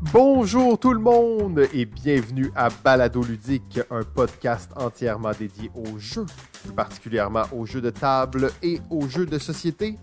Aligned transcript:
Bonjour 0.00 0.78
tout 0.78 0.94
le 0.94 1.00
monde 1.00 1.66
et 1.74 1.84
bienvenue 1.84 2.50
à 2.56 2.70
Balado 2.70 3.22
Ludique, 3.22 3.78
un 3.90 4.02
podcast 4.02 4.70
entièrement 4.74 5.32
dédié 5.38 5.70
aux 5.74 5.98
jeux, 5.98 6.24
plus 6.62 6.72
particulièrement 6.72 7.42
aux 7.52 7.66
jeux 7.66 7.82
de 7.82 7.90
table 7.90 8.52
et 8.62 8.80
aux 8.88 9.06
jeux 9.06 9.26
de 9.26 9.38
société. 9.38 9.98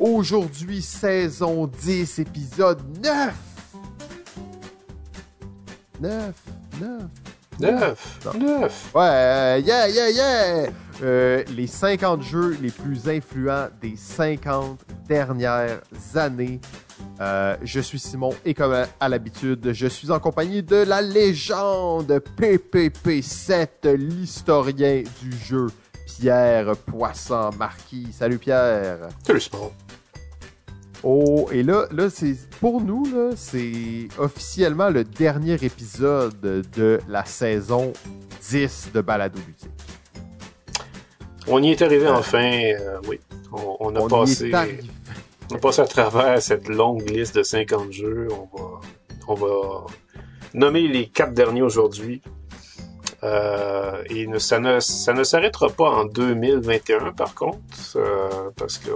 Aujourd'hui, 0.00 0.82
saison 0.82 1.68
10, 1.68 2.18
épisode 2.18 2.80
9. 3.04 3.32
9, 6.00 6.34
9. 6.80 7.02
9, 7.60 8.18
9. 8.40 8.90
Ouais, 8.94 9.62
yeah, 9.64 9.88
yeah, 9.88 10.10
yeah. 10.10 10.66
Euh, 11.02 11.44
les 11.54 11.68
50 11.68 12.22
jeux 12.22 12.56
les 12.60 12.70
plus 12.70 13.08
influents 13.08 13.68
des 13.80 13.94
50 13.96 14.80
dernières 15.06 15.80
années. 16.14 16.60
Euh, 17.22 17.56
je 17.62 17.78
suis 17.78 18.00
Simon 18.00 18.30
et 18.44 18.52
comme 18.52 18.74
à 18.98 19.08
l'habitude, 19.08 19.72
je 19.72 19.86
suis 19.86 20.10
en 20.10 20.18
compagnie 20.18 20.60
de 20.60 20.74
la 20.76 21.00
légende 21.00 22.20
PPP7, 22.36 23.92
l'historien 23.94 25.04
du 25.22 25.30
jeu, 25.46 25.68
Pierre 26.04 26.72
Poisson 26.84 27.50
Marquis. 27.56 28.08
Salut 28.12 28.38
Pierre. 28.38 29.08
Salut 29.24 29.40
Simon. 29.40 29.70
Oh, 31.04 31.48
et 31.52 31.62
là, 31.62 31.86
là 31.92 32.10
c'est 32.10 32.34
pour 32.60 32.80
nous, 32.80 33.04
là, 33.04 33.30
c'est 33.36 34.08
officiellement 34.18 34.88
le 34.88 35.04
dernier 35.04 35.54
épisode 35.62 36.40
de 36.40 36.98
la 37.08 37.24
saison 37.24 37.92
10 38.50 38.90
de 38.94 39.00
Balado 39.00 39.38
Ludique. 39.38 39.70
On 41.46 41.62
y 41.62 41.70
est 41.70 41.82
arrivé 41.82 42.08
enfin, 42.08 42.42
euh, 42.52 42.98
oui. 43.08 43.20
On, 43.52 43.76
on 43.78 43.94
a 43.96 44.00
On 44.00 44.06
y 44.06 44.10
passé. 44.10 44.48
est. 44.50 45.01
On 45.50 45.58
passe 45.58 45.78
à 45.78 45.86
travers 45.86 46.40
cette 46.40 46.68
longue 46.68 47.08
liste 47.08 47.36
de 47.36 47.42
50 47.42 47.92
jeux. 47.92 48.28
On 48.30 48.56
va, 48.56 48.80
on 49.28 49.34
va 49.34 49.86
nommer 50.54 50.86
les 50.88 51.08
quatre 51.08 51.34
derniers 51.34 51.62
aujourd'hui. 51.62 52.22
Euh, 53.24 54.02
et 54.10 54.26
ça 54.38 54.58
ne, 54.58 54.80
ça 54.80 55.12
ne 55.12 55.22
s'arrêtera 55.22 55.68
pas 55.68 55.90
en 55.90 56.04
2021, 56.06 57.12
par 57.12 57.34
contre, 57.34 57.58
euh, 57.96 58.50
parce 58.56 58.78
qu'il 58.78 58.92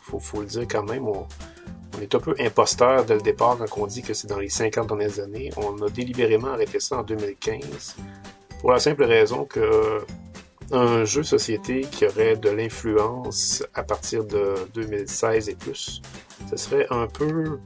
faut, 0.00 0.18
faut 0.18 0.40
le 0.40 0.46
dire 0.46 0.66
quand 0.68 0.84
même, 0.84 1.06
on, 1.06 1.26
on 1.96 2.00
est 2.00 2.14
un 2.14 2.20
peu 2.20 2.34
imposteur 2.38 3.04
dès 3.04 3.14
le 3.14 3.20
départ 3.20 3.58
quand 3.58 3.82
on 3.82 3.86
dit 3.86 4.02
que 4.02 4.14
c'est 4.14 4.28
dans 4.28 4.38
les 4.38 4.48
50 4.48 4.86
dernières 4.86 5.20
années. 5.20 5.50
On 5.56 5.82
a 5.82 5.90
délibérément 5.90 6.48
arrêté 6.48 6.80
ça 6.80 6.98
en 6.98 7.02
2015, 7.02 7.96
pour 8.60 8.72
la 8.72 8.78
simple 8.78 9.04
raison 9.04 9.44
que 9.44 10.00
un 10.72 11.04
jeu 11.04 11.22
société 11.22 11.82
qui 11.82 12.06
aurait 12.06 12.36
de 12.36 12.50
l'influence 12.50 13.64
à 13.74 13.82
partir 13.82 14.24
de 14.24 14.54
2016 14.74 15.48
et 15.48 15.54
plus, 15.54 16.02
ce 16.50 16.56
serait 16.56 16.86
un 16.90 17.06
peu 17.06 17.58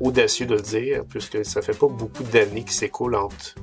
audacieux 0.00 0.46
de 0.46 0.54
le 0.54 0.62
dire, 0.62 1.04
puisque 1.08 1.44
ça 1.44 1.62
fait 1.62 1.76
pas 1.76 1.88
beaucoup 1.88 2.22
d'années 2.24 2.64
qui 2.64 2.74
s'écoulent 2.74 3.16
entre 3.16 3.54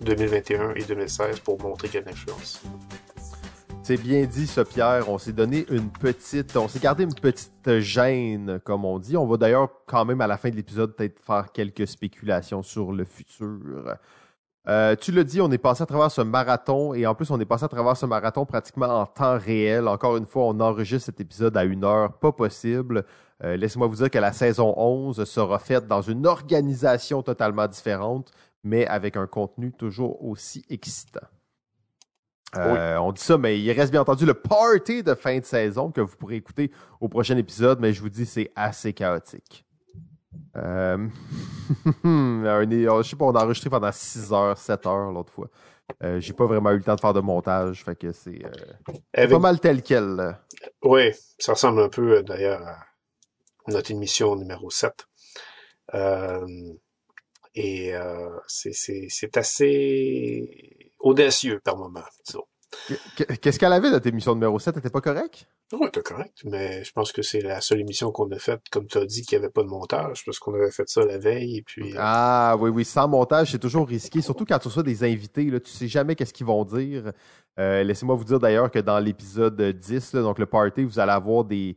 2021 0.00 0.74
et 0.74 0.82
2016 0.82 1.40
pour 1.40 1.60
montrer 1.62 1.88
qu'il 1.88 1.96
y 1.96 2.02
a 2.02 2.02
de 2.02 2.10
l'influence. 2.10 2.62
C'est 3.82 3.96
bien 3.96 4.24
dit, 4.24 4.46
ça, 4.46 4.64
Pierre. 4.64 5.08
On 5.08 5.18
s'est 5.18 5.32
donné 5.32 5.66
une 5.68 5.90
petite, 5.90 6.56
on 6.56 6.68
s'est 6.68 6.78
gardé 6.78 7.02
une 7.02 7.14
petite 7.14 7.80
gêne, 7.80 8.60
comme 8.62 8.84
on 8.84 8.98
dit. 8.98 9.16
On 9.16 9.26
va 9.26 9.36
d'ailleurs 9.36 9.68
quand 9.86 10.04
même 10.04 10.20
à 10.20 10.26
la 10.26 10.36
fin 10.36 10.50
de 10.50 10.56
l'épisode 10.56 10.94
peut-être 10.94 11.18
faire 11.24 11.50
quelques 11.52 11.88
spéculations 11.88 12.62
sur 12.62 12.92
le 12.92 13.04
futur. 13.04 13.96
Euh, 14.68 14.94
tu 14.94 15.10
l'as 15.10 15.24
dit, 15.24 15.40
on 15.40 15.50
est 15.50 15.58
passé 15.58 15.82
à 15.82 15.86
travers 15.86 16.10
ce 16.10 16.20
marathon 16.20 16.92
et 16.92 17.06
en 17.06 17.14
plus 17.14 17.30
on 17.30 17.40
est 17.40 17.46
passé 17.46 17.64
à 17.64 17.68
travers 17.68 17.96
ce 17.96 18.04
marathon 18.04 18.44
pratiquement 18.44 19.00
en 19.00 19.06
temps 19.06 19.38
réel. 19.38 19.88
Encore 19.88 20.16
une 20.16 20.26
fois, 20.26 20.44
on 20.44 20.60
enregistre 20.60 21.06
cet 21.06 21.20
épisode 21.20 21.56
à 21.56 21.64
une 21.64 21.84
heure, 21.84 22.12
pas 22.18 22.32
possible. 22.32 23.04
Euh, 23.42 23.56
Laissez-moi 23.56 23.88
vous 23.88 23.96
dire 23.96 24.10
que 24.10 24.18
la 24.18 24.32
saison 24.32 24.74
11 24.76 25.24
sera 25.24 25.58
faite 25.58 25.86
dans 25.86 26.02
une 26.02 26.26
organisation 26.26 27.22
totalement 27.22 27.66
différente, 27.66 28.30
mais 28.62 28.86
avec 28.86 29.16
un 29.16 29.26
contenu 29.26 29.72
toujours 29.72 30.22
aussi 30.22 30.64
excitant. 30.68 31.26
Euh, 32.56 32.96
On 32.98 33.12
dit 33.12 33.22
ça, 33.22 33.38
mais 33.38 33.58
il 33.60 33.72
reste 33.72 33.92
bien 33.92 34.00
entendu 34.00 34.26
le 34.26 34.34
party 34.34 35.02
de 35.02 35.14
fin 35.14 35.38
de 35.38 35.44
saison 35.44 35.90
que 35.90 36.00
vous 36.00 36.16
pourrez 36.16 36.36
écouter 36.36 36.70
au 37.00 37.08
prochain 37.08 37.36
épisode, 37.36 37.80
mais 37.80 37.92
je 37.92 38.00
vous 38.00 38.08
dis, 38.10 38.26
c'est 38.26 38.50
assez 38.56 38.92
chaotique. 38.92 39.64
Euh... 40.56 41.08
je 42.04 43.02
sais 43.08 43.16
pas, 43.16 43.24
on 43.24 43.34
a 43.34 43.44
enregistré 43.44 43.70
pendant 43.70 43.92
6 43.92 44.32
heures, 44.32 44.58
7 44.58 44.86
heures 44.86 45.10
l'autre 45.12 45.32
fois. 45.32 45.48
Euh, 46.02 46.20
J'ai 46.20 46.32
pas 46.32 46.46
vraiment 46.46 46.70
eu 46.70 46.76
le 46.76 46.82
temps 46.82 46.94
de 46.94 47.00
faire 47.00 47.12
de 47.14 47.20
montage, 47.20 47.84
fait 47.84 47.96
que 47.96 48.12
c'est 48.12 48.44
euh, 48.44 48.50
Avec- 49.12 49.30
pas 49.30 49.38
mal 49.38 49.60
tel 49.60 49.82
quel. 49.82 50.38
Oui, 50.82 51.10
ça 51.38 51.52
ressemble 51.52 51.80
un 51.80 51.88
peu 51.88 52.22
d'ailleurs 52.22 52.62
à 52.62 52.78
notre 53.68 53.90
émission 53.90 54.36
numéro 54.36 54.70
7. 54.70 54.92
Euh, 55.94 56.46
et 57.56 57.92
c'est 58.46 59.36
assez 59.36 60.92
audacieux 61.00 61.60
par 61.64 61.76
moment, 61.76 62.04
disons. 62.24 62.44
Qu- 63.16 63.24
Qu'est-ce 63.40 63.58
qu'elle 63.58 63.72
avait 63.72 63.90
notre 63.90 64.06
émission 64.06 64.34
numéro 64.34 64.58
7? 64.58 64.74
Elle 64.74 64.80
était 64.80 64.90
pas 64.90 65.00
correct? 65.00 65.46
Oui, 65.72 65.88
t'es 65.92 66.02
correct, 66.02 66.38
mais 66.44 66.84
je 66.84 66.92
pense 66.92 67.10
que 67.12 67.22
c'est 67.22 67.40
la 67.40 67.60
seule 67.60 67.80
émission 67.80 68.12
qu'on 68.12 68.30
a 68.30 68.38
faite, 68.38 68.62
comme 68.70 68.86
tu 68.86 68.98
as 68.98 69.04
dit, 69.06 69.22
qu'il 69.22 69.38
n'y 69.38 69.44
avait 69.44 69.52
pas 69.52 69.62
de 69.62 69.68
montage, 69.68 70.24
parce 70.24 70.38
qu'on 70.38 70.54
avait 70.54 70.70
fait 70.70 70.88
ça 70.88 71.04
la 71.04 71.18
veille, 71.18 71.58
et 71.58 71.62
puis... 71.62 71.92
euh, 71.92 71.96
Ah 71.98 72.56
oui, 72.60 72.70
oui, 72.70 72.84
sans 72.84 73.08
montage, 73.08 73.50
c'est 73.52 73.58
toujours 73.58 73.88
risqué, 73.88 74.20
surtout 74.22 74.44
quand 74.44 74.58
tu 74.58 74.68
reçois 74.68 74.82
des 74.84 75.02
invités, 75.04 75.44
là, 75.44 75.58
tu 75.60 75.70
sais 75.70 75.88
jamais 75.88 76.14
qu'est-ce 76.14 76.32
qu'ils 76.32 76.46
vont 76.46 76.64
dire. 76.64 77.12
Euh, 77.58 77.82
Laissez-moi 77.82 78.14
vous 78.14 78.24
dire 78.24 78.38
d'ailleurs 78.38 78.70
que 78.70 78.78
dans 78.78 78.98
l'épisode 79.00 79.60
10, 79.60 80.12
là, 80.14 80.22
donc 80.22 80.38
le 80.38 80.46
party, 80.46 80.84
vous 80.84 80.98
allez 81.00 81.12
avoir 81.12 81.44
des, 81.44 81.76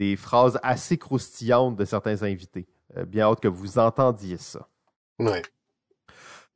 des 0.00 0.16
phrases 0.16 0.58
assez 0.62 0.98
croustillantes 0.98 1.76
de 1.76 1.84
certains 1.84 2.22
invités. 2.24 2.66
Euh, 2.96 3.04
bien 3.04 3.24
hâte 3.30 3.40
que 3.40 3.48
vous 3.48 3.78
entendiez 3.78 4.38
ça. 4.38 4.68
ouais. 5.20 5.42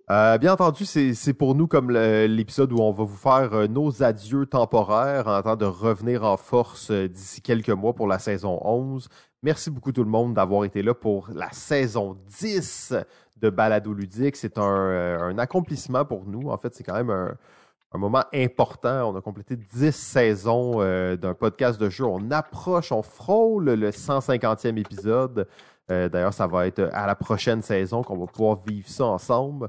Euh, 0.08 0.38
bien 0.38 0.52
entendu, 0.52 0.84
c'est 0.84 1.32
pour 1.32 1.56
nous 1.56 1.66
comme 1.66 1.90
l'épisode 1.90 2.72
où 2.72 2.78
on 2.78 2.92
va 2.92 3.02
vous 3.02 3.16
faire 3.16 3.52
euh, 3.54 3.66
nos 3.66 4.04
adieux 4.04 4.46
temporaires 4.46 5.26
en 5.26 5.42
temps 5.42 5.56
de 5.56 5.64
revenir 5.64 6.22
en 6.22 6.36
force 6.36 6.92
euh, 6.92 7.08
d'ici 7.08 7.42
quelques 7.42 7.70
mois 7.70 7.92
pour 7.92 8.06
la 8.06 8.20
saison 8.20 8.60
11. 8.62 9.08
Merci 9.42 9.68
beaucoup 9.68 9.90
tout 9.90 10.04
le 10.04 10.10
monde 10.10 10.32
d'avoir 10.34 10.64
été 10.64 10.80
là 10.82 10.94
pour 10.94 11.30
la 11.34 11.50
saison 11.50 12.16
10 12.38 12.94
de 13.38 13.50
Balado 13.50 13.92
Ludique. 13.92 14.36
C'est 14.36 14.58
un, 14.58 15.36
accomplissement 15.38 16.04
pour 16.04 16.24
nous. 16.24 16.50
En 16.50 16.56
fait, 16.56 16.72
c'est 16.76 16.84
quand 16.84 16.94
même 16.94 17.10
un, 17.10 17.98
moment 17.98 18.24
important. 18.32 19.10
On 19.12 19.16
a 19.16 19.20
complété 19.20 19.56
10 19.56 19.90
saisons 19.90 20.78
d'un 21.16 21.34
podcast 21.34 21.80
de 21.80 21.90
jeu. 21.90 22.04
On 22.04 22.30
approche, 22.30 22.92
on 22.92 23.02
frôle 23.02 23.70
le 23.70 23.90
150e 23.90 24.78
épisode. 24.78 25.48
D'ailleurs, 25.88 26.34
ça 26.34 26.46
va 26.46 26.66
être 26.66 26.90
à 26.92 27.06
la 27.06 27.14
prochaine 27.14 27.62
saison 27.62 28.02
qu'on 28.02 28.18
va 28.18 28.26
pouvoir 28.26 28.58
vivre 28.66 28.88
ça 28.88 29.04
ensemble. 29.04 29.68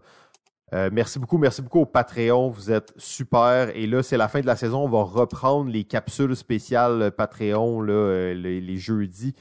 Euh, 0.74 0.90
merci 0.92 1.18
beaucoup, 1.18 1.38
merci 1.38 1.62
beaucoup 1.62 1.80
au 1.80 1.86
Patreon. 1.86 2.50
Vous 2.50 2.72
êtes 2.72 2.94
super. 2.98 3.76
Et 3.76 3.88
là, 3.88 4.04
c'est 4.04 4.18
la 4.18 4.28
fin 4.28 4.42
de 4.42 4.46
la 4.46 4.56
saison. 4.56 4.84
On 4.84 4.90
va 4.90 5.04
reprendre 5.04 5.70
les 5.70 5.86
capsules 5.86 6.36
spéciales 6.36 7.12
Patreon 7.16 7.86
euh, 7.88 8.34
les, 8.34 8.78
jeudis 8.78 9.34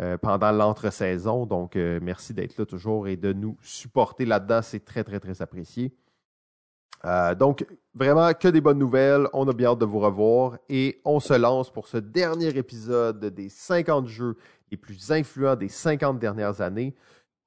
euh, 0.00 0.18
pendant 0.18 0.50
l'entre-saison. 0.50 1.46
Donc, 1.46 1.76
merci 1.76 2.34
d'être 2.34 2.56
là 2.58 2.66
toujours 2.66 3.06
et 3.06 3.16
de 3.16 3.32
nous 3.32 3.56
supporter 3.62 4.24
là-dedans. 4.24 4.60
C'est 4.62 4.84
très, 4.84 5.04
très, 5.04 5.20
très 5.20 5.40
apprécié. 5.40 5.94
Donc, 7.38 7.66
vraiment, 7.94 8.32
que 8.32 8.48
des 8.48 8.60
bonnes 8.60 8.78
nouvelles. 8.78 9.28
On 9.32 9.48
a 9.48 9.52
bien 9.52 9.70
hâte 9.70 9.78
de 9.78 9.84
vous 9.84 10.00
revoir. 10.00 10.58
Et 10.68 11.00
on 11.04 11.20
se 11.20 11.34
lance 11.34 11.72
pour 11.72 11.86
ce 11.86 11.98
dernier 11.98 12.56
épisode 12.56 13.24
des 13.24 13.48
50 13.48 14.08
jeux 14.08 14.36
les 14.72 14.76
plus 14.76 15.12
influents 15.12 15.54
des 15.54 15.68
50 15.68 16.18
dernières 16.18 16.60
années. 16.60 16.94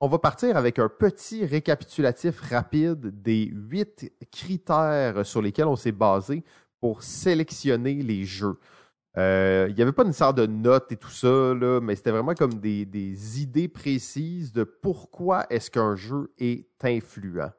On 0.02 0.08
va 0.10 0.20
partir 0.20 0.58
avec 0.58 0.78
un 0.78 0.90
petit 0.90 1.46
récapitulatif 1.46 2.42
rapide 2.42 3.22
des 3.22 3.50
huit 3.54 4.12
critères 4.30 5.26
sur 5.26 5.42
lesquels 5.42 5.68
on 5.68 5.78
s'est 5.78 5.94
basé 5.94 6.44
pour 6.82 7.02
sélectionner 7.02 7.96
les 7.96 8.26
jeux. 8.26 8.60
Euh, 9.18 9.68
Il 9.70 9.76
n'y 9.76 9.82
avait 9.82 9.94
pas 9.94 10.04
une 10.04 10.12
sorte 10.12 10.36
de 10.36 10.46
notes 10.48 10.92
et 10.92 10.98
tout 10.98 11.10
ça, 11.10 11.54
mais 11.82 11.96
c'était 11.96 12.12
vraiment 12.12 12.34
comme 12.34 12.56
des, 12.56 13.42
idées 13.42 13.70
précises 13.70 14.52
de 14.52 14.66
pourquoi 14.66 15.46
est-ce 15.50 15.72
qu'un 15.72 15.96
jeu 15.96 16.34
est 16.38 16.68
influent. 16.84 17.52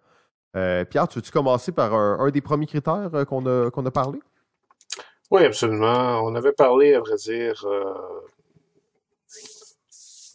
Euh, 0.56 0.84
Pierre, 0.84 1.08
tu 1.08 1.19
veux-tu 1.19 1.31
commencer 1.31 1.72
par 1.72 1.94
un, 1.94 2.31
des 2.31 2.43
premiers 2.43 2.66
critères 2.66 3.14
euh, 3.14 3.25
qu'on 3.25 3.46
a, 3.46 3.90
parlé? 3.90 4.20
Oui, 5.31 5.43
absolument. 5.43 6.20
On 6.22 6.34
avait 6.34 6.52
parlé, 6.52 6.94
à 6.94 7.00
vrai 7.00 7.16
dire... 7.16 7.66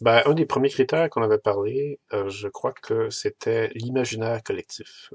Ben, 0.02 0.20
un 0.26 0.34
des 0.34 0.46
premiers 0.46 0.68
critères 0.68 1.08
qu'on 1.10 1.22
avait 1.22 1.38
parlé, 1.38 2.00
euh, 2.12 2.28
je 2.28 2.48
crois 2.48 2.72
que 2.72 3.08
c'était 3.08 3.68
l'imaginaire 3.76 4.42
collectif. 4.42 5.12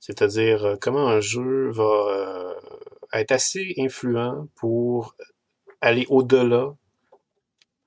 C'est-à-dire 0.00 0.64
euh, 0.64 0.76
comment 0.80 1.06
un 1.06 1.20
jeu 1.20 1.70
va 1.70 1.84
euh, 1.84 2.54
être 3.12 3.30
assez 3.30 3.72
influent 3.78 4.48
pour 4.56 5.14
aller 5.80 6.06
au-delà 6.08 6.74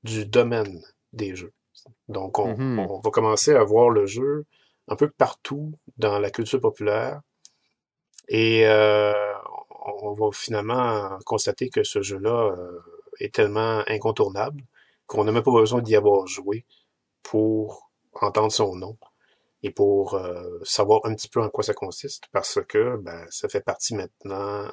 du 0.03 0.25
domaine 0.25 0.81
des 1.11 1.35
jeux. 1.35 1.51
Donc, 2.07 2.39
on, 2.39 2.55
Mhm. 2.55 2.79
on 2.79 2.99
va 3.01 3.11
commencer 3.11 3.53
à 3.53 3.65
voir 3.65 3.89
le 3.89 4.05
jeu 4.05 4.45
un 4.87 4.95
peu 4.95 5.09
partout 5.09 5.73
dans 5.97 6.19
la 6.19 6.29
culture 6.29 6.61
populaire. 6.61 7.19
Et 8.29 8.65
euh, 8.65 9.11
on 10.01 10.13
va 10.13 10.31
finalement 10.31 11.19
constater 11.25 11.69
que 11.69 11.83
ce 11.83 12.01
jeu-là 12.01 12.55
est 13.19 13.33
tellement 13.33 13.83
incontournable 13.87 14.63
qu'on 15.07 15.23
n'a 15.23 15.31
même 15.31 15.43
pas 15.43 15.51
besoin 15.51 15.81
d'y 15.81 15.95
avoir 15.95 16.27
joué 16.27 16.65
pour 17.23 17.89
entendre 18.13 18.51
son 18.51 18.75
nom. 18.75 18.97
et 19.63 19.71
pour 19.71 20.13
euh, 20.13 20.59
savoir 20.63 21.01
un 21.05 21.15
petit 21.15 21.29
peu 21.29 21.41
en 21.41 21.49
quoi 21.49 21.63
ça 21.63 21.73
consiste, 21.73 22.25
parce 22.31 22.59
que 22.67 22.97
ben, 22.97 23.25
ça 23.31 23.49
fait 23.49 23.61
partie 23.61 23.95
maintenant 23.95 24.69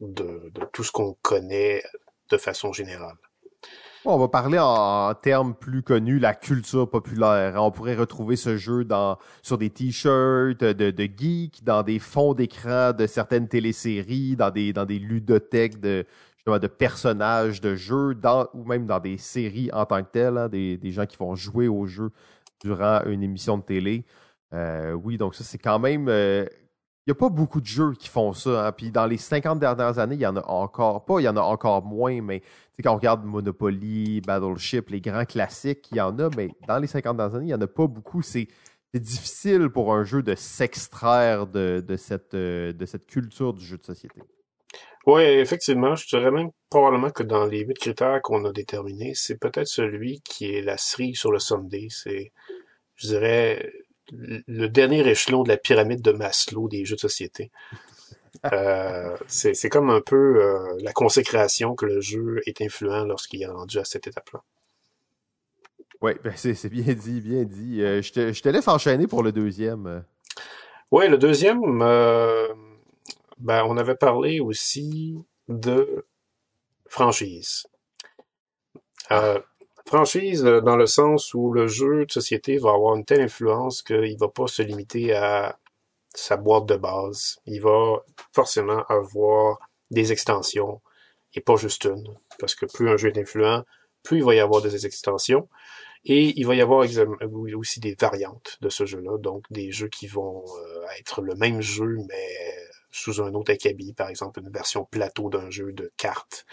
de, 0.00 0.50
tout 0.72 0.84
ce 0.84 0.90
qu'on 0.90 1.16
connaît 1.20 1.82
de 2.30 2.38
façon 2.38 2.72
générale. 2.72 3.16
On 4.04 4.18
va 4.18 4.26
parler 4.26 4.58
en, 4.58 5.14
termes 5.14 5.54
plus 5.54 5.82
connus, 5.82 6.18
la 6.18 6.34
culture 6.34 6.90
populaire. 6.90 7.54
On 7.62 7.70
pourrait 7.70 7.94
retrouver 7.94 8.34
ce 8.34 8.56
jeu 8.56 8.84
dans, 8.84 9.16
sur 9.42 9.58
des 9.58 9.70
t-shirts 9.70 10.64
de, 10.64 10.90
de 10.90 11.08
geeks, 11.16 11.62
dans 11.62 11.84
des 11.84 12.00
fonds 12.00 12.34
d'écran 12.34 12.92
de 12.92 13.06
certaines 13.06 13.46
téléséries, 13.46 14.34
dans 14.34 14.50
des, 14.50 14.72
dans 14.72 14.86
des 14.86 14.98
ludothèques 14.98 15.78
de, 15.78 16.04
de 16.46 16.66
personnages 16.66 17.60
de 17.60 17.74
jeux, 17.74 18.14
dans, 18.14 18.48
ou 18.54 18.64
même 18.64 18.86
dans 18.86 18.98
des 18.98 19.16
séries 19.16 19.70
en 19.72 19.86
tant 19.86 20.02
que 20.02 20.10
telles, 20.10 20.38
hein, 20.38 20.48
des, 20.48 20.76
des, 20.76 20.90
gens 20.90 21.06
qui 21.06 21.16
vont 21.16 21.34
jouer 21.34 21.68
au 21.68 21.86
jeu 21.86 22.10
durant 22.60 23.02
une 23.04 23.22
émission 23.22 23.58
de 23.58 23.62
télé. 23.62 24.04
Euh, 24.52 24.92
oui, 24.92 25.16
donc 25.16 25.34
ça, 25.34 25.44
c'est 25.44 25.58
quand 25.58 25.78
même. 25.78 26.08
Euh, 26.08 26.46
il 27.06 27.10
n'y 27.10 27.12
a 27.12 27.14
pas 27.16 27.30
beaucoup 27.30 27.60
de 27.60 27.66
jeux 27.66 27.94
qui 27.94 28.08
font 28.08 28.32
ça. 28.32 28.66
Hein. 28.68 28.72
Puis 28.72 28.92
dans 28.92 29.06
les 29.06 29.16
50 29.16 29.58
dernières 29.58 29.98
années, 29.98 30.14
il 30.14 30.20
y 30.20 30.26
en 30.26 30.36
a 30.36 30.46
encore 30.46 31.04
pas, 31.04 31.20
il 31.20 31.24
y 31.24 31.28
en 31.28 31.36
a 31.36 31.40
encore 31.40 31.84
moins, 31.84 32.20
mais 32.22 32.42
quand 32.82 32.92
on 32.92 32.96
regarde 32.96 33.24
Monopoly, 33.24 34.20
Battleship, 34.20 34.90
les 34.90 35.00
grands 35.00 35.24
classiques, 35.24 35.88
il 35.90 35.96
y 35.96 36.00
en 36.00 36.16
a, 36.18 36.28
mais 36.36 36.50
dans 36.68 36.78
les 36.78 36.86
50 36.86 37.16
dernières 37.16 37.34
années, 37.36 37.46
il 37.46 37.48
n'y 37.48 37.54
en 37.54 37.60
a 37.60 37.66
pas 37.66 37.86
beaucoup. 37.86 38.22
C'est 38.22 38.48
difficile 38.94 39.68
pour 39.68 39.92
un 39.94 40.04
jeu 40.04 40.22
de 40.22 40.34
s'extraire 40.34 41.46
de, 41.46 41.82
de, 41.86 41.96
cette, 41.96 42.34
euh, 42.34 42.72
de 42.72 42.86
cette 42.86 43.06
culture 43.06 43.52
du 43.52 43.64
jeu 43.64 43.78
de 43.78 43.84
société. 43.84 44.20
Oui, 45.06 45.22
effectivement, 45.22 45.96
je 45.96 46.06
dirais 46.06 46.30
même 46.30 46.50
probablement 46.70 47.10
que 47.10 47.24
dans 47.24 47.44
les 47.46 47.60
huit 47.60 47.78
critères 47.78 48.20
qu'on 48.22 48.44
a 48.44 48.52
déterminés, 48.52 49.14
c'est 49.14 49.36
peut-être 49.36 49.66
celui 49.66 50.20
qui 50.20 50.54
est 50.54 50.62
la 50.62 50.76
cerise 50.76 51.18
sur 51.18 51.32
le 51.32 51.40
Sunday. 51.40 51.88
C'est, 51.90 52.32
je 52.96 53.08
dirais, 53.08 53.72
le 54.12 54.68
dernier 54.68 55.06
échelon 55.08 55.42
de 55.42 55.48
la 55.48 55.56
pyramide 55.56 56.02
de 56.02 56.12
Maslow 56.12 56.68
des 56.68 56.84
jeux 56.84 56.96
de 56.96 57.00
société. 57.00 57.50
Euh, 58.50 59.14
c'est 59.28 59.68
comme 59.68 59.90
un 59.90 60.00
peu 60.00 60.42
euh, 60.42 60.76
la 60.80 60.92
consécration 60.92 61.76
que 61.76 61.84
le 61.86 62.00
jeu 62.00 62.40
est 62.46 62.60
influent 62.60 63.04
lorsqu'il 63.04 63.42
est 63.42 63.46
rendu 63.46 63.78
à 63.78 63.84
cette 63.84 64.06
étape-là. 64.08 64.42
Oui, 66.00 66.12
ben 66.24 66.32
c'est 66.34 66.68
bien 66.68 66.92
dit, 66.94 67.20
bien 67.20 67.44
dit. 67.44 67.82
Euh, 67.82 68.02
je, 68.02 68.10
te, 68.10 68.32
je, 68.32 68.42
te, 68.42 68.48
laisse 68.48 68.66
enchaîner 68.66 69.06
pour 69.06 69.22
le 69.22 69.30
deuxième. 69.30 70.02
Oui, 70.90 71.08
le 71.08 71.18
deuxième, 71.18 71.82
ben, 73.42 73.64
on 73.66 73.76
avait 73.76 73.96
parlé 73.96 74.38
aussi 74.38 75.16
de 75.48 76.06
franchise. 76.86 77.66
Euh, 79.10 79.40
franchise 79.84 80.44
euh, 80.44 80.60
dans 80.60 80.76
le 80.76 80.86
sens 80.86 81.34
où 81.34 81.52
le 81.52 81.66
jeu 81.66 82.06
de 82.06 82.12
société 82.12 82.56
va 82.58 82.70
avoir 82.70 82.94
une 82.94 83.04
telle 83.04 83.20
influence 83.20 83.82
qu'il 83.82 84.16
va 84.16 84.28
pas 84.28 84.46
se 84.46 84.62
limiter 84.62 85.12
à 85.14 85.58
sa 86.14 86.36
boîte 86.36 86.66
de 86.66 86.76
base. 86.76 87.40
Il 87.46 87.60
va 87.62 88.04
forcément 88.32 88.84
avoir 88.88 89.58
des 89.90 90.12
extensions 90.12 90.80
et 91.34 91.40
pas 91.40 91.56
juste 91.56 91.86
une. 91.86 92.16
Parce 92.38 92.54
que 92.54 92.66
plus 92.66 92.90
un 92.90 92.96
jeu 92.96 93.08
est 93.08 93.18
influent, 93.18 93.64
plus 94.04 94.18
il 94.18 94.24
va 94.24 94.36
y 94.36 94.40
avoir 94.40 94.62
des 94.62 94.86
extensions. 94.86 95.48
Et 96.04 96.32
il 96.38 96.46
va 96.46 96.54
y 96.54 96.60
avoir 96.60 96.86
aussi 97.56 97.80
des 97.80 97.96
variantes 98.00 98.58
de 98.60 98.68
ce 98.68 98.86
jeu-là, 98.86 99.18
donc 99.18 99.44
des 99.50 99.70
jeux 99.72 99.88
qui 99.88 100.06
vont 100.06 100.44
euh, 100.44 100.84
être 100.98 101.22
le 101.22 101.34
même 101.36 101.60
jeu, 101.60 101.96
mais 102.08 102.56
sous 102.92 103.20
un 103.20 103.32
autre 103.34 103.52
acabit, 103.52 103.94
par 103.94 104.08
exemple 104.08 104.40
une 104.40 104.50
version 104.50 104.84
plateau 104.84 105.30
d'un 105.30 105.50
jeu 105.50 105.72
de 105.72 105.90
cartes, 105.96 106.46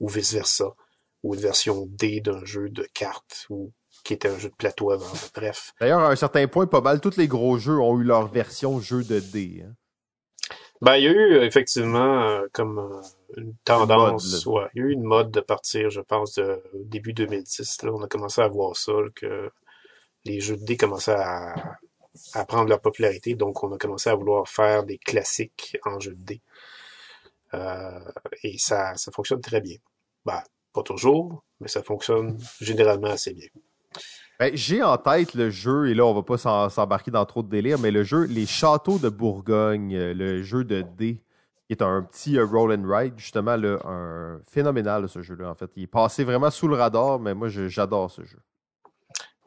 ou 0.00 0.08
vice-versa, 0.08 0.74
ou 1.22 1.34
une 1.34 1.40
version 1.40 1.86
D 1.86 2.20
d'un 2.20 2.44
jeu 2.44 2.70
de 2.70 2.88
cartes, 2.94 3.46
ou 3.50 3.72
qui 4.02 4.14
était 4.14 4.28
un 4.28 4.38
jeu 4.38 4.48
de 4.48 4.54
plateau 4.54 4.90
avant. 4.90 5.12
Bref. 5.34 5.74
D'ailleurs, 5.80 6.00
à 6.00 6.10
un 6.10 6.16
certain 6.16 6.48
point, 6.48 6.66
pas 6.66 6.80
mal 6.80 7.00
tous 7.00 7.16
les 7.16 7.28
gros 7.28 7.58
jeux 7.58 7.78
ont 7.78 8.00
eu 8.00 8.04
leur 8.04 8.28
version 8.28 8.80
jeu 8.80 9.04
de 9.04 9.20
D. 9.20 9.64
Hein. 9.64 9.74
Ben, 10.80 10.96
il 10.96 11.04
y 11.04 11.08
a 11.08 11.10
eu 11.10 11.42
effectivement 11.42 12.22
euh, 12.22 12.46
comme 12.52 12.78
euh, 12.78 13.02
une 13.36 13.54
tendance, 13.64 14.46
ouais, 14.46 14.68
il 14.74 14.80
y 14.80 14.84
a 14.84 14.88
eu 14.88 14.92
une 14.92 15.02
mode 15.02 15.32
de 15.32 15.40
partir, 15.40 15.90
je 15.90 16.00
pense, 16.00 16.34
de 16.34 16.62
début 16.72 17.12
2010. 17.12 17.82
Là, 17.82 17.92
on 17.92 18.02
a 18.02 18.06
commencé 18.06 18.40
à 18.40 18.46
voir 18.46 18.76
ça, 18.76 18.92
que 19.16 19.50
les 20.24 20.40
jeux 20.40 20.56
de 20.56 20.64
D 20.64 20.76
commençaient 20.76 21.16
à, 21.16 21.54
à 22.34 22.44
prendre 22.44 22.68
leur 22.68 22.80
popularité, 22.80 23.34
donc 23.34 23.62
on 23.62 23.72
a 23.72 23.78
commencé 23.78 24.10
à 24.10 24.14
vouloir 24.14 24.48
faire 24.48 24.84
des 24.84 24.98
classiques 24.98 25.76
en 25.84 26.00
jeu 26.00 26.14
de 26.14 26.22
dés. 26.22 26.42
Euh, 27.54 28.00
et 28.42 28.58
ça, 28.58 28.94
ça 28.96 29.10
fonctionne 29.12 29.40
très 29.40 29.60
bien. 29.60 29.76
Ben, 30.24 30.42
pas 30.72 30.82
toujours, 30.82 31.44
mais 31.60 31.68
ça 31.68 31.82
fonctionne 31.82 32.38
généralement 32.60 33.08
assez 33.08 33.32
bien. 33.32 33.48
Ben, 34.38 34.52
j'ai 34.54 34.82
en 34.82 34.96
tête 34.98 35.34
le 35.34 35.50
jeu, 35.50 35.88
et 35.88 35.94
là 35.94 36.04
on 36.06 36.14
va 36.14 36.22
pas 36.22 36.38
s'embarquer 36.68 37.10
dans 37.10 37.24
trop 37.26 37.42
de 37.42 37.48
délire, 37.48 37.78
mais 37.78 37.90
le 37.90 38.04
jeu 38.04 38.24
Les 38.24 38.46
Châteaux 38.46 38.98
de 38.98 39.08
Bourgogne, 39.08 39.96
le 39.96 40.42
jeu 40.42 40.64
de 40.64 40.82
dés, 40.82 41.22
qui 41.68 41.72
est 41.72 41.82
un 41.82 42.02
petit 42.02 42.38
euh, 42.38 42.46
roll 42.46 42.72
and 42.72 42.84
ride, 42.86 43.14
justement, 43.18 43.56
un 43.84 44.40
phénoménal 44.48 45.08
ce 45.08 45.20
jeu-là, 45.20 45.50
en 45.50 45.54
fait. 45.54 45.70
Il 45.76 45.82
est 45.82 45.86
passé 45.86 46.24
vraiment 46.24 46.50
sous 46.50 46.66
le 46.66 46.76
radar, 46.76 47.18
mais 47.18 47.34
moi 47.34 47.48
j'adore 47.48 48.10
ce 48.10 48.24
jeu. 48.24 48.38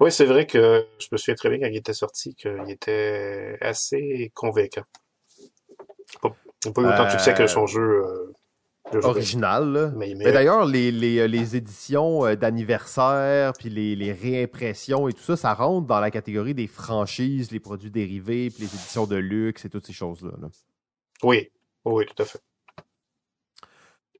Oui, 0.02 0.12
c'est 0.12 0.26
vrai 0.26 0.48
que 0.48 0.88
je 0.98 1.08
me 1.12 1.18
souviens 1.18 1.36
très 1.36 1.50
bien 1.50 1.60
quand 1.60 1.68
il 1.68 1.78
était 1.78 1.94
sorti 1.94 2.34
qu'il 2.34 2.70
était 2.70 3.56
assez 3.62 4.32
convaincant. 4.34 4.82
Pas, 6.24 6.30
pas 6.74 6.82
eu 6.82 6.86
autant 6.88 7.06
de 7.06 7.12
succès 7.12 7.36
que 7.36 7.46
son 7.46 7.66
euh, 7.66 7.68
jeu. 7.68 8.34
Euh, 8.94 9.02
original. 9.04 9.94
Mais, 9.96 10.16
d'ailleurs, 10.16 10.66
les, 10.66 10.92
les, 10.92 11.20
euh, 11.20 11.28
les, 11.28 11.56
éditions 11.56 12.34
d'anniversaire, 12.34 13.54
puis 13.54 13.70
les, 13.70 13.96
les, 13.96 14.12
réimpressions 14.12 15.08
et 15.08 15.14
tout 15.14 15.22
ça, 15.22 15.38
ça 15.38 15.54
rentre 15.54 15.86
dans 15.86 16.00
la 16.00 16.10
catégorie 16.10 16.56
des 16.56 16.66
franchises, 16.66 17.52
les 17.52 17.60
produits 17.60 17.92
dérivés, 17.92 18.50
puis 18.50 18.64
les 18.64 18.74
éditions 18.74 19.06
de 19.06 19.18
luxe 19.18 19.66
et 19.66 19.70
toutes 19.70 19.86
ces 19.86 19.94
choses-là. 19.94 20.32
Oui, 21.22 21.52
oui, 21.86 22.08
tout 22.08 22.24
à 22.24 22.26
fait. 22.26 22.42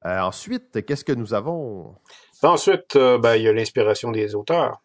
ensuite, 0.04 0.86
qu'est-ce 0.86 1.04
que 1.04 1.12
nous 1.12 1.34
avons? 1.34 1.96
Ensuite, 2.40 2.96
ben, 2.96 3.34
il 3.34 3.42
y 3.42 3.48
a 3.48 3.52
l'inspiration 3.52 4.12
des 4.12 4.36
auteurs. 4.36 4.80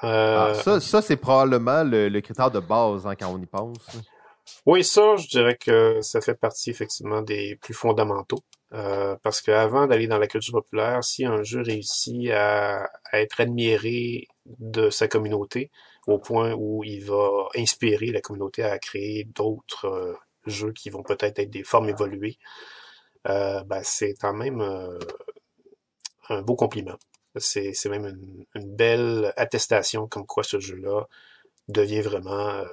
Ah, 0.00 0.52
euh, 0.66 0.80
ça, 0.80 1.02
c'est 1.02 1.16
probablement 1.16 1.84
le, 1.84 2.20
critère 2.20 2.50
de 2.50 2.60
base 2.60 3.06
hein, 3.06 3.14
quand 3.14 3.28
on 3.28 3.38
y 3.38 3.46
pense. 3.46 3.78
Oui, 4.66 4.82
ça, 4.82 5.16
je 5.16 5.28
dirais 5.28 5.56
que 5.56 6.00
ça 6.02 6.20
fait 6.20 6.34
partie 6.34 6.70
effectivement 6.70 7.22
des 7.22 7.56
plus 7.56 7.74
fondamentaux. 7.74 8.40
Euh, 8.74 9.16
parce 9.22 9.42
qu'avant 9.42 9.86
d'aller 9.86 10.06
dans 10.06 10.18
la 10.18 10.26
culture 10.26 10.54
populaire, 10.54 11.04
si 11.04 11.26
un 11.26 11.42
jeu 11.42 11.60
réussit 11.60 12.30
à, 12.30 12.88
être 13.12 13.40
admiré 13.40 14.28
de 14.46 14.88
sa 14.88 15.08
communauté 15.08 15.70
au 16.06 16.18
point 16.18 16.54
où 16.54 16.82
il 16.82 17.04
va 17.04 17.48
inspirer 17.54 18.06
la 18.06 18.22
communauté 18.22 18.64
à 18.64 18.78
créer 18.78 19.24
d'autres 19.24 19.84
euh, 19.84 20.14
jeux 20.46 20.72
qui 20.72 20.88
vont 20.88 21.02
peut-être 21.02 21.38
être 21.38 21.50
des 21.50 21.64
formes 21.64 21.90
évoluées, 21.90 22.38
ben, 23.24 23.82
c'est 23.84 24.14
quand 24.20 24.32
même 24.34 24.60
un 26.28 26.42
beau 26.42 26.56
compliment. 26.56 26.96
C'est, 27.36 27.72
même 27.86 28.06
une, 28.54 28.76
belle 28.76 29.32
attestation 29.36 30.06
comme 30.06 30.26
quoi 30.26 30.42
ce 30.42 30.60
jeu-là 30.60 31.06
devient 31.68 32.02
vraiment 32.02 32.48
euh, 32.48 32.64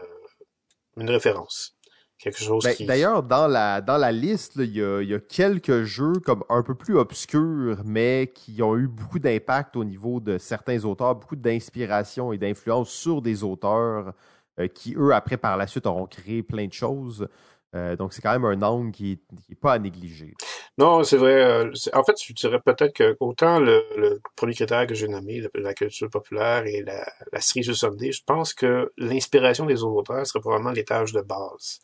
une 0.98 1.10
référence. 1.10 1.76
Quelque 2.18 2.40
chose 2.40 2.66
ben, 2.66 2.76
D'ailleurs, 2.86 3.24
dans 3.24 3.48
la, 3.48 3.80
dans 3.80 3.96
la 3.96 4.12
liste, 4.12 4.58
il 4.58 4.76
y 4.76 4.84
a, 4.84 5.20
quelques 5.20 5.84
jeux 5.84 6.20
comme 6.26 6.44
un 6.50 6.64
peu 6.64 6.76
plus 6.76 6.98
obscurs, 6.98 7.82
mais 7.86 8.30
qui 8.36 8.62
ont 8.62 8.76
eu 8.76 8.90
beaucoup 8.90 9.20
d'impact 9.20 9.78
au 9.78 9.86
niveau 9.86 10.20
de 10.20 10.38
certains 10.38 10.84
auteurs, 10.84 11.16
beaucoup 11.16 11.38
d'inspiration 11.38 12.34
et 12.34 12.38
d'influence 12.38 12.90
sur 12.90 13.22
des 13.22 13.46
auteurs 13.46 14.14
euh, 14.60 14.68
qui, 14.68 14.96
eux, 14.98 15.14
après, 15.14 15.38
par 15.38 15.56
la 15.56 15.66
suite, 15.66 15.86
auront 15.86 16.08
créé 16.08 16.44
plein 16.44 16.68
de 16.68 16.74
choses. 16.74 17.30
Euh, 17.74 17.96
donc, 17.96 18.12
c'est 18.12 18.22
quand 18.22 18.38
même 18.38 18.44
un 18.44 18.62
angle 18.64 18.92
qui 18.92 19.22
n'est 19.48 19.56
pas 19.56 19.74
à 19.74 19.80
négliger. 19.80 20.34
Non, 20.80 21.04
c'est 21.04 21.18
vrai. 21.18 21.34
Euh, 21.34 21.74
en 21.92 22.04
fait, 22.06 22.16
je 22.24 22.32
dirais 22.32 22.62
peut-être 22.62 22.94
que 22.94 23.18
autant 23.20 23.60
le, 23.60 24.22
premier 24.38 24.54
critère 24.54 24.88
que 24.88 24.96
j'ai 24.96 25.10
nommé, 25.10 25.44
la, 25.54 25.74
culture 25.74 26.10
populaire 26.10 26.66
et 26.66 26.82
la, 26.84 27.06
la 27.34 27.42
cerise 27.42 27.74
Sunday, 27.74 28.14
je 28.14 28.24
pense 28.26 28.54
que 28.54 28.90
l'inspiration 28.96 29.66
des 29.66 29.84
auteurs 29.84 30.26
serait 30.26 30.40
probablement 30.40 30.72
l'étage 30.72 31.12
de 31.12 31.20
base. 31.20 31.82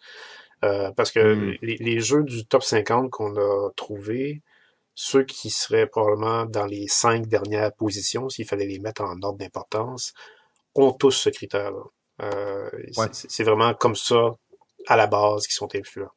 Euh, 0.63 0.91
parce 0.91 1.11
que 1.11 1.19
hmm. 1.19 1.57
les, 1.61 1.99
jeux 1.99 2.23
du 2.23 2.45
top 2.45 2.63
50 2.63 3.11
qu'on 3.11 3.35
a 3.35 3.69
trouvés, 3.75 4.41
ceux 4.93 5.23
qui 5.23 5.49
seraient 5.49 5.87
probablement 5.87 6.45
dans 6.45 6.65
les 6.65 6.87
cinq 6.87 7.27
dernières 7.27 7.73
positions, 7.73 8.29
s'il 8.29 8.45
fallait 8.45 8.65
les 8.65 8.79
mettre 8.79 9.01
en 9.01 9.21
ordre 9.21 9.37
d'importance, 9.37 10.13
ont 10.73 10.93
tous 10.93 11.11
ce 11.11 11.29
critère-là. 11.29 11.83
C'est 13.11 13.43
vraiment 13.43 13.73
comme 13.73 13.95
ça 13.95 14.37
à 14.87 14.95
la 14.95 15.07
base 15.07 15.47
qui 15.47 15.53
sont 15.53 15.67
influents. 15.75 16.13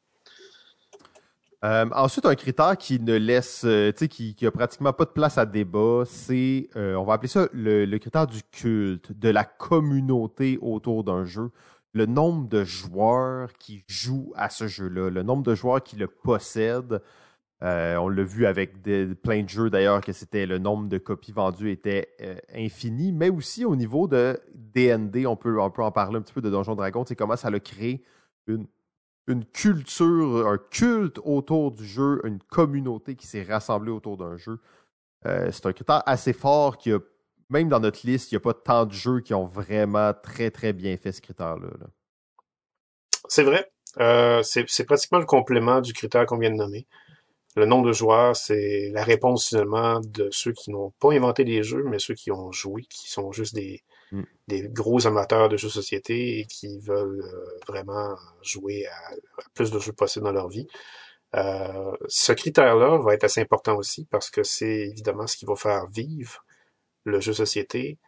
Euh, 1.65 1.85
ensuite, 1.93 2.25
un 2.25 2.35
critère 2.35 2.77
qui 2.77 3.01
ne 3.01 3.15
laisse, 3.17 3.63
euh, 3.65 3.91
tu 3.91 4.07
qui, 4.07 4.45
a 4.45 4.51
pratiquement 4.51 4.93
pas 4.93 5.03
de 5.03 5.09
place 5.09 5.37
à 5.37 5.45
débat, 5.45 6.03
c'est, 6.05 6.69
euh, 6.77 6.95
on 6.95 7.03
va 7.03 7.13
appeler 7.13 7.27
ça 7.27 7.49
le, 7.51 7.97
critère 7.97 8.27
du 8.27 8.41
culte, 8.43 9.11
de 9.11 9.29
la 9.29 9.43
communauté 9.43 10.57
autour 10.61 11.03
d'un 11.03 11.25
jeu. 11.25 11.51
Le 11.91 12.05
nombre 12.05 12.47
de 12.47 12.63
joueurs 12.63 13.51
qui 13.53 13.83
jouent 13.87 14.31
à 14.37 14.49
ce 14.49 14.67
jeu-là, 14.67 15.09
le 15.09 15.21
nombre 15.23 15.43
de 15.43 15.53
joueurs 15.53 15.83
qui 15.83 15.97
le 15.97 16.07
possèdent. 16.07 17.01
On 17.61 18.07
l'a 18.07 18.23
vu 18.23 18.45
avec 18.45 18.81
plein 19.21 19.43
de 19.43 19.49
jeux 19.49 19.69
d'ailleurs 19.69 19.99
que 19.99 20.13
c'était 20.13 20.45
le 20.45 20.59
nombre 20.59 20.87
de 20.87 20.97
copies 20.97 21.33
vendues 21.33 21.71
était 21.71 22.15
infini, 22.55 23.11
mais 23.11 23.29
aussi 23.29 23.65
au 23.65 23.75
niveau 23.75 24.07
de 24.07 24.39
peut, 24.73 25.59
on 25.59 25.69
peut 25.71 25.83
en 25.83 25.91
parler 25.91 26.17
un 26.17 26.21
petit 26.21 26.33
peu 26.33 26.41
de 26.41 26.49
Donjon 26.49 26.75
Dragon, 26.75 27.03
c'est 27.05 27.17
comment 27.17 27.35
ça 27.35 27.49
a 27.49 27.59
créé 27.59 28.01
une, 28.47 28.65
une 29.29 29.45
culture, 29.45 30.47
un 30.47 30.57
culte 30.57 31.19
autour 31.23 31.71
du 31.71 31.85
jeu, 31.85 32.19
une 32.25 32.39
communauté 32.39 33.15
qui 33.15 33.27
s'est 33.27 33.43
rassemblée 33.43 33.91
autour 33.91 34.17
d'un 34.17 34.37
jeu. 34.37 34.59
Euh, 35.25 35.49
c'est 35.51 35.65
un 35.65 35.73
critère 35.73 36.03
assez 36.05 36.33
fort 36.33 36.77
qui 36.77 36.91
même 37.49 37.67
dans 37.69 37.79
notre 37.79 38.05
liste, 38.05 38.31
il 38.31 38.35
n'y 38.35 38.37
a 38.37 38.41
pas 38.41 38.53
tant 38.53 38.85
de 38.85 38.93
jeux 38.93 39.21
qui 39.21 39.33
ont 39.33 39.45
vraiment 39.45 40.13
très 40.13 40.51
très 40.51 40.71
bien 40.71 40.97
fait 40.97 41.11
ce 41.11 41.21
critère-là. 41.21 41.69
C'est 43.27 43.43
vrai. 43.43 43.71
c'est 44.43 44.83
pratiquement 44.85 45.19
le 45.19 45.25
complément 45.25 45.81
du 45.81 45.93
critère 45.93 46.25
qu'on 46.25 46.37
vient 46.37 46.51
de 46.51 46.55
nommer. 46.55 46.85
Le 47.55 47.65
nombre 47.65 47.87
de 47.87 47.91
joueurs, 47.91 48.35
c'est 48.35 48.91
la 48.93 49.03
réponse 49.03 49.49
finalement 49.49 49.99
de 49.99 50.29
ceux 50.31 50.53
qui 50.53 50.69
n'ont 50.69 50.91
pas 50.99 51.11
inventé 51.13 51.43
des 51.43 51.63
jeux, 51.63 51.83
mais 51.83 51.97
ceux 51.97 52.13
qui 52.13 52.31
ont 52.31 52.51
joué, 52.51 52.83
qui 52.83 53.09
sont 53.09 53.31
juste 53.31 53.55
des, 53.55 53.83
mm. 54.11 54.23
des 54.47 54.69
gros 54.69 55.07
amateurs 55.07 55.49
de 55.49 55.57
jeux 55.57 55.67
de 55.67 55.73
société 55.73 56.39
et 56.39 56.45
qui 56.45 56.79
veulent 56.79 57.23
euh, 57.23 57.59
vraiment 57.67 58.15
jouer 58.41 58.85
à, 58.87 59.11
plus 59.53 59.71
de 59.71 59.79
jeux 59.79 59.93
possibles 59.93 60.25
dans 60.25 60.31
leur 60.31 60.49
vie. 60.49 60.67
Euh, 61.35 61.95
ce 62.07 62.31
critère-là 62.31 62.97
va 62.97 63.13
être 63.13 63.23
assez 63.23 63.41
important 63.41 63.75
aussi 63.77 64.05
parce 64.05 64.29
que 64.29 64.43
c'est 64.43 64.87
évidemment 64.89 65.27
ce 65.27 65.37
qui 65.37 65.45
va 65.45 65.55
faire 65.55 65.85
vivre 65.87 66.43
le 67.03 67.19
jeu 67.19 67.33
société 67.33 67.99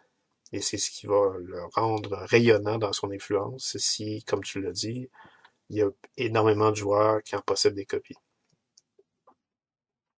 et 0.51 0.62
c'est 0.62 0.77
ce 0.77 0.89
qui 0.89 1.05
va 1.05 1.34
le 1.39 1.60
rendre 1.74 2.17
rayonnant 2.25 2.77
dans 2.77 2.93
son 2.93 3.12
influence 3.12 3.77
si, 3.77 4.24
comme 4.24 4.43
tu 4.43 4.60
l'as 4.62 4.72
dit, 4.72 5.10
il 5.70 5.77
y 5.77 5.81
a 5.81 5.89
énormément 6.17 6.72
de 6.72 6.75
joueurs 6.75 7.22
qui 7.24 7.36
en 7.36 7.41
possèdent 7.41 7.75
des 7.75 7.86
copies. 7.86 8.17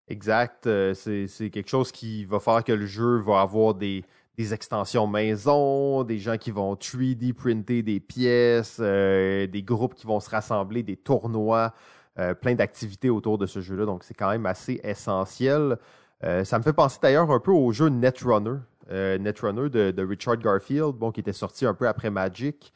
Exact. 0.08 0.68
Euh, 0.68 0.94
c'est 0.94 1.50
quelque 1.50 1.70
chose 1.70 1.92
qui 1.92 2.26
va 2.26 2.40
faire 2.40 2.64
que 2.64 2.72
le 2.72 2.86
jeu 2.86 3.20
va 3.22 3.42
avoir 3.42 3.74
des, 3.74 4.04
extensions 4.38 5.08
maison, 5.08 6.04
des 6.04 6.20
gens 6.20 6.38
qui 6.38 6.52
vont 6.52 6.74
3D 6.76 7.34
printer 7.34 7.84
des 7.84 8.00
pièces, 8.00 8.78
euh, 8.80 9.48
des 9.48 9.64
groupes 9.64 9.94
qui 9.94 10.08
vont 10.08 10.20
se 10.20 10.30
rassembler, 10.30 10.84
des 10.84 10.98
tournois, 10.98 11.74
euh, 12.20 12.34
plein 12.34 12.56
d'activités 12.56 13.10
autour 13.10 13.38
de 13.38 13.46
ce 13.46 13.62
jeu-là. 13.62 13.86
Donc, 13.86 14.04
c'est 14.04 14.14
quand 14.14 14.30
même 14.30 14.46
assez 14.46 14.80
essentiel. 14.84 15.78
ça 16.22 16.60
me 16.60 16.64
fait 16.64 16.74
penser 16.74 17.00
d'ailleurs 17.02 17.32
un 17.32 17.40
peu 17.40 17.52
au 17.52 17.72
jeu 17.72 17.90
Netrunner, 17.90 18.60
Netrunner 18.90 19.70
de, 19.70 19.92
de, 19.92 20.06
Richard 20.06 20.38
Garfield, 20.38 20.94
bon, 20.94 21.12
qui 21.12 21.20
était 21.20 21.34
sorti 21.34 21.66
un 21.66 21.74
peu 21.74 21.88
après 21.88 22.10
Magic. 22.10 22.74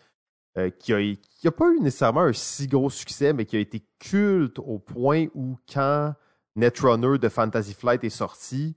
qui 0.80 0.94
n'a 0.94 1.50
a 1.50 1.52
pas 1.52 1.70
eu 1.72 1.80
nécessairement 1.80 2.22
un 2.22 2.34
si 2.34 2.68
gros 2.68 2.90
succès, 2.90 3.34
mais 3.34 3.46
qui 3.46 3.56
a 3.58 3.60
été 3.60 3.84
culte 4.00 4.58
au 4.60 4.80
point 4.80 5.28
où 5.36 5.58
quand 5.72 6.14
Netrunner 6.56 7.18
de 7.20 7.30
Fantasy 7.30 7.74
Flight 7.74 8.04
est 8.04 8.10
sorti, 8.10 8.76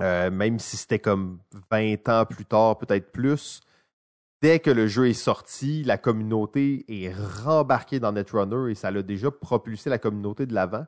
euh, 0.00 0.30
même 0.30 0.58
si 0.58 0.76
c'était 0.76 0.98
comme 0.98 1.38
20 1.70 2.08
ans 2.08 2.24
plus 2.24 2.44
tard, 2.44 2.78
peut-être 2.78 3.12
plus, 3.12 3.60
dès 4.40 4.58
que 4.58 4.70
le 4.70 4.86
jeu 4.86 5.08
est 5.08 5.14
sorti, 5.14 5.84
la 5.84 5.98
communauté 5.98 6.84
est 6.88 7.12
rembarquée 7.44 8.00
dans 8.00 8.12
Netrunner 8.12 8.70
et 8.70 8.74
ça 8.74 8.90
l'a 8.90 9.02
déjà 9.02 9.30
propulsé 9.30 9.90
la 9.90 9.98
communauté 9.98 10.46
de 10.46 10.54
l'avant. 10.54 10.86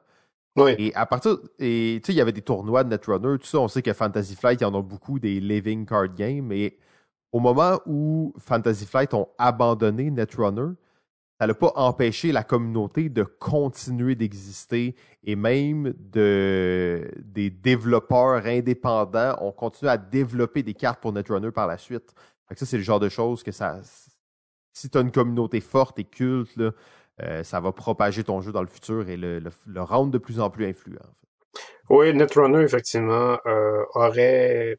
Oui. 0.56 0.74
Et 0.78 0.94
à 0.94 1.04
partir, 1.06 1.38
et 1.58 2.00
tu 2.02 2.06
sais, 2.06 2.12
il 2.12 2.16
y 2.16 2.20
avait 2.20 2.32
des 2.32 2.42
tournois 2.42 2.84
de 2.84 2.90
Netrunner, 2.90 3.38
tout 3.38 3.46
ça, 3.46 3.58
on 3.58 3.68
sait 3.68 3.82
que 3.82 3.92
Fantasy 3.92 4.36
Flight, 4.36 4.60
il 4.60 4.64
y 4.64 4.66
en 4.66 4.74
a 4.74 4.82
beaucoup 4.82 5.18
des 5.18 5.40
living 5.40 5.84
card 5.84 6.14
games, 6.14 6.46
mais 6.46 6.76
au 7.32 7.40
moment 7.40 7.80
où 7.86 8.32
Fantasy 8.38 8.86
Flight 8.86 9.12
ont 9.14 9.28
abandonné 9.38 10.10
Netrunner, 10.10 10.74
n'a 11.48 11.54
pas 11.54 11.72
empêché 11.74 12.32
la 12.32 12.44
communauté 12.44 13.08
de 13.08 13.22
continuer 13.22 14.14
d'exister 14.14 14.94
et 15.24 15.36
même 15.36 15.94
de, 15.98 17.10
des 17.18 17.50
développeurs 17.50 18.46
indépendants 18.46 19.36
ont 19.40 19.52
continué 19.52 19.90
à 19.90 19.96
développer 19.96 20.62
des 20.62 20.74
cartes 20.74 21.00
pour 21.00 21.12
Netrunner 21.12 21.50
par 21.50 21.66
la 21.66 21.78
suite. 21.78 22.14
ça, 22.54 22.66
c'est 22.66 22.76
le 22.76 22.82
genre 22.82 23.00
de 23.00 23.08
choses 23.08 23.42
que 23.42 23.52
ça. 23.52 23.80
Si 24.72 24.90
tu 24.90 24.98
as 24.98 25.00
une 25.00 25.12
communauté 25.12 25.60
forte 25.60 25.98
et 25.98 26.04
culte, 26.04 26.60
euh, 27.22 27.42
ça 27.44 27.60
va 27.60 27.72
propager 27.72 28.24
ton 28.24 28.40
jeu 28.40 28.52
dans 28.52 28.62
le 28.62 28.68
futur 28.68 29.08
et 29.08 29.16
le, 29.16 29.50
rendre 29.76 30.10
de 30.10 30.18
plus 30.18 30.40
en 30.40 30.50
plus 30.50 30.66
influent. 30.66 31.14
Oui, 31.88 32.12
Netrunner, 32.12 32.62
effectivement, 32.62 33.38
euh, 33.46 33.84
aurait 33.94 34.76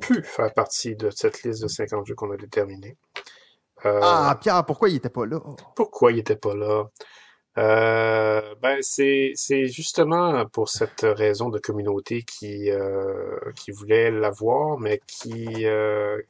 pu 0.00 0.22
faire 0.22 0.52
partie 0.54 0.96
de 0.96 1.10
cette 1.10 1.42
liste 1.42 1.62
de 1.62 1.68
50 1.68 2.06
jeux 2.06 2.14
qu'on 2.14 2.30
a 2.30 2.36
déterminés. 2.36 2.96
Euh, 3.86 4.00
ah, 4.02 4.38
Pierre, 4.40 4.64
pourquoi 4.64 4.88
il 4.88 4.96
était 4.96 5.10
pas 5.10 5.26
là? 5.26 5.40
Pourquoi 5.76 6.12
il 6.12 6.18
était 6.18 6.36
pas 6.36 6.54
là? 6.54 6.84
Euh, 7.56 8.54
ben 8.60 8.78
c'est 8.80 9.30
c'est 9.36 9.68
justement 9.68 10.44
pour 10.46 10.68
cette 10.68 11.02
raison 11.02 11.50
de 11.50 11.60
communauté 11.60 12.24
qui 12.24 12.68
euh, 12.68 13.38
qui 13.54 13.70
voulait 13.70 14.10
l'avoir 14.10 14.80
mais 14.80 15.00
qui 15.06 15.64
euh, 15.64 16.20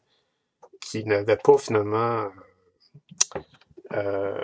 qui 0.82 1.02
n'avait 1.06 1.38
pas 1.38 1.56
finalement 1.56 2.28
euh, 3.94 4.38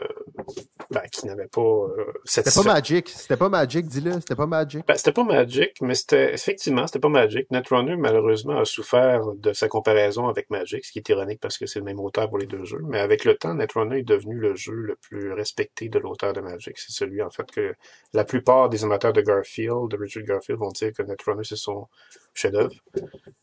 ben, 0.91 1.03
qui 1.11 1.27
n'avait 1.27 1.49
pas 1.49 1.61
euh, 1.61 2.13
C'était 2.25 2.51
pas 2.51 2.63
Magic, 2.63 3.09
c'était 3.09 3.37
pas 3.37 3.49
Magic, 3.49 3.87
dis-le, 3.87 4.13
c'était 4.15 4.37
pas 4.37 4.47
Magic. 4.47 4.87
Ben, 4.87 4.95
c'était 4.95 5.13
pas 5.13 5.25
Magic, 5.25 5.81
mais 5.81 5.95
c'était 5.95 6.35
effectivement, 6.35 6.87
c'était 6.87 6.99
pas 6.99 7.09
Magic. 7.09 7.51
Netrunner 7.51 7.97
malheureusement 7.97 8.59
a 8.59 8.65
souffert 8.65 9.23
de 9.35 9.53
sa 9.53 9.69
comparaison 9.69 10.29
avec 10.29 10.51
Magic, 10.51 10.85
ce 10.85 10.93
qui 10.93 10.99
est 10.99 11.09
ironique 11.09 11.41
parce 11.41 11.59
que 11.59 11.67
c'est 11.67 11.79
le 11.79 11.85
même 11.85 12.01
auteur 12.01 12.29
pour 12.29 12.39
les 12.39 12.47
deux 12.47 12.65
jeux. 12.65 12.83
Mais 12.85 13.01
avec 13.01 13.25
le 13.25 13.37
temps, 13.37 13.55
Netrunner 13.55 13.99
est 13.99 14.09
devenu 14.09 14.35
le 14.35 14.55
jeu 14.55 14.75
le 14.75 14.97
plus 14.97 15.33
respecté 15.33 15.89
de 15.89 15.99
l'auteur 15.99 16.33
de 16.33 16.41
Magic. 16.41 16.79
C'est 16.79 16.93
celui 16.93 17.23
en 17.23 17.31
fait 17.31 17.51
que 17.51 17.75
la 18.13 18.25
plupart 18.25 18.69
des 18.69 18.85
amateurs 18.85 19.13
de 19.13 19.21
Garfield, 19.21 19.89
de 19.91 19.97
Richard 19.97 20.25
Garfield, 20.25 20.61
vont 20.61 20.71
dire 20.71 20.93
que 20.93 21.03
Netrunner 21.03 21.45
c'est 21.45 21.57
son 21.57 21.87
chef-d'œuvre. 22.35 22.75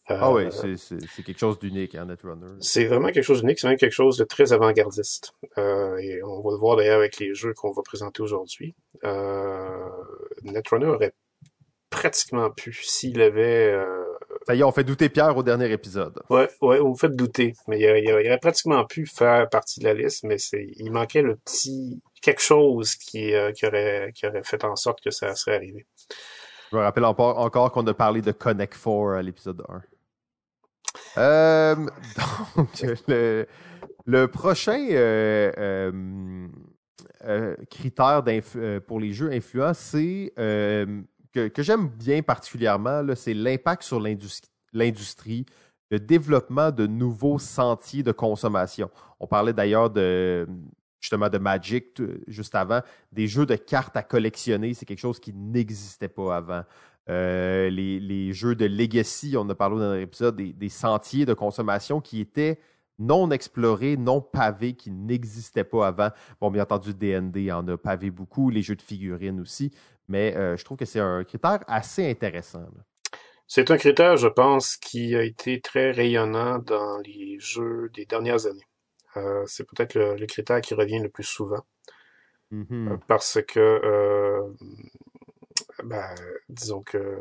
ah 0.08 0.32
oui, 0.32 0.46
euh, 0.46 0.76
c'est 0.78 1.24
quelque 1.24 1.40
chose 1.40 1.60
d'unique, 1.60 1.96
hein, 1.96 2.06
Netrunner. 2.06 2.56
C'est 2.60 2.86
vraiment 2.86 3.08
quelque 3.08 3.24
chose 3.24 3.42
d'unique, 3.42 3.60
c'est 3.60 3.68
même 3.68 3.78
quelque 3.78 3.92
chose 3.92 4.18
de 4.18 4.24
très 4.24 4.54
avant-gardiste. 4.54 5.34
Euh, 5.58 5.98
et 5.98 6.24
on 6.24 6.42
va 6.42 6.52
le 6.52 6.58
voir 6.58 6.78
d'ailleurs 6.78 7.00
avec 7.00 7.20
les 7.20 7.34
jeux 7.34 7.54
qu'on 7.54 7.72
va 7.72 7.82
présenter 7.84 8.22
aujourd'hui. 8.22 8.76
Euh, 9.04 9.90
Netrunner 10.44 10.88
aurait 10.88 11.14
pratiquement 11.90 12.50
pu, 12.50 12.74
s'il 12.74 13.22
avait... 13.22 13.72
Euh, 13.72 14.04
ça 14.46 14.56
y 14.56 14.60
est, 14.60 14.64
on 14.64 14.72
fait 14.72 14.84
douter 14.84 15.10
Pierre 15.10 15.36
au 15.36 15.44
dernier 15.44 15.72
épisode. 15.72 16.22
Ouais, 16.30 16.48
ouais, 16.62 16.80
on 16.80 16.96
fait 16.96 17.14
douter. 17.14 17.54
Mais 17.68 17.80
il, 17.80 18.12
aurait 18.12 18.38
pratiquement 18.40 18.86
pu 18.86 19.06
faire 19.06 19.50
partie 19.50 19.80
de 19.80 19.86
la 19.86 19.94
liste, 19.94 20.24
mais 20.24 20.38
c'est, 20.38 20.68
il 20.78 20.92
manquait 20.92 21.22
le 21.22 21.36
petit 21.36 22.02
quelque 22.22 22.42
chose 22.42 22.96
qui, 22.96 23.34
euh, 23.34 23.52
qui, 23.52 23.66
aurait, 23.66 24.12
qui 24.16 24.28
aurait 24.28 24.44
fait 24.44 24.64
en 24.64 24.76
sorte 24.76 25.02
que 25.02 25.12
ça 25.12 25.36
serait 25.36 25.56
arrivé. 25.56 25.86
Je 26.72 26.76
me 26.76 26.82
rappelle 26.82 27.06
encore, 27.06 27.72
qu'on 27.72 27.88
a 27.88 27.94
parlé 27.94 28.22
de 28.22 28.32
Connect 28.32 28.74
4 28.74 29.14
à 29.16 29.22
l'épisode 29.22 29.64
1. 29.70 29.82
Euh, 31.18 31.76
donc, 32.58 32.86
le, 34.06 34.26
prochain 34.28 34.86
euh, 34.92 35.52
euh, 37.24 37.56
critère 37.70 38.24
pour 38.86 39.00
les 39.00 39.14
jeux 39.14 39.32
influents, 39.32 39.74
c'est 39.74 40.34
que, 40.36 41.52
j'aime 41.58 41.88
bien 41.88 42.22
particulièrement, 42.22 43.04
c'est 43.16 43.34
l'impact 43.34 43.84
sur 43.84 44.02
l'industrie, 44.02 45.46
le 45.90 46.00
développement 46.00 46.72
de 46.72 46.86
nouveaux 46.86 47.40
sentiers 47.40 48.04
de 48.04 48.12
consommation. 48.12 48.90
On 49.20 49.28
parlait 49.28 49.54
d'ailleurs 49.54 49.90
de 49.90 50.48
justement 51.00 51.30
de 51.30 51.38
Magic 51.38 52.02
juste 52.28 52.56
avant, 52.56 52.82
des 53.12 53.28
jeux 53.28 53.46
de 53.46 53.56
cartes 53.56 53.96
à 53.98 54.04
collectionner, 54.04 54.74
c'est 54.74 54.86
quelque 54.86 55.00
chose 55.00 55.20
qui 55.20 55.34
n'existait 55.34 56.08
pas 56.08 56.38
avant. 56.38 56.64
les, 57.08 58.34
jeux 58.34 58.56
de 58.56 58.66
Legacy, 58.66 59.36
on 59.38 59.48
a 59.50 59.56
parlé 59.56 59.78
dans 59.78 59.92
un 59.92 60.00
épisode, 60.00 60.36
des, 60.36 60.70
sentiers 60.70 61.26
de 61.26 61.34
consommation 61.34 62.02
qui 62.02 62.20
étaient 62.20 62.60
non 63.00 63.30
explorés, 63.32 63.98
non 63.98 64.22
pavés, 64.22 64.74
qui 64.74 64.92
n'existaient 64.92 65.64
pas 65.64 65.88
avant. 65.88 66.10
Bon, 66.42 66.50
bien 66.50 66.64
entendu, 66.64 66.94
DND 66.94 67.52
en 67.52 67.68
a 67.68 67.78
pavé 67.78 68.10
beaucoup, 68.10 68.50
les 68.50 68.62
jeux 68.62 68.76
de 68.76 68.82
figurines 68.82 69.40
aussi, 69.40 69.72
mais 70.08 70.36
euh, 70.36 70.58
je 70.58 70.66
trouve 70.66 70.78
que 70.78 70.86
c'est 70.86 71.00
un 71.00 71.24
critère 71.24 71.60
assez 71.68 72.10
intéressant. 72.10 72.66
C'est 73.48 73.72
un 73.72 73.78
critère, 73.78 74.18
je 74.18 74.28
pense, 74.28 74.76
qui 74.76 75.16
a 75.16 75.24
été 75.24 75.62
très 75.62 75.92
rayonnant 75.92 76.60
dans 76.60 76.98
les 77.00 77.38
jeux 77.40 77.90
des 77.94 78.06
dernières 78.06 78.46
années. 78.46 78.68
Euh, 79.18 79.44
c'est 79.48 79.66
peut-être 79.66 79.96
le, 79.96 80.26
critère 80.26 80.62
qui 80.62 80.74
revient 80.74 81.00
le 81.00 81.10
plus 81.10 81.24
souvent. 81.24 81.66
Mm-hmm. 82.52 82.94
Euh, 82.94 82.98
parce 83.08 83.40
que 83.46 84.46
ben, 85.84 86.16
disons 86.50 86.82
que 86.82 87.18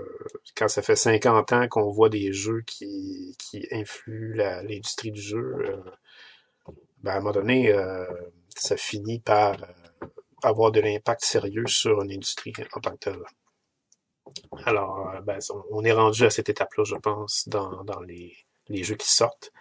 quand 0.56 0.68
ça 0.68 0.82
fait 0.82 0.96
50 0.96 1.52
ans 1.52 1.68
qu'on 1.68 1.90
voit 1.90 2.08
des 2.08 2.32
jeux 2.32 2.62
qui, 2.62 3.36
qui 3.38 3.66
influent 3.70 4.36
l'industrie 4.36 5.12
du 5.12 5.20
jeu, 5.20 5.56
euh, 5.60 6.70
ben, 7.02 7.12
à 7.12 7.16
un 7.16 7.18
moment 7.18 7.32
donné, 7.32 7.72
euh, 7.72 8.06
ça 8.56 8.76
finit 8.76 9.20
par 9.20 9.62
euh, 9.62 10.06
avoir 10.42 10.72
de 10.72 10.80
l'impact 10.80 11.24
sérieux 11.24 11.66
sur 11.66 12.02
une 12.02 12.12
industrie 12.12 12.52
en 12.72 12.80
tant 12.80 12.92
que 12.92 13.10
telle. 13.10 13.22
Alors, 14.64 15.12
ben, 15.22 15.38
on 15.70 15.84
est 15.84 15.92
rendu 15.92 16.24
à 16.24 16.30
cette 16.30 16.48
étape-là, 16.48 16.84
je 16.84 16.96
pense, 16.96 17.48
dans, 17.48 17.84
dans 17.84 18.00
les, 18.00 18.36
les 18.68 18.82
jeux 18.82 18.96
qui 18.96 19.10
sortent. 19.10 19.52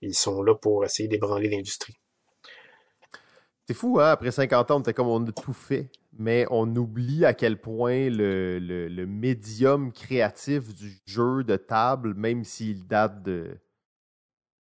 Ils 0.00 0.14
sont 0.14 0.42
là 0.42 0.54
pour 0.54 0.84
essayer 0.84 1.08
d'ébranler 1.08 1.48
l'industrie. 1.48 1.94
C'est 3.66 3.74
fou, 3.74 4.00
hein? 4.00 4.10
Après 4.10 4.30
50 4.30 4.70
ans, 4.70 4.76
on 4.76 4.80
était 4.80 4.94
comme 4.94 5.06
on 5.06 5.24
a 5.24 5.32
tout 5.32 5.52
fait. 5.52 5.90
mais 6.18 6.46
on 6.50 6.74
oublie 6.74 7.24
à 7.24 7.34
quel 7.34 7.60
point 7.60 8.10
le, 8.10 8.58
le, 8.58 9.06
médium 9.06 9.92
créatif 9.92 10.74
du 10.74 10.98
jeu 11.06 11.44
de 11.44 11.56
table, 11.56 12.14
même 12.14 12.42
s'il 12.44 12.86
date 12.86 13.22
de 13.22 13.58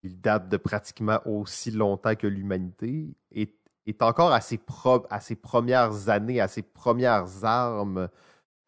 il 0.02 0.20
date 0.20 0.48
de 0.48 0.56
pratiquement 0.56 1.20
aussi 1.26 1.70
longtemps 1.72 2.14
que 2.14 2.26
l'humanité, 2.26 3.14
est, 3.32 3.54
est, 3.86 4.02
encore 4.02 4.32
à 4.32 4.40
ses, 4.40 4.60
à 5.10 5.20
ses, 5.20 5.36
premières 5.36 6.08
années, 6.08 6.40
à 6.40 6.48
ses 6.48 6.62
premières 6.62 7.44
armes 7.44 8.08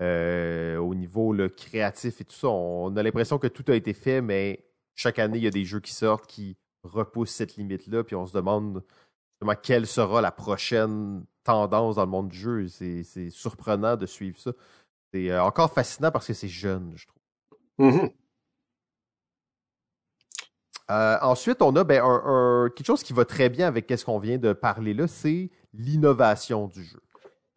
euh, 0.01 0.77
au 0.77 0.95
niveau 0.95 1.35
créatif 1.57 2.21
et 2.21 2.25
tout 2.25 2.37
ça. 2.37 2.49
On 2.49 2.97
a 2.97 3.03
l'impression 3.03 3.39
que 3.39 3.47
tout 3.47 3.65
a 3.69 3.75
été 3.75 3.95
fait, 3.95 4.21
mais 4.21 4.68
chaque 4.99 5.21
année, 5.21 5.39
il 5.39 5.45
y 5.45 5.47
a 5.47 5.51
des 5.51 5.65
jeux 5.65 5.79
qui 5.79 5.95
sortent 5.95 6.27
qui 6.27 6.57
repoussent 6.83 7.31
cette 7.31 7.57
limite-là, 7.57 8.03
puis 8.03 8.17
on 8.17 8.27
se 8.27 8.33
demande 8.33 8.83
quelle 9.63 9.87
sera 9.87 10.21
la 10.21 10.33
prochaine 10.33 11.25
tendance 11.45 11.95
dans 11.95 12.05
le 12.05 12.11
monde 12.11 12.29
du 12.29 12.37
jeu. 12.37 12.67
C'est 12.67 13.31
surprenant 13.31 13.97
de 13.97 14.07
suivre 14.07 14.39
ça. 14.41 14.51
C'est 15.13 15.31
euh, 15.31 15.43
encore 15.43 15.73
fascinant 15.73 16.11
parce 16.11 16.27
que 16.27 16.35
c'est 16.35 16.49
jeune, 16.49 16.93
je 16.97 17.07
trouve. 17.07 17.23
Mm-hmm. 17.79 18.13
Euh, 20.91 21.19
ensuite, 21.23 21.63
on 21.63 21.77
a 21.77 21.85
ben, 21.85 22.03
quelque 22.75 22.87
chose 22.87 23.05
qui 23.05 23.13
va 23.13 23.25
très 23.25 23.49
bien 23.49 23.69
avec 23.69 23.89
ce 23.97 24.05
qu'on 24.05 24.19
vient 24.19 24.39
de 24.39 24.53
parler 24.53 24.95
là, 24.95 25.07
c'est 25.07 25.51
l'innovation 25.75 26.67
du 26.67 26.83
jeu. 26.83 27.01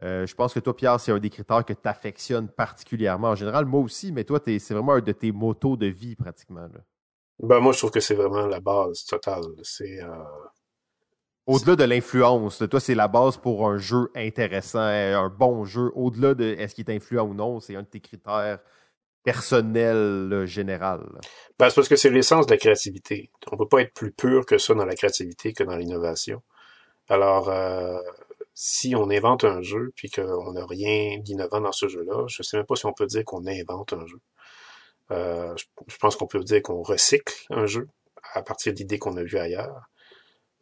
Euh, 0.04 0.26
je 0.26 0.34
pense 0.34 0.54
que 0.54 0.60
toi, 0.60 0.76
Pierre, 0.76 1.00
c'est 1.00 1.10
un 1.10 1.18
des 1.18 1.30
critères 1.30 1.64
que 1.64 1.72
tu 1.72 1.88
affectionnes 1.88 2.48
particulièrement 2.48 3.30
en 3.30 3.34
général. 3.34 3.64
Moi 3.64 3.80
aussi, 3.80 4.12
mais 4.12 4.22
toi, 4.22 4.40
c'est 4.44 4.58
vraiment 4.70 4.92
un 4.92 5.00
de 5.00 5.12
tes 5.12 5.32
motos 5.32 5.76
de 5.76 5.86
vie 5.86 6.14
pratiquement. 6.14 6.68
Ben, 7.42 7.60
moi, 7.60 7.72
je 7.72 7.78
trouve 7.78 7.90
que 7.90 8.00
c'est 8.00 8.14
vraiment 8.14 8.46
la 8.46 8.60
base 8.60 9.04
totale. 9.04 9.42
C'est 9.62 10.00
au-delà 11.46 11.74
de 11.74 11.84
l'influence, 11.84 12.62
toi, 12.70 12.78
c'est 12.78 12.94
la 12.94 13.08
base 13.08 13.36
pour 13.36 13.68
un 13.68 13.76
jeu 13.76 14.10
intéressant, 14.14 14.78
un 14.78 15.28
bon 15.28 15.64
jeu. 15.64 15.90
Au-delà 15.94 16.34
de 16.34 16.44
est-ce 16.44 16.74
qu'il 16.74 16.88
est 16.88 16.94
influent 16.94 17.26
ou 17.26 17.34
non, 17.34 17.58
c'est 17.58 17.74
un 17.74 17.82
de 17.82 17.86
tes 17.86 18.00
critères 18.00 18.60
personnels 19.24 20.44
général. 20.46 21.00
Ben, 21.58 21.68
c'est 21.68 21.76
parce 21.76 21.88
que 21.88 21.96
c'est 21.96 22.10
l'essence 22.10 22.46
de 22.46 22.52
la 22.52 22.58
créativité. 22.58 23.30
On 23.50 23.56
ne 23.56 23.58
peut 23.58 23.68
pas 23.68 23.82
être 23.82 23.94
plus 23.94 24.12
pur 24.12 24.46
que 24.46 24.58
ça 24.58 24.74
dans 24.74 24.84
la 24.84 24.94
créativité 24.94 25.52
que 25.52 25.64
dans 25.64 25.76
l'innovation. 25.76 26.42
Alors, 27.08 27.48
euh, 27.48 27.98
si 28.54 28.94
on 28.94 29.10
invente 29.10 29.44
un 29.44 29.62
jeu 29.62 29.92
puis 29.96 30.10
qu'on 30.10 30.52
n'a 30.52 30.64
rien 30.66 31.18
d'innovant 31.18 31.60
dans 31.60 31.72
ce 31.72 31.88
jeu-là, 31.88 32.26
je 32.28 32.40
ne 32.40 32.44
sais 32.44 32.56
même 32.56 32.66
pas 32.66 32.76
si 32.76 32.86
on 32.86 32.92
peut 32.92 33.06
dire 33.06 33.24
qu'on 33.24 33.46
invente 33.46 33.92
un 33.92 34.06
jeu. 34.06 34.18
Euh, 35.12 35.54
je 35.86 35.96
pense 35.98 36.16
qu'on 36.16 36.26
peut 36.26 36.42
dire 36.42 36.62
qu'on 36.62 36.82
recycle 36.82 37.34
un 37.50 37.66
jeu 37.66 37.88
à 38.34 38.42
partir 38.42 38.72
d'idées 38.72 38.98
qu'on 38.98 39.16
a 39.16 39.22
vues 39.22 39.38
ailleurs 39.38 39.88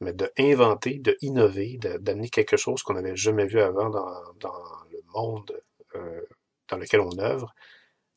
mais 0.00 0.12
de 0.12 0.32
inventer, 0.38 0.98
de 0.98 1.16
innover, 1.20 1.78
d'amener 1.78 2.30
quelque 2.30 2.56
chose 2.56 2.82
qu'on 2.82 2.94
n'avait 2.94 3.16
jamais 3.16 3.46
vu 3.46 3.60
avant 3.60 3.90
dans, 3.90 4.06
le 4.90 5.02
monde 5.12 5.60
euh, 5.94 6.22
dans 6.68 6.78
lequel 6.78 7.00
on 7.00 7.18
œuvre, 7.18 7.54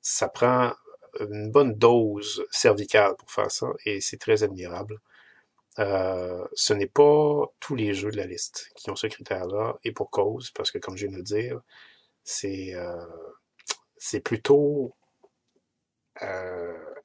ça 0.01 0.29
prend 0.29 0.73
une 1.19 1.51
bonne 1.51 1.75
dose 1.75 2.45
cervicale 2.51 3.15
pour 3.17 3.29
faire 3.31 3.51
ça 3.51 3.67
et 3.85 4.01
c'est 4.01 4.17
très 4.17 4.43
admirable. 4.43 5.01
Euh, 5.79 6.45
ce 6.53 6.73
n'est 6.73 6.87
pas 6.87 7.51
tous 7.59 7.75
les 7.75 7.93
jeux 7.93 8.11
de 8.11 8.17
la 8.17 8.27
liste 8.27 8.71
qui 8.75 8.89
ont 8.89 8.95
ce 8.95 9.07
critère-là 9.07 9.77
et 9.83 9.91
pour 9.91 10.09
cause, 10.09 10.51
parce 10.51 10.71
que 10.71 10.77
comme 10.77 10.95
je 10.95 11.07
viens 11.07 11.13
de 11.13 11.17
le 11.17 11.23
dire, 11.23 11.61
c'est 12.23 12.73
plutôt 14.23 14.95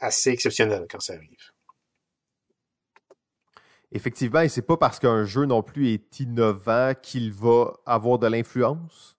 assez 0.01 0.31
exceptionnel 0.31 0.87
quand 0.91 1.01
ça 1.01 1.15
arrive. 1.15 1.53
Effectivement, 3.91 4.41
et 4.41 4.49
c'est 4.49 4.67
pas 4.67 4.77
parce 4.77 4.99
qu'un 4.99 5.25
jeu 5.25 5.47
non 5.47 5.63
plus 5.63 5.95
est 5.95 6.21
innovant 6.21 6.93
qu'il 7.01 7.33
va 7.33 7.73
avoir 7.87 8.19
de 8.19 8.27
l'influence? 8.27 9.17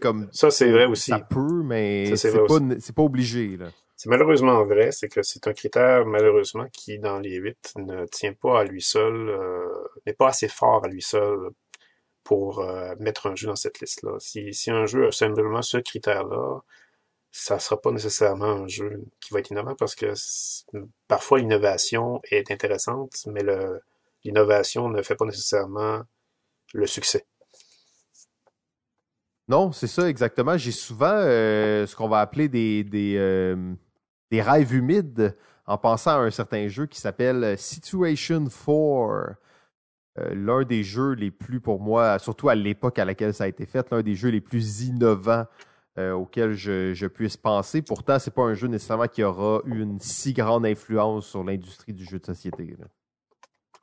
comme 0.00 0.28
ça, 0.32 0.50
c'est 0.50 0.70
vrai 0.70 0.84
aussi. 0.86 1.10
Ça 1.10 1.20
peut, 1.20 1.62
mais 1.62 2.14
c'est 2.16 2.32
pas, 2.32 2.46
pas, 2.46 3.02
obligé. 3.02 3.58
C'est 3.96 4.08
malheureusement 4.08 4.64
vrai, 4.64 4.92
c'est 4.92 5.08
que 5.08 5.22
c'est 5.22 5.46
un 5.46 5.52
critère, 5.52 6.06
malheureusement, 6.06 6.66
qui, 6.72 6.98
dans 6.98 7.18
les 7.18 7.36
huit, 7.36 7.72
ne 7.76 8.06
tient 8.06 8.34
pas 8.34 8.60
à 8.60 8.64
lui 8.64 8.82
seul, 8.82 9.28
euh, 9.28 9.66
n'est 10.06 10.12
pas 10.12 10.28
assez 10.28 10.48
fort 10.48 10.84
à 10.84 10.88
lui 10.88 11.02
seul 11.02 11.50
pour 12.24 12.60
euh, 12.60 12.94
mettre 13.00 13.26
un 13.26 13.34
jeu 13.34 13.46
dans 13.46 13.56
cette 13.56 13.80
liste-là. 13.80 14.16
Si, 14.20 14.52
si 14.52 14.70
un 14.70 14.86
jeu 14.86 15.08
a 15.08 15.12
simplement 15.12 15.62
ce 15.62 15.78
critère-là, 15.78 16.60
ça 17.38 17.60
sera 17.60 17.80
pas 17.80 17.92
nécessairement 17.92 18.46
un 18.46 18.66
jeu 18.66 19.04
qui 19.20 19.32
va 19.32 19.38
être 19.38 19.50
innovant 19.50 19.76
parce 19.78 19.94
que 19.94 20.12
parfois 21.06 21.38
l'innovation 21.38 22.20
est 22.32 22.50
intéressante, 22.50 23.12
mais 23.26 23.42
l'innovation 24.24 24.88
ne 24.88 25.02
fait 25.02 25.14
pas 25.14 25.24
nécessairement 25.24 26.02
le 26.74 26.86
succès. 26.86 27.26
Non, 29.46 29.70
c'est 29.70 29.86
ça 29.86 30.08
exactement. 30.08 30.58
J'ai 30.58 30.72
souvent 30.72 31.14
euh, 31.14 31.86
ce 31.86 31.94
qu'on 31.94 32.08
va 32.08 32.18
appeler 32.20 32.48
des, 32.48 32.84
euh, 33.16 33.72
des, 34.32 34.42
rêves 34.42 34.74
humides 34.74 35.36
en 35.64 35.78
pensant 35.78 36.10
à 36.10 36.24
un 36.24 36.30
certain 36.30 36.66
jeu 36.66 36.86
qui 36.86 37.00
s'appelle 37.00 37.56
Situation 37.56 38.44
4. 38.46 38.68
Euh, 38.68 40.34
l'un 40.34 40.64
des 40.64 40.82
jeux 40.82 41.12
les 41.12 41.30
plus, 41.30 41.60
pour 41.60 41.80
moi, 41.80 42.18
surtout 42.18 42.48
à 42.48 42.56
l'époque 42.56 42.98
à 42.98 43.04
laquelle 43.04 43.32
ça 43.32 43.44
a 43.44 43.46
été 43.46 43.64
fait, 43.64 43.88
l'un 43.92 44.02
des 44.02 44.16
jeux 44.16 44.30
les 44.30 44.40
plus 44.40 44.82
innovants 44.82 45.46
auxquels 46.14 46.52
je, 46.52 46.94
je, 46.94 47.06
puisse 47.06 47.36
penser. 47.36 47.82
Pourtant, 47.82 48.18
c'est 48.18 48.34
pas 48.34 48.42
un 48.42 48.54
jeu 48.54 48.68
nécessairement 48.68 49.08
qui 49.08 49.22
aura 49.22 49.62
eu 49.64 49.82
une 49.82 49.98
si 50.00 50.32
grande 50.32 50.66
influence 50.66 51.26
sur 51.26 51.42
l'industrie 51.44 51.92
du 51.92 52.04
jeu 52.04 52.18
de 52.18 52.26
société. 52.26 52.76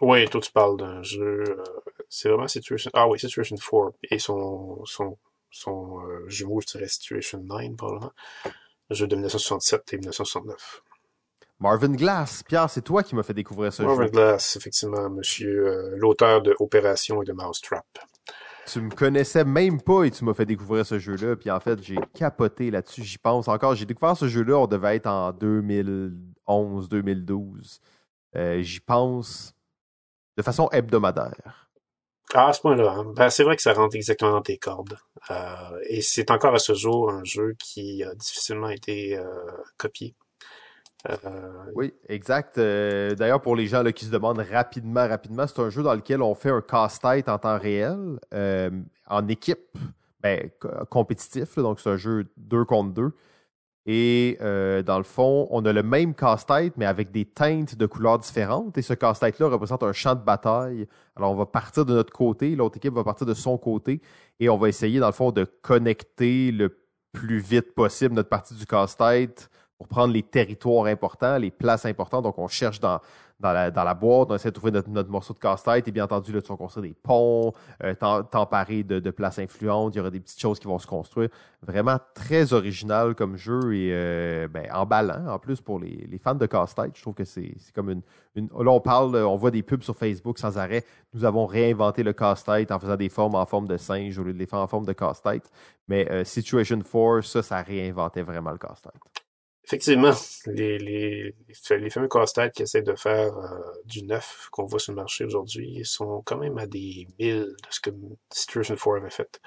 Oui, 0.01 0.27
toi 0.29 0.41
tu 0.41 0.51
parles 0.51 0.77
d'un 0.77 1.01
jeu. 1.03 1.43
Euh, 1.47 1.63
c'est 2.09 2.29
vraiment 2.29 2.47
Situation. 2.47 2.91
Ah 2.93 3.07
oui, 3.07 3.19
Situation 3.19 3.55
4. 3.55 3.93
Et 4.11 4.19
son, 4.19 4.83
son, 4.85 5.17
son 5.49 5.99
euh, 6.01 6.27
jumeau, 6.27 6.59
je 6.61 6.67
dirais 6.67 6.87
Situation 6.87 7.39
9, 7.39 7.75
probablement. 7.77 8.11
Un 8.89 8.93
jeu 8.93 9.07
de 9.07 9.15
1967 9.15 9.93
et 9.93 9.97
1969. 9.97 10.83
Marvin 11.59 11.93
Glass. 11.93 12.43
Pierre, 12.43 12.69
c'est 12.69 12.81
toi 12.81 13.01
qui 13.01 13.15
m'as 13.15 13.23
fait 13.23 13.33
découvrir 13.33 13.71
ce 13.71 13.81
jeu. 13.81 13.87
Marvin 13.87 14.07
Glass, 14.07 14.57
effectivement, 14.57 15.09
monsieur, 15.09 15.67
euh, 15.67 15.95
l'auteur 15.95 16.41
de 16.41 16.55
Opération 16.59 17.21
et 17.21 17.25
de 17.25 17.31
Mousetrap. 17.31 17.85
Tu 18.67 18.81
me 18.81 18.89
connaissais 18.89 19.45
même 19.45 19.81
pas 19.81 20.03
et 20.03 20.11
tu 20.11 20.25
m'as 20.25 20.33
fait 20.33 20.45
découvrir 20.45 20.85
ce 20.85 20.97
jeu-là. 20.97 21.35
Puis 21.35 21.51
en 21.51 21.59
fait, 21.59 21.81
j'ai 21.83 21.97
capoté 22.13 22.71
là-dessus. 22.71 23.03
J'y 23.03 23.17
pense 23.17 23.47
encore. 23.47 23.75
J'ai 23.75 23.85
découvert 23.85 24.17
ce 24.17 24.27
jeu-là, 24.27 24.57
on 24.57 24.67
devait 24.67 24.95
être 24.95 25.07
en 25.07 25.31
2011, 25.31 26.89
2012. 26.89 27.79
J'y 28.33 28.79
pense 28.79 29.55
de 30.37 30.41
façon 30.43 30.67
hebdomadaire. 30.71 31.65
Ah, 32.33 32.47
à 32.49 32.53
ce 32.53 32.61
point-là, 32.61 32.91
hein. 32.91 33.13
ben, 33.15 33.29
c'est 33.29 33.43
vrai 33.43 33.55
que 33.55 33.61
ça 33.61 33.73
rentre 33.73 33.95
exactement 33.95 34.31
dans 34.31 34.41
tes 34.41 34.57
cordes. 34.57 34.97
Euh, 35.29 35.79
et 35.87 36.01
c'est 36.01 36.31
encore 36.31 36.55
à 36.55 36.59
ce 36.59 36.73
jour 36.73 37.09
un 37.11 37.23
jeu 37.23 37.55
qui 37.59 38.03
a 38.03 38.15
difficilement 38.15 38.69
été 38.69 39.17
euh, 39.17 39.23
copié. 39.77 40.15
Euh, 41.09 41.71
oui, 41.75 41.93
exact. 42.09 42.57
D'ailleurs, 42.57 43.41
pour 43.41 43.55
les 43.55 43.67
gens 43.67 43.83
là, 43.83 43.91
qui 43.91 44.05
se 44.05 44.11
demandent 44.11 44.39
rapidement, 44.39 45.07
rapidement, 45.07 45.45
c'est 45.47 45.61
un 45.61 45.69
jeu 45.69 45.83
dans 45.83 45.93
lequel 45.93 46.21
on 46.21 46.35
fait 46.35 46.49
un 46.49 46.61
casse-tête 46.61 47.29
en 47.29 47.37
temps 47.37 47.59
réel, 47.59 48.19
en 49.07 49.27
équipe, 49.27 49.77
ben, 50.21 50.49
compétitif. 50.89 51.55
donc, 51.57 51.79
c'est 51.79 51.89
un 51.89 51.97
jeu 51.97 52.27
deux 52.37 52.65
contre 52.65 52.93
deux. 52.93 53.11
Et 53.87 54.37
euh, 54.41 54.81
dans 54.81 54.97
le 54.97 55.03
fond, 55.03 55.47
on 55.51 55.63
a 55.65 55.71
le 55.71 55.83
même 55.83 56.15
casse-tête, 56.15 56.73
mais 56.75 56.85
avec 56.85 57.11
des 57.11 57.25
teintes 57.25 57.75
de 57.75 57.85
couleurs 57.85 58.17
différentes. 58.17 58.77
Et 58.77 58.81
ce 58.81 58.93
casse-tête-là 58.93 59.47
représente 59.47 59.83
un 59.83 59.93
champ 59.93 60.15
de 60.15 60.23
bataille. 60.23 60.87
Alors, 61.15 61.31
on 61.31 61.35
va 61.35 61.45
partir 61.45 61.85
de 61.85 61.93
notre 61.93 62.11
côté, 62.11 62.55
l'autre 62.55 62.77
équipe 62.77 62.93
va 62.93 63.03
partir 63.03 63.27
de 63.27 63.35
son 63.35 63.57
côté, 63.57 64.01
et 64.39 64.49
on 64.49 64.57
va 64.57 64.69
essayer, 64.69 64.99
dans 64.99 65.07
le 65.07 65.13
fond, 65.13 65.31
de 65.31 65.43
connecter 65.43 66.51
le 66.51 66.75
plus 67.11 67.37
vite 67.37 67.75
possible 67.75 68.15
notre 68.15 68.29
partie 68.29 68.55
du 68.55 68.65
casse-tête 68.65 69.49
pour 69.77 69.87
prendre 69.87 70.13
les 70.13 70.23
territoires 70.23 70.85
importants, 70.85 71.37
les 71.37 71.51
places 71.51 71.85
importantes. 71.85 72.23
Donc, 72.23 72.37
on 72.37 72.47
cherche 72.47 72.79
dans, 72.79 72.99
dans 73.39 73.51
la, 73.83 73.93
boîte, 73.93 74.31
on 74.31 74.35
essaie 74.35 74.49
de 74.49 74.53
trouver 74.53 74.71
notre, 74.71 75.09
morceau 75.09 75.33
de 75.33 75.39
casse-tête. 75.39 75.87
Et 75.87 75.91
bien 75.91 76.05
entendu, 76.05 76.31
là, 76.31 76.41
tu 76.41 76.47
vas 76.47 76.55
construire 76.55 76.83
des 76.83 76.93
ponts, 76.93 77.51
euh, 77.83 77.93
t'emparer 77.93 78.83
de, 78.83 79.11
places 79.11 79.39
influentes. 79.39 79.93
Il 79.93 79.97
y 79.97 80.01
aura 80.01 80.09
des 80.09 80.21
petites 80.21 80.39
choses 80.39 80.59
qui 80.59 80.67
vont 80.67 80.79
se 80.79 80.87
construire. 80.87 81.29
Vraiment 81.61 81.99
très 82.13 82.53
original 82.53 83.15
comme 83.15 83.35
jeu 83.35 83.75
et 83.75 83.89
euh, 83.91 84.47
ben, 84.47 84.67
emballant 84.73 85.27
en 85.27 85.39
plus 85.39 85.59
pour 85.59 85.79
les, 85.79 86.19
fans 86.23 86.35
de 86.35 86.45
casse-tête. 86.45 86.91
Je 86.95 87.01
trouve 87.01 87.13
que 87.15 87.25
c'est 87.25 87.53
comme 87.73 87.89
une, 87.89 88.01
une. 88.35 88.47
Là, 88.47 88.71
on 88.71 88.79
parle, 88.79 89.15
on 89.17 89.35
voit 89.35 89.51
des 89.51 89.63
pubs 89.63 89.83
sur 89.83 89.97
Facebook 89.97 90.39
sans 90.39 90.57
arrêt. 90.57 90.85
Nous 91.13 91.25
avons 91.25 91.45
réinventé 91.45 92.03
le 92.03 92.13
casse-tête 92.13 92.71
en 92.71 92.79
faisant 92.79 92.95
des 92.95 93.09
formes 93.09 93.35
en 93.35 93.45
forme 93.45 93.67
de 93.67 93.75
singe 93.75 94.17
au 94.17 94.23
lieu 94.23 94.33
de 94.33 94.39
les 94.39 94.45
faire 94.45 94.59
en 94.59 94.67
forme 94.67 94.85
de 94.85 94.93
casse-tête. 94.93 95.51
Mais 95.89 96.09
euh, 96.09 96.23
Situation 96.23 96.79
4, 96.79 97.21
ça, 97.21 97.43
ça 97.43 97.61
réinventait 97.61 98.21
vraiment 98.23 98.51
le 98.51 98.57
casse-tête. 98.57 98.93
Effectivement, 99.65 100.11
les, 100.45 100.77
les, 100.77 101.35
les 101.71 101.89
fameux 101.89 102.07
casse-têtes 102.07 102.53
qui 102.53 102.61
essaient 102.61 102.83
de 102.83 102.93
faire 102.93 103.35
euh, 103.35 103.59
du 103.85 104.03
neuf 104.03 104.47
qu'on 104.51 104.65
voit 104.65 104.79
sur 104.79 104.91
le 104.91 104.97
marché 104.97 105.25
aujourd'hui 105.25 105.81
sont 105.83 106.21
quand 106.23 106.37
même 106.37 106.59
à 106.59 106.67
des 106.67 107.07
milles 107.17 107.47
de 107.47 107.67
ce 107.71 107.79
que 107.79 107.89
Situation 108.31 108.75
4 108.75 108.97
avait 108.97 109.09
fait. 109.09 109.41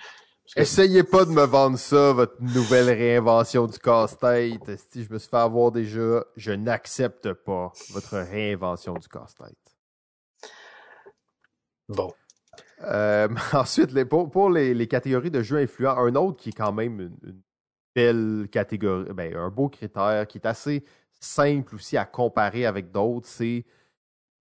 Essayez 0.57 1.05
pas 1.05 1.25
de 1.25 1.31
me 1.31 1.45
vendre 1.45 1.79
ça, 1.79 2.13
votre 2.13 2.35
nouvelle 2.41 2.89
réinvention 2.89 3.67
du 3.67 3.79
casse-tête. 3.79 4.79
Si 4.91 5.05
je 5.05 5.13
me 5.13 5.19
suis 5.19 5.29
fait 5.29 5.37
avoir 5.37 5.71
déjà, 5.71 6.25
je 6.37 6.51
n'accepte 6.51 7.33
pas 7.33 7.71
votre 7.91 8.17
réinvention 8.19 8.95
du 8.95 9.07
casse-tête. 9.07 9.57
Bon. 11.89 12.13
Euh, 12.83 13.29
ensuite, 13.53 13.93
les, 13.93 14.05
pour, 14.05 14.31
pour 14.31 14.51
les, 14.51 14.75
les, 14.75 14.89
catégories 14.89 15.31
de 15.31 15.43
jeux 15.43 15.59
influents, 15.59 15.97
un 15.97 16.15
autre 16.17 16.39
qui 16.39 16.49
est 16.49 16.53
quand 16.53 16.73
même 16.73 17.01
une, 17.01 17.17
une 17.23 17.43
catégorie, 18.51 19.13
ben, 19.13 19.37
un 19.37 19.51
beau 19.51 19.69
critère 19.69 20.27
qui 20.27 20.39
est 20.39 20.47
assez 20.47 20.85
simple 21.21 21.75
aussi 21.75 21.97
à 21.97 22.05
comparer 22.05 22.67
avec 22.67 22.91
d'autres, 22.91 23.27
c'est 23.27 23.65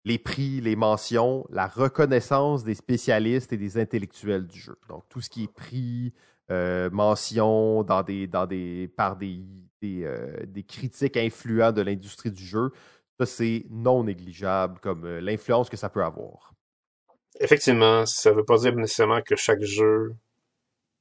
les 0.05 0.19
prix, 0.19 0.61
les 0.61 0.77
mentions, 0.77 1.47
la 1.51 1.67
reconnaissance 1.67 2.65
des 2.65 2.75
spécialistes 2.75 3.53
et 3.53 3.57
des 3.57 3.79
intellectuels 3.79 4.47
du 4.47 4.59
jeu. 4.59 4.77
Donc, 4.89 5.05
tout 5.09 5.21
ce 5.21 5.31
qui 5.31 5.45
est 5.45 5.53
prix, 5.53 6.13
euh, 6.51 6.91
mentions 6.91 7.83
dans 7.85 8.03
des, 8.03 8.27
dans 8.27 8.47
des, 8.47 8.89
par 8.97 9.17
des, 9.17 9.41
des, 9.81 10.05
euh, 10.05 10.45
critiques 10.69 11.17
influents 11.17 11.73
de 11.73 11.81
l'industrie 11.81 12.31
du 12.31 12.45
jeu, 12.45 12.71
ça, 13.19 13.25
c'est 13.25 13.65
non 13.71 14.05
négligeable 14.05 14.79
comme 14.81 15.07
euh, 15.07 15.21
l'influence 15.21 15.71
que 15.71 15.77
ça 15.79 15.89
peut 15.89 16.05
avoir. 16.05 16.53
Effectivement, 17.41 18.05
ça 18.05 18.31
ne 18.31 18.37
veut 18.37 18.45
pas 18.45 18.59
dire 18.59 18.77
nécessairement 18.77 19.23
que 19.23 19.37
chaque 19.37 19.63
jeu, 19.63 20.15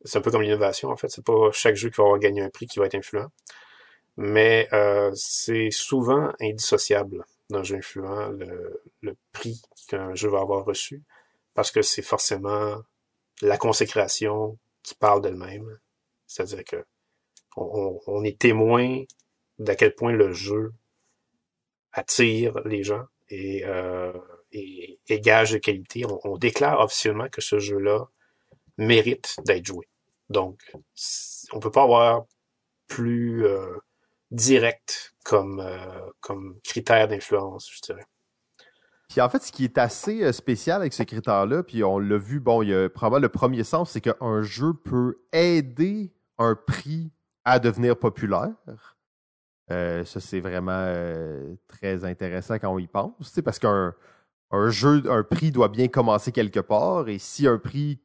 c'est 0.04 0.18
un 0.18 0.22
peu 0.22 0.32
comme 0.32 0.42
l'innovation 0.42 0.90
en 0.90 0.98
fait, 0.98 1.10
c'est 1.10 1.26
pas 1.26 1.52
chaque 1.52 1.76
jeu 1.76 1.90
qui 1.90 1.98
va 1.98 2.04
avoir 2.04 2.20
gagné 2.20 2.42
un 2.42 2.50
prix 2.50 2.68
qui 2.68 2.80
va 2.80 2.86
être 2.86 2.96
influent, 2.96 3.32
mais 4.18 4.68
euh, 4.74 5.12
c'est 5.16 5.72
souvent 5.72 6.32
indissociable 6.42 7.26
d'un 7.50 7.64
jeu 7.64 7.78
influent 7.78 8.30
le, 8.30 9.16
prix 9.32 9.62
qu'un 9.88 10.16
jeu 10.16 10.30
va 10.30 10.40
avoir 10.40 10.66
reçu, 10.66 11.02
parce 11.54 11.72
que 11.72 11.82
c'est 11.82 12.02
forcément 12.02 12.78
la 13.42 13.58
consécration 13.58 14.58
qui 14.84 14.96
parle 14.96 15.22
d'elle-même, 15.22 15.80
c'est-à-dire 16.28 16.64
que 16.64 16.86
on, 17.56 18.24
est 18.24 18.40
témoin 18.40 19.04
d'à 19.60 19.76
quel 19.76 19.94
point 19.94 20.12
le 20.12 20.34
jeu 20.34 20.74
attire 21.92 22.60
les 22.66 22.84
gens 22.84 23.06
et, 23.30 23.64
euh, 23.66 24.12
et, 24.52 25.20
gage 25.20 25.52
de 25.52 25.58
qualité. 25.58 26.04
On, 26.24 26.38
déclare 26.38 26.80
officiellement 26.80 27.30
que 27.30 27.42
ce 27.42 27.60
jeu-là 27.60 28.08
mérite 28.78 29.36
d'être 29.46 29.66
joué. 29.66 29.88
Donc, 30.30 30.74
on 31.52 31.60
peut 31.60 31.72
pas 31.72 31.84
avoir 31.84 32.26
plus 32.88 33.46
euh, 33.46 33.78
direct 34.32 35.14
comme, 35.24 35.60
euh, 35.60 36.02
comme 36.22 36.60
critère 36.64 37.08
d'influence, 37.08 37.70
je 37.72 37.82
dirais. 37.82 38.06
Puis 39.10 39.22
en 39.22 39.30
fait, 39.30 39.44
ce 39.44 39.52
qui 39.52 39.64
est 39.64 39.78
assez 39.78 40.24
euh, 40.24 40.32
spécial 40.32 40.82
avec 40.82 40.94
ce 40.94 41.04
critère-là, 41.04 41.64
puis 41.64 41.84
on 41.84 42.00
l'a 42.00 42.18
vu, 42.18 42.40
bon, 42.40 42.62
il 42.62 42.70
y 42.70 42.74
a 42.74 42.90
probablement 42.90 43.22
le 43.22 43.30
premier 43.30 43.64
sens, 43.64 43.92
c'est 43.92 44.02
qu'un 44.02 44.42
jeu 44.42 44.74
peut 44.74 45.20
aider 45.32 46.12
un 46.38 46.56
prix 46.56 47.12
à 47.46 47.60
devenir 47.60 47.98
populaire. 47.98 48.52
Ça, 49.70 50.20
c'est 50.20 50.40
vraiment 50.40 50.94
très 51.68 52.06
intéressant 52.06 52.60
quand 52.60 52.72
on 52.72 52.78
y 52.78 52.86
pense, 52.86 53.42
parce 53.44 53.58
qu'un 53.58 53.96
un 54.54 54.70
jeu, 54.70 55.02
un 55.10 55.24
prix 55.24 55.52
doit 55.52 55.68
bien 55.68 55.88
commencer 55.88 56.32
quelque 56.32 56.60
part, 56.60 57.10
et 57.10 57.18
si 57.18 57.48
un 57.48 57.58
prix 57.58 58.00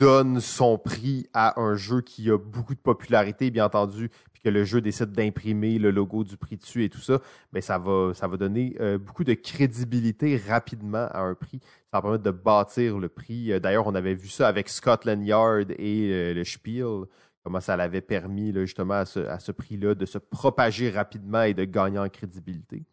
donne 0.00 0.40
son 0.40 0.78
prix 0.78 1.26
à 1.32 1.60
un 1.60 1.76
jeu 1.76 2.00
qui 2.00 2.30
a 2.30 2.38
beaucoup 2.38 2.74
de 2.74 2.80
popularité, 2.80 3.50
bien 3.50 3.66
entendu, 3.66 4.10
puis 4.32 4.42
que 4.42 4.48
le 4.48 4.64
jeu 4.64 4.80
décide 4.80 5.12
d'imprimer 5.12 5.78
le 5.78 5.90
logo 5.90 6.24
du 6.24 6.36
prix 6.36 6.56
dessus 6.56 6.84
et 6.84 6.88
tout 6.88 7.00
ça, 7.00 7.20
mais 7.52 7.60
ben, 7.60 7.62
ça 7.62 7.78
va, 7.78 8.12
ça 8.14 8.26
va 8.26 8.36
donner 8.36 8.76
euh, 8.80 8.98
beaucoup 8.98 9.24
de 9.24 9.34
crédibilité 9.34 10.36
rapidement 10.36 11.06
à 11.10 11.20
un 11.20 11.34
prix. 11.34 11.60
Ça 11.90 11.98
va 11.98 12.02
permettre 12.02 12.24
de 12.24 12.30
bâtir 12.30 12.98
le 12.98 13.08
prix. 13.08 13.58
D'ailleurs, 13.60 13.86
on 13.86 13.94
avait 13.94 14.14
vu 14.14 14.28
ça 14.28 14.48
avec 14.48 14.68
Scotland 14.68 15.24
Yard 15.24 15.70
et 15.78 16.34
le 16.34 16.44
Spiel 16.44 17.06
comment 17.44 17.60
ça 17.60 17.76
l'avait 17.76 18.00
permis 18.00 18.50
là, 18.52 18.62
justement 18.64 18.94
à 18.94 19.04
ce, 19.04 19.20
à 19.20 19.38
ce 19.38 19.52
prix-là 19.52 19.94
de 19.94 20.06
se 20.06 20.18
propager 20.18 20.90
rapidement 20.90 21.42
et 21.42 21.54
de 21.54 21.64
gagner 21.64 21.98
en 21.98 22.08
crédibilité. 22.08 22.84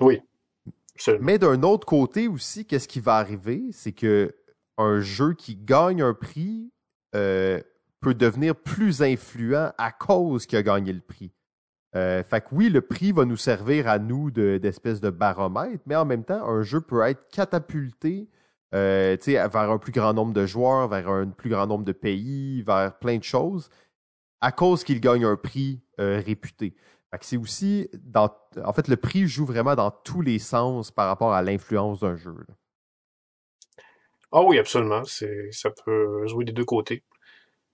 Oui. 0.00 0.20
Mais 1.20 1.38
d'un 1.38 1.62
autre 1.62 1.86
côté 1.86 2.28
aussi, 2.28 2.66
qu'est-ce 2.66 2.88
qui 2.88 3.00
va 3.00 3.16
arriver? 3.16 3.64
C'est 3.72 3.92
que 3.92 4.34
un 4.78 5.00
jeu 5.00 5.34
qui 5.34 5.56
gagne 5.56 6.02
un 6.02 6.14
prix 6.14 6.72
euh, 7.14 7.60
peut 8.00 8.14
devenir 8.14 8.54
plus 8.54 9.02
influent 9.02 9.72
à 9.78 9.92
cause 9.92 10.46
qu'il 10.46 10.58
a 10.58 10.62
gagné 10.62 10.92
le 10.92 11.00
prix. 11.00 11.32
Euh, 11.94 12.22
fait 12.22 12.42
que 12.42 12.48
oui, 12.52 12.68
le 12.68 12.82
prix 12.82 13.12
va 13.12 13.24
nous 13.24 13.36
servir 13.36 13.88
à 13.88 13.98
nous 13.98 14.30
d'espèce 14.30 15.00
de, 15.00 15.08
baromètre, 15.08 15.82
mais 15.86 15.96
en 15.96 16.04
même 16.04 16.24
temps, 16.24 16.46
un 16.46 16.62
jeu 16.62 16.80
peut 16.80 17.00
être 17.02 17.26
catapulté 17.28 18.28
euh, 18.74 19.16
vers 19.26 19.70
un 19.70 19.78
plus 19.78 19.92
grand 19.92 20.12
nombre 20.12 20.34
de 20.34 20.44
joueurs, 20.44 20.88
vers 20.88 21.08
un 21.08 21.28
plus 21.28 21.48
grand 21.48 21.66
nombre 21.66 21.84
de 21.84 21.92
pays, 21.92 22.62
vers 22.62 22.98
plein 22.98 23.16
de 23.16 23.24
choses 23.24 23.70
à 24.40 24.52
cause 24.52 24.84
qu'il 24.84 25.00
gagne 25.00 25.24
un 25.24 25.36
prix 25.36 25.80
euh, 25.98 26.22
réputé. 26.24 26.76
C'est 27.22 27.38
aussi 27.38 27.88
dans. 27.94 28.28
En 28.62 28.74
fait, 28.74 28.88
le 28.88 28.96
prix 28.96 29.26
joue 29.26 29.46
vraiment 29.46 29.74
dans 29.74 29.90
tous 29.90 30.20
les 30.20 30.38
sens 30.38 30.90
par 30.90 31.08
rapport 31.08 31.32
à 31.32 31.40
l'influence 31.40 32.00
d'un 32.00 32.16
jeu. 32.16 32.34
Ah 34.38 34.42
oui, 34.42 34.58
absolument. 34.58 35.02
C'est, 35.06 35.50
ça 35.50 35.70
peut 35.70 36.26
jouer 36.26 36.44
des 36.44 36.52
deux 36.52 36.66
côtés. 36.66 37.02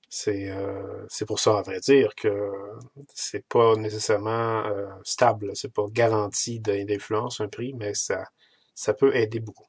C'est, 0.09 0.49
euh, 0.49 1.05
c'est 1.09 1.27
pour 1.27 1.41
ça, 1.41 1.59
à 1.59 1.63
vrai 1.63 1.81
dire, 1.81 2.15
que 2.15 2.53
c'est 3.15 3.45
pas 3.49 3.75
nécessairement 3.75 4.65
euh, 4.67 4.87
stable. 5.03 5.57
C'est 5.57 5.73
pas 5.73 5.87
garanti 5.91 6.61
d'influence 6.61 7.41
un 7.41 7.49
prix, 7.49 7.75
mais 7.75 7.95
ça, 7.95 8.27
ça 8.77 8.95
peut 8.95 9.17
aider 9.17 9.41
beaucoup. 9.41 9.67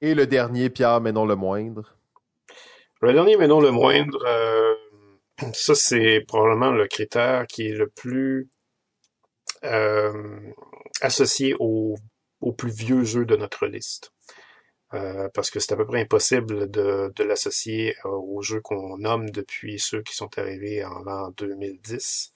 Et 0.00 0.14
le 0.14 0.28
dernier, 0.28 0.70
Pierre, 0.70 1.00
mais 1.00 1.10
non 1.10 1.26
le 1.26 1.34
moindre? 1.34 1.96
Le 3.00 3.12
dernier, 3.12 3.36
mais 3.36 3.48
non 3.48 3.60
le 3.60 3.72
moindre, 3.72 4.24
euh, 4.26 4.74
ça, 5.54 5.74
c'est 5.74 6.20
probablement 6.28 6.70
le 6.70 6.86
critère 6.86 7.48
qui 7.48 7.66
est 7.66 7.74
le 7.74 7.88
plus 7.88 8.48
euh, 9.64 10.52
associé 11.00 11.56
au, 11.58 11.96
au, 12.40 12.52
plus 12.52 12.70
vieux 12.70 13.02
jeu 13.02 13.24
de 13.24 13.34
notre 13.34 13.66
liste. 13.66 14.12
Euh, 14.94 15.28
parce 15.34 15.50
que 15.50 15.58
c'est 15.58 15.72
à 15.72 15.76
peu 15.76 15.86
près 15.86 16.00
impossible 16.00 16.70
de, 16.70 17.12
de 17.14 17.24
l'associer 17.24 17.96
euh, 18.04 18.10
aux 18.10 18.42
jeux 18.42 18.60
qu'on 18.60 18.98
nomme 18.98 19.30
depuis 19.30 19.80
ceux 19.80 20.02
qui 20.02 20.14
sont 20.14 20.38
arrivés 20.38 20.84
en 20.84 21.00
l'an 21.02 21.30
2010. 21.36 22.32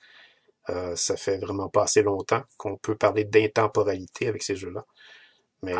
Euh, 0.70 0.96
ça 0.96 1.16
fait 1.16 1.38
vraiment 1.38 1.68
pas 1.68 1.84
assez 1.84 2.02
longtemps 2.02 2.42
qu'on 2.56 2.76
peut 2.76 2.96
parler 2.96 3.24
d'intemporalité 3.24 4.28
avec 4.28 4.42
ces 4.42 4.56
jeux-là. 4.56 4.84
Mais, 5.62 5.74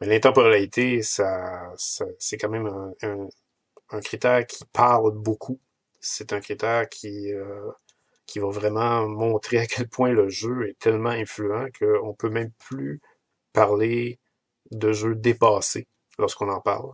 mais 0.00 0.08
l'intemporalité, 0.08 1.02
ça, 1.02 1.72
ça 1.76 2.04
c'est 2.18 2.36
quand 2.36 2.48
même 2.50 2.66
un, 2.66 2.92
un, 3.02 3.28
un, 3.90 4.00
critère 4.00 4.44
qui 4.46 4.64
parle 4.72 5.12
beaucoup 5.12 5.60
c'est 6.00 6.32
un 6.32 6.40
critère 6.40 6.88
qui, 6.88 7.32
euh, 7.32 7.70
qui 8.26 8.38
va 8.38 8.48
vraiment 8.50 9.08
montrer 9.08 9.58
à 9.58 9.66
quel 9.66 9.88
point 9.88 10.10
le 10.10 10.28
jeu 10.28 10.68
est 10.68 10.78
tellement 10.78 11.10
influent 11.10 11.68
qu'on 11.78 12.14
peut 12.14 12.30
même 12.30 12.52
plus 12.58 13.00
parler 13.52 14.20
de 14.70 14.92
jeu 14.92 15.14
dépassé 15.14 15.86
lorsqu'on 16.18 16.48
en 16.48 16.60
parle. 16.60 16.92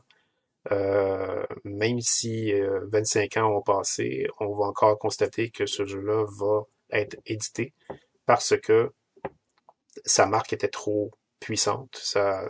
Euh, 0.72 1.44
même 1.64 2.00
si 2.00 2.52
25 2.90 3.36
euh, 3.36 3.40
ans 3.42 3.56
ont 3.58 3.62
passé, 3.62 4.26
on 4.40 4.54
va 4.54 4.64
encore 4.66 4.98
constater 4.98 5.50
que 5.50 5.66
ce 5.66 5.84
jeu-là 5.84 6.24
va 6.38 6.62
être 6.90 7.16
édité 7.26 7.74
parce 8.24 8.58
que 8.58 8.92
sa 10.04 10.26
marque 10.26 10.54
était 10.54 10.68
trop 10.68 11.10
puissante, 11.38 11.94
sa, 11.96 12.48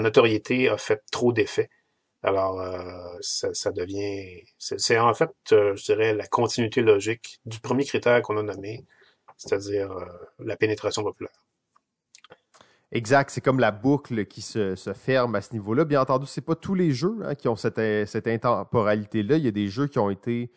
notoriété 0.00 0.68
a 0.68 0.76
fait 0.76 1.02
trop 1.10 1.32
d'effets 1.32 1.70
alors, 2.24 2.60
euh, 2.60 3.16
ça, 3.20 3.52
ça, 3.52 3.72
devient... 3.72 4.44
C'est 4.58 4.96
en 4.96 5.12
fait, 5.12 5.32
je 5.50 5.84
dirais, 5.84 6.14
la 6.14 6.26
continuité 6.28 6.80
logique 6.80 7.40
du 7.46 7.58
premier 7.58 7.84
critère 7.84 8.22
qu'on 8.22 8.36
a 8.36 8.44
nommé, 8.44 8.84
c'est-à-dire 9.36 9.92
la 10.38 10.56
pénétration 10.56 11.02
populaire. 11.02 11.42
Exact, 12.94 13.30
c'est 13.30 13.40
comme 13.40 13.58
la 13.58 13.70
boucle 13.70 14.26
qui 14.26 14.42
se, 14.42 14.76
se 14.76 14.92
ferme 14.92 15.34
à 15.34 15.40
ce 15.40 15.54
niveau-là. 15.54 15.86
Bien 15.86 16.02
entendu, 16.02 16.26
c'est 16.26 16.42
pas 16.42 16.54
tous 16.54 16.74
les 16.74 16.92
jeux 16.92 17.20
hein, 17.24 17.34
qui 17.34 17.48
ont 17.48 17.56
cette, 17.56 17.80
cette 18.06 18.26
intemporalité-là. 18.26 19.38
Il 19.38 19.44
y 19.44 19.48
a 19.48 19.52
des 19.52 19.68
jeux 19.68 19.86
qui 19.86 19.98
ont 19.98 20.10
été 20.10 20.50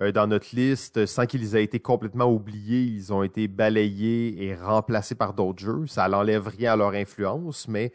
euh, 0.00 0.12
dans 0.12 0.28
notre 0.28 0.54
liste 0.54 1.04
sans 1.06 1.26
qu'ils 1.26 1.56
aient 1.56 1.64
été 1.64 1.80
complètement 1.80 2.32
oubliés. 2.32 2.82
Ils 2.82 3.12
ont 3.12 3.24
été 3.24 3.48
balayés 3.48 4.44
et 4.44 4.54
remplacés 4.54 5.16
par 5.16 5.34
d'autres 5.34 5.58
jeux. 5.58 5.88
Ça 5.88 6.08
n'enlève 6.08 6.46
rien 6.46 6.74
à 6.74 6.76
leur 6.76 6.92
influence, 6.92 7.66
mais 7.66 7.92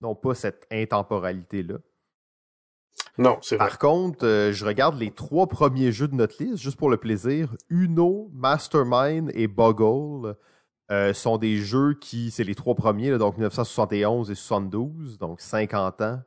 ils 0.00 0.04
n'ont 0.04 0.14
pas 0.14 0.36
cette 0.36 0.68
intemporalité-là. 0.70 1.78
Non, 3.18 3.38
c'est 3.42 3.56
vrai. 3.56 3.66
Par 3.66 3.78
contre, 3.80 4.24
euh, 4.24 4.52
je 4.52 4.64
regarde 4.64 4.96
les 5.00 5.10
trois 5.10 5.48
premiers 5.48 5.90
jeux 5.90 6.06
de 6.06 6.14
notre 6.14 6.40
liste, 6.40 6.58
juste 6.58 6.78
pour 6.78 6.90
le 6.90 6.96
plaisir. 6.96 7.56
Uno, 7.70 8.30
Mastermind 8.32 9.32
et 9.34 9.48
Boggle 9.48 10.36
euh, 10.92 11.12
sont 11.12 11.38
des 11.38 11.56
jeux 11.56 11.94
qui, 11.94 12.30
c'est 12.30 12.44
les 12.44 12.54
trois 12.54 12.76
premiers, 12.76 13.10
là, 13.10 13.18
donc 13.18 13.34
1971 13.34 14.30
et 14.30 14.34
72, 14.34 15.18
donc 15.18 15.40
50 15.40 16.00
ans. 16.02 16.20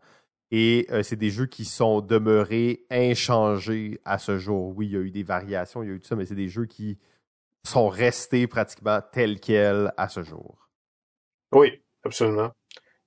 Et 0.52 0.88
euh, 0.92 1.04
c'est 1.04 1.16
des 1.16 1.30
jeux 1.30 1.46
qui 1.46 1.64
sont 1.66 2.02
demeurés 2.02 2.86
inchangés 2.90 4.02
à 4.04 4.18
ce 4.18 4.38
jour. 4.38 4.74
Oui, 4.76 4.88
il 4.88 4.94
y 4.94 4.98
a 4.98 5.00
eu 5.00 5.12
des 5.12 5.24
variations, 5.24 5.84
il 5.84 5.90
y 5.90 5.92
a 5.92 5.96
eu 5.96 6.00
tout 6.00 6.08
ça, 6.08 6.16
mais 6.16 6.26
c'est 6.26 6.36
des 6.36 6.50
jeux 6.50 6.66
qui 6.66 6.98
sont 7.64 7.88
restés 7.88 8.48
pratiquement 8.48 9.00
tels 9.12 9.40
quels 9.40 9.94
à 9.96 10.10
ce 10.10 10.24
jour. 10.24 10.70
Oui, 11.54 11.82
absolument 12.04 12.52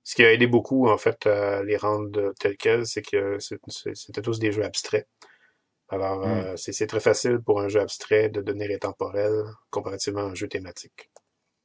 ce 0.09 0.15
qui 0.15 0.23
a 0.23 0.33
aidé 0.33 0.47
beaucoup, 0.47 0.89
en 0.89 0.97
fait, 0.97 1.27
à 1.27 1.61
les 1.61 1.77
rendre 1.77 2.33
tels 2.39 2.57
quels, 2.57 2.87
c'est 2.87 3.03
que 3.03 3.37
c'était 3.39 4.23
tous 4.23 4.39
des 4.39 4.51
jeux 4.51 4.63
abstraits. 4.63 5.07
Alors, 5.87 6.25
mm. 6.25 6.31
euh, 6.31 6.57
c'est 6.57 6.87
très 6.87 6.99
facile 6.99 7.39
pour 7.45 7.61
un 7.61 7.67
jeu 7.67 7.79
abstrait 7.79 8.27
de 8.29 8.41
devenir 8.41 8.71
intemporel 8.71 9.31
comparativement 9.69 10.21
à 10.21 10.31
un 10.31 10.33
jeu 10.33 10.47
thématique. 10.47 11.11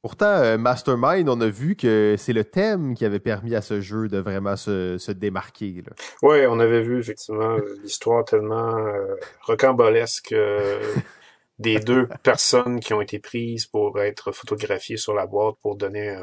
Pourtant, 0.05 0.37
euh, 0.37 0.59
Mastermind, 0.59 1.27
on 1.29 1.41
a 1.41 1.47
vu 1.47 1.75
que 1.75 2.13
c'est 2.15 2.31
le 2.31 2.43
thème 2.43 2.93
qui 2.93 3.05
avait 3.05 3.19
permis 3.19 3.55
à 3.55 3.63
ce 3.63 3.81
jeu 3.81 4.07
de 4.07 4.19
vraiment 4.19 4.55
se, 4.55 4.99
se 4.99 5.11
démarquer. 5.11 5.81
Oui, 6.21 6.45
on 6.45 6.59
avait 6.59 6.83
vu 6.83 6.99
effectivement 6.99 7.57
l'histoire 7.81 8.23
tellement 8.23 8.77
euh, 8.77 9.15
rocambolesque 9.41 10.31
euh, 10.33 10.79
des 11.57 11.79
deux 11.79 12.07
personnes 12.21 12.81
qui 12.81 12.93
ont 12.93 13.01
été 13.01 13.17
prises 13.17 13.65
pour 13.65 13.99
être 13.99 14.31
photographiées 14.31 14.97
sur 14.97 15.15
la 15.15 15.25
boîte 15.25 15.55
pour 15.63 15.75
donner 15.75 16.15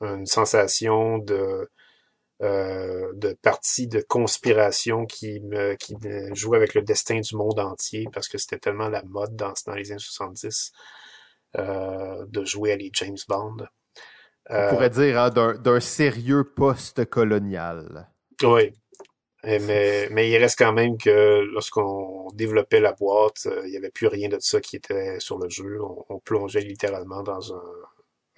une 0.00 0.26
sensation 0.26 1.18
de 1.18 1.70
de 2.40 3.32
partie 3.42 3.86
de 3.86 4.00
conspiration 4.00 5.06
qui 5.06 5.40
me, 5.40 5.76
qui 5.76 5.94
jouait 6.32 6.56
avec 6.56 6.74
le 6.74 6.82
destin 6.82 7.20
du 7.20 7.36
monde 7.36 7.60
entier 7.60 8.08
parce 8.12 8.26
que 8.28 8.38
c'était 8.38 8.58
tellement 8.58 8.88
la 8.88 9.04
mode 9.04 9.36
dans, 9.36 9.54
dans 9.66 9.74
les 9.74 9.92
années 9.92 10.00
70. 10.00 10.72
Euh, 11.56 12.26
de 12.26 12.44
jouer 12.44 12.72
à 12.72 12.76
les 12.76 12.90
James 12.94 13.16
Bond. 13.28 13.56
On 14.50 14.68
pourrait 14.70 14.90
dire 14.90 15.20
hein, 15.20 15.30
d'un 15.30 15.80
sérieux 15.80 16.44
post-colonial. 16.44 18.10
Oui. 18.42 18.72
Mais, 19.44 20.08
mais 20.10 20.30
il 20.30 20.36
reste 20.38 20.58
quand 20.58 20.72
même 20.72 20.96
que 20.96 21.42
lorsqu'on 21.52 22.28
développait 22.32 22.80
la 22.80 22.92
boîte, 22.92 23.46
euh, 23.46 23.62
il 23.66 23.70
n'y 23.70 23.76
avait 23.76 23.90
plus 23.90 24.06
rien 24.06 24.28
de 24.28 24.38
ça 24.40 24.60
qui 24.60 24.76
était 24.76 25.20
sur 25.20 25.38
le 25.38 25.48
jeu. 25.50 25.78
On, 26.08 26.18
plongeait 26.18 26.62
littéralement 26.62 27.22
dans 27.22 27.54
un, 27.54 27.62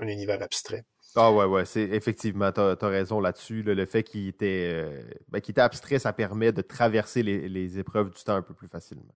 un, 0.00 0.09
univers 0.09 0.42
abstrait. 0.42 0.85
Ah 1.14 1.33
ouais, 1.33 1.44
ouais, 1.44 1.64
c'est 1.64 1.83
effectivement, 1.85 2.50
tu 2.50 2.61
as, 2.61 2.76
raison 2.83 3.20
là-dessus. 3.20 3.62
le 3.62 3.87
fait 3.87 4.02
qu'il 4.02 4.29
était, 4.29 4.70
euh, 4.72 5.05
ben, 5.29 5.38
était 5.38 5.61
abstrait, 5.61 6.00
ça 6.00 6.12
permet 6.12 6.52
de 6.52 6.61
traverser 6.61 7.22
les, 7.22 7.48
les 7.48 7.79
épreuves 7.79 8.11
du 8.11 8.22
temps 8.22 8.35
un 8.35 8.42
peu 8.42 8.52
plus 8.52 8.68
facilement. 8.68 9.14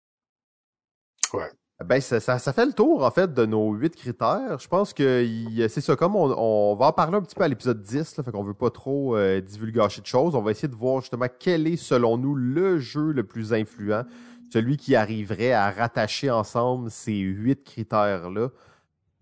Ouais. 1.33 1.51
Ben, 1.85 2.01
ça, 2.01 2.39
fait 2.39 2.67
le 2.67 2.73
tour, 2.73 3.05
en 3.05 3.11
fait, 3.11 3.33
de 3.33 3.47
nos 3.47 3.73
huit 3.73 3.97
critères. 3.97 4.59
Je 4.59 4.69
pense 4.69 4.93
que 4.93 5.27
c'est 5.69 5.81
ça. 5.81 5.97
Comme 5.97 6.15
on, 6.15 6.75
va 6.75 6.87
en 6.87 6.93
parler 6.93 7.17
un 7.17 7.23
petit 7.23 7.35
peu 7.35 7.43
à 7.43 7.49
l'épisode 7.49 7.83
10, 7.83 8.19
là, 8.19 8.23
fait 8.23 8.31
qu'on 8.31 8.45
veut 8.45 8.55
pas 8.55 8.71
trop 8.71 9.17
euh, 9.17 9.41
divulgacher 9.41 10.03
de 10.03 10.07
choses. 10.07 10.35
On 10.35 10.43
va 10.43 10.51
essayer 10.51 10.69
de 10.69 10.75
voir 10.75 11.01
justement 11.01 11.27
quel 11.39 11.67
est, 11.67 11.77
selon 11.77 12.19
nous, 12.19 12.35
le 12.35 12.79
jeu 12.79 13.13
le 13.13 13.25
plus 13.25 13.55
influent, 13.55 14.05
celui 14.53 14.77
qui 14.77 14.95
arriverait 14.95 15.53
à 15.53 15.71
rattacher 15.71 16.31
ensemble 16.31 16.91
ces 16.91 17.17
huit 17.17 17.65
critères-là. 17.65 18.49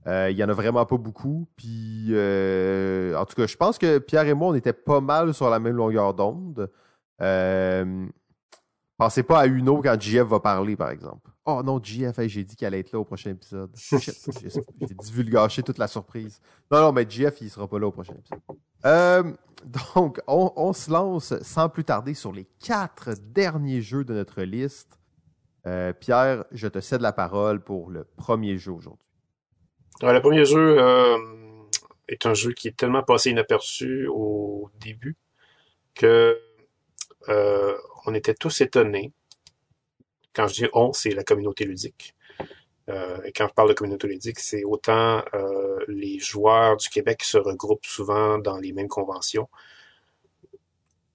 Euh, 0.08 0.30
il 0.30 0.36
y 0.36 0.44
en 0.44 0.48
a 0.48 0.52
vraiment 0.52 0.86
pas 0.86 0.96
beaucoup. 0.96 1.46
Puis, 1.56 2.06
euh, 2.10 3.14
en 3.16 3.24
tout 3.26 3.34
cas, 3.34 3.46
je 3.46 3.56
pense 3.56 3.78
que 3.78 3.98
Pierre 3.98 4.26
et 4.26 4.34
moi, 4.34 4.48
on 4.48 4.54
était 4.54 4.72
pas 4.72 5.00
mal 5.00 5.34
sur 5.34 5.50
la 5.50 5.58
même 5.58 5.76
longueur 5.76 6.14
d'onde. 6.14 6.70
Euh, 7.20 8.06
pensez 8.96 9.22
pas 9.22 9.40
à 9.40 9.46
Uno 9.46 9.82
quand 9.82 10.00
JF 10.00 10.22
va 10.22 10.40
parler, 10.40 10.76
par 10.76 10.90
exemple. 10.90 11.30
Oh 11.50 11.62
non, 11.62 11.80
GF, 11.82 12.20
j'ai 12.26 12.44
dit 12.44 12.56
qu'elle 12.56 12.74
allait 12.74 12.80
être 12.80 12.92
là 12.92 12.98
au 12.98 13.06
prochain 13.06 13.30
épisode. 13.30 13.70
j'ai 13.74 14.94
divulgaché 15.02 15.62
toute 15.62 15.78
la 15.78 15.88
surprise. 15.88 16.42
Non, 16.70 16.82
non, 16.82 16.92
mais 16.92 17.08
GF, 17.08 17.40
il 17.40 17.48
sera 17.48 17.66
pas 17.66 17.78
là 17.78 17.86
au 17.86 17.90
prochain 17.90 18.12
épisode. 18.12 18.40
Euh, 18.84 19.32
donc, 19.94 20.20
on, 20.26 20.74
se 20.74 20.90
lance 20.90 21.32
sans 21.40 21.70
plus 21.70 21.84
tarder 21.84 22.12
sur 22.12 22.32
les 22.32 22.46
quatre 22.62 23.14
derniers 23.32 23.80
jeux 23.80 24.04
de 24.04 24.12
notre 24.12 24.42
liste. 24.42 25.00
Euh, 25.66 25.94
Pierre, 25.94 26.44
je 26.52 26.68
te 26.68 26.80
cède 26.80 27.00
la 27.00 27.14
parole 27.14 27.64
pour 27.64 27.88
le 27.88 28.04
premier 28.04 28.58
jeu 28.58 28.72
aujourd'hui. 28.72 29.06
le 30.02 30.20
premier 30.20 30.44
jeu 30.44 30.78
euh, 30.78 31.16
est 32.08 32.26
un 32.26 32.34
jeu 32.34 32.52
qui 32.52 32.68
est 32.68 32.76
tellement 32.76 33.02
passé 33.02 33.30
inaperçu 33.30 34.06
au 34.06 34.70
début 34.80 35.16
que 35.94 36.38
on 38.06 38.14
était 38.14 38.34
tous 38.34 38.60
étonnés 38.60 39.12
quand 40.38 40.46
je 40.46 40.54
dis 40.54 40.70
on, 40.72 40.92
c'est 40.92 41.10
la 41.10 41.24
communauté 41.24 41.64
ludique. 41.64 42.14
Euh, 42.88 43.20
et 43.24 43.32
quand 43.32 43.48
je 43.48 43.54
parle 43.54 43.70
de 43.70 43.74
communauté 43.74 44.06
ludique, 44.06 44.38
c'est 44.38 44.62
autant 44.62 45.24
euh, 45.34 45.78
les 45.88 46.20
joueurs 46.20 46.76
du 46.76 46.88
Québec 46.88 47.18
qui 47.18 47.28
se 47.28 47.38
regroupent 47.38 47.84
souvent 47.84 48.38
dans 48.38 48.56
les 48.56 48.72
mêmes 48.72 48.86
conventions, 48.86 49.48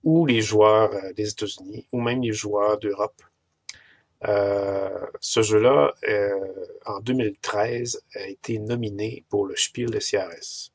ou 0.03 0.25
les 0.25 0.41
joueurs 0.41 0.93
euh, 0.93 1.13
des 1.13 1.29
États-Unis, 1.29 1.87
ou 1.93 2.01
même 2.01 2.21
les 2.21 2.33
joueurs 2.33 2.77
d'Europe. 2.79 3.21
ce 5.21 5.41
jeu-là, 5.41 5.93
en 6.85 6.99
2013, 6.99 8.03
a 8.15 8.27
été 8.27 8.59
nominé 8.59 9.23
pour 9.29 9.45
le 9.45 9.55
Spiel 9.55 9.89
de 9.89 9.99
CRS 9.99 10.72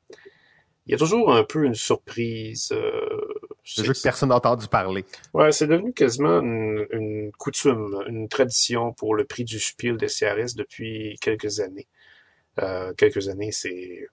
il 0.88 0.92
y 0.92 0.94
a 0.94 0.98
toujours 0.98 1.32
un 1.34 1.44
peu 1.44 1.64
une 1.64 1.74
surprise. 1.74 2.70
Euh, 2.72 3.38
c'est 3.62 3.84
jeu 3.84 3.92
que 3.92 4.02
personne 4.02 4.30
n'a 4.30 4.36
entendu 4.36 4.68
parler. 4.68 5.04
Ouais, 5.34 5.52
c'est 5.52 5.66
devenu 5.66 5.92
quasiment 5.92 6.40
une, 6.40 7.30
coutume, 7.38 8.02
une 8.08 8.26
tradition 8.26 8.94
pour 8.94 9.14
le 9.14 9.26
prix 9.26 9.44
du 9.44 9.60
Spiel 9.60 9.98
de 9.98 10.06
CRS 10.06 10.54
depuis 10.56 11.18
quelques 11.20 11.60
années. 11.60 11.86
Euh, 12.58 12.94
quelques 12.94 13.28
années, 13.28 13.52
c'est, 13.52 14.08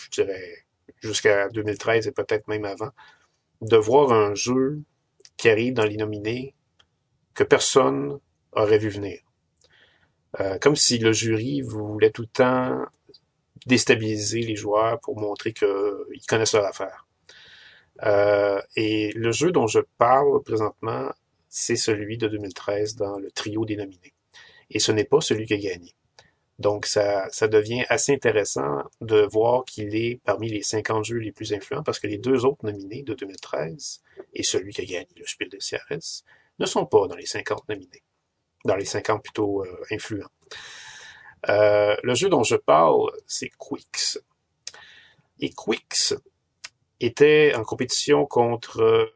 je 0.00 0.10
dirais, 0.10 0.64
jusqu'à 1.02 1.50
2013 1.50 2.06
et 2.06 2.12
peut-être 2.12 2.48
même 2.48 2.64
avant, 2.64 2.90
de 3.60 3.76
voir 3.76 4.10
un 4.10 4.34
jeu 4.34 4.80
qui 5.36 5.50
arrive 5.50 5.74
dans 5.74 5.84
les 5.84 5.98
nominés 5.98 6.54
que 7.34 7.44
personne 7.44 8.18
aurait 8.52 8.78
vu 8.78 8.88
venir. 8.88 9.20
Euh, 10.40 10.58
comme 10.58 10.74
si 10.74 10.98
le 10.98 11.12
jury 11.12 11.60
voulait 11.60 12.10
tout 12.10 12.22
le 12.22 12.28
temps 12.28 12.86
déstabiliser 13.68 14.40
les 14.40 14.56
joueurs 14.56 14.98
pour 15.00 15.20
montrer 15.20 15.52
qu'ils 15.52 16.26
connaissent 16.26 16.54
leur 16.54 16.64
affaire. 16.64 17.06
Euh, 18.04 18.60
et 18.76 19.12
le 19.12 19.32
jeu 19.32 19.52
dont 19.52 19.66
je 19.66 19.80
parle 19.98 20.42
présentement, 20.42 21.10
c'est 21.48 21.76
celui 21.76 22.18
de 22.18 22.28
2013 22.28 22.96
dans 22.96 23.18
le 23.18 23.30
trio 23.30 23.64
dénominé. 23.64 24.12
Et 24.70 24.78
ce 24.78 24.92
n'est 24.92 25.04
pas 25.04 25.20
celui 25.20 25.46
qui 25.46 25.54
a 25.54 25.58
gagné. 25.58 25.94
Donc, 26.58 26.86
ça, 26.86 27.28
ça 27.30 27.46
devient 27.46 27.84
assez 27.88 28.12
intéressant 28.12 28.82
de 29.00 29.20
voir 29.30 29.64
qu'il 29.64 29.94
est 29.94 30.20
parmi 30.24 30.48
les 30.48 30.62
50 30.62 31.04
jeux 31.04 31.18
les 31.18 31.30
plus 31.30 31.52
influents 31.52 31.84
parce 31.84 32.00
que 32.00 32.08
les 32.08 32.18
deux 32.18 32.44
autres 32.44 32.64
nominés 32.64 33.02
de 33.02 33.14
2013 33.14 34.02
et 34.34 34.42
celui 34.42 34.72
qui 34.72 34.80
a 34.80 34.84
gagné 34.84 35.08
le 35.16 35.26
Spiel 35.26 35.48
de 35.50 35.58
CRS 35.58 36.24
ne 36.58 36.66
sont 36.66 36.84
pas 36.84 37.06
dans 37.06 37.14
les 37.14 37.26
50 37.26 37.68
nominés, 37.68 38.02
dans 38.64 38.74
les 38.74 38.84
50 38.84 39.22
plutôt 39.22 39.64
euh, 39.64 39.84
influents. 39.92 40.30
Euh, 41.48 41.96
le 42.02 42.14
jeu 42.14 42.28
dont 42.28 42.42
je 42.42 42.56
parle, 42.56 43.10
c'est 43.26 43.50
Quix. 43.58 44.18
Et 45.40 45.50
Quix 45.50 46.14
était 47.00 47.52
en 47.54 47.62
compétition 47.62 48.26
contre 48.26 48.80
euh, 48.80 49.06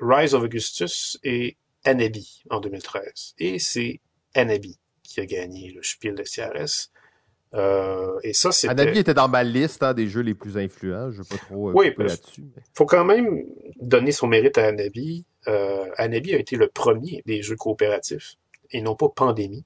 Rise 0.00 0.34
of 0.34 0.42
Augustus 0.42 1.18
et 1.22 1.56
Anabi 1.84 2.42
en 2.50 2.60
2013. 2.60 3.34
Et 3.38 3.58
c'est 3.58 4.00
Anabi 4.34 4.78
qui 5.02 5.20
a 5.20 5.26
gagné 5.26 5.70
le 5.70 5.82
Spiel 5.82 6.14
de 6.16 6.24
CRS. 6.24 6.90
Euh, 7.54 8.18
et 8.24 8.32
ça, 8.32 8.50
c'était... 8.50 8.72
Anabi 8.72 8.98
était 8.98 9.14
dans 9.14 9.28
ma 9.28 9.44
liste 9.44 9.82
hein, 9.84 9.94
des 9.94 10.08
jeux 10.08 10.22
les 10.22 10.34
plus 10.34 10.58
influents. 10.58 11.12
Je 11.12 11.18
ne 11.18 11.22
veux 11.22 11.28
pas 11.28 11.38
trop 11.38 11.70
oui, 11.72 11.94
là-dessus. 11.96 12.42
Il 12.56 12.62
faut 12.74 12.86
quand 12.86 13.04
même 13.04 13.44
donner 13.80 14.10
son 14.10 14.26
mérite 14.26 14.58
à 14.58 14.66
Anabi. 14.66 15.24
Anabi 15.96 16.34
a 16.34 16.38
été 16.38 16.56
le 16.56 16.66
premier 16.66 17.22
des 17.24 17.40
jeux 17.40 17.54
coopératifs 17.54 18.34
et 18.72 18.82
non 18.82 18.96
pas 18.96 19.08
Pandémie 19.08 19.64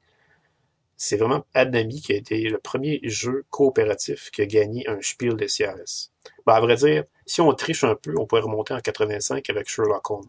c'est 1.03 1.17
vraiment 1.17 1.47
Adnami 1.55 2.03
qui 2.03 2.13
a 2.13 2.17
été 2.17 2.43
le 2.51 2.59
premier 2.59 3.01
jeu 3.05 3.47
coopératif 3.49 4.31
qui 4.31 4.43
a 4.43 4.47
gagné 4.47 4.87
un 4.87 5.01
Spiel 5.01 5.35
de 5.35 5.47
CRS. 5.47 6.11
Ben, 6.47 6.53
à 6.53 6.61
vrai 6.61 6.77
dire, 6.77 7.05
si 7.25 7.41
on 7.41 7.51
triche 7.55 7.85
un 7.85 7.95
peu, 7.95 8.13
on 8.19 8.27
pourrait 8.27 8.43
remonter 8.43 8.75
en 8.75 8.81
85 8.81 9.49
avec 9.49 9.67
Sherlock 9.67 10.11
Holmes, 10.11 10.27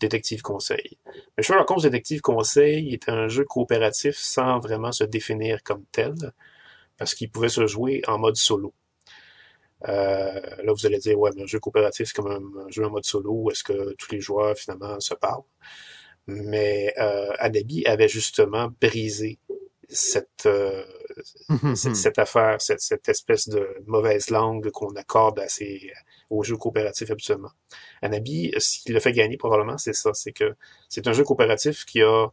Détective 0.00 0.42
Conseil. 0.42 0.98
Mais 1.36 1.44
Sherlock 1.44 1.70
Holmes 1.70 1.82
Détective 1.82 2.22
Conseil 2.22 2.92
était 2.92 3.12
un 3.12 3.28
jeu 3.28 3.44
coopératif 3.44 4.16
sans 4.16 4.58
vraiment 4.58 4.90
se 4.90 5.04
définir 5.04 5.62
comme 5.62 5.84
tel, 5.92 6.16
parce 6.96 7.14
qu'il 7.14 7.30
pouvait 7.30 7.48
se 7.48 7.68
jouer 7.68 8.02
en 8.08 8.18
mode 8.18 8.34
solo. 8.34 8.74
Euh, 9.86 10.40
là, 10.64 10.72
vous 10.72 10.86
allez 10.86 10.98
dire, 10.98 11.16
ouais, 11.20 11.30
mais 11.36 11.44
un 11.44 11.46
jeu 11.46 11.60
coopératif, 11.60 12.08
c'est 12.08 12.20
comme 12.20 12.32
un, 12.66 12.68
jeu 12.68 12.84
en 12.84 12.90
mode 12.90 13.04
solo 13.04 13.30
où 13.30 13.50
est-ce 13.52 13.62
que 13.62 13.94
tous 13.94 14.10
les 14.10 14.20
joueurs, 14.20 14.56
finalement, 14.56 14.98
se 14.98 15.14
parlent. 15.14 15.44
Mais 16.26 16.92
euh, 16.98 17.30
avait 17.38 18.08
justement 18.08 18.72
brisé 18.80 19.38
cette, 19.94 20.46
euh, 20.46 20.84
cette, 21.74 22.18
affaire, 22.18 22.60
cette, 22.60 22.80
cette, 22.80 23.08
espèce 23.08 23.48
de 23.48 23.66
mauvaise 23.86 24.30
langue 24.30 24.70
qu'on 24.70 24.94
accorde 24.96 25.38
à 25.38 25.48
ces, 25.48 25.90
aux 26.30 26.42
jeux 26.42 26.56
coopératifs 26.56 27.10
habituellement. 27.10 27.52
Anabi, 28.02 28.52
ce 28.58 28.80
qui 28.80 28.92
le 28.92 29.00
fait 29.00 29.12
gagner 29.12 29.36
probablement, 29.36 29.78
c'est 29.78 29.92
ça, 29.94 30.12
c'est 30.12 30.32
que 30.32 30.54
c'est 30.88 31.06
un 31.06 31.12
jeu 31.12 31.24
coopératif 31.24 31.84
qui 31.84 32.02
a 32.02 32.28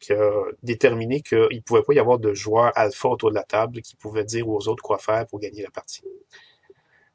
qui 0.00 0.12
a 0.12 0.44
déterminé 0.62 1.22
qu'il 1.22 1.48
ne 1.50 1.60
pouvait 1.60 1.82
pas 1.82 1.92
y 1.92 1.98
avoir 1.98 2.20
de 2.20 2.32
joueurs 2.32 2.70
alpha 2.76 3.08
autour 3.08 3.30
de 3.30 3.34
la 3.34 3.42
table 3.42 3.82
qui 3.82 3.96
pouvaient 3.96 4.24
dire 4.24 4.48
aux 4.48 4.68
autres 4.68 4.82
quoi 4.82 4.98
faire 4.98 5.26
pour 5.26 5.40
gagner 5.40 5.62
la 5.62 5.70
partie. 5.70 6.04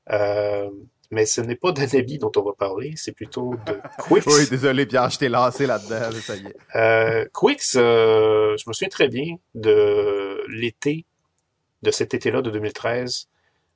Euh, 0.09 0.69
mais 1.13 1.25
ce 1.25 1.41
n'est 1.41 1.55
pas 1.55 1.71
d'Anabi 1.71 2.17
dont 2.17 2.31
on 2.35 2.41
va 2.41 2.53
parler, 2.53 2.93
c'est 2.95 3.11
plutôt 3.11 3.55
de 3.65 3.73
Quix. 4.07 4.23
oui, 4.27 4.49
désolé, 4.49 4.85
Pierre, 4.85 5.09
je 5.09 5.19
t'ai 5.19 5.29
lancé 5.29 5.65
là-dedans, 5.65 6.11
ça 6.19 6.35
y 6.35 6.47
est. 6.47 6.55
Euh, 6.75 7.25
Quix, 7.33 7.75
euh, 7.75 8.57
je 8.57 8.63
me 8.67 8.73
souviens 8.73 8.89
très 8.89 9.07
bien 9.07 9.35
de 9.53 10.43
l'été, 10.49 11.05
de 11.83 11.91
cet 11.91 12.13
été-là 12.13 12.41
de 12.41 12.49
2013, 12.49 13.29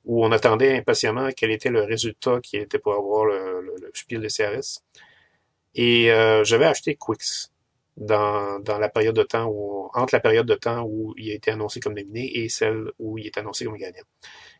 où 0.04 0.24
on 0.24 0.32
attendait 0.32 0.76
impatiemment 0.76 1.28
quel 1.36 1.50
était 1.50 1.70
le 1.70 1.82
résultat 1.82 2.40
qui 2.42 2.56
était 2.56 2.78
pour 2.78 2.94
avoir 2.94 3.24
le, 3.24 3.62
le, 3.62 3.90
Spiel 3.94 4.20
de 4.20 4.28
CRS. 4.28 4.82
Et 5.74 6.10
euh, 6.12 6.44
j'avais 6.44 6.66
acheté 6.66 6.96
Quix 6.96 7.52
dans, 7.96 8.58
dans 8.60 8.78
la 8.78 8.88
période 8.88 9.16
de 9.16 9.22
temps 9.22 9.46
où, 9.46 9.90
entre 9.94 10.14
la 10.14 10.20
période 10.20 10.46
de 10.46 10.54
temps 10.54 10.84
où 10.84 11.14
il 11.16 11.30
a 11.30 11.34
été 11.34 11.50
annoncé 11.50 11.80
comme 11.80 11.94
nominé 11.94 12.38
et 12.38 12.48
celle 12.48 12.90
où 12.98 13.18
il 13.18 13.26
est 13.26 13.38
annoncé 13.38 13.64
comme 13.64 13.76
gagnant. 13.76 14.04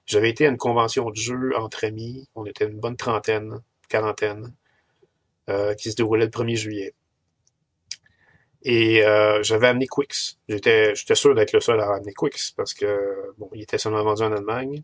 J'avais 0.09 0.31
été 0.31 0.47
à 0.47 0.49
une 0.49 0.57
convention 0.57 1.11
de 1.11 1.17
jeu 1.17 1.55
entre 1.55 1.85
amis. 1.85 2.27
On 2.35 2.47
était 2.47 2.65
une 2.65 2.81
bonne 2.81 2.97
trentaine, 2.97 3.61
quarantaine, 3.91 4.55
euh, 5.51 5.75
qui 5.75 5.91
se 5.91 5.97
déroulait 5.97 6.25
le 6.25 6.31
1er 6.31 6.57
juillet. 6.57 6.95
Et 8.63 9.05
euh, 9.05 9.43
j'avais 9.43 9.67
amené 9.67 9.87
Quix. 9.87 10.39
J'étais, 10.49 10.95
sûr 10.95 11.35
d'être 11.35 11.53
le 11.53 11.61
seul 11.61 11.79
à 11.81 11.95
amener 11.95 12.15
Quix 12.15 12.53
parce 12.57 12.73
que 12.73 13.35
bon, 13.37 13.51
il 13.53 13.61
était 13.63 13.77
seulement 13.77 14.03
vendu 14.03 14.23
en 14.23 14.33
Allemagne. 14.33 14.83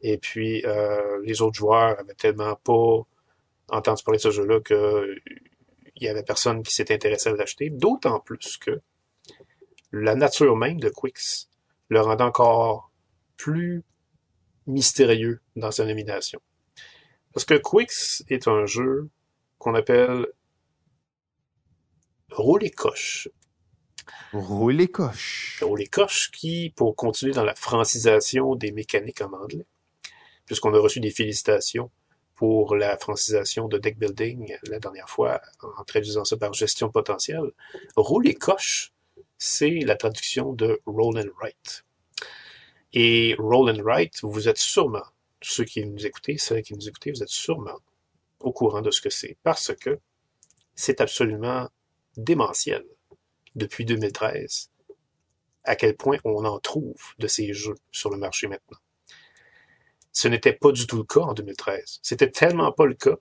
Et 0.00 0.16
puis 0.16 0.64
euh, 0.64 1.20
les 1.22 1.42
autres 1.42 1.58
joueurs 1.58 2.00
avaient 2.00 2.14
tellement 2.14 2.56
pas 2.56 3.02
entendu 3.68 4.02
parler 4.02 4.16
de 4.16 4.22
ce 4.22 4.30
jeu-là 4.30 4.60
que 4.60 5.16
il 5.96 6.02
y 6.02 6.08
avait 6.08 6.22
personne 6.22 6.62
qui 6.62 6.74
s'était 6.74 6.94
intéressé 6.94 7.28
à 7.28 7.34
l'acheter. 7.34 7.68
D'autant 7.68 8.20
plus 8.20 8.56
que 8.56 8.80
la 9.92 10.14
nature 10.14 10.56
même 10.56 10.80
de 10.80 10.88
Quix 10.88 11.50
le 11.90 12.00
rendait 12.00 12.24
encore 12.24 12.90
plus 13.36 13.84
mystérieux 14.66 15.40
dans 15.56 15.70
sa 15.70 15.84
nomination. 15.84 16.40
Parce 17.32 17.44
que 17.44 17.54
Quix 17.54 18.24
est 18.28 18.48
un 18.48 18.66
jeu 18.66 19.08
qu'on 19.58 19.74
appelle 19.74 20.26
Roule 22.30 22.64
et 22.64 22.70
coche. 22.70 23.28
Roule 24.32 24.80
et 24.80 24.88
coche. 24.88 25.62
Roule 25.62 25.82
et 25.82 25.86
coche 25.86 26.30
qui, 26.30 26.72
pour 26.74 26.96
continuer 26.96 27.32
dans 27.32 27.44
la 27.44 27.54
francisation 27.54 28.54
des 28.54 28.72
mécaniques 28.72 29.20
en 29.20 29.32
anglais, 29.32 29.66
puisqu'on 30.46 30.72
a 30.74 30.78
reçu 30.78 31.00
des 31.00 31.10
félicitations 31.10 31.90
pour 32.34 32.74
la 32.74 32.96
francisation 32.96 33.68
de 33.68 33.76
deck 33.76 33.98
building 33.98 34.56
la 34.64 34.78
dernière 34.78 35.08
fois, 35.08 35.40
en 35.78 35.84
traduisant 35.84 36.24
ça 36.24 36.36
par 36.38 36.54
gestion 36.54 36.88
potentielle, 36.90 37.52
roule 37.96 38.26
et 38.26 38.34
coche, 38.34 38.92
c'est 39.36 39.80
la 39.80 39.96
traduction 39.96 40.52
de 40.54 40.80
roll 40.86 41.18
and 41.18 41.30
write. 41.38 41.84
Et 42.92 43.34
roll 43.38 43.70
and 43.70 43.82
write, 43.82 44.20
vous 44.22 44.48
êtes 44.48 44.58
sûrement, 44.58 45.04
ceux 45.40 45.64
qui 45.64 45.84
nous 45.84 46.06
écoutez, 46.06 46.38
ceux 46.38 46.60
qui 46.60 46.74
nous 46.74 46.88
écoutez, 46.88 47.10
vous 47.10 47.22
êtes 47.22 47.28
sûrement 47.28 47.78
au 48.40 48.52
courant 48.52 48.82
de 48.82 48.90
ce 48.90 49.00
que 49.00 49.10
c'est, 49.10 49.36
parce 49.42 49.74
que 49.74 49.98
c'est 50.74 51.00
absolument 51.00 51.68
démentiel 52.16 52.84
depuis 53.54 53.84
2013 53.84 54.70
à 55.64 55.76
quel 55.76 55.96
point 55.96 56.18
on 56.24 56.44
en 56.44 56.58
trouve 56.58 57.14
de 57.18 57.26
ces 57.26 57.52
jeux 57.52 57.76
sur 57.90 58.10
le 58.10 58.16
marché 58.16 58.48
maintenant. 58.48 58.78
Ce 60.12 60.28
n'était 60.28 60.52
pas 60.52 60.72
du 60.72 60.86
tout 60.86 60.98
le 60.98 61.04
cas 61.04 61.20
en 61.20 61.34
2013. 61.34 62.00
C'était 62.02 62.30
tellement 62.30 62.72
pas 62.72 62.84
le 62.84 62.94
cas 62.94 63.16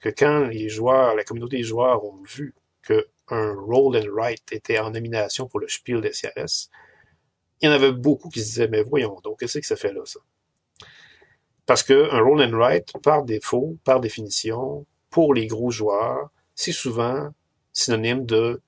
que 0.00 0.10
quand 0.10 0.46
les 0.46 0.68
joueurs, 0.68 1.14
la 1.14 1.24
communauté 1.24 1.56
des 1.58 1.62
joueurs 1.62 2.04
ont 2.04 2.22
vu 2.22 2.54
que 2.82 3.08
un 3.28 3.54
roll 3.54 3.96
and 3.96 4.10
write 4.12 4.52
était 4.52 4.78
en 4.78 4.90
nomination 4.90 5.46
pour 5.46 5.60
le 5.60 5.68
Spiel 5.68 6.00
des 6.00 6.10
CRS, 6.10 6.68
il 7.60 7.66
y 7.66 7.68
en 7.68 7.72
avait 7.72 7.92
beaucoup 7.92 8.28
qui 8.28 8.40
se 8.40 8.46
disaient, 8.46 8.68
mais 8.68 8.82
voyons 8.82 9.20
donc, 9.22 9.40
qu'est-ce 9.40 9.58
que 9.58 9.66
ça 9.66 9.76
fait 9.76 9.92
là, 9.92 10.02
ça? 10.04 10.20
Parce 11.66 11.82
que 11.82 12.12
un 12.12 12.20
roll 12.20 12.42
and 12.42 12.56
write, 12.56 12.92
par 13.02 13.24
défaut, 13.24 13.76
par 13.84 14.00
définition, 14.00 14.86
pour 15.10 15.34
les 15.34 15.46
gros 15.46 15.70
joueurs, 15.70 16.30
c'est 16.54 16.72
souvent 16.72 17.30
synonyme 17.72 18.26
de 18.26 18.60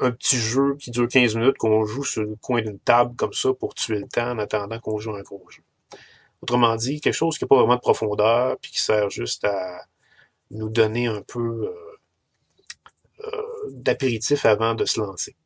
un 0.00 0.10
petit 0.12 0.36
jeu 0.36 0.76
qui 0.78 0.90
dure 0.90 1.08
15 1.08 1.36
minutes 1.36 1.58
qu'on 1.58 1.84
joue 1.84 2.04
sur 2.04 2.22
le 2.22 2.34
coin 2.36 2.62
d'une 2.62 2.78
table 2.78 3.14
comme 3.16 3.34
ça 3.34 3.52
pour 3.52 3.74
tuer 3.74 3.98
le 3.98 4.08
temps 4.08 4.30
en 4.30 4.38
attendant 4.38 4.80
qu'on 4.80 4.98
joue 4.98 5.14
un 5.14 5.22
gros 5.22 5.44
jeu. 5.50 5.62
Autrement 6.42 6.74
dit, 6.76 7.00
quelque 7.00 7.14
chose 7.14 7.36
qui 7.36 7.44
n'a 7.44 7.48
pas 7.48 7.56
vraiment 7.56 7.76
de 7.76 7.80
profondeur 7.80 8.56
puis 8.60 8.72
qui 8.72 8.80
sert 8.80 9.10
juste 9.10 9.44
à 9.44 9.84
nous 10.50 10.70
donner 10.70 11.06
un 11.06 11.22
peu 11.22 11.40
euh, 11.40 11.74
euh, 13.24 13.42
d'apéritif 13.68 14.46
avant 14.46 14.74
de 14.74 14.86
se 14.86 15.00
lancer. 15.00 15.36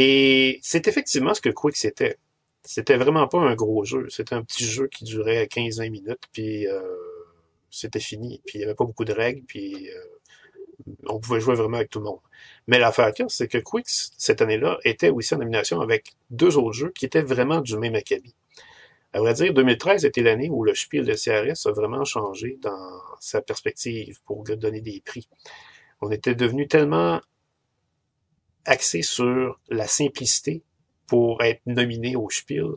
Et 0.00 0.60
c'est 0.62 0.86
effectivement 0.86 1.34
ce 1.34 1.40
que 1.40 1.48
Quick 1.48 1.76
c'était. 1.76 2.18
C'était 2.62 2.96
vraiment 2.96 3.26
pas 3.26 3.38
un 3.40 3.56
gros 3.56 3.82
jeu. 3.84 4.06
C'était 4.10 4.34
un 4.36 4.44
petit 4.44 4.64
jeu 4.64 4.86
qui 4.86 5.02
durait 5.02 5.46
15-20 5.46 5.90
minutes, 5.90 6.22
puis 6.32 6.68
euh, 6.68 6.80
c'était 7.68 7.98
fini. 7.98 8.40
Puis 8.46 8.56
il 8.56 8.58
n'y 8.58 8.64
avait 8.64 8.76
pas 8.76 8.84
beaucoup 8.84 9.04
de 9.04 9.12
règles, 9.12 9.42
puis 9.42 9.90
euh, 9.90 10.92
on 11.08 11.18
pouvait 11.18 11.40
jouer 11.40 11.56
vraiment 11.56 11.78
avec 11.78 11.90
tout 11.90 11.98
le 11.98 12.04
monde. 12.04 12.20
Mais 12.68 12.78
l'affaire 12.78 13.12
c'est 13.26 13.48
que 13.48 13.58
Quicks, 13.58 14.12
cette 14.16 14.40
année-là, 14.40 14.78
était 14.84 15.08
aussi 15.08 15.34
en 15.34 15.38
nomination 15.38 15.80
avec 15.80 16.12
deux 16.30 16.56
autres 16.58 16.74
jeux 16.74 16.92
qui 16.94 17.04
étaient 17.04 17.22
vraiment 17.22 17.60
du 17.60 17.76
même 17.76 17.96
acabit. 17.96 18.36
À 19.12 19.18
vrai 19.18 19.34
dire, 19.34 19.52
2013 19.52 20.04
était 20.04 20.22
l'année 20.22 20.48
où 20.48 20.62
le 20.62 20.76
Spiel 20.76 21.06
de 21.06 21.14
CRS 21.14 21.66
a 21.66 21.72
vraiment 21.72 22.04
changé 22.04 22.56
dans 22.62 23.00
sa 23.18 23.42
perspective 23.42 24.20
pour 24.26 24.44
donner 24.44 24.80
des 24.80 25.02
prix. 25.04 25.28
On 26.00 26.12
était 26.12 26.36
devenu 26.36 26.68
tellement 26.68 27.20
axé 28.68 29.02
sur 29.02 29.58
la 29.68 29.86
simplicité 29.86 30.62
pour 31.06 31.42
être 31.42 31.62
nominé 31.66 32.16
au 32.16 32.28
Spiel 32.30 32.74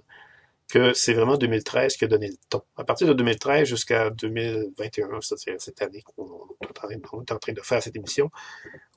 que 0.71 0.93
c'est 0.93 1.13
vraiment 1.13 1.37
2013 1.37 1.97
qui 1.97 2.05
a 2.05 2.07
donné 2.07 2.29
le 2.29 2.35
ton. 2.49 2.61
À 2.77 2.85
partir 2.85 3.05
de 3.07 3.13
2013 3.13 3.67
jusqu'à 3.67 4.09
2021, 4.09 5.19
c'est-à-dire 5.19 5.59
cette 5.59 5.81
année 5.81 6.01
qu'on 6.01 6.47
est 6.89 7.31
en 7.31 7.39
train 7.39 7.53
de 7.53 7.61
faire 7.61 7.83
cette 7.83 7.95
émission, 7.95 8.31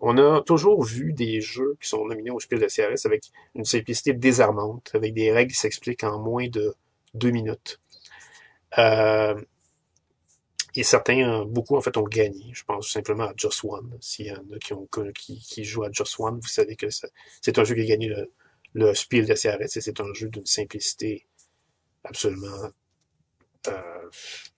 on 0.01 0.17
a 0.19 0.41
toujours 0.43 0.83
vu 0.85 1.13
des 1.13 1.41
jeux 1.41 1.77
qui 1.81 1.89
sont 1.89 2.05
nominés 2.07 2.31
au 2.31 2.39
Spiel 2.39 2.61
de 2.61 2.67
CRS 2.67 3.07
avec 3.07 3.25
une 3.57 3.65
simplicité 3.65 4.13
désarmante, 4.13 4.93
avec 4.95 5.15
des 5.15 5.33
règles 5.33 5.53
qui 5.53 5.59
s'expliquent 5.59 6.05
en 6.05 6.21
moins 6.21 6.47
de 6.49 6.75
deux 7.15 7.31
minutes. 7.31 7.81
Euh, 8.79 9.35
et 10.75 10.83
certains, 10.83 11.45
beaucoup 11.45 11.77
en 11.77 11.81
fait, 11.81 11.97
ont 11.97 12.05
gagné. 12.05 12.51
Je 12.53 12.65
pense 12.65 12.91
simplement 12.91 13.25
à 13.25 13.33
Just 13.37 13.65
One. 13.65 13.97
S'il 14.01 14.27
y 14.27 14.33
en 14.33 14.45
a 14.53 14.59
qui, 14.59 14.73
ont, 14.73 14.89
qui, 15.15 15.39
qui 15.39 15.65
jouent 15.65 15.85
à 15.85 15.93
Just 15.93 16.17
One, 16.19 16.41
vous 16.41 16.49
savez 16.49 16.77
que 16.77 16.87
c'est 16.91 17.59
un 17.59 17.65
jeu 17.65 17.75
qui 17.75 17.83
a 17.83 17.85
gagné 17.85 18.09
le, 18.09 18.31
le 18.75 18.93
Spiel 18.95 19.27
de 19.27 19.35
CRS 19.35 19.69
c'est 19.69 20.01
un 20.01 20.13
jeu 20.13 20.29
d'une 20.29 20.47
simplicité 20.47 21.27
absolument 22.03 22.71
euh, 23.69 24.11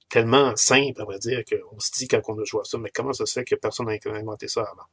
tellement 0.08 0.56
simple, 0.56 1.00
à 1.00 1.04
vrai 1.04 1.18
dire, 1.18 1.42
qu'on 1.44 1.78
se 1.78 1.90
dit 1.92 2.08
quand 2.08 2.20
on 2.28 2.40
a 2.40 2.44
joué 2.44 2.60
à 2.62 2.64
ça, 2.64 2.78
mais 2.78 2.90
comment 2.90 3.12
ça 3.12 3.26
se 3.26 3.32
fait 3.34 3.44
que 3.44 3.54
personne 3.54 3.86
n'a 3.86 3.98
inventé 4.12 4.48
ça 4.48 4.62
avant? 4.62 4.86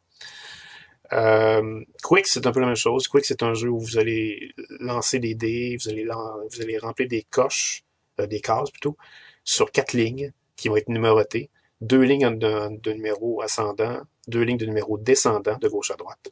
Euh, 1.13 1.83
Quick, 2.03 2.25
c'est 2.27 2.45
un 2.47 2.51
peu 2.51 2.59
la 2.59 2.67
même 2.67 2.75
chose. 2.75 3.07
Quick, 3.07 3.25
c'est 3.25 3.43
un 3.43 3.53
jeu 3.53 3.69
où 3.69 3.79
vous 3.79 3.97
allez 3.97 4.51
lancer 4.79 5.19
des 5.19 5.35
dés, 5.35 5.77
vous 5.79 5.89
allez, 5.89 6.05
vous 6.05 6.61
allez 6.61 6.77
remplir 6.77 7.07
des 7.07 7.23
coches, 7.23 7.83
euh, 8.19 8.27
des 8.27 8.41
cases 8.41 8.71
plutôt, 8.71 8.97
sur 9.43 9.71
quatre 9.71 9.93
lignes 9.93 10.33
qui 10.55 10.69
vont 10.69 10.77
être 10.77 10.89
numérotées. 10.89 11.49
Deux 11.81 12.01
lignes 12.01 12.37
de, 12.37 12.93
numéros 12.93 13.41
ascendants, 13.41 14.01
deux 14.27 14.41
lignes 14.41 14.57
de 14.57 14.65
numéros 14.65 14.97
descendants 14.97 15.57
de 15.57 15.67
gauche 15.67 15.91
à 15.91 15.95
droite. 15.95 16.31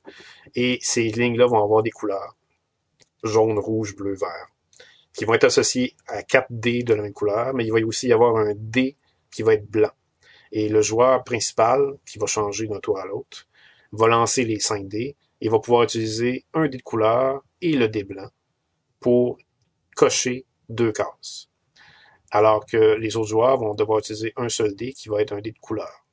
Et 0.56 0.80
ces 0.82 1.04
lignes-là 1.04 1.46
vont 1.46 1.64
avoir 1.64 1.84
des 1.84 1.92
couleurs. 1.92 2.38
Jaune, 3.24 3.60
rouge, 3.60 3.96
bleu, 3.96 4.14
vert 4.14 4.48
qui 5.14 5.26
vont 5.26 5.34
être 5.34 5.46
associés 5.46 5.96
à 6.08 6.24
quatre 6.24 6.48
dés 6.50 6.84
de 6.84 6.94
la 6.94 7.04
même 7.04 7.14
couleur, 7.14 7.54
mais 7.54 7.66
il 7.66 7.72
va 7.72 7.80
aussi 7.86 8.08
y 8.08 8.14
avoir 8.14 8.38
un 8.38 8.54
dé 8.56 8.96
qui 9.32 9.44
va 9.44 9.54
être 9.54 9.70
blanc. 9.70 9.92
Et 10.52 10.70
le 10.70 10.82
joueur 10.82 11.24
principal, 11.24 11.98
qui 12.06 12.20
va 12.20 12.28
changer 12.28 12.68
d'un 12.68 12.80
tour 12.80 13.00
à 13.00 13.06
l'autre, 13.06 13.48
va 13.92 14.08
lancer 14.08 14.46
les 14.46 14.60
5 14.60 14.88
dés 14.88 15.16
et 15.40 15.50
va 15.50 15.60
pouvoir 15.60 15.84
utiliser 15.84 16.46
un 16.54 16.68
dé 16.68 16.78
de 16.78 16.84
couleur 16.84 17.44
et 17.62 17.74
le 17.74 17.88
dé 17.88 18.04
blanc 18.04 18.30
pour 19.00 19.38
cocher 19.96 20.46
deux 20.70 20.92
cases. 20.92 21.50
Alors 22.32 22.66
que 22.66 22.96
les 22.96 23.18
autres 23.18 23.30
joueurs 23.30 23.58
vont 23.58 23.76
devoir 23.76 24.00
utiliser 24.00 24.34
un 24.38 24.50
seul 24.50 24.76
dé 24.76 24.94
qui 24.94 25.10
va 25.10 25.22
être 25.22 25.34
un 25.34 25.42
dé 25.42 25.52
de 25.52 25.60
couleur. 25.60 26.06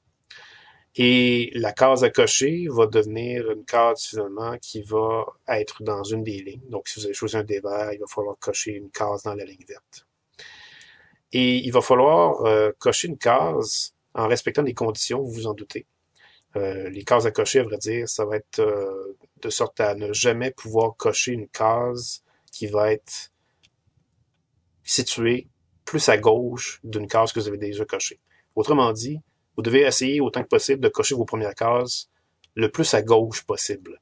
Et 0.97 1.51
la 1.55 1.73
case 1.73 2.03
à 2.03 2.11
cocher 2.11 2.67
va 2.69 2.87
devenir 2.87 3.51
une 3.53 3.65
case 3.65 4.07
finalement 4.07 4.59
qui 4.59 4.83
va 4.83 5.27
être 5.47 5.83
dans 5.85 6.03
une 6.03 6.25
des 6.25 6.43
lignes. 6.43 6.69
Donc, 6.71 6.89
si 6.89 6.99
vous 6.99 7.07
avez 7.07 7.15
choisi 7.15 7.37
un 7.37 7.45
dé 7.45 7.61
vert, 7.61 7.93
il 7.93 8.01
va 8.01 8.07
falloir 8.09 8.37
cocher 8.41 8.73
une 8.73 8.91
case 8.91 9.23
dans 9.23 9.35
la 9.35 9.45
ligne 9.45 9.65
verte. 9.69 10.07
Et 11.33 11.59
il 11.59 11.71
va 11.73 11.83
falloir 11.83 12.45
euh, 12.47 12.73
cocher 12.79 13.09
une 13.09 13.19
case 13.19 13.95
en 14.15 14.27
respectant 14.27 14.63
des 14.63 14.75
conditions, 14.75 15.23
vous 15.23 15.31
vous 15.31 15.47
en 15.47 15.55
doutez. 15.55 15.87
Euh, 16.57 16.89
les 16.89 17.05
cases 17.05 17.27
à 17.27 17.31
cocher, 17.31 17.61
à 17.61 17.65
vrai 17.65 17.79
dire, 17.79 18.09
ça 18.09 18.25
va 18.25 18.37
être 18.37 18.59
euh, 18.59 19.17
de 19.43 19.51
sorte 19.51 19.79
à 19.81 19.95
ne 19.95 20.13
jamais 20.13 20.51
pouvoir 20.51 20.97
cocher 20.97 21.33
une 21.33 21.49
case 21.49 22.25
qui 22.51 22.67
va 22.67 22.93
être 22.93 23.31
située 24.83 25.49
plus 25.89 26.11
à 26.11 26.19
gauche 26.19 26.81
d'une 26.85 27.09
case 27.09 27.33
que 27.33 27.41
vous 27.41 27.49
avez 27.49 27.57
déjà 27.57 27.83
cochée. 27.87 28.21
Autrement 28.55 28.93
dit, 28.93 29.23
vous 29.57 29.63
devez 29.63 29.87
essayer 29.87 30.21
autant 30.21 30.43
que 30.43 30.49
possible 30.49 30.83
de 30.83 30.91
cocher 30.91 31.15
vos 31.15 31.25
premières 31.25 31.55
cases 31.55 32.11
le 32.55 32.71
plus 32.71 32.93
à 32.93 33.01
gauche 33.01 33.43
possible. 33.47 33.99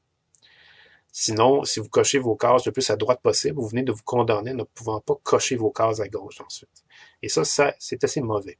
Sinon, 1.13 1.63
si 1.63 1.79
vous 1.79 1.87
cochez 1.87 2.19
vos 2.19 2.35
cases 2.35 2.65
le 2.65 2.73
plus 2.73 2.89
à 2.89 2.97
droite 2.97 3.21
possible, 3.21 3.55
vous 3.55 3.69
venez 3.69 3.83
de 3.83 3.93
vous 3.93 4.03
condamner 4.03 4.51
en 4.51 4.55
ne 4.55 4.63
pouvant 4.63 4.99
pas 4.99 5.15
cocher 5.23 5.55
vos 5.55 5.71
cases 5.71 6.01
à 6.01 6.09
gauche 6.09 6.41
ensuite. 6.41 6.83
Et 7.21 7.29
ça, 7.29 7.45
ça 7.45 7.73
c'est 7.79 8.03
assez 8.03 8.19
mauvais. 8.19 8.57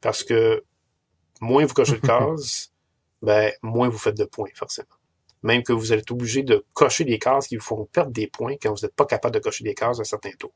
Parce 0.00 0.24
que 0.24 0.64
moins 1.42 1.66
vous 1.66 1.74
cochez 1.74 1.96
de 1.96 2.06
cases, 2.06 2.72
ben, 3.20 3.52
moins 3.60 3.90
vous 3.90 3.98
faites 3.98 4.16
de 4.16 4.24
points, 4.24 4.48
forcément. 4.54 4.88
Même 5.42 5.62
que 5.62 5.74
vous 5.74 5.92
êtes 5.92 6.10
obligé 6.10 6.42
de 6.42 6.64
cocher 6.72 7.04
des 7.04 7.18
cases 7.18 7.48
qui 7.48 7.56
vous 7.56 7.62
font 7.62 7.84
perdre 7.84 8.12
des 8.12 8.28
points 8.28 8.56
quand 8.56 8.72
vous 8.72 8.86
n'êtes 8.86 8.94
pas 8.94 9.04
capable 9.04 9.34
de 9.34 9.40
cocher 9.40 9.62
des 9.62 9.74
cases 9.74 9.98
à 9.98 10.00
un 10.00 10.04
certain 10.04 10.32
tour. 10.38 10.54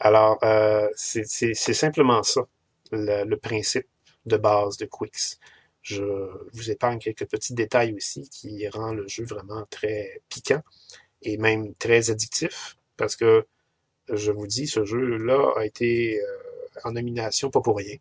Alors, 0.00 0.38
euh, 0.42 0.88
c'est 0.94 1.54
simplement 1.54 2.22
ça, 2.22 2.42
le 2.90 3.34
principe 3.36 3.86
de 4.26 4.36
base 4.36 4.76
de 4.76 4.86
Quicks. 4.86 5.38
Je 5.82 6.04
vous 6.52 6.70
épargne 6.70 6.98
quelques 6.98 7.26
petits 7.26 7.54
détails 7.54 7.94
aussi 7.94 8.28
qui 8.28 8.68
rend 8.68 8.92
le 8.92 9.08
jeu 9.08 9.24
vraiment 9.24 9.64
très 9.68 10.22
piquant 10.28 10.62
et 11.22 11.36
même 11.38 11.74
très 11.74 12.10
addictif 12.10 12.76
parce 12.96 13.16
que 13.16 13.46
je 14.12 14.30
vous 14.30 14.46
dis, 14.46 14.66
ce 14.66 14.84
jeu-là 14.84 15.54
a 15.56 15.64
été 15.64 16.20
euh, 16.20 16.26
en 16.84 16.92
nomination 16.92 17.50
pas 17.50 17.60
pour 17.60 17.76
rien. 17.78 17.96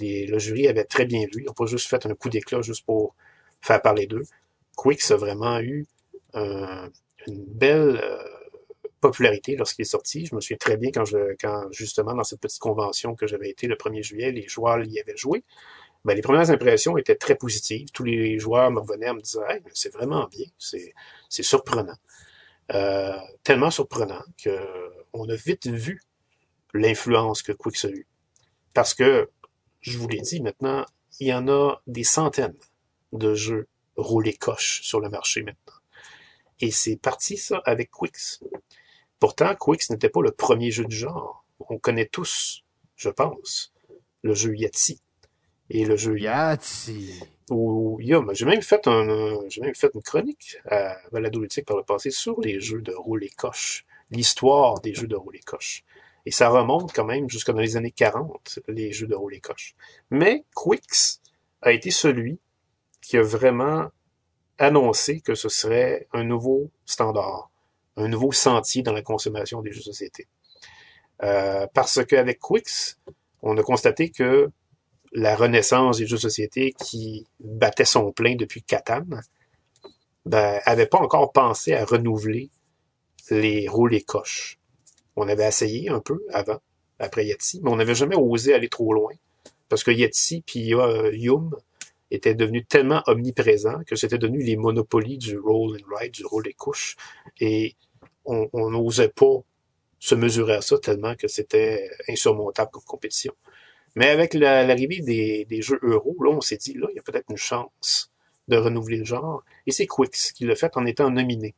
le 0.00 0.38
jury 0.38 0.66
avait 0.68 0.84
très 0.84 1.04
bien 1.04 1.20
vu. 1.32 1.42
Ils 1.42 1.44
n'ont 1.44 1.52
pas 1.52 1.66
juste 1.66 1.88
fait 1.88 2.04
un 2.06 2.14
coup 2.14 2.28
d'éclat 2.28 2.62
juste 2.62 2.84
pour 2.84 3.14
faire 3.60 3.80
parler 3.82 4.06
d'eux. 4.06 4.24
Quicks 4.76 5.10
a 5.10 5.16
vraiment 5.16 5.60
eu 5.60 5.86
une 6.34 7.44
belle 7.44 8.00
euh, 8.02 8.22
popularité 9.02 9.56
lorsqu'il 9.56 9.82
est 9.82 9.90
sorti. 9.90 10.24
Je 10.24 10.34
me 10.34 10.40
souviens 10.40 10.56
très 10.56 10.78
bien 10.78 10.90
quand, 10.90 11.04
je, 11.04 11.36
quand 11.38 11.70
justement 11.72 12.14
dans 12.14 12.24
cette 12.24 12.40
petite 12.40 12.60
convention 12.60 13.14
que 13.14 13.26
j'avais 13.26 13.50
été 13.50 13.66
le 13.66 13.74
1er 13.74 14.02
juillet, 14.02 14.32
les 14.32 14.48
joueurs 14.48 14.82
y 14.82 14.98
avaient 14.98 15.16
joué. 15.16 15.44
Ben, 16.04 16.14
les 16.14 16.22
premières 16.22 16.50
impressions 16.50 16.96
étaient 16.96 17.16
très 17.16 17.36
positives. 17.36 17.90
Tous 17.92 18.04
les 18.04 18.38
joueurs 18.38 18.70
me 18.70 18.80
revenaient 18.80 19.10
en 19.10 19.14
me 19.14 19.20
disant 19.20 19.42
hey, 19.48 19.60
c'est 19.74 19.92
vraiment 19.92 20.26
bien, 20.28 20.46
c'est, 20.58 20.94
surprenant. 21.28 21.98
Euh, 22.72 23.18
tellement 23.42 23.70
surprenant 23.70 24.22
que 24.42 24.56
on 25.12 25.28
a 25.28 25.34
vite 25.34 25.66
vu 25.66 26.00
l'influence 26.72 27.42
que 27.42 27.52
Quicks 27.52 27.84
a 27.84 27.88
eu. 27.88 28.06
Parce 28.72 28.94
que, 28.94 29.28
je 29.80 29.98
vous 29.98 30.08
l'ai 30.08 30.20
dit 30.20 30.40
maintenant, 30.40 30.86
il 31.20 31.26
y 31.26 31.34
en 31.34 31.48
a 31.48 31.82
des 31.86 32.04
centaines 32.04 32.56
de 33.12 33.34
jeux 33.34 33.68
roulés 33.96 34.32
coche 34.34 34.80
sur 34.82 35.00
le 35.00 35.10
marché 35.10 35.42
maintenant. 35.42 35.74
Et 36.60 36.70
c'est 36.70 36.96
parti, 36.96 37.36
ça, 37.36 37.60
avec 37.64 37.90
Quicks. 37.90 38.40
Pourtant, 39.22 39.54
Quicks 39.54 39.88
n'était 39.88 40.08
pas 40.08 40.20
le 40.20 40.32
premier 40.32 40.72
jeu 40.72 40.84
du 40.84 40.96
genre. 40.96 41.44
On 41.68 41.78
connaît 41.78 42.08
tous, 42.08 42.64
je 42.96 43.08
pense, 43.08 43.72
le 44.22 44.34
jeu 44.34 44.56
Yahtzee. 44.56 45.00
Et 45.70 45.84
le 45.84 45.96
jeu 45.96 46.18
Yahtzee. 46.18 47.22
Ou 47.48 48.00
Yum. 48.00 48.34
J'ai 48.34 48.46
même 48.46 48.62
fait 48.62 48.88
un, 48.88 49.38
j'ai 49.48 49.60
même 49.60 49.76
fait 49.76 49.92
une 49.94 50.02
chronique 50.02 50.56
à 50.68 50.96
Valado 51.12 51.40
par 51.64 51.76
le 51.76 51.84
passé 51.84 52.10
sur 52.10 52.40
les 52.40 52.58
jeux 52.58 52.82
de 52.82 52.92
rouler 52.92 53.28
coche. 53.28 53.86
L'histoire 54.10 54.80
des 54.80 54.92
jeux 54.92 55.06
de 55.06 55.14
rouler 55.14 55.38
coche. 55.38 55.84
Et 56.26 56.32
ça 56.32 56.48
remonte 56.48 56.92
quand 56.92 57.04
même 57.04 57.30
jusqu'à 57.30 57.52
dans 57.52 57.60
les 57.60 57.76
années 57.76 57.92
40, 57.92 58.58
les 58.66 58.90
jeux 58.90 59.06
de 59.06 59.14
rouler 59.14 59.38
coche. 59.38 59.76
Mais 60.10 60.44
Quicks 60.52 61.20
a 61.60 61.70
été 61.70 61.92
celui 61.92 62.40
qui 63.00 63.18
a 63.18 63.22
vraiment 63.22 63.86
annoncé 64.58 65.20
que 65.20 65.36
ce 65.36 65.48
serait 65.48 66.08
un 66.12 66.24
nouveau 66.24 66.72
standard, 66.86 67.51
un 67.96 68.08
nouveau 68.08 68.32
sentier 68.32 68.82
dans 68.82 68.92
la 68.92 69.02
consommation 69.02 69.62
des 69.62 69.72
jeux 69.72 69.80
de 69.80 69.84
société. 69.84 70.26
Euh, 71.22 71.66
parce 71.74 72.04
qu'avec 72.04 72.40
Quicks, 72.40 72.96
on 73.42 73.56
a 73.56 73.62
constaté 73.62 74.10
que 74.10 74.50
la 75.12 75.36
renaissance 75.36 75.98
des 75.98 76.06
jeux 76.06 76.16
de 76.16 76.22
société 76.22 76.72
qui 76.72 77.26
battait 77.40 77.84
son 77.84 78.12
plein 78.12 78.34
depuis 78.34 78.62
Catan, 78.62 79.04
ben, 80.24 80.60
avait 80.64 80.86
pas 80.86 80.98
encore 80.98 81.32
pensé 81.32 81.74
à 81.74 81.84
renouveler 81.84 82.50
les 83.30 83.68
rôles 83.68 83.94
et 83.94 84.02
coches. 84.02 84.58
On 85.16 85.28
avait 85.28 85.46
essayé 85.46 85.90
un 85.90 86.00
peu 86.00 86.22
avant, 86.32 86.58
après 86.98 87.26
Yeti, 87.26 87.60
mais 87.62 87.70
on 87.70 87.76
n'avait 87.76 87.94
jamais 87.94 88.16
osé 88.16 88.54
aller 88.54 88.68
trop 88.68 88.92
loin. 88.94 89.12
Parce 89.68 89.84
que 89.84 89.90
Yeti 89.90 90.42
puis 90.42 90.74
euh, 90.74 91.14
Yum 91.14 91.54
était 92.14 92.34
devenu 92.34 92.64
tellement 92.64 93.02
omniprésent 93.06 93.82
que 93.86 93.96
c'était 93.96 94.18
devenu 94.18 94.42
les 94.42 94.56
monopolies 94.56 95.18
du 95.18 95.38
roll 95.38 95.76
and 95.76 95.96
ride, 95.96 96.12
du 96.12 96.24
roll 96.24 96.46
et 96.46 96.54
couche. 96.54 96.96
Et 97.40 97.76
on 98.24 98.70
n'osait 98.70 99.08
pas 99.08 99.42
se 99.98 100.14
mesurer 100.16 100.54
à 100.54 100.62
ça 100.62 100.78
tellement 100.78 101.14
que 101.14 101.28
c'était 101.28 101.88
insurmontable 102.08 102.70
comme 102.72 102.82
compétition. 102.82 103.32
Mais 103.94 104.08
avec 104.08 104.34
l'arrivée 104.34 105.00
des, 105.00 105.44
des, 105.44 105.62
jeux 105.62 105.78
euro, 105.82 106.16
là, 106.20 106.30
on 106.30 106.40
s'est 106.40 106.56
dit, 106.56 106.74
là, 106.74 106.88
il 106.90 106.96
y 106.96 106.98
a 106.98 107.02
peut-être 107.02 107.30
une 107.30 107.36
chance 107.36 108.10
de 108.48 108.56
renouveler 108.56 108.96
le 108.96 109.04
genre. 109.04 109.44
Et 109.66 109.70
c'est 109.70 109.86
Quicks 109.86 110.32
qui 110.34 110.44
l'a 110.44 110.56
fait 110.56 110.76
en 110.76 110.86
étant 110.86 111.10
nominé. 111.10 111.54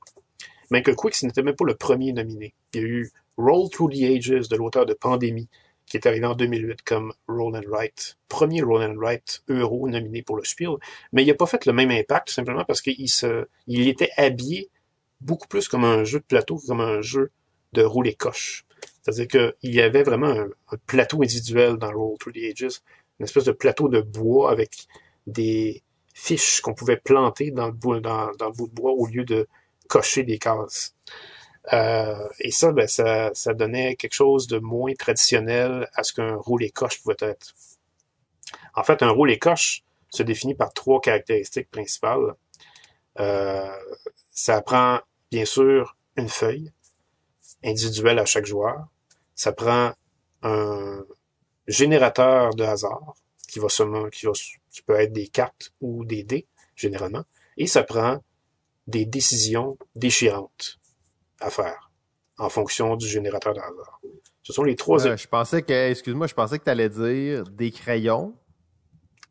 Mais 0.70 0.82
que 0.82 0.90
Quicks 0.90 1.22
n'était 1.22 1.42
même 1.42 1.56
pas 1.56 1.64
le 1.64 1.74
premier 1.74 2.12
nominé. 2.12 2.54
Il 2.74 2.80
y 2.80 2.84
a 2.84 2.86
eu 2.86 3.12
Roll 3.38 3.70
Through 3.70 3.92
the 3.92 4.02
Ages 4.02 4.48
de 4.48 4.56
l'auteur 4.56 4.84
de 4.84 4.94
Pandémie, 4.94 5.48
qui 5.86 5.96
est 5.96 6.06
arrivé 6.06 6.26
en 6.26 6.34
2008 6.34 6.82
comme 6.82 7.12
Roland 7.28 7.62
Wright, 7.68 8.16
premier 8.28 8.62
Roland 8.62 8.94
Wright 8.96 9.42
euro 9.48 9.88
nominé 9.88 10.22
pour 10.22 10.36
le 10.36 10.44
Spiel, 10.44 10.76
mais 11.12 11.22
il 11.22 11.28
n'a 11.28 11.34
pas 11.34 11.46
fait 11.46 11.66
le 11.66 11.72
même 11.72 11.90
impact 11.90 12.30
simplement 12.30 12.64
parce 12.64 12.80
qu'il 12.80 13.08
se, 13.08 13.46
il 13.66 13.88
était 13.88 14.10
habillé 14.16 14.70
beaucoup 15.20 15.48
plus 15.48 15.68
comme 15.68 15.84
un 15.84 16.04
jeu 16.04 16.20
de 16.20 16.24
plateau 16.24 16.56
que 16.56 16.66
comme 16.66 16.80
un 16.80 17.00
jeu 17.00 17.30
de 17.72 17.82
rouler 17.82 18.14
coche. 18.14 18.64
C'est-à-dire 19.02 19.28
qu'il 19.28 19.74
y 19.74 19.80
avait 19.80 20.02
vraiment 20.02 20.30
un, 20.30 20.76
plateau 20.86 21.22
individuel 21.22 21.76
dans 21.76 21.92
Roll 21.92 22.16
Through 22.18 22.34
the 22.34 22.38
Ages, 22.38 22.80
une 23.18 23.24
espèce 23.24 23.44
de 23.44 23.52
plateau 23.52 23.88
de 23.88 24.00
bois 24.00 24.50
avec 24.50 24.86
des 25.26 25.82
fiches 26.14 26.60
qu'on 26.60 26.74
pouvait 26.74 26.96
planter 26.96 27.50
dans 27.50 27.68
le, 27.68 28.00
dans 28.00 28.30
le 28.30 28.52
bout 28.52 28.68
de 28.68 28.74
bois 28.74 28.92
au 28.92 29.06
lieu 29.06 29.24
de 29.24 29.46
cocher 29.88 30.22
des 30.22 30.38
cases. 30.38 30.94
Euh, 31.72 32.28
et 32.40 32.50
ça, 32.50 32.72
ben, 32.72 32.86
ça, 32.86 33.30
ça 33.32 33.54
donnait 33.54 33.96
quelque 33.96 34.12
chose 34.12 34.46
de 34.46 34.58
moins 34.58 34.94
traditionnel 34.94 35.88
à 35.94 36.02
ce 36.02 36.12
qu'un 36.12 36.36
roulé 36.36 36.70
coche 36.70 37.02
pouvait 37.02 37.16
être. 37.20 37.54
En 38.74 38.84
fait, 38.84 39.02
un 39.02 39.10
roulé 39.10 39.38
coche 39.38 39.82
se 40.10 40.22
définit 40.22 40.54
par 40.54 40.72
trois 40.72 41.00
caractéristiques 41.00 41.70
principales. 41.70 42.34
Euh, 43.18 43.70
ça 44.30 44.60
prend, 44.62 45.00
bien 45.30 45.44
sûr, 45.44 45.96
une 46.16 46.28
feuille 46.28 46.72
individuelle 47.64 48.18
à 48.18 48.26
chaque 48.26 48.46
joueur. 48.46 48.86
Ça 49.34 49.52
prend 49.52 49.92
un 50.42 51.02
générateur 51.66 52.54
de 52.54 52.64
hasard 52.64 53.14
qui 53.48 53.58
va 53.58 53.68
seulement, 53.68 54.08
qui, 54.10 54.26
va, 54.26 54.32
qui 54.32 54.82
peut 54.82 55.00
être 55.00 55.12
des 55.12 55.28
cartes 55.28 55.72
ou 55.80 56.04
des 56.04 56.24
dés, 56.24 56.46
généralement. 56.76 57.24
Et 57.56 57.66
ça 57.66 57.82
prend 57.84 58.22
des 58.86 59.06
décisions 59.06 59.78
déchirantes 59.94 60.78
à 61.44 61.50
faire 61.50 61.90
en 62.38 62.48
fonction 62.48 62.96
du 62.96 63.06
générateur 63.06 63.54
de 63.54 63.60
hasard. 63.60 64.00
Ce 64.42 64.52
sont 64.52 64.64
les 64.64 64.76
trois. 64.76 64.98
je 64.98 65.26
pensais 65.26 65.62
que, 65.62 65.90
excuse-moi, 65.90 66.26
je 66.26 66.34
pensais 66.34 66.58
que 66.58 66.64
tu 66.64 66.70
allais 66.70 66.88
dire 66.88 67.44
des 67.44 67.70
crayons. 67.70 68.34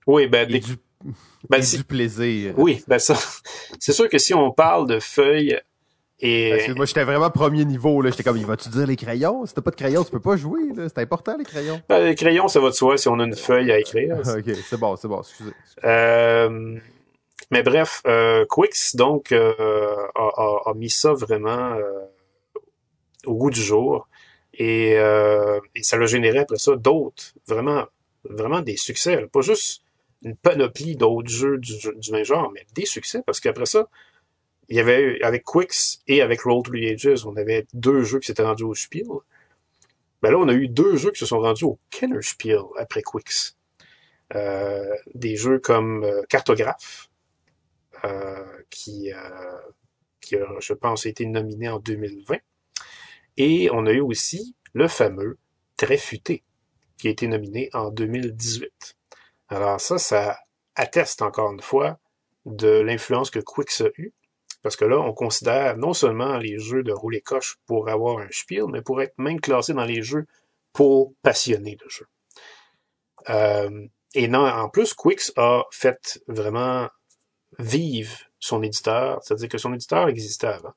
Oui, 0.07 0.27
ben, 0.27 0.47
des... 0.47 0.59
Du, 0.59 0.75
ben, 1.49 1.61
du 1.61 1.83
plaisir. 1.83 2.53
Oui, 2.57 2.83
ben 2.87 2.99
ça, 2.99 3.15
c'est 3.79 3.93
sûr 3.93 4.09
que 4.09 4.17
si 4.17 4.33
on 4.33 4.51
parle 4.51 4.87
de 4.87 4.99
feuilles 4.99 5.59
et. 6.19 6.63
Que 6.65 6.73
moi, 6.73 6.85
j'étais 6.85 7.03
vraiment 7.03 7.29
premier 7.29 7.65
niveau, 7.65 8.01
là. 8.01 8.09
J'étais 8.09 8.23
comme, 8.23 8.37
il 8.37 8.45
va-tu 8.45 8.69
dire 8.69 8.87
les 8.87 8.95
crayons? 8.95 9.45
Si 9.45 9.53
t'as 9.53 9.61
pas 9.61 9.71
de 9.71 9.75
crayons, 9.75 10.03
tu 10.03 10.11
peux 10.11 10.19
pas 10.19 10.37
jouer, 10.37 10.73
là. 10.75 10.87
C'est 10.87 10.99
important, 10.99 11.35
les 11.37 11.43
crayons. 11.43 11.81
Ben, 11.89 12.03
les 12.05 12.15
crayons, 12.15 12.47
ça 12.47 12.59
va 12.59 12.69
de 12.69 12.73
soi 12.73 12.97
si 12.97 13.07
on 13.07 13.19
a 13.19 13.23
une 13.25 13.35
feuille 13.35 13.71
à 13.71 13.79
écrire. 13.79 14.17
ok, 14.25 14.55
c'est 14.65 14.79
bon, 14.79 14.95
c'est 14.95 15.07
bon, 15.07 15.19
excusez. 15.19 15.51
Euh, 15.83 16.77
mais 17.51 17.63
bref, 17.63 18.01
euh, 18.07 18.45
Quicks, 18.49 18.95
donc, 18.95 19.31
euh, 19.31 20.07
a, 20.15 20.73
mis 20.75 20.89
ça 20.89 21.13
vraiment 21.13 21.73
euh, 21.73 22.05
au 23.25 23.35
goût 23.35 23.49
du 23.49 23.61
jour. 23.61 24.07
Et, 24.53 24.95
euh, 24.97 25.59
et 25.75 25.83
ça 25.83 25.97
l'a 25.97 26.05
généré 26.05 26.39
après 26.39 26.57
ça 26.57 26.75
d'autres, 26.75 27.33
vraiment, 27.47 27.85
vraiment 28.23 28.61
des 28.61 28.77
succès. 28.77 29.25
Pas 29.31 29.41
juste 29.41 29.83
une 30.23 30.35
panoplie 30.35 30.95
d'autres 30.95 31.29
jeux 31.29 31.57
du, 31.57 31.75
même 32.11 32.23
genre, 32.23 32.51
mais 32.53 32.65
des 32.75 32.85
succès, 32.85 33.23
parce 33.25 33.39
qu'après 33.39 33.65
ça, 33.65 33.89
il 34.69 34.77
y 34.77 34.79
avait 34.79 35.21
avec 35.23 35.43
Quicks 35.43 35.99
et 36.07 36.21
avec 36.21 36.41
Roll 36.41 36.63
Through 36.63 36.83
Ages, 36.85 37.25
on 37.25 37.35
avait 37.35 37.65
deux 37.73 38.03
jeux 38.03 38.19
qui 38.19 38.27
s'étaient 38.27 38.43
rendus 38.43 38.63
au 38.63 38.75
Spiel. 38.75 39.07
Ben 40.21 40.31
là, 40.31 40.37
on 40.37 40.47
a 40.47 40.53
eu 40.53 40.69
deux 40.69 40.95
jeux 40.95 41.11
qui 41.11 41.19
se 41.19 41.25
sont 41.25 41.39
rendus 41.39 41.65
au 41.65 41.79
Kenner 41.89 42.21
Spiel 42.21 42.61
après 42.77 43.01
Quicks. 43.01 43.55
Euh, 44.35 44.95
des 45.13 45.35
jeux 45.35 45.59
comme 45.59 46.09
Cartographe, 46.29 47.09
qui, 48.69 49.11
euh, 49.13 49.59
qui 50.21 50.35
a, 50.35 50.47
je 50.59 50.73
pense, 50.73 51.05
été 51.05 51.25
nominé 51.25 51.69
en 51.69 51.79
2020. 51.79 52.37
Et 53.37 53.69
on 53.71 53.85
a 53.85 53.91
eu 53.91 54.01
aussi 54.01 54.55
le 54.73 54.87
fameux 54.87 55.37
Très 55.75 55.97
futé, 55.97 56.43
qui 56.97 57.07
a 57.07 57.11
été 57.11 57.27
nominé 57.27 57.69
en 57.73 57.89
2018. 57.89 58.95
Alors 59.49 59.81
ça, 59.81 59.97
ça 59.97 60.37
atteste 60.75 61.23
encore 61.23 61.51
une 61.51 61.61
fois 61.61 61.97
de 62.45 62.79
l'influence 62.79 63.31
que 63.31 63.39
Quicks 63.39 63.81
a 63.81 63.89
eue, 63.97 64.13
parce 64.61 64.75
que 64.75 64.85
là, 64.85 64.99
on 64.99 65.13
considère 65.13 65.77
non 65.77 65.93
seulement 65.93 66.37
les 66.37 66.59
jeux 66.59 66.83
de 66.83 66.93
rouler 66.93 67.21
coche 67.21 67.57
pour 67.65 67.89
avoir 67.89 68.19
un 68.19 68.27
spiel, 68.29 68.65
mais 68.69 68.81
pour 68.81 69.01
être 69.01 69.17
même 69.17 69.41
classé 69.41 69.73
dans 69.73 69.83
les 69.83 70.03
jeux 70.03 70.25
pour 70.73 71.13
passionner 71.23 71.75
de 71.75 71.89
jeu. 71.89 72.07
Euh, 73.29 73.87
et 74.13 74.27
non, 74.27 74.47
en 74.47 74.69
plus, 74.69 74.93
Quicks 74.93 75.31
a 75.37 75.63
fait 75.71 76.21
vraiment 76.27 76.87
vive 77.59 78.17
son 78.39 78.61
éditeur, 78.63 79.19
c'est-à-dire 79.21 79.49
que 79.49 79.57
son 79.57 79.73
éditeur 79.73 80.07
existait 80.07 80.47
avant. 80.47 80.73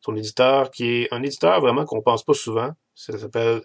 Son 0.00 0.16
éditeur 0.16 0.70
qui 0.70 1.02
est 1.02 1.12
un 1.12 1.22
éditeur 1.22 1.60
vraiment 1.60 1.84
qu'on 1.84 2.02
pense 2.02 2.24
pas 2.24 2.34
souvent, 2.34 2.72
ça 2.94 3.18
s'appelle 3.18 3.62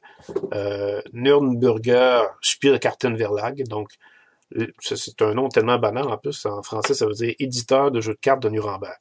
euh, 0.54 1.02
Nürnberger 1.14 2.24
Spielkartenverlag, 2.42 3.64
donc 3.68 3.90
c'est 4.80 5.22
un 5.22 5.34
nom 5.34 5.50
tellement 5.50 5.78
banal 5.78 6.08
en 6.08 6.18
plus, 6.18 6.46
en 6.46 6.64
français 6.64 6.94
ça 6.94 7.06
veut 7.06 7.14
dire 7.14 7.36
éditeur 7.40 7.92
de 7.92 8.02
jeux 8.02 8.14
de 8.14 8.20
cartes 8.20 8.42
de 8.42 8.50
Nuremberg. 8.50 8.98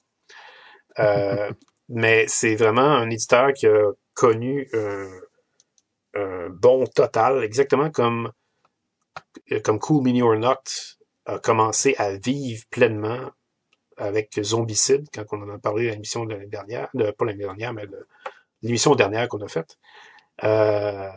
Euh, 0.98 1.50
mais 1.88 2.26
c'est 2.28 2.56
vraiment 2.56 2.82
un 2.82 3.08
éditeur 3.08 3.52
qui 3.52 3.66
a 3.66 3.92
connu 4.14 4.68
un, 4.74 5.08
un 6.14 6.48
bon 6.50 6.86
total, 6.86 7.44
exactement 7.44 7.90
comme 7.90 8.30
comme 9.64 9.78
Cool 9.78 10.04
Mini 10.04 10.22
or 10.22 10.36
Not 10.36 10.64
a 11.26 11.38
commencé 11.38 11.94
à 11.98 12.12
vivre 12.12 12.64
pleinement 12.70 13.30
avec 13.98 14.38
Zombicide, 14.42 15.06
quand 15.12 15.24
on 15.32 15.42
en 15.42 15.50
a 15.50 15.58
parlé 15.58 15.88
à 15.88 15.92
l'émission 15.92 16.24
de 16.24 16.32
l'année 16.34 16.46
dernière, 16.46 16.88
de, 16.94 17.10
pas 17.10 17.24
l'année 17.24 17.38
dernière, 17.44 17.72
mais 17.72 17.86
l'émission 18.62 18.94
dernière 18.94 19.28
qu'on 19.28 19.42
a 19.42 19.48
faite. 19.48 19.78
euh, 20.44 21.10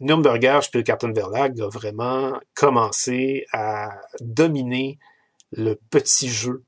Nürnberger 0.00 0.60
Spielkartenverlag 0.62 1.60
a 1.60 1.68
vraiment 1.68 2.40
commencé 2.54 3.46
à 3.52 4.00
dominer 4.20 4.98
le 5.52 5.74
petit 5.90 6.28
jeu 6.28 6.64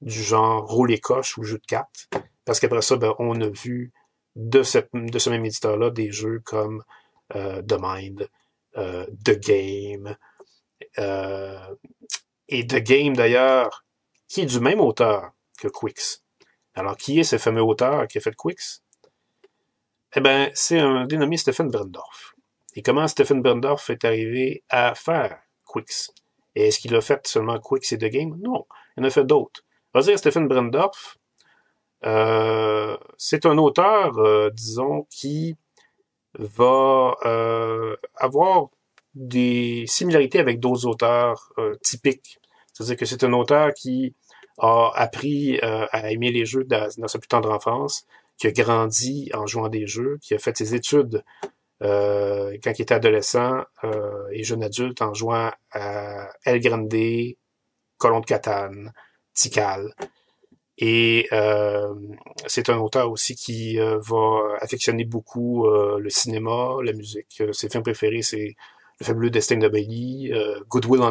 du 0.00 0.22
genre 0.22 0.66
rouler 0.66 0.94
les 0.94 1.00
coches 1.00 1.38
ou 1.38 1.44
jeu 1.44 1.58
de 1.58 1.66
cartes. 1.66 2.08
Parce 2.44 2.60
qu'après 2.60 2.82
ça, 2.82 2.96
ben, 2.96 3.14
on 3.18 3.40
a 3.40 3.48
vu 3.48 3.92
de, 4.36 4.58
de 4.58 5.18
ce 5.18 5.30
même 5.30 5.44
éditeur-là 5.44 5.90
des 5.90 6.10
jeux 6.10 6.40
comme 6.44 6.82
euh, 7.36 7.62
The 7.62 7.76
Mind, 7.80 8.28
euh, 8.76 9.06
The 9.24 9.38
Game, 9.38 10.16
euh, 10.98 11.74
et 12.48 12.66
The 12.66 12.76
Game 12.82 13.14
d'ailleurs, 13.16 13.83
qui 14.28 14.42
est 14.42 14.46
du 14.46 14.60
même 14.60 14.80
auteur 14.80 15.32
que 15.58 15.68
Quicks. 15.68 16.22
Alors, 16.74 16.96
qui 16.96 17.20
est 17.20 17.24
ce 17.24 17.38
fameux 17.38 17.62
auteur 17.62 18.08
qui 18.08 18.18
a 18.18 18.20
fait 18.20 18.34
Quicks? 18.34 18.82
Eh 20.16 20.20
ben, 20.20 20.50
c'est 20.54 20.78
un 20.78 21.06
dénommé 21.06 21.36
Stephen 21.36 21.70
Brendorf. 21.70 22.34
Et 22.74 22.82
comment 22.82 23.06
Stephen 23.06 23.42
Brendorf 23.42 23.90
est 23.90 24.04
arrivé 24.04 24.64
à 24.68 24.94
faire 24.94 25.38
Quicks? 25.64 26.10
Et 26.54 26.68
est-ce 26.68 26.78
qu'il 26.78 26.94
a 26.94 27.00
fait 27.00 27.26
seulement 27.26 27.58
Quicks 27.58 27.92
et 27.92 27.98
The 27.98 28.04
Game? 28.04 28.36
Non, 28.40 28.66
il 28.96 29.02
en 29.02 29.06
a 29.06 29.10
fait 29.10 29.24
d'autres. 29.24 29.62
On 29.92 30.00
va 30.00 30.04
dire 30.04 30.18
Stephen 30.18 30.48
Brendorf, 30.48 31.18
euh, 32.04 32.96
c'est 33.16 33.46
un 33.46 33.58
auteur, 33.58 34.18
euh, 34.18 34.50
disons, 34.50 35.06
qui 35.10 35.56
va 36.34 37.14
euh, 37.24 37.96
avoir 38.16 38.68
des 39.14 39.84
similarités 39.86 40.40
avec 40.40 40.58
d'autres 40.58 40.86
auteurs 40.86 41.52
typiques. 41.82 42.40
C'est-à-dire 42.74 42.96
que 42.96 43.06
c'est 43.06 43.24
un 43.24 43.32
auteur 43.32 43.72
qui 43.72 44.14
a 44.58 44.90
appris 44.94 45.58
à 45.60 46.10
aimer 46.10 46.30
les 46.30 46.44
jeux 46.44 46.64
dans, 46.64 46.90
sa 47.08 47.18
plus 47.18 47.28
tendre 47.28 47.50
enfance, 47.50 48.06
qui 48.36 48.46
a 48.46 48.52
grandi 48.52 49.30
en 49.32 49.46
jouant 49.46 49.68
des 49.68 49.86
jeux, 49.86 50.18
qui 50.20 50.34
a 50.34 50.38
fait 50.38 50.56
ses 50.56 50.74
études 50.74 51.24
quand 51.80 52.72
il 52.78 52.82
était 52.82 52.94
adolescent 52.94 53.62
et 54.32 54.44
jeune 54.44 54.62
adulte 54.62 55.00
en 55.02 55.14
jouant 55.14 55.50
à 55.72 56.28
El 56.44 56.60
Grande, 56.60 56.94
Colon 57.98 58.20
de 58.20 58.26
Catane, 58.26 58.92
Tikal. 59.34 59.94
Et 60.78 61.28
euh, 61.32 61.94
c'est 62.46 62.68
un 62.68 62.78
auteur 62.78 63.10
aussi 63.10 63.36
qui 63.36 63.78
euh, 63.78 63.98
va 64.00 64.56
affectionner 64.60 65.04
beaucoup 65.04 65.66
euh, 65.66 65.98
le 66.00 66.10
cinéma, 66.10 66.76
la 66.82 66.92
musique. 66.92 67.42
Ses 67.52 67.68
films 67.68 67.84
préférés, 67.84 68.22
c'est 68.22 68.56
Le 69.00 69.06
fabuleux 69.06 69.30
destin 69.30 69.56
de 69.56 69.68
Bailey, 69.68 70.32
Good 70.68 70.86
Will 70.86 71.02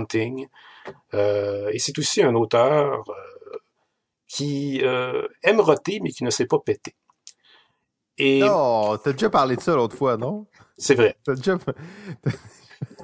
Hunting. 1.11 1.69
et 1.71 1.79
c'est 1.79 1.97
aussi 1.97 2.21
un 2.21 2.35
auteur 2.35 3.03
qui 4.27 4.81
aime 5.43 5.59
roter, 5.59 5.99
mais 6.01 6.09
qui 6.11 6.23
ne 6.23 6.29
sait 6.29 6.45
pas 6.45 6.59
péter. 6.59 6.95
Et... 8.17 8.39
Non, 8.39 8.97
t'as 8.97 9.13
déjà 9.13 9.29
parlé 9.29 9.55
de 9.55 9.61
ça 9.61 9.75
l'autre 9.75 9.95
fois, 9.95 10.17
non? 10.17 10.45
C'est 10.77 10.95
vrai. 10.95 11.15
T'as 11.23 11.35
déjà... 11.35 11.57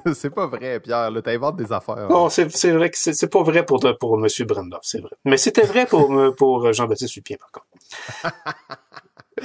c'est 0.14 0.30
pas 0.30 0.46
vrai, 0.46 0.80
Pierre. 0.80 1.10
Là, 1.10 1.22
t'inventes 1.22 1.56
des 1.56 1.72
affaires. 1.72 2.08
Non, 2.08 2.28
c'est, 2.28 2.44
vrai 2.70 2.90
que 2.90 2.98
c'est, 2.98 3.28
pas 3.28 3.42
vrai 3.42 3.64
pour, 3.64 3.80
pour 3.98 4.18
M. 4.18 4.46
Brandorf, 4.46 4.82
c'est 4.84 5.00
vrai. 5.00 5.10
Mais 5.24 5.36
c'était 5.36 5.62
vrai 5.62 5.86
pour, 5.86 6.12
pour 6.36 6.72
Jean-Baptiste 6.72 7.16
Lupien, 7.16 7.36
par 7.38 7.50
contre. 7.50 7.66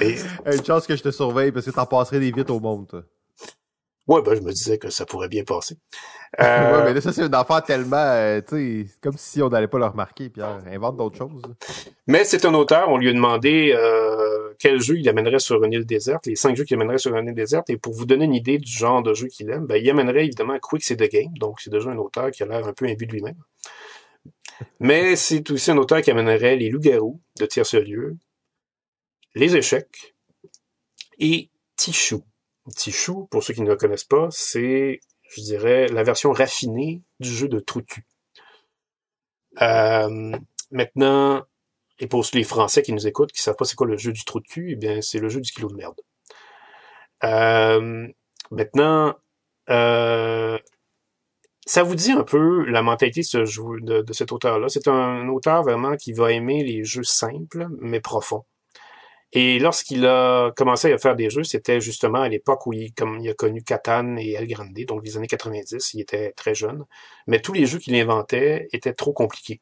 Et... 0.00 0.16
Une 0.44 0.64
chance 0.64 0.86
que 0.86 0.94
je 0.94 1.02
te 1.02 1.10
surveille 1.10 1.52
parce 1.52 1.66
que 1.66 1.70
t'en 1.70 1.86
passerais 1.86 2.20
des 2.20 2.30
vites 2.30 2.50
au 2.50 2.60
monde, 2.60 2.86
toi. 2.86 3.02
Ouais, 4.06 4.22
ben, 4.22 4.36
je 4.36 4.40
me 4.40 4.52
disais 4.52 4.78
que 4.78 4.88
ça 4.88 5.04
pourrait 5.04 5.28
bien 5.28 5.42
passer. 5.42 5.76
Euh... 6.40 6.78
ouais, 6.78 6.84
mais 6.84 6.94
là, 6.94 7.00
ça, 7.00 7.12
c'est 7.12 7.26
une 7.26 7.34
affaire 7.34 7.62
tellement, 7.64 7.96
euh, 7.96 8.40
tu 8.40 8.86
sais, 8.86 8.94
comme 9.00 9.16
si 9.16 9.42
on 9.42 9.48
n'allait 9.48 9.66
pas 9.66 9.78
le 9.78 9.86
remarquer, 9.86 10.28
Pierre. 10.28 10.62
Invente 10.70 10.96
d'autres 10.96 11.18
choses. 11.18 11.42
Mais 12.06 12.24
c'est 12.24 12.44
un 12.44 12.54
auteur, 12.54 12.88
on 12.88 12.98
lui 12.98 13.08
a 13.08 13.12
demandé 13.12 13.74
euh, 13.74 14.52
quel 14.60 14.80
jeu 14.80 14.98
il 14.98 15.08
amènerait 15.08 15.40
sur 15.40 15.62
une 15.64 15.72
île 15.72 15.86
déserte, 15.86 16.26
les 16.26 16.36
cinq 16.36 16.56
jeux 16.56 16.64
qu'il 16.64 16.76
amènerait 16.76 16.98
sur 16.98 17.16
une 17.16 17.26
île 17.26 17.34
déserte, 17.34 17.68
et 17.68 17.76
pour 17.76 17.94
vous 17.94 18.06
donner 18.06 18.26
une 18.26 18.34
idée 18.34 18.58
du 18.58 18.70
genre 18.70 19.02
de 19.02 19.12
jeu 19.12 19.26
qu'il 19.26 19.50
aime, 19.50 19.66
ben, 19.66 19.76
il 19.76 19.90
amènerait 19.90 20.24
évidemment 20.24 20.56
Quick 20.60 20.84
c'est 20.84 20.96
the 20.96 21.10
Game, 21.10 21.36
donc 21.38 21.60
c'est 21.60 21.70
déjà 21.70 21.90
un 21.90 21.98
auteur 21.98 22.30
qui 22.30 22.44
a 22.44 22.46
l'air 22.46 22.66
un 22.66 22.72
peu 22.72 22.86
imbu 22.86 23.06
de 23.06 23.12
lui-même. 23.12 23.38
Mais 24.78 25.16
c'est 25.16 25.50
aussi 25.50 25.70
un 25.70 25.78
auteur 25.78 26.00
qui 26.00 26.10
amènerait 26.10 26.56
les 26.56 26.70
loups-garous 26.70 27.20
de 27.40 27.46
tierce-lieu, 27.46 28.16
les 29.34 29.56
échecs 29.56 30.14
et 31.18 31.50
Tichou. 31.76 32.22
Tichou, 32.74 33.26
pour 33.30 33.42
ceux 33.42 33.54
qui 33.54 33.62
ne 33.62 33.68
le 33.68 33.76
connaissent 33.76 34.04
pas, 34.04 34.28
c'est, 34.30 35.00
je 35.30 35.40
dirais, 35.40 35.86
la 35.88 36.02
version 36.02 36.32
raffinée 36.32 37.02
du 37.20 37.28
jeu 37.28 37.48
de 37.48 37.60
trou 37.60 37.82
euh, 39.62 40.36
maintenant, 40.70 41.42
et 41.98 42.06
pour 42.06 42.24
les 42.34 42.44
Français 42.44 42.82
qui 42.82 42.92
nous 42.92 43.06
écoutent, 43.06 43.32
qui 43.32 43.40
savent 43.40 43.56
pas 43.56 43.64
c'est 43.64 43.76
quoi 43.76 43.86
le 43.86 43.96
jeu 43.96 44.12
du 44.12 44.24
trou 44.24 44.40
de 44.40 44.46
cul, 44.46 44.72
eh 44.72 44.76
bien, 44.76 45.00
c'est 45.00 45.18
le 45.18 45.28
jeu 45.28 45.40
du 45.40 45.50
kilo 45.50 45.68
de 45.68 45.74
merde. 45.74 46.00
Euh, 47.24 48.06
maintenant, 48.50 49.14
euh, 49.70 50.58
ça 51.66 51.82
vous 51.82 51.94
dit 51.94 52.12
un 52.12 52.22
peu 52.22 52.64
la 52.66 52.82
mentalité 52.82 53.20
de, 53.20 53.26
ce 53.26 53.80
de 53.80 54.12
cet 54.12 54.32
auteur-là. 54.32 54.68
C'est 54.68 54.88
un 54.88 55.28
auteur 55.28 55.62
vraiment 55.62 55.96
qui 55.96 56.12
va 56.12 56.32
aimer 56.32 56.62
les 56.62 56.84
jeux 56.84 57.02
simples, 57.02 57.68
mais 57.80 58.00
profonds. 58.00 58.44
Et 59.32 59.58
lorsqu'il 59.58 60.06
a 60.06 60.52
commencé 60.56 60.92
à 60.92 60.98
faire 60.98 61.16
des 61.16 61.30
jeux, 61.30 61.42
c'était 61.44 61.80
justement 61.80 62.20
à 62.20 62.28
l'époque 62.28 62.66
où 62.66 62.72
il, 62.72 62.92
comme 62.94 63.18
il 63.20 63.28
a 63.28 63.34
connu 63.34 63.62
Catan 63.62 64.16
et 64.16 64.32
El 64.32 64.46
Grande, 64.46 64.72
donc 64.86 65.04
les 65.04 65.16
années 65.16 65.26
90, 65.26 65.94
il 65.94 66.00
était 66.00 66.32
très 66.32 66.54
jeune. 66.54 66.84
Mais 67.26 67.40
tous 67.40 67.52
les 67.52 67.66
jeux 67.66 67.78
qu'il 67.78 67.94
inventait 67.96 68.68
étaient 68.72 68.94
trop 68.94 69.12
compliqués. 69.12 69.60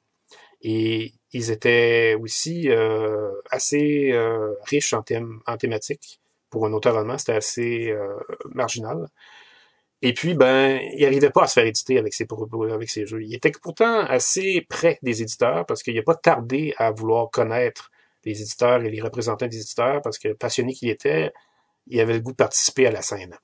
Et 0.63 1.13
ils 1.33 1.51
étaient 1.51 2.17
aussi 2.21 2.71
euh, 2.71 3.31
assez 3.51 4.13
euh, 4.13 4.55
riches 4.67 4.93
en, 4.95 5.03
thème, 5.03 5.41
en 5.47 5.57
thématiques. 5.57 6.21
Pour 6.51 6.67
un 6.67 6.73
auteur 6.73 6.97
allemand, 6.97 7.19
c'était 7.19 7.33
assez 7.33 7.91
euh, 7.91 8.17
marginal. 8.55 9.09
Et 10.03 10.13
puis, 10.15 10.35
ben, 10.35 10.81
il 10.95 11.03
n'arrivait 11.03 11.31
pas 11.31 11.45
à 11.45 11.47
se 11.47 11.55
faire 11.55 11.67
éditer 11.67 11.99
avec 11.99 12.15
ses, 12.15 12.27
avec 12.71 12.91
ses 12.91 13.07
jeux. 13.07 13.23
Il 13.23 13.35
était 13.35 13.53
pourtant 13.63 14.01
assez 14.01 14.65
près 14.69 14.99
des 15.03 15.23
éditeurs 15.23 15.67
parce 15.67 15.83
qu'il 15.83 15.95
n'a 15.97 16.03
pas 16.03 16.15
tardé 16.15 16.75
à 16.79 16.91
vouloir 16.91 17.31
connaître 17.31 17.91
les 18.25 18.41
éditeurs 18.41 18.83
et 18.83 18.91
les 18.91 19.01
représentants 19.01 19.47
des 19.47 19.59
éditeurs 19.59 20.03
parce 20.03 20.19
que 20.19 20.33
passionné 20.33 20.73
qu'il 20.73 20.89
était, 20.91 21.33
il 21.87 22.01
avait 22.01 22.15
le 22.15 22.21
goût 22.21 22.33
de 22.33 22.37
participer 22.37 22.87
à 22.87 22.91
la 22.91 23.03
scène. 23.03 23.37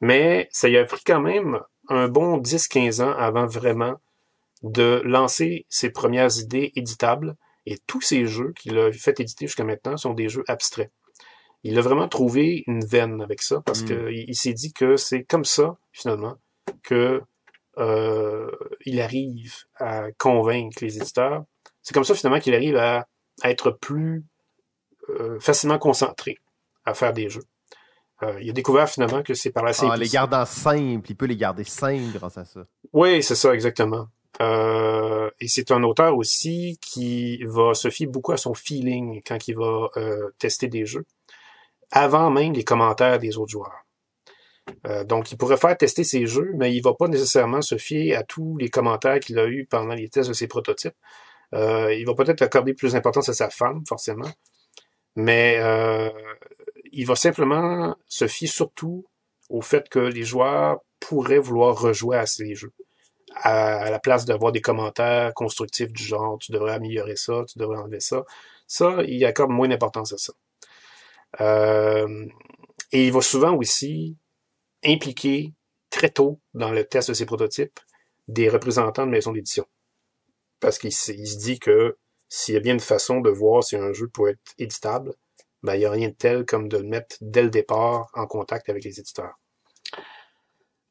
Mais 0.00 0.48
ça 0.50 0.68
y 0.68 0.76
a 0.76 0.84
pris 0.84 1.02
quand 1.04 1.20
même 1.20 1.60
un 1.88 2.08
bon 2.08 2.38
10-15 2.38 3.02
ans 3.02 3.12
avant 3.12 3.46
vraiment 3.46 3.96
de 4.62 5.02
lancer 5.04 5.66
ses 5.68 5.90
premières 5.90 6.38
idées 6.38 6.72
éditables 6.74 7.36
et 7.66 7.78
tous 7.86 8.00
ces 8.00 8.26
jeux 8.26 8.52
qu'il 8.58 8.78
a 8.78 8.92
fait 8.92 9.20
éditer 9.20 9.46
jusqu'à 9.46 9.64
maintenant 9.64 9.96
sont 9.96 10.14
des 10.14 10.28
jeux 10.28 10.44
abstraits. 10.48 10.90
Il 11.64 11.78
a 11.78 11.82
vraiment 11.82 12.08
trouvé 12.08 12.64
une 12.66 12.84
veine 12.84 13.20
avec 13.20 13.42
ça 13.42 13.60
parce 13.64 13.82
qu'il 13.82 14.34
s'est 14.34 14.52
dit 14.52 14.72
que 14.72 14.96
c'est 14.96 15.24
comme 15.24 15.44
ça 15.44 15.76
finalement 15.92 16.36
que 16.82 17.20
euh, 17.78 18.50
il 18.84 19.00
arrive 19.00 19.54
à 19.76 20.10
convaincre 20.18 20.78
les 20.82 20.96
éditeurs. 20.96 21.44
C'est 21.82 21.94
comme 21.94 22.04
ça 22.04 22.14
finalement 22.14 22.40
qu'il 22.40 22.54
arrive 22.54 22.76
à 22.76 23.06
être 23.44 23.70
plus 23.70 24.24
euh, 25.10 25.38
facilement 25.40 25.78
concentré 25.78 26.38
à 26.84 26.94
faire 26.94 27.12
des 27.12 27.28
jeux. 27.28 27.44
Euh, 28.22 28.40
il 28.40 28.50
a 28.50 28.52
découvert 28.52 28.88
finalement 28.88 29.22
que 29.22 29.34
c'est 29.34 29.50
par 29.50 29.64
la 29.64 29.72
simplicité. 29.72 29.94
Ah, 29.94 30.04
les 30.04 30.08
gardant 30.08 30.44
simples, 30.44 31.10
il 31.10 31.16
peut 31.16 31.26
les 31.26 31.36
garder 31.36 31.64
simples 31.64 32.12
grâce 32.12 32.36
à 32.38 32.44
ça. 32.44 32.60
Oui, 32.92 33.22
c'est 33.22 33.36
ça, 33.36 33.54
exactement. 33.54 34.08
Euh, 34.40 35.30
et 35.40 35.48
c'est 35.48 35.70
un 35.70 35.82
auteur 35.82 36.16
aussi 36.16 36.78
qui 36.80 37.42
va 37.44 37.74
se 37.74 37.90
fier 37.90 38.06
beaucoup 38.06 38.32
à 38.32 38.36
son 38.36 38.54
feeling 38.54 39.20
quand 39.26 39.48
il 39.48 39.56
va 39.56 39.88
euh, 39.96 40.30
tester 40.38 40.68
des 40.68 40.86
jeux, 40.86 41.04
avant 41.90 42.30
même 42.30 42.52
les 42.52 42.64
commentaires 42.64 43.18
des 43.18 43.36
autres 43.36 43.50
joueurs. 43.50 43.84
Euh, 44.86 45.04
donc, 45.04 45.32
il 45.32 45.38
pourrait 45.38 45.56
faire 45.56 45.76
tester 45.76 46.04
ses 46.04 46.26
jeux, 46.26 46.52
mais 46.56 46.74
il 46.74 46.82
va 46.82 46.94
pas 46.94 47.08
nécessairement 47.08 47.62
se 47.62 47.78
fier 47.78 48.14
à 48.14 48.22
tous 48.22 48.56
les 48.58 48.68
commentaires 48.68 49.18
qu'il 49.18 49.38
a 49.38 49.46
eus 49.46 49.66
pendant 49.68 49.94
les 49.94 50.08
tests 50.08 50.28
de 50.28 50.34
ses 50.34 50.46
prototypes. 50.46 50.94
Euh, 51.54 51.94
il 51.94 52.06
va 52.06 52.14
peut-être 52.14 52.42
accorder 52.42 52.74
plus 52.74 52.92
d'importance 52.92 53.28
à 53.28 53.34
sa 53.34 53.50
femme, 53.50 53.82
forcément, 53.86 54.30
mais 55.16 55.56
euh, 55.60 56.10
il 56.92 57.06
va 57.06 57.16
simplement 57.16 57.96
se 58.06 58.26
fier 58.26 58.46
surtout 58.46 59.06
au 59.48 59.62
fait 59.62 59.88
que 59.88 59.98
les 59.98 60.24
joueurs 60.24 60.80
pourraient 61.00 61.38
vouloir 61.38 61.78
rejouer 61.80 62.18
à 62.18 62.26
ces 62.26 62.54
jeux. 62.54 62.72
À, 63.42 63.90
la 63.90 63.98
place 63.98 64.24
d'avoir 64.24 64.52
des 64.52 64.60
commentaires 64.60 65.32
constructifs 65.34 65.92
du 65.92 66.02
genre 66.02 66.38
tu 66.38 66.50
devrais 66.50 66.72
améliorer 66.72 67.16
ça, 67.16 67.44
tu 67.48 67.58
devrais 67.58 67.78
enlever 67.78 68.00
ça. 68.00 68.24
Ça, 68.66 69.02
il 69.06 69.24
accorde 69.24 69.50
moins 69.50 69.68
d'importance 69.68 70.12
à 70.12 70.18
ça. 70.18 70.32
Euh, 71.40 72.26
et 72.92 73.06
il 73.06 73.12
va 73.12 73.20
souvent 73.20 73.54
aussi 73.54 74.16
impliquer 74.84 75.52
très 75.90 76.10
tôt 76.10 76.40
dans 76.54 76.70
le 76.70 76.84
test 76.84 77.08
de 77.10 77.14
ses 77.14 77.26
prototypes 77.26 77.80
des 78.28 78.48
représentants 78.48 79.06
de 79.06 79.10
maisons 79.10 79.32
d'édition 79.32 79.66
parce 80.60 80.78
qu'il 80.78 80.92
se 80.92 81.12
dit 81.12 81.58
que 81.58 81.96
s'il 82.28 82.54
y 82.54 82.56
a 82.56 82.60
bien 82.60 82.74
une 82.74 82.80
façon 82.80 83.20
de 83.20 83.30
voir 83.30 83.64
si 83.64 83.76
un 83.76 83.92
jeu 83.92 84.08
peut 84.08 84.28
être 84.28 84.52
éditable, 84.58 85.14
ben, 85.62 85.74
il 85.74 85.80
n'y 85.80 85.84
a 85.86 85.90
rien 85.90 86.08
de 86.08 86.14
tel 86.14 86.44
comme 86.44 86.68
de 86.68 86.76
le 86.76 86.84
mettre 86.84 87.16
dès 87.20 87.42
le 87.42 87.50
départ 87.50 88.10
en 88.14 88.26
contact 88.26 88.68
avec 88.68 88.84
les 88.84 89.00
éditeurs. 89.00 89.38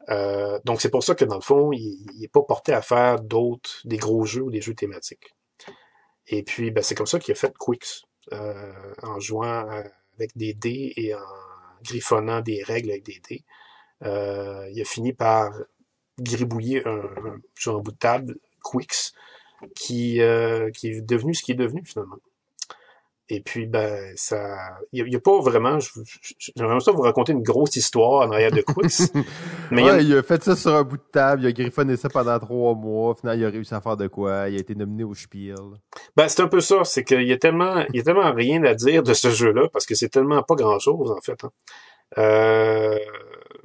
Euh, 0.10 0.60
donc 0.66 0.82
c'est 0.82 0.90
pour 0.90 1.04
ça 1.04 1.16
que 1.16 1.26
dans 1.26 1.36
le 1.36 1.42
fond, 1.42 1.72
il 1.72 2.06
n'est 2.20 2.28
pas 2.28 2.42
porté 2.42 2.74
à 2.74 2.82
faire 2.82 3.20
d'autres, 3.22 3.82
des 3.86 3.98
gros 3.98 4.26
jeux 4.26 4.44
ou 4.44 4.52
des 4.52 4.62
jeux 4.62 4.74
thématiques. 4.74 5.36
Et 6.28 6.44
puis 6.44 6.72
ben, 6.72 6.84
c'est 6.84 6.96
comme 6.96 7.08
ça 7.08 7.20
qu'il 7.20 7.32
a 7.34 7.36
fait 7.36 7.54
Quicks, 7.58 8.04
euh, 8.34 8.94
en 9.04 9.20
jouant 9.20 9.68
avec 10.16 10.36
des 10.36 10.54
dés 10.54 10.94
et 10.98 11.14
en 11.14 11.20
griffonnant 11.84 12.42
des 12.42 12.64
règles 12.64 12.92
avec 12.92 13.04
des 13.04 13.22
dés. 13.30 13.44
il 14.02 14.82
a 14.82 14.86
fini 14.86 15.14
par 15.14 15.52
gribouiller 16.20 16.86
un, 16.88 17.04
sur 17.56 17.76
un 17.76 17.80
bout 17.80 17.92
de 17.92 17.98
table 17.98 18.38
Quix 18.64 19.14
qui, 19.76 20.20
qui 20.74 20.88
est 20.88 21.02
devenu 21.02 21.34
ce 21.34 21.44
qui 21.44 21.52
est 21.52 21.56
devenu 21.56 21.84
finalement. 21.86 22.18
Et 23.30 23.42
puis, 23.42 23.66
ben, 23.66 24.14
ça, 24.16 24.56
il 24.94 25.04
n'y 25.04 25.16
a, 25.16 25.20
pas 25.20 25.38
vraiment, 25.42 25.80
j'aimerais 26.56 26.80
ça 26.80 26.94
vous 26.94 27.02
raconter 27.02 27.34
une 27.34 27.44
grosse 27.44 27.76
histoire 27.76 28.26
en 28.26 28.32
arrière 28.32 28.52
de 28.52 28.62
Quix. 28.62 29.12
mais 29.72 29.82
il, 29.82 29.90
a... 29.90 30.00
il, 30.00 30.18
a... 30.18 30.24
fait 30.24 30.42
ça 30.42 30.56
sur 30.56 30.74
un 30.74 30.84
bout 30.84 30.96
de 30.96 31.04
table, 31.12 31.44
il 31.44 31.48
a 31.48 31.52
griffonné 31.52 31.98
ça 31.98 32.08
pendant 32.08 32.40
trois 32.40 32.74
mois, 32.74 33.16
finalement, 33.16 33.42
il 33.42 33.46
a 33.46 33.50
réussi 33.50 33.74
à 33.74 33.82
faire 33.82 33.98
de 33.98 34.08
quoi, 34.08 34.48
il 34.48 34.56
a 34.56 34.60
été 34.60 34.76
nominé 34.76 35.04
au 35.04 35.14
Spiel. 35.14 35.58
Ben, 36.16 36.30
c'est 36.30 36.42
un 36.42 36.48
peu 36.48 36.62
ça, 36.62 36.86
c'est 36.86 37.04
qu'il 37.04 37.28
y 37.28 37.34
a 37.34 37.38
tellement, 37.38 37.84
il 37.90 37.98
y 37.98 38.00
a 38.00 38.04
tellement 38.04 38.32
rien 38.34 38.64
à 38.64 38.74
dire 38.74 39.04
de 39.04 39.14
ce 39.14 39.30
jeu-là, 39.30 39.68
parce 39.74 39.86
que 39.86 39.94
c'est 39.94 40.10
tellement 40.10 40.42
pas 40.44 40.56
grand-chose, 40.56 41.12
en 41.12 41.20
fait. 41.20 41.44
Hein. 41.44 41.52
Euh, 42.18 42.98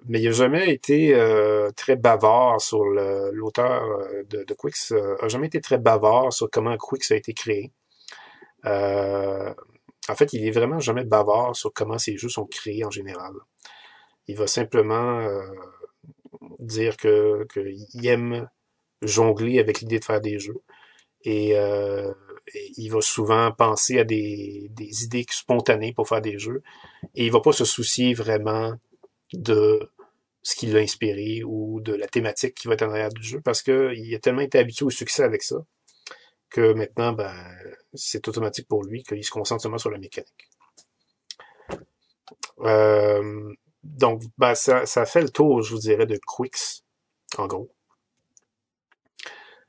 mais 0.07 0.21
il 0.21 0.29
a 0.29 0.33
jamais 0.33 0.71
été 0.71 1.15
euh, 1.15 1.71
très 1.77 1.97
bavard 1.97 2.61
sur 2.61 2.85
l'auteur 2.85 3.85
euh, 3.85 4.25
de, 4.31 4.45
de 4.45 4.55
Quix, 4.55 4.93
euh, 4.93 5.17
a 5.21 5.29
jamais 5.29 5.47
été 5.47 5.61
très 5.61 5.79
bavard 5.79 6.33
sur 6.33 6.51
comment 6.51 6.77
Quix 6.77 7.11
a 7.13 7.17
été 7.17 7.33
créé. 7.35 7.73
Euh, 8.67 9.53
en 10.09 10.15
fait, 10.15 10.33
il 10.33 10.47
est 10.47 10.51
vraiment 10.51 10.81
jamais 10.81 11.05
bavard 11.05 11.55
sur 11.57 11.73
comment 11.73 11.99
ces 11.99 12.17
jeux 12.17 12.29
sont 12.29 12.47
créés 12.47 12.85
en 12.85 12.91
général. 12.91 13.33
Il 14.29 14.37
va 14.37 14.47
simplement 14.47 15.27
dire 16.59 16.97
que 16.97 17.47
qu'il 17.53 18.07
aime 18.07 18.49
jongler 19.03 19.59
avec 19.59 19.81
l'idée 19.81 19.99
de 19.99 20.05
faire 20.05 20.21
des 20.21 20.39
jeux. 20.39 20.63
Et, 21.25 21.57
euh, 21.57 22.13
il 22.77 22.89
va 22.89 23.01
souvent 23.01 23.53
penser 23.53 23.99
à 23.99 24.05
des, 24.05 24.69
des, 24.71 25.05
idées 25.05 25.25
spontanées 25.31 25.93
pour 25.93 26.09
faire 26.09 26.21
des 26.21 26.39
jeux. 26.39 26.63
Et 27.15 27.27
il 27.27 27.33
va 27.33 27.41
pas 27.41 27.53
se 27.53 27.65
soucier 27.65 28.15
vraiment 28.15 28.75
de 29.33 29.91
ce 30.43 30.57
qui 30.57 30.67
l'a 30.67 30.81
inspiré 30.81 31.43
ou 31.45 31.81
de 31.81 31.95
la 31.95 32.09
thématique 32.09 32.55
qui 32.55 32.69
va 32.69 32.75
être 32.75 32.83
en 32.83 32.91
arrière 32.91 33.11
du 33.11 33.23
jeu 33.23 33.41
parce 33.41 33.63
qu'il 33.63 34.15
a 34.15 34.19
tellement 34.19 34.41
été 34.41 34.59
habitué 34.59 34.85
au 34.85 34.91
succès 34.91 35.23
avec 35.23 35.43
ça 35.43 35.65
que 36.53 36.73
maintenant, 36.75 37.13
ben, 37.13 37.35
c'est 37.95 38.29
automatique 38.29 38.69
pour 38.69 38.85
lui 38.85 39.03
qu'il 39.03 39.25
se 39.25 39.31
concentre 39.31 39.63
seulement 39.63 39.79
sur 39.79 39.91
la 39.91 39.99
mécanique. 39.99 40.51
Euh, 42.61 43.53
donc, 43.83 44.23
ben, 44.39 44.55
ça, 44.55 44.85
fait 45.07 45.23
le 45.23 45.31
tour, 45.31 45.63
je 45.63 45.73
vous 45.75 45.81
dirais, 45.81 46.07
de 46.07 46.19
Quix, 46.27 46.85
en 47.39 47.47
gros. 47.47 47.71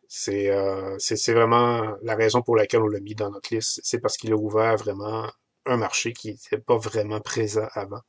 C'est 0.07 0.51
euh, 0.51 0.95
c'est 0.99 1.33
vraiment 1.33 1.95
la 2.03 2.15
raison 2.15 2.43
pour 2.43 2.55
laquelle 2.55 2.81
on 2.81 2.87
l'a 2.87 2.99
mis 2.99 3.15
dans 3.15 3.31
notre 3.31 3.53
liste. 3.53 3.79
C'est 3.83 3.99
parce 3.99 4.15
qu'il 4.15 4.31
a 4.31 4.35
ouvert 4.35 4.77
vraiment 4.77 5.27
un 5.65 5.77
marché 5.77 6.13
qui 6.13 6.31
n'était 6.31 6.59
pas 6.59 6.77
vraiment 6.77 7.19
présent 7.19 7.67
avant, 7.73 8.01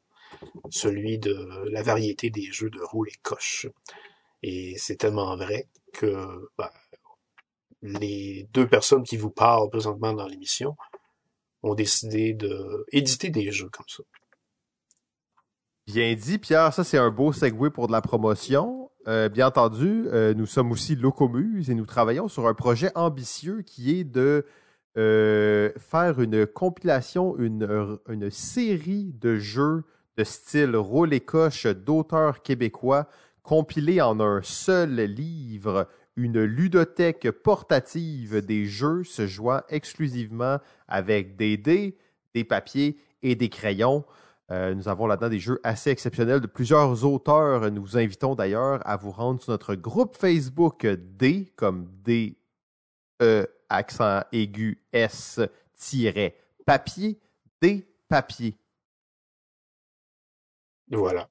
celui 0.70 1.18
de 1.18 1.68
la 1.70 1.82
variété 1.82 2.30
des 2.30 2.50
jeux 2.50 2.70
de 2.70 2.80
roule 2.80 3.08
et 3.08 3.18
coche. 3.22 3.66
Et 4.42 4.74
c'est 4.76 4.96
tellement 4.96 5.36
vrai 5.36 5.68
que 5.92 6.50
ben, 6.58 6.70
les 7.82 8.48
deux 8.52 8.66
personnes 8.66 9.04
qui 9.04 9.16
vous 9.16 9.30
parlent 9.30 9.70
présentement 9.70 10.12
dans 10.12 10.26
l'émission 10.26 10.76
ont 11.62 11.74
décidé 11.74 12.34
de 12.34 12.84
des 13.30 13.50
jeux 13.50 13.68
comme 13.70 13.86
ça. 13.88 14.02
Bien 15.86 16.14
dit, 16.14 16.38
Pierre. 16.38 16.72
Ça, 16.72 16.82
c'est 16.82 16.98
un 16.98 17.10
beau 17.10 17.32
segue 17.32 17.68
pour 17.68 17.86
de 17.86 17.92
la 17.92 18.00
promotion. 18.00 18.90
Euh, 19.06 19.28
bien 19.28 19.48
entendu, 19.48 20.06
euh, 20.06 20.32
nous 20.32 20.46
sommes 20.46 20.72
aussi 20.72 20.96
Locomuse 20.96 21.68
et 21.68 21.74
nous 21.74 21.84
travaillons 21.84 22.28
sur 22.28 22.48
un 22.48 22.54
projet 22.54 22.90
ambitieux 22.94 23.60
qui 23.60 23.98
est 23.98 24.04
de 24.04 24.46
euh, 24.96 25.72
faire 25.76 26.20
une 26.20 26.46
compilation, 26.46 27.36
une 27.38 28.30
série 28.30 29.12
de 29.12 29.36
jeux 29.36 29.84
de 30.16 30.24
style 30.24 30.76
rôle 30.76 31.12
et 31.12 31.20
coche 31.20 31.66
d'auteurs 31.66 32.42
québécois 32.42 33.08
compilés 33.42 34.00
en 34.00 34.20
un 34.20 34.40
seul 34.42 35.00
livre, 35.00 35.88
une 36.16 36.42
ludothèque 36.42 37.30
portative 37.30 38.40
des 38.44 38.66
jeux 38.66 39.04
se 39.04 39.26
jouant 39.26 39.60
exclusivement 39.68 40.58
avec 40.88 41.36
des 41.36 41.56
dés, 41.56 41.98
des 42.34 42.44
papiers 42.44 42.96
et 43.22 43.34
des 43.34 43.48
crayons. 43.48 44.04
Euh, 44.50 44.74
nous 44.74 44.88
avons 44.88 45.06
là-dedans 45.06 45.30
des 45.30 45.40
jeux 45.40 45.58
assez 45.62 45.90
exceptionnels 45.90 46.40
de 46.40 46.46
plusieurs 46.46 47.04
auteurs. 47.04 47.70
Nous 47.70 47.82
vous 47.82 47.96
invitons 47.96 48.34
d'ailleurs 48.34 48.80
à 48.86 48.96
vous 48.96 49.10
rendre 49.10 49.42
sur 49.42 49.52
notre 49.52 49.74
groupe 49.74 50.16
Facebook 50.16 50.86
D 50.86 51.52
comme 51.56 51.88
D 52.04 52.36
E 53.22 53.46
accent 53.68 54.22
aigu 54.32 54.78
S 54.92 55.40
papier 56.66 57.18
D 57.60 57.88
papier. 58.08 58.56
Voilà. 60.90 61.28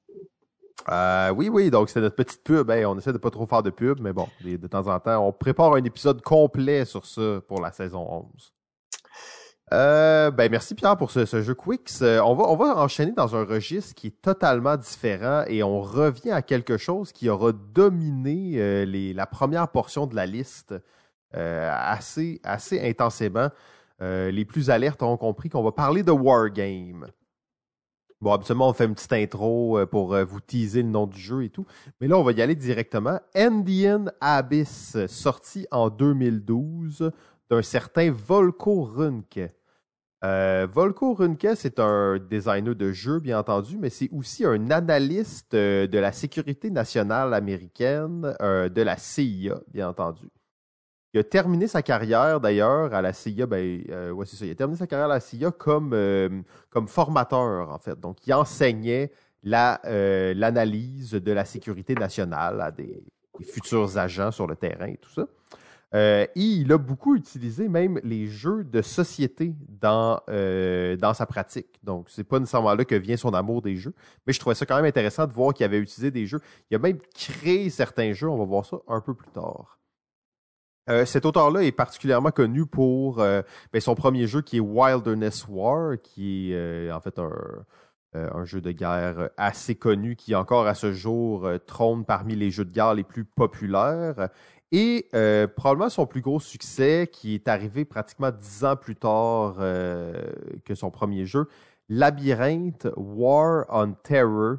Euh, 0.90 1.30
oui, 1.30 1.48
oui, 1.48 1.70
donc 1.70 1.88
c'est 1.88 2.00
notre 2.00 2.16
petite 2.16 2.42
pub. 2.42 2.70
on 2.70 2.98
essaie 2.98 3.12
de 3.12 3.18
pas 3.18 3.30
trop 3.30 3.46
faire 3.46 3.62
de 3.62 3.70
pub, 3.70 4.00
mais 4.00 4.12
bon, 4.12 4.28
de, 4.42 4.66
temps 4.66 4.86
en 4.86 5.00
temps, 5.00 5.26
on 5.26 5.32
prépare 5.32 5.74
un 5.74 5.84
épisode 5.84 6.20
complet 6.22 6.84
sur 6.84 7.06
ça 7.06 7.40
pour 7.48 7.60
la 7.60 7.72
saison 7.72 8.28
11. 8.34 8.52
Euh, 9.72 10.30
ben 10.30 10.50
merci 10.50 10.74
Pierre 10.74 10.96
pour 10.98 11.10
ce, 11.10 11.24
jeu 11.24 11.54
Quicks. 11.54 12.02
Euh, 12.02 12.20
on, 12.20 12.34
va, 12.34 12.76
enchaîner 12.76 13.12
dans 13.12 13.34
un 13.34 13.44
registre 13.44 13.94
qui 13.94 14.08
est 14.08 14.22
totalement 14.22 14.76
différent 14.76 15.44
et 15.46 15.62
on 15.62 15.80
revient 15.80 16.32
à 16.32 16.42
quelque 16.42 16.76
chose 16.76 17.12
qui 17.12 17.30
aura 17.30 17.52
dominé 17.52 18.84
la 19.14 19.26
première 19.26 19.68
portion 19.68 20.06
de 20.06 20.14
la 20.14 20.26
liste 20.26 20.74
assez, 21.32 22.40
assez 22.44 22.86
intensément. 22.86 23.48
les 24.00 24.44
plus 24.44 24.68
alertes 24.68 25.02
ont 25.02 25.16
compris 25.16 25.48
qu'on 25.48 25.62
va 25.62 25.72
parler 25.72 26.02
de 26.02 26.12
Wargame. 26.12 27.06
Bon, 28.24 28.32
habituellement, 28.32 28.70
on 28.70 28.72
fait 28.72 28.86
une 28.86 28.94
petite 28.94 29.12
intro 29.12 29.78
euh, 29.78 29.84
pour 29.84 30.14
euh, 30.14 30.24
vous 30.24 30.40
teaser 30.40 30.82
le 30.82 30.88
nom 30.88 31.06
du 31.06 31.20
jeu 31.20 31.44
et 31.44 31.50
tout. 31.50 31.66
Mais 32.00 32.08
là, 32.08 32.16
on 32.16 32.22
va 32.22 32.32
y 32.32 32.40
aller 32.40 32.54
directement. 32.54 33.20
Indian 33.34 34.06
Abyss, 34.22 34.96
sorti 35.08 35.66
en 35.70 35.90
2012 35.90 37.10
d'un 37.50 37.60
certain 37.60 38.10
Volko 38.10 38.84
Runke. 38.84 39.52
Euh, 40.24 40.66
Volko 40.72 41.12
Runke, 41.12 41.48
c'est 41.54 41.78
un 41.78 42.18
designer 42.18 42.74
de 42.74 42.92
jeux, 42.92 43.20
bien 43.20 43.38
entendu, 43.38 43.76
mais 43.76 43.90
c'est 43.90 44.08
aussi 44.10 44.46
un 44.46 44.70
analyste 44.70 45.54
de 45.54 45.98
la 45.98 46.12
sécurité 46.12 46.70
nationale 46.70 47.34
américaine, 47.34 48.34
de 48.40 48.82
la 48.82 48.96
CIA, 48.96 49.60
bien 49.70 49.90
entendu. 49.90 50.30
Il 51.14 51.20
a 51.20 51.22
terminé 51.22 51.68
sa 51.68 51.80
carrière 51.80 52.40
d'ailleurs 52.40 52.92
à 52.92 53.00
la 53.00 53.12
CIA, 53.12 53.46
ben, 53.46 53.84
euh, 53.88 54.24
ça. 54.24 54.44
Il 54.44 54.50
a 54.50 54.54
terminé 54.56 54.76
sa 54.76 54.88
carrière 54.88 55.06
à 55.06 55.14
la 55.14 55.20
CIA 55.20 55.52
comme, 55.52 55.92
euh, 55.94 56.28
comme 56.70 56.88
formateur, 56.88 57.70
en 57.70 57.78
fait. 57.78 57.98
Donc, 58.00 58.26
il 58.26 58.34
enseignait 58.34 59.12
la, 59.44 59.80
euh, 59.84 60.34
l'analyse 60.34 61.12
de 61.12 61.32
la 61.32 61.44
sécurité 61.44 61.94
nationale 61.94 62.60
à 62.60 62.72
des, 62.72 63.00
futurs 63.44 63.96
agents 63.96 64.32
sur 64.32 64.48
le 64.48 64.56
terrain 64.56 64.86
et 64.86 64.96
tout 64.96 65.10
ça. 65.10 65.26
et 65.92 66.30
il 66.34 66.72
a 66.72 66.78
beaucoup 66.78 67.16
utilisé 67.16 67.68
même 67.68 68.00
les 68.04 68.26
jeux 68.26 68.64
de 68.64 68.80
société 68.82 69.54
dans, 69.68 70.20
dans 70.98 71.14
sa 71.14 71.26
pratique. 71.26 71.78
Donc, 71.84 72.06
c'est 72.10 72.24
pas 72.24 72.40
nécessairement 72.40 72.74
là 72.74 72.84
que 72.84 72.94
vient 72.96 73.16
son 73.16 73.34
amour 73.34 73.62
des 73.62 73.76
jeux. 73.76 73.94
Mais 74.26 74.32
je 74.32 74.40
trouvais 74.40 74.54
ça 74.56 74.66
quand 74.66 74.76
même 74.76 74.84
intéressant 74.84 75.26
de 75.26 75.32
voir 75.32 75.52
qu'il 75.54 75.64
avait 75.64 75.78
utilisé 75.78 76.10
des 76.10 76.26
jeux. 76.26 76.40
Il 76.70 76.76
a 76.76 76.78
même 76.78 76.98
créé 77.14 77.70
certains 77.70 78.12
jeux. 78.12 78.28
On 78.28 78.38
va 78.38 78.44
voir 78.44 78.66
ça 78.66 78.78
un 78.88 79.00
peu 79.00 79.14
plus 79.14 79.30
tard. 79.30 79.78
Euh, 80.90 81.06
cet 81.06 81.24
auteur-là 81.24 81.62
est 81.62 81.72
particulièrement 81.72 82.30
connu 82.30 82.66
pour 82.66 83.20
euh, 83.20 83.40
ben, 83.72 83.80
son 83.80 83.94
premier 83.94 84.26
jeu 84.26 84.42
qui 84.42 84.58
est 84.58 84.60
Wilderness 84.60 85.46
War, 85.48 85.96
qui 86.02 86.52
est 86.52 86.56
euh, 86.56 86.94
en 86.94 87.00
fait 87.00 87.18
un, 87.18 87.30
un, 88.12 88.44
jeu 88.44 88.60
de 88.60 88.70
guerre 88.70 89.30
assez 89.38 89.76
connu 89.76 90.14
qui 90.14 90.34
encore 90.34 90.66
à 90.66 90.74
ce 90.74 90.92
jour 90.92 91.48
trône 91.66 92.04
parmi 92.04 92.36
les 92.36 92.50
jeux 92.50 92.66
de 92.66 92.72
guerre 92.72 92.94
les 92.94 93.02
plus 93.02 93.24
populaires. 93.24 94.28
Et 94.72 95.08
probablement 95.56 95.88
son 95.88 96.06
plus 96.06 96.20
gros 96.20 96.40
succès, 96.40 97.08
qui 97.10 97.34
est 97.34 97.48
arrivé 97.48 97.84
pratiquement 97.84 98.30
dix 98.32 98.64
ans 98.64 98.76
plus 98.76 98.96
tard 98.96 99.56
que 99.56 100.74
son 100.74 100.90
premier 100.90 101.26
jeu, 101.26 101.48
Labyrinthe 101.88 102.88
War 102.96 103.66
on 103.68 103.92
Terror, 104.02 104.56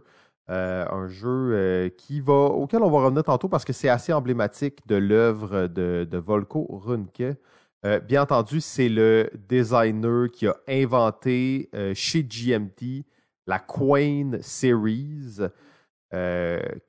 euh, 0.51 0.85
un 0.91 1.07
jeu 1.07 1.53
euh, 1.53 1.89
qui 1.89 2.21
va, 2.21 2.33
auquel 2.33 2.83
on 2.83 2.89
va 2.91 2.99
revenir 2.99 3.23
tantôt 3.23 3.49
parce 3.49 3.65
que 3.65 3.73
c'est 3.73 3.89
assez 3.89 4.13
emblématique 4.13 4.85
de 4.85 4.95
l'œuvre 4.95 5.65
de, 5.65 6.17
Volko 6.17 6.67
Runke. 6.69 7.35
Euh, 7.83 7.99
bien 7.99 8.21
entendu, 8.21 8.61
c'est 8.61 8.89
le 8.89 9.31
designer 9.49 10.29
qui 10.31 10.45
a 10.45 10.55
inventé 10.67 11.69
chez 11.95 12.23
GMT 12.23 13.05
la 13.47 13.57
Quain 13.59 14.37
Series, 14.41 15.39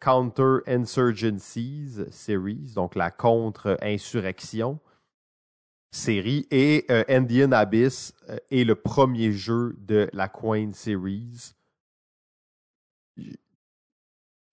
Counter 0.01 0.59
Insurgencies 0.67 2.05
Series, 2.11 2.73
donc 2.75 2.95
la 2.95 3.11
contre-insurrection 3.11 4.81
série, 5.91 6.47
et 6.51 6.87
Indian 7.09 7.53
Abyss 7.53 8.13
est 8.51 8.65
le 8.65 8.75
premier 8.75 9.33
jeu 9.33 9.75
de 9.79 10.09
la 10.13 10.29
Quain 10.29 10.73
Series 10.73 11.55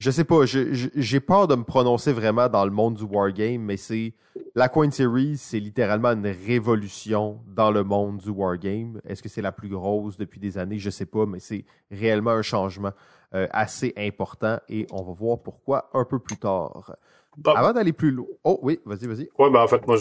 je 0.03 0.11
sais 0.11 0.25
pas, 0.25 0.41
j'ai 0.43 1.19
peur 1.21 1.47
de 1.47 1.55
me 1.55 1.63
prononcer 1.63 2.11
vraiment 2.11 2.49
dans 2.49 2.65
le 2.65 2.71
monde 2.71 2.95
du 2.95 3.03
wargame, 3.03 3.61
mais 3.61 3.77
c'est 3.77 4.11
la 4.53 4.67
Coin 4.67 4.91
Series, 4.91 5.37
c'est 5.37 5.61
littéralement 5.61 6.09
une 6.09 6.27
révolution 6.27 7.39
dans 7.47 7.71
le 7.71 7.85
monde 7.85 8.17
du 8.17 8.29
wargame. 8.29 8.99
Est-ce 9.07 9.23
que 9.23 9.29
c'est 9.29 9.41
la 9.41 9.53
plus 9.53 9.69
grosse 9.69 10.17
depuis 10.17 10.41
des 10.41 10.57
années? 10.57 10.77
Je 10.77 10.89
sais 10.89 11.05
pas, 11.05 11.25
mais 11.25 11.39
c'est 11.39 11.63
réellement 11.89 12.31
un 12.31 12.41
changement 12.41 12.91
euh, 13.33 13.47
assez 13.51 13.93
important 13.95 14.59
et 14.67 14.85
on 14.91 15.03
va 15.03 15.13
voir 15.13 15.39
pourquoi 15.39 15.89
un 15.93 16.03
peu 16.03 16.19
plus 16.19 16.35
tard. 16.35 16.97
Avant 17.45 17.71
d'aller 17.71 17.93
plus 17.93 18.11
loin. 18.11 18.27
Oh 18.43 18.59
oui, 18.61 18.81
vas-y, 18.85 19.07
vas-y. 19.07 19.29
Oui, 19.39 19.49
ben 19.51 19.61
en 19.61 19.67
fait, 19.69 19.87
moi, 19.87 19.95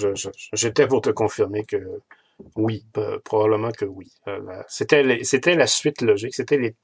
j'étais 0.52 0.88
pour 0.88 1.00
te 1.00 1.10
confirmer 1.10 1.64
que 1.64 2.00
oui, 2.56 2.84
probablement 3.22 3.70
que 3.70 3.84
oui. 3.84 4.10
Euh, 4.26 4.40
c'était 4.66 5.20
c'était 5.22 5.54
la 5.54 5.68
suite 5.68 6.02
logique, 6.02 6.34
c'était 6.34 6.58
les 6.58 6.74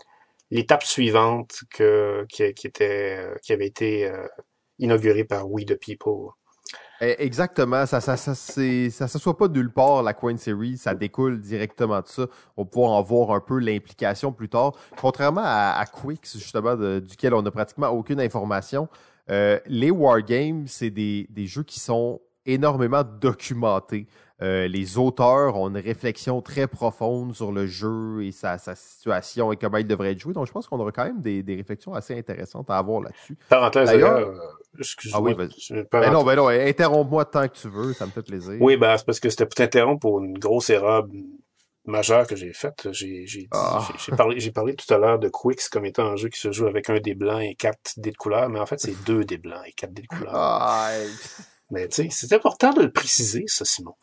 l'étape 0.50 0.84
suivante 0.84 1.60
que, 1.70 2.24
qui, 2.28 2.42
était, 2.42 3.18
euh, 3.18 3.34
qui 3.42 3.52
avait 3.52 3.66
été 3.66 4.06
euh, 4.06 4.26
inaugurée 4.78 5.24
par 5.24 5.50
We 5.50 5.64
the 5.66 5.78
People. 5.78 6.30
Eh, 7.00 7.14
exactement, 7.24 7.86
ça 7.86 8.00
ça 8.00 8.16
ça 8.16 8.34
ça 8.34 9.08
s'assoit 9.08 9.36
pas 9.36 9.46
nulle 9.46 9.72
part 9.72 10.02
la 10.02 10.14
Coin 10.14 10.36
Series, 10.36 10.78
ça 10.78 10.94
découle 10.94 11.40
directement 11.40 12.00
de 12.00 12.08
ça. 12.08 12.26
On 12.56 12.64
va 12.64 12.68
pouvoir 12.68 12.90
en 12.90 13.02
voir 13.02 13.30
un 13.30 13.40
peu 13.40 13.58
l'implication 13.60 14.32
plus 14.32 14.48
tard. 14.48 14.72
Contrairement 15.00 15.44
à, 15.44 15.80
à 15.80 15.84
justement 16.34 16.74
duquel 17.00 17.34
on 17.34 17.42
n'a 17.42 17.52
pratiquement 17.52 17.88
aucune 17.90 18.20
information, 18.20 18.88
euh, 19.30 19.60
les 19.66 19.92
wargames 19.92 20.66
c'est 20.66 20.90
des, 20.90 21.28
des 21.30 21.46
jeux 21.46 21.62
qui 21.62 21.78
sont 21.78 22.20
énormément 22.46 23.04
documentés. 23.04 24.08
Euh, 24.40 24.68
les 24.68 24.98
auteurs 24.98 25.56
ont 25.56 25.68
une 25.68 25.78
réflexion 25.78 26.40
très 26.42 26.68
profonde 26.68 27.34
sur 27.34 27.50
le 27.50 27.66
jeu 27.66 28.24
et 28.24 28.30
sa, 28.30 28.56
situation 28.58 29.52
et 29.52 29.56
comment 29.56 29.78
il 29.78 29.86
devrait 29.86 30.12
être 30.12 30.20
joué. 30.20 30.32
Donc, 30.32 30.46
je 30.46 30.52
pense 30.52 30.68
qu'on 30.68 30.78
aura 30.78 30.92
quand 30.92 31.04
même 31.04 31.20
des, 31.20 31.42
réflexions 31.56 31.92
assez 31.92 32.16
intéressantes 32.16 32.70
à 32.70 32.78
avoir 32.78 33.00
là-dessus. 33.00 33.36
Parenthèse 33.48 33.88
d'ailleurs, 33.88 34.28
euh, 34.28 34.38
excuse-moi. 34.78 35.20
Ah 35.20 35.40
oui, 35.40 35.48
ben 35.90 36.12
non, 36.12 36.22
ben 36.22 36.36
non, 36.36 36.48
interromps-moi 36.48 37.24
tant 37.24 37.48
que 37.48 37.54
tu 37.54 37.68
veux, 37.68 37.92
ça 37.94 38.06
me 38.06 38.12
fait 38.12 38.22
plaisir. 38.22 38.54
Oui, 38.60 38.76
ben 38.76 38.96
c'est 38.96 39.06
parce 39.06 39.18
que 39.18 39.28
c'était 39.28 39.46
pour 39.46 39.54
t'interrompre 39.54 40.00
pour 40.00 40.20
une 40.20 40.38
grosse 40.38 40.70
erreur 40.70 41.04
majeure 41.88 42.26
que 42.26 42.36
j'ai 42.36 42.52
faite. 42.52 42.88
J'ai 42.92 43.48
ah. 43.50 43.88
parlé, 44.16 44.50
parlé 44.52 44.76
tout 44.76 44.92
à 44.94 44.98
l'heure 44.98 45.18
de 45.18 45.28
Quicks 45.28 45.68
comme 45.70 45.84
étant 45.84 46.06
un 46.06 46.16
jeu 46.16 46.28
qui 46.28 46.38
se 46.38 46.52
joue 46.52 46.66
avec 46.66 46.90
un 46.90 47.00
dé 47.00 47.14
blanc 47.14 47.40
et 47.40 47.56
quatre 47.56 47.94
dés 47.96 48.12
de 48.12 48.16
couleur, 48.16 48.48
mais 48.48 48.60
en 48.60 48.66
fait, 48.66 48.78
c'est 48.78 48.94
deux 49.04 49.24
dés 49.24 49.38
blancs 49.38 49.62
et 49.66 49.72
quatre 49.72 49.92
dés 49.92 50.02
de 50.02 50.06
couleur. 50.06 50.32
Ah, 50.32 50.92
mais 51.70 51.88
tu 51.88 52.08
sais, 52.08 52.08
c'est 52.10 52.32
important 52.34 52.72
de 52.72 52.82
le 52.82 52.92
préciser, 52.92 53.44
ça, 53.46 53.64
Simon. 53.64 53.94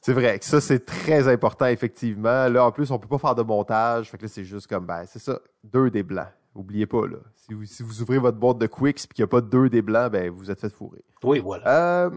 C'est 0.00 0.12
vrai 0.12 0.38
que 0.38 0.44
ça, 0.44 0.60
c'est 0.60 0.84
très 0.84 1.26
important, 1.28 1.66
effectivement. 1.66 2.48
Là, 2.48 2.64
en 2.64 2.72
plus, 2.72 2.90
on 2.90 2.98
peut 2.98 3.08
pas 3.08 3.18
faire 3.18 3.34
de 3.34 3.42
montage. 3.42 4.10
Fait 4.10 4.16
que 4.16 4.22
là, 4.22 4.28
c'est 4.28 4.44
juste 4.44 4.66
comme, 4.68 4.86
ben, 4.86 5.04
c'est 5.06 5.18
ça, 5.18 5.40
deux 5.64 5.90
des 5.90 6.02
blancs. 6.02 6.28
Oubliez 6.54 6.86
pas, 6.86 7.06
là. 7.06 7.18
Si 7.36 7.54
vous, 7.54 7.64
si 7.64 7.82
vous 7.82 8.02
ouvrez 8.02 8.18
votre 8.18 8.38
boîte 8.38 8.58
de 8.58 8.66
Quicks 8.66 9.04
et 9.04 9.14
qu'il 9.14 9.22
n'y 9.22 9.24
a 9.24 9.28
pas 9.28 9.40
deux 9.40 9.68
des 9.68 9.82
blancs, 9.82 10.12
ben, 10.12 10.30
vous 10.30 10.50
êtes 10.50 10.60
fait 10.60 10.70
fourrer. 10.70 11.04
Oui, 11.24 11.40
voilà. 11.40 12.06
Euh, 12.06 12.10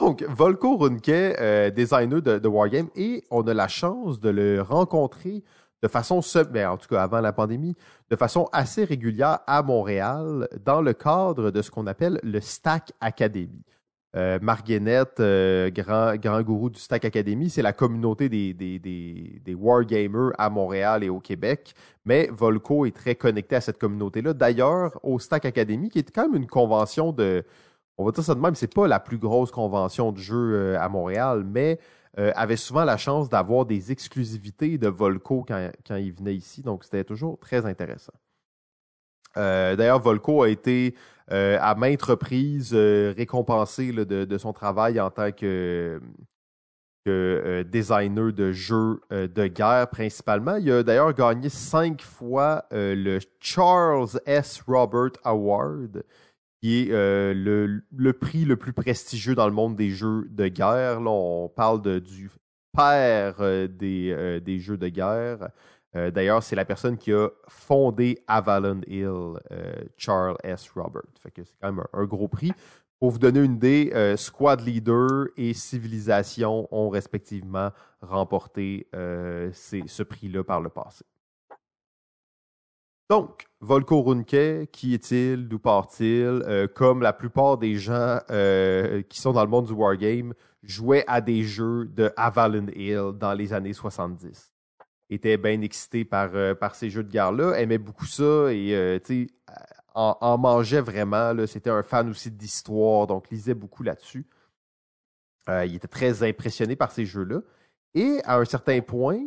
donc, 0.00 0.22
Volko 0.22 0.76
Runke, 0.76 1.08
euh, 1.08 1.70
designer 1.70 2.22
de, 2.22 2.38
de, 2.38 2.48
Wargame, 2.48 2.88
et 2.96 3.24
on 3.30 3.46
a 3.46 3.54
la 3.54 3.68
chance 3.68 4.20
de 4.20 4.30
le 4.30 4.62
rencontrer 4.62 5.42
de 5.82 5.88
façon, 5.88 6.20
ben, 6.50 6.68
en 6.68 6.76
tout 6.78 6.88
cas 6.88 7.02
avant 7.02 7.20
la 7.20 7.34
pandémie, 7.34 7.76
de 8.08 8.16
façon 8.16 8.48
assez 8.52 8.84
régulière 8.84 9.40
à 9.46 9.62
Montréal 9.62 10.48
dans 10.64 10.80
le 10.80 10.94
cadre 10.94 11.50
de 11.50 11.60
ce 11.60 11.70
qu'on 11.70 11.86
appelle 11.86 12.20
le 12.22 12.40
Stack 12.40 12.92
Academy. 13.00 13.62
Euh, 14.16 14.38
euh, 15.20 15.70
grand, 15.70 16.16
grand 16.16 16.42
gourou 16.42 16.70
du 16.70 16.78
Stack 16.78 17.04
Academy, 17.04 17.50
c'est 17.50 17.62
la 17.62 17.72
communauté 17.72 18.28
des, 18.28 19.54
wargamers 19.54 20.30
à 20.38 20.50
Montréal 20.50 21.02
et 21.02 21.08
au 21.08 21.18
Québec. 21.18 21.74
Mais 22.04 22.28
Volco 22.32 22.86
est 22.86 22.94
très 22.94 23.16
connecté 23.16 23.56
à 23.56 23.60
cette 23.60 23.78
communauté-là. 23.78 24.32
D'ailleurs, 24.32 25.00
au 25.02 25.18
Stack 25.18 25.46
Academy, 25.46 25.88
qui 25.88 25.98
est 25.98 26.10
quand 26.14 26.28
même 26.28 26.42
une 26.42 26.46
convention 26.46 27.12
de. 27.12 27.44
On 27.96 28.04
va 28.04 28.12
dire 28.12 28.24
ça 28.24 28.34
de 28.34 28.40
même, 28.40 28.54
c'est 28.54 28.72
pas 28.72 28.88
la 28.88 29.00
plus 29.00 29.18
grosse 29.18 29.50
convention 29.50 30.12
de 30.12 30.18
jeu 30.18 30.54
euh, 30.54 30.80
à 30.80 30.88
Montréal, 30.88 31.44
mais 31.44 31.78
euh, 32.18 32.32
avait 32.34 32.56
souvent 32.56 32.84
la 32.84 32.96
chance 32.96 33.28
d'avoir 33.28 33.66
des 33.66 33.92
exclusivités 33.92 34.78
de 34.78 34.88
Volco 34.88 35.44
quand, 35.46 35.70
quand 35.86 35.96
il 35.96 36.12
venait 36.12 36.34
ici. 36.34 36.62
Donc, 36.62 36.84
c'était 36.84 37.04
toujours 37.04 37.38
très 37.38 37.66
intéressant. 37.66 38.12
D'ailleurs, 39.36 39.98
Volco 39.98 40.42
a 40.44 40.48
été 40.48 40.94
euh, 41.32 41.56
à 41.60 41.74
maintes 41.74 42.02
reprises 42.02 42.72
euh, 42.74 43.14
récompensé 43.16 43.92
de, 43.92 44.38
son 44.38 44.52
travail 44.52 45.00
en 45.00 45.08
tant 45.10 45.32
que, 45.32 45.98
euh, 47.08 47.64
designer 47.64 48.30
de 48.30 48.52
jeux 48.52 49.00
de 49.10 49.46
guerre 49.46 49.88
principalement. 49.88 50.56
Il 50.56 50.70
a 50.70 50.82
d'ailleurs 50.82 51.14
gagné 51.14 51.48
cinq 51.48 52.02
fois 52.02 52.66
le 52.70 53.20
Charles 53.40 54.20
S. 54.26 54.62
Robert 54.66 55.12
Award, 55.24 56.04
qui 56.60 56.82
est 56.82 56.92
le, 57.34 58.12
prix 58.12 58.44
le 58.44 58.56
plus 58.56 58.74
prestigieux 58.74 59.34
dans 59.34 59.46
le 59.46 59.54
monde 59.54 59.76
des 59.76 59.90
jeux 59.90 60.26
de 60.30 60.48
guerre. 60.48 61.00
Là, 61.00 61.10
on 61.10 61.48
parle 61.48 62.00
du 62.00 62.30
père 62.76 63.36
des, 63.68 64.40
des 64.44 64.58
jeux 64.58 64.76
de 64.76 64.88
guerre. 64.88 65.48
Euh, 65.96 66.10
d'ailleurs, 66.10 66.42
c'est 66.42 66.56
la 66.56 66.64
personne 66.64 66.96
qui 66.96 67.12
a 67.12 67.28
fondé 67.48 68.18
Avalon 68.26 68.80
Hill, 68.86 69.38
euh, 69.50 69.74
Charles 69.96 70.36
S. 70.42 70.70
Robert. 70.74 71.02
C'est 71.22 71.32
quand 71.60 71.72
même 71.72 71.84
un, 71.92 72.04
gros 72.04 72.28
prix. 72.28 72.52
Pour 72.98 73.10
vous 73.10 73.18
donner 73.18 73.40
une 73.40 73.54
idée, 73.54 73.92
euh, 73.94 74.16
Squad 74.16 74.60
Leader 74.60 75.26
et 75.36 75.52
Civilisation 75.52 76.68
ont 76.70 76.88
respectivement 76.88 77.70
remporté 78.00 78.88
ce 78.92 80.02
prix-là 80.02 80.42
par 80.44 80.60
le 80.60 80.68
passé. 80.68 81.04
Donc, 83.10 83.46
Volko 83.60 84.02
Runke, 84.02 84.70
qui 84.72 84.94
est-il? 84.94 85.48
D'où 85.48 85.58
part-il? 85.58 86.68
comme 86.74 87.02
la 87.02 87.12
plupart 87.12 87.58
des 87.58 87.76
gens 87.76 88.18
qui 89.08 89.20
sont 89.20 89.32
dans 89.32 89.44
le 89.44 89.50
monde 89.50 89.66
du 89.66 89.72
wargame, 89.72 90.32
jouaient 90.62 91.04
à 91.06 91.20
des 91.20 91.42
jeux 91.42 91.86
de 91.86 92.10
Avalon 92.16 92.66
Hill 92.74 93.12
dans 93.18 93.34
les 93.34 93.52
années 93.52 93.74
70 93.74 94.53
était 95.10 95.36
bien 95.36 95.60
excité 95.60 96.04
par, 96.04 96.30
euh, 96.34 96.54
par 96.54 96.74
ces 96.74 96.90
jeux 96.90 97.02
de 97.04 97.10
guerre-là, 97.10 97.54
aimait 97.54 97.78
beaucoup 97.78 98.06
ça 98.06 98.52
et 98.52 98.74
euh, 98.74 98.98
en, 99.94 100.16
en, 100.20 100.38
mangeait 100.38 100.80
vraiment. 100.80 101.34
C'était 101.46 101.70
un 101.70 101.82
fan 101.82 102.08
aussi 102.08 102.30
d'histoire, 102.30 103.06
donc 103.06 103.30
lisait 103.30 103.54
beaucoup 103.54 103.82
là-dessus. 103.82 104.26
Euh, 105.48 105.66
il 105.66 105.74
était 105.74 105.88
très 105.88 106.22
impressionné 106.22 106.76
par 106.76 106.90
ces 106.90 107.04
jeux-là. 107.04 107.40
Et 107.94 108.20
à 108.24 108.38
un 108.38 108.44
certain 108.44 108.80
point, 108.80 109.20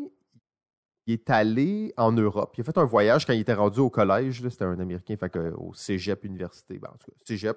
il 1.05 1.13
est 1.13 1.29
allé 1.29 1.93
en 1.95 2.11
Europe. 2.11 2.53
Il 2.57 2.61
a 2.61 2.63
fait 2.63 2.77
un 2.77 2.85
voyage 2.85 3.25
quand 3.25 3.33
il 3.33 3.39
était 3.41 3.53
rendu 3.53 3.79
au 3.79 3.89
collège. 3.89 4.47
C'était 4.49 4.65
un 4.65 4.79
Américain, 4.79 5.15
fait 5.15 5.37
au 5.55 5.73
Cégep 5.73 6.25
Université. 6.25 6.79
Ben, 6.79 6.89
en 6.89 6.97
tout 6.97 7.11
cas, 7.11 7.53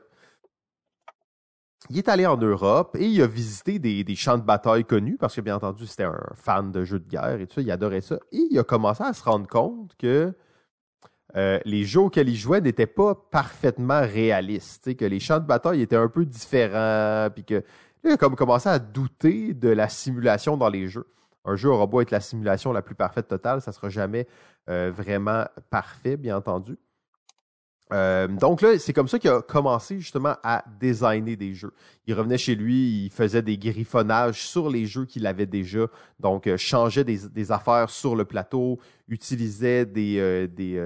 il 1.89 1.99
est 1.99 2.09
allé 2.09 2.27
en 2.27 2.37
Europe 2.37 2.97
et 2.99 3.07
il 3.07 3.23
a 3.23 3.27
visité 3.27 3.79
des, 3.79 4.15
champs 4.15 4.37
de 4.37 4.43
bataille 4.43 4.85
connus 4.85 5.17
parce 5.19 5.35
que, 5.35 5.41
bien 5.41 5.57
entendu, 5.57 5.87
c'était 5.87 6.05
un 6.05 6.21
fan 6.35 6.71
de 6.71 6.85
jeux 6.85 7.01
de 7.01 7.09
guerre 7.09 7.41
et 7.41 7.47
tout 7.47 7.55
ça. 7.55 7.61
Il 7.63 7.71
adorait 7.71 8.03
ça. 8.03 8.19
Et 8.33 8.47
il 8.51 8.59
a 8.59 8.65
commencé 8.65 9.03
à 9.03 9.13
se 9.13 9.23
rendre 9.23 9.47
compte 9.49 9.97
que 9.99 10.35
euh, 11.37 11.59
les 11.65 11.85
jeux 11.85 12.01
auxquels 12.01 12.29
il 12.29 12.37
jouait 12.37 12.61
n'étaient 12.61 12.87
pas 12.87 13.15
parfaitement 13.15 14.01
réalistes. 14.03 14.95
Que 14.95 15.07
les 15.07 15.21
champs 15.21 15.39
de 15.39 15.47
bataille 15.47 15.81
étaient 15.81 15.97
un 15.97 16.09
peu 16.09 16.27
différents. 16.27 17.29
Puis 17.35 17.45
que 17.45 17.65
il 18.05 18.11
a 18.11 18.17
comme 18.17 18.37
commencé 18.37 18.69
à 18.69 18.79
douter 18.79 19.55
de 19.55 19.69
la 19.69 19.89
simulation 19.89 20.57
dans 20.57 20.69
les 20.69 20.89
jeux. 20.89 21.07
Un 21.45 21.57
jeu 21.57 21.71
aura 21.71 21.87
beau 21.87 22.01
être 22.01 22.11
la 22.11 22.21
simulation 22.21 22.73
la 22.73 22.83
plus 22.83 22.95
parfaite 22.95 23.29
totale, 23.29 23.61
ça 23.61 23.71
ne 23.71 23.75
sera 23.75 23.89
jamais 23.89 24.27
euh, 24.69 24.91
vraiment 24.95 25.45
parfait, 25.71 26.17
bien 26.17 26.37
entendu. 26.37 26.79
Euh, 27.93 28.29
donc 28.29 28.63
là, 28.63 28.79
c'est 28.79 28.93
comme 28.93 29.09
ça 29.09 29.19
qu'il 29.19 29.31
a 29.31 29.43
commencé 29.43 29.99
justement 29.99 30.37
à 30.43 30.65
designer 30.81 31.37
des 31.37 31.55
jeux. 31.55 31.73
Il 32.07 32.15
revenait 32.15 32.39
chez 32.39 32.55
lui, 32.55 33.05
il 33.05 33.11
faisait 33.11 33.43
des 33.43 33.59
griffonnages 33.59 34.47
sur 34.47 34.71
les 34.71 34.87
jeux 34.87 35.05
qu'il 35.05 35.27
avait 35.27 35.47
déjà, 35.47 35.87
donc 36.19 36.47
euh, 36.47 36.57
changeait 36.57 37.05
des, 37.05 37.53
affaires 37.53 37.91
sur 37.91 38.17
le 38.17 38.25
plateau, 38.25 38.79
utilisait 39.09 39.87
des, 39.87 40.19
euh, 40.19 40.47
des, 40.47 40.81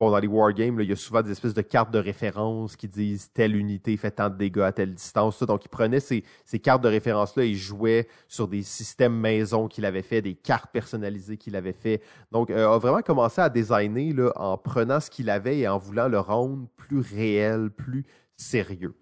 bon, 0.00 0.10
dans 0.10 0.18
les 0.18 0.26
wargames, 0.26 0.80
il 0.80 0.88
y 0.88 0.92
a 0.92 0.96
souvent 0.96 1.20
des 1.20 1.30
espèces 1.30 1.52
de 1.52 1.60
cartes 1.60 1.90
de 1.90 1.98
référence 1.98 2.74
qui 2.74 2.88
disent 2.88 3.30
telle 3.32 3.54
unité 3.54 3.96
fait 3.98 4.10
tant 4.10 4.30
de 4.30 4.36
dégâts 4.36 4.60
à 4.60 4.72
telle 4.72 4.94
distance. 4.94 5.42
Donc, 5.42 5.64
il 5.66 5.68
prenait 5.68 6.00
ces, 6.00 6.24
cartes 6.62 6.82
de 6.82 6.88
référence-là 6.88 7.44
et 7.44 7.54
jouait 7.54 8.08
sur 8.26 8.48
des 8.48 8.62
systèmes 8.62 9.14
maison 9.14 9.68
qu'il 9.68 9.84
avait 9.84 10.02
fait, 10.02 10.22
des 10.22 10.34
cartes 10.34 10.72
personnalisées 10.72 11.36
qu'il 11.36 11.54
avait 11.54 11.72
fait. 11.72 12.02
Donc, 12.32 12.50
euh, 12.50 12.70
a 12.70 12.78
vraiment 12.78 13.02
commencé 13.02 13.40
à 13.42 13.50
designer 13.50 14.12
là, 14.14 14.32
en 14.36 14.56
prenant 14.56 15.00
ce 15.00 15.10
qu'il 15.10 15.28
avait 15.28 15.58
et 15.58 15.68
en 15.68 15.78
voulant 15.78 16.08
le 16.08 16.18
rendre 16.18 16.66
plus 16.76 17.00
réel, 17.00 17.70
plus 17.70 18.06
sérieux. 18.36 18.94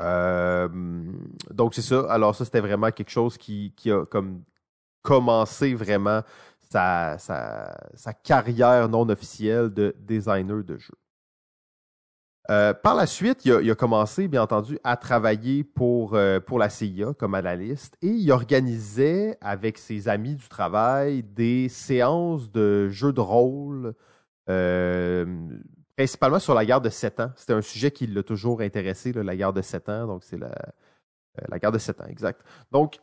Euh, 0.00 0.68
donc 1.50 1.74
c'est 1.74 1.82
ça. 1.82 2.06
Alors 2.08 2.34
ça, 2.34 2.44
c'était 2.44 2.60
vraiment 2.60 2.90
quelque 2.90 3.10
chose 3.10 3.36
qui, 3.36 3.72
a 3.86 4.04
comme 4.06 4.42
commencé 5.02 5.74
vraiment 5.74 6.22
sa, 6.70 7.16
sa, 7.18 8.12
carrière 8.12 8.88
non 8.88 9.08
officielle 9.08 9.70
de 9.70 9.94
designer 9.98 10.62
de 10.64 10.76
jeux. 10.76 10.98
Euh, 12.50 12.72
par 12.72 12.94
la 12.94 13.06
suite, 13.06 13.44
il 13.44 13.70
a, 13.70 13.74
commencé, 13.74 14.26
bien 14.26 14.42
entendu, 14.42 14.78
à 14.82 14.96
travailler 14.96 15.64
pour, 15.64 16.14
euh, 16.14 16.40
pour 16.40 16.58
la 16.58 16.70
CIA 16.70 17.12
comme 17.12 17.34
analyste 17.34 17.96
et 18.00 18.08
il 18.08 18.32
organisait 18.32 19.36
avec 19.42 19.76
ses 19.76 20.08
amis 20.08 20.34
du 20.34 20.48
travail 20.48 21.22
des 21.22 21.68
séances 21.68 22.50
de 22.50 22.88
jeux 22.88 23.12
de 23.12 23.20
rôle 23.20 23.94
euh, 24.48 25.26
principalement 25.94 26.38
sur 26.38 26.54
la 26.54 26.64
guerre 26.64 26.80
de 26.80 26.88
Sept 26.88 27.20
ans. 27.20 27.32
C'était 27.36 27.52
un 27.52 27.60
sujet 27.60 27.90
qui 27.90 28.06
l'a 28.06 28.22
toujours 28.22 28.62
intéressé, 28.62 29.12
la 29.12 29.36
guerre 29.36 29.52
de 29.52 29.60
Sept 29.60 29.90
ans. 29.90 30.06
Donc, 30.06 30.24
c'est 30.24 30.38
la, 30.38 30.54
la 31.48 31.58
guerre 31.58 31.72
de 31.72 31.78
Sept 31.78 32.00
ans, 32.00 32.06
exact. 32.08 32.40
Donc, 32.72 32.98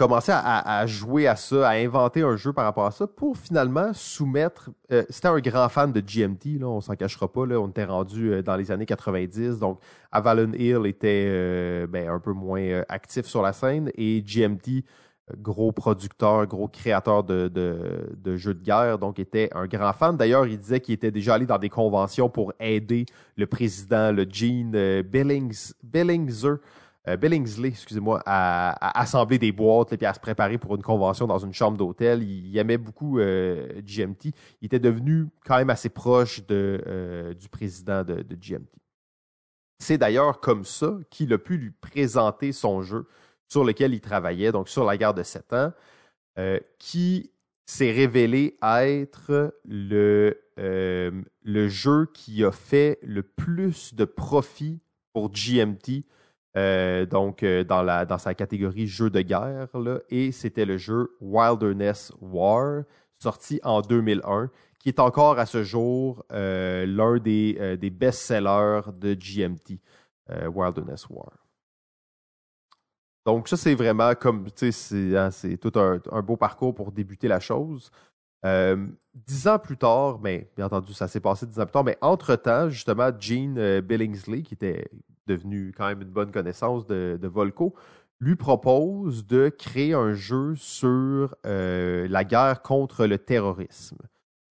commencer 0.00 0.32
à, 0.34 0.86
jouer 0.86 1.26
à 1.26 1.36
ça, 1.36 1.68
à 1.68 1.72
inventer 1.74 2.22
un 2.22 2.34
jeu 2.34 2.54
par 2.54 2.64
rapport 2.64 2.86
à 2.86 2.90
ça 2.90 3.06
pour 3.06 3.36
finalement 3.36 3.92
soumettre. 3.92 4.70
Euh, 4.90 5.04
c'était 5.10 5.28
un 5.28 5.40
grand 5.40 5.68
fan 5.68 5.92
de 5.92 6.00
GMT, 6.00 6.58
là, 6.58 6.68
on 6.68 6.80
s'en 6.80 6.96
cachera 6.96 7.30
pas. 7.30 7.44
Là, 7.44 7.60
on 7.60 7.68
était 7.68 7.84
rendu 7.84 8.32
euh, 8.32 8.42
dans 8.42 8.56
les 8.56 8.70
années 8.70 8.86
90, 8.86 9.58
donc 9.58 9.78
Avalon 10.10 10.52
Hill 10.54 10.86
était 10.86 11.26
euh, 11.28 11.86
ben, 11.86 12.08
un 12.08 12.18
peu 12.18 12.32
moins 12.32 12.82
actif 12.88 13.26
sur 13.26 13.42
la 13.42 13.52
scène 13.52 13.90
et 13.94 14.22
GMT, 14.22 14.84
gros 15.36 15.70
producteur, 15.70 16.46
gros 16.46 16.66
créateur 16.66 17.22
de, 17.22 17.48
de, 17.48 18.36
jeux 18.38 18.54
de 18.54 18.62
guerre, 18.62 18.98
donc 18.98 19.18
était 19.18 19.50
un 19.54 19.66
grand 19.66 19.92
fan. 19.92 20.16
D'ailleurs, 20.16 20.46
il 20.46 20.56
disait 20.56 20.80
qu'il 20.80 20.94
était 20.94 21.10
déjà 21.10 21.34
allé 21.34 21.44
dans 21.44 21.58
des 21.58 21.68
conventions 21.68 22.30
pour 22.30 22.54
aider 22.58 23.04
le 23.36 23.46
président, 23.46 24.12
le 24.12 24.24
Gene 24.24 25.02
Billings, 25.02 25.72
Billingser 25.84 26.54
euh, 27.08 27.16
Billingsley, 27.16 27.68
excusez-moi, 27.68 28.22
à, 28.26 29.00
assembler 29.00 29.38
des 29.38 29.52
boîtes 29.52 29.92
et 29.92 30.06
à 30.06 30.12
se 30.12 30.20
préparer 30.20 30.58
pour 30.58 30.74
une 30.74 30.82
convention 30.82 31.26
dans 31.26 31.38
une 31.38 31.54
chambre 31.54 31.78
d'hôtel. 31.78 32.22
Il, 32.22 32.56
aimait 32.58 32.78
beaucoup 32.78 33.18
euh, 33.18 33.80
GMT. 33.82 34.32
Il 34.60 34.66
était 34.66 34.78
devenu 34.78 35.28
quand 35.44 35.56
même 35.56 35.70
assez 35.70 35.88
proche 35.88 36.42
euh, 36.50 37.32
du 37.34 37.48
président 37.48 38.04
de, 38.04 38.22
GMT. 38.22 38.68
C'est 39.78 39.96
d'ailleurs 39.96 40.40
comme 40.40 40.64
ça 40.64 40.98
qu'il 41.08 41.32
a 41.32 41.38
pu 41.38 41.56
lui 41.56 41.70
présenter 41.70 42.52
son 42.52 42.82
jeu 42.82 43.08
sur 43.48 43.64
lequel 43.64 43.94
il 43.94 44.00
travaillait, 44.02 44.52
donc 44.52 44.68
sur 44.68 44.84
la 44.84 44.98
guerre 44.98 45.14
de 45.14 45.22
7 45.22 45.52
ans, 45.54 45.72
qui 46.78 47.32
s'est 47.66 47.90
révélé 47.90 48.58
être 48.62 49.54
le, 49.64 50.38
le 50.56 51.68
jeu 51.68 52.10
qui 52.12 52.44
a 52.44 52.52
fait 52.52 52.98
le 53.02 53.22
plus 53.22 53.94
de 53.94 54.04
profit 54.04 54.80
pour 55.12 55.30
GMT 55.30 56.04
euh, 56.56 57.06
donc 57.06 57.42
euh, 57.42 57.62
dans, 57.62 57.82
la, 57.82 58.04
dans 58.04 58.18
sa 58.18 58.34
catégorie 58.34 58.86
jeu 58.86 59.08
de 59.08 59.20
guerre, 59.20 59.68
là, 59.74 60.00
et 60.08 60.32
c'était 60.32 60.64
le 60.64 60.78
jeu 60.78 61.16
Wilderness 61.20 62.12
War, 62.20 62.82
sorti 63.18 63.60
en 63.62 63.82
2001, 63.82 64.50
qui 64.78 64.88
est 64.88 64.98
encore 64.98 65.38
à 65.38 65.46
ce 65.46 65.62
jour 65.62 66.24
euh, 66.32 66.86
l'un 66.86 67.18
des, 67.18 67.76
des 67.76 67.90
best-sellers 67.90 68.80
de 68.98 69.14
GMT, 69.14 69.78
Wilderness 70.52 71.08
War. 71.10 71.32
Donc 73.26 73.48
ça, 73.48 73.56
c'est 73.56 73.74
vraiment 73.74 74.14
comme, 74.14 74.50
tu 74.50 74.72
sais, 74.72 75.16
hein, 75.16 75.30
c'est 75.30 75.56
tout 75.56 75.78
un, 75.78 76.00
un, 76.10 76.22
beau 76.22 76.36
parcours 76.36 76.74
pour 76.74 76.90
débuter 76.90 77.28
la 77.28 77.38
chose. 77.38 77.90
dix 79.14 79.46
ans 79.46 79.58
plus 79.58 79.76
tard, 79.76 80.18
mais 80.20 80.50
bien 80.56 80.66
entendu, 80.66 80.94
ça 80.94 81.06
s'est 81.06 81.20
passé 81.20 81.46
dix 81.46 81.60
ans 81.60 81.64
plus 81.64 81.72
tard, 81.72 81.84
mais 81.84 81.98
entre-temps, 82.00 82.70
justement, 82.70 83.10
Gene 83.18 83.80
Billingsley, 83.80 84.42
qui 84.42 84.54
était 84.54 84.88
devenu 85.26 85.72
quand 85.76 85.86
même 85.86 86.02
une 86.02 86.10
bonne 86.10 86.32
connaissance 86.32 86.86
de, 86.86 87.18
Volco, 87.22 87.74
lui 88.20 88.36
propose 88.36 89.26
de 89.26 89.48
créer 89.48 89.94
un 89.94 90.12
jeu 90.12 90.54
sur 90.56 91.34
euh, 91.46 92.06
la 92.08 92.24
guerre 92.24 92.62
contre 92.62 93.06
le 93.06 93.18
terrorisme. 93.18 93.96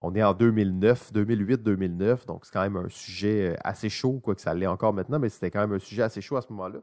On 0.02 0.16
est 0.16 0.24
en 0.24 0.34
2009, 0.34 1.14
2008, 1.14 1.62
2009, 1.62 2.26
donc 2.26 2.46
c'est 2.46 2.54
quand 2.54 2.62
même 2.62 2.78
un 2.78 2.90
sujet 2.90 3.52
euh, 3.52 3.56
assez 3.64 3.90
chaud, 3.90 4.20
quoi 4.24 4.34
que 4.34 4.42
ça 4.42 4.54
l'est 4.54 4.66
encore 4.66 4.94
maintenant, 4.94 5.20
mais 5.20 5.30
c'était 5.30 5.52
quand 5.52 5.60
même 5.60 5.74
un 5.74 5.80
sujet 5.80 6.04
assez 6.04 6.22
chaud 6.22 6.38
à 6.38 6.42
ce 6.42 6.48
moment-là. 6.50 6.80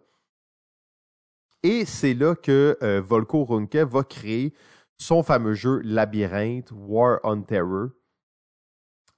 Et 1.63 1.85
c'est 1.85 2.15
là 2.15 2.37
que 2.37 2.77
euh, 2.83 3.01
Volko 3.01 3.45
Runke 3.45 3.77
va 3.77 4.05
créer 4.05 4.55
son 4.99 5.23
fameux 5.23 5.55
jeu 5.55 5.81
Labyrinthe 5.83 6.71
War 6.73 7.19
on 7.25 7.43
Terror, 7.43 7.89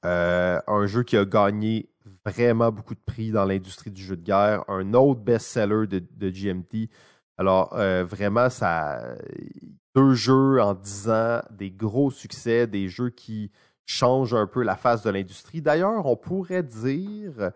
un 0.03 0.87
jeu 0.87 1.03
qui 1.03 1.17
a 1.17 1.25
gagné 1.25 1.91
vraiment 2.29 2.71
beaucoup 2.71 2.95
de 2.95 3.01
prix 3.05 3.31
dans 3.31 3.45
l'industrie 3.45 3.91
du 3.91 4.03
jeu 4.03 4.17
de 4.17 4.23
guerre. 4.23 4.65
Un 4.69 4.95
autre 4.95 5.21
best-seller 5.21 5.87
de, 5.87 6.31
GMT. 6.31 6.89
Alors, 7.37 7.73
euh, 7.75 8.05
vraiment, 8.05 8.51
ça. 8.51 9.15
Deux 9.95 10.15
jeux 10.15 10.61
en 10.61 10.75
dix 10.75 11.09
ans, 11.09 11.41
des 11.51 11.71
gros 11.71 12.11
succès, 12.11 12.67
des 12.67 12.89
jeux 12.89 13.11
qui 13.11 13.51
changent 13.87 14.35
un 14.35 14.47
peu 14.47 14.63
la 14.63 14.77
face 14.77 15.03
de 15.03 15.11
l'industrie. 15.11 15.63
D'ailleurs, 15.63 16.07
on 16.07 16.17
pourrait 16.17 16.63
dire 16.63 17.53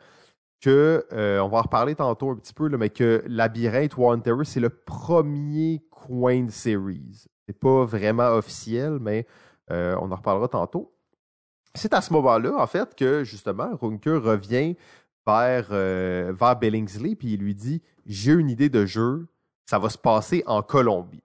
que, 0.60 1.04
euh, 1.12 1.40
on 1.40 1.48
va 1.48 1.58
en 1.58 1.62
reparler 1.62 1.94
tantôt 1.94 2.30
un 2.30 2.36
petit 2.36 2.54
peu, 2.54 2.68
mais 2.70 2.88
que 2.88 3.22
Labyrinthe 3.26 3.96
War 3.96 4.20
Terror, 4.22 4.46
c'est 4.46 4.60
le 4.60 4.70
premier 4.70 5.82
coin 5.90 6.48
series. 6.48 7.26
C'est 7.46 7.58
pas 7.58 7.84
vraiment 7.84 8.28
officiel, 8.30 8.98
mais 9.00 9.26
euh, 9.70 9.96
on 10.00 10.10
en 10.10 10.16
reparlera 10.16 10.48
tantôt. 10.48 10.94
C'est 11.74 11.94
à 11.94 12.02
ce 12.02 12.12
moment-là, 12.12 12.54
en 12.56 12.66
fait, 12.66 12.94
que 12.94 13.24
justement, 13.24 13.74
Runke 13.80 14.04
revient 14.04 14.76
vers, 15.26 15.68
euh, 15.70 16.34
vers 16.38 16.56
Billingsley 16.56 17.14
puis 17.14 17.32
il 17.34 17.40
lui 17.40 17.54
dit 17.54 17.80
J'ai 18.06 18.32
une 18.32 18.50
idée 18.50 18.68
de 18.68 18.84
jeu, 18.84 19.28
ça 19.66 19.78
va 19.78 19.88
se 19.88 19.98
passer 19.98 20.42
en 20.46 20.62
Colombie. 20.62 21.22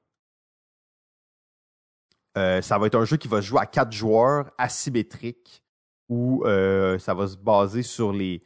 Euh, 2.37 2.61
ça 2.61 2.77
va 2.77 2.85
être 2.87 2.95
un 2.95 3.05
jeu 3.05 3.17
qui 3.17 3.27
va 3.27 3.41
se 3.41 3.47
jouer 3.47 3.59
à 3.61 3.65
quatre 3.65 3.91
joueurs 3.91 4.51
asymétrique 4.57 5.61
où 6.07 6.45
euh, 6.45 6.97
ça 6.99 7.13
va 7.13 7.27
se 7.27 7.35
baser 7.35 7.83
sur 7.83 8.13
les, 8.13 8.41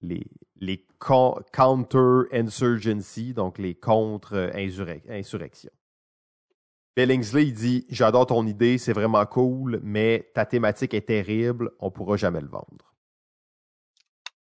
les, 0.00 0.24
les 0.56 0.86
counter-insurgency, 0.98 3.34
donc 3.34 3.58
les 3.58 3.74
contre-insurrections. 3.74 5.70
Billingsley, 6.96 7.46
il 7.46 7.54
dit 7.54 7.86
J'adore 7.88 8.26
ton 8.26 8.46
idée, 8.46 8.78
c'est 8.78 8.92
vraiment 8.92 9.24
cool, 9.26 9.80
mais 9.82 10.30
ta 10.34 10.44
thématique 10.44 10.94
est 10.94 11.06
terrible, 11.08 11.70
on 11.78 11.86
ne 11.86 11.90
pourra 11.90 12.16
jamais 12.16 12.40
le 12.40 12.48
vendre. 12.48 12.94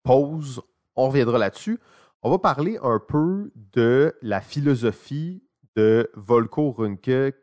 Pause, 0.03 0.61
on 0.95 1.07
reviendra 1.07 1.37
là-dessus. 1.37 1.79
On 2.21 2.29
va 2.29 2.39
parler 2.39 2.77
un 2.81 2.99
peu 2.99 3.51
de 3.55 4.13
la 4.21 4.41
philosophie 4.41 5.43
de 5.75 6.09
Volko 6.15 6.71
Runke. 6.71 7.33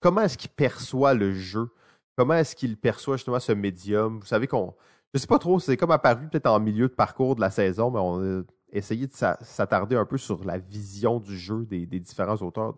comment 0.00 0.20
est-ce 0.22 0.38
qu'il 0.38 0.50
perçoit 0.50 1.14
le 1.14 1.32
jeu? 1.32 1.70
Comment 2.16 2.34
est-ce 2.34 2.54
qu'il 2.54 2.76
perçoit 2.76 3.16
justement 3.16 3.40
ce 3.40 3.52
médium? 3.52 4.20
Vous 4.20 4.26
savez 4.26 4.46
qu'on. 4.46 4.74
Je 5.12 5.18
ne 5.18 5.20
sais 5.20 5.26
pas 5.26 5.38
trop, 5.38 5.60
c'est 5.60 5.76
comme 5.76 5.90
apparu 5.90 6.28
peut-être 6.28 6.46
en 6.46 6.58
milieu 6.58 6.88
de 6.88 6.94
parcours 6.94 7.36
de 7.36 7.40
la 7.40 7.50
saison, 7.50 7.90
mais 7.90 8.00
on 8.00 8.40
a 8.40 8.42
essayé 8.72 9.06
de 9.06 9.12
s'attarder 9.12 9.94
un 9.94 10.04
peu 10.04 10.18
sur 10.18 10.44
la 10.44 10.58
vision 10.58 11.20
du 11.20 11.38
jeu 11.38 11.64
des, 11.66 11.86
différents 11.86 12.36
auteurs 12.36 12.74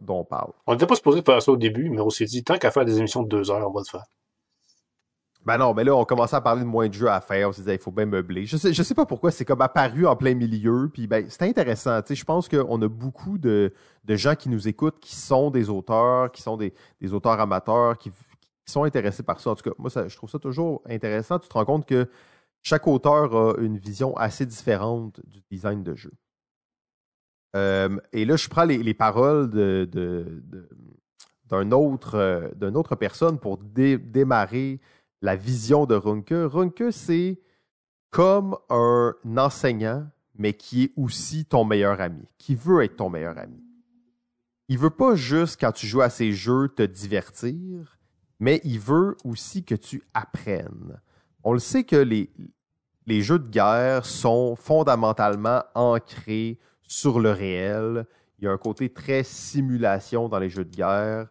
dont 0.00 0.20
on 0.20 0.24
parle. 0.24 0.52
On 0.66 0.72
n'était 0.72 0.86
pas 0.86 0.96
supposé 0.96 1.22
faire 1.22 1.42
ça 1.42 1.52
au 1.52 1.56
début, 1.56 1.90
mais 1.90 2.00
on 2.00 2.10
s'est 2.10 2.24
dit, 2.24 2.44
tant 2.44 2.58
qu'à 2.58 2.70
faire 2.70 2.84
des 2.84 2.98
émissions 2.98 3.22
de 3.22 3.28
deux 3.28 3.50
heures, 3.50 3.66
on 3.68 3.72
va 3.72 3.80
le 3.80 3.90
faire. 3.90 4.04
Ben 5.46 5.56
non, 5.56 5.72
mais 5.72 5.84
là, 5.84 5.96
on 5.96 6.04
commençait 6.04 6.36
à 6.36 6.42
parler 6.42 6.60
de 6.60 6.66
moins 6.66 6.88
de 6.88 6.92
jeux 6.92 7.08
à 7.08 7.20
faire. 7.22 7.48
On 7.48 7.52
s'est 7.52 7.62
dit, 7.62 7.70
il 7.70 7.78
faut 7.78 7.90
bien 7.90 8.04
meubler. 8.04 8.44
Je 8.44 8.58
sais, 8.58 8.74
je 8.74 8.82
sais 8.82 8.94
pas 8.94 9.06
pourquoi, 9.06 9.30
c'est 9.30 9.46
comme 9.46 9.62
apparu 9.62 10.06
en 10.06 10.14
plein 10.14 10.34
milieu. 10.34 10.90
Puis 10.92 11.06
ben, 11.06 11.24
c'est 11.30 11.42
intéressant. 11.42 12.00
je 12.08 12.24
pense 12.24 12.46
qu'on 12.48 12.82
a 12.82 12.88
beaucoup 12.88 13.38
de, 13.38 13.72
gens 14.08 14.34
qui 14.34 14.50
nous 14.50 14.68
écoutent, 14.68 15.00
qui 15.00 15.16
sont 15.16 15.50
des 15.50 15.70
auteurs, 15.70 16.30
qui 16.30 16.42
sont 16.42 16.58
des, 16.58 16.74
auteurs 17.12 17.40
amateurs, 17.40 17.96
qui, 17.96 18.12
sont 18.66 18.84
intéressés 18.84 19.22
par 19.24 19.40
ça. 19.40 19.50
En 19.50 19.54
tout 19.56 19.68
cas, 19.68 19.74
moi, 19.78 19.90
je 20.06 20.14
trouve 20.14 20.30
ça 20.30 20.38
toujours 20.38 20.82
intéressant. 20.88 21.38
Tu 21.38 21.48
te 21.48 21.54
rends 21.54 21.64
compte 21.64 21.86
que 21.86 22.08
chaque 22.62 22.86
auteur 22.86 23.34
a 23.34 23.54
une 23.58 23.78
vision 23.78 24.16
assez 24.16 24.46
différente 24.46 25.20
du 25.26 25.40
design 25.50 25.82
de 25.82 25.94
jeu. 25.96 26.12
Et 27.54 28.24
là, 28.24 28.36
je 28.36 28.48
prends 28.48 28.64
les, 28.64 28.94
paroles 28.94 29.50
de, 29.50 29.88
d'un 31.50 31.72
autre, 31.72 32.14
euh, 32.14 32.48
d'une 32.54 32.76
autre 32.76 32.94
personne 32.94 33.38
pour 33.38 33.58
démarrer 33.58 34.80
la 35.20 35.36
vision 35.36 35.84
de 35.84 35.94
Runke. 35.94 36.32
Runke, 36.32 36.84
c'est 36.92 37.40
comme 38.10 38.56
un 38.70 39.14
enseignant, 39.36 40.06
mais 40.36 40.54
qui 40.54 40.84
est 40.84 40.92
aussi 40.96 41.44
ton 41.44 41.64
meilleur 41.64 42.00
ami, 42.00 42.22
qui 42.38 42.54
veut 42.54 42.82
être 42.82 42.96
ton 42.96 43.10
meilleur 43.10 43.36
ami. 43.36 43.62
Il 44.68 44.78
veut 44.78 44.90
pas 44.90 45.16
juste, 45.16 45.60
quand 45.60 45.72
tu 45.72 45.86
joues 45.86 46.00
à 46.00 46.10
ces 46.10 46.32
jeux, 46.32 46.68
te 46.68 46.82
divertir, 46.82 47.98
mais 48.38 48.60
il 48.64 48.78
veut 48.78 49.16
aussi 49.24 49.64
que 49.64 49.74
tu 49.74 50.02
apprennes. 50.14 51.00
On 51.42 51.52
le 51.52 51.58
sait 51.58 51.84
que 51.84 51.96
les, 51.96 52.30
les 53.06 53.22
jeux 53.22 53.38
de 53.38 53.48
guerre 53.48 54.06
sont 54.06 54.54
fondamentalement 54.56 55.64
ancrés 55.74 56.58
sur 56.90 57.20
le 57.20 57.30
réel. 57.30 58.04
Il 58.38 58.44
y 58.44 58.48
a 58.48 58.50
un 58.50 58.58
côté 58.58 58.90
très 58.90 59.22
simulation 59.22 60.28
dans 60.28 60.38
les 60.38 60.50
jeux 60.50 60.64
de 60.64 60.74
guerre. 60.74 61.28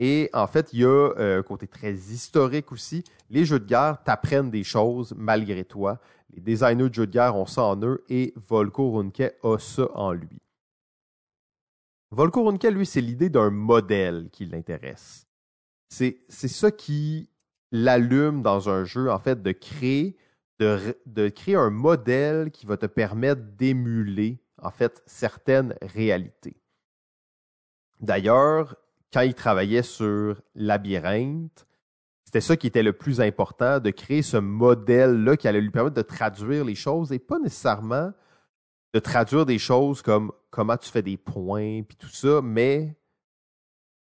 Et 0.00 0.30
en 0.32 0.46
fait, 0.46 0.72
il 0.72 0.80
y 0.80 0.84
a 0.84 0.88
euh, 0.88 1.38
un 1.38 1.42
côté 1.42 1.68
très 1.68 1.92
historique 1.92 2.72
aussi. 2.72 3.04
Les 3.30 3.44
jeux 3.44 3.60
de 3.60 3.66
guerre 3.66 4.02
t'apprennent 4.02 4.50
des 4.50 4.64
choses 4.64 5.14
malgré 5.16 5.64
toi. 5.64 6.00
Les 6.32 6.40
designers 6.40 6.88
de 6.88 6.94
jeux 6.94 7.06
de 7.06 7.12
guerre 7.12 7.36
ont 7.36 7.46
ça 7.46 7.62
en 7.62 7.80
eux 7.82 8.02
et 8.08 8.32
Volko 8.36 8.90
Runke 8.92 9.34
a 9.42 9.58
ça 9.58 9.88
en 9.94 10.12
lui. 10.12 10.40
Volko 12.10 12.44
Runke, 12.44 12.64
lui, 12.64 12.86
c'est 12.86 13.00
l'idée 13.00 13.28
d'un 13.28 13.50
modèle 13.50 14.28
qui 14.32 14.46
l'intéresse. 14.46 15.26
C'est 15.88 16.24
ça 16.28 16.70
qui 16.70 17.28
l'allume 17.70 18.42
dans 18.42 18.70
un 18.70 18.84
jeu, 18.84 19.10
en 19.10 19.18
fait, 19.18 19.42
de 19.42 19.52
créer, 19.52 20.16
de, 20.58 20.96
de 21.04 21.28
créer 21.28 21.56
un 21.56 21.70
modèle 21.70 22.50
qui 22.50 22.64
va 22.64 22.78
te 22.78 22.86
permettre 22.86 23.42
d'émuler 23.42 24.41
en 24.62 24.70
fait, 24.70 25.02
certaines 25.06 25.74
réalités. 25.82 26.56
D'ailleurs, 28.00 28.76
quand 29.12 29.20
il 29.20 29.34
travaillait 29.34 29.82
sur 29.82 30.40
Labyrinthe, 30.54 31.66
c'était 32.24 32.40
ça 32.40 32.56
qui 32.56 32.66
était 32.66 32.82
le 32.82 32.94
plus 32.94 33.20
important, 33.20 33.78
de 33.78 33.90
créer 33.90 34.22
ce 34.22 34.38
modèle-là 34.38 35.36
qui 35.36 35.48
allait 35.48 35.60
lui 35.60 35.70
permettre 35.70 35.96
de 35.96 36.02
traduire 36.02 36.64
les 36.64 36.74
choses 36.74 37.12
et 37.12 37.18
pas 37.18 37.38
nécessairement 37.38 38.12
de 38.94 38.98
traduire 38.98 39.44
des 39.44 39.58
choses 39.58 40.00
comme 40.02 40.32
comment 40.50 40.76
tu 40.76 40.90
fais 40.90 41.02
des 41.02 41.16
points 41.16 41.82
puis 41.82 41.96
tout 41.96 42.08
ça, 42.08 42.40
mais 42.42 42.96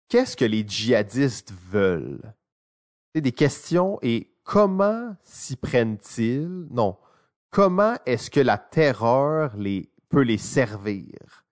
qu'est-ce 0.09 0.37
que 0.37 0.45
les 0.45 0.67
djihadistes 0.67 1.53
veulent? 1.71 2.35
C'est 3.15 3.21
des 3.21 3.33
questions 3.33 3.99
et 4.03 4.35
comment 4.45 5.17
s'y 5.23 5.57
prennent-ils? 5.57 6.67
Non. 6.71 6.97
Comment 7.51 7.95
est-ce 8.07 8.31
que 8.31 8.41
la 8.41 8.59
terreur 8.59 9.57
les, 9.57 9.89
peut 10.09 10.23
les 10.23 10.39
servir? 10.39 11.45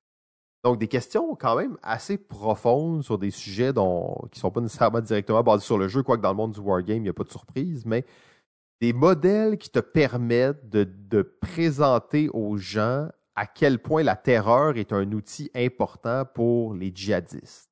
Donc, 0.65 0.79
des 0.79 0.89
questions 0.89 1.35
quand 1.35 1.57
même 1.57 1.77
assez 1.83 2.17
profondes 2.17 3.05
sur 3.05 3.19
des 3.19 3.31
sujets 3.31 3.73
dont, 3.73 4.17
qui 4.33 4.39
ne 4.39 4.41
sont 4.41 4.51
pas 4.51 4.63
nécessairement 4.63 5.01
directement 5.01 5.43
basés 5.43 5.65
sur 5.65 5.77
le 5.77 5.89
jeu, 5.89 6.03
quoique 6.03 6.23
dans 6.23 6.31
le 6.31 6.37
monde 6.37 6.53
du 6.53 6.61
wargame, 6.61 6.99
il 6.99 7.03
n'y 7.03 7.09
a 7.11 7.13
pas 7.13 7.25
de 7.25 7.31
surprise, 7.31 7.85
mais 7.85 8.05
des 8.81 8.93
modèles 8.93 9.59
qui 9.59 9.71
te 9.71 9.79
permettent 9.79 10.69
de, 10.69 10.85
de 10.85 11.23
présenter 11.23 12.31
aux 12.33 12.57
gens 12.57 13.09
à 13.37 13.47
quel 13.47 13.79
point 13.79 14.03
la 14.03 14.17
terreur 14.17 14.77
est 14.77 14.93
un 14.93 15.11
outil 15.13 15.51
important 15.55 16.25
pour 16.25 16.75
les 16.75 16.93
djihadistes. 16.95 17.71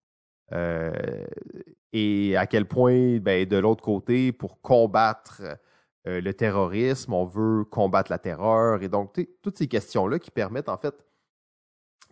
Euh, 0.53 0.93
et 1.93 2.37
à 2.37 2.47
quel 2.47 2.67
point, 2.67 3.19
ben, 3.19 3.47
de 3.47 3.57
l'autre 3.57 3.83
côté, 3.83 4.33
pour 4.33 4.61
combattre 4.61 5.43
euh, 6.07 6.21
le 6.21 6.35
terrorisme, 6.35 7.13
on 7.13 7.25
veut 7.25 7.65
combattre 7.65 8.11
la 8.11 8.19
terreur. 8.19 8.83
Et 8.83 8.89
donc, 8.89 9.21
toutes 9.43 9.57
ces 9.57 9.69
questions-là 9.69 10.19
qui 10.19 10.31
permettent 10.31 10.69
en 10.69 10.77
fait 10.77 10.95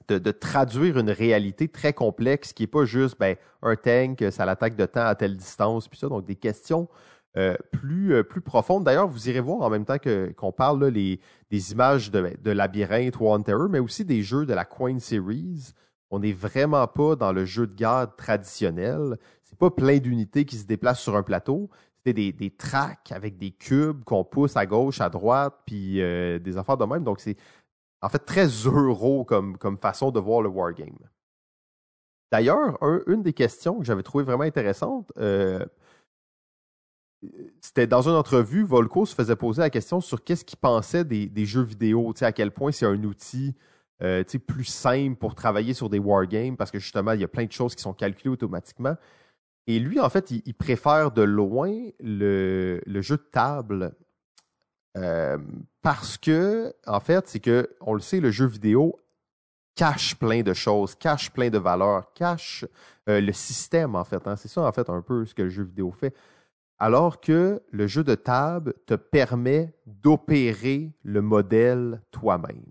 de, 0.08 0.30
traduire 0.30 0.98
une 0.98 1.10
réalité 1.10 1.68
très 1.68 1.92
complexe 1.92 2.52
qui 2.52 2.64
n'est 2.64 2.68
pas 2.68 2.84
juste 2.84 3.18
ben, 3.18 3.36
un 3.62 3.76
tank, 3.76 4.24
ça 4.30 4.44
l'attaque 4.44 4.76
de 4.76 4.86
temps 4.86 5.06
à 5.06 5.14
telle 5.14 5.36
distance, 5.36 5.88
puis 5.88 5.98
ça. 5.98 6.08
Donc, 6.08 6.24
des 6.24 6.36
questions 6.36 6.88
euh, 7.36 7.56
plus, 7.70 8.14
euh, 8.14 8.24
profondes. 8.44 8.84
D'ailleurs, 8.84 9.06
vous 9.06 9.28
irez 9.28 9.40
voir 9.40 9.60
en 9.60 9.70
même 9.70 9.84
temps 9.84 9.98
qu'on 10.36 10.52
parle 10.52 10.90
des 10.90 11.20
images 11.72 12.10
de, 12.10 12.36
de 12.42 12.50
Labyrinthe 12.50 13.20
ou 13.20 13.26
On 13.26 13.40
Terror, 13.40 13.68
mais 13.68 13.78
aussi 13.78 14.04
des 14.04 14.22
jeux 14.22 14.46
de 14.46 14.54
la 14.54 14.64
Coin 14.64 14.98
Series. 14.98 15.72
On 16.10 16.18
n'est 16.18 16.32
vraiment 16.32 16.86
pas 16.88 17.14
dans 17.14 17.32
le 17.32 17.44
jeu 17.44 17.68
de 17.68 17.74
garde 17.74 18.16
traditionnel. 18.16 19.16
C'est 19.44 19.58
pas 19.58 19.70
plein 19.70 19.98
d'unités 19.98 20.44
qui 20.44 20.56
se 20.56 20.66
déplacent 20.66 21.00
sur 21.00 21.16
un 21.16 21.22
plateau. 21.22 21.70
Des, 22.06 22.32
des 22.32 22.50
tracks 22.50 23.12
avec 23.12 23.36
des 23.36 23.50
cubes 23.50 24.04
qu'on 24.04 24.24
pousse 24.24 24.56
à 24.56 24.64
gauche, 24.64 25.02
à 25.02 25.10
droite, 25.10 25.54
puis 25.66 26.00
euh, 26.00 26.38
des 26.38 26.56
affaires 26.56 26.78
de 26.78 26.84
même. 26.86 27.04
Donc, 27.04 27.20
c'est 27.20 27.36
en 28.00 28.08
fait 28.08 28.20
très 28.20 28.46
euro 28.46 29.24
comme, 29.24 29.58
façon 29.80 30.10
de 30.10 30.18
voir 30.18 30.40
le 30.40 30.48
wargame. 30.48 30.96
D'ailleurs, 32.32 32.78
une 33.06 33.22
des 33.22 33.34
questions 33.34 33.78
que 33.78 33.84
j'avais 33.84 34.02
trouvé 34.02 34.24
vraiment 34.24 34.44
intéressante, 34.44 35.12
c'était 37.60 37.86
dans 37.86 38.08
une 38.08 38.14
entrevue, 38.14 38.62
Volko 38.62 39.04
se 39.04 39.14
faisait 39.14 39.36
poser 39.36 39.60
la 39.60 39.70
question 39.70 40.00
sur 40.00 40.24
qu'est-ce 40.24 40.44
qu'il 40.44 40.58
pensait 40.58 41.04
des, 41.04 41.46
jeux 41.46 41.62
vidéo, 41.62 42.12
à 42.20 42.32
quel 42.32 42.50
point 42.50 42.72
c'est 42.72 42.86
un 42.86 43.02
outil 43.04 43.54
euh, 44.02 44.24
plus 44.46 44.64
simple 44.64 45.16
pour 45.16 45.34
travailler 45.34 45.74
sur 45.74 45.90
des 45.90 45.98
wargames, 45.98 46.56
parce 46.56 46.70
que 46.70 46.78
justement, 46.78 47.12
il 47.12 47.20
y 47.20 47.24
a 47.24 47.28
plein 47.28 47.44
de 47.44 47.52
choses 47.52 47.74
qui 47.74 47.82
sont 47.82 47.92
calculées 47.92 48.30
automatiquement. 48.30 48.96
Et 49.70 49.78
lui, 49.78 50.00
en 50.00 50.10
fait, 50.10 50.32
il, 50.32 50.54
préfère 50.54 51.12
de 51.12 51.22
loin 51.22 51.72
le, 52.00 52.80
jeu 52.86 53.16
de 53.16 53.22
table 53.30 53.94
euh, 54.96 55.38
parce 55.80 56.18
que, 56.18 56.74
en 56.88 56.98
fait, 56.98 57.28
c'est 57.28 57.38
que, 57.38 57.76
on 57.80 57.94
le 57.94 58.00
sait, 58.00 58.18
le 58.18 58.32
jeu 58.32 58.46
vidéo 58.46 58.98
cache 59.76 60.16
plein 60.16 60.42
de 60.42 60.54
choses, 60.54 60.96
cache 60.96 61.30
plein 61.30 61.50
de 61.50 61.58
valeurs, 61.58 62.12
cache 62.14 62.64
euh, 63.08 63.20
le 63.20 63.32
système, 63.32 63.94
en 63.94 64.02
fait. 64.02 64.26
Hein. 64.26 64.34
C'est 64.34 64.48
ça, 64.48 64.62
en 64.62 64.72
fait, 64.72 64.90
un 64.90 65.02
peu 65.02 65.24
ce 65.24 65.36
que 65.36 65.42
le 65.42 65.50
jeu 65.50 65.62
vidéo 65.62 65.92
fait 65.92 66.14
alors 66.80 67.20
que 67.20 67.62
le 67.70 67.86
jeu 67.86 68.02
de 68.02 68.14
table 68.16 68.74
te 68.86 68.94
permet 68.94 69.72
d'opérer 69.86 70.90
le 71.04 71.20
modèle 71.20 72.02
toi-même 72.10 72.64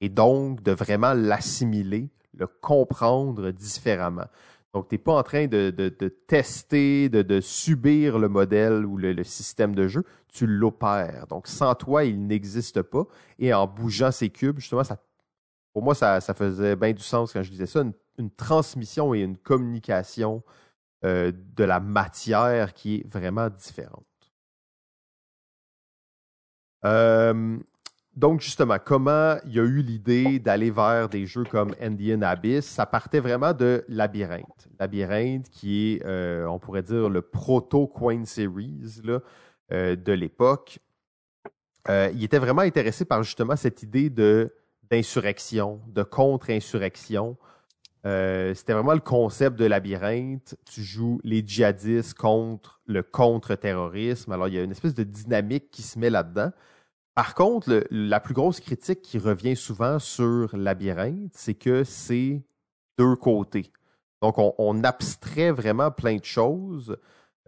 et 0.00 0.08
donc 0.08 0.62
de 0.62 0.72
vraiment 0.72 1.12
l'assimiler, 1.12 2.08
le 2.34 2.46
comprendre 2.46 3.50
différemment. 3.50 4.24
Donc, 4.72 4.88
tu 4.88 4.94
n'es 4.94 4.98
pas 4.98 5.14
en 5.14 5.22
train 5.22 5.46
de, 5.46 5.70
tester, 6.26 7.08
de, 7.08 7.40
subir 7.40 8.18
le 8.18 8.28
modèle 8.28 8.86
ou 8.86 8.96
le, 8.96 9.24
système 9.24 9.74
de 9.74 9.88
jeu, 9.88 10.04
tu 10.28 10.46
l'opères. 10.46 11.26
Donc, 11.26 11.48
sans 11.48 11.74
toi, 11.74 12.04
il 12.04 12.26
n'existe 12.26 12.82
pas. 12.82 13.04
Et 13.38 13.52
en 13.52 13.66
bougeant 13.66 14.12
ces 14.12 14.30
cubes, 14.30 14.60
justement, 14.60 14.84
ça, 14.84 15.02
pour 15.72 15.82
moi, 15.82 15.94
ça, 15.94 16.20
faisait 16.20 16.76
bien 16.76 16.92
du 16.92 17.02
sens 17.02 17.32
quand 17.32 17.42
je 17.42 17.50
disais 17.50 17.66
ça, 17.66 17.82
une 18.18 18.30
transmission 18.30 19.12
et 19.14 19.20
une 19.20 19.36
communication 19.36 20.42
euh, 21.04 21.32
de 21.56 21.64
la 21.64 21.80
matière 21.80 22.74
qui 22.74 22.96
est 22.96 23.12
vraiment 23.12 23.48
différente. 23.48 24.04
Euh, 26.84 27.58
donc, 28.20 28.40
justement, 28.40 28.76
comment 28.82 29.36
il 29.46 29.54
y 29.54 29.58
a 29.58 29.62
eu 29.62 29.82
l'idée 29.82 30.38
d'aller 30.38 30.70
vers 30.70 31.08
des 31.08 31.26
jeux 31.26 31.44
comme 31.44 31.74
Indian 31.80 32.22
Abyss? 32.22 32.66
Ça 32.66 32.86
partait 32.86 33.20
vraiment 33.20 33.52
de 33.52 33.84
Labyrinthe. 33.88 34.68
Labyrinthe 34.78 35.48
qui 35.50 35.94
est, 35.94 36.06
euh, 36.06 36.46
on 36.46 36.58
pourrait 36.58 36.82
dire, 36.82 37.08
le 37.08 37.22
proto-Coin 37.22 38.24
Series 38.24 39.00
là, 39.02 39.20
de 39.70 40.12
l'époque. 40.12 40.78
il 41.88 42.22
était 42.22 42.38
vraiment 42.38 42.62
intéressé 42.62 43.04
par 43.04 43.22
justement 43.22 43.56
cette 43.56 43.82
idée 43.82 44.10
d'insurrection, 44.90 45.80
de 45.88 46.02
contre-insurrection, 46.02 47.36
euh, 48.06 48.54
c'était 48.54 48.72
vraiment 48.72 48.94
le 48.94 49.00
concept 49.00 49.58
de 49.58 49.66
labyrinthe. 49.66 50.56
Tu 50.64 50.82
joues 50.82 51.20
les 51.22 51.46
djihadistes 51.46 52.14
contre 52.14 52.80
le 52.86 53.02
contre-terrorisme. 53.02 54.32
Alors, 54.32 54.48
il 54.48 54.54
y 54.54 54.58
a 54.58 54.62
une 54.62 54.70
espèce 54.70 54.94
de 54.94 55.04
dynamique 55.04 55.70
qui 55.70 55.82
se 55.82 55.98
met 55.98 56.10
là-dedans. 56.10 56.50
Par 57.20 57.34
contre, 57.34 57.86
la 57.90 58.18
plus 58.18 58.32
grosse 58.32 58.60
critique 58.60 59.02
qui 59.02 59.18
revient 59.18 59.54
souvent 59.54 59.98
sur 59.98 60.56
labyrinthe, 60.56 61.32
c'est 61.34 61.52
que 61.52 61.84
c'est 61.84 62.42
deux 62.96 63.14
côtés. 63.14 63.70
Donc, 64.22 64.36
on, 64.38 64.84
abstrait 64.84 65.50
vraiment 65.50 65.90
plein 65.90 66.16
de 66.16 66.24
choses. 66.24 66.96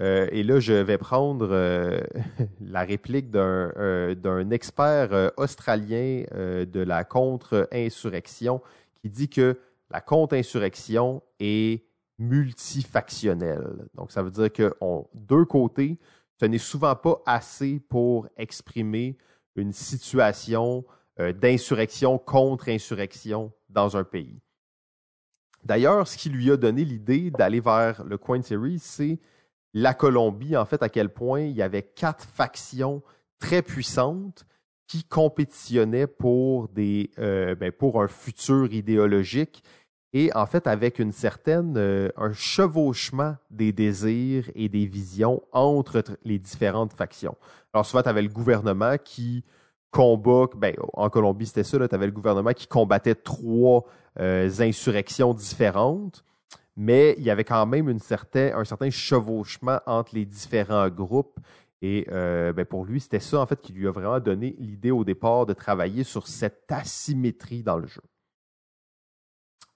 Euh, 0.03 0.29
et 0.31 0.43
là, 0.43 0.61
je 0.61 0.75
vais 0.75 0.99
prendre 0.99 1.49
euh, 1.51 2.03
la 2.61 2.83
réplique 2.83 3.31
d'un 3.31 4.51
expert 4.51 5.33
australien 5.39 6.25
de 6.31 6.81
la 6.81 7.05
contre-insurrection 7.05 8.61
qui 9.01 9.09
dit 9.09 9.31
que 9.31 9.59
la 9.91 10.03
contre-insurrection 10.03 11.23
est 11.41 11.83
multifactionnelle. 12.19 13.89
Donc, 13.95 14.13
ça 14.13 14.23
veut 14.23 14.31
dire 14.31 14.53
que 14.53 14.75
deux 15.15 15.47
côtés, 15.47 15.99
ce 16.39 16.45
n'est 16.45 16.59
souvent 16.59 16.95
pas 16.95 17.23
assez 17.25 17.81
pour 17.89 18.29
exprimer 18.37 19.17
une 19.57 19.73
situation 19.73 20.85
euh, 21.21 21.33
d'insurrection 21.33 22.19
contre 22.19 22.69
insurrection 22.69 23.53
dans 23.69 23.97
un 23.97 24.05
pays. 24.05 24.41
D'ailleurs, 25.65 26.09
ce 26.09 26.17
qui 26.17 26.29
lui 26.29 26.51
a 26.51 26.57
donné 26.57 26.85
l'idée 26.85 27.31
d'aller 27.31 27.61
vers 27.61 28.03
le 28.05 28.19
Coin 28.19 28.43
Series, 28.43 28.81
c'est 28.81 29.21
la 29.75 29.95
Colombie, 29.95 30.57
en 30.57 30.65
fait, 30.65 30.83
à 30.83 30.89
quel 30.89 31.09
point 31.09 31.41
il 31.41 31.57
y 31.57 31.63
avait 31.63 31.83
quatre 31.83 32.25
factions 32.25 33.03
très 33.39 33.63
puissantes 33.63 34.47
qui 34.87 35.05
compétitionnaient 35.05 36.07
pour, 36.07 36.69
euh, 36.77 37.55
ben, 37.55 37.73
pour 37.73 38.03
un 38.03 38.09
futur 38.09 38.73
idéologique 38.73 39.63
et 40.13 40.31
en 40.35 40.47
fait 40.47 40.67
avec 40.67 40.99
une 40.99 41.13
certaine 41.13 41.75
euh, 41.77 42.11
un 42.17 42.33
chevauchement 42.33 43.37
des 43.51 43.73
désirs 43.73 44.51
et 44.55 44.69
des 44.69 44.87
visions 44.87 45.43
entre 45.53 46.05
les 46.25 46.39
différentes 46.39 46.93
factions. 46.93 47.37
Alors 47.73 47.87
souvent 47.87 48.03
tu 48.03 48.09
avais 48.09 48.23
le 48.23 48.29
gouvernement 48.29 48.97
qui 49.03 49.45
combat 49.91 50.47
ben, 50.57 50.75
en 50.95 51.11
Colombie 51.11 51.47
c'était 51.47 51.65
ça 51.65 51.89
tu 51.89 51.95
avais 51.95 52.07
le 52.07 52.13
gouvernement 52.13 52.53
qui 52.53 52.67
combattait 52.67 53.15
trois 53.15 53.85
euh, 54.21 54.51
insurrections 54.61 55.35
différentes 55.35 56.25
mais 56.77 57.15
il 57.19 57.25
y 57.25 57.31
avait 57.31 57.45
quand 57.45 57.67
même 57.67 57.89
un 57.89 57.99
certain 57.99 58.91
chevauchement 58.91 59.81
entre 59.87 60.15
les 60.15 60.25
différents 60.25 60.89
groupes 60.89 61.39
et 61.83 62.07
euh, 62.13 62.53
ben 62.53 62.65
pour 62.65 62.85
lui, 62.85 63.01
c'était 63.01 63.21
ça 63.21 63.41
en 63.41 63.47
fait 63.47 63.61
qui 63.61 63.73
lui 63.73 63.89
a 63.89 63.91
vraiment 63.91 64.21
donné 64.21 64.55
l'idée 64.61 64.93
au 64.93 65.05
départ 65.05 65.47
de 65.47 65.53
travailler 65.53 66.05
sur 66.05 66.29
cette 66.29 66.71
asymétrie 66.71 67.65
dans 67.65 67.77
le 67.77 67.89
jeu. 67.89 68.01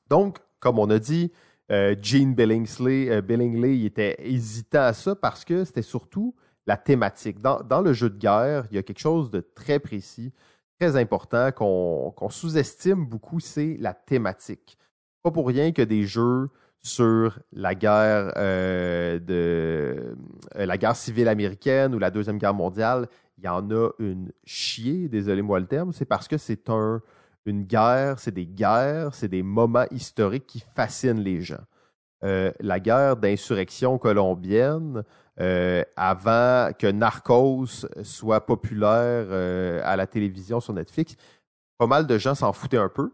Donc, 0.09 0.39
comme 0.61 0.79
on 0.79 0.89
a 0.91 0.99
dit, 0.99 1.33
euh, 1.73 1.95
Gene 2.01 2.35
Billingsley, 2.35 3.11
euh, 3.11 3.85
était 3.85 4.17
hésitant 4.21 4.83
à 4.83 4.93
ça 4.93 5.17
parce 5.17 5.45
que 5.45 5.65
c'était 5.65 5.83
surtout 5.83 6.35
la 6.67 6.77
thématique. 6.77 7.41
Dans, 7.41 7.81
le 7.81 7.93
jeu 7.93 8.11
de 8.11 8.19
guerre, 8.19 8.67
il 8.71 8.77
y 8.77 8.79
a 8.79 8.83
quelque 8.83 9.01
chose 9.01 9.31
de 9.31 9.41
très 9.41 9.79
précis, 9.79 10.33
très 10.79 10.97
important 10.97 11.53
qu'on 11.53 12.29
sous-estime 12.29 13.07
beaucoup, 13.07 13.41
c'est 13.41 13.77
la 13.81 13.95
thématique. 13.95 14.77
Pas 15.23 15.31
pour 15.31 15.47
rien 15.47 15.73
que 15.73 15.83
des 15.83 16.05
jeux 16.05 16.51
sur 16.81 17.39
la 17.53 17.75
guerre 17.75 18.33
euh, 18.37 20.15
la 20.55 20.79
guerre 20.79 20.95
civile 20.95 21.29
américaine 21.29 21.95
ou 21.95 21.99
la 21.99 22.11
deuxième 22.11 22.39
guerre 22.39 22.55
mondiale, 22.55 23.09
il 23.39 23.45
y 23.45 23.49
en 23.49 23.71
a 23.71 23.91
une 23.99 24.33
chier, 24.45 25.09
désolez-moi 25.09 25.61
le 25.61 25.67
terme, 25.67 25.93
c'est 25.93 26.05
parce 26.05 26.29
que 26.29 26.39
c'est 26.39 26.71
un 26.71 27.03
une 27.47 27.65
guerre, 27.65 28.19
c'est 28.19 28.33
des 28.33 28.47
guerres, 28.47 29.15
c'est 29.15 29.29
des 29.29 29.43
moments 29.43 29.87
historiques 29.91 30.47
qui 30.47 30.61
fascinent 30.75 31.21
les 31.21 31.43
gens. 31.43 31.65
Euh, 32.25 32.53
la 32.61 32.81
guerre 32.81 33.17
d'insurrection 33.17 33.99
colombienne, 33.99 35.03
avant 35.97 36.71
que 36.79 36.91
Narcos 36.91 37.87
soit 38.03 38.47
populaire 38.47 39.31
à 39.85 39.95
la 39.95 40.07
télévision 40.07 40.61
sur 40.61 40.73
Netflix, 40.73 41.15
pas 41.77 41.87
mal 41.87 42.07
de 42.07 42.17
gens 42.17 42.35
s'en 42.35 42.55
foutaient 42.55 42.79
un 42.79 42.89
peu. 42.89 43.13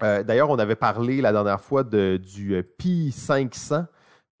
D'ailleurs, 0.00 0.48
on 0.48 0.60
avait 0.60 0.76
parlé 0.76 1.20
la 1.20 1.32
dernière 1.32 1.60
fois 1.60 1.82
du 1.82 2.54
P500 2.78 3.86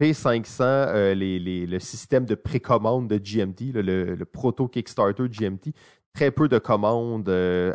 P500, 0.00 1.14
le 1.14 1.78
système 1.80 2.24
de 2.24 2.34
précommande 2.36 3.08
de 3.08 3.18
GMT, 3.18 3.72
le, 3.74 4.24
proto 4.24 4.68
Kickstarter 4.68 5.28
GMT, 5.28 5.74
très 6.14 6.30
peu 6.30 6.48
de 6.48 6.58
commandes 6.58 7.28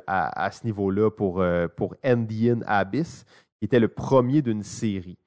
à, 0.08 0.52
ce 0.52 0.66
niveau-là 0.66 1.10
pour, 1.10 1.44
pour 1.76 1.96
Indian 2.04 2.60
Abyss, 2.66 3.26
qui 3.60 3.66
était 3.66 3.80
le 3.80 3.88
premier 3.88 4.42
d'une 4.42 4.64
série. 4.64 5.18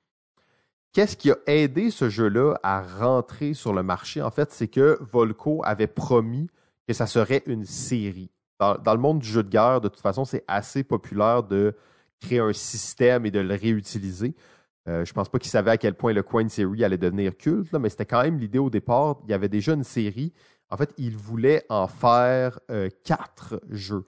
Qu'est-ce 0.97 1.17
qui 1.17 1.31
a 1.31 1.37
aidé 1.47 1.91
ce 1.91 2.09
jeu-là 2.09 2.55
à 2.63 2.81
rentrer 2.81 3.53
sur 3.53 3.75
le 3.75 3.83
marché? 3.83 4.23
En 4.23 4.31
fait, 4.31 4.51
c'est 4.51 4.69
que 4.69 4.99
Volco 5.13 5.61
avait 5.63 5.87
promis 5.87 6.49
que 6.89 6.95
ça 6.95 7.07
serait 7.07 7.43
une 7.45 7.67
série. 7.67 8.31
Dans, 8.59 8.79
le 8.95 8.99
monde 8.99 9.19
du 9.19 9.29
jeu 9.29 9.43
de 9.43 9.51
guerre, 9.51 9.83
de 9.83 9.89
toute 9.89 10.01
façon, 10.01 10.25
c'est 10.25 10.43
assez 10.49 10.85
populaire 10.85 11.43
de 11.43 11.75
créer 12.19 12.39
un 12.39 12.55
système 12.55 13.27
et 13.27 13.31
de 13.31 13.41
le 13.41 13.55
réutiliser. 13.55 14.35
Euh, 14.89 15.05
je 15.05 15.13
pense 15.13 15.29
pas 15.29 15.39
qu'ils 15.39 15.51
savaient 15.51 15.73
à 15.73 15.77
quel 15.77 15.93
point 15.93 16.15
le 16.15 16.23
Coin 16.23 16.49
Series 16.49 16.83
allait 16.83 16.97
devenir 16.97 17.37
culte, 17.37 17.75
mais 17.75 17.91
c'était 17.91 18.07
quand 18.07 18.23
même 18.23 18.39
l'idée 18.39 18.59
au 18.59 18.71
départ. 18.71 19.19
Il 19.25 19.31
y 19.31 19.35
avait 19.35 19.51
déjà 19.51 19.75
une 19.75 19.85
série. 19.85 20.33
En 20.71 20.77
fait, 20.77 20.93
ils 20.99 21.17
voulaient 21.17 21.65
en 21.69 21.87
faire 21.87 22.59
euh, 22.71 22.89
quatre 23.05 23.61
jeux. 23.71 24.05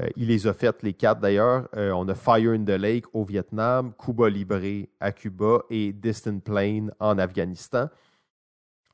Euh, 0.00 0.08
il 0.16 0.28
les 0.28 0.46
a 0.46 0.52
fait, 0.52 0.82
les 0.82 0.94
quatre 0.94 1.20
d'ailleurs. 1.20 1.68
Euh, 1.76 1.90
on 1.92 2.08
a 2.08 2.14
Fire 2.14 2.52
in 2.52 2.64
the 2.64 2.70
Lake 2.70 3.06
au 3.12 3.24
Vietnam, 3.24 3.92
Cuba 3.98 4.28
Libre 4.28 4.86
à 5.00 5.12
Cuba 5.12 5.62
et 5.70 5.92
Distant 5.92 6.38
Plain 6.38 6.88
en 6.98 7.18
Afghanistan. 7.18 7.88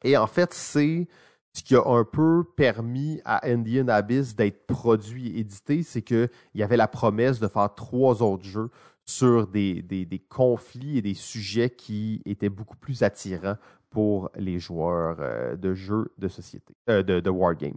Et 0.05 0.17
en 0.17 0.27
fait, 0.27 0.55
c'est 0.55 1.09
ce 1.53 1.63
qui 1.63 1.75
a 1.75 1.83
un 1.85 2.05
peu 2.05 2.45
permis 2.57 3.21
à 3.25 3.47
Indian 3.49 3.89
Abyss 3.89 4.37
d'être 4.37 4.67
produit 4.67 5.29
et 5.29 5.41
édité, 5.41 5.83
c'est 5.83 6.03
qu'il 6.03 6.31
y 6.55 6.63
avait 6.63 6.77
la 6.77 6.89
promesse 6.89 7.41
de 7.41 7.49
faire 7.49 7.75
trois 7.75 8.23
autres 8.23 8.45
jeux 8.45 8.71
sur 9.05 9.47
des, 9.47 10.23
conflits 10.29 10.99
et 10.99 11.03
des 11.03 11.15
sujets 11.15 11.71
qui 11.71 12.21
étaient 12.27 12.51
beaucoup 12.51 12.77
plus 12.77 13.03
attirants 13.03 13.57
pour 13.91 14.31
les 14.37 14.59
joueurs 14.59 15.17
euh, 15.21 15.57
de 15.57 15.75
jeux 15.75 16.13
de 16.19 16.29
société, 16.29 16.75
de, 16.87 17.03
de 17.03 17.31
wargame. 17.31 17.77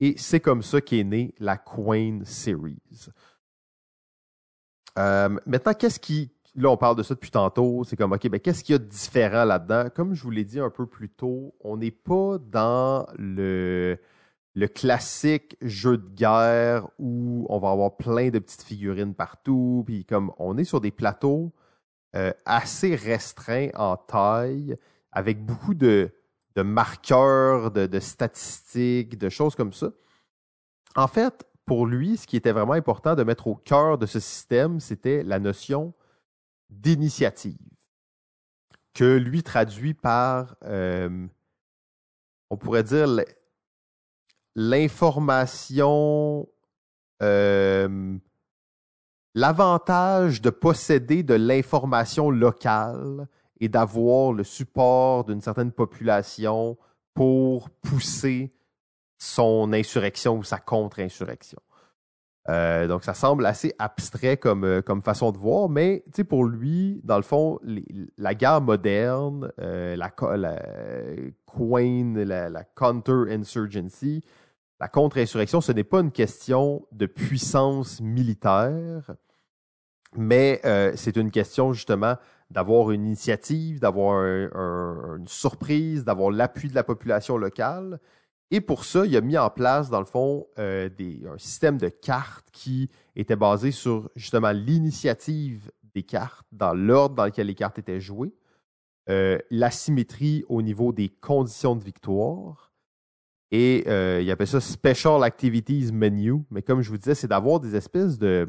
Et 0.00 0.14
c'est 0.16 0.40
comme 0.40 0.62
ça 0.62 0.80
qu'est 0.80 1.04
née 1.04 1.32
la 1.38 1.56
Queen 1.56 2.24
Series. 2.24 3.08
Euh, 4.98 5.28
maintenant, 5.46 5.74
qu'est-ce 5.74 6.00
qui. 6.00 6.32
Là, 6.54 6.70
on 6.70 6.76
parle 6.76 6.96
de 6.96 7.02
ça 7.02 7.14
depuis 7.14 7.30
tantôt. 7.30 7.82
C'est 7.84 7.96
comme, 7.96 8.12
OK, 8.12 8.28
ben, 8.28 8.38
qu'est-ce 8.40 8.62
qu'il 8.62 8.74
y 8.74 8.76
a 8.76 8.78
de 8.78 8.84
différent 8.84 9.44
là-dedans? 9.44 9.88
Comme 9.94 10.14
je 10.14 10.22
vous 10.22 10.30
l'ai 10.30 10.44
dit 10.44 10.60
un 10.60 10.70
peu 10.70 10.86
plus 10.86 11.08
tôt, 11.08 11.54
on 11.60 11.78
n'est 11.78 11.92
pas 11.92 12.38
dans 12.38 13.06
le, 13.16 13.96
le 14.54 14.66
classique 14.66 15.56
jeu 15.62 15.96
de 15.96 16.08
guerre 16.08 16.88
où 16.98 17.46
on 17.48 17.58
va 17.58 17.70
avoir 17.70 17.96
plein 17.96 18.28
de 18.28 18.38
petites 18.38 18.64
figurines 18.64 19.14
partout. 19.14 19.84
Puis, 19.86 20.04
comme, 20.04 20.32
on 20.38 20.58
est 20.58 20.64
sur 20.64 20.80
des 20.80 20.90
plateaux 20.90 21.52
euh, 22.14 22.32
assez 22.44 22.96
restreints 22.96 23.70
en 23.74 23.96
taille, 23.96 24.76
avec 25.12 25.44
beaucoup 25.44 25.74
de 25.74 26.10
marqueurs, 26.56 27.70
de, 27.70 28.00
statistiques, 28.00 29.18
de 29.18 29.28
choses 29.28 29.54
comme 29.54 29.72
ça. 29.72 29.90
En 30.96 31.06
fait, 31.06 31.46
pour 31.64 31.86
lui, 31.86 32.16
ce 32.16 32.26
qui 32.26 32.36
était 32.36 32.52
vraiment 32.52 32.72
important 32.72 33.14
de 33.14 33.22
mettre 33.22 33.46
au 33.46 33.54
cœur 33.54 33.98
de 33.98 34.06
ce 34.06 34.18
système, 34.20 34.80
c'était 34.80 35.22
la 35.22 35.38
notion 35.38 35.94
d'initiative, 36.70 37.58
que 38.94 39.16
lui 39.16 39.42
traduit 39.42 39.94
par, 39.94 40.56
euh, 40.64 41.26
on 42.50 42.56
pourrait 42.56 42.82
dire, 42.82 43.06
l'information, 44.54 46.48
euh, 47.22 48.18
l'avantage 49.34 50.42
de 50.42 50.50
posséder 50.50 51.22
de 51.22 51.34
l'information 51.34 52.30
locale 52.30 53.28
et 53.62 53.68
d'avoir 53.68 54.32
le 54.32 54.42
support 54.42 55.24
d'une 55.24 55.40
certaine 55.40 55.70
population 55.70 56.76
pour 57.14 57.70
pousser 57.70 58.52
son 59.18 59.72
insurrection 59.72 60.36
ou 60.36 60.42
sa 60.42 60.58
contre-insurrection. 60.58 61.60
Euh, 62.48 62.88
donc, 62.88 63.04
ça 63.04 63.14
semble 63.14 63.46
assez 63.46 63.72
abstrait 63.78 64.36
comme, 64.36 64.64
euh, 64.64 64.82
comme 64.82 65.00
façon 65.00 65.30
de 65.30 65.38
voir, 65.38 65.68
mais 65.68 66.04
pour 66.28 66.44
lui, 66.44 67.00
dans 67.04 67.18
le 67.18 67.22
fond, 67.22 67.60
la 68.18 68.34
guerre 68.34 68.60
moderne, 68.60 69.52
euh, 69.60 69.94
la, 69.94 70.10
Queen, 71.46 72.20
la, 72.20 72.50
la 72.50 72.64
counter-insurgency, 72.64 74.24
la 74.80 74.88
contre-insurrection, 74.88 75.60
ce 75.60 75.70
n'est 75.70 75.84
pas 75.84 76.00
une 76.00 76.10
question 76.10 76.84
de 76.90 77.06
puissance 77.06 78.00
militaire, 78.00 79.14
mais 80.16 80.60
c'est 80.96 81.16
une 81.16 81.30
question 81.30 81.72
justement 81.72 82.16
d'avoir 82.52 82.90
une 82.90 83.06
initiative, 83.06 83.80
d'avoir 83.80 84.22
une 84.22 85.26
surprise, 85.26 86.04
d'avoir 86.04 86.30
l'appui 86.30 86.68
de 86.68 86.74
la 86.74 86.84
population 86.84 87.36
locale. 87.36 87.98
Et 88.50 88.60
pour 88.60 88.84
ça, 88.84 89.06
il 89.06 89.16
a 89.16 89.22
mis 89.22 89.38
en 89.38 89.48
place, 89.48 89.88
dans 89.88 89.98
le 89.98 90.04
fond, 90.04 90.46
euh, 90.58 90.90
un 91.26 91.38
système 91.38 91.78
de 91.78 91.88
cartes 91.88 92.48
qui 92.52 92.90
était 93.16 93.34
basé 93.34 93.70
sur 93.70 94.10
justement 94.14 94.50
l'initiative 94.50 95.70
des 95.94 96.02
cartes, 96.02 96.46
dans 96.52 96.74
l'ordre 96.74 97.14
dans 97.14 97.24
lequel 97.24 97.46
les 97.46 97.54
cartes 97.54 97.78
étaient 97.78 98.00
jouées, 98.00 98.34
euh, 99.08 99.38
la 99.50 99.70
symétrie 99.70 100.44
au 100.50 100.60
niveau 100.60 100.92
des 100.92 101.08
conditions 101.08 101.74
de 101.74 101.82
victoire. 101.82 102.72
Et 103.50 103.84
euh, 103.86 104.20
il 104.22 104.30
appelle 104.30 104.46
ça 104.46 104.60
Special 104.60 105.24
Activities 105.24 105.90
Menu. 105.90 106.42
Mais 106.50 106.60
comme 106.60 106.82
je 106.82 106.90
vous 106.90 106.98
disais, 106.98 107.14
c'est 107.14 107.28
d'avoir 107.28 107.58
des 107.58 107.74
espèces 107.74 108.18
de, 108.18 108.48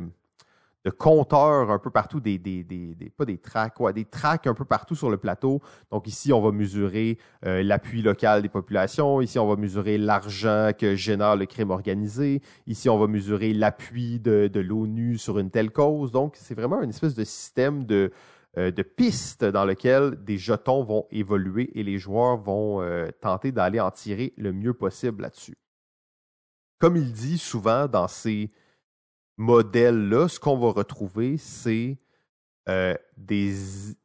de 0.83 0.89
compteurs 0.89 1.71
un 1.71 1.79
peu 1.79 1.89
partout, 1.89 2.19
des, 2.19 2.37
des, 2.37 2.63
des, 2.63 3.09
pas 3.15 3.25
des 3.25 3.37
tracks, 3.37 3.75
des 3.93 4.05
tracks 4.05 4.47
un 4.47 4.53
peu 4.53 4.65
partout 4.65 4.95
sur 4.95 5.09
le 5.09 5.17
plateau. 5.17 5.61
Donc 5.91 6.07
ici, 6.07 6.33
on 6.33 6.41
va 6.41 6.51
mesurer 6.51 7.17
euh, 7.45 7.63
l'appui 7.63 8.01
local 8.01 8.41
des 8.41 8.49
populations. 8.49 9.21
Ici, 9.21 9.39
on 9.39 9.47
va 9.47 9.55
mesurer 9.55 9.97
l'argent 9.97 10.71
que 10.77 10.95
génère 10.95 11.35
le 11.35 11.45
crime 11.45 11.69
organisé. 11.69 12.41
Ici, 12.67 12.89
on 12.89 12.99
va 12.99 13.07
mesurer 13.07 13.53
l'appui 13.53 14.19
de, 14.19 14.49
de 14.51 14.59
l'ONU 14.59 15.17
sur 15.17 15.39
une 15.39 15.51
telle 15.51 15.71
cause. 15.71 16.11
Donc, 16.11 16.35
c'est 16.35 16.55
vraiment 16.55 16.81
une 16.81 16.89
espèce 16.89 17.15
de 17.15 17.23
système 17.23 17.85
de, 17.85 18.11
euh, 18.57 18.71
pistes 18.97 19.45
dans 19.45 19.65
lequel 19.65 20.21
des 20.23 20.37
jetons 20.37 20.83
vont 20.83 21.07
évoluer 21.11 21.71
et 21.79 21.83
les 21.83 21.97
joueurs 21.97 22.37
vont 22.37 22.81
euh, 22.81 23.07
tenter 23.21 23.51
d'aller 23.51 23.79
en 23.79 23.89
tirer 23.89 24.33
le 24.37 24.51
mieux 24.51 24.73
possible 24.73 25.23
là-dessus. 25.23 25.57
Comme 26.77 26.97
il 26.97 27.13
dit 27.13 27.37
souvent 27.37 27.87
dans 27.87 28.09
ses 28.09 28.51
modèle-là, 29.37 30.27
ce 30.27 30.39
qu'on 30.39 30.57
va 30.57 30.71
retrouver, 30.71 31.37
c'est 31.37 31.97
euh, 32.69 32.95
des, 33.17 33.95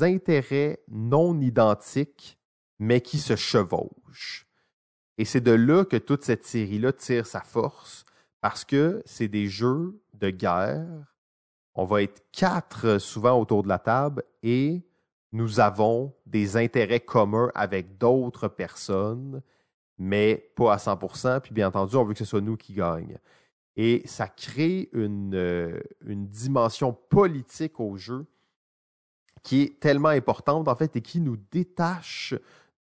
intérêts 0.00 0.80
non 0.88 1.40
identiques, 1.40 2.38
mais 2.78 3.00
qui 3.00 3.18
se 3.18 3.36
chevauchent. 3.36 4.46
Et 5.18 5.24
c'est 5.24 5.40
de 5.40 5.52
là 5.52 5.84
que 5.84 5.96
toute 5.96 6.24
cette 6.24 6.44
série-là 6.44 6.92
tire 6.92 7.26
sa 7.26 7.40
force, 7.40 8.04
parce 8.40 8.64
que 8.64 9.02
c'est 9.04 9.28
des 9.28 9.46
jeux 9.46 10.02
de 10.14 10.30
guerre. 10.30 11.14
On 11.74 11.84
va 11.84 12.02
être 12.02 12.22
quatre 12.32 12.98
souvent 12.98 13.38
autour 13.38 13.62
de 13.62 13.68
la 13.68 13.78
table 13.78 14.24
et 14.42 14.82
nous 15.30 15.60
avons 15.60 16.12
des 16.26 16.56
intérêts 16.56 17.00
communs 17.00 17.50
avec 17.54 17.96
d'autres 17.96 18.48
personnes, 18.48 19.42
mais 19.98 20.52
pas 20.56 20.74
à 20.74 20.76
100%. 20.76 21.40
Puis 21.40 21.54
bien 21.54 21.68
entendu, 21.68 21.96
on 21.96 22.04
veut 22.04 22.12
que 22.12 22.18
ce 22.18 22.24
soit 22.24 22.40
nous 22.40 22.56
qui 22.56 22.74
gagnent. 22.74 23.18
Et 23.76 24.02
ça 24.04 24.28
crée 24.28 24.90
une, 24.92 25.34
euh, 25.34 25.80
une 26.04 26.26
dimension 26.26 26.92
politique 26.92 27.80
au 27.80 27.96
jeu 27.96 28.26
qui 29.42 29.62
est 29.62 29.80
tellement 29.80 30.10
importante, 30.10 30.68
en 30.68 30.74
fait, 30.76 30.94
et 30.96 31.00
qui 31.00 31.20
nous 31.20 31.36
détache 31.50 32.34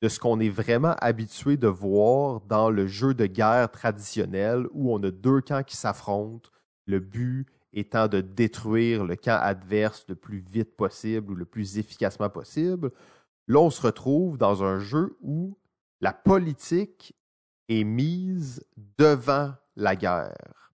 de 0.01 0.09
ce 0.09 0.19
qu'on 0.19 0.41
est 0.41 0.49
vraiment 0.49 0.95
habitué 1.01 1.57
de 1.57 1.67
voir 1.67 2.41
dans 2.43 2.71
le 2.71 2.87
jeu 2.87 3.15
de 3.15 3.27
guerre 3.27 3.71
traditionnel 3.71 4.67
où 4.73 4.93
on 4.93 5.03
a 5.03 5.11
deux 5.11 5.41
camps 5.41 5.63
qui 5.63 5.77
s'affrontent, 5.77 6.51
le 6.87 7.01
but 7.01 7.47
étant 7.73 8.09
de 8.09 8.21
détruire 8.21 9.05
le 9.05 9.17
camp 9.17 9.39
adverse 9.41 10.05
le 10.09 10.15
plus 10.15 10.39
vite 10.39 10.77
possible 10.77 11.33
ou 11.33 11.35
le 11.35 11.45
plus 11.45 11.79
efficacement 11.79 12.31
possible. 12.31 12.91
Là, 13.47 13.61
on 13.61 13.71
se 13.71 13.83
retrouve 13.83 14.39
dans 14.39 14.63
un 14.63 14.79
jeu 14.79 15.17
où 15.21 15.59
la 16.01 16.13
politique 16.13 17.15
est 17.69 17.85
mise 17.85 18.65
devant 18.99 19.53
la 19.77 19.97
guerre. 19.97 20.68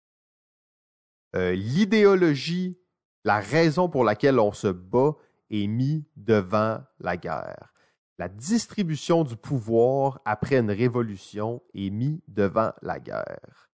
Euh, 1.35 1.53
l'idéologie, 1.53 2.79
la 3.25 3.41
raison 3.41 3.89
pour 3.89 4.05
laquelle 4.05 4.39
on 4.39 4.53
se 4.53 4.69
bat 4.69 5.17
est 5.51 5.67
mise 5.67 6.05
devant 6.17 6.81
la 7.01 7.17
guerre. 7.17 7.73
La 8.19 8.29
distribution 8.29 9.25
du 9.25 9.37
pouvoir 9.37 10.21
après 10.25 10.59
une 10.59 10.71
révolution 10.71 11.63
est 11.75 11.91
mise 11.91 12.21
devant 12.29 12.73
la 12.83 13.01
guerre. 13.01 13.71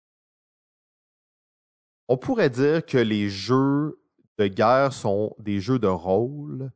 On 2.06 2.16
pourrait 2.16 2.50
dire 2.50 2.86
que 2.86 2.98
les 2.98 3.28
jeux 3.28 4.00
de 4.38 4.46
guerre 4.46 4.92
sont 4.92 5.34
des 5.40 5.60
jeux 5.60 5.80
de 5.80 5.88
rôle, 5.88 6.70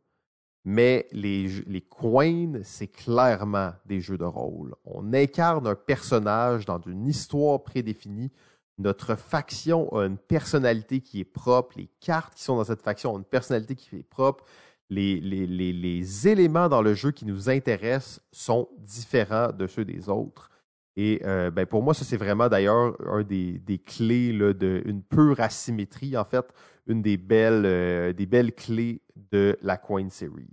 mais 0.65 1.07
les, 1.13 1.49
les 1.67 1.81
coins, 1.81 2.63
c'est 2.65 2.89
clairement 2.89 3.73
des 3.87 4.01
jeux 4.01 4.19
de 4.19 4.25
rôle. 4.25 4.75
On 4.85 5.13
incarne 5.13 5.67
un 5.69 5.75
personnage 5.77 6.67
dans 6.67 6.81
une 6.81 7.07
histoire 7.07 7.63
prédéfinie. 7.63 8.33
Notre 8.79 9.15
faction 9.17 9.89
a 9.95 10.07
une 10.07 10.19
personnalité 10.19 11.01
qui 11.01 11.21
est 11.21 11.25
propre. 11.25 11.75
Les 11.77 11.89
cartes 12.01 12.35
qui 12.35 12.43
sont 12.43 12.57
dans 12.57 12.65
cette 12.65 12.83
faction 12.83 13.15
ont 13.15 13.19
une 13.19 13.25
personnalité 13.25 13.75
qui 13.75 13.97
est 13.97 14.03
propre. 14.03 14.45
Les, 14.89 16.29
éléments 16.29 16.69
dans 16.69 16.83
le 16.83 16.95
jeu 16.95 17.13
qui 17.13 17.25
nous 17.25 17.49
intéressent 17.49 18.21
sont 18.31 18.69
différents 18.79 19.53
de 19.53 19.67
ceux 19.67 19.85
des 19.85 20.09
autres. 20.09 20.51
Et 20.97 21.23
euh, 21.25 21.51
ben 21.51 21.65
pour 21.65 21.83
moi, 21.83 21.95
ça, 21.95 22.05
c'est 22.05 22.19
vraiment 22.19 22.49
d'ailleurs 22.49 22.95
un 23.07 23.23
des, 23.23 23.59
des 23.59 23.79
clés 23.79 24.33
d'une 24.53 25.03
pure 25.03 25.41
asymétrie, 25.41 26.17
en 26.19 26.25
fait, 26.25 26.45
une 26.87 27.01
des 27.01 27.17
belles, 27.17 27.65
euh, 27.65 28.13
des 28.13 28.27
belles 28.27 28.53
clés 28.53 29.01
de 29.17 29.57
la 29.63 29.79
Coin 29.79 30.11
Series. 30.11 30.51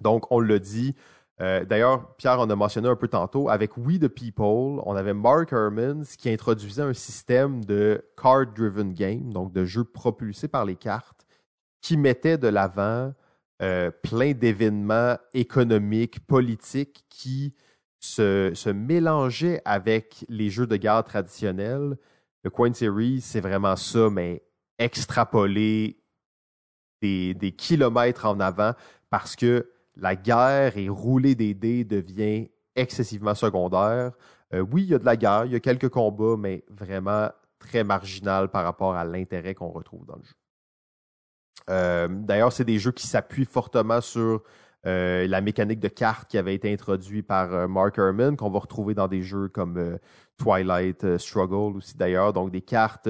Donc, 0.00 0.30
on 0.30 0.40
l'a 0.40 0.58
dit. 0.58 0.94
Euh, 1.40 1.64
d'ailleurs, 1.64 2.14
Pierre 2.16 2.40
en 2.40 2.50
a 2.50 2.56
mentionné 2.56 2.88
un 2.88 2.96
peu 2.96 3.08
tantôt. 3.08 3.48
Avec 3.48 3.76
We 3.76 4.00
the 4.00 4.08
People, 4.08 4.82
on 4.84 4.96
avait 4.96 5.14
Mark 5.14 5.52
Hermans 5.52 6.02
qui 6.18 6.30
introduisait 6.30 6.82
un 6.82 6.94
système 6.94 7.64
de 7.64 8.04
card-driven 8.20 8.92
game, 8.92 9.32
donc 9.32 9.52
de 9.52 9.64
jeux 9.64 9.84
propulsés 9.84 10.48
par 10.48 10.64
les 10.64 10.76
cartes, 10.76 11.26
qui 11.80 11.96
mettait 11.96 12.38
de 12.38 12.48
l'avant 12.48 13.12
plein 14.02 14.32
d'événements 14.34 15.16
économiques, 15.34 16.24
politiques 16.26 17.04
qui 17.08 17.56
se, 18.00 18.52
se 18.54 18.70
mélangeait 18.70 19.60
avec 19.64 20.24
les 20.28 20.50
jeux 20.50 20.66
de 20.66 20.76
guerre 20.76 21.04
traditionnels. 21.04 21.96
Le 22.44 22.50
Coin 22.50 22.72
Series, 22.72 23.20
c'est 23.20 23.40
vraiment 23.40 23.76
ça, 23.76 24.10
mais 24.10 24.42
extrapolé 24.78 26.00
des, 27.02 27.34
des, 27.34 27.52
kilomètres 27.52 28.26
en 28.26 28.40
avant 28.40 28.72
parce 29.10 29.36
que 29.36 29.70
la 29.98 30.16
guerre 30.16 30.76
et 30.76 30.88
rouler 30.88 31.34
des 31.34 31.54
dés 31.54 31.84
devient 31.84 32.48
excessivement 32.76 33.34
secondaire. 33.34 34.12
Euh, 34.54 34.60
oui, 34.60 34.84
il 34.84 34.88
y 34.90 34.94
a 34.94 34.98
de 34.98 35.04
la 35.04 35.16
guerre, 35.16 35.44
il 35.44 35.52
y 35.52 35.56
a 35.56 35.60
quelques 35.60 35.88
combats, 35.88 36.36
mais 36.38 36.64
vraiment 36.70 37.30
très 37.58 37.84
marginal 37.84 38.48
par 38.48 38.64
rapport 38.64 38.94
à 38.94 39.04
l'intérêt 39.04 39.54
qu'on 39.54 39.70
retrouve 39.70 40.06
dans 40.06 40.16
le 40.16 40.22
jeu. 40.22 40.34
Euh, 41.70 42.08
D'ailleurs, 42.08 42.52
c'est 42.52 42.64
des 42.64 42.78
jeux 42.78 42.92
qui 42.92 43.06
s'appuient 43.06 43.44
fortement 43.44 44.00
sur 44.00 44.42
euh, 44.86 45.26
la 45.26 45.40
mécanique 45.40 45.80
de 45.80 45.88
cartes 45.88 46.28
qui 46.28 46.38
avait 46.38 46.54
été 46.54 46.72
introduite 46.72 47.26
par 47.26 47.68
Mark 47.68 47.98
Herman, 47.98 48.36
qu'on 48.36 48.50
va 48.50 48.60
retrouver 48.60 48.94
dans 48.94 49.08
des 49.08 49.22
jeux 49.22 49.48
comme 49.48 49.98
Twilight 50.38 51.18
Struggle 51.18 51.76
aussi 51.76 51.96
d'ailleurs. 51.96 52.32
Donc 52.32 52.52
des 52.52 52.62
cartes 52.62 53.08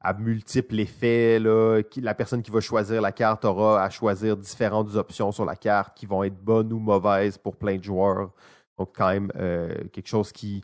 à 0.00 0.14
multiples 0.14 0.80
effets. 0.80 1.38
Là, 1.38 1.82
la 1.96 2.14
personne 2.14 2.42
qui 2.42 2.50
va 2.50 2.60
choisir 2.60 3.02
la 3.02 3.12
carte 3.12 3.44
aura 3.44 3.82
à 3.82 3.90
choisir 3.90 4.36
différentes 4.36 4.94
options 4.94 5.32
sur 5.32 5.44
la 5.44 5.56
carte 5.56 5.96
qui 5.96 6.06
vont 6.06 6.24
être 6.24 6.38
bonnes 6.38 6.72
ou 6.72 6.78
mauvaises 6.78 7.38
pour 7.38 7.56
plein 7.56 7.76
de 7.76 7.84
joueurs. 7.84 8.30
Donc 8.78 8.90
quand 8.96 9.08
même 9.08 9.30
quelque 9.92 10.08
chose 10.08 10.32
qui 10.32 10.62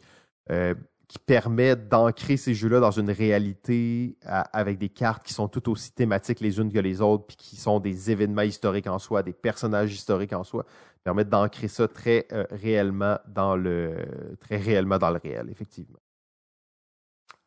qui 1.09 1.19
permet 1.19 1.77
d'ancrer 1.77 2.37
ces 2.37 2.55
jeux-là 2.55 2.81
dans 2.81 2.91
une 2.91 3.11
réalité 3.11 4.17
avec 4.25 4.79
des 4.79 4.89
cartes 4.89 5.23
qui 5.25 5.33
sont 5.33 5.49
tout 5.49 5.71
aussi 5.71 5.93
thématiques 5.93 6.41
les 6.41 6.59
unes 6.59 6.73
que 6.73 6.79
les 6.79 7.01
autres, 7.01 7.27
puis 7.27 7.37
qui 7.37 7.57
sont 7.57 7.79
des 7.79 8.11
événements 8.11 8.43
historiques 8.43 8.89
en 8.89 8.99
soi, 8.99 9.23
des 9.23 9.33
personnages 9.33 9.93
historiques 9.95 10.33
en 10.33 10.43
soi, 10.43 10.65
permettent 11.05 11.29
d'ancrer 11.29 11.69
ça 11.69 11.87
très 11.87 12.27
euh, 12.33 12.45
réellement 12.51 13.19
dans 13.29 13.57
le 13.57 13.95
très 14.41 14.57
réellement 14.57 14.99
dans 14.99 15.11
le 15.11 15.21
réel, 15.23 15.49
effectivement. 15.51 15.99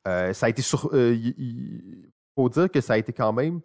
Euh, 0.10 0.34
ça 0.34 0.48
a 0.48 0.50
euh, 0.94 1.18
faut 2.36 2.50
dire 2.50 2.72
que 2.72 2.82
ça 2.82 2.94
a 2.94 2.98
été 2.98 3.14
quand 3.14 3.32
même 3.32 3.62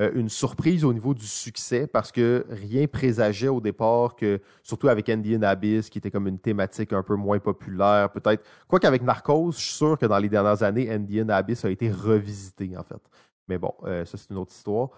euh, 0.00 0.10
une 0.14 0.28
surprise 0.28 0.84
au 0.84 0.92
niveau 0.92 1.12
du 1.12 1.26
succès 1.26 1.86
parce 1.86 2.10
que 2.10 2.46
rien 2.48 2.86
présageait 2.86 3.48
au 3.48 3.60
départ 3.60 4.16
que, 4.16 4.40
surtout 4.62 4.88
avec 4.88 5.08
Indian 5.08 5.42
Abyss, 5.42 5.90
qui 5.90 5.98
était 5.98 6.10
comme 6.10 6.28
une 6.28 6.38
thématique 6.38 6.92
un 6.92 7.02
peu 7.02 7.16
moins 7.16 7.38
populaire, 7.38 8.10
peut-être. 8.10 8.42
Quoi 8.68 8.80
qu'avec 8.80 9.02
Narcos, 9.02 9.52
je 9.52 9.58
suis 9.58 9.74
sûr 9.74 9.98
que 9.98 10.06
dans 10.06 10.18
les 10.18 10.28
dernières 10.28 10.62
années, 10.62 10.90
Indian 10.90 11.28
Abyss 11.28 11.64
a 11.64 11.70
été 11.70 11.90
revisité, 11.90 12.74
en 12.76 12.84
fait. 12.84 13.02
Mais 13.48 13.58
bon, 13.58 13.74
ça, 13.82 14.16
c'est 14.16 14.30
une 14.30 14.38
autre 14.38 14.52
histoire. 14.52 14.90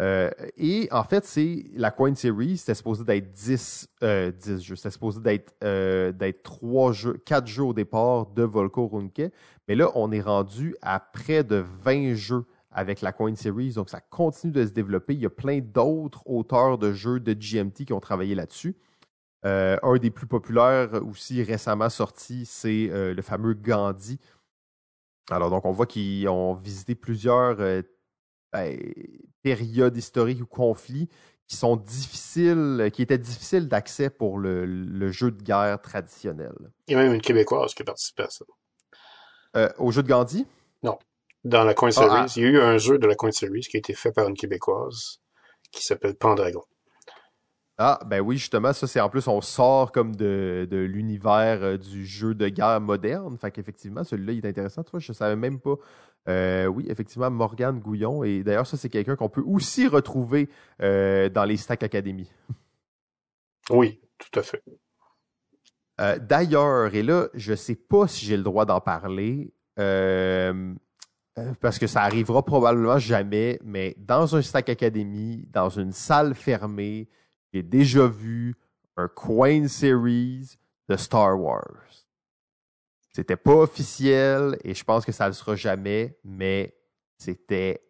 Euh, 0.00 0.30
et 0.56 0.88
en 0.92 1.02
fait, 1.02 1.24
c'est 1.24 1.64
la 1.74 1.90
Coin 1.90 2.14
Series, 2.14 2.58
c'était 2.58 2.74
supposé 2.74 3.04
d'être 3.04 3.32
10, 3.32 3.88
10 4.00 4.62
jeux. 4.62 4.76
C'était 4.76 4.90
supposé 4.90 5.20
d'être 5.20 6.42
3 6.42 6.92
jeux, 6.92 7.14
4 7.24 7.46
jeux 7.46 7.64
au 7.64 7.74
départ 7.74 8.26
de 8.26 8.42
Volko 8.42 8.86
Runke. 8.86 9.32
Mais 9.66 9.74
là, 9.74 9.90
on 9.94 10.12
est 10.12 10.20
rendu 10.20 10.76
à 10.82 11.00
près 11.00 11.42
de 11.44 11.64
20 11.82 12.14
jeux 12.14 12.44
avec 12.70 13.00
la 13.00 13.12
Coin 13.12 13.34
Series. 13.34 13.72
Donc, 13.72 13.90
ça 13.90 14.00
continue 14.00 14.52
de 14.52 14.64
se 14.64 14.72
développer. 14.72 15.14
Il 15.14 15.20
y 15.20 15.26
a 15.26 15.30
plein 15.30 15.58
d'autres 15.58 16.22
auteurs 16.26 16.78
de 16.78 16.92
jeux 16.92 17.20
de 17.20 17.32
GMT 17.32 17.84
qui 17.86 17.92
ont 17.92 18.00
travaillé 18.00 18.34
là-dessus. 18.34 18.76
Euh, 19.44 19.76
un 19.82 19.96
des 19.96 20.10
plus 20.10 20.26
populaires 20.26 20.94
aussi 21.06 21.42
récemment 21.42 21.88
sorti, 21.88 22.44
c'est 22.44 22.88
euh, 22.90 23.14
le 23.14 23.22
fameux 23.22 23.54
Gandhi. 23.54 24.18
Alors, 25.30 25.50
donc, 25.50 25.64
on 25.64 25.72
voit 25.72 25.86
qu'ils 25.86 26.28
ont 26.28 26.54
visité 26.54 26.94
plusieurs 26.94 27.60
euh, 27.60 27.82
ben, 28.52 28.76
périodes 29.42 29.96
historiques 29.96 30.42
ou 30.42 30.46
conflits 30.46 31.08
qui 31.46 31.56
sont 31.56 31.76
difficiles, 31.76 32.90
qui 32.92 33.02
étaient 33.02 33.18
difficiles 33.18 33.68
d'accès 33.68 34.10
pour 34.10 34.38
le, 34.38 34.66
le, 34.66 35.10
jeu 35.10 35.30
de 35.30 35.42
guerre 35.42 35.80
traditionnel. 35.80 36.52
Il 36.86 36.92
y 36.92 36.94
a 36.94 37.02
même 37.02 37.14
une 37.14 37.22
Québécoise 37.22 37.72
qui 37.74 37.82
a 37.82 37.84
participé 37.86 38.24
à 38.24 38.28
ça. 38.28 38.44
au 39.78 39.90
jeu 39.90 40.02
de 40.02 40.08
Gandhi? 40.08 40.46
Non 40.82 40.98
dans 41.44 41.64
la 41.64 41.74
Coin 41.74 41.90
Series. 41.90 42.08
Ah, 42.10 42.26
ah. 42.26 42.32
Il 42.36 42.42
y 42.42 42.46
a 42.46 42.48
eu 42.48 42.60
un 42.60 42.78
jeu 42.78 42.98
de 42.98 43.06
la 43.06 43.14
Coin 43.14 43.32
Series 43.32 43.62
qui 43.62 43.76
a 43.76 43.78
été 43.78 43.94
fait 43.94 44.12
par 44.12 44.28
une 44.28 44.36
Québécoise 44.36 45.20
qui 45.70 45.84
s'appelle 45.84 46.14
Pendragon. 46.14 46.62
Ah, 47.80 48.00
ben 48.06 48.20
oui, 48.20 48.38
justement, 48.38 48.72
ça, 48.72 48.88
c'est 48.88 49.00
en 49.00 49.08
plus, 49.08 49.28
on 49.28 49.40
sort 49.40 49.92
comme 49.92 50.16
de, 50.16 50.66
de 50.68 50.78
l'univers 50.78 51.62
euh, 51.62 51.76
du 51.76 52.04
jeu 52.04 52.34
de 52.34 52.48
guerre 52.48 52.80
moderne. 52.80 53.38
Fait 53.38 53.52
qu'effectivement, 53.52 54.02
celui-là, 54.02 54.32
il 54.32 54.44
est 54.44 54.48
intéressant. 54.48 54.82
Toi, 54.82 54.98
je 54.98 55.12
savais 55.12 55.36
même 55.36 55.60
pas. 55.60 55.76
Euh, 56.28 56.66
oui, 56.66 56.86
effectivement, 56.88 57.30
Morgane 57.30 57.80
Gouillon. 57.80 58.22
Et 58.22 58.42
d'ailleurs, 58.42 58.66
ça, 58.66 58.76
c'est 58.76 58.88
quelqu'un 58.88 59.16
qu'on 59.16 59.28
peut 59.28 59.44
aussi 59.46 59.86
retrouver 59.86 60.48
euh, 60.82 61.28
dans 61.28 61.44
les 61.44 61.56
Stack 61.56 61.82
Academy. 61.82 62.30
Oui, 63.70 64.00
tout 64.18 64.38
à 64.38 64.42
fait. 64.42 64.62
d'ailleurs, 66.20 66.94
et 66.94 67.02
là, 67.02 67.28
je 67.34 67.54
sais 67.54 67.74
pas 67.74 68.08
si 68.08 68.24
j'ai 68.24 68.36
le 68.36 68.42
droit 68.42 68.64
d'en 68.64 68.80
parler. 68.80 69.52
Euh, 69.78 71.54
parce 71.60 71.78
que 71.78 71.86
ça 71.86 72.02
arrivera 72.02 72.44
probablement 72.44 72.98
jamais, 72.98 73.58
mais 73.62 73.94
dans 73.98 74.36
un 74.36 74.42
Stack 74.42 74.68
Academy, 74.68 75.46
dans 75.50 75.68
une 75.68 75.92
salle 75.92 76.34
fermée, 76.34 77.08
j'ai 77.52 77.62
déjà 77.62 78.06
vu 78.06 78.56
un 78.96 79.08
Coin 79.08 79.68
Series 79.68 80.56
de 80.88 80.96
Star 80.96 81.40
Wars. 81.40 82.07
C'était 83.18 83.34
pas 83.34 83.56
officiel 83.56 84.56
et 84.62 84.74
je 84.74 84.84
pense 84.84 85.04
que 85.04 85.10
ça 85.10 85.24
ne 85.24 85.30
le 85.30 85.34
sera 85.34 85.56
jamais, 85.56 86.16
mais 86.22 86.78
c'était 87.16 87.82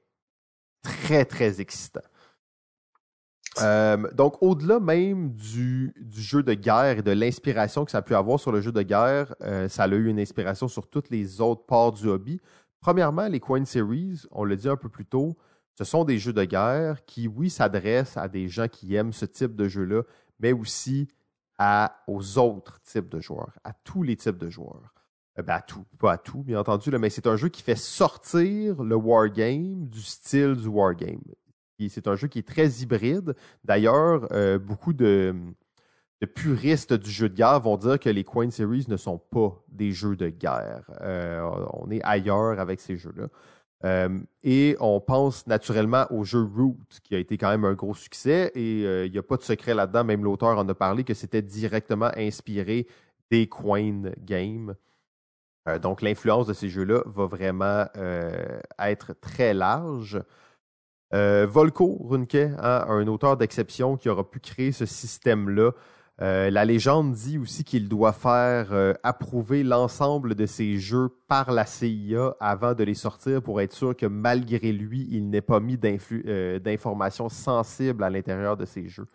très, 0.82 1.26
très 1.26 1.60
excitant. 1.60 2.00
Euh, 3.60 4.10
donc, 4.14 4.42
au-delà 4.42 4.80
même 4.80 5.34
du, 5.34 5.92
jeu 6.14 6.42
de 6.42 6.54
guerre 6.54 7.00
et 7.00 7.02
de 7.02 7.10
l'inspiration 7.10 7.84
que 7.84 7.90
ça 7.90 7.98
a 7.98 8.02
pu 8.02 8.14
avoir 8.14 8.40
sur 8.40 8.52
le 8.52 8.62
jeu 8.62 8.72
de 8.72 8.80
guerre, 8.80 9.34
euh, 9.42 9.68
ça 9.68 9.82
a 9.82 9.88
eu 9.88 10.08
une 10.08 10.18
inspiration 10.18 10.66
sur 10.66 10.88
toutes 10.88 11.10
les 11.10 11.42
autres 11.42 11.66
parts 11.66 11.92
du 11.92 12.08
hobby. 12.08 12.40
Premièrement, 12.80 13.28
les 13.28 13.38
Coin 13.38 13.66
Series, 13.66 14.22
on 14.30 14.44
l'a 14.44 14.56
dit 14.56 14.70
un 14.70 14.76
peu 14.76 14.88
plus 14.88 15.04
tôt, 15.04 15.36
ce 15.74 15.84
sont 15.84 16.04
des 16.04 16.18
jeux 16.18 16.32
de 16.32 16.44
guerre 16.44 17.04
qui, 17.04 17.28
oui, 17.28 17.50
s'adressent 17.50 18.16
à 18.16 18.28
des 18.28 18.48
gens 18.48 18.66
qui 18.66 18.94
aiment 18.94 19.12
ce 19.12 19.26
type 19.26 19.54
de 19.56 19.68
jeu-là, 19.68 20.04
mais 20.40 20.54
aussi 20.54 21.06
aux 22.06 22.38
autres 22.38 22.80
types 22.80 23.10
de 23.10 23.20
joueurs, 23.20 23.58
à 23.62 23.74
tous 23.74 24.02
les 24.02 24.16
types 24.16 24.38
de 24.38 24.48
joueurs. 24.48 24.94
Euh, 25.38 25.42
ben 25.42 25.60
pas 25.98 26.12
à 26.12 26.18
tout, 26.18 26.42
bien 26.42 26.58
entendu, 26.60 26.90
mais 26.90 27.10
c'est 27.10 27.26
un 27.26 27.36
jeu 27.36 27.48
qui 27.48 27.62
fait 27.62 27.76
sortir 27.76 28.82
le 28.82 28.96
wargame 28.96 29.86
du 29.88 30.00
style 30.00 30.56
du 30.56 30.68
wargame. 30.68 31.20
C'est 31.88 32.08
un 32.08 32.16
jeu 32.16 32.26
qui 32.26 32.40
est 32.40 32.48
très 32.48 32.68
hybride. 32.68 33.36
D'ailleurs, 33.62 34.26
euh, 34.32 34.58
beaucoup 34.58 34.92
de, 34.92 35.32
puristes 36.34 36.92
du 36.92 37.08
jeu 37.08 37.28
de 37.28 37.34
guerre 37.36 37.60
vont 37.60 37.76
dire 37.76 38.00
que 38.00 38.10
les 38.10 38.24
Coin 38.24 38.50
Series 38.50 38.86
ne 38.88 38.96
sont 38.96 39.18
pas 39.18 39.62
des 39.68 39.92
jeux 39.92 40.16
de 40.16 40.28
guerre. 40.28 40.90
Euh, 41.02 41.48
on 41.74 41.88
est 41.92 42.02
ailleurs 42.02 42.58
avec 42.58 42.80
ces 42.80 42.96
jeux-là. 42.96 43.28
Et 44.42 44.76
on 44.80 44.98
pense 44.98 45.46
naturellement 45.46 46.06
au 46.10 46.24
jeu 46.24 46.42
Root, 46.42 46.78
qui 47.04 47.14
a 47.14 47.18
été 47.18 47.38
quand 47.38 47.50
même 47.50 47.64
un 47.64 47.74
gros 47.74 47.94
succès. 47.94 48.50
Et 48.56 48.80
il 49.06 49.12
n'y 49.12 49.18
a 49.18 49.22
pas 49.22 49.36
de 49.36 49.42
secret 49.42 49.72
là-dedans, 49.72 50.02
même 50.02 50.24
l'auteur 50.24 50.58
en 50.58 50.68
a 50.68 50.74
parlé, 50.74 51.04
que 51.04 51.14
c'était 51.14 51.42
directement 51.42 52.10
inspiré 52.16 52.88
des 53.30 53.46
Coin 53.46 54.10
Games. 54.24 54.74
Donc 55.82 56.02
l'influence 56.02 56.46
de 56.46 56.52
ces 56.52 56.68
jeux-là 56.68 57.02
va 57.06 57.26
vraiment 57.26 57.86
être 58.78 59.12
très 59.20 59.54
large. 59.54 60.22
Volko 61.12 61.98
Runke, 62.08 62.34
hein, 62.34 62.84
un 62.88 63.06
auteur 63.06 63.36
d'exception 63.36 63.96
qui 63.96 64.08
aura 64.08 64.28
pu 64.28 64.40
créer 64.40 64.72
ce 64.72 64.86
système-là 64.86 65.72
Euh, 66.20 66.50
la 66.50 66.64
légende 66.64 67.12
dit 67.12 67.38
aussi 67.38 67.62
qu'il 67.62 67.88
doit 67.88 68.12
faire 68.12 68.72
euh, 68.72 68.92
approuver 69.04 69.62
l'ensemble 69.62 70.34
de 70.34 70.46
ses 70.46 70.78
jeux 70.78 71.10
par 71.28 71.52
la 71.52 71.64
CIA 71.64 72.34
avant 72.40 72.74
de 72.74 72.82
les 72.82 72.94
sortir 72.94 73.40
pour 73.40 73.60
être 73.60 73.72
sûr 73.72 73.94
que 73.94 74.06
malgré 74.06 74.72
lui, 74.72 75.06
il 75.12 75.30
n'ait 75.30 75.40
pas 75.40 75.60
mis 75.60 75.78
euh, 75.84 76.58
d'informations 76.58 77.28
sensibles 77.28 78.02
à 78.02 78.10
l'intérieur 78.10 78.56
de 78.56 78.64
ses 78.64 78.88
jeux. 78.88 79.06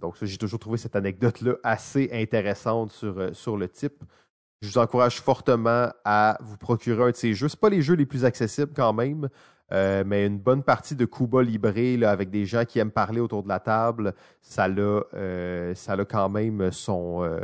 donc, 0.00 0.16
j'ai 0.20 0.36
toujours 0.36 0.58
trouvé 0.58 0.76
cette 0.76 0.96
anecdote-là 0.96 1.54
assez 1.62 2.10
intéressante 2.12 2.92
sur, 2.92 3.34
sur 3.34 3.56
le 3.56 3.68
type. 3.68 4.04
Je 4.64 4.70
vous 4.70 4.78
encourage 4.78 5.20
fortement 5.20 5.90
à 6.06 6.38
vous 6.40 6.56
procurer 6.56 7.04
un 7.04 7.10
de 7.10 7.16
ces 7.16 7.34
jeux. 7.34 7.48
Ce 7.48 7.56
pas 7.56 7.68
les 7.68 7.82
jeux 7.82 7.96
les 7.96 8.06
plus 8.06 8.24
accessibles 8.24 8.72
quand 8.74 8.94
même, 8.94 9.28
euh, 9.72 10.04
mais 10.06 10.24
une 10.26 10.38
bonne 10.38 10.62
partie 10.62 10.96
de 10.96 11.04
Cuba 11.04 11.42
Libre 11.42 11.98
là, 11.98 12.10
avec 12.10 12.30
des 12.30 12.46
gens 12.46 12.64
qui 12.64 12.78
aiment 12.78 12.90
parler 12.90 13.20
autour 13.20 13.42
de 13.42 13.48
la 13.48 13.60
table, 13.60 14.14
ça 14.40 14.64
a, 14.64 14.70
euh, 14.70 15.74
quand 16.08 16.30
même 16.30 16.72
son 16.72 17.24
euh, 17.24 17.40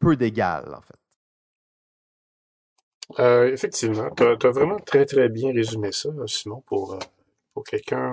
peu 0.00 0.16
d'égal, 0.16 0.74
en 0.74 0.80
fait. 0.80 0.96
effectivement, 3.52 4.10
tu 4.10 4.24
as, 4.24 4.34
vraiment 4.50 4.80
très 4.80 5.04
très 5.04 5.28
bien 5.28 5.52
résumé 5.52 5.92
ça, 5.92 6.08
Simon, 6.26 6.64
pour, 6.66 6.98
pour 7.54 7.62
quelqu'un 7.62 8.10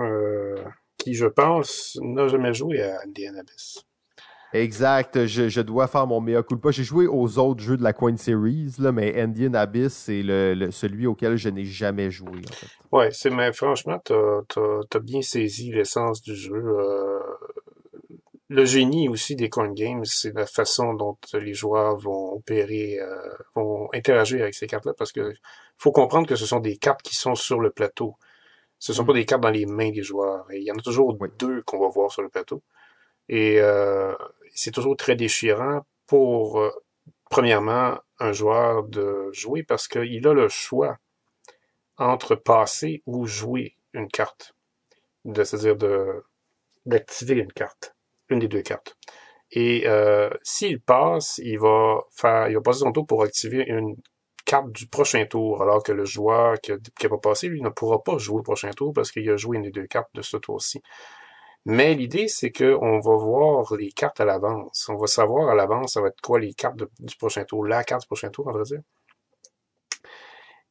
qui, 0.98 1.16
je 1.16 1.26
pense, 1.26 1.98
n'a 2.04 2.28
jamais 2.28 2.54
joué 2.54 2.84
à 2.84 3.02
Indiana 3.04 3.40
Abyss. 3.40 3.84
Exact. 4.54 5.26
Je, 5.26 5.62
dois 5.62 5.88
faire 5.88 6.06
mon 6.08 6.22
mea 6.22 6.44
culpa. 6.44 6.72
J'ai 6.72 6.84
joué 6.84 7.08
aux 7.08 7.40
autres 7.40 7.62
jeux 7.62 7.78
de 7.78 7.84
la 7.84 7.92
Coin 7.92 8.16
Series, 8.18 8.76
là, 8.80 8.92
mais 8.92 9.20
Indian 9.20 9.54
Abyss, 9.56 9.94
c'est 9.94 10.22
le, 10.24 10.70
celui 10.72 11.08
auquel 11.08 11.36
je 11.38 11.50
n'ai 11.50 11.66
jamais 11.66 12.12
joué. 12.12 12.40
En 12.50 12.54
fait. 12.54 12.68
Ouais, 12.92 13.10
c'est, 13.12 13.32
mais 13.32 13.52
franchement, 13.52 14.00
t'as, 14.04 14.42
as, 14.94 15.00
bien 15.00 15.22
saisi 15.22 15.72
l'essence 15.72 16.22
du 16.22 16.36
jeu. 16.36 16.54
Euh, 16.54 17.20
le 18.50 18.66
génie 18.66 19.10
aussi 19.10 19.36
des 19.36 19.50
coin 19.50 19.72
games, 19.72 20.06
c'est 20.06 20.36
la 20.36 20.46
façon 20.46 20.94
dont 20.94 21.18
les 21.34 21.56
joueurs 21.56 21.98
vont 21.98 22.34
opérer, 22.34 23.00
euh, 23.00 23.16
vont 23.56 23.90
interagir 23.94 24.42
avec 24.44 24.54
ces 24.54 24.68
cartes-là, 24.68 24.94
parce 24.96 25.12
que 25.12 25.34
faut 25.78 25.92
comprendre 25.92 26.28
que 26.28 26.36
ce 26.36 26.46
sont 26.46 26.60
des 26.60 26.78
cartes 26.78 27.02
qui 27.02 27.16
sont 27.16 27.34
sur 27.34 27.60
le 27.60 27.72
plateau. 27.72 28.16
Ce 28.78 28.94
sont 28.94 29.04
mm. 29.04 29.08
pas 29.08 29.14
des 29.14 29.26
cartes 29.26 29.42
dans 29.42 29.50
les 29.50 29.66
mains 29.66 29.90
des 29.90 30.04
joueurs. 30.04 30.46
il 30.52 30.62
y 30.62 30.72
en 30.72 30.76
a 30.76 30.82
toujours 30.82 31.18
deux 31.40 31.64
qu'on 31.64 31.80
va 31.80 31.88
voir 31.88 32.12
sur 32.12 32.22
le 32.22 32.30
plateau. 32.30 32.62
Et 33.30 33.60
euh, 33.60 34.14
c'est 34.54 34.72
toujours 34.72 34.98
très 34.98 35.16
déchirant 35.16 35.86
pour, 36.08 36.60
euh, 36.60 36.72
premièrement, 37.30 37.98
un 38.20 38.32
joueur 38.32 38.84
de 38.84 39.30
jouer 39.32 39.64
parce 39.64 39.88
qu'il 39.88 40.28
a 40.28 40.34
le 40.34 40.50
choix 40.50 40.98
entre 41.98 42.36
passer 42.36 43.02
ou 43.06 43.26
jouer 43.26 43.76
une 43.94 44.08
carte. 44.08 44.56
C'est-à-dire 45.26 45.76
de, 45.76 46.24
d'activer 46.86 47.36
une 47.36 47.52
carte, 47.52 47.96
une 48.30 48.40
des 48.40 48.48
deux 48.48 48.62
cartes. 48.62 48.98
Et 49.52 49.84
euh, 49.86 50.30
s'il 50.42 50.82
passe, 50.82 51.40
il 51.44 51.60
va 51.60 52.02
faire, 52.12 52.50
il 52.50 52.56
va 52.56 52.62
passer 52.62 52.80
son 52.80 52.92
tour 52.92 53.06
pour 53.06 53.24
activer 53.24 53.64
une 53.68 53.96
carte 54.46 54.72
du 54.72 54.88
prochain 54.88 55.26
tour, 55.26 55.62
alors 55.62 55.84
que 55.84 55.92
le 55.92 56.06
joueur 56.06 56.60
qui 56.60 56.72
n'a 56.72 57.10
pas 57.10 57.18
passé, 57.18 57.48
lui, 57.48 57.62
ne 57.62 57.70
pourra 57.70 58.04
pas 58.04 58.18
jouer 58.18 58.38
le 58.38 58.44
prochain 58.44 58.72
tour 58.72 58.92
parce 58.94 59.12
qu'il 59.12 59.30
a 59.30 59.38
joué 59.38 59.58
une 59.58 59.64
des 59.64 59.72
deux 59.72 59.88
cartes 59.88 60.10
de 60.16 60.22
ce 60.22 60.38
tour-ci. 60.38 60.82
Mais 61.66 61.94
l'idée, 61.94 62.28
c'est 62.28 62.52
qu'on 62.52 63.00
va 63.00 63.16
voir 63.16 63.74
les 63.76 63.92
cartes 63.92 64.20
à 64.20 64.26
l'avance. 64.26 64.88
On 64.90 64.98
va 64.98 65.08
savoir 65.08 65.50
à 65.50 65.56
l'avance 65.56 65.94
ça 65.94 66.02
va 66.02 66.10
être 66.10 66.22
quoi 66.22 66.40
les 66.40 66.54
cartes 66.54 66.78
du 67.00 67.16
prochain 67.16 67.46
tour, 67.46 67.66
la 67.66 67.84
carte 67.84 68.02
du 68.02 68.08
prochain 68.08 68.30
tour, 68.30 68.48
on 68.48 68.52
va 68.52 68.64
dire. 68.64 68.82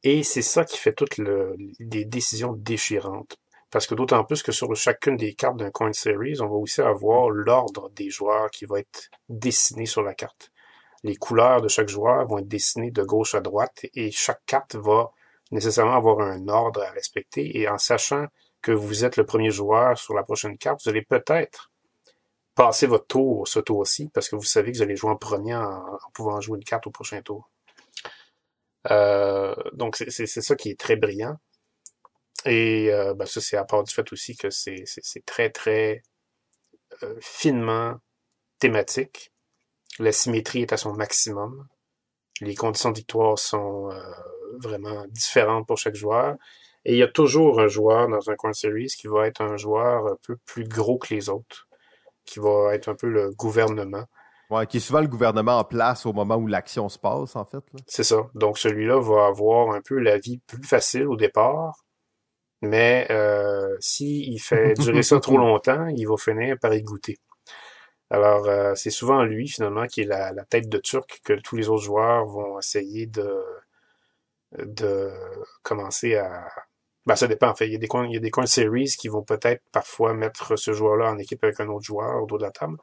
Et 0.03 0.21
c'est 0.23 0.41
ça 0.41 0.65
qui 0.65 0.77
fait 0.77 0.93
toutes 0.93 1.17
les 1.17 2.05
décisions 2.05 2.53
déchirantes. 2.53 3.37
Parce 3.71 3.87
que 3.87 3.95
d'autant 3.95 4.23
plus 4.23 4.43
que 4.43 4.51
sur 4.51 4.75
chacune 4.75 5.17
des 5.17 5.33
cartes 5.33 5.57
d'un 5.57 5.71
coin 5.71 5.91
series, 5.93 6.39
on 6.41 6.47
va 6.47 6.55
aussi 6.55 6.81
avoir 6.81 7.31
l'ordre 7.31 7.89
des 7.91 8.11
joueurs 8.11 8.51
qui 8.51 8.65
va 8.65 8.79
être 8.79 9.09
dessiné 9.29 9.87
sur 9.87 10.03
la 10.03 10.13
carte. 10.13 10.51
Les 11.03 11.15
couleurs 11.15 11.61
de 11.61 11.67
chaque 11.69 11.89
joueur 11.89 12.27
vont 12.27 12.37
être 12.37 12.47
dessinées 12.47 12.91
de 12.91 13.01
gauche 13.03 13.33
à 13.33 13.41
droite 13.41 13.85
et 13.95 14.11
chaque 14.11 14.45
carte 14.45 14.75
va 14.75 15.11
nécessairement 15.51 15.95
avoir 15.95 16.19
un 16.19 16.47
ordre 16.49 16.83
à 16.83 16.91
respecter. 16.91 17.57
Et 17.57 17.67
en 17.67 17.79
sachant 17.79 18.27
que 18.63 18.71
vous 18.71 19.05
êtes 19.05 19.17
le 19.17 19.25
premier 19.25 19.51
joueur 19.51 19.97
sur 19.99 20.15
la 20.15 20.23
prochaine 20.23 20.57
carte, 20.57 20.81
vous 20.83 20.89
allez 20.89 21.03
peut-être 21.03 21.69
passer 22.55 22.87
votre 22.87 23.07
tour, 23.07 23.47
ce 23.47 23.59
tour-ci, 23.59 24.09
parce 24.13 24.29
que 24.29 24.35
vous 24.35 24.43
savez 24.43 24.71
que 24.71 24.77
vous 24.77 24.83
allez 24.83 24.95
jouer 24.95 25.11
en 25.11 25.17
premier 25.17 25.55
en, 25.55 25.99
pouvant 26.13 26.39
jouer 26.41 26.57
une 26.57 26.63
carte 26.63 26.87
au 26.87 26.91
prochain 26.91 27.21
tour. 27.21 27.49
Euh, 28.91 29.55
donc 29.73 29.95
c'est 29.95 30.27
ça 30.27 30.55
qui 30.55 30.69
est 30.71 30.79
très 30.79 30.95
brillant. 30.95 31.37
Et 32.45 32.91
euh, 32.91 33.13
ben, 33.13 33.25
ça, 33.25 33.41
c'est 33.41 33.57
à 33.57 33.63
part 33.63 33.83
du 33.83 33.93
fait 33.93 34.11
aussi 34.11 34.35
que 34.35 34.49
c'est 34.49 34.85
très, 35.25 35.49
très 35.49 36.03
euh, 37.03 37.15
finement 37.21 37.95
thématique. 38.59 39.31
La 39.99 40.11
symétrie 40.11 40.63
est 40.63 40.73
à 40.73 40.77
son 40.77 40.93
maximum. 40.93 41.67
Les 42.41 42.55
conditions 42.55 42.91
de 42.91 42.97
victoire 42.97 43.37
sont 43.37 43.89
vraiment 44.59 45.05
différentes 45.07 45.67
pour 45.67 45.77
chaque 45.77 45.95
joueur. 45.95 46.35
Et 46.85 46.93
il 46.93 46.97
y 46.97 47.03
a 47.03 47.07
toujours 47.07 47.61
un 47.61 47.67
joueur 47.67 48.09
dans 48.09 48.29
un 48.29 48.35
coin 48.35 48.53
series 48.53 48.87
qui 48.87 49.07
va 49.07 49.27
être 49.27 49.41
un 49.41 49.57
joueur 49.57 50.07
un 50.07 50.17
peu 50.25 50.35
plus 50.45 50.65
gros 50.65 50.97
que 50.97 51.13
les 51.13 51.29
autres, 51.29 51.67
qui 52.25 52.39
va 52.39 52.75
être 52.75 52.89
un 52.89 52.95
peu 52.95 53.07
le 53.07 53.31
gouvernement. 53.31 54.05
Ouais, 54.49 54.67
qui 54.67 54.77
est 54.77 54.81
souvent 54.81 55.01
le 55.01 55.07
gouvernement 55.07 55.59
en 55.59 55.63
place 55.63 56.05
au 56.05 56.13
moment 56.13 56.35
où 56.35 56.47
l'action 56.47 56.89
se 56.89 56.99
passe, 56.99 57.35
en 57.35 57.45
fait. 57.45 57.63
C'est 57.87 58.03
ça. 58.03 58.27
Donc 58.35 58.57
celui-là 58.57 58.99
va 58.99 59.27
avoir 59.27 59.73
un 59.73 59.81
peu 59.81 59.97
la 59.97 60.17
vie 60.17 60.39
plus 60.39 60.63
facile 60.63 61.07
au 61.07 61.15
départ, 61.15 61.85
mais 62.61 63.07
euh, 63.09 63.75
s'il 63.79 64.39
fait 64.41 64.73
durer 64.77 65.03
ça 65.03 65.19
trop 65.19 65.37
longtemps, 65.37 65.87
il 65.87 66.07
va 66.07 66.17
finir 66.17 66.57
par 66.59 66.73
y 66.73 66.81
goûter. 66.81 67.17
Alors, 68.09 68.47
euh, 68.47 68.75
c'est 68.75 68.91
souvent 68.91 69.23
lui, 69.23 69.47
finalement, 69.47 69.87
qui 69.87 70.01
est 70.01 70.05
la, 70.05 70.33
la, 70.33 70.45
tête 70.45 70.69
de 70.69 70.77
Turc 70.77 71.21
que 71.23 71.33
tous 71.33 71.55
les 71.55 71.69
autres 71.69 71.81
joueurs 71.83 72.25
vont 72.27 72.59
essayer 72.59 73.07
de, 73.07 73.43
de 74.59 75.09
commencer 75.63 76.15
à, 76.15 76.45
ben, 77.05 77.15
ça 77.15 77.27
dépend. 77.27 77.49
En 77.49 77.55
fait, 77.55 77.67
il 77.67 77.73
y 77.73 77.75
a 77.75 77.79
des 77.79 77.87
coins, 77.87 78.07
il 78.07 78.13
y 78.13 78.17
a 78.17 78.19
des 78.19 78.31
coins 78.31 78.45
series 78.45 78.95
qui 78.97 79.07
vont 79.07 79.23
peut-être 79.23 79.61
parfois 79.71 80.13
mettre 80.13 80.55
ce 80.55 80.73
joueur-là 80.73 81.11
en 81.11 81.17
équipe 81.17 81.43
avec 81.43 81.59
un 81.59 81.67
autre 81.67 81.85
joueur 81.85 82.23
autour 82.23 82.37
de 82.37 82.43
la 82.43 82.51
table. 82.51 82.77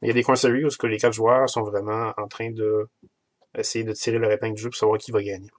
Mais 0.00 0.08
il 0.08 0.10
y 0.10 0.12
a 0.12 0.14
des 0.14 0.22
coins 0.22 0.36
series 0.36 0.64
où 0.64 0.86
les 0.86 0.98
quatre 0.98 1.12
joueurs 1.12 1.48
sont 1.48 1.62
vraiment 1.62 2.12
en 2.16 2.26
train 2.26 2.50
de 2.50 2.88
essayer 3.56 3.84
de 3.84 3.92
tirer 3.92 4.18
leur 4.18 4.30
épingle 4.30 4.54
du 4.54 4.62
jeu 4.62 4.70
pour 4.70 4.78
savoir 4.78 4.98
qui 4.98 5.10
va 5.10 5.22
gagner. 5.22 5.50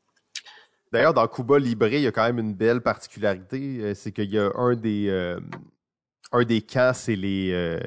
D'ailleurs, 0.92 1.14
dans 1.14 1.28
Cuba 1.28 1.58
Libre, 1.58 1.88
il 1.88 2.02
y 2.02 2.08
a 2.08 2.12
quand 2.12 2.26
même 2.26 2.40
une 2.40 2.54
belle 2.54 2.82
particularité, 2.82 3.80
euh, 3.80 3.94
c'est 3.94 4.12
qu'il 4.12 4.32
y 4.32 4.38
a 4.38 4.52
un 4.56 4.76
des 4.76 5.08
euh, 5.10 5.40
un 6.34 6.44
des 6.44 6.62
cas, 6.62 6.94
c'est 6.94 7.16
les 7.16 7.52
euh, 7.54 7.80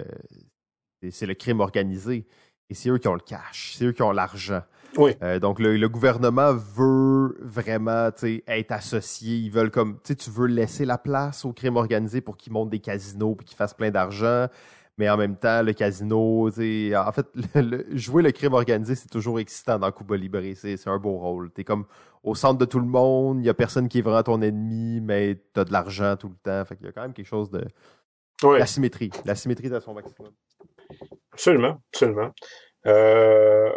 c'est 1.10 1.26
le 1.26 1.34
crime 1.34 1.60
organisé. 1.60 2.26
Et 2.70 2.74
c'est 2.74 2.88
eux 2.88 2.96
qui 2.96 3.09
ont 3.09 3.14
le 3.14 3.20
cash, 3.20 3.74
c'est 3.76 3.84
eux 3.84 3.92
qui 3.92 4.02
ont 4.02 4.12
l'argent. 4.12 4.62
Oui. 4.97 5.12
Euh, 5.23 5.39
donc 5.39 5.59
le, 5.59 5.89
gouvernement 5.89 6.53
veut 6.55 7.37
vraiment 7.41 8.11
être 8.47 8.73
associé. 8.73 9.37
Ils 9.37 9.51
veulent 9.51 9.71
comme 9.71 9.99
tu 10.03 10.31
veux 10.31 10.47
laisser 10.47 10.85
la 10.85 10.99
place 10.99 11.45
au 11.45 11.53
crime 11.53 11.77
organisé 11.77 12.21
pour 12.21 12.37
qu'ils 12.37 12.53
montent 12.53 12.71
des 12.71 12.81
casinos 12.81 13.37
et 13.41 13.45
qu'ils 13.45 13.57
fassent 13.57 13.75
plein 13.75 13.91
d'argent. 13.91 14.49
Mais 14.97 15.11
en 15.11 15.16
même 15.16 15.37
temps, 15.37 15.62
le 15.62 15.73
casino, 15.73 16.47
en 16.49 17.12
fait, 17.12 17.27
jouer 17.97 18.23
le 18.23 18.31
crime 18.31 18.53
organisé, 18.53 18.95
c'est 18.95 19.09
toujours 19.09 19.41
excitant 19.41 19.79
dans 19.79 19.91
Cuba 19.91 20.16
Libre. 20.16 20.41
C'est 20.55 20.87
un 20.87 20.99
beau 20.99 21.19
rôle. 21.19 21.51
T'es 21.51 21.65
comme 21.65 21.87
au 22.23 22.37
centre 22.37 22.59
de 22.59 22.65
tout 22.65 22.79
le 22.79 22.87
monde, 22.87 23.39
il 23.39 23.43
n'y 23.43 23.49
a 23.49 23.55
personne 23.55 23.89
qui 23.89 23.99
est 23.99 24.03
vraiment 24.03 24.23
ton 24.23 24.41
ennemi, 24.41 25.01
mais 25.01 25.41
tu 25.53 25.61
as 25.61 25.65
de 25.65 25.73
l'argent 25.73 26.16
tout 26.16 26.29
le 26.29 26.37
temps. 26.37 26.65
Fait 26.65 26.77
qu'il 26.77 26.87
y 26.87 26.89
a 26.89 26.93
quand 26.93 27.03
même 27.03 27.12
quelque 27.12 27.27
chose 27.27 27.51
de. 27.51 27.65
La 28.43 28.66
symétrie. 28.66 29.11
La 29.25 29.35
symétrie 29.35 29.66
est 29.66 29.75
à 29.75 29.81
son 29.81 29.95
maximum. 29.95 30.33
Absolument, 31.33 31.81
absolument. 31.93 32.31
Euh, 32.87 33.71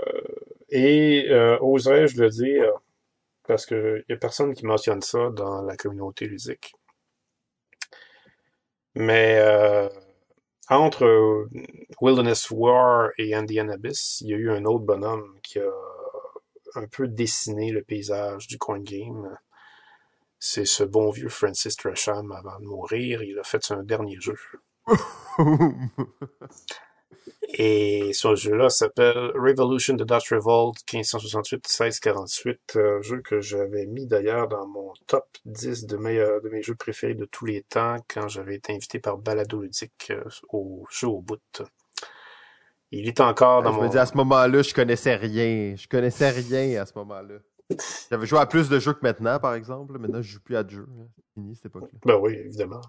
et 0.69 1.27
euh, 1.29 1.57
oserais-je 1.61 2.21
le 2.21 2.29
dire, 2.29 2.71
parce 3.47 3.65
qu'il 3.65 4.03
n'y 4.09 4.15
a 4.15 4.17
personne 4.17 4.53
qui 4.53 4.65
mentionne 4.65 5.01
ça 5.01 5.29
dans 5.29 5.61
la 5.61 5.77
communauté 5.77 6.25
ludique. 6.25 6.73
Mais 8.95 9.37
euh, 9.39 9.89
entre 10.69 11.47
Wilderness 12.01 12.49
War 12.51 13.09
et 13.17 13.33
Indian 13.33 13.69
Abyss, 13.69 14.21
il 14.21 14.29
y 14.29 14.33
a 14.33 14.37
eu 14.37 14.49
un 14.51 14.65
autre 14.65 14.85
bonhomme 14.85 15.39
qui 15.43 15.59
a 15.59 15.71
un 16.75 16.87
peu 16.87 17.07
dessiné 17.07 17.71
le 17.71 17.83
paysage 17.83 18.47
du 18.47 18.57
coin 18.57 18.79
game. 18.79 19.37
C'est 20.39 20.65
ce 20.65 20.83
bon 20.83 21.09
vieux 21.09 21.29
Francis 21.29 21.75
Tresham 21.75 22.31
avant 22.31 22.59
de 22.59 22.65
mourir. 22.65 23.23
Il 23.23 23.39
a 23.39 23.43
fait 23.43 23.63
son 23.63 23.81
dernier 23.83 24.17
jeu. 24.19 24.37
Et 27.53 28.11
ce 28.13 28.35
jeu-là 28.35 28.69
s'appelle 28.69 29.31
Revolution 29.35 29.95
the 29.95 30.03
Dutch 30.03 30.31
Revolt 30.31 30.77
1568-1648, 30.87 32.57
euh, 32.75 33.01
jeu 33.01 33.21
que 33.21 33.41
j'avais 33.41 33.85
mis 33.85 34.05
d'ailleurs 34.05 34.47
dans 34.47 34.67
mon 34.67 34.93
top 35.07 35.25
10 35.45 35.85
de, 35.85 35.97
de 35.97 36.49
mes 36.49 36.61
jeux 36.61 36.75
préférés 36.75 37.15
de 37.15 37.25
tous 37.25 37.45
les 37.45 37.63
temps 37.63 37.97
quand 38.07 38.27
j'avais 38.27 38.55
été 38.55 38.73
invité 38.73 38.99
par 38.99 39.17
Balado 39.17 39.61
Ludique 39.61 40.11
euh, 40.11 40.23
au 40.49 40.85
jeu 40.89 41.07
au 41.07 41.21
bout. 41.21 41.39
Il 42.91 43.07
est 43.07 43.19
encore 43.19 43.63
dans 43.63 43.73
je 43.73 43.77
mon... 43.77 43.83
Me 43.83 43.89
dis, 43.89 43.97
à 43.97 44.05
ce 44.05 44.15
moment-là, 44.15 44.61
je 44.61 44.73
connaissais 44.73 45.15
rien. 45.15 45.75
Je 45.75 45.87
connaissais 45.87 46.29
rien 46.29 46.81
à 46.81 46.85
ce 46.85 46.93
moment-là. 46.97 47.35
J'avais 48.09 48.25
joué 48.25 48.39
à 48.39 48.45
plus 48.45 48.69
de 48.69 48.79
jeux 48.79 48.93
que 48.93 49.01
maintenant, 49.01 49.39
par 49.39 49.55
exemple. 49.55 49.97
Maintenant, 49.97 50.21
je 50.21 50.33
joue 50.33 50.39
plus 50.41 50.55
à 50.55 50.63
de 50.63 50.69
jeux. 50.69 50.87
C'est 51.15 51.33
fini 51.33 51.55
cette 51.55 51.65
époque-là. 51.65 51.99
Ben 52.05 52.15
oui, 52.15 52.33
évidemment. 52.33 52.81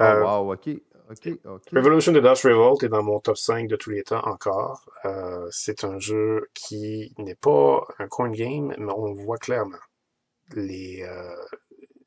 Oh, 0.00 0.02
wow, 0.02 0.52
ok. 0.54 0.70
Ok, 1.10 1.28
ok. 1.44 1.62
Revolution 1.72 2.12
de 2.12 2.20
Dash 2.20 2.44
Revolt 2.44 2.82
est 2.84 2.88
dans 2.88 3.02
mon 3.02 3.18
top 3.18 3.36
5 3.36 3.66
de 3.66 3.76
tous 3.76 3.90
les 3.90 4.04
temps 4.04 4.24
encore. 4.24 4.88
Euh, 5.04 5.48
c'est 5.50 5.82
un 5.84 5.98
jeu 5.98 6.48
qui 6.54 7.12
n'est 7.18 7.34
pas 7.34 7.84
un 7.98 8.06
coin 8.06 8.30
game, 8.30 8.74
mais 8.78 8.92
on 8.96 9.14
voit 9.14 9.38
clairement 9.38 9.78
les, 10.54 11.02
euh, 11.02 11.34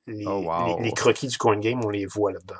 les, 0.07 0.25
Oh, 0.25 0.43
wow. 0.45 0.77
les, 0.77 0.85
les 0.85 0.91
croquis 0.93 1.27
du 1.27 1.37
coin 1.37 1.57
game, 1.59 1.83
on 1.83 1.89
les 1.89 2.05
voit 2.05 2.31
là-dedans. 2.31 2.55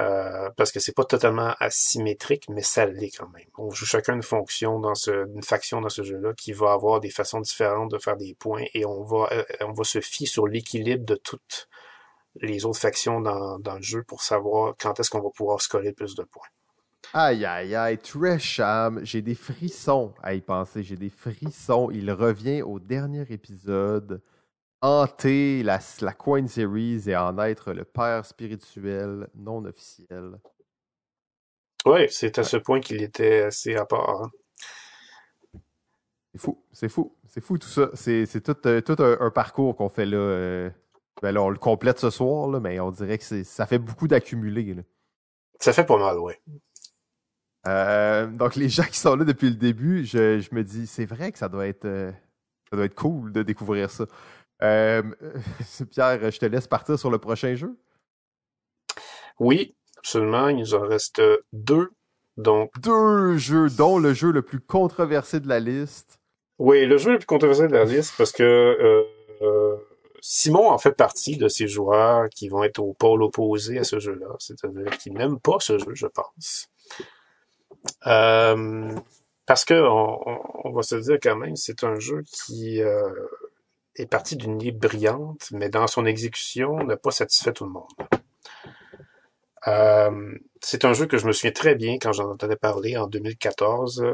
Euh, 0.00 0.48
parce 0.56 0.72
que 0.72 0.80
c'est 0.80 0.94
pas 0.94 1.04
totalement 1.04 1.54
asymétrique, 1.60 2.48
mais 2.48 2.62
ça 2.62 2.86
l'est 2.86 3.10
quand 3.10 3.28
même. 3.28 3.48
On 3.58 3.70
joue 3.70 3.84
chacun 3.84 4.14
une 4.14 4.22
fonction 4.22 4.80
dans 4.80 4.94
ce, 4.94 5.26
une 5.34 5.42
faction 5.42 5.80
dans 5.80 5.90
ce 5.90 6.02
jeu-là 6.02 6.32
qui 6.34 6.52
va 6.52 6.72
avoir 6.72 7.00
des 7.00 7.10
façons 7.10 7.40
différentes 7.40 7.90
de 7.90 7.98
faire 7.98 8.16
des 8.16 8.34
points 8.34 8.64
et 8.74 8.86
on 8.86 9.02
va, 9.02 9.28
euh, 9.32 9.44
on 9.60 9.72
va 9.72 9.84
se 9.84 10.00
fier 10.00 10.26
sur 10.26 10.46
l'équilibre 10.46 11.04
de 11.04 11.16
toutes 11.16 11.68
les 12.40 12.64
autres 12.64 12.80
factions 12.80 13.20
dans, 13.20 13.58
dans 13.58 13.76
le 13.76 13.82
jeu 13.82 14.02
pour 14.02 14.22
savoir 14.22 14.74
quand 14.78 14.98
est-ce 15.00 15.10
qu'on 15.10 15.20
va 15.22 15.30
pouvoir 15.30 15.60
scorer 15.60 15.92
plus 15.92 16.14
de 16.14 16.24
points. 16.24 16.46
Aïe, 17.14 17.44
aïe, 17.46 17.74
aïe, 17.74 17.98
Tresham, 17.98 19.02
j'ai 19.04 19.22
des 19.22 19.34
frissons 19.34 20.12
à 20.22 20.34
y 20.34 20.40
penser, 20.42 20.82
j'ai 20.82 20.96
des 20.96 21.08
frissons. 21.08 21.90
Il 21.90 22.10
revient 22.10 22.62
au 22.62 22.78
dernier 22.78 23.24
épisode, 23.30 24.22
hanter 24.82 25.62
la, 25.62 25.78
la 26.02 26.12
Coin 26.12 26.46
Series 26.46 27.08
et 27.08 27.16
en 27.16 27.38
être 27.38 27.72
le 27.72 27.84
père 27.84 28.26
spirituel 28.26 29.28
non 29.34 29.64
officiel. 29.64 30.38
Oui, 31.86 32.06
c'est 32.10 32.38
à 32.38 32.44
ce 32.44 32.56
point 32.58 32.80
qu'il 32.80 33.02
était 33.02 33.42
assez 33.42 33.74
à 33.74 33.86
part. 33.86 34.22
hein. 34.24 34.30
C'est 36.34 36.40
fou, 36.40 36.62
c'est 36.72 36.88
fou, 36.88 37.16
c'est 37.26 37.40
fou 37.40 37.58
tout 37.58 37.68
ça. 37.68 37.90
C'est 37.94 38.26
c'est 38.26 38.42
tout, 38.42 38.56
euh, 38.66 38.80
tout 38.82 38.96
un, 39.02 39.16
un 39.20 39.30
parcours 39.30 39.76
qu'on 39.76 39.88
fait 39.88 40.06
là. 40.06 40.16
euh, 40.18 40.70
ben 41.22 41.32
là, 41.32 41.42
on 41.42 41.50
le 41.50 41.58
complète 41.58 41.98
ce 41.98 42.10
soir, 42.10 42.48
là, 42.48 42.60
mais 42.60 42.78
on 42.80 42.90
dirait 42.90 43.18
que 43.18 43.44
ça 43.44 43.66
fait 43.66 43.78
beaucoup 43.78 44.08
d'accumuler. 44.08 44.76
Ça 45.60 45.72
fait 45.72 45.84
pas 45.84 45.98
mal, 45.98 46.18
ouais. 46.18 46.40
Euh, 47.66 48.26
donc, 48.26 48.56
les 48.56 48.68
gens 48.68 48.84
qui 48.84 48.98
sont 48.98 49.16
là 49.16 49.24
depuis 49.24 49.50
le 49.50 49.56
début, 49.56 50.04
je, 50.04 50.38
je 50.40 50.54
me 50.54 50.62
dis, 50.62 50.86
c'est 50.86 51.04
vrai 51.04 51.32
que 51.32 51.38
ça 51.38 51.48
doit 51.48 51.66
être, 51.66 51.84
euh, 51.84 52.12
ça 52.70 52.76
doit 52.76 52.84
être 52.86 52.94
cool 52.94 53.32
de 53.32 53.42
découvrir 53.42 53.90
ça. 53.90 54.06
Euh, 54.62 55.02
Pierre, 55.90 56.30
je 56.30 56.38
te 56.38 56.46
laisse 56.46 56.66
partir 56.66 56.98
sur 56.98 57.10
le 57.10 57.18
prochain 57.18 57.54
jeu. 57.54 57.76
Oui, 59.38 59.76
absolument. 59.98 60.48
Il 60.48 60.58
nous 60.58 60.74
en 60.74 60.80
reste 60.80 61.20
deux. 61.52 61.90
Donc, 62.36 62.70
Deux 62.80 63.36
jeux, 63.36 63.68
dont 63.68 63.98
le 63.98 64.14
jeu 64.14 64.30
le 64.30 64.42
plus 64.42 64.60
controversé 64.60 65.40
de 65.40 65.48
la 65.48 65.58
liste. 65.58 66.20
oui, 66.58 66.86
le 66.86 66.96
jeu 66.96 67.12
le 67.12 67.18
plus 67.18 67.26
controversé 67.26 67.66
de 67.66 67.72
la 67.72 67.84
liste 67.84 68.14
parce 68.16 68.30
que 68.30 68.44
euh, 69.42 69.76
Simon 70.20 70.70
en 70.70 70.78
fait 70.78 70.92
partie 70.92 71.36
de 71.36 71.48
ces 71.48 71.68
joueurs 71.68 72.28
qui 72.30 72.48
vont 72.48 72.64
être 72.64 72.80
au 72.80 72.92
pôle 72.92 73.22
opposé 73.22 73.78
à 73.78 73.84
ce 73.84 73.98
jeu-là, 73.98 74.28
c'est-à-dire 74.38 74.96
qui 74.98 75.10
n'aiment 75.10 75.40
pas 75.40 75.58
ce 75.60 75.78
jeu, 75.78 75.94
je 75.94 76.06
pense. 76.06 76.68
Euh, 78.06 78.92
parce 79.46 79.64
que 79.64 79.74
on 79.74 80.70
va 80.72 80.82
se 80.82 80.96
dire 80.96 81.18
quand 81.22 81.36
même, 81.36 81.56
c'est 81.56 81.84
un 81.84 81.98
jeu 81.98 82.22
qui 82.22 82.82
euh, 82.82 83.10
est 83.96 84.06
parti 84.06 84.36
d'une 84.36 84.60
idée 84.60 84.72
brillante, 84.72 85.48
mais 85.52 85.68
dans 85.68 85.86
son 85.86 86.06
exécution 86.06 86.76
n'a 86.84 86.96
pas 86.96 87.10
satisfait 87.10 87.52
tout 87.52 87.64
le 87.64 87.70
monde. 87.70 87.88
Euh, 89.66 90.34
c'est 90.60 90.84
un 90.84 90.92
jeu 90.92 91.06
que 91.06 91.18
je 91.18 91.26
me 91.26 91.32
souviens 91.32 91.52
très 91.52 91.74
bien 91.74 91.98
quand 91.98 92.12
j'en 92.12 92.30
entendais 92.30 92.56
parler 92.56 92.96
en 92.96 93.06
2014. 93.06 94.04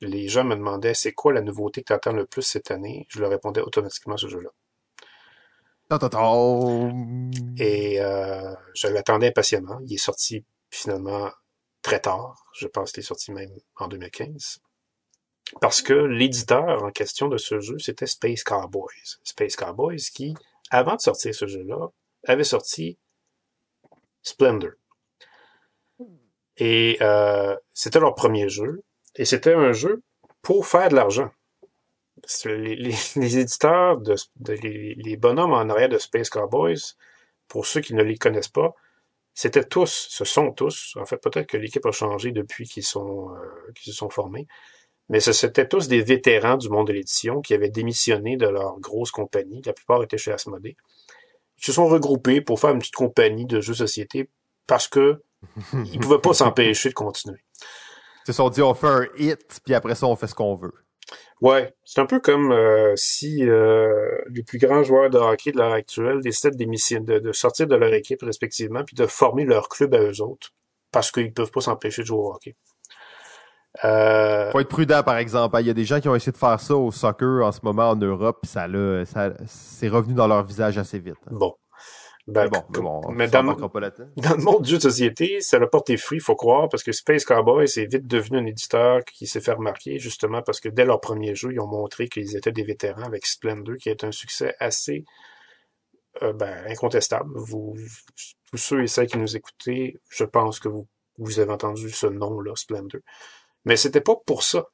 Les 0.00 0.28
gens 0.28 0.44
me 0.44 0.54
demandaient 0.54 0.94
c'est 0.94 1.12
quoi 1.12 1.32
la 1.32 1.40
nouveauté 1.40 1.82
que 1.82 1.88
tu 1.88 1.92
attends 1.92 2.12
le 2.12 2.26
plus 2.26 2.42
cette 2.42 2.70
année? 2.70 3.06
Je 3.08 3.20
leur 3.20 3.30
répondais 3.30 3.60
automatiquement 3.60 4.16
ce 4.16 4.28
jeu-là. 4.28 4.50
Et 7.58 8.00
euh, 8.00 8.54
je 8.74 8.88
l'attendais 8.88 9.28
impatiemment. 9.28 9.78
Il 9.84 9.94
est 9.94 9.98
sorti 9.98 10.44
finalement 10.70 11.30
très 11.82 12.00
tard. 12.00 12.44
Je 12.58 12.66
pense 12.66 12.92
qu'il 12.92 13.02
est 13.02 13.06
sorti 13.06 13.32
même 13.32 13.50
en 13.76 13.88
2015. 13.88 14.60
Parce 15.60 15.82
que 15.82 15.92
l'éditeur 15.92 16.82
en 16.82 16.90
question 16.90 17.28
de 17.28 17.36
ce 17.36 17.60
jeu, 17.60 17.78
c'était 17.78 18.06
Space 18.06 18.42
Cowboys. 18.42 19.18
Space 19.22 19.56
Cowboys 19.56 20.10
qui, 20.14 20.34
avant 20.70 20.96
de 20.96 21.00
sortir 21.00 21.34
ce 21.34 21.46
jeu-là, 21.46 21.88
avait 22.26 22.44
sorti 22.44 22.98
Splendor. 24.22 24.70
Et 26.56 26.96
euh, 27.02 27.56
c'était 27.72 28.00
leur 28.00 28.14
premier 28.14 28.48
jeu. 28.48 28.82
Et 29.16 29.24
c'était 29.24 29.54
un 29.54 29.72
jeu 29.72 30.02
pour 30.42 30.66
faire 30.66 30.88
de 30.88 30.94
l'argent. 30.94 31.30
Les, 32.44 32.76
les- 32.76 32.94
les 33.16 33.38
éditeurs, 33.38 33.98
de, 33.98 34.14
de- 34.36 34.52
les, 34.54 34.94
les 34.94 35.16
bonhommes 35.16 35.52
en 35.52 35.68
arrière 35.68 35.88
de 35.88 35.98
Space 35.98 36.30
Cowboys, 36.30 36.76
pour 37.48 37.66
ceux 37.66 37.80
qui 37.80 37.94
ne 37.94 38.02
les 38.02 38.16
connaissent 38.16 38.48
pas, 38.48 38.74
c'était 39.34 39.64
tous, 39.64 40.06
ce 40.10 40.24
sont 40.24 40.52
tous, 40.52 40.96
en 41.00 41.04
fait 41.06 41.16
peut-être 41.18 41.46
que 41.48 41.56
l'équipe 41.56 41.84
a 41.86 41.90
changé 41.92 42.30
depuis 42.30 42.66
qu'ils 42.68 42.84
sont, 42.84 43.30
euh, 43.34 43.72
qu'ils 43.74 43.92
se 43.92 43.98
sont 43.98 44.08
formés, 44.10 44.46
mais 45.08 45.20
ce- 45.20 45.32
c'était 45.32 45.66
tous 45.68 45.88
des 45.88 46.02
vétérans 46.02 46.56
du 46.56 46.68
monde 46.68 46.86
de 46.86 46.92
l'édition 46.92 47.40
qui 47.42 47.52
avaient 47.54 47.68
démissionné 47.70 48.36
de 48.36 48.46
leur 48.46 48.78
grosse 48.80 49.10
compagnie, 49.10 49.60
la 49.66 49.72
plupart 49.72 50.02
étaient 50.02 50.18
chez 50.18 50.32
Asmodée. 50.32 50.76
Ils 51.58 51.64
se 51.64 51.72
sont 51.72 51.86
regroupés 51.86 52.40
pour 52.40 52.58
faire 52.60 52.70
une 52.70 52.78
petite 52.78 52.94
compagnie 52.94 53.46
de 53.46 53.60
jeux 53.60 53.74
société 53.74 54.28
parce 54.66 54.88
que 54.88 55.22
ils 55.92 55.98
pouvaient 56.00 56.18
pas 56.20 56.32
s'empêcher 56.32 56.88
de 56.88 56.94
continuer. 56.94 57.44
Ils 58.22 58.26
se 58.28 58.32
sont 58.32 58.48
dit, 58.48 58.62
on 58.62 58.72
fait 58.72 58.86
un 58.86 59.06
hit, 59.18 59.60
puis 59.64 59.74
après 59.74 59.94
ça, 59.94 60.06
on 60.06 60.16
fait 60.16 60.26
ce 60.28 60.34
qu'on 60.34 60.54
veut. 60.54 60.72
Ouais, 61.40 61.74
c'est 61.84 62.00
un 62.00 62.06
peu 62.06 62.20
comme 62.20 62.52
euh, 62.52 62.94
si 62.96 63.46
euh, 63.48 64.18
les 64.30 64.42
plus 64.42 64.58
grands 64.58 64.82
joueurs 64.82 65.10
de 65.10 65.18
hockey 65.18 65.52
de 65.52 65.58
l'heure 65.58 65.72
actuelle 65.72 66.20
décidaient 66.20 66.56
de, 66.56 67.18
de, 67.18 67.32
sortir 67.32 67.66
de 67.66 67.74
leur 67.76 67.92
équipe 67.92 68.22
respectivement 68.22 68.82
puis 68.84 68.94
de 68.96 69.06
former 69.06 69.44
leur 69.44 69.68
club 69.68 69.94
à 69.94 70.00
eux 70.00 70.22
autres 70.22 70.50
parce 70.90 71.10
qu'ils 71.10 71.32
peuvent 71.34 71.50
pas 71.50 71.60
s'empêcher 71.60 72.02
de 72.02 72.06
jouer 72.06 72.18
au 72.18 72.32
hockey. 72.32 72.54
Euh, 73.84 74.50
Faut 74.52 74.60
être 74.60 74.68
prudent, 74.68 75.02
par 75.02 75.16
exemple. 75.16 75.56
Il 75.60 75.66
y 75.66 75.70
a 75.70 75.74
des 75.74 75.84
gens 75.84 76.00
qui 76.00 76.08
ont 76.08 76.14
essayé 76.14 76.30
de 76.32 76.36
faire 76.36 76.60
ça 76.60 76.76
au 76.76 76.92
soccer 76.92 77.44
en 77.44 77.50
ce 77.50 77.58
moment 77.64 77.90
en 77.90 77.96
Europe, 77.96 78.38
puis 78.42 78.50
ça, 78.50 78.68
l'a- 78.68 79.04
ça 79.04 79.32
c'est 79.46 79.88
revenu 79.88 80.14
dans 80.14 80.28
leur 80.28 80.44
visage 80.44 80.78
assez 80.78 81.00
vite. 81.00 81.16
hein. 81.26 81.32
bon. 81.32 81.54
Ben, 82.26 82.44
Mais 82.44 82.48
bon, 82.48 82.64
mais 82.70 82.78
bon, 82.80 83.00
mais 83.12 83.24
on 83.24 83.28
dans- 83.28 83.42
dans 84.16 84.34
le 84.36 84.42
monde 84.42 84.62
du 84.62 84.80
société, 84.80 85.40
ça 85.42 85.58
a 85.58 85.66
porté 85.66 85.98
fruit, 85.98 86.20
faut 86.20 86.36
croire, 86.36 86.70
parce 86.70 86.82
que 86.82 86.92
Space 86.92 87.24
Cowboys 87.26 87.64
est 87.76 87.84
vite 87.86 88.06
devenu 88.06 88.38
un 88.38 88.46
éditeur 88.46 89.04
qui 89.04 89.26
s'est 89.26 89.42
fait 89.42 89.52
remarquer, 89.52 89.98
justement 89.98 90.40
parce 90.40 90.58
que 90.60 90.70
dès 90.70 90.86
leur 90.86 91.00
premier 91.00 91.34
jeu, 91.34 91.52
ils 91.52 91.60
ont 91.60 91.66
montré 91.66 92.08
qu'ils 92.08 92.34
étaient 92.36 92.50
des 92.52 92.64
vétérans 92.64 93.02
avec 93.02 93.26
Splendor, 93.26 93.76
qui 93.76 93.90
est 93.90 94.04
un 94.04 94.12
succès 94.12 94.54
assez 94.58 95.04
euh, 96.22 96.32
ben, 96.32 96.64
incontestable. 96.68 97.30
Vous, 97.34 97.76
tous 98.50 98.56
ceux 98.56 98.82
et 98.82 98.86
celles 98.86 99.08
qui 99.08 99.18
nous 99.18 99.36
écoutez, 99.36 99.98
je 100.08 100.24
pense 100.24 100.60
que 100.60 100.68
vous, 100.68 100.86
vous 101.18 101.40
avez 101.40 101.52
entendu 101.52 101.90
ce 101.90 102.06
nom-là, 102.06 102.52
Splendor. 102.56 103.00
Mais 103.66 103.76
c'était 103.76 104.00
pas 104.00 104.16
pour 104.24 104.42
ça 104.44 104.64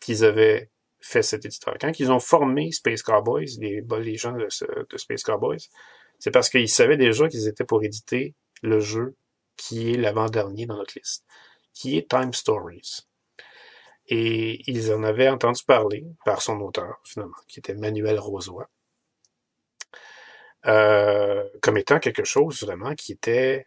qu'ils 0.00 0.24
avaient 0.24 0.70
fait 1.00 1.22
cet 1.22 1.44
éditeur. 1.44 1.74
Quand 1.80 1.98
ils 1.98 2.12
ont 2.12 2.20
formé 2.20 2.70
Space 2.72 3.02
Cowboys, 3.02 3.46
les, 3.58 3.82
les 4.00 4.16
gens 4.16 4.32
de, 4.32 4.46
de 4.90 4.96
Space 4.96 5.22
Cowboys, 5.22 5.58
c'est 6.20 6.30
parce 6.30 6.50
qu'ils 6.50 6.68
savaient 6.68 6.98
déjà 6.98 7.28
qu'ils 7.28 7.48
étaient 7.48 7.64
pour 7.64 7.82
éditer 7.82 8.34
le 8.62 8.78
jeu 8.78 9.16
qui 9.56 9.90
est 9.90 9.96
l'avant-dernier 9.96 10.66
dans 10.66 10.76
notre 10.76 10.96
liste, 10.98 11.24
qui 11.74 11.96
est 11.96 12.08
Time 12.08 12.32
Stories. 12.32 13.06
Et 14.06 14.62
ils 14.70 14.92
en 14.92 15.02
avaient 15.02 15.28
entendu 15.28 15.62
parler 15.64 16.04
par 16.24 16.42
son 16.42 16.60
auteur, 16.60 17.00
finalement, 17.04 17.36
qui 17.48 17.58
était 17.58 17.74
Manuel 17.74 18.18
Rosoy, 18.18 18.64
euh, 20.66 21.48
comme 21.62 21.78
étant 21.78 21.98
quelque 21.98 22.24
chose 22.24 22.62
vraiment 22.62 22.94
qui 22.94 23.12
était 23.12 23.66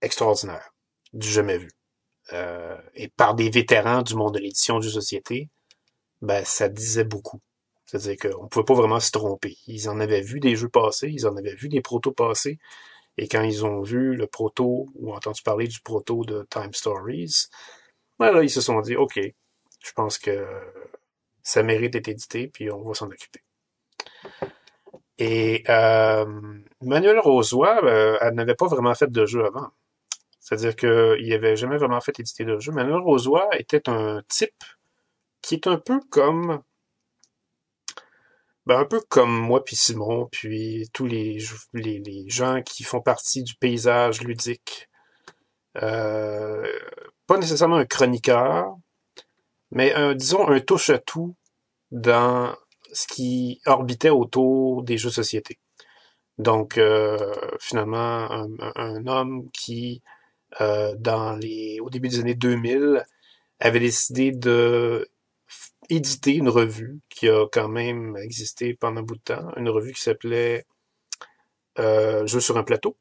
extraordinaire, 0.00 0.74
du 1.12 1.28
jamais 1.28 1.58
vu. 1.58 1.70
Euh, 2.32 2.76
et 2.94 3.08
par 3.08 3.34
des 3.34 3.48
vétérans 3.50 4.02
du 4.02 4.16
monde 4.16 4.34
de 4.34 4.40
l'édition 4.40 4.80
du 4.80 4.90
société, 4.90 5.50
ben 6.20 6.44
ça 6.44 6.68
disait 6.68 7.04
beaucoup. 7.04 7.40
C'est-à-dire 7.86 8.16
qu'on 8.16 8.48
pouvait 8.48 8.64
pas 8.64 8.74
vraiment 8.74 9.00
se 9.00 9.12
tromper. 9.12 9.56
Ils 9.66 9.88
en 9.88 10.00
avaient 10.00 10.20
vu 10.20 10.40
des 10.40 10.56
jeux 10.56 10.68
passés, 10.68 11.08
ils 11.08 11.26
en 11.26 11.36
avaient 11.36 11.54
vu 11.54 11.68
des 11.68 11.80
protos 11.80 12.12
passés, 12.12 12.58
et 13.18 13.28
quand 13.28 13.42
ils 13.42 13.64
ont 13.64 13.82
vu 13.82 14.14
le 14.14 14.26
proto 14.26 14.88
ou 14.94 15.14
entendu 15.14 15.42
parler 15.42 15.68
du 15.68 15.80
proto 15.80 16.24
de 16.24 16.46
Time 16.50 16.74
Stories, 16.74 17.46
ben 18.18 18.32
là, 18.32 18.42
ils 18.42 18.50
se 18.50 18.60
sont 18.60 18.80
dit, 18.80 18.96
OK, 18.96 19.18
je 19.18 19.92
pense 19.92 20.18
que 20.18 20.46
ça 21.42 21.62
mérite 21.62 21.92
d'être 21.92 22.08
édité, 22.08 22.48
puis 22.48 22.70
on 22.70 22.82
va 22.82 22.94
s'en 22.94 23.06
occuper. 23.06 23.40
Et 25.18 25.64
euh, 25.68 26.26
Manuel 26.82 27.18
Rosoy, 27.20 27.68
euh, 27.84 28.18
elle 28.20 28.34
n'avait 28.34 28.54
pas 28.54 28.66
vraiment 28.66 28.94
fait 28.94 29.10
de 29.10 29.26
jeu 29.26 29.44
avant. 29.46 29.70
C'est-à-dire 30.40 30.76
qu'il 30.76 31.28
n'avait 31.28 31.56
jamais 31.56 31.78
vraiment 31.78 32.00
fait 32.00 32.18
éditer 32.20 32.44
de 32.44 32.58
jeu. 32.58 32.72
Manuel 32.72 33.00
Rosoy 33.00 33.42
était 33.58 33.88
un 33.88 34.22
type 34.28 34.64
qui 35.40 35.54
est 35.54 35.66
un 35.66 35.78
peu 35.78 36.00
comme 36.10 36.62
ben, 38.66 38.78
un 38.78 38.84
peu 38.84 39.00
comme 39.08 39.32
moi 39.32 39.64
puis 39.64 39.76
Simon, 39.76 40.28
puis 40.30 40.88
tous 40.92 41.06
les, 41.06 41.38
les, 41.72 42.28
gens 42.28 42.62
qui 42.62 42.82
font 42.82 43.00
partie 43.00 43.42
du 43.44 43.54
paysage 43.54 44.22
ludique. 44.22 44.88
Euh, 45.82 46.66
pas 47.26 47.38
nécessairement 47.38 47.76
un 47.76 47.84
chroniqueur, 47.86 48.76
mais 49.70 49.92
un, 49.94 50.14
disons 50.14 50.48
un 50.48 50.60
touche-à-tout 50.60 51.36
dans 51.92 52.56
ce 52.92 53.06
qui 53.06 53.60
orbitait 53.66 54.10
autour 54.10 54.82
des 54.82 54.98
jeux 54.98 55.10
de 55.10 55.14
société. 55.14 55.58
Donc, 56.38 56.78
euh, 56.78 57.32
finalement, 57.60 58.30
un, 58.30 58.48
un, 58.76 59.06
homme 59.06 59.50
qui, 59.52 60.02
euh, 60.60 60.94
dans 60.98 61.32
les, 61.36 61.78
au 61.80 61.90
début 61.90 62.08
des 62.08 62.20
années 62.20 62.34
2000, 62.34 63.04
avait 63.60 63.80
décidé 63.80 64.32
de 64.32 65.08
éditer 65.90 66.34
une 66.34 66.48
revue 66.48 67.00
qui 67.08 67.28
a 67.28 67.46
quand 67.50 67.68
même 67.68 68.16
existé 68.16 68.74
pendant 68.74 69.00
un 69.00 69.04
bout 69.04 69.16
de 69.16 69.20
temps, 69.20 69.52
une 69.56 69.68
revue 69.68 69.92
qui 69.92 70.02
s'appelait 70.02 70.64
euh, 71.78 72.26
Jeux 72.26 72.40
sur 72.40 72.56
un 72.56 72.64
plateau, 72.64 72.96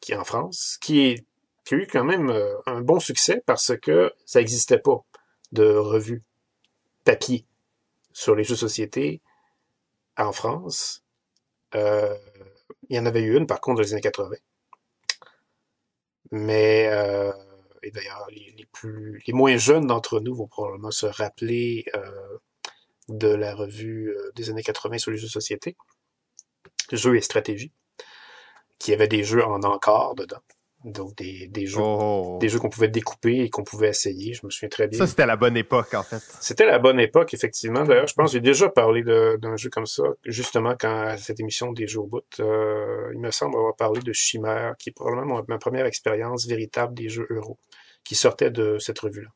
qui 0.00 0.12
est 0.12 0.16
en 0.16 0.24
France, 0.24 0.78
qui 0.80 1.24
a 1.70 1.76
eu 1.76 1.86
quand 1.86 2.04
même 2.04 2.30
euh, 2.30 2.54
un 2.66 2.80
bon 2.80 3.00
succès 3.00 3.42
parce 3.46 3.76
que 3.78 4.12
ça 4.26 4.40
n'existait 4.40 4.78
pas 4.78 5.04
de 5.52 5.64
revue 5.64 6.22
papier 7.04 7.44
sur 8.12 8.34
les 8.34 8.44
jeux 8.44 8.54
de 8.54 8.60
société 8.60 9.20
en 10.16 10.32
France. 10.32 11.04
Euh, 11.74 12.16
il 12.88 12.96
y 12.96 12.98
en 12.98 13.06
avait 13.06 13.22
eu 13.22 13.36
une, 13.36 13.46
par 13.46 13.60
contre, 13.60 13.76
dans 13.76 13.82
les 13.82 13.92
années 13.92 14.02
80. 14.02 14.36
Mais, 16.32 16.88
euh, 16.88 17.32
et 17.82 17.90
d'ailleurs, 17.90 18.26
les, 18.30 18.66
plus, 18.72 19.22
les 19.26 19.32
moins 19.32 19.56
jeunes 19.56 19.86
d'entre 19.86 20.20
nous 20.20 20.34
vont 20.34 20.46
probablement 20.46 20.90
se 20.90 21.06
rappeler 21.06 21.84
euh, 21.94 22.38
de 23.08 23.28
la 23.28 23.54
revue 23.54 24.10
euh, 24.10 24.32
des 24.34 24.50
années 24.50 24.62
80 24.62 24.98
sur 24.98 25.10
les 25.10 25.18
jeux 25.18 25.26
de 25.26 25.32
société, 25.32 25.76
jeux 26.92 27.16
et 27.16 27.20
stratégie, 27.20 27.72
qui 28.78 28.92
avait 28.92 29.08
des 29.08 29.24
jeux 29.24 29.44
en 29.44 29.62
encore 29.62 30.14
dedans. 30.14 30.42
Donc 30.84 31.14
des, 31.16 31.46
des 31.48 31.66
jeux, 31.66 31.78
oh. 31.80 32.38
des 32.40 32.48
jeux 32.48 32.58
qu'on 32.58 32.70
pouvait 32.70 32.88
découper 32.88 33.40
et 33.40 33.50
qu'on 33.50 33.64
pouvait 33.64 33.90
essayer. 33.90 34.32
Je 34.32 34.46
me 34.46 34.50
souviens 34.50 34.70
très 34.70 34.88
bien. 34.88 34.98
Ça, 34.98 35.06
c'était 35.06 35.26
la 35.26 35.36
bonne 35.36 35.56
époque, 35.56 35.92
en 35.92 36.02
fait. 36.02 36.22
C'était 36.40 36.64
la 36.64 36.78
bonne 36.78 36.98
époque, 36.98 37.34
effectivement. 37.34 37.84
D'ailleurs, 37.84 38.06
je 38.06 38.14
pense 38.14 38.30
que 38.30 38.32
j'ai 38.32 38.40
déjà 38.40 38.70
parlé 38.70 39.02
d'un 39.02 39.56
jeu 39.56 39.68
comme 39.68 39.84
ça, 39.84 40.04
justement, 40.24 40.74
quand 40.80 41.02
à 41.02 41.18
cette 41.18 41.38
émission 41.38 41.72
des 41.72 41.86
jeux 41.86 42.00
au 42.00 42.06
bout. 42.06 42.22
Euh, 42.40 43.10
il 43.12 43.20
me 43.20 43.30
semble 43.30 43.56
avoir 43.56 43.76
parlé 43.76 44.00
de 44.00 44.12
Chimère, 44.14 44.74
qui 44.78 44.88
est 44.88 44.92
probablement 44.92 45.42
ma 45.48 45.58
première 45.58 45.84
expérience 45.84 46.46
véritable 46.46 46.94
des 46.94 47.10
jeux 47.10 47.26
euro, 47.28 47.58
qui 48.02 48.14
sortait 48.14 48.50
de 48.50 48.78
cette 48.78 48.98
revue-là. 49.00 49.28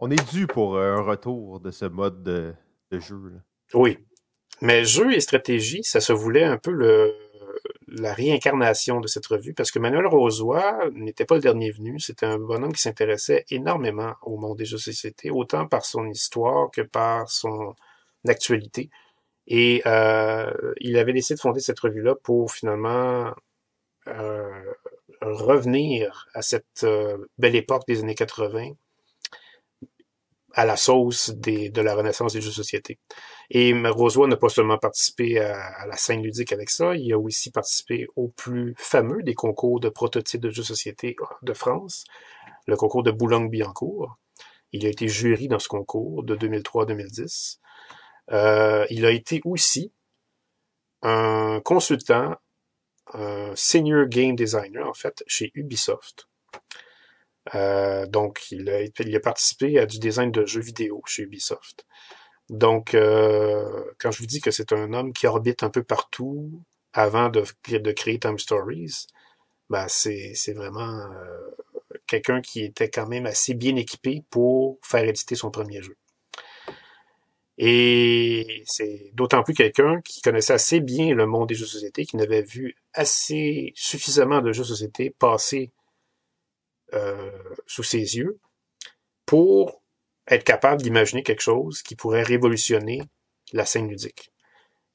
On 0.00 0.10
est 0.10 0.32
dû 0.32 0.46
pour 0.46 0.78
un 0.78 1.00
retour 1.00 1.60
de 1.60 1.70
ce 1.70 1.86
mode 1.86 2.22
de, 2.22 2.52
de 2.90 2.98
jeu. 2.98 3.16
Là. 3.32 3.40
Oui. 3.72 3.98
Mais 4.60 4.84
jeu 4.84 5.14
et 5.14 5.20
stratégie, 5.20 5.82
ça 5.82 6.00
se 6.00 6.12
voulait 6.12 6.44
un 6.44 6.58
peu 6.58 6.72
le, 6.72 7.14
la 7.94 8.14
réincarnation 8.14 9.00
de 9.00 9.06
cette 9.06 9.26
revue, 9.26 9.54
parce 9.54 9.70
que 9.70 9.78
Manuel 9.78 10.06
Rosoy 10.06 10.62
n'était 10.94 11.24
pas 11.24 11.34
le 11.34 11.40
dernier 11.40 11.70
venu, 11.70 12.00
c'était 12.00 12.26
un 12.26 12.38
bonhomme 12.38 12.72
qui 12.72 12.80
s'intéressait 12.80 13.44
énormément 13.50 14.14
au 14.22 14.38
monde 14.38 14.58
des 14.58 14.64
jeux 14.64 14.76
de 14.76 14.82
société, 14.82 15.30
autant 15.30 15.66
par 15.66 15.84
son 15.84 16.08
histoire 16.08 16.70
que 16.70 16.80
par 16.80 17.30
son 17.30 17.74
actualité. 18.26 18.90
Et 19.46 19.82
euh, 19.86 20.52
il 20.80 20.96
avait 20.96 21.12
décidé 21.12 21.36
de 21.36 21.40
fonder 21.40 21.60
cette 21.60 21.80
revue-là 21.80 22.14
pour 22.14 22.52
finalement 22.52 23.34
euh, 24.06 24.72
revenir 25.20 26.28
à 26.34 26.42
cette 26.42 26.84
euh, 26.84 27.18
belle 27.38 27.56
époque 27.56 27.82
des 27.86 28.00
années 28.00 28.14
80 28.14 28.72
à 30.54 30.64
la 30.64 30.76
sauce 30.76 31.30
de 31.30 31.80
la 31.80 31.94
renaissance 31.94 32.34
des 32.34 32.40
jeux 32.40 32.50
de 32.50 32.54
société. 32.54 32.98
Et 33.50 33.74
Rosoy 33.86 34.28
n'a 34.28 34.36
pas 34.36 34.48
seulement 34.48 34.78
participé 34.78 35.38
à, 35.38 35.86
la 35.86 35.96
scène 35.96 36.22
ludique 36.22 36.52
avec 36.52 36.70
ça, 36.70 36.94
il 36.94 37.12
a 37.12 37.18
aussi 37.18 37.50
participé 37.50 38.06
au 38.16 38.28
plus 38.28 38.74
fameux 38.78 39.22
des 39.22 39.34
concours 39.34 39.80
de 39.80 39.88
prototypes 39.88 40.40
de 40.40 40.50
jeux 40.50 40.62
de 40.62 40.66
société 40.66 41.16
de 41.42 41.52
France, 41.52 42.04
le 42.66 42.76
concours 42.76 43.02
de 43.02 43.10
Boulogne-Billancourt. 43.10 44.16
Il 44.72 44.86
a 44.86 44.88
été 44.88 45.06
jury 45.08 45.48
dans 45.48 45.58
ce 45.58 45.68
concours 45.68 46.22
de 46.22 46.34
2003-2010. 46.34 47.58
Euh, 48.30 48.86
il 48.88 49.04
a 49.04 49.10
été 49.10 49.42
aussi 49.44 49.92
un 51.02 51.60
consultant, 51.64 52.36
un 53.12 53.52
senior 53.54 54.06
game 54.06 54.36
designer 54.36 54.88
en 54.88 54.94
fait, 54.94 55.22
chez 55.26 55.50
Ubisoft. 55.54 56.28
Euh, 57.54 58.06
donc, 58.06 58.50
il 58.50 58.70
a, 58.70 58.82
il 58.82 59.16
a 59.16 59.20
participé 59.20 59.78
à 59.78 59.86
du 59.86 59.98
design 59.98 60.30
de 60.30 60.46
jeux 60.46 60.60
vidéo 60.60 61.02
chez 61.06 61.24
Ubisoft. 61.24 61.86
Donc, 62.52 62.94
euh, 62.94 63.82
quand 63.98 64.10
je 64.10 64.18
vous 64.18 64.26
dis 64.26 64.42
que 64.42 64.50
c'est 64.50 64.72
un 64.74 64.92
homme 64.92 65.14
qui 65.14 65.26
orbite 65.26 65.62
un 65.62 65.70
peu 65.70 65.82
partout 65.82 66.62
avant 66.92 67.30
de, 67.30 67.42
créer 67.92 68.18
Time 68.18 68.38
Stories, 68.38 69.06
ben 69.70 69.86
c'est, 69.88 70.32
c'est 70.34 70.52
vraiment 70.52 70.82
euh, 70.82 71.50
quelqu'un 72.06 72.42
qui 72.42 72.62
était 72.62 72.90
quand 72.90 73.08
même 73.08 73.24
assez 73.24 73.54
bien 73.54 73.74
équipé 73.76 74.22
pour 74.28 74.78
faire 74.82 75.04
éditer 75.04 75.34
son 75.34 75.50
premier 75.50 75.80
jeu. 75.80 75.96
Et 77.56 78.62
c'est 78.66 79.12
d'autant 79.14 79.42
plus 79.42 79.54
quelqu'un 79.54 80.02
qui 80.02 80.20
connaissait 80.20 80.52
assez 80.52 80.80
bien 80.80 81.14
le 81.14 81.26
monde 81.26 81.48
des 81.48 81.54
jeux 81.54 81.64
de 81.64 81.70
société, 81.70 82.04
qui 82.04 82.18
n'avait 82.18 82.42
vu 82.42 82.76
assez 82.92 83.72
suffisamment 83.74 84.42
de 84.42 84.52
jeux 84.52 84.62
de 84.64 84.68
société 84.68 85.08
passer 85.08 85.72
euh, 86.92 87.30
sous 87.66 87.82
ses 87.82 88.18
yeux 88.18 88.38
pour 89.24 89.81
être 90.28 90.44
capable 90.44 90.82
d'imaginer 90.82 91.22
quelque 91.22 91.42
chose 91.42 91.82
qui 91.82 91.96
pourrait 91.96 92.22
révolutionner 92.22 93.02
la 93.52 93.64
scène 93.66 93.88
ludique. 93.88 94.32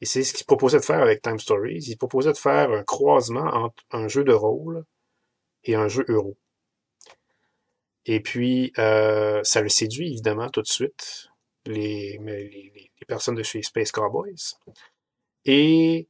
Et 0.02 0.06
c'est 0.06 0.24
ce 0.24 0.34
qu'il 0.34 0.46
proposait 0.46 0.80
de 0.80 0.86
faire 0.86 1.02
avec 1.02 1.22
Time 1.22 1.40
Stories. 1.40 1.86
Il 1.88 1.98
proposait 1.98 2.32
de 2.32 2.38
faire 2.38 2.72
un 2.72 2.84
croisement 2.84 3.46
entre 3.46 3.84
un 3.92 4.08
jeu 4.08 4.24
de 4.24 4.34
rôle 4.34 4.86
et 5.64 5.76
un 5.76 5.88
jeu 5.88 6.06
euro. 6.08 6.38
Et 8.06 8.22
puis, 8.22 8.72
euh, 8.78 9.42
ça 9.44 9.62
le 9.62 9.70
séduit 9.70 10.12
évidemment 10.14 10.50
tout 10.50 10.62
de 10.62 10.68
suite, 10.68 11.28
les, 11.66 12.20
personnes 13.08 13.36
de 13.36 13.44
chez 13.44 13.62
Space 13.62 13.92
Cowboys. 13.92 14.56
Et 15.46 16.08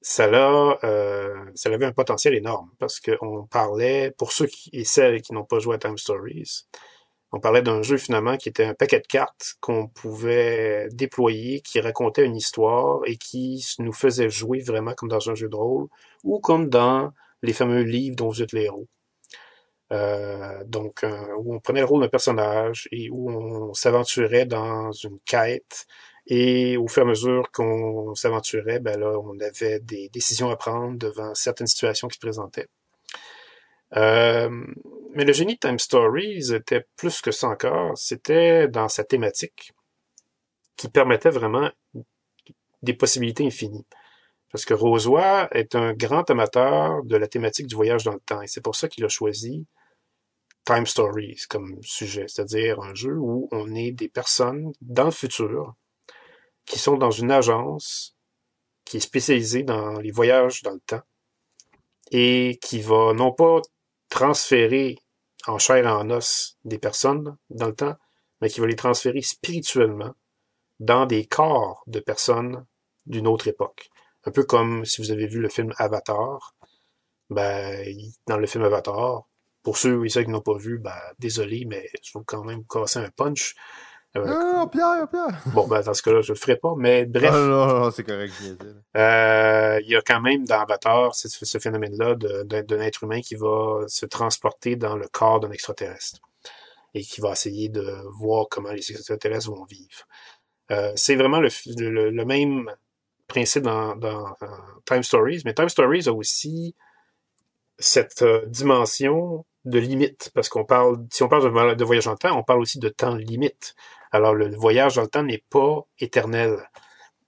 ça, 0.00 0.26
euh, 0.84 1.44
ça 1.54 1.68
avait 1.68 1.86
un 1.86 1.92
potentiel 1.92 2.34
énorme 2.34 2.70
parce 2.78 2.98
qu'on 2.98 3.46
parlait, 3.46 4.10
pour 4.12 4.32
ceux 4.32 4.48
et 4.72 4.84
celles 4.84 5.22
qui 5.22 5.32
n'ont 5.32 5.44
pas 5.44 5.58
joué 5.58 5.76
à 5.76 5.78
Time 5.78 5.98
Stories, 5.98 6.66
on 7.32 7.40
parlait 7.40 7.62
d'un 7.62 7.82
jeu 7.82 7.98
finalement 7.98 8.36
qui 8.36 8.48
était 8.48 8.64
un 8.64 8.74
paquet 8.74 9.00
de 9.00 9.06
cartes 9.06 9.54
qu'on 9.60 9.88
pouvait 9.88 10.88
déployer, 10.92 11.60
qui 11.60 11.80
racontait 11.80 12.24
une 12.24 12.36
histoire 12.36 13.00
et 13.06 13.16
qui 13.16 13.64
nous 13.78 13.92
faisait 13.92 14.30
jouer 14.30 14.60
vraiment 14.60 14.94
comme 14.94 15.08
dans 15.08 15.30
un 15.30 15.34
jeu 15.34 15.48
de 15.48 15.56
rôle 15.56 15.88
ou 16.24 16.40
comme 16.40 16.68
dans 16.68 17.12
les 17.42 17.52
fameux 17.52 17.82
livres 17.82 18.16
dont 18.16 18.28
vous 18.28 18.42
êtes 18.42 18.52
les 18.52 18.64
héros. 18.64 18.88
Euh, 19.92 20.64
donc, 20.66 21.04
où 21.38 21.54
on 21.54 21.60
prenait 21.60 21.80
le 21.80 21.86
rôle 21.86 22.02
d'un 22.02 22.08
personnage 22.08 22.88
et 22.92 23.10
où 23.10 23.30
on 23.30 23.74
s'aventurait 23.74 24.46
dans 24.46 24.92
une 24.92 25.18
quête 25.26 25.86
et 26.26 26.76
au 26.76 26.88
fur 26.88 27.02
et 27.02 27.06
à 27.06 27.08
mesure 27.08 27.50
qu'on 27.52 28.14
s'aventurait, 28.14 28.80
ben 28.80 29.00
là, 29.00 29.18
on 29.18 29.38
avait 29.40 29.80
des 29.80 30.10
décisions 30.10 30.50
à 30.50 30.56
prendre 30.56 30.98
devant 30.98 31.34
certaines 31.34 31.66
situations 31.66 32.08
qui 32.08 32.16
se 32.16 32.20
présentaient. 32.20 32.68
Euh, 33.96 34.50
mais 35.14 35.24
le 35.24 35.32
génie 35.32 35.54
de 35.54 35.60
Time 35.60 35.78
Stories 35.78 36.54
était 36.54 36.86
plus 36.96 37.20
que 37.20 37.30
ça 37.30 37.48
encore. 37.48 37.96
C'était 37.96 38.68
dans 38.68 38.88
sa 38.88 39.04
thématique 39.04 39.72
qui 40.76 40.88
permettait 40.88 41.30
vraiment 41.30 41.70
des 42.82 42.94
possibilités 42.94 43.46
infinies. 43.46 43.86
Parce 44.50 44.64
que 44.64 44.74
Rosoy 44.74 45.48
est 45.52 45.74
un 45.74 45.92
grand 45.92 46.28
amateur 46.30 47.02
de 47.04 47.16
la 47.16 47.26
thématique 47.26 47.66
du 47.66 47.74
voyage 47.74 48.04
dans 48.04 48.14
le 48.14 48.20
temps. 48.20 48.40
Et 48.40 48.46
c'est 48.46 48.62
pour 48.62 48.76
ça 48.76 48.88
qu'il 48.88 49.04
a 49.04 49.08
choisi 49.08 49.66
Time 50.64 50.86
Stories 50.86 51.42
comme 51.48 51.78
sujet. 51.82 52.26
C'est-à-dire 52.28 52.80
un 52.80 52.94
jeu 52.94 53.16
où 53.16 53.48
on 53.52 53.74
est 53.74 53.92
des 53.92 54.08
personnes 54.08 54.72
dans 54.80 55.06
le 55.06 55.10
futur 55.10 55.74
qui 56.64 56.78
sont 56.78 56.96
dans 56.96 57.10
une 57.10 57.30
agence 57.30 58.16
qui 58.84 58.98
est 58.98 59.00
spécialisée 59.00 59.62
dans 59.62 59.98
les 60.00 60.10
voyages 60.10 60.62
dans 60.62 60.72
le 60.72 60.80
temps 60.80 61.02
et 62.10 62.58
qui 62.62 62.80
va 62.80 63.12
non 63.12 63.32
pas 63.32 63.60
transférer 64.08 64.98
en 65.46 65.58
chair 65.58 65.84
et 65.84 65.86
en 65.86 66.10
os 66.10 66.58
des 66.64 66.78
personnes 66.78 67.36
dans 67.50 67.68
le 67.68 67.74
temps, 67.74 67.96
mais 68.40 68.48
qui 68.48 68.60
va 68.60 68.66
les 68.66 68.76
transférer 68.76 69.22
spirituellement 69.22 70.14
dans 70.80 71.06
des 71.06 71.26
corps 71.26 71.82
de 71.86 72.00
personnes 72.00 72.66
d'une 73.06 73.26
autre 73.26 73.48
époque. 73.48 73.90
Un 74.24 74.30
peu 74.30 74.44
comme 74.44 74.84
si 74.84 75.00
vous 75.00 75.10
avez 75.10 75.26
vu 75.26 75.40
le 75.40 75.48
film 75.48 75.72
Avatar. 75.78 76.54
Ben, 77.30 77.84
dans 78.26 78.38
le 78.38 78.46
film 78.46 78.64
Avatar, 78.64 79.28
pour 79.62 79.76
ceux 79.76 80.04
et 80.06 80.08
ceux 80.08 80.22
qui 80.22 80.30
n'ont 80.30 80.40
pas 80.40 80.56
vu, 80.56 80.78
ben, 80.78 80.96
désolé, 81.18 81.64
mais 81.66 81.90
je 82.02 82.16
vais 82.16 82.24
quand 82.26 82.44
même 82.44 82.64
casser 82.66 83.00
un 83.00 83.10
punch. 83.10 83.54
Euh, 84.26 84.66
Pierre, 84.66 85.08
Pierre. 85.10 85.42
Bon, 85.54 85.66
ben, 85.66 85.80
dans 85.80 85.94
ce 85.94 86.02
cas-là, 86.02 86.20
je 86.22 86.32
le 86.32 86.38
ferai 86.38 86.56
pas, 86.56 86.74
mais 86.76 87.04
bref. 87.06 87.32
Non, 87.32 87.46
non, 87.46 87.80
non 87.80 87.90
c'est 87.90 88.04
correct, 88.04 88.32
euh, 88.96 89.80
Il 89.82 89.90
y 89.90 89.96
a 89.96 90.02
quand 90.02 90.20
même 90.20 90.44
dans 90.44 90.60
Avatar 90.60 91.14
ce, 91.14 91.28
ce 91.28 91.58
phénomène-là 91.58 92.14
d'un 92.14 92.80
être 92.80 93.04
humain 93.04 93.20
qui 93.20 93.34
va 93.34 93.84
se 93.86 94.06
transporter 94.06 94.76
dans 94.76 94.96
le 94.96 95.06
corps 95.08 95.40
d'un 95.40 95.50
extraterrestre 95.50 96.18
et 96.94 97.02
qui 97.02 97.20
va 97.20 97.32
essayer 97.32 97.68
de 97.68 97.84
voir 98.18 98.46
comment 98.50 98.72
les 98.72 98.90
extraterrestres 98.90 99.50
vont 99.50 99.64
vivre. 99.64 100.06
Euh, 100.70 100.92
c'est 100.96 101.16
vraiment 101.16 101.40
le, 101.40 101.48
le, 102.10 102.24
même 102.24 102.70
principe 103.26 103.62
dans, 103.62 103.96
dans, 103.96 104.34
Time 104.84 105.02
Stories, 105.02 105.42
mais 105.44 105.54
Time 105.54 105.68
Stories 105.68 106.08
a 106.08 106.12
aussi 106.12 106.74
cette 107.78 108.22
euh, 108.22 108.44
dimension 108.46 109.46
de 109.68 109.78
limite, 109.78 110.30
parce 110.34 110.48
qu'on 110.48 110.64
parle, 110.64 111.06
si 111.12 111.22
on 111.22 111.28
parle 111.28 111.76
de, 111.76 111.84
voyage 111.84 112.08
en 112.08 112.16
temps, 112.16 112.38
on 112.38 112.42
parle 112.42 112.60
aussi 112.60 112.78
de 112.78 112.88
temps 112.88 113.14
limite. 113.14 113.74
Alors, 114.12 114.34
le 114.34 114.54
voyage 114.56 114.96
dans 114.96 115.02
le 115.02 115.08
temps 115.08 115.22
n'est 115.22 115.44
pas 115.50 115.86
éternel. 115.98 116.68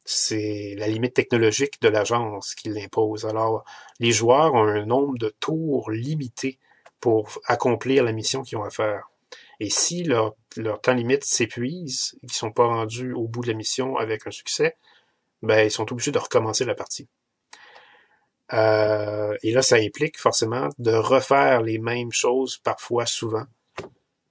c'est 0.04 0.74
la 0.78 0.88
limite 0.88 1.14
technologique 1.14 1.80
de 1.82 1.88
l'agence 1.88 2.54
qui 2.54 2.68
l'impose. 2.70 3.26
Alors, 3.26 3.64
les 4.00 4.12
joueurs 4.12 4.54
ont 4.54 4.64
un 4.64 4.84
nombre 4.86 5.18
de 5.18 5.28
tours 5.40 5.90
limité 5.90 6.58
pour 7.00 7.40
accomplir 7.46 8.04
la 8.04 8.12
mission 8.12 8.42
qu'ils 8.42 8.58
ont 8.58 8.64
à 8.64 8.70
faire. 8.70 9.10
Et 9.60 9.70
si 9.70 10.04
leur, 10.04 10.34
temps 10.82 10.94
limite 10.94 11.24
s'épuise, 11.24 12.16
qu'ils 12.20 12.32
sont 12.32 12.52
pas 12.52 12.66
rendus 12.66 13.12
au 13.12 13.28
bout 13.28 13.42
de 13.42 13.48
la 13.48 13.54
mission 13.54 13.96
avec 13.96 14.26
un 14.26 14.30
succès, 14.30 14.76
ben 15.42 15.64
ils 15.66 15.70
sont 15.70 15.90
obligés 15.92 16.12
de 16.12 16.18
recommencer 16.18 16.64
la 16.64 16.74
partie. 16.74 17.08
Euh, 18.52 19.36
et 19.42 19.52
là, 19.52 19.62
ça 19.62 19.76
implique 19.76 20.18
forcément 20.18 20.68
de 20.78 20.92
refaire 20.92 21.62
les 21.62 21.78
mêmes 21.78 22.12
choses 22.12 22.58
parfois 22.58 23.06
souvent. 23.06 23.44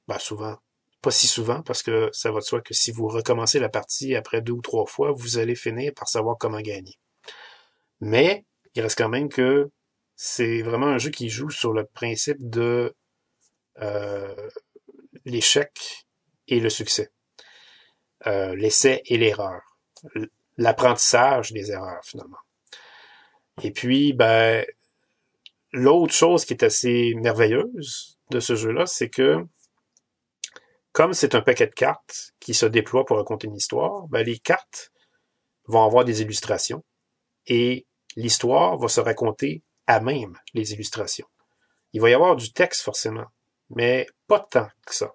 Ben 0.08 0.20
souvent, 0.20 0.58
pas 1.02 1.12
si 1.12 1.28
souvent, 1.28 1.62
parce 1.62 1.84
que 1.84 2.10
ça 2.12 2.32
va 2.32 2.40
de 2.40 2.46
soi 2.46 2.62
que 2.62 2.74
si 2.74 2.92
vous 2.92 3.08
recommencez 3.08 3.60
la 3.60 3.70
partie 3.70 4.16
après 4.16 4.42
deux 4.42 4.54
ou 4.54 4.62
trois 4.62 4.86
fois, 4.86 5.12
vous 5.12 5.38
allez 5.38 5.56
finir 5.56 5.94
par 5.96 6.10
savoir 6.10 6.38
comment 6.38 6.60
gagner. 6.62 6.98
Mais 8.02 8.46
il 8.76 8.82
reste 8.82 8.98
quand 8.98 9.10
même 9.10 9.30
que 9.30 9.70
c'est 10.16 10.62
vraiment 10.62 10.88
un 10.88 10.98
jeu 10.98 11.12
qui 11.12 11.30
joue 11.30 11.50
sur 11.50 11.74
le 11.74 11.86
principe 11.86 12.38
de 12.40 12.96
euh, 13.82 14.50
l'échec 15.26 16.06
et 16.48 16.60
le 16.60 16.70
succès, 16.70 17.12
euh, 18.28 18.56
l'essai 18.56 19.02
et 19.06 19.18
l'erreur, 19.18 19.62
l'apprentissage 20.58 21.54
des 21.54 21.72
erreurs 21.72 22.04
finalement. 22.04 22.40
Et 23.64 23.72
puis, 23.72 24.14
ben, 24.14 24.66
l'autre 25.72 26.14
chose 26.14 26.46
qui 26.46 26.54
est 26.54 26.64
assez 26.64 27.14
merveilleuse 27.16 28.18
de 28.32 28.40
ce 28.40 28.56
jeu-là, 28.56 28.86
c'est 28.86 29.10
que 29.10 29.46
comme 30.92 31.14
c'est 31.14 31.36
un 31.36 31.42
paquet 31.42 31.68
de 31.68 31.74
cartes 31.74 32.34
qui 32.40 32.54
se 32.54 32.66
déploie 32.66 33.06
pour 33.06 33.18
raconter 33.18 33.48
une 33.48 33.56
histoire, 33.56 34.08
ben, 34.08 34.26
les 34.26 34.40
cartes 34.40 34.92
vont 35.68 35.84
avoir 35.84 36.04
des 36.04 36.22
illustrations 36.22 36.84
et 37.48 37.86
l'histoire 38.16 38.78
va 38.78 38.88
se 38.88 39.00
raconter 39.00 39.64
à 39.88 40.00
même 40.00 40.38
les 40.54 40.74
illustrations. 40.74 41.28
Il 41.94 42.02
va 42.02 42.10
y 42.10 42.14
avoir 42.14 42.36
du 42.36 42.52
texte 42.52 42.82
forcément, 42.82 43.28
mais 43.70 44.08
pas 44.28 44.40
tant 44.40 44.68
que 44.86 44.96
ça. 44.96 45.14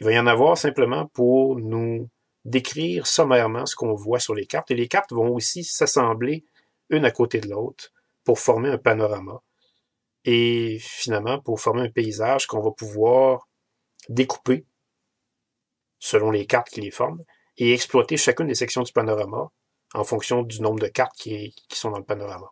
Il 0.00 0.06
va 0.06 0.12
y 0.12 0.18
en 0.18 0.26
avoir 0.26 0.58
simplement 0.58 1.06
pour 1.06 1.58
nous 1.58 2.08
décrire 2.44 3.06
sommairement 3.06 3.66
ce 3.66 3.74
qu'on 3.74 3.94
voit 3.94 4.20
sur 4.20 4.34
les 4.34 4.46
cartes 4.46 4.70
et 4.70 4.74
les 4.74 4.88
cartes 4.88 5.12
vont 5.12 5.34
aussi 5.34 5.64
s'assembler 5.64 6.44
une 6.90 7.04
à 7.04 7.10
côté 7.10 7.40
de 7.40 7.48
l'autre 7.48 7.92
pour 8.24 8.38
former 8.38 8.70
un 8.70 8.78
panorama 8.78 9.42
et 10.24 10.78
finalement 10.80 11.40
pour 11.40 11.60
former 11.60 11.82
un 11.82 11.90
paysage 11.90 12.46
qu'on 12.46 12.60
va 12.60 12.72
pouvoir 12.72 13.48
découper 14.08 14.66
selon 15.98 16.30
les 16.30 16.46
cartes 16.46 16.68
qui 16.68 16.80
les 16.80 16.90
forment 16.90 17.24
et 17.56 17.72
exploiter 17.72 18.16
chacune 18.16 18.48
des 18.48 18.54
sections 18.54 18.82
du 18.82 18.92
panorama 18.92 19.50
en 19.94 20.04
fonction 20.04 20.42
du 20.42 20.60
nombre 20.60 20.80
de 20.80 20.88
cartes 20.88 21.16
qui, 21.16 21.54
sont 21.72 21.90
dans 21.90 21.98
le 21.98 22.04
panorama. 22.04 22.50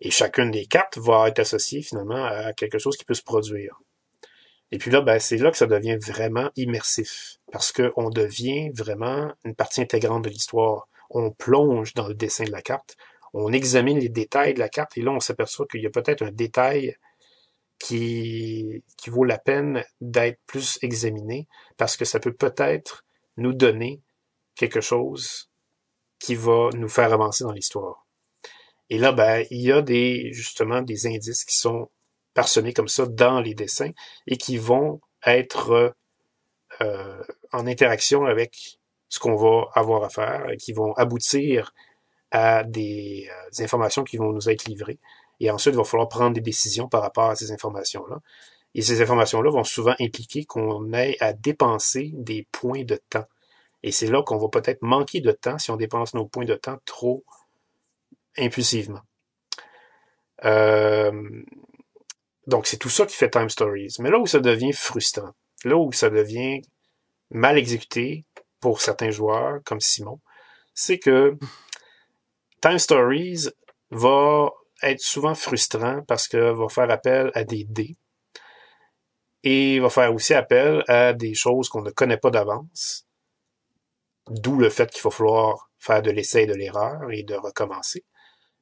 Et 0.00 0.10
chacune 0.10 0.50
des 0.50 0.66
cartes 0.66 0.98
va 0.98 1.28
être 1.28 1.38
associée 1.38 1.82
finalement 1.82 2.24
à 2.24 2.52
quelque 2.52 2.78
chose 2.78 2.96
qui 2.96 3.04
peut 3.04 3.14
se 3.14 3.22
produire. 3.22 3.78
Et 4.72 4.78
puis 4.78 4.90
là, 4.90 5.00
ben, 5.00 5.18
c'est 5.18 5.36
là 5.36 5.50
que 5.50 5.56
ça 5.56 5.66
devient 5.66 5.96
vraiment 5.96 6.50
immersif, 6.56 7.38
parce 7.50 7.72
qu'on 7.72 8.10
devient 8.10 8.70
vraiment 8.70 9.32
une 9.44 9.54
partie 9.54 9.80
intégrante 9.80 10.24
de 10.24 10.28
l'histoire 10.28 10.88
on 11.10 11.30
plonge 11.30 11.94
dans 11.94 12.08
le 12.08 12.14
dessin 12.14 12.44
de 12.44 12.52
la 12.52 12.62
carte, 12.62 12.96
on 13.32 13.52
examine 13.52 13.98
les 13.98 14.08
détails 14.08 14.54
de 14.54 14.58
la 14.58 14.68
carte 14.68 14.96
et 14.96 15.02
là 15.02 15.12
on 15.12 15.20
s'aperçoit 15.20 15.66
qu'il 15.66 15.82
y 15.82 15.86
a 15.86 15.90
peut-être 15.90 16.22
un 16.22 16.32
détail 16.32 16.96
qui, 17.80 18.82
vaut 19.08 19.24
la 19.24 19.38
peine 19.38 19.84
d'être 20.00 20.38
plus 20.46 20.78
examiné 20.82 21.48
parce 21.76 21.96
que 21.96 22.04
ça 22.04 22.20
peut 22.20 22.34
peut-être 22.34 23.04
nous 23.36 23.52
donner 23.52 24.02
quelque 24.54 24.80
chose 24.80 25.50
qui 26.18 26.34
va 26.34 26.68
nous 26.74 26.88
faire 26.88 27.12
avancer 27.12 27.44
dans 27.44 27.52
l'histoire. 27.52 28.06
Et 28.90 28.98
là, 28.98 29.12
ben, 29.12 29.46
il 29.50 29.62
y 29.62 29.72
a 29.72 29.80
des, 29.80 30.30
justement, 30.32 30.82
des 30.82 31.06
indices 31.06 31.44
qui 31.44 31.56
sont 31.56 31.88
parsemés 32.34 32.74
comme 32.74 32.88
ça 32.88 33.06
dans 33.06 33.40
les 33.40 33.54
dessins 33.54 33.92
et 34.26 34.36
qui 34.36 34.58
vont 34.58 35.00
être 35.24 35.94
euh, 36.80 37.22
en 37.52 37.66
interaction 37.66 38.26
avec 38.26 38.79
ce 39.10 39.18
qu'on 39.18 39.34
va 39.34 39.66
avoir 39.74 40.04
à 40.04 40.08
faire, 40.08 40.46
qui 40.58 40.72
vont 40.72 40.94
aboutir 40.94 41.74
à 42.30 42.64
des, 42.64 43.28
euh, 43.28 43.64
informations 43.64 44.04
qui 44.04 44.16
vont 44.16 44.32
nous 44.32 44.48
être 44.48 44.64
livrées. 44.64 44.98
Et 45.40 45.50
ensuite, 45.50 45.74
il 45.74 45.78
va 45.78 45.84
falloir 45.84 46.08
prendre 46.08 46.34
des 46.34 46.40
décisions 46.40 46.88
par 46.88 47.02
rapport 47.02 47.28
à 47.30 47.36
ces 47.36 47.52
informations-là. 47.52 48.20
Et 48.74 48.82
ces 48.82 49.02
informations-là 49.02 49.50
vont 49.50 49.64
souvent 49.64 49.94
impliquer 50.00 50.44
qu'on 50.44 50.92
ait 50.92 51.16
à 51.20 51.32
dépenser 51.32 52.12
des 52.14 52.46
points 52.52 52.84
de 52.84 53.00
temps. 53.10 53.26
Et 53.82 53.90
c'est 53.90 54.06
là 54.06 54.22
qu'on 54.22 54.38
va 54.38 54.48
peut-être 54.48 54.82
manquer 54.82 55.20
de 55.20 55.32
temps 55.32 55.58
si 55.58 55.70
on 55.70 55.76
dépense 55.76 56.14
nos 56.14 56.26
points 56.26 56.44
de 56.44 56.54
temps 56.54 56.78
trop 56.84 57.24
impulsivement. 58.38 59.00
Euh, 60.44 61.42
donc, 62.46 62.66
c'est 62.66 62.76
tout 62.76 62.90
ça 62.90 63.06
qui 63.06 63.16
fait 63.16 63.30
Time 63.30 63.48
Stories. 63.48 63.96
Mais 63.98 64.10
là 64.10 64.18
où 64.18 64.26
ça 64.26 64.38
devient 64.38 64.72
frustrant, 64.72 65.32
là 65.64 65.76
où 65.76 65.90
ça 65.92 66.10
devient 66.10 66.62
mal 67.30 67.58
exécuté, 67.58 68.24
pour 68.60 68.80
certains 68.80 69.10
joueurs, 69.10 69.60
comme 69.64 69.80
Simon, 69.80 70.20
c'est 70.74 70.98
que 70.98 71.36
Time 72.60 72.78
Stories 72.78 73.48
va 73.90 74.50
être 74.82 75.00
souvent 75.00 75.34
frustrant 75.34 76.02
parce 76.06 76.28
que 76.28 76.52
va 76.52 76.68
faire 76.68 76.90
appel 76.90 77.30
à 77.34 77.44
des 77.44 77.64
dés 77.64 77.96
et 79.42 79.80
va 79.80 79.88
faire 79.88 80.14
aussi 80.14 80.34
appel 80.34 80.84
à 80.88 81.12
des 81.12 81.34
choses 81.34 81.68
qu'on 81.68 81.82
ne 81.82 81.90
connaît 81.90 82.18
pas 82.18 82.30
d'avance, 82.30 83.06
d'où 84.28 84.58
le 84.58 84.68
fait 84.68 84.90
qu'il 84.90 85.02
va 85.02 85.10
falloir 85.10 85.70
faire 85.78 86.02
de 86.02 86.10
l'essai 86.10 86.42
et 86.42 86.46
de 86.46 86.54
l'erreur 86.54 87.10
et 87.10 87.22
de 87.22 87.34
recommencer. 87.34 88.04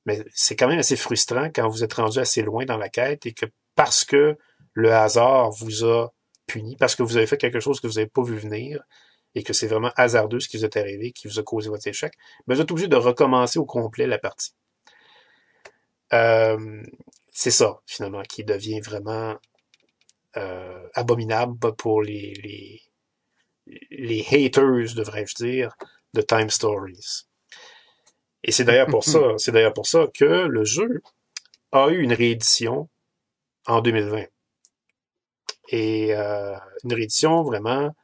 Mais 0.07 0.25
c'est 0.33 0.57
quand 0.57 0.69
même 0.69 0.79
assez 0.79 0.97
frustrant 0.97 1.51
quand 1.53 1.69
vous 1.69 1.85
êtes 1.85 1.95
rendu 1.95 2.19
assez 2.19 2.43
loin 2.43 2.65
dans 2.65 2.79
la 2.79 2.89
quête 2.89 3.27
et 3.27 3.33
que 3.33 3.47
parce 3.75 4.05
que 4.05 4.37
le 4.73 4.93
hasard 4.93 5.51
vous 5.51 5.85
a 5.85 6.13
puni, 6.47 6.77
parce 6.77 6.95
que 6.95 7.03
vous 7.03 7.17
avez 7.17 7.27
fait 7.27 7.37
quelque 7.37 7.61
chose 7.61 7.81
que 7.81 7.87
vous 7.87 7.95
n'avez 7.95 8.09
pas 8.09 8.23
vu 8.23 8.37
venir, 8.37 8.81
et 9.39 9.45
que 9.45 9.53
c'est 9.53 9.69
vraiment 9.69 9.93
hasardeux 9.95 10.41
ce 10.41 10.49
qui 10.49 10.57
vous 10.57 10.65
est 10.65 10.77
arrivé, 10.77 11.13
qui 11.13 11.29
vous 11.29 11.39
a 11.39 11.45
causé 11.45 11.69
votre 11.69 11.87
échec, 11.87 12.13
mais 12.47 12.57
vous 12.57 12.61
êtes 12.61 12.71
obligé 12.73 12.89
de 12.89 12.97
recommencer 12.97 13.61
au 13.61 13.65
complet 13.65 14.09
la 14.09 14.19
partie. 14.19 14.53
Euh, 16.13 16.83
c'est 17.33 17.53
ça, 17.53 17.81
finalement, 17.87 18.23
qui 18.23 18.43
devient 18.43 18.81
vraiment 18.81 19.37
euh, 20.37 20.89
abominable 20.95 21.73
pour 21.77 22.03
les, 22.03 22.35
les, 22.43 22.83
les 23.91 24.27
haters, 24.29 24.95
devrais-je 24.97 25.37
dire, 25.37 25.77
de 26.15 26.21
Time 26.21 26.51
Stories. 26.51 27.27
Et 28.43 28.51
c'est 28.51 28.65
d'ailleurs 28.65 28.89
pour 28.89 29.05
ça, 29.05 29.21
c'est 29.39 29.53
d'ailleurs 29.53 29.73
pour 29.73 29.87
ça 29.87 30.07
que 30.13 30.25
le 30.25 30.65
jeu 30.65 31.01
a 31.71 31.91
eu 31.91 32.03
une 32.03 32.13
réédition 32.13 32.89
en 33.69 33.83
2020. 33.83 34.25
Et 35.71 36.13
euh, 36.13 36.57
une 36.83 36.93
réédition 36.93 37.45
vraiment 37.45 37.95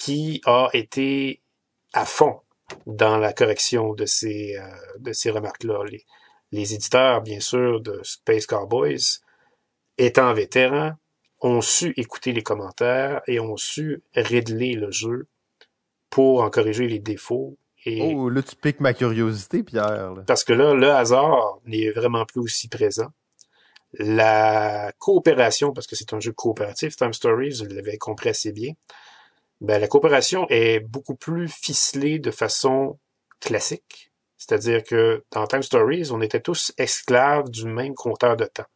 qui 0.00 0.40
a 0.46 0.70
été 0.72 1.42
à 1.92 2.06
fond 2.06 2.40
dans 2.86 3.18
la 3.18 3.34
correction 3.34 3.92
de 3.92 4.06
ces, 4.06 4.56
euh, 4.56 4.66
de 4.98 5.12
ces 5.12 5.30
remarques-là. 5.30 5.84
Les, 5.90 6.06
les, 6.52 6.72
éditeurs, 6.72 7.20
bien 7.20 7.40
sûr, 7.40 7.82
de 7.82 8.00
Space 8.02 8.46
Cowboys, 8.46 9.20
étant 9.98 10.32
vétérans, 10.32 10.92
ont 11.42 11.60
su 11.60 11.92
écouter 11.98 12.32
les 12.32 12.42
commentaires 12.42 13.20
et 13.26 13.40
ont 13.40 13.58
su 13.58 14.02
régler 14.14 14.72
le 14.72 14.90
jeu 14.90 15.28
pour 16.08 16.42
en 16.42 16.48
corriger 16.48 16.88
les 16.88 16.98
défauts. 16.98 17.58
Et... 17.84 18.00
Oh, 18.14 18.30
là, 18.30 18.42
tu 18.42 18.56
piques 18.56 18.80
ma 18.80 18.94
curiosité, 18.94 19.62
Pierre. 19.62 20.14
Parce 20.26 20.44
que 20.44 20.54
là, 20.54 20.72
le 20.72 20.90
hasard 20.90 21.58
n'est 21.66 21.90
vraiment 21.90 22.24
plus 22.24 22.40
aussi 22.40 22.68
présent. 22.68 23.08
La 23.92 24.92
coopération, 24.98 25.74
parce 25.74 25.86
que 25.86 25.96
c'est 25.96 26.14
un 26.14 26.20
jeu 26.20 26.32
coopératif, 26.32 26.96
Time 26.96 27.12
Stories, 27.12 27.62
vous 27.68 27.74
l'avez 27.74 27.98
compris 27.98 28.30
assez 28.30 28.52
bien, 28.52 28.72
ben, 29.60 29.80
la 29.80 29.88
coopération 29.88 30.46
est 30.48 30.80
beaucoup 30.80 31.14
plus 31.14 31.48
ficelée 31.48 32.18
de 32.18 32.30
façon 32.30 32.98
classique. 33.40 34.12
C'est-à-dire 34.36 34.82
que 34.82 35.24
dans 35.32 35.46
Time 35.46 35.62
Stories, 35.62 36.10
on 36.12 36.20
était 36.22 36.40
tous 36.40 36.72
esclaves 36.78 37.50
du 37.50 37.66
même 37.66 37.94
compteur 37.94 38.36
de 38.36 38.46
temps. 38.46 38.66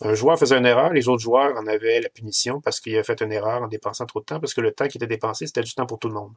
Un 0.00 0.14
joueur 0.14 0.38
faisait 0.38 0.56
une 0.56 0.66
erreur, 0.66 0.92
les 0.92 1.08
autres 1.08 1.22
joueurs 1.22 1.56
en 1.56 1.66
avaient 1.66 2.00
la 2.00 2.08
punition 2.08 2.60
parce 2.60 2.80
qu'il 2.80 2.96
a 2.96 3.04
fait 3.04 3.20
une 3.20 3.30
erreur 3.30 3.62
en 3.62 3.68
dépensant 3.68 4.06
trop 4.06 4.20
de 4.20 4.24
temps, 4.24 4.40
parce 4.40 4.54
que 4.54 4.60
le 4.60 4.72
temps 4.72 4.88
qui 4.88 4.98
était 4.98 5.06
dépensé, 5.06 5.46
c'était 5.46 5.62
du 5.62 5.74
temps 5.74 5.86
pour 5.86 5.98
tout 5.98 6.08
le 6.08 6.14
monde. 6.14 6.32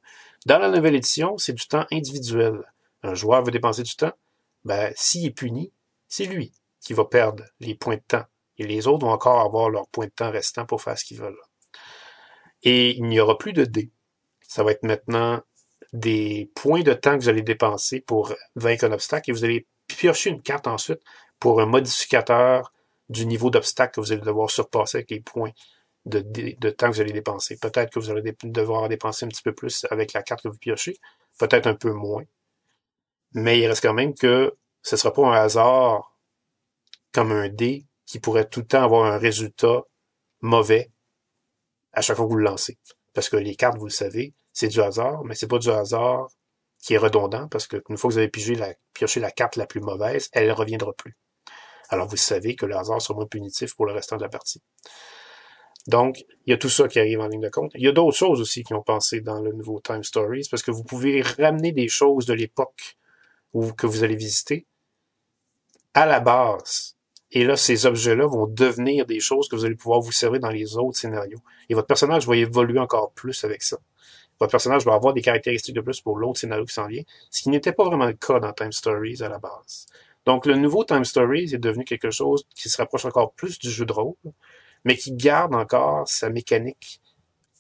Dans 0.46 0.60
la 0.60 0.70
nouvelle 0.70 0.96
édition, 0.96 1.38
c'est 1.38 1.54
du 1.54 1.66
temps 1.68 1.86
individuel. 1.92 2.62
Un 3.02 3.16
joueur 3.16 3.44
veut 3.44 3.52
dépenser 3.52 3.82
du 3.82 3.96
temps, 3.96 4.12
ben, 4.66 4.92
s'il 4.96 5.26
est 5.26 5.32
puni, 5.32 5.72
c'est 6.08 6.26
lui 6.26 6.54
qui 6.82 6.94
va 6.94 7.06
perdre 7.06 7.44
les 7.60 7.76
points 7.76 7.96
de 7.96 8.04
temps. 8.08 8.26
Et 8.58 8.68
les 8.68 8.88
autres 8.88 9.06
vont 9.06 9.12
encore 9.12 9.40
avoir 9.40 9.70
leurs 9.70 9.88
points 9.88 10.06
de 10.06 10.12
temps 10.12 10.32
restants 10.32 10.66
pour 10.66 10.82
faire 10.82 10.98
ce 10.98 11.06
qu'ils 11.06 11.20
veulent. 11.20 11.36
Et 12.66 12.98
il 12.98 13.04
n'y 13.04 13.20
aura 13.20 13.38
plus 13.38 13.54
de 13.54 13.64
dés. 13.64 13.92
Ça 14.42 14.64
va 14.64 14.72
être 14.72 14.84
maintenant 14.84 15.42
des 15.94 16.52
points 16.56 16.82
de 16.82 16.94
temps 16.94 17.18
que 17.18 17.24
vous 17.24 17.30
allez 17.30 17.42
dépenser 17.42 18.02
pour 18.02 18.34
vaincre 18.56 18.86
un 18.86 18.92
obstacle 18.92 19.30
et 19.30 19.34
vous 19.34 19.46
allez 19.46 19.66
piocher 19.88 20.30
une 20.30 20.42
carte 20.42 20.68
ensuite 20.68 21.00
pour 21.40 21.62
un 21.62 21.66
modificateur 21.66 22.74
du 23.08 23.26
niveau 23.26 23.50
d'obstacle 23.50 23.96
que 23.96 24.02
vous 24.02 24.12
allez 24.12 24.22
devoir 24.22 24.50
surpasser 24.50 24.98
avec 24.98 25.12
les 25.12 25.22
points 25.22 25.52
de, 26.06 26.70
temps 26.72 26.90
que 26.90 26.96
vous 26.96 27.02
allez 27.02 27.14
dépenser. 27.14 27.58
Peut-être 27.58 27.92
que 27.92 28.00
vous 28.00 28.10
allez 28.10 28.36
devoir 28.44 28.90
dépenser 28.90 29.26
un 29.26 29.30
petit 29.30 29.42
peu 29.42 29.54
plus 29.54 29.86
avec 29.90 30.14
la 30.14 30.24
carte 30.24 30.44
que 30.44 30.48
vous 30.48 30.58
piochez, 30.58 30.98
peut-être 31.40 31.68
un 31.68 31.76
peu 31.76 31.92
moins. 31.92 32.24
Mais 33.34 33.60
il 33.60 33.68
reste 33.68 33.82
quand 33.82 33.94
même 33.94 34.14
que 34.14 34.56
ce 34.82 34.98
sera 34.98 35.14
pas 35.14 35.28
un 35.28 35.34
hasard 35.34 36.16
comme 37.12 37.32
un 37.32 37.50
dé 37.50 37.86
qui 38.06 38.20
pourrait 38.20 38.48
tout 38.48 38.62
le 38.62 38.68
temps 38.68 38.84
avoir 38.84 39.06
un 39.12 39.18
résultat 39.18 39.84
mauvais 40.42 40.92
à 41.96 42.02
chaque 42.02 42.18
fois 42.18 42.26
que 42.26 42.32
vous 42.32 42.38
le 42.38 42.44
lancez. 42.44 42.78
Parce 43.14 43.30
que 43.30 43.38
les 43.38 43.56
cartes, 43.56 43.78
vous 43.78 43.86
le 43.86 43.92
savez, 43.92 44.34
c'est 44.54 44.68
du 44.68 44.82
hasard, 44.82 45.24
mais 45.24 45.36
c'est 45.36 45.48
pas 45.48 45.58
du 45.58 45.70
hasard 45.70 46.28
qui 46.82 46.94
est 46.94 46.98
redondant 46.98 47.48
parce 47.48 47.66
que 47.66 47.82
une 47.90 47.98
fois 47.98 48.10
que 48.10 48.14
vous 48.14 48.18
avez 48.20 48.30
pioché 48.30 48.56
la, 48.56 48.74
pioché 48.94 49.20
la 49.20 49.32
carte 49.32 49.56
la 49.56 49.66
plus 49.66 49.82
mauvaise, 49.82 50.30
elle 50.34 50.48
ne 50.48 50.54
reviendra 50.54 50.94
plus. 50.94 51.18
Alors 51.90 52.08
vous 52.08 52.18
savez 52.18 52.56
que 52.56 52.66
le 52.66 52.76
hasard 52.76 53.02
sera 53.02 53.16
moins 53.16 53.26
punitif 53.26 53.76
pour 53.76 53.86
le 53.86 53.94
restant 53.94 54.18
de 54.18 54.22
la 54.22 54.30
partie. 54.30 54.62
Donc, 55.88 56.26
il 56.46 56.52
y 56.52 56.54
a 56.54 56.58
tout 56.58 56.70
ça 56.70 56.88
qui 56.88 57.00
arrive 57.00 57.20
en 57.20 57.28
ligne 57.28 57.42
de 57.42 57.50
compte. 57.50 57.72
Il 57.76 57.84
y 57.84 57.88
a 57.88 57.92
d'autres 57.92 58.18
choses 58.18 58.42
aussi 58.42 58.64
qui 58.64 58.74
ont 58.74 58.82
pensé 58.82 59.22
dans 59.22 59.40
le 59.40 59.52
nouveau 59.54 59.80
Time 59.82 60.04
Stories, 60.04 60.48
parce 60.50 60.64
que 60.64 60.72
vous 60.72 60.84
pouvez 60.84 61.22
ramener 61.22 61.72
des 61.72 61.88
choses 61.88 62.26
de 62.26 62.34
l'époque 62.34 62.98
que 63.78 63.86
vous 63.86 64.04
allez 64.04 64.16
visiter 64.16 64.66
à 65.94 66.06
la 66.06 66.20
base. 66.20 66.95
Et 67.36 67.44
là, 67.44 67.58
ces 67.58 67.86
objets-là 67.86 68.26
vont 68.28 68.48
devenir 68.48 69.06
des 69.06 69.20
choses 69.20 69.50
que 69.50 69.58
vous 69.58 69.66
allez 69.66 69.76
pouvoir 69.76 70.00
vous 70.00 70.14
servir 70.14 70.40
dans 70.40 70.50
les 70.50 70.78
autres 70.78 70.98
scénarios. 70.98 71.42
Et 71.68 71.74
votre 71.74 71.86
personnage 71.86 72.26
va 72.26 72.38
évoluer 72.38 72.80
encore 72.80 73.12
plus 73.12 73.44
avec 73.44 73.62
ça. 73.62 73.78
Votre 74.40 74.52
personnage 74.52 74.86
va 74.86 74.94
avoir 74.94 75.14
des 75.14 75.22
caractéristiques 75.22 75.76
de 75.76 75.82
plus 75.82 76.00
pour 76.00 76.18
l'autre 76.18 76.40
scénario 76.40 76.64
qui 76.64 76.74
s'en 76.74 76.88
vient, 76.88 77.04
ce 77.30 77.44
qui 77.44 77.50
n'était 77.50 77.74
pas 77.74 77.84
vraiment 77.84 78.06
le 78.06 78.14
cas 78.14 78.40
dans 78.40 78.54
Time 78.54 78.72
Stories 78.72 79.22
à 79.22 79.28
la 79.28 79.38
base. 79.38 79.86
Donc, 80.26 80.46
le 80.46 80.56
nouveau 80.56 80.86
Time 80.86 81.04
Stories 81.04 81.54
est 81.54 81.58
devenu 81.58 81.84
quelque 81.84 82.10
chose 82.10 82.48
qui 82.56 82.70
se 82.70 82.78
rapproche 82.78 83.04
encore 83.04 83.34
plus 83.34 83.60
du 83.60 83.70
jeu 83.70 83.86
de 83.86 83.92
rôle, 83.92 84.16
mais 84.86 84.96
qui 84.96 85.12
garde 85.12 85.54
encore 85.56 86.08
sa 86.08 86.30
mécanique 86.30 87.02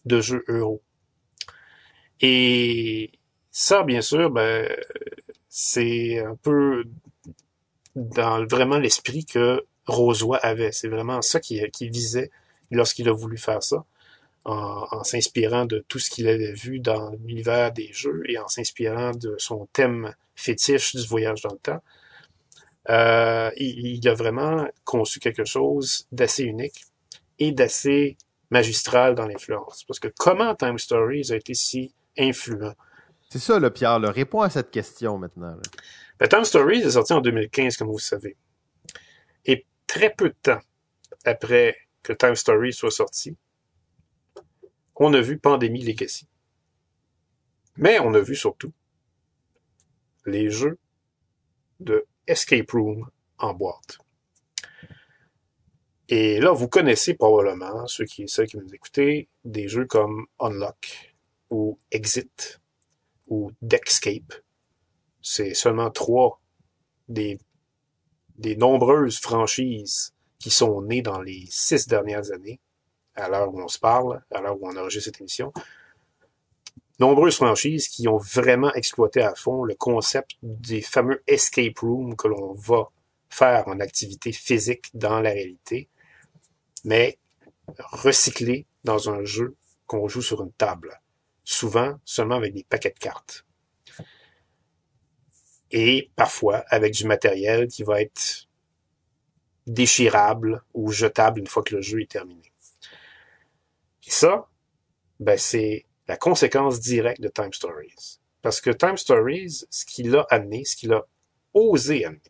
de 0.05 0.21
jeu 0.21 0.45
euro. 0.47 0.81
Et 2.21 3.11
ça, 3.51 3.83
bien 3.83 4.01
sûr, 4.01 4.29
ben, 4.29 4.73
c'est 5.49 6.19
un 6.19 6.35
peu 6.35 6.85
dans 7.95 8.45
vraiment 8.45 8.77
l'esprit 8.77 9.25
que 9.25 9.65
Rosoy 9.87 10.37
avait. 10.41 10.71
C'est 10.71 10.87
vraiment 10.87 11.21
ça 11.21 11.39
qu'il 11.39 11.69
qui 11.71 11.89
visait 11.89 12.31
lorsqu'il 12.71 13.07
a 13.09 13.13
voulu 13.13 13.37
faire 13.37 13.63
ça, 13.63 13.85
en, 14.43 14.87
en 14.91 15.03
s'inspirant 15.03 15.65
de 15.65 15.83
tout 15.87 15.99
ce 15.99 16.09
qu'il 16.09 16.27
avait 16.27 16.53
vu 16.53 16.79
dans 16.79 17.11
l'univers 17.11 17.71
des 17.71 17.91
jeux 17.93 18.23
et 18.27 18.37
en 18.37 18.47
s'inspirant 18.47 19.11
de 19.11 19.35
son 19.37 19.67
thème 19.73 20.13
fétiche 20.35 20.95
du 20.95 21.05
voyage 21.05 21.41
dans 21.41 21.53
le 21.53 21.59
temps. 21.59 21.81
Euh, 22.89 23.49
il, 23.57 23.97
il, 23.97 24.07
a 24.07 24.13
vraiment 24.13 24.67
conçu 24.83 25.19
quelque 25.19 25.45
chose 25.45 26.07
d'assez 26.11 26.43
unique 26.43 26.85
et 27.39 27.51
d'assez 27.51 28.15
magistral 28.51 29.15
dans 29.15 29.25
l'influence. 29.25 29.83
Parce 29.87 29.99
que 29.99 30.07
comment 30.17 30.53
Time 30.53 30.77
Stories 30.77 31.31
a 31.31 31.35
été 31.35 31.55
si 31.55 31.93
influent? 32.17 32.75
C'est 33.29 33.39
ça, 33.39 33.59
le 33.59 33.71
Pierre. 33.71 33.99
Là. 33.99 34.11
Réponds 34.11 34.41
à 34.41 34.49
cette 34.49 34.69
question 34.69 35.17
maintenant. 35.17 35.57
Ben, 36.19 36.29
Time 36.29 36.45
Stories 36.45 36.81
est 36.81 36.91
sorti 36.91 37.13
en 37.13 37.21
2015, 37.21 37.77
comme 37.77 37.89
vous 37.89 37.99
savez. 37.99 38.37
Et 39.45 39.65
très 39.85 40.13
peu 40.13 40.29
de 40.29 40.35
temps 40.41 40.61
après 41.25 41.75
que 42.03 42.13
Time 42.13 42.35
Stories 42.35 42.73
soit 42.73 42.91
sorti, 42.91 43.35
on 44.95 45.13
a 45.13 45.21
vu 45.21 45.37
Pandémie 45.37 45.83
Legacy. 45.83 46.27
Mais 47.77 47.99
on 47.99 48.13
a 48.13 48.19
vu 48.19 48.35
surtout 48.35 48.71
les 50.25 50.49
jeux 50.49 50.77
de 51.81 52.05
Escape 52.27 52.71
Room 52.71 53.09
en 53.37 53.53
boîte. 53.53 53.97
Et 56.07 56.39
là, 56.39 56.51
vous 56.51 56.67
connaissez 56.67 57.15
probablement, 57.15 57.87
ceux 57.87 58.05
qui, 58.05 58.29
ceux 58.29 58.45
qui 58.45 58.57
nous 58.57 58.73
écoutez, 58.73 59.27
des 59.43 59.67
jeux 59.67 59.85
comme 59.85 60.27
Unlock 60.39 61.15
ou 61.49 61.79
Exit 61.91 62.61
ou 63.27 63.51
Deckscape. 63.61 64.44
C'est 65.27 65.55
seulement 65.55 65.89
trois 65.89 66.39
des, 67.07 67.39
nombreuses 68.37 69.19
franchises 69.19 70.13
qui 70.37 70.51
sont 70.51 70.83
nées 70.83 71.01
dans 71.01 71.19
les 71.19 71.47
six 71.49 71.87
dernières 71.87 72.31
années, 72.31 72.59
à 73.15 73.27
l'heure 73.27 73.51
où 73.51 73.59
on 73.59 73.67
se 73.67 73.79
parle, 73.79 74.23
à 74.29 74.39
l'heure 74.39 74.61
où 74.61 74.67
on 74.67 74.77
enregistre 74.77 75.05
cette 75.05 75.21
émission. 75.21 75.51
Nombreuses 76.99 77.37
franchises 77.37 77.87
qui 77.87 78.07
ont 78.07 78.19
vraiment 78.19 78.71
exploité 78.73 79.23
à 79.23 79.33
fond 79.33 79.63
le 79.63 79.73
concept 79.73 80.33
des 80.43 80.81
fameux 80.81 81.23
escape 81.25 81.79
rooms 81.79 82.15
que 82.15 82.27
l'on 82.27 82.53
va 82.53 82.91
faire 83.29 83.67
en 83.67 83.79
activité 83.79 84.31
physique 84.31 84.91
dans 84.93 85.21
la 85.21 85.31
réalité 85.31 85.89
mais 86.83 87.17
recyclé 87.79 88.67
dans 88.83 89.09
un 89.09 89.25
jeu 89.25 89.55
qu'on 89.87 90.07
joue 90.07 90.21
sur 90.21 90.43
une 90.43 90.51
table, 90.51 91.01
souvent 91.43 91.99
seulement 92.05 92.35
avec 92.35 92.53
des 92.53 92.63
paquets 92.63 92.91
de 92.91 92.99
cartes. 92.99 93.43
Et 95.77 96.09
parfois 96.15 96.63
avec 96.69 96.93
du 96.93 97.05
matériel 97.05 97.67
qui 97.67 97.83
va 97.83 98.01
être 98.01 98.47
déchirable 99.67 100.63
ou 100.73 100.89
jetable 100.89 101.41
une 101.41 101.47
fois 101.47 101.63
que 101.63 101.75
le 101.75 101.81
jeu 101.81 101.99
est 102.01 102.09
terminé. 102.09 102.53
Et 104.07 104.11
ça, 104.11 104.47
ben 105.19 105.37
c'est 105.37 105.85
la 106.07 106.15
conséquence 106.15 106.79
directe 106.79 107.19
de 107.19 107.27
Time 107.27 107.51
Stories. 107.51 108.19
Parce 108.41 108.61
que 108.61 108.69
Time 108.69 108.95
Stories, 108.95 109.65
ce 109.69 109.85
qu'il 109.85 110.15
a 110.15 110.25
amené, 110.29 110.63
ce 110.63 110.77
qu'il 110.77 110.93
a 110.93 111.05
osé 111.53 112.05
amener, 112.05 112.21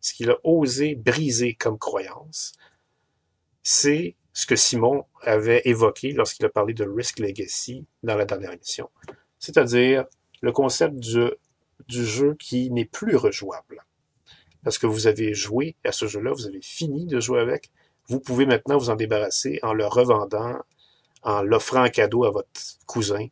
ce 0.00 0.14
qu'il 0.14 0.30
a 0.30 0.36
osé 0.44 0.94
briser 0.94 1.54
comme 1.54 1.78
croyance, 1.78 2.52
c'est 3.64 4.14
ce 4.32 4.46
que 4.46 4.54
Simon 4.54 5.04
avait 5.22 5.62
évoqué 5.64 6.12
lorsqu'il 6.12 6.46
a 6.46 6.48
parlé 6.48 6.74
de 6.74 6.84
Risk 6.84 7.18
Legacy 7.18 7.86
dans 8.04 8.14
la 8.14 8.24
dernière 8.24 8.52
émission. 8.52 8.88
C'est-à-dire 9.40 10.04
le 10.42 10.52
concept 10.52 10.94
du, 10.96 11.30
du 11.88 12.04
jeu 12.04 12.34
qui 12.38 12.70
n'est 12.70 12.84
plus 12.84 13.16
rejouable. 13.16 13.84
Parce 14.62 14.78
que 14.78 14.86
vous 14.86 15.06
avez 15.06 15.34
joué 15.34 15.76
à 15.84 15.92
ce 15.92 16.06
jeu-là, 16.06 16.32
vous 16.32 16.46
avez 16.46 16.62
fini 16.62 17.06
de 17.06 17.20
jouer 17.20 17.40
avec, 17.40 17.70
vous 18.08 18.20
pouvez 18.20 18.46
maintenant 18.46 18.78
vous 18.78 18.90
en 18.90 18.96
débarrasser 18.96 19.58
en 19.62 19.72
le 19.72 19.86
revendant, 19.86 20.58
en 21.22 21.42
l'offrant 21.42 21.84
en 21.84 21.90
cadeau 21.90 22.24
à 22.24 22.30
votre 22.30 22.60
cousin, 22.86 23.26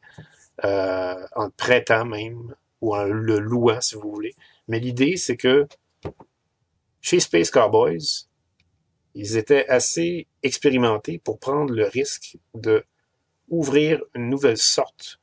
euh, 0.64 1.26
en 1.34 1.44
le 1.46 1.50
prêtant 1.50 2.04
même, 2.04 2.54
ou 2.80 2.94
en 2.94 3.04
le 3.04 3.38
louant 3.38 3.80
si 3.80 3.94
vous 3.94 4.10
voulez. 4.10 4.34
Mais 4.68 4.80
l'idée, 4.80 5.16
c'est 5.16 5.36
que 5.36 5.66
chez 7.00 7.20
Space 7.20 7.50
Cowboys, 7.50 8.26
ils 9.14 9.36
étaient 9.36 9.66
assez 9.68 10.26
expérimentés 10.42 11.18
pour 11.18 11.38
prendre 11.38 11.72
le 11.72 11.86
risque 11.86 12.38
de 12.54 12.84
ouvrir 13.48 14.02
une 14.14 14.30
nouvelle 14.30 14.58
sorte 14.58 15.20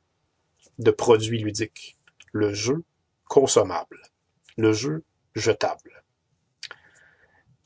de 0.78 0.90
produit 0.90 1.38
ludique, 1.38 1.96
le 2.32 2.54
jeu 2.54 2.84
consommable, 3.30 4.02
le 4.58 4.72
jeu 4.72 5.04
jetable. 5.36 6.02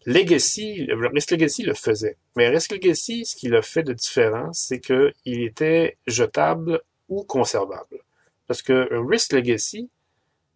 Legacy, 0.05 0.87
Risk 0.91 1.31
Legacy 1.31 1.63
le 1.63 1.73
faisait. 1.73 2.19
Mais 2.37 2.51
Risk 2.51 2.73
Legacy, 2.73 3.25
ce 3.25 3.35
qu'il 3.35 3.55
a 3.55 3.63
fait 3.63 3.83
de 3.83 3.95
différent, 3.95 4.53
c'est 4.53 4.79
qu'il 4.79 5.15
était 5.25 5.97
jetable 6.07 6.83
ou 7.09 7.25
conservable. 7.25 8.05
Parce 8.47 8.61
que 8.61 8.89
Risk 9.09 9.33
Legacy, 9.33 9.89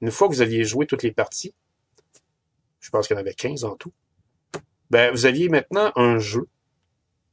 une 0.02 0.10
fois 0.10 0.28
que 0.28 0.34
vous 0.34 0.42
aviez 0.42 0.64
joué 0.64 0.86
toutes 0.86 1.02
les 1.02 1.12
parties, 1.12 1.54
je 2.78 2.90
pense 2.90 3.06
qu'il 3.06 3.14
y 3.14 3.18
en 3.18 3.20
avait 3.20 3.32
15 3.32 3.64
en 3.64 3.76
tout, 3.76 3.94
ben, 4.90 5.10
vous 5.10 5.24
aviez 5.24 5.48
maintenant 5.48 5.90
un 5.96 6.18
jeu 6.18 6.48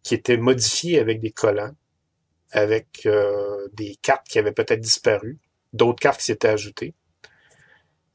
qui 0.02 0.16
était 0.16 0.38
modifié 0.38 1.00
avec 1.00 1.20
des 1.20 1.32
collants, 1.32 1.76
avec 2.52 3.06
euh, 3.06 3.68
des 3.74 3.98
cartes 4.02 4.28
qui 4.28 4.40
avaient 4.40 4.54
peut-être 4.54 4.80
disparu, 4.80 5.40
d'autres 5.74 6.00
cartes 6.00 6.20
qui 6.20 6.28
s'étaient 6.28 6.48
ajoutées. 6.48 6.94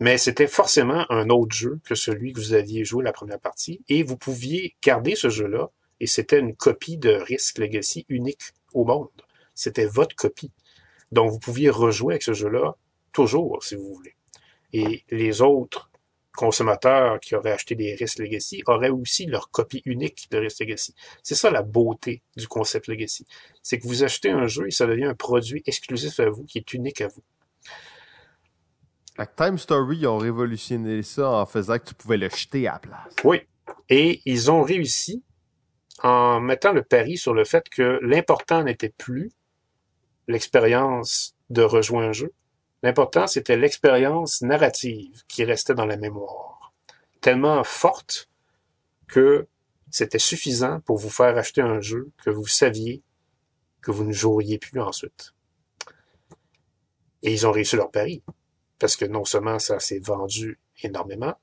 Mais 0.01 0.17
c'était 0.17 0.47
forcément 0.47 1.05
un 1.11 1.29
autre 1.29 1.55
jeu 1.55 1.79
que 1.85 1.95
celui 1.95 2.33
que 2.33 2.41
vous 2.41 2.55
aviez 2.55 2.85
joué 2.85 3.05
la 3.05 3.13
première 3.13 3.39
partie, 3.39 3.83
et 3.89 4.03
vous 4.03 4.17
pouviez 4.17 4.75
garder 4.83 5.15
ce 5.15 5.29
jeu-là, 5.29 5.71
et 6.01 6.07
c'était 6.07 6.41
une 6.41 6.57
copie 6.57 6.97
de 6.97 7.11
Risk 7.11 7.59
Legacy 7.59 8.07
unique 8.09 8.43
au 8.73 8.85
monde. 8.85 9.09
C'était 9.55 9.85
votre 9.85 10.17
copie. 10.17 10.53
Donc 11.13 11.31
vous 11.31 11.39
pouviez 11.39 11.69
rejouer 11.69 12.15
avec 12.15 12.23
ce 12.23 12.33
jeu-là 12.33 12.77
toujours, 13.13 13.63
si 13.63 13.75
vous 13.75 13.95
voulez. 13.95 14.15
Et 14.73 15.05
les 15.11 15.43
autres 15.43 15.91
consommateurs 16.35 17.21
qui 17.21 17.35
auraient 17.35 17.53
acheté 17.53 17.75
des 17.75 17.95
Risk 17.95 18.21
Legacy 18.21 18.63
auraient 18.67 18.89
aussi 18.89 19.27
leur 19.27 19.51
copie 19.51 19.83
unique 19.85 20.29
de 20.31 20.39
Risk 20.39 20.61
Legacy. 20.61 20.95
C'est 21.23 21.35
ça 21.35 21.51
la 21.51 21.63
beauté 21.63 22.23
du 22.37 22.49
concept 22.49 22.87
Legacy. 22.87 23.27
C'est 23.63 23.79
que 23.79 23.87
vous 23.87 24.05
achetez 24.05 24.31
un 24.31 24.47
jeu 24.47 24.69
et 24.69 24.71
ça 24.71 24.87
devient 24.87 25.05
un 25.05 25.15
produit 25.15 25.63
exclusif 25.67 26.19
à 26.21 26.31
vous, 26.31 26.45
qui 26.45 26.57
est 26.57 26.73
unique 26.73 27.03
à 27.03 27.09
vous. 27.09 27.23
Time 29.27 29.59
Story 29.59 30.07
ont 30.07 30.19
révolutionné 30.19 31.03
ça 31.03 31.31
en 31.31 31.47
faisant 31.47 31.79
que 31.79 31.85
tu 31.85 31.95
pouvais 31.95 32.17
le 32.17 32.29
jeter 32.29 32.67
à 32.69 32.73
la 32.73 32.79
place. 32.79 33.15
Oui. 33.25 33.43
Et 33.89 34.23
ils 34.25 34.51
ont 34.51 34.63
réussi 34.63 35.23
en 36.03 36.41
mettant 36.41 36.73
le 36.73 36.83
pari 36.83 37.19
sur 37.19 37.35
le 37.35 37.45
fait 37.45 37.69
que 37.69 37.99
l'important 38.03 38.63
n'était 38.63 38.95
plus 38.97 39.31
l'expérience 40.29 41.35
de 41.51 41.63
rejouer 41.63 42.07
un 42.07 42.13
jeu, 42.13 42.33
L'important, 42.83 43.27
c'était 43.27 43.59
l'expérience 43.59 44.41
narrative 44.41 45.23
qui 45.29 45.45
restait 45.45 45.75
dans 45.75 45.85
la 45.85 45.99
mémoire, 45.99 46.73
tellement 47.21 47.63
forte 47.63 48.31
que 49.07 49.47
c'était 49.91 50.19
suffisant 50.19 50.81
pour 50.81 50.97
vous 50.97 51.11
faire 51.11 51.37
acheter 51.37 51.61
un 51.61 51.81
jeu 51.81 52.11
que 52.25 52.31
vous 52.31 52.47
saviez 52.47 53.03
que 53.83 53.91
vous 53.91 54.05
ne 54.05 54.13
joueriez 54.13 54.59
plus 54.59 54.81
ensuite. 54.81 55.35
Et 57.23 57.33
ils 57.33 57.47
ont 57.47 57.53
réussi 57.53 57.77
leur 57.77 57.91
pari. 57.91 58.23
Parce 58.81 58.97
que 58.97 59.05
non 59.05 59.25
seulement 59.25 59.59
ça 59.59 59.79
s'est 59.79 60.01
vendu 60.01 60.59
énormément, 60.83 61.35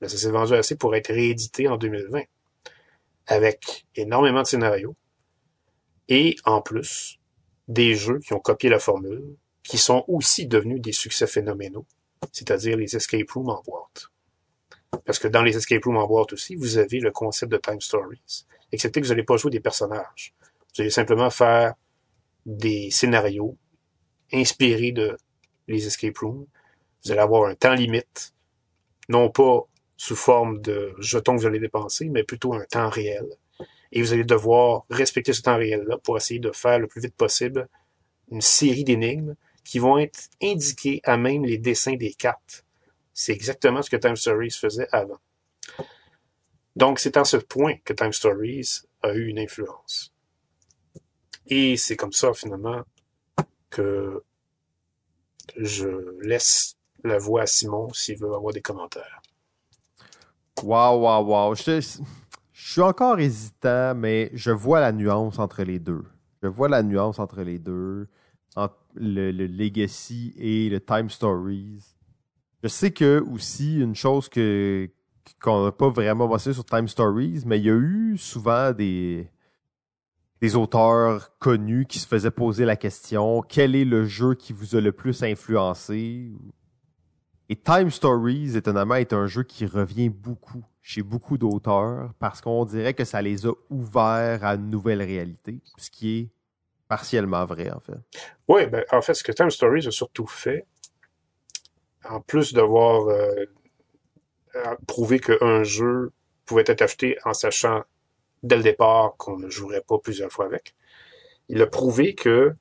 mais 0.00 0.08
ça 0.08 0.16
s'est 0.16 0.30
vendu 0.30 0.54
assez 0.54 0.76
pour 0.76 0.94
être 0.94 1.08
réédité 1.08 1.66
en 1.66 1.76
2020, 1.76 2.22
avec 3.26 3.86
énormément 3.96 4.42
de 4.42 4.46
scénarios, 4.46 4.94
et 6.08 6.36
en 6.44 6.60
plus, 6.60 7.18
des 7.66 7.94
jeux 7.94 8.18
qui 8.18 8.34
ont 8.34 8.38
copié 8.38 8.68
la 8.68 8.78
formule, 8.78 9.24
qui 9.62 9.78
sont 9.78 10.04
aussi 10.06 10.46
devenus 10.46 10.80
des 10.80 10.92
succès 10.92 11.26
phénoménaux, 11.26 11.86
c'est-à-dire 12.32 12.76
les 12.76 12.94
escape 12.94 13.30
rooms 13.30 13.48
en 13.48 13.62
boîte. 13.62 14.08
Parce 15.06 15.18
que 15.18 15.28
dans 15.28 15.42
les 15.42 15.56
escape 15.56 15.84
rooms 15.84 15.96
en 15.96 16.06
boîte 16.06 16.34
aussi, 16.34 16.54
vous 16.54 16.76
avez 16.76 17.00
le 17.00 17.10
concept 17.10 17.50
de 17.50 17.56
time 17.56 17.80
stories, 17.80 18.46
excepté 18.70 19.00
que 19.00 19.06
vous 19.06 19.12
n'allez 19.12 19.24
pas 19.24 19.38
jouer 19.38 19.50
des 19.50 19.60
personnages. 19.60 20.34
Vous 20.74 20.82
allez 20.82 20.90
simplement 20.90 21.30
faire 21.30 21.74
des 22.44 22.90
scénarios 22.90 23.56
inspirés 24.32 24.92
de 24.92 25.16
les 25.66 25.86
escape 25.86 26.18
rooms. 26.18 26.46
Vous 27.04 27.12
allez 27.12 27.20
avoir 27.20 27.48
un 27.48 27.54
temps 27.54 27.74
limite, 27.74 28.34
non 29.08 29.30
pas 29.30 29.62
sous 29.96 30.16
forme 30.16 30.60
de 30.60 30.94
jetons 30.98 31.36
que 31.36 31.42
vous 31.42 31.46
allez 31.46 31.60
dépenser, 31.60 32.08
mais 32.08 32.24
plutôt 32.24 32.54
un 32.54 32.64
temps 32.64 32.88
réel. 32.88 33.26
Et 33.92 34.02
vous 34.02 34.12
allez 34.12 34.24
devoir 34.24 34.86
respecter 34.90 35.32
ce 35.32 35.42
temps 35.42 35.56
réel-là 35.56 35.98
pour 35.98 36.16
essayer 36.16 36.40
de 36.40 36.50
faire 36.50 36.78
le 36.78 36.86
plus 36.86 37.00
vite 37.00 37.14
possible 37.14 37.68
une 38.30 38.40
série 38.40 38.84
d'énigmes 38.84 39.36
qui 39.64 39.78
vont 39.78 39.98
être 39.98 40.28
indiquées 40.42 41.00
à 41.04 41.16
même 41.16 41.44
les 41.44 41.58
dessins 41.58 41.94
des 41.94 42.12
cartes. 42.12 42.64
C'est 43.12 43.32
exactement 43.32 43.82
ce 43.82 43.90
que 43.90 43.96
Time 43.96 44.16
Stories 44.16 44.50
faisait 44.50 44.88
avant. 44.90 45.20
Donc, 46.76 46.98
c'est 46.98 47.16
à 47.16 47.24
ce 47.24 47.36
point 47.36 47.76
que 47.84 47.92
Time 47.92 48.12
Stories 48.12 48.82
a 49.02 49.12
eu 49.12 49.28
une 49.28 49.38
influence. 49.38 50.12
Et 51.46 51.76
c'est 51.76 51.96
comme 51.96 52.12
ça, 52.12 52.32
finalement, 52.34 52.82
que 53.70 54.24
je 55.56 56.18
laisse 56.20 56.76
la 57.04 57.18
voix 57.18 57.42
à 57.42 57.46
Simon 57.46 57.92
s'il 57.92 58.18
veut 58.18 58.34
avoir 58.34 58.52
des 58.52 58.62
commentaires. 58.62 59.22
Waouh, 60.62 61.02
waouh, 61.02 61.26
waouh. 61.26 61.54
Je, 61.54 61.80
suis 62.52 62.80
encore 62.80 63.18
hésitant, 63.18 63.94
mais 63.94 64.30
je 64.34 64.50
vois 64.50 64.80
la 64.80 64.92
nuance 64.92 65.38
entre 65.38 65.62
les 65.62 65.78
deux. 65.78 66.04
Je 66.42 66.48
vois 66.48 66.68
la 66.68 66.82
nuance 66.82 67.18
entre 67.18 67.42
les 67.42 67.58
deux, 67.58 68.08
entre 68.56 68.76
le, 68.94 69.30
le 69.30 69.46
Legacy 69.46 70.34
et 70.38 70.68
le 70.68 70.80
Time 70.80 71.10
Stories. 71.10 71.82
Je 72.62 72.68
sais 72.68 72.92
que 72.92 73.22
aussi, 73.30 73.78
une 73.78 73.94
chose 73.94 74.28
que 74.28 74.88
qu'on 75.42 75.64
n'a 75.64 75.72
pas 75.72 75.88
vraiment 75.88 76.28
bossé 76.28 76.52
sur 76.52 76.64
Time 76.64 76.88
Stories, 76.88 77.42
mais 77.46 77.58
il 77.58 77.64
y 77.64 77.70
a 77.70 77.74
eu 77.74 78.16
souvent 78.18 78.72
des, 78.72 79.28
des 80.40 80.56
auteurs 80.56 81.36
connus 81.38 81.86
qui 81.86 81.98
se 81.98 82.06
faisaient 82.06 82.30
poser 82.30 82.64
la 82.64 82.76
question 82.76 83.42
quel 83.42 83.74
est 83.74 83.84
le 83.84 84.04
jeu 84.04 84.34
qui 84.34 84.52
vous 84.52 84.76
a 84.76 84.80
le 84.80 84.92
plus 84.92 85.22
influencé? 85.22 86.32
Et 87.48 87.56
Time 87.56 87.90
Stories, 87.90 88.56
étonnamment, 88.56 88.94
est 88.94 89.12
un 89.12 89.26
jeu 89.26 89.42
qui 89.42 89.66
revient 89.66 90.08
beaucoup 90.08 90.64
chez 90.80 91.02
beaucoup 91.02 91.38
d'auteurs 91.38 92.12
parce 92.18 92.40
qu'on 92.40 92.64
dirait 92.64 92.94
que 92.94 93.04
ça 93.04 93.22
les 93.22 93.46
a 93.46 93.52
ouverts 93.70 94.44
à 94.44 94.54
une 94.54 94.70
nouvelle 94.70 95.02
réalité, 95.02 95.60
ce 95.76 95.90
qui 95.90 96.18
est 96.18 96.28
partiellement 96.88 97.44
vrai, 97.44 97.70
en 97.70 97.80
fait. 97.80 97.98
Oui, 98.48 98.66
ben, 98.66 98.84
en 98.92 99.02
fait, 99.02 99.14
ce 99.14 99.24
que 99.24 99.32
Time 99.32 99.50
Stories 99.50 99.86
a 99.86 99.90
surtout 99.90 100.26
fait, 100.26 100.66
en 102.08 102.20
plus 102.20 102.52
d'avoir 102.52 103.08
euh, 103.08 103.46
prouvé 104.86 105.18
qu'un 105.18 105.64
jeu 105.64 106.12
pouvait 106.44 106.64
être 106.66 106.82
acheté 106.82 107.18
en 107.24 107.32
sachant 107.32 107.82
dès 108.42 108.56
le 108.56 108.62
départ 108.62 109.16
qu'on 109.16 109.38
ne 109.38 109.48
jouerait 109.48 109.80
pas 109.80 109.98
plusieurs 109.98 110.30
fois 110.30 110.44
avec. 110.44 110.74
Il 111.48 111.62
a 111.62 111.66
prouvé 111.66 112.14
que 112.14 112.54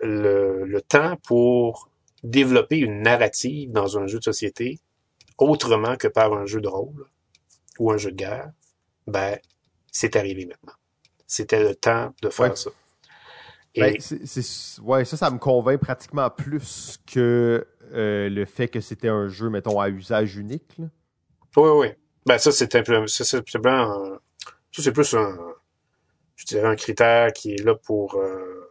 le, 0.00 0.80
temps 0.80 1.16
pour 1.16 1.89
développer 2.22 2.78
une 2.78 3.02
narrative 3.02 3.70
dans 3.72 3.98
un 3.98 4.06
jeu 4.06 4.18
de 4.18 4.24
société, 4.24 4.80
autrement 5.38 5.96
que 5.96 6.08
par 6.08 6.32
un 6.32 6.46
jeu 6.46 6.60
de 6.60 6.68
rôle 6.68 7.06
ou 7.78 7.90
un 7.90 7.96
jeu 7.96 8.10
de 8.10 8.16
guerre, 8.16 8.50
ben, 9.06 9.38
c'est 9.90 10.16
arrivé 10.16 10.46
maintenant. 10.46 10.74
C'était 11.26 11.62
le 11.62 11.74
temps 11.74 12.14
de 12.22 12.28
faire 12.28 12.50
ouais. 12.50 12.56
ça. 12.56 12.70
Et... 13.74 13.80
Ben, 13.80 13.96
c'est, 14.00 14.80
ouais, 14.82 15.04
ça, 15.04 15.16
ça 15.16 15.30
me 15.30 15.38
convainc 15.38 15.80
pratiquement 15.80 16.28
plus 16.28 16.98
que 17.06 17.66
euh, 17.92 18.28
le 18.28 18.44
fait 18.44 18.68
que 18.68 18.80
c'était 18.80 19.08
un 19.08 19.28
jeu, 19.28 19.48
mettons, 19.48 19.80
à 19.80 19.88
usage 19.88 20.36
unique. 20.36 20.76
Là. 20.78 20.86
Oui, 21.56 21.70
oui. 21.70 21.88
Ben, 22.26 22.38
ça, 22.38 22.52
c'est 22.52 22.70
simplement, 22.70 23.06
ça, 23.06 23.24
c'est 23.24 23.42
plus 24.92 25.14
un, 25.14 25.36
je 26.36 26.44
dirais, 26.46 26.66
un 26.66 26.76
critère 26.76 27.32
qui 27.32 27.54
est 27.54 27.64
là 27.64 27.74
pour 27.74 28.16
euh, 28.16 28.70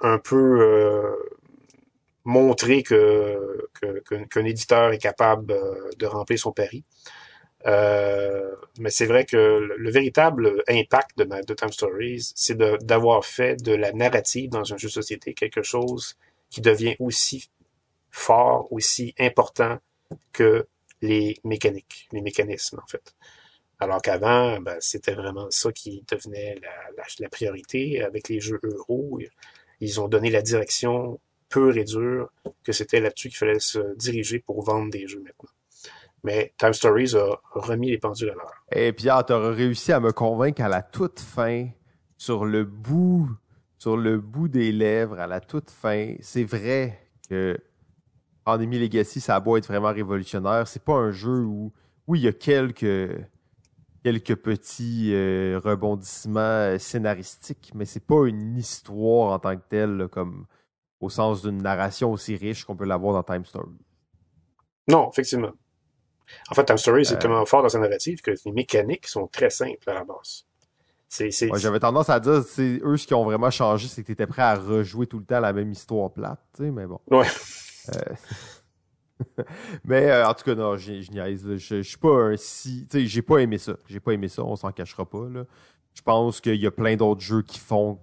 un 0.00 0.18
peu 0.18 0.60
euh, 0.60 1.16
montrer 2.24 2.82
que, 2.82 3.68
qu'un 4.30 4.44
éditeur 4.44 4.92
est 4.92 4.98
capable 4.98 5.52
euh, 5.52 5.90
de 5.98 6.06
remplir 6.06 6.38
son 6.38 6.52
pari. 6.52 6.84
Euh, 7.66 8.50
mais 8.78 8.90
c'est 8.90 9.06
vrai 9.06 9.24
que 9.24 9.36
le, 9.36 9.76
le, 9.76 9.90
véritable 9.90 10.62
impact 10.68 11.18
de, 11.18 11.54
Time 11.54 11.72
Stories, 11.72 12.32
c'est 12.34 12.56
d'avoir 12.56 13.24
fait 13.24 13.56
de 13.62 13.72
la 13.72 13.92
narrative 13.92 14.50
dans 14.50 14.72
un 14.72 14.76
jeu 14.76 14.88
de 14.88 14.92
société 14.92 15.32
quelque 15.32 15.62
chose 15.62 16.18
qui 16.50 16.60
devient 16.60 16.96
aussi 16.98 17.50
fort, 18.10 18.70
aussi 18.70 19.14
important 19.18 19.78
que 20.32 20.66
les 21.00 21.38
mécaniques, 21.44 22.08
les 22.12 22.20
mécanismes 22.20 22.80
en 22.82 22.86
fait. 22.86 23.14
Alors 23.80 24.00
qu'avant, 24.00 24.60
ben, 24.60 24.76
c'était 24.80 25.14
vraiment 25.14 25.50
ça 25.50 25.72
qui 25.72 26.04
devenait 26.10 26.56
la, 27.18 27.28
priorité 27.28 28.02
avec 28.02 28.28
les 28.28 28.40
jeux 28.40 28.60
euro. 28.62 29.18
Ils 29.80 30.00
ont 30.00 30.08
donné 30.08 30.30
la 30.30 30.42
direction 30.42 31.18
pure 31.54 31.76
et 31.76 31.84
dure 31.84 32.30
que 32.64 32.72
c'était 32.72 33.00
là-dessus 33.00 33.28
qu'il 33.28 33.38
fallait 33.38 33.60
se 33.60 33.96
diriger 33.96 34.40
pour 34.40 34.62
vendre 34.64 34.90
des 34.90 35.06
jeux 35.06 35.20
maintenant. 35.20 35.50
Mais 36.24 36.52
Time 36.58 36.72
Stories 36.72 37.14
a 37.14 37.36
remis 37.52 37.90
les 37.90 37.98
pendules 37.98 38.30
à 38.30 38.34
l'heure. 38.34 38.64
Et 38.72 38.92
Pierre, 38.92 39.24
tu 39.24 39.32
auras 39.34 39.52
réussi 39.52 39.92
à 39.92 40.00
me 40.00 40.10
convaincre 40.10 40.62
à 40.62 40.68
la 40.68 40.82
toute 40.82 41.20
fin, 41.20 41.68
sur 42.16 42.44
le 42.44 42.64
bout, 42.64 43.28
sur 43.78 43.96
le 43.96 44.18
bout 44.18 44.48
des 44.48 44.72
lèvres, 44.72 45.20
à 45.20 45.26
la 45.26 45.40
toute 45.40 45.70
fin. 45.70 46.14
C'est 46.20 46.44
vrai 46.44 46.98
que 47.28 47.56
Pandémie 48.42 48.78
Legacy, 48.78 49.20
ça 49.20 49.36
a 49.36 49.40
beau 49.40 49.56
être 49.56 49.66
vraiment 49.66 49.92
révolutionnaire. 49.92 50.66
C'est 50.66 50.82
pas 50.82 50.94
un 50.94 51.12
jeu 51.12 51.44
où, 51.44 51.72
oui, 52.08 52.20
il 52.20 52.24
y 52.24 52.28
a 52.28 52.32
quelques, 52.32 53.10
quelques 54.02 54.36
petits 54.36 55.10
euh, 55.12 55.60
rebondissements 55.62 56.78
scénaristiques, 56.78 57.70
mais 57.74 57.84
c'est 57.84 58.04
pas 58.04 58.26
une 58.26 58.56
histoire 58.56 59.32
en 59.32 59.38
tant 59.38 59.56
que 59.56 59.62
telle, 59.68 60.08
comme 60.10 60.46
au 61.04 61.10
sens 61.10 61.42
d'une 61.42 61.62
narration 61.62 62.12
aussi 62.12 62.36
riche 62.36 62.64
qu'on 62.64 62.76
peut 62.76 62.84
l'avoir 62.84 63.14
dans 63.14 63.22
Time 63.22 63.44
Story. 63.44 63.76
Non, 64.88 65.10
effectivement. 65.10 65.52
En 66.50 66.54
fait, 66.54 66.64
Time 66.64 66.78
Story, 66.78 67.04
c'est 67.04 67.14
euh... 67.14 67.18
tellement 67.18 67.44
fort 67.46 67.62
dans 67.62 67.68
sa 67.68 67.78
narrative 67.78 68.20
que 68.20 68.30
les 68.30 68.52
mécaniques 68.52 69.06
sont 69.06 69.26
très 69.26 69.50
simples 69.50 69.88
à 69.90 69.94
la 69.94 70.04
base. 70.04 70.46
Ouais, 71.20 71.30
J'avais 71.58 71.78
tendance 71.78 72.08
à 72.08 72.18
dire, 72.18 72.42
c'est 72.42 72.80
eux 72.82 72.96
ce 72.96 73.06
qui 73.06 73.14
ont 73.14 73.24
vraiment 73.24 73.50
changé, 73.50 73.86
c'est 73.86 74.02
que 74.02 74.06
tu 74.06 74.12
étais 74.12 74.26
prêt 74.26 74.42
à 74.42 74.56
rejouer 74.56 75.06
tout 75.06 75.18
le 75.18 75.24
temps 75.24 75.38
la 75.38 75.52
même 75.52 75.70
histoire 75.70 76.10
plate, 76.10 76.40
tu 76.56 76.64
sais, 76.64 76.70
mais 76.72 76.86
bon. 76.86 76.98
Ouais. 77.08 77.26
Euh... 77.94 79.44
mais 79.84 80.10
euh, 80.10 80.26
en 80.26 80.34
tout 80.34 80.42
cas, 80.42 80.56
non, 80.56 80.76
je, 80.76 81.00
je 81.00 81.12
niaise. 81.12 81.46
Je, 81.46 81.76
je 81.76 81.82
suis 81.82 81.98
pas 81.98 82.08
un 82.08 82.36
si. 82.36 82.86
Tu 82.90 82.98
sais, 82.98 83.06
j'ai 83.06 83.22
pas 83.22 83.38
aimé 83.38 83.58
ça. 83.58 83.74
J'ai 83.86 84.00
pas 84.00 84.12
aimé 84.12 84.26
ça, 84.26 84.42
on 84.42 84.56
s'en 84.56 84.72
cachera 84.72 85.08
pas. 85.08 85.28
Là. 85.28 85.44
Je 85.94 86.02
pense 86.02 86.40
qu'il 86.40 86.56
y 86.56 86.66
a 86.66 86.72
plein 86.72 86.96
d'autres 86.96 87.20
jeux 87.20 87.42
qui 87.42 87.60
font 87.60 88.00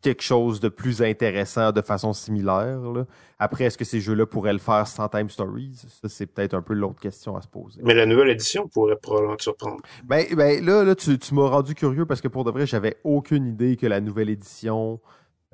quelque 0.00 0.22
chose 0.22 0.60
de 0.60 0.68
plus 0.68 1.02
intéressant 1.02 1.72
de 1.72 1.82
façon 1.82 2.12
similaire. 2.12 2.80
Là. 2.80 3.04
Après, 3.38 3.64
est-ce 3.64 3.78
que 3.78 3.84
ces 3.84 4.00
jeux-là 4.00 4.26
pourraient 4.26 4.52
le 4.52 4.58
faire 4.58 4.86
sans 4.86 5.08
Time 5.08 5.28
Stories? 5.28 5.86
Ça, 5.88 6.08
c'est 6.08 6.26
peut-être 6.26 6.54
un 6.54 6.62
peu 6.62 6.74
l'autre 6.74 7.00
question 7.00 7.36
à 7.36 7.42
se 7.42 7.48
poser. 7.48 7.80
Mais 7.82 7.94
la 7.94 8.06
nouvelle 8.06 8.30
édition 8.30 8.68
pourrait 8.68 8.96
probablement 8.96 9.36
te 9.36 9.42
surprendre. 9.42 9.80
Ben, 10.04 10.26
ben 10.34 10.64
là, 10.64 10.84
là 10.84 10.94
tu, 10.94 11.18
tu 11.18 11.34
m'as 11.34 11.48
rendu 11.48 11.74
curieux 11.74 12.06
parce 12.06 12.20
que 12.20 12.28
pour 12.28 12.44
de 12.44 12.50
vrai, 12.50 12.66
j'avais 12.66 12.96
aucune 13.04 13.46
idée 13.46 13.76
que 13.76 13.86
la 13.86 14.00
nouvelle 14.00 14.30
édition 14.30 15.00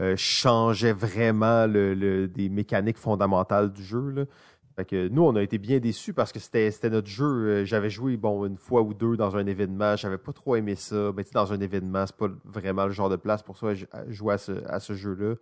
euh, 0.01 0.15
changeait 0.17 0.93
vraiment 0.93 1.67
le, 1.67 1.95
le, 1.95 2.27
des 2.27 2.49
mécaniques 2.49 2.99
fondamentales 2.99 3.73
du 3.73 3.83
jeu. 3.83 4.11
Là. 4.11 4.25
Fait 4.77 4.85
que 4.85 5.09
nous, 5.09 5.23
on 5.23 5.37
a 5.37 5.43
été 5.43 5.59
bien 5.59 5.79
déçus 5.79 6.13
parce 6.13 6.33
que 6.33 6.41
c'était 6.41 6.91
notre 6.91 7.07
jeu. 7.07 7.65
J'avais 7.65 7.91
joué 7.91 8.17
bon 8.17 8.45
une 8.45 8.57
fois 8.57 8.83
ou 8.83 8.93
deux 8.93 9.17
dans 9.17 9.37
un 9.37 9.47
événement. 9.47 9.95
J'avais 9.95 10.19
pas 10.19 10.33
trop 10.33 10.57
aimé 10.57 10.75
ça. 10.75 11.13
Mais 11.17 11.25
dans 11.33 11.53
un 11.53 11.61
événement, 11.61 12.07
c'est 12.07 12.17
pas 12.17 12.29
vraiment 12.45 12.87
le 12.87 12.91
genre 12.91 13.09
de 13.09 13.17
place 13.17 13.43
pour 13.43 13.57
ça 13.57 13.69
jouer 14.09 14.35
à 14.35 14.39
ce, 14.39 14.65
à 14.67 14.81
ce 14.81 14.95
jeu-là. 14.95 15.37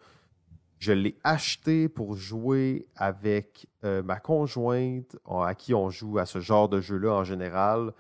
Je 0.78 0.92
l'ai 0.92 1.16
acheté 1.22 1.88
pour 1.88 2.16
jouer 2.16 2.88
avec 2.96 3.68
euh, 3.84 4.02
ma 4.02 4.18
conjointe, 4.18 5.16
à 5.26 5.54
qui 5.54 5.74
on 5.74 5.88
joue 5.88 6.18
à 6.18 6.26
ce 6.26 6.40
genre 6.40 6.68
de 6.68 6.80
jeu-là 6.80 7.12
en 7.14 7.24
général. 7.24 7.92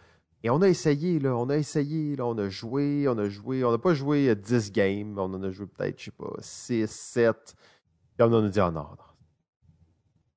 Et 0.42 0.50
on 0.50 0.60
a 0.60 0.68
essayé, 0.68 1.20
là, 1.20 1.36
on 1.36 1.48
a 1.48 1.56
essayé, 1.56 2.16
là, 2.16 2.26
on 2.26 2.36
a 2.36 2.48
joué, 2.48 3.06
on 3.08 3.16
a 3.16 3.28
joué, 3.28 3.64
on 3.64 3.70
n'a 3.70 3.78
pas 3.78 3.94
joué 3.94 4.34
10 4.34 4.72
games, 4.72 5.14
on 5.16 5.32
en 5.32 5.42
a 5.44 5.50
joué 5.50 5.66
peut-être, 5.66 6.00
je 6.00 6.06
sais 6.06 6.10
pas, 6.10 6.32
6, 6.40 6.90
7. 6.90 7.54
Et 8.18 8.22
on 8.24 8.32
en 8.32 8.44
a 8.44 8.48
dit, 8.48 8.60
oh 8.60 8.72
non, 8.72 8.80
non 8.82 9.11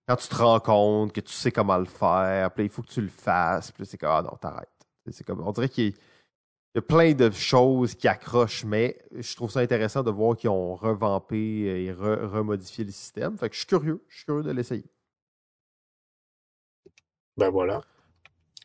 quand 0.08 0.16
tu 0.16 0.28
te 0.28 0.36
rends 0.36 0.60
compte 0.60 1.14
que 1.14 1.22
tu 1.22 1.34
sais 1.34 1.52
comment 1.52 1.78
le 1.78 1.86
faire, 1.86 2.52
puis 2.52 2.66
il 2.66 2.70
faut 2.70 2.82
que 2.82 2.92
tu 2.92 3.02
le 3.02 3.10
fasses, 3.10 3.72
puis 3.72 3.86
c'est 3.86 3.98
comme 3.98 4.12
ah 4.12 4.22
non, 4.22 4.38
t'arrêtes. 4.38 4.70
C'est 5.12 5.24
comme 5.24 5.42
on 5.46 5.52
dirait 5.52 5.70
qu'il 5.70 5.94
y 6.76 6.78
a 6.78 6.82
plein 6.82 7.14
de 7.14 7.30
choses 7.32 7.96
qui 7.96 8.08
accrochent, 8.08 8.66
mais 8.66 8.98
je 9.12 9.36
trouve 9.36 9.52
ça 9.52 9.60
intéressant 9.60 10.04
de 10.04 10.12
voir 10.12 10.36
qu'ils 10.36 10.50
ont 10.50 10.76
revampé 10.76 11.38
et 11.86 11.92
remodifié 11.92 12.84
le 12.84 12.92
système. 12.92 13.38
Fait 13.38 13.50
que 13.50 13.56
je 13.56 13.60
suis 13.60 13.68
curieux, 13.68 14.04
je 14.08 14.18
suis 14.18 14.26
curieux 14.26 14.44
de 14.44 14.52
l'essayer. 14.52 14.86
Ben 17.38 17.50
voilà. 17.50 17.82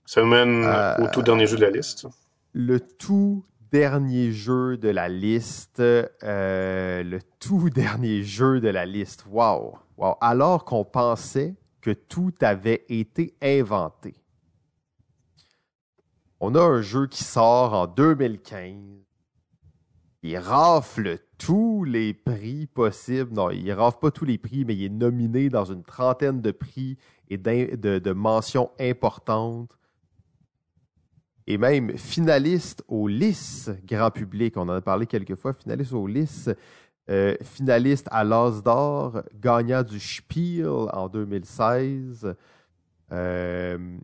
Ça 0.06 0.24
mène 0.24 0.64
euh, 0.64 0.96
au 1.04 1.08
tout 1.08 1.22
dernier 1.22 1.46
jeu 1.46 1.56
de 1.56 1.62
la 1.62 1.70
liste. 1.70 2.06
Le 2.52 2.80
tout 2.80 3.44
dernier 3.70 4.32
jeu 4.32 4.76
de 4.76 4.88
la 4.88 5.08
liste. 5.08 5.78
le 5.78 7.18
tout 7.38 7.70
dernier 7.74 8.22
jeu 8.22 8.60
de 8.60 8.68
la 8.68 8.86
liste. 8.86 9.24
Wow. 9.30 9.78
wow. 9.96 10.14
Alors 10.20 10.64
qu'on 10.64 10.84
pensait 10.84 11.54
que 11.80 11.90
tout 11.90 12.34
avait 12.40 12.84
été 12.88 13.34
inventé. 13.42 14.14
On 16.40 16.54
a 16.54 16.62
un 16.62 16.80
jeu 16.80 17.06
qui 17.06 17.22
sort 17.22 17.74
en 17.74 17.86
2015. 17.86 18.74
Il 20.22 20.36
rafle 20.38 21.18
tous 21.38 21.84
les 21.84 22.12
prix 22.12 22.66
possibles. 22.66 23.32
Non, 23.32 23.50
il 23.50 23.70
rafle 23.72 23.98
pas 23.98 24.10
tous 24.10 24.24
les 24.24 24.38
prix, 24.38 24.64
mais 24.64 24.74
il 24.74 24.84
est 24.84 24.88
nominé 24.88 25.48
dans 25.48 25.64
une 25.64 25.82
trentaine 25.82 26.40
de 26.40 26.50
prix 26.50 26.98
et 27.28 27.38
de, 27.38 28.12
mentions 28.12 28.70
importantes. 28.78 29.78
Et 31.50 31.58
même 31.58 31.98
finaliste 31.98 32.84
au 32.86 33.08
LIS 33.08 33.70
grand 33.84 34.12
public. 34.12 34.56
On 34.56 34.68
en 34.68 34.68
a 34.68 34.80
parlé 34.80 35.04
quelques 35.06 35.34
fois. 35.34 35.52
Finaliste 35.52 35.92
au 35.92 36.06
LIS. 36.06 36.48
Euh, 37.10 37.34
finaliste 37.42 38.06
à 38.12 38.22
l'As 38.22 38.62
d'or, 38.62 39.24
gagnant 39.34 39.82
du 39.82 39.98
Spiel 39.98 40.68
en 40.68 41.08
2016. 41.08 42.36
Euh, 43.10 43.96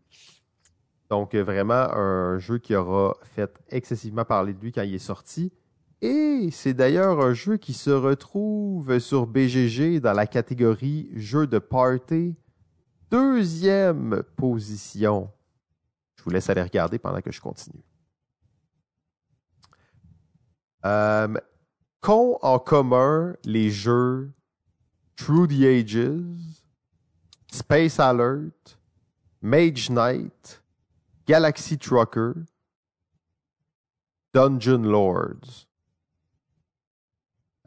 donc, 1.08 1.36
vraiment, 1.36 1.94
un 1.94 2.36
jeu 2.38 2.58
qui 2.58 2.74
aura 2.74 3.16
fait 3.22 3.56
excessivement 3.68 4.24
parler 4.24 4.52
de 4.52 4.60
lui 4.60 4.72
quand 4.72 4.82
il 4.82 4.96
est 4.96 4.98
sorti. 4.98 5.52
Et 6.02 6.48
c'est 6.50 6.74
d'ailleurs 6.74 7.20
un 7.20 7.32
jeu 7.32 7.58
qui 7.58 7.74
se 7.74 7.90
retrouve 7.90 8.98
sur 8.98 9.28
BGG 9.28 10.00
dans 10.00 10.14
la 10.14 10.26
catégorie 10.26 11.12
jeu 11.14 11.46
de 11.46 11.60
party. 11.60 12.34
Deuxième 13.08 14.24
position. 14.34 15.30
Vous 16.26 16.32
laisse 16.32 16.50
aller 16.50 16.62
regarder 16.62 16.98
pendant 16.98 17.20
que 17.20 17.30
je 17.30 17.40
continue. 17.40 17.84
Euh, 20.84 21.32
qu'ont 22.00 22.36
en 22.42 22.58
commun 22.58 23.36
les 23.44 23.70
jeux 23.70 24.32
Through 25.14 25.46
the 25.46 25.62
Ages, 25.62 26.58
Space 27.52 28.00
Alert, 28.00 28.76
Mage 29.40 29.88
Knight, 29.88 30.64
Galaxy 31.28 31.78
Trucker, 31.78 32.32
Dungeon 34.34 34.82
Lords? 34.82 35.68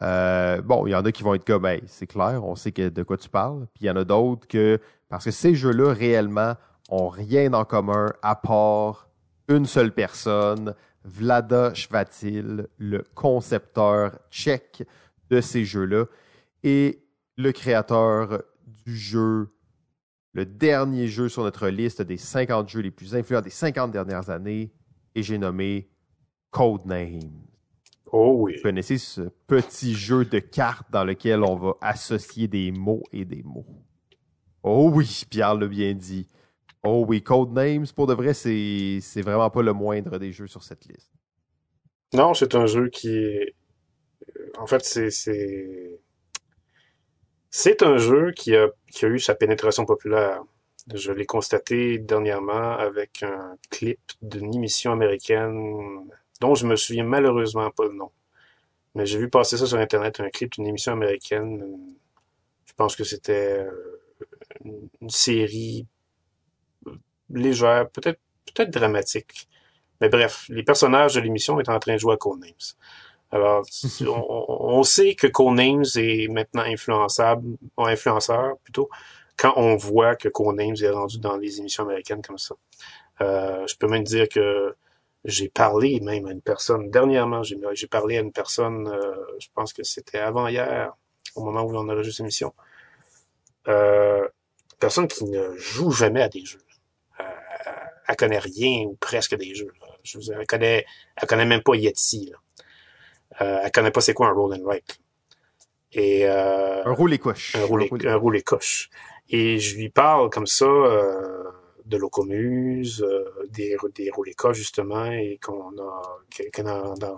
Euh, 0.01 0.61
bon, 0.61 0.85
il 0.85 0.91
y 0.91 0.95
en 0.95 1.05
a 1.05 1.11
qui 1.13 1.23
vont 1.23 1.33
être 1.33 1.45
comme, 1.45 1.65
hey, 1.65 1.81
c'est 1.87 2.07
clair, 2.07 2.43
on 2.43 2.55
sait 2.55 2.71
de 2.71 3.03
quoi 3.03 3.15
tu 3.15 3.29
parles. 3.29 3.67
Puis 3.73 3.85
il 3.85 3.87
y 3.87 3.89
en 3.89 3.95
a 3.95 4.03
d'autres 4.03 4.47
que, 4.47 4.81
parce 5.07 5.23
que 5.23 5.31
ces 5.31 5.55
jeux-là, 5.55 5.93
réellement, 5.93 6.55
ont 6.89 7.07
rien 7.07 7.53
en 7.53 7.65
commun 7.65 8.11
à 8.21 8.35
part 8.35 9.09
une 9.47 9.65
seule 9.65 9.93
personne 9.93 10.75
Vlada 11.03 11.73
Shvatil, 11.73 12.67
le 12.77 13.03
concepteur 13.15 14.19
tchèque 14.29 14.83
de 15.29 15.41
ces 15.41 15.65
jeux-là, 15.65 16.05
et 16.63 17.03
le 17.37 17.51
créateur 17.51 18.43
du 18.85 18.97
jeu, 18.97 19.49
le 20.33 20.45
dernier 20.45 21.07
jeu 21.07 21.29
sur 21.29 21.43
notre 21.43 21.69
liste 21.69 22.01
des 22.01 22.17
50 22.17 22.67
jeux 22.69 22.81
les 22.81 22.91
plus 22.91 23.15
influents 23.15 23.41
des 23.41 23.49
50 23.49 23.91
dernières 23.91 24.29
années, 24.29 24.71
et 25.15 25.23
j'ai 25.23 25.37
nommé 25.37 25.89
Codename. 26.51 27.43
Oh 28.11 28.37
oui. 28.39 28.55
Vous 28.57 28.63
connaissez 28.63 28.97
ce 28.97 29.21
petit 29.47 29.93
jeu 29.93 30.25
de 30.25 30.39
cartes 30.39 30.89
dans 30.91 31.03
lequel 31.03 31.43
on 31.43 31.55
va 31.55 31.73
associer 31.81 32.47
des 32.47 32.71
mots 32.71 33.03
et 33.13 33.23
des 33.23 33.43
mots. 33.43 33.67
Oh 34.63 34.89
oui, 34.93 35.23
Pierre 35.29 35.55
l'a 35.55 35.67
bien 35.67 35.93
dit. 35.93 36.27
Oh 36.83 37.05
oui, 37.07 37.21
Codenames, 37.21 37.87
pour 37.93 38.07
de 38.07 38.13
vrai, 38.13 38.33
c'est, 38.33 39.21
vraiment 39.21 39.49
pas 39.49 39.61
le 39.61 39.73
moindre 39.73 40.17
des 40.17 40.31
jeux 40.31 40.47
sur 40.47 40.63
cette 40.63 40.85
liste. 40.85 41.11
Non, 42.13 42.33
c'est 42.33 42.55
un 42.55 42.65
jeu 42.65 42.89
qui. 42.89 43.37
En 44.57 44.67
fait, 44.67 44.83
c'est. 44.85 45.11
C'est, 45.11 45.99
c'est 47.51 47.83
un 47.83 47.97
jeu 47.97 48.31
qui 48.31 48.55
a, 48.55 48.69
qui 48.91 49.05
a 49.05 49.09
eu 49.09 49.19
sa 49.19 49.35
pénétration 49.35 49.85
populaire. 49.85 50.41
Je 50.93 51.11
l'ai 51.11 51.25
constaté 51.25 51.97
dernièrement 51.99 52.77
avec 52.77 53.23
un 53.23 53.57
clip 53.69 53.99
d'une 54.21 54.53
émission 54.55 54.91
américaine 54.91 56.09
dont 56.41 56.55
je 56.55 56.65
me 56.65 56.75
souviens 56.75 57.03
malheureusement 57.03 57.69
pas 57.71 57.85
le 57.85 57.93
nom. 57.93 58.11
Mais 58.95 59.05
j'ai 59.05 59.19
vu 59.19 59.29
passer 59.29 59.57
ça 59.57 59.65
sur 59.65 59.77
Internet, 59.77 60.19
un 60.19 60.29
clip 60.29 60.51
d'une 60.53 60.67
émission 60.67 60.93
américaine. 60.93 61.63
Je 62.65 62.73
pense 62.73 62.95
que 62.95 63.03
c'était 63.03 63.59
euh, 63.59 63.71
une 65.01 65.09
série 65.09 65.85
légère, 67.29 67.89
peut-être 67.89 68.19
peut-être 68.53 68.71
dramatique. 68.71 69.47
Mais 70.01 70.09
bref, 70.09 70.45
les 70.49 70.63
personnages 70.63 71.15
de 71.15 71.19
l'émission 71.19 71.59
étaient 71.59 71.71
en 71.71 71.79
train 71.79 71.93
de 71.93 71.99
jouer 71.99 72.13
à 72.13 72.17
Codenames. 72.17 72.53
Alors, 73.31 73.65
on, 74.01 74.83
sait 74.83 75.15
que 75.15 75.27
Codenames 75.27 75.85
est 75.95 76.27
maintenant 76.29 76.63
influençable, 76.63 77.57
ou 77.77 77.85
influenceur 77.85 78.57
plutôt, 78.63 78.89
quand 79.37 79.53
on 79.55 79.75
voit 79.75 80.15
que 80.15 80.29
Codenames 80.29 80.75
est 80.81 80.89
rendu 80.89 81.19
dans 81.19 81.37
les 81.37 81.59
émissions 81.59 81.83
américaines 81.83 82.21
comme 82.21 82.37
ça. 82.37 82.55
Euh, 83.21 83.67
je 83.67 83.75
peux 83.75 83.87
même 83.87 84.03
dire 84.03 84.27
que 84.29 84.75
j'ai 85.25 85.49
parlé 85.49 85.99
même 85.99 86.25
à 86.27 86.31
une 86.31 86.41
personne, 86.41 86.89
dernièrement, 86.89 87.43
j'ai 87.43 87.87
parlé 87.87 88.17
à 88.17 88.21
une 88.21 88.31
personne, 88.31 88.87
euh, 88.87 89.15
je 89.39 89.47
pense 89.53 89.73
que 89.73 89.83
c'était 89.83 90.19
avant-hier, 90.19 90.93
au 91.35 91.43
moment 91.43 91.63
où 91.63 91.75
on 91.75 91.89
a 91.89 91.93
reçu 91.93 92.11
cette 92.11 92.21
émission, 92.21 92.53
euh, 93.67 94.25
personne 94.79 95.09
qui 95.09 95.25
ne 95.25 95.57
joue 95.57 95.91
jamais 95.91 96.21
à 96.21 96.29
des 96.29 96.45
jeux 96.45 96.61
elle 98.09 98.15
connaît 98.15 98.39
rien 98.39 98.85
ou 98.87 98.95
presque 98.99 99.35
des 99.35 99.53
jeux. 99.53 99.71
Je 100.03 100.17
veux 100.17 100.23
dire, 100.23 100.37
elle 100.39 100.47
connaît, 100.47 100.85
elle 101.15 101.27
connaît 101.27 101.45
même 101.45 101.61
pas 101.61 101.75
Yeti. 101.75 102.31
Là. 102.31 102.37
Euh, 103.41 103.61
elle 103.63 103.71
connaît 103.71 103.91
pas 103.91 104.01
c'est 104.01 104.15
quoi 104.15 104.27
un 104.27 104.33
roll 104.33 104.55
and 104.55 104.63
write. 104.63 104.99
Et 105.91 106.27
euh, 106.27 106.83
un 106.83 106.91
roule 106.91 107.13
et 107.13 107.19
coche. 107.19 107.55
Un 107.55 107.65
roule, 107.65 107.87
un 108.05 108.15
roule 108.15 108.37
et 108.37 108.41
coche. 108.41 108.89
Et 109.29 109.59
je 109.59 109.77
lui 109.77 109.89
parle 109.89 110.31
comme 110.31 110.47
ça 110.47 110.65
euh, 110.65 111.43
de 111.85 111.97
Locomuse, 111.97 113.03
euh, 113.03 113.47
des 113.49 113.77
des 113.93 114.09
roulés 114.09 114.33
coches 114.33 114.57
justement, 114.57 115.05
et 115.05 115.39
qu'on 115.43 115.77
a 115.77 116.19
que, 116.35 116.61
dans, 116.63 116.95
dans, 116.95 117.17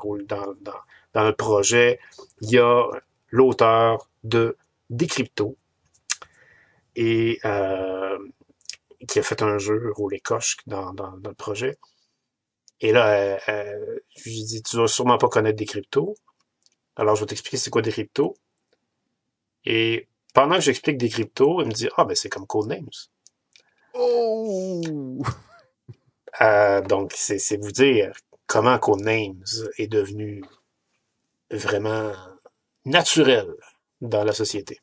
dans 1.13 1.23
notre 1.23 1.37
projet, 1.37 1.99
il 2.41 2.51
y 2.51 2.57
a 2.57 2.83
l'auteur 3.29 4.09
de 4.25 4.57
Décrypto. 4.89 5.55
Et 6.97 7.39
euh, 7.45 8.17
qui 9.07 9.19
a 9.19 9.23
fait 9.23 9.41
un 9.41 9.57
jeu 9.57 9.91
roulé 9.95 10.19
coche 10.19 10.57
dans, 10.67 10.93
dans, 10.93 11.17
dans, 11.17 11.29
le 11.29 11.35
projet. 11.35 11.77
Et 12.79 12.91
là, 12.91 13.37
je 13.47 14.23
lui 14.23 14.43
dis, 14.43 14.63
tu 14.63 14.77
vas 14.77 14.87
sûrement 14.87 15.17
pas 15.17 15.27
connaître 15.27 15.57
des 15.57 15.65
cryptos. 15.65 16.15
Alors, 16.95 17.15
je 17.15 17.21
vais 17.21 17.27
t'expliquer 17.27 17.57
c'est 17.57 17.69
quoi 17.69 17.81
des 17.81 17.91
cryptos. 17.91 18.35
Et 19.65 20.07
pendant 20.33 20.55
que 20.55 20.61
j'explique 20.61 20.97
des 20.97 21.09
cryptos, 21.09 21.61
il 21.61 21.67
me 21.67 21.71
dit, 21.73 21.89
ah, 21.97 22.05
ben, 22.05 22.15
c'est 22.15 22.29
comme 22.29 22.47
Codenames. 22.47 22.89
Oh! 23.93 24.81
Euh, 26.39 26.81
donc, 26.81 27.11
c'est 27.15 27.57
vous 27.57 27.71
dire 27.71 28.13
comment 28.47 28.79
Codenames 28.79 29.43
est 29.77 29.87
devenu 29.87 30.41
vraiment 31.51 32.13
naturel 32.85 33.53
dans 33.99 34.23
la 34.23 34.33
société. 34.33 34.79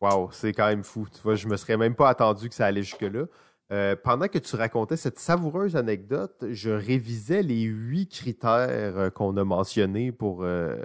Wow, 0.00 0.30
c'est 0.32 0.52
quand 0.52 0.68
même 0.68 0.84
fou. 0.84 1.06
Tu 1.12 1.20
vois, 1.22 1.34
je 1.34 1.48
me 1.48 1.56
serais 1.56 1.76
même 1.76 1.94
pas 1.94 2.08
attendu 2.08 2.48
que 2.48 2.54
ça 2.54 2.66
allait 2.66 2.82
jusque-là. 2.82 3.24
Euh, 3.70 3.96
pendant 4.02 4.28
que 4.28 4.38
tu 4.38 4.56
racontais 4.56 4.96
cette 4.96 5.18
savoureuse 5.18 5.76
anecdote, 5.76 6.44
je 6.50 6.70
révisais 6.70 7.42
les 7.42 7.62
huit 7.62 8.08
critères 8.08 8.96
euh, 8.96 9.10
qu'on 9.10 9.36
a 9.36 9.44
mentionnés 9.44 10.10
pour, 10.10 10.42
euh, 10.42 10.76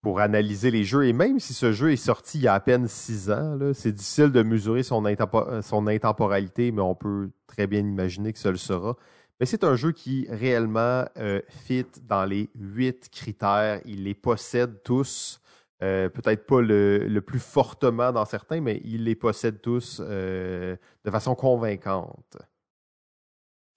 pour 0.00 0.20
analyser 0.20 0.70
les 0.70 0.84
jeux. 0.84 1.06
Et 1.06 1.12
même 1.12 1.38
si 1.38 1.52
ce 1.52 1.72
jeu 1.72 1.92
est 1.92 1.96
sorti 1.96 2.38
il 2.38 2.44
y 2.44 2.48
a 2.48 2.54
à 2.54 2.60
peine 2.60 2.88
six 2.88 3.30
ans, 3.30 3.58
c'est 3.74 3.92
difficile 3.92 4.32
de 4.32 4.42
mesurer 4.42 4.82
son, 4.84 5.04
intemporalité, 5.04 6.72
mais 6.72 6.80
on 6.80 6.94
peut 6.94 7.30
très 7.46 7.66
bien 7.66 7.80
imaginer 7.80 8.32
que 8.32 8.38
ce 8.38 8.48
le 8.48 8.56
sera. 8.56 8.96
Mais 9.38 9.44
c'est 9.44 9.64
un 9.64 9.76
jeu 9.76 9.92
qui 9.92 10.26
réellement 10.30 11.04
fit 11.50 11.84
dans 12.08 12.24
les 12.24 12.48
huit 12.54 13.10
critères. 13.10 13.82
Il 13.84 14.04
les 14.04 14.14
possède 14.14 14.82
tous. 14.82 15.42
Euh, 15.82 16.08
peut-être 16.08 16.46
pas 16.46 16.62
le, 16.62 17.20
plus 17.20 17.38
fortement 17.38 18.10
dans 18.10 18.24
certains, 18.24 18.60
mais 18.60 18.80
ils 18.84 19.04
les 19.04 19.14
possèdent 19.14 19.60
tous 19.60 20.00
euh, 20.02 20.76
de 21.04 21.10
façon 21.10 21.34
convaincante. 21.34 22.38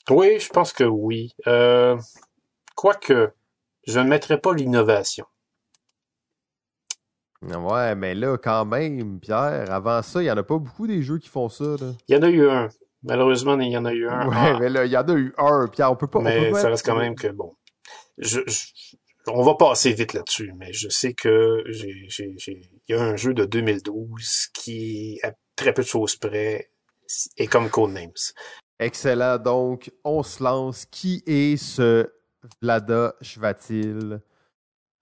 Oui, 0.09 0.39
je 0.39 0.49
pense 0.49 0.71
que 0.71 0.85
oui. 0.85 1.33
Euh, 1.47 1.97
quoique, 2.75 3.33
je 3.85 3.99
ne 3.99 4.07
mettrais 4.07 4.39
pas 4.39 4.53
l'innovation. 4.53 5.25
Ouais, 7.41 7.95
mais 7.95 8.15
là, 8.15 8.37
quand 8.37 8.65
même, 8.65 9.19
Pierre, 9.19 9.71
avant 9.71 10.01
ça, 10.01 10.21
il 10.21 10.25
n'y 10.25 10.31
en 10.31 10.37
a 10.37 10.43
pas 10.43 10.57
beaucoup 10.57 10.87
des 10.87 11.01
jeux 11.01 11.17
qui 11.17 11.29
font 11.29 11.49
ça. 11.49 11.75
Il 12.07 12.15
y 12.15 12.17
en 12.17 12.23
a 12.23 12.29
eu 12.29 12.49
un. 12.49 12.69
Malheureusement, 13.03 13.57
il 13.59 13.71
y 13.71 13.77
en 13.77 13.85
a 13.85 13.93
eu 13.93 14.07
un. 14.07 14.27
Ouais, 14.27 14.59
mais 14.59 14.69
là, 14.69 14.85
il 14.85 14.91
y 14.91 14.97
en 14.97 15.07
a 15.07 15.13
eu 15.13 15.33
un, 15.37 15.67
Pierre. 15.67 15.91
On 15.91 15.95
peut 15.95 16.07
pas. 16.07 16.21
Mais 16.21 16.53
ça 16.53 16.69
reste 16.69 16.85
quand 16.85 16.97
même 16.97 17.15
que, 17.15 17.27
bon. 17.27 17.55
je, 18.17 18.39
on 19.27 19.43
va 19.43 19.55
passer 19.55 19.93
vite 19.93 20.13
là-dessus, 20.13 20.53
mais 20.57 20.73
je 20.73 20.89
sais 20.89 21.13
que 21.13 21.63
il 21.67 22.61
y 22.87 22.93
a 22.93 23.01
un 23.01 23.15
jeu 23.15 23.33
de 23.33 23.45
2012 23.45 24.47
qui, 24.53 25.19
à 25.23 25.31
très 25.55 25.73
peu 25.73 25.81
de 25.81 25.87
choses 25.87 26.15
près, 26.15 26.71
et 27.37 27.47
comme 27.47 27.69
Codenames. 27.69 28.11
Excellent. 28.79 29.37
Donc, 29.37 29.91
on 30.03 30.23
se 30.23 30.43
lance. 30.43 30.85
Qui 30.85 31.23
est 31.27 31.57
ce 31.57 32.07
Vlada 32.61 33.15
Shvatil? 33.21 34.21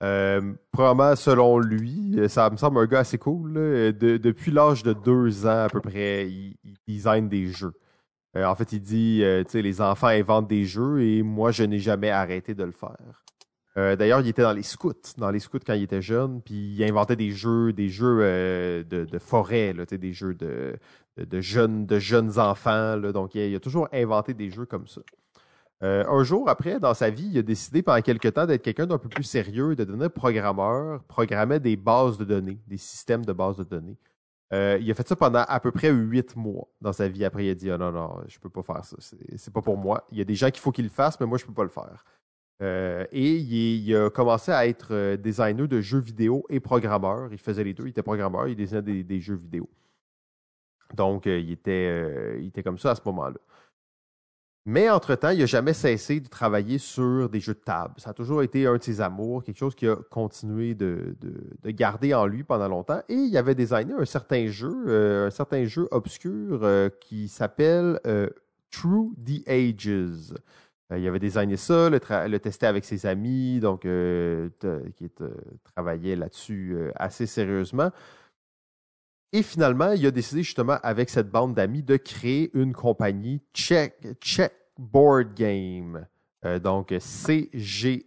Euh, 0.03 0.53
probablement, 0.71 1.15
selon 1.15 1.59
lui, 1.59 2.19
ça 2.27 2.49
me 2.49 2.57
semble 2.57 2.79
un 2.79 2.85
gars 2.85 2.99
assez 2.99 3.17
cool. 3.17 3.53
depuis 3.53 4.51
l'âge 4.51 4.83
de 4.83 4.93
deux 4.93 5.45
ans 5.45 5.65
à 5.65 5.69
peu 5.69 5.81
près, 5.81 6.27
il, 6.27 6.55
design 6.87 7.29
des 7.29 7.47
jeux. 7.47 7.73
Euh, 8.35 8.45
en 8.45 8.55
fait, 8.55 8.73
il 8.73 8.81
dit, 8.81 9.21
euh, 9.23 9.43
tu 9.43 9.51
sais, 9.51 9.61
les 9.61 9.81
enfants 9.81 10.07
inventent 10.07 10.47
des 10.47 10.65
jeux 10.65 11.01
et 11.01 11.23
moi, 11.23 11.51
je 11.51 11.63
n'ai 11.63 11.79
jamais 11.79 12.09
arrêté 12.09 12.53
de 12.53 12.63
le 12.63 12.71
faire. 12.71 13.23
Euh, 13.77 13.95
d'ailleurs, 13.95 14.21
il 14.21 14.27
était 14.27 14.41
dans 14.41 14.53
les 14.53 14.63
scouts, 14.63 14.93
dans 15.17 15.29
les 15.29 15.39
scouts 15.39 15.59
quand 15.65 15.73
il 15.73 15.83
était 15.83 16.01
jeune, 16.01 16.41
puis 16.41 16.55
il 16.55 16.83
inventait 16.83 17.15
des 17.15 17.31
jeux, 17.31 17.73
des 17.73 17.89
jeux 17.89 18.83
de, 18.83 19.19
forêt, 19.19 19.73
là, 19.73 19.85
des 19.85 20.13
jeux 20.13 20.33
de, 20.33 20.79
jeunes, 21.41 21.85
de 21.85 21.99
jeunes 21.99 22.39
enfants. 22.39 22.97
donc, 22.97 23.35
il 23.35 23.55
a, 23.55 23.59
toujours 23.59 23.87
inventé 23.93 24.33
des 24.33 24.49
jeux 24.49 24.65
comme 24.65 24.87
ça. 24.87 25.01
un 25.81 26.23
jour 26.23 26.49
après, 26.49 26.79
dans 26.79 26.95
sa 26.95 27.11
vie, 27.11 27.29
il 27.31 27.37
a 27.37 27.43
décidé 27.43 27.83
pendant 27.83 28.01
quelque 28.01 28.29
temps 28.29 28.47
d'être 28.47 28.63
quelqu'un 28.63 28.87
d'un 28.87 28.97
peu 28.97 29.09
plus 29.09 29.23
sérieux, 29.23 29.75
de 29.75 29.83
devenir 29.83 30.09
programmeur, 30.11 31.03
programmer 31.03 31.59
des 31.59 31.75
bases 31.75 32.17
de 32.17 32.25
données, 32.25 32.59
des 32.67 32.77
systèmes 32.77 33.25
de 33.25 33.33
bases 33.33 33.57
de 33.57 33.63
données. 33.63 33.97
Euh, 34.53 34.77
il 34.81 34.89
a 34.89 34.93
fait 34.93 35.07
ça 35.07 35.15
pendant 35.15 35.43
à 35.47 35.59
peu 35.59 35.71
près 35.71 35.91
huit 35.91 36.35
mois 36.35 36.67
dans 36.79 36.93
sa 36.93 37.07
vie. 37.09 37.25
Après, 37.25 37.45
il 37.45 37.49
a 37.49 37.55
dit 37.55 37.71
oh, 37.71 37.77
non, 37.77 37.91
non, 37.91 38.21
je 38.27 38.39
peux 38.39 38.49
pas 38.49 38.63
faire 38.63 38.83
ça. 38.85 38.95
C'est 39.35 39.53
pas 39.53 39.61
pour 39.61 39.77
moi. 39.77 40.05
Il 40.11 40.17
y 40.17 40.21
a 40.21 40.23
des 40.23 40.35
gens 40.35 40.49
qu'il 40.49 40.61
faut 40.61 40.71
qu'ils 40.71 40.85
le 40.85 40.91
fassent, 40.91 41.19
mais 41.19 41.25
moi, 41.25 41.37
je 41.37 41.45
peux 41.45 41.53
pas 41.53 41.63
le 41.63 41.69
faire. 41.69 42.05
Euh, 42.61 43.05
et 43.11 43.35
il, 43.35 43.95
a 43.95 44.09
commencé 44.09 44.51
à 44.51 44.67
être 44.67 44.87
euh, 44.91 45.17
designer 45.17 45.67
de 45.67 45.79
jeux 45.79 45.99
vidéo 45.99 46.43
et 46.49 46.59
programmeur. 46.59 47.29
Il 47.31 47.37
faisait 47.37 47.63
les 47.63 47.73
deux. 47.73 47.85
Il 47.85 47.89
était 47.89 48.03
programmeur, 48.03 48.47
il 48.47 48.55
dessinait 48.55 48.81
des, 48.81 49.19
jeux 49.19 49.35
vidéo. 49.35 49.69
Donc, 50.95 51.25
il, 51.25 51.51
était, 51.51 52.39
il 52.39 52.47
était 52.47 52.63
comme 52.63 52.77
ça 52.77 52.91
à 52.91 52.95
ce 52.95 53.01
moment-là. 53.05 53.37
Mais 54.69 54.89
entre-temps, 54.89 55.29
il 55.29 55.39
n'a 55.39 55.45
jamais 55.45 55.71
cessé 55.71 56.19
de 56.19 56.27
travailler 56.27 56.77
sur 56.77 57.29
des 57.29 57.39
jeux 57.39 57.53
de 57.53 57.59
table. 57.59 57.93
Ça 57.95 58.09
a 58.09 58.13
toujours 58.13 58.43
été 58.43 58.67
un 58.67 58.75
de 58.75 58.83
ses 58.83 58.99
amours, 58.99 59.41
quelque 59.41 59.57
chose 59.57 59.73
qu'il 59.73 59.87
a 59.87 59.95
continué 59.95 60.75
de, 60.75 61.15
garder 61.67 62.13
en 62.13 62.25
lui 62.25 62.43
pendant 62.43 62.67
longtemps. 62.67 63.01
Et 63.07 63.15
il 63.15 63.37
avait 63.37 63.55
designé 63.55 63.93
un 63.93 64.03
certain 64.03 64.47
jeu, 64.47 64.83
euh, 64.87 65.27
un 65.27 65.29
certain 65.29 65.63
jeu 65.63 65.87
obscur 65.89 66.59
euh, 66.63 66.89
qui 66.99 67.29
s'appelle 67.29 68.01
euh, 68.05 68.27
True 68.69 69.13
the 69.25 69.47
Ages. 69.47 70.33
Il 70.95 71.07
avait 71.07 71.19
designé 71.19 71.57
ça, 71.57 71.89
le, 71.89 71.99
le 72.27 72.39
testé 72.39 72.65
avec 72.65 72.85
ses 72.85 73.05
amis, 73.05 73.59
donc 73.59 73.81
qui 73.81 75.09
travaillait 75.75 76.15
là-dessus 76.15 76.77
assez 76.95 77.25
sérieusement. 77.25 77.91
Et 79.33 79.43
finalement, 79.43 79.91
il 79.91 80.05
a 80.05 80.11
décidé 80.11 80.41
justement 80.41 80.77
avec 80.83 81.09
cette 81.09 81.29
bande 81.29 81.53
d'amis 81.53 81.83
de 81.83 81.97
créer 81.97 82.49
une 82.53 82.73
compagnie 82.73 83.41
Check, 83.53 84.07
Check 84.21 84.53
Board 84.77 85.33
Game, 85.35 86.07
euh, 86.45 86.59
donc 86.59 86.93
CGE, 86.97 88.05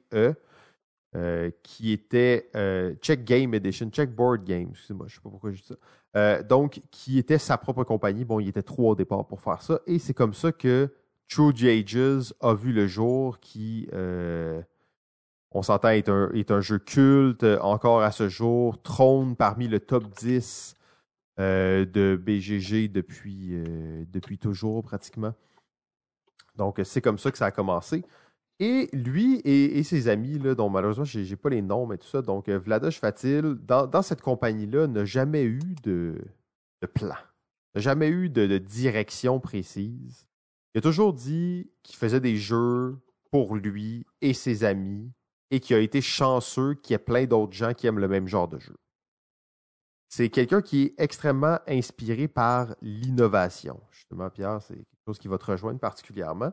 euh, 1.15 1.51
qui 1.62 1.93
était 1.93 2.51
euh, 2.57 2.94
Check 3.02 3.24
Game 3.24 3.52
Edition, 3.52 3.90
Check 3.90 4.15
Board 4.15 4.44
Game, 4.44 4.69
excusez-moi, 4.70 5.07
je 5.09 5.12
ne 5.12 5.16
sais 5.16 5.23
pas 5.23 5.31
pourquoi 5.31 5.52
je 5.52 5.61
dis 5.61 5.69
ça. 6.15 6.43
donc, 6.43 6.81
qui 6.90 7.19
était 7.19 7.39
sa 7.39 7.59
propre 7.59 7.85
compagnie. 7.85 8.24
Bon, 8.24 8.40
il 8.40 8.48
était 8.48 8.62
trois 8.62 8.93
au 8.93 8.94
départ 8.94 9.27
pour 9.27 9.43
faire 9.43 9.61
ça. 9.61 9.81
Et 9.86 9.98
c'est 9.98 10.15
comme 10.15 10.32
ça 10.35 10.52
que 10.52 10.89
True 11.31 11.55
Ages 11.62 12.35
a 12.40 12.55
vu 12.55 12.73
le 12.73 12.86
jour, 12.86 13.39
qui, 13.39 13.89
on 15.52 15.62
s'entend, 15.62 15.90
est 15.90 16.09
un, 16.09 16.31
est 16.32 16.51
un 16.51 16.61
jeu 16.61 16.78
culte 16.78 17.44
encore 17.61 18.02
à 18.02 18.12
ce 18.12 18.28
jour, 18.28 18.81
trône 18.82 19.36
parmi 19.36 19.69
le 19.69 19.81
top 19.81 20.05
10 20.19 20.74
euh, 21.40 21.86
de 21.86 22.20
BGG 22.23 22.89
depuis, 22.89 23.51
euh, 23.52 24.05
depuis 24.12 24.36
toujours 24.36 24.82
pratiquement. 24.82 25.32
Donc, 26.57 26.81
c'est 26.85 27.01
comme 27.01 27.19
ça 27.19 27.31
que 27.31 27.39
ça 27.39 27.47
a 27.47 27.51
commencé. 27.51 28.05
Et 28.59 28.90
lui 28.93 29.40
et, 29.44 29.82
ses 29.82 30.09
amis, 30.09 30.39
là, 30.39 30.55
dont 30.55 30.69
malheureusement, 30.69 31.05
je 31.05 31.20
n'ai 31.20 31.36
pas 31.36 31.48
les 31.48 31.62
noms, 31.62 31.86
mais 31.86 31.97
tout 31.97 32.07
ça, 32.07 32.20
donc 32.20 32.51
euh, 32.51 32.59
Vladosh 32.59 32.98
Fatil, 32.98 33.57
dans, 33.62 34.02
cette 34.02 34.20
compagnie-là, 34.20 34.86
n'a 34.86 35.07
jamais 35.07 35.44
eu 35.44 35.62
de, 35.82 36.15
de 36.82 36.86
plan, 36.86 37.16
n'a 37.74 37.81
jamais 37.81 38.09
eu 38.09 38.28
de, 38.28 38.59
direction 38.59 39.40
précise. 39.40 40.27
Il 40.74 40.78
a 40.78 40.80
toujours 40.82 41.12
dit 41.12 41.70
qu'il 41.82 41.97
faisait 41.97 42.20
des 42.20 42.36
jeux 42.36 42.98
pour 43.30 43.56
lui 43.56 44.06
et 44.20 44.34
ses 44.34 44.64
amis 44.64 45.10
et 45.51 45.60
qu'il 45.60 45.76
a 45.76 45.80
été 45.80 46.01
chanceux 46.01 46.74
qu'il 46.74 46.94
y 46.94 46.97
ait 46.97 46.98
plein 46.98 47.24
d'autres 47.24 47.52
gens 47.52 47.74
qui 47.74 47.86
aiment 47.86 47.98
le 47.98 48.09
même 48.09 48.28
genre 48.28 48.48
de 48.48 48.59
jeu. 48.59 48.76
C'est 50.09 50.28
quelqu'un 50.28 50.60
qui 50.60 50.82
est 50.82 50.94
extrêmement 50.98 51.59
inspiré 51.68 52.26
par 52.26 52.74
l'innovation. 52.82 53.80
Justement, 53.92 54.28
Pierre, 54.30 54.60
c'est 54.60 54.74
quelque 54.74 55.05
chose 55.06 55.18
qui 55.18 55.28
va 55.28 55.38
te 55.38 55.47
rejoindre 55.47 55.78
particulièrement. 55.78 56.52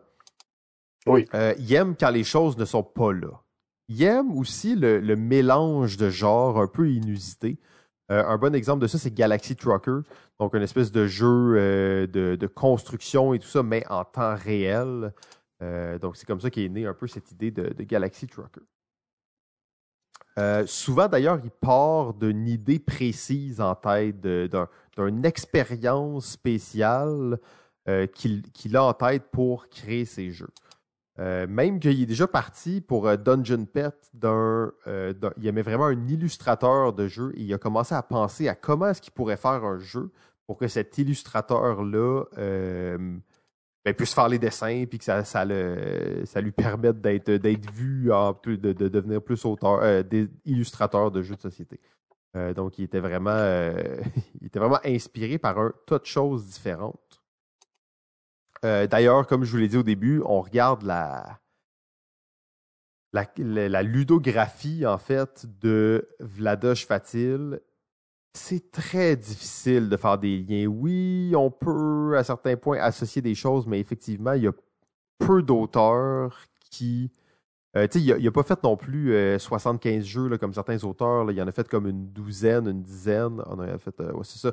Oui. 1.08 1.26
Euh, 1.34 1.56
il 1.58 1.74
aime 1.74 1.96
quand 1.96 2.12
les 2.12 2.24
choses 2.24 2.58
ne 2.58 2.66
sont 2.66 2.84
pas 2.84 3.12
là. 3.14 3.42
Il 3.88 4.04
aime 4.04 4.32
aussi 4.38 4.76
le, 4.76 5.16
mélange 5.16 5.98
de 5.98 6.10
genres 6.10 6.60
un 6.60 6.68
peu 6.68 6.92
inusité. 6.92 7.58
Euh, 8.10 8.24
un 8.26 8.38
bon 8.38 8.56
exemple 8.56 8.82
de 8.82 8.88
ça, 8.88 8.98
c'est 8.98 9.14
Galaxy 9.14 9.56
Trucker, 9.56 10.00
donc 10.40 10.54
une 10.54 10.62
espèce 10.62 10.92
de 10.92 11.08
jeu 11.08 11.56
euh, 11.58 12.08
de, 12.08 12.48
construction 12.48 13.34
et 13.34 13.40
tout 13.40 13.48
ça, 13.48 13.64
mais 13.64 13.86
en 13.90 14.06
temps 14.06 14.36
réel. 14.36 15.14
donc 16.02 16.16
c'est 16.16 16.26
comme 16.26 16.40
ça 16.40 16.50
qu'est 16.50 16.70
née 16.70 16.86
un 16.86 16.94
peu 16.94 17.08
cette 17.08 17.32
idée 17.32 17.52
de 17.52 17.84
Galaxy 17.84 18.28
Trucker. 18.28 18.62
Euh, 20.38 20.68
souvent, 20.68 21.08
d'ailleurs, 21.08 21.40
il 21.44 21.50
part 21.50 22.14
d'une 22.14 22.48
idée 22.48 22.80
précise 22.80 23.60
en 23.60 23.74
tête, 23.74 24.22
d'une 24.22 25.26
expérience 25.26 26.28
spéciale 26.28 27.40
euh, 27.90 28.06
qu'il 28.06 28.76
a 28.76 28.84
en 28.84 28.94
tête 28.94 29.32
pour 29.32 29.68
créer 29.70 30.06
ses 30.06 30.32
jeux. 30.32 30.50
Euh, 31.20 31.48
même 31.48 31.80
qu'il 31.80 32.02
est 32.02 32.06
déjà 32.06 32.28
parti 32.28 32.80
pour 32.80 33.18
Dungeon 33.18 33.66
Pet 33.66 33.96
d'un. 34.14 34.72
il 34.86 35.48
aimait 35.48 35.64
vraiment 35.64 35.86
un 35.86 36.08
illustrateur 36.08 36.94
de 36.94 37.08
jeu 37.08 37.34
et 37.36 37.42
il 37.42 37.54
a 37.54 37.58
commencé 37.58 37.96
à 37.96 38.04
penser 38.04 38.48
à 38.48 38.56
comment 38.56 38.90
est-ce 38.90 39.02
qu'il 39.02 39.14
pourrait 39.14 39.38
faire 39.38 39.64
un 39.64 39.80
jeu 39.80 40.12
pour 40.46 40.58
que 40.58 40.68
cet 40.68 40.98
illustrateur-là 40.98 42.26
ben, 43.88 43.94
puisse 43.94 44.14
faire 44.14 44.28
les 44.28 44.38
dessins 44.38 44.84
puis 44.86 45.00
que 45.00 45.06
ça, 45.06 45.46
le, 45.46 46.26
ça 46.26 46.42
lui 46.42 46.52
permette 46.52 47.00
d'être, 47.00 47.32
d'être 47.32 47.72
vu, 47.72 48.12
plus, 48.42 48.58
de, 48.58 48.74
devenir 48.74 49.22
plus 49.22 49.46
auteur, 49.46 49.80
euh, 49.82 50.04
illustrateur 50.44 51.10
de 51.10 51.22
jeux 51.22 51.38
de 51.38 51.42
société. 51.42 51.80
Euh, 52.36 52.54
donc, 52.54 52.78
il 52.80 52.84
était 52.84 53.00
vraiment, 53.00 53.30
euh, 53.30 53.82
il 54.42 54.48
était 54.48 54.60
vraiment 54.60 54.82
inspiré 54.84 55.38
par 55.38 55.58
un 55.58 55.72
tas 55.86 56.00
de 56.00 56.06
choses 56.06 56.48
différentes. 56.48 57.07
D'ailleurs, 58.64 59.28
comme 59.28 59.44
je 59.44 59.52
vous 59.52 59.58
l'ai 59.58 59.68
dit 59.68 59.78
au 59.78 59.84
début, 59.84 60.22
on 60.26 60.42
regarde 60.42 60.84
la, 60.84 61.40
ludographie, 63.84 64.86
en 64.86 64.98
fait, 64.98 65.46
de 65.62 66.08
Vladosh 66.20 66.86
Fatil 66.86 67.60
c'est 68.38 68.72
très 68.72 69.16
difficile 69.16 69.90
de 69.90 69.98
faire 69.98 70.18
des 70.18 70.38
liens. 70.38 70.68
Oui, 70.68 71.34
on 71.36 71.52
peut 71.52 72.16
à 72.18 72.24
certains 72.24 72.56
points 72.56 72.80
associer 72.80 73.22
des 73.22 73.36
choses, 73.36 73.66
mais 73.68 73.80
effectivement, 73.80 74.34
il 74.34 74.44
y 74.44 74.48
a 74.48 74.54
peu 75.18 75.42
d'auteurs 75.42 76.46
qui. 76.70 77.12
Euh, 77.76 77.88
il 77.96 78.24
n'a 78.24 78.32
pas 78.32 78.44
fait 78.44 78.64
non 78.64 78.78
plus 78.78 79.14
75 79.40 79.98
euh, 80.04 80.06
jeux 80.06 80.28
là, 80.30 80.38
comme 80.38 80.54
certains 80.54 80.82
auteurs. 80.84 81.30
Il 81.32 81.42
en 81.42 81.48
a 81.48 81.52
fait 81.52 81.68
comme 81.68 81.88
une 81.88 82.08
douzaine, 82.08 82.68
une 82.68 82.82
dizaine. 82.82 83.42
On 83.48 83.60
a 83.60 83.78
fait, 83.78 84.00
euh, 84.00 84.14
c'est 84.24 84.40
ça, 84.40 84.52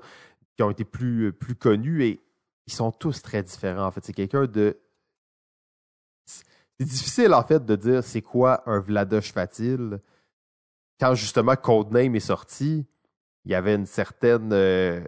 qui 0.56 0.62
ont 0.62 0.70
été 0.70 0.84
plus, 0.84 1.32
plus 1.32 1.54
connus 1.54 2.04
et 2.04 2.20
ils 2.66 2.72
sont 2.72 2.92
tous 2.92 3.22
très 3.22 3.42
différents. 3.42 3.86
En 3.86 3.90
fait, 3.90 4.04
c'est 4.04 4.12
quelqu'un 4.12 4.46
de. 4.46 4.78
C'est 6.26 6.86
difficile 6.86 7.34
en 7.34 7.44
fait 7.44 7.64
de 7.64 7.76
dire 7.76 8.02
c'est 8.02 8.22
quoi 8.22 8.68
un 8.68 8.80
Vladosh 8.80 9.32
Fatil 9.32 10.00
quand 10.98 11.14
justement 11.14 11.54
Codename 11.54 12.16
est 12.16 12.20
sorti 12.20 12.86
il 13.44 13.52
y 13.52 13.54
avait 13.54 13.74
une 13.74 13.86
certaine. 13.86 14.52
Euh, 14.52 15.02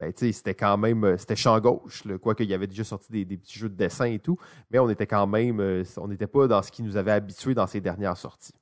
ben, 0.00 0.12
c'était 0.16 0.54
quand 0.54 0.76
même. 0.76 1.04
Euh, 1.04 1.16
c'était 1.16 1.36
champ 1.36 1.58
gauche, 1.60 2.04
quoique 2.22 2.42
il 2.42 2.50
y 2.50 2.54
avait 2.54 2.66
déjà 2.66 2.84
sorti 2.84 3.24
des, 3.24 3.36
petits 3.36 3.58
jeux 3.58 3.68
de 3.68 3.74
dessin 3.74 4.06
et 4.06 4.18
tout, 4.18 4.38
mais 4.70 4.78
on 4.78 4.88
était 4.88 5.06
quand 5.06 5.26
même. 5.26 5.60
Euh, 5.60 5.84
on 5.96 6.08
n'était 6.08 6.26
pas 6.26 6.46
dans 6.46 6.62
ce 6.62 6.70
qui 6.70 6.82
nous 6.82 6.96
avait 6.96 7.12
habitués 7.12 7.54
dans 7.54 7.66
ses 7.66 7.80
dernières 7.80 8.16
sorties. 8.16 8.54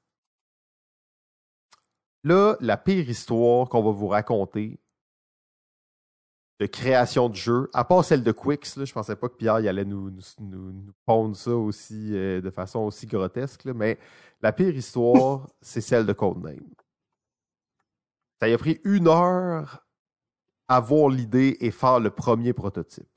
Là, 2.25 2.57
la 2.61 2.77
pire 2.77 3.09
histoire 3.09 3.69
qu'on 3.69 3.83
va 3.83 3.91
vous 3.91 4.09
raconter 4.09 4.79
de 6.63 6.67
création 6.67 7.29
de 7.29 7.35
jeu, 7.35 7.69
à 7.75 7.83
part 7.85 8.05
celle 8.05 8.23
de 8.23 8.31
Quicks, 8.31 8.77
là, 8.77 8.85
je 8.85 8.93
pensais 8.93 9.17
pas 9.17 9.29
que 9.29 9.35
Pierre 9.35 9.59
y 9.59 9.67
allait 9.67 9.85
nous, 9.85 10.13
nous, 10.39 10.73
pondre 11.05 11.35
ça 11.35 11.57
aussi 11.57 12.13
de 12.13 12.51
façon 12.55 12.81
aussi 12.81 13.09
grotesque, 13.09 13.65
mais 13.65 13.99
la 14.43 14.53
pire 14.53 14.73
histoire, 14.73 15.49
c'est 15.61 15.81
celle 15.81 16.07
de 16.07 16.13
Codename. 16.13 16.61
Ça 18.41 18.47
a 18.47 18.59
pris 18.59 18.81
une 18.85 19.09
heure 19.09 19.85
à 20.69 20.79
voir 20.79 21.09
l'idée 21.09 21.57
et 21.59 21.73
faire 21.73 21.99
le 21.99 22.11
premier 22.11 22.53
prototype. 22.53 23.09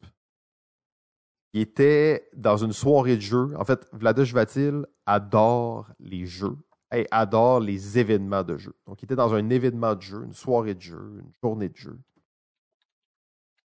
Il 1.54 1.62
était 1.62 2.28
dans 2.36 2.58
une 2.58 2.74
soirée 2.74 3.16
de 3.16 3.22
jeu. 3.22 3.54
En 3.58 3.64
fait, 3.64 3.88
Vladish 3.94 4.34
Vatil 4.34 4.88
adore 5.06 5.88
les 6.00 6.26
jeux 6.26 6.58
et 6.92 7.08
adore 7.12 7.60
les 7.60 8.00
événements 8.00 8.44
de 8.44 8.58
jeu. 8.58 8.74
Donc, 8.88 9.04
il 9.04 9.06
était 9.06 9.16
dans 9.16 9.36
un 9.36 9.52
événement 9.52 9.94
de 9.94 10.02
jeu, 10.02 10.24
une 10.24 10.34
soirée 10.34 10.74
de 10.74 10.82
jeu, 10.82 11.20
une 11.20 11.32
journée 11.44 11.70
de 11.70 11.78
jeu. 11.78 12.00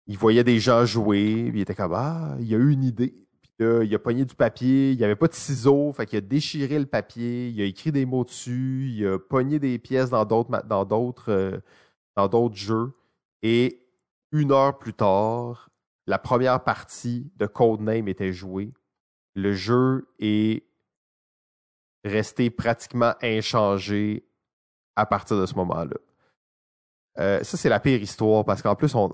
Il 0.09 0.17
voyait 0.17 0.43
des 0.45 0.59
gens 0.59 0.87
jouer, 0.87 1.51
puis 1.51 1.61
il 1.61 1.63
était 1.63 1.75
comme 1.75 1.93
Ah, 1.95 2.37
il 2.41 2.53
a 2.55 2.59
eu 2.59 2.73
une 2.73 2.85
idée. 2.85 3.15
Puis 3.43 3.53
là, 3.61 3.85
il 3.85 3.95
a 3.95 3.99
pogné 3.99 4.25
du 4.25 4.35
papier, 4.35 4.93
il 4.93 4.99
n'y 4.99 5.05
avait 5.05 5.17
pas 5.17 5.29
de 5.29 5.35
ciseaux, 5.35 5.93
fait 5.93 6.07
qu'il 6.07 6.19
a 6.19 6.23
déchiré 6.23 6.79
le 6.79 6.87
papier, 6.87 7.49
il 7.51 7.61
a 7.61 7.65
écrit 7.65 7.93
des 7.93 8.07
mots 8.07 8.25
dessus, 8.25 8.91
il 8.91 9.07
a 9.07 9.19
pogné 9.19 9.59
des 9.59 9.79
pièces 9.79 10.11
dans 10.11 10.25
d'autres 10.25 10.63
dans 10.67 10.89
euh, 11.29 11.61
dans 12.17 12.29
d'autres 12.29 12.57
jeux. 12.57 12.93
Et 13.43 13.87
une 14.33 14.51
heure 14.51 14.79
plus 14.79 14.95
tard, 14.95 15.71
la 16.07 16.19
première 16.19 16.65
partie 16.65 17.31
de 17.37 17.47
Codename 17.47 18.09
était 18.09 18.33
jouée. 18.33 18.73
Le 19.35 19.53
jeu 19.53 20.09
est 20.19 20.65
resté 22.05 22.49
pratiquement 22.51 23.13
inchangé 23.23 24.27
à 24.97 25.05
partir 25.05 25.39
de 25.39 25.47
ce 25.47 25.55
moment-là. 25.55 25.97
Euh, 27.19 27.43
ça, 27.43 27.57
c'est 27.57 27.69
la 27.69 27.81
pire 27.81 28.01
histoire 28.01 28.45
parce 28.45 28.63
qu'en 28.63 28.75
plus, 28.75 28.95
on, 28.95 29.13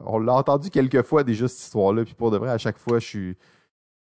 on 0.00 0.18
l'a 0.18 0.34
entendu 0.34 0.70
quelques 0.70 1.02
fois 1.02 1.24
déjà, 1.24 1.48
cette 1.48 1.60
histoire-là. 1.60 2.04
Puis 2.04 2.14
pour 2.14 2.30
de 2.30 2.36
vrai, 2.36 2.50
à 2.50 2.58
chaque 2.58 2.78
fois, 2.78 2.98
je 2.98 3.06
suis. 3.06 3.36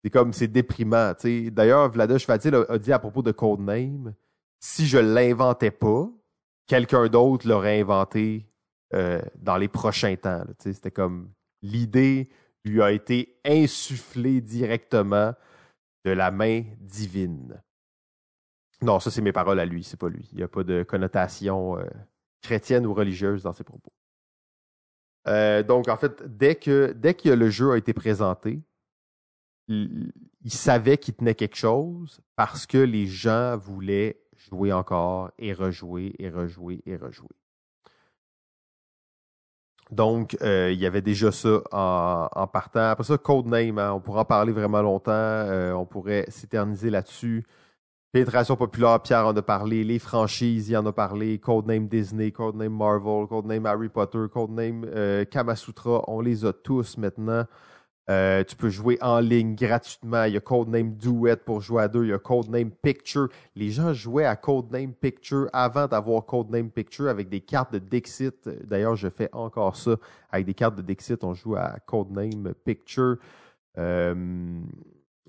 C'est 0.03 0.09
comme, 0.09 0.31
c'est 0.31 0.47
déprimant. 0.47 1.13
D'ailleurs, 1.23 1.89
Vlada 1.89 2.19
Fatil 2.19 2.55
a, 2.55 2.77
dit 2.77 2.93
à 2.93 2.99
propos 2.99 3.21
de 3.21 3.31
Codename 3.31 4.13
si 4.59 4.87
je 4.87 4.97
l'inventais 4.97 5.71
pas, 5.71 6.09
quelqu'un 6.65 7.07
d'autre 7.07 7.47
l'aurait 7.47 7.79
inventé 7.79 8.47
euh, 8.93 9.21
dans 9.35 9.57
les 9.57 9.67
prochains 9.67 10.15
temps. 10.15 10.43
C'était 10.59 10.91
comme 10.91 11.31
l'idée 11.61 12.29
lui 12.63 12.81
a 12.81 12.91
été 12.91 13.39
insufflée 13.45 14.41
directement 14.41 15.33
de 16.05 16.11
la 16.11 16.31
main 16.31 16.63
divine. 16.79 17.61
Non, 18.81 18.99
ça 18.99 19.09
c'est 19.09 19.21
mes 19.21 19.31
paroles 19.31 19.59
à 19.59 19.65
lui, 19.65 19.83
c'est 19.83 19.99
pas 19.99 20.09
lui. 20.09 20.27
Il 20.31 20.37
n'y 20.37 20.43
a 20.43 20.47
pas 20.47 20.63
de 20.63 20.83
connotation 20.83 21.77
euh, 21.77 21.85
chrétienne 22.41 22.85
ou 22.85 22.93
religieuse 22.93 23.43
dans 23.43 23.53
ses 23.53 23.63
propos. 23.63 23.91
Euh, 25.27 25.63
donc, 25.63 25.87
en 25.87 25.97
fait, 25.97 26.23
dès 26.37 26.55
que, 26.55 26.93
dès 26.93 27.15
le 27.25 27.49
jeu 27.49 27.71
a 27.71 27.77
été 27.77 27.93
présenté, 27.93 28.61
il, 29.67 30.11
savait 30.47 30.97
qu'il 30.97 31.13
tenait 31.15 31.35
quelque 31.35 31.57
chose 31.57 32.21
parce 32.37 32.65
que 32.65 32.77
les 32.77 33.05
gens 33.05 33.57
voulaient 33.57 34.21
jouer 34.35 34.71
encore 34.71 35.31
et 35.37 35.51
rejouer 35.51 36.13
et 36.19 36.29
rejouer 36.29 36.81
et 36.85 36.95
rejouer. 36.95 37.35
Donc, 39.91 40.37
euh, 40.41 40.71
il 40.71 40.79
y 40.79 40.85
avait 40.85 41.01
déjà 41.01 41.31
ça 41.31 41.61
en, 41.71 42.47
partant. 42.47 42.89
Après 42.89 43.03
ça, 43.03 43.17
Codename, 43.17 43.77
hein, 43.77 43.93
on 43.93 43.99
pourra 43.99 44.21
en 44.21 44.25
parler 44.25 44.51
vraiment 44.51 44.81
longtemps. 44.81 45.11
Euh, 45.11 45.73
on 45.73 45.85
pourrait 45.85 46.25
s'éterniser 46.29 46.89
là-dessus. 46.89 47.45
Pénétration 48.11 48.55
populaire, 48.55 49.01
Pierre 49.01 49.27
en 49.27 49.35
a 49.35 49.41
parlé. 49.41 49.83
Les 49.83 49.99
franchises, 49.99 50.69
il 50.69 50.77
en 50.77 50.85
a 50.85 50.93
parlé. 50.93 51.39
Codename 51.39 51.87
Disney, 51.87 52.31
Codename 52.31 52.73
Marvel, 52.75 53.27
Codename 53.27 53.65
Harry 53.65 53.89
Potter, 53.89 54.25
Codename 54.31 54.85
euh, 54.85 55.25
Kamasutra. 55.25 56.03
On 56.07 56.21
les 56.21 56.45
a 56.45 56.53
tous 56.53 56.97
maintenant. 56.97 57.45
Euh, 58.09 58.45
tu 58.45 58.55
peux 58.55 58.69
jouer 58.69 58.97
en 59.01 59.19
ligne 59.19 59.55
gratuitement. 59.55 60.23
Il 60.23 60.33
y 60.33 60.37
a 60.37 60.39
Codename 60.39 60.95
Duet 60.95 61.35
pour 61.35 61.59
jouer 61.59 61.83
à 61.83 61.87
deux. 61.89 62.05
Il 62.05 62.09
y 62.11 62.13
a 62.13 62.17
Codename 62.17 62.71
Picture. 62.71 63.27
Les 63.55 63.69
gens 63.71 63.93
jouaient 63.93 64.25
à 64.25 64.37
Codename 64.37 64.93
Picture 64.93 65.49
avant 65.51 65.87
d'avoir 65.87 66.25
Codename 66.25 66.71
Picture 66.71 67.09
avec 67.09 67.27
des 67.27 67.41
cartes 67.41 67.73
de 67.73 67.79
Dixit. 67.79 68.49
D'ailleurs, 68.63 68.95
je 68.95 69.09
fais 69.09 69.29
encore 69.33 69.75
ça 69.75 69.97
avec 70.31 70.45
des 70.45 70.53
cartes 70.53 70.75
de 70.75 70.81
Dixit. 70.81 71.21
On 71.25 71.33
joue 71.33 71.57
à 71.57 71.75
Codename 71.85 72.53
Picture. 72.63 73.17
Euh, 73.77 74.61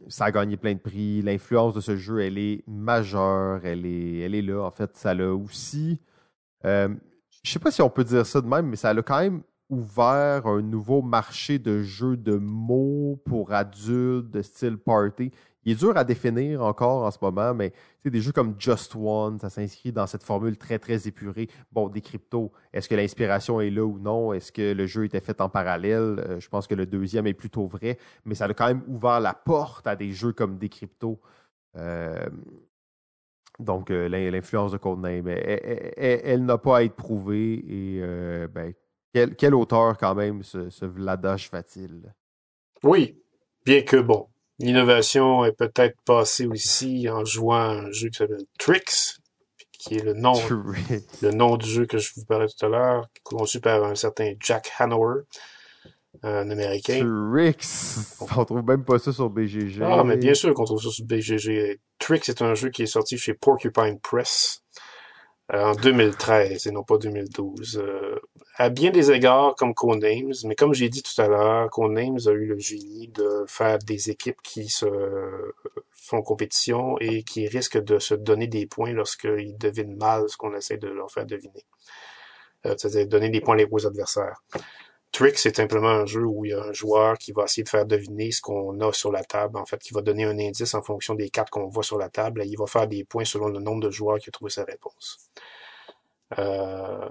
ça 0.08 0.26
a 0.26 0.30
gagné 0.30 0.56
plein 0.56 0.74
de 0.74 0.78
prix. 0.78 1.22
L'influence 1.22 1.74
de 1.74 1.80
ce 1.80 1.96
jeu, 1.96 2.20
elle 2.20 2.38
est 2.38 2.62
majeure. 2.66 3.60
Elle 3.64 3.86
est, 3.86 4.18
elle 4.18 4.34
est 4.34 4.42
là. 4.42 4.62
En 4.62 4.70
fait, 4.70 4.96
ça 4.96 5.14
l'a 5.14 5.32
aussi. 5.34 6.00
Euh, 6.64 6.88
je 7.42 7.50
sais 7.50 7.58
pas 7.58 7.70
si 7.70 7.82
on 7.82 7.90
peut 7.90 8.04
dire 8.04 8.26
ça 8.26 8.40
de 8.40 8.46
même, 8.46 8.66
mais 8.66 8.76
ça 8.76 8.90
a 8.90 9.02
quand 9.02 9.20
même 9.20 9.42
ouvert 9.68 10.46
un 10.46 10.62
nouveau 10.62 11.02
marché 11.02 11.58
de 11.58 11.82
jeux 11.82 12.16
de 12.16 12.36
mots 12.36 13.20
pour 13.26 13.52
adultes 13.52 14.30
de 14.30 14.42
style 14.42 14.78
party. 14.78 15.30
Il 15.68 15.72
est 15.72 15.80
dur 15.80 15.94
à 15.98 16.04
définir 16.04 16.62
encore 16.62 17.04
en 17.04 17.10
ce 17.10 17.18
moment, 17.20 17.52
mais 17.52 17.74
des 18.02 18.22
jeux 18.22 18.32
comme 18.32 18.54
Just 18.58 18.96
One, 18.96 19.38
ça 19.38 19.50
s'inscrit 19.50 19.92
dans 19.92 20.06
cette 20.06 20.22
formule 20.22 20.56
très, 20.56 20.78
très 20.78 21.06
épurée. 21.06 21.46
Bon, 21.70 21.90
des 21.90 22.00
cryptos, 22.00 22.52
est-ce 22.72 22.88
que 22.88 22.94
l'inspiration 22.94 23.60
est 23.60 23.68
là 23.68 23.84
ou 23.84 23.98
non? 23.98 24.32
Est-ce 24.32 24.50
que 24.50 24.72
le 24.72 24.86
jeu 24.86 25.04
était 25.04 25.20
fait 25.20 25.42
en 25.42 25.50
parallèle? 25.50 26.24
Euh, 26.26 26.40
je 26.40 26.48
pense 26.48 26.66
que 26.66 26.74
le 26.74 26.86
deuxième 26.86 27.26
est 27.26 27.34
plutôt 27.34 27.66
vrai, 27.66 27.98
mais 28.24 28.34
ça 28.34 28.46
a 28.46 28.54
quand 28.54 28.66
même 28.66 28.82
ouvert 28.88 29.20
la 29.20 29.34
porte 29.34 29.86
à 29.86 29.94
des 29.94 30.10
jeux 30.10 30.32
comme 30.32 30.56
des 30.56 30.70
cryptos. 30.70 31.20
Euh, 31.76 32.30
donc, 33.58 33.90
euh, 33.90 34.08
l'influence 34.08 34.72
de 34.72 34.78
Codename, 34.78 35.28
elle, 35.28 36.20
elle, 36.24 36.46
n'a 36.46 36.56
pas 36.56 36.78
à 36.78 36.82
être 36.82 36.96
prouvée 36.96 37.56
et 37.68 38.00
ben, 38.48 38.72
quel, 39.12 39.54
auteur 39.54 39.98
quand 39.98 40.14
même, 40.14 40.42
ce, 40.42 40.70
ce 40.70 40.86
Vladash 40.86 41.50
va-t-il? 41.50 42.14
Oui, 42.82 43.22
bien 43.66 43.82
que 43.82 43.98
bon, 43.98 44.28
L'innovation 44.60 45.44
est 45.44 45.52
peut-être 45.52 45.96
passée 46.04 46.46
aussi 46.46 47.08
en 47.08 47.24
jouant 47.24 47.60
un 47.60 47.92
jeu 47.92 48.08
qui 48.08 48.18
s'appelle 48.18 48.44
Tricks, 48.58 49.18
qui 49.72 49.94
est 49.94 50.02
le 50.02 50.14
nom, 50.14 50.34
le 51.22 51.30
nom 51.30 51.56
du 51.56 51.68
jeu 51.68 51.86
que 51.86 51.98
je 51.98 52.10
vous 52.16 52.24
parlais 52.24 52.48
tout 52.48 52.66
à 52.66 52.68
l'heure, 52.68 53.08
conçu 53.22 53.60
par 53.60 53.84
un 53.84 53.94
certain 53.94 54.32
Jack 54.40 54.72
Hanover, 54.78 55.22
un 56.24 56.50
Américain. 56.50 56.98
Tricks! 57.32 57.64
On 58.20 58.44
trouve 58.44 58.64
même 58.64 58.84
pas 58.84 58.98
ça 58.98 59.12
sur 59.12 59.30
BGG. 59.30 59.80
Ah, 59.82 60.02
mais 60.02 60.16
bien 60.16 60.34
sûr 60.34 60.52
qu'on 60.54 60.64
trouve 60.64 60.82
ça 60.82 60.90
sur 60.90 61.04
BGG. 61.04 61.78
Tricks 62.00 62.28
est 62.28 62.42
un 62.42 62.54
jeu 62.54 62.70
qui 62.70 62.82
est 62.82 62.86
sorti 62.86 63.16
chez 63.16 63.34
Porcupine 63.34 64.00
Press. 64.00 64.64
Euh, 65.54 65.64
en 65.64 65.74
2013 65.74 66.66
et 66.66 66.70
non 66.70 66.82
pas 66.82 66.98
2012. 66.98 67.78
Euh, 67.82 68.20
à 68.56 68.68
bien 68.68 68.90
des 68.90 69.10
égards 69.10 69.54
comme 69.54 69.72
Codenames, 69.72 70.34
mais 70.44 70.54
comme 70.54 70.74
j'ai 70.74 70.90
dit 70.90 71.02
tout 71.02 71.20
à 71.22 71.28
l'heure, 71.28 71.70
Codenames 71.70 72.18
a 72.26 72.30
eu 72.32 72.46
le 72.46 72.58
génie 72.58 73.08
de 73.08 73.44
faire 73.46 73.78
des 73.78 74.10
équipes 74.10 74.42
qui 74.42 74.68
se 74.68 74.86
font 75.92 76.22
compétition 76.22 76.98
et 77.00 77.22
qui 77.22 77.48
risquent 77.48 77.82
de 77.82 77.98
se 77.98 78.14
donner 78.14 78.46
des 78.46 78.66
points 78.66 78.92
lorsqu'ils 78.92 79.56
devinent 79.56 79.96
mal 79.96 80.28
ce 80.28 80.36
qu'on 80.36 80.54
essaie 80.54 80.76
de 80.76 80.88
leur 80.88 81.10
faire 81.10 81.24
deviner. 81.24 81.64
Euh, 82.66 82.74
c'est-à-dire 82.76 83.06
donner 83.06 83.30
des 83.30 83.40
points 83.40 83.56
aux 83.70 83.86
adversaires. 83.86 84.42
Trick, 85.12 85.38
c'est 85.38 85.56
simplement 85.56 85.88
un 85.88 86.06
jeu 86.06 86.24
où 86.24 86.44
il 86.44 86.50
y 86.50 86.54
a 86.54 86.62
un 86.62 86.72
joueur 86.72 87.16
qui 87.16 87.32
va 87.32 87.44
essayer 87.44 87.62
de 87.64 87.68
faire 87.68 87.86
deviner 87.86 88.30
ce 88.30 88.42
qu'on 88.42 88.78
a 88.80 88.92
sur 88.92 89.10
la 89.10 89.24
table, 89.24 89.56
en 89.56 89.64
fait, 89.64 89.78
qui 89.78 89.94
va 89.94 90.02
donner 90.02 90.24
un 90.24 90.38
indice 90.38 90.74
en 90.74 90.82
fonction 90.82 91.14
des 91.14 91.30
cartes 91.30 91.50
qu'on 91.50 91.68
voit 91.68 91.82
sur 91.82 91.98
la 91.98 92.10
table, 92.10 92.42
et 92.42 92.46
il 92.46 92.58
va 92.58 92.66
faire 92.66 92.86
des 92.86 93.04
points 93.04 93.24
selon 93.24 93.48
le 93.48 93.58
nombre 93.58 93.80
de 93.80 93.90
joueurs 93.90 94.18
qui 94.18 94.28
ont 94.28 94.32
trouvé 94.32 94.50
sa 94.50 94.64
réponse. 94.64 95.18
Euh, 96.38 97.08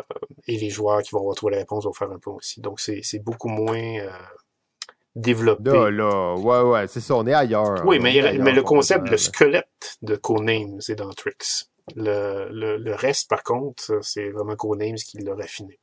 et 0.47 0.57
les 0.57 0.69
joueurs 0.69 1.01
qui 1.01 1.15
vont 1.15 1.23
retrouver 1.23 1.53
la 1.53 1.59
réponse 1.59 1.85
vont 1.85 1.93
faire 1.93 2.11
un 2.11 2.19
point 2.19 2.35
aussi. 2.35 2.61
Donc, 2.61 2.79
c'est 2.79 3.19
beaucoup 3.19 3.49
moins 3.49 3.81
euh, 3.81 4.11
développé. 5.15 5.71
Là, 5.71 5.89
là, 5.89 6.35
ouais, 6.35 6.61
ouais, 6.61 6.87
c'est 6.87 7.01
ça, 7.01 7.15
on 7.15 7.25
est 7.25 7.33
ailleurs. 7.33 7.83
Oui, 7.85 7.99
mais, 7.99 8.37
mais 8.39 8.51
le 8.51 8.61
concept, 8.61 9.09
le 9.09 9.17
squelette 9.17 9.97
de 10.03 10.15
Conames, 10.15 10.79
c'est 10.81 10.95
dans 10.95 11.09
Tricks. 11.09 11.65
Le, 11.95 12.49
le, 12.51 12.77
le, 12.77 12.93
reste, 12.93 13.29
par 13.29 13.43
contre, 13.43 13.99
c'est 14.01 14.29
vraiment 14.29 14.55
Conames 14.55 14.95
qui 14.95 15.17
l'a 15.19 15.33
raffiné. 15.33 15.79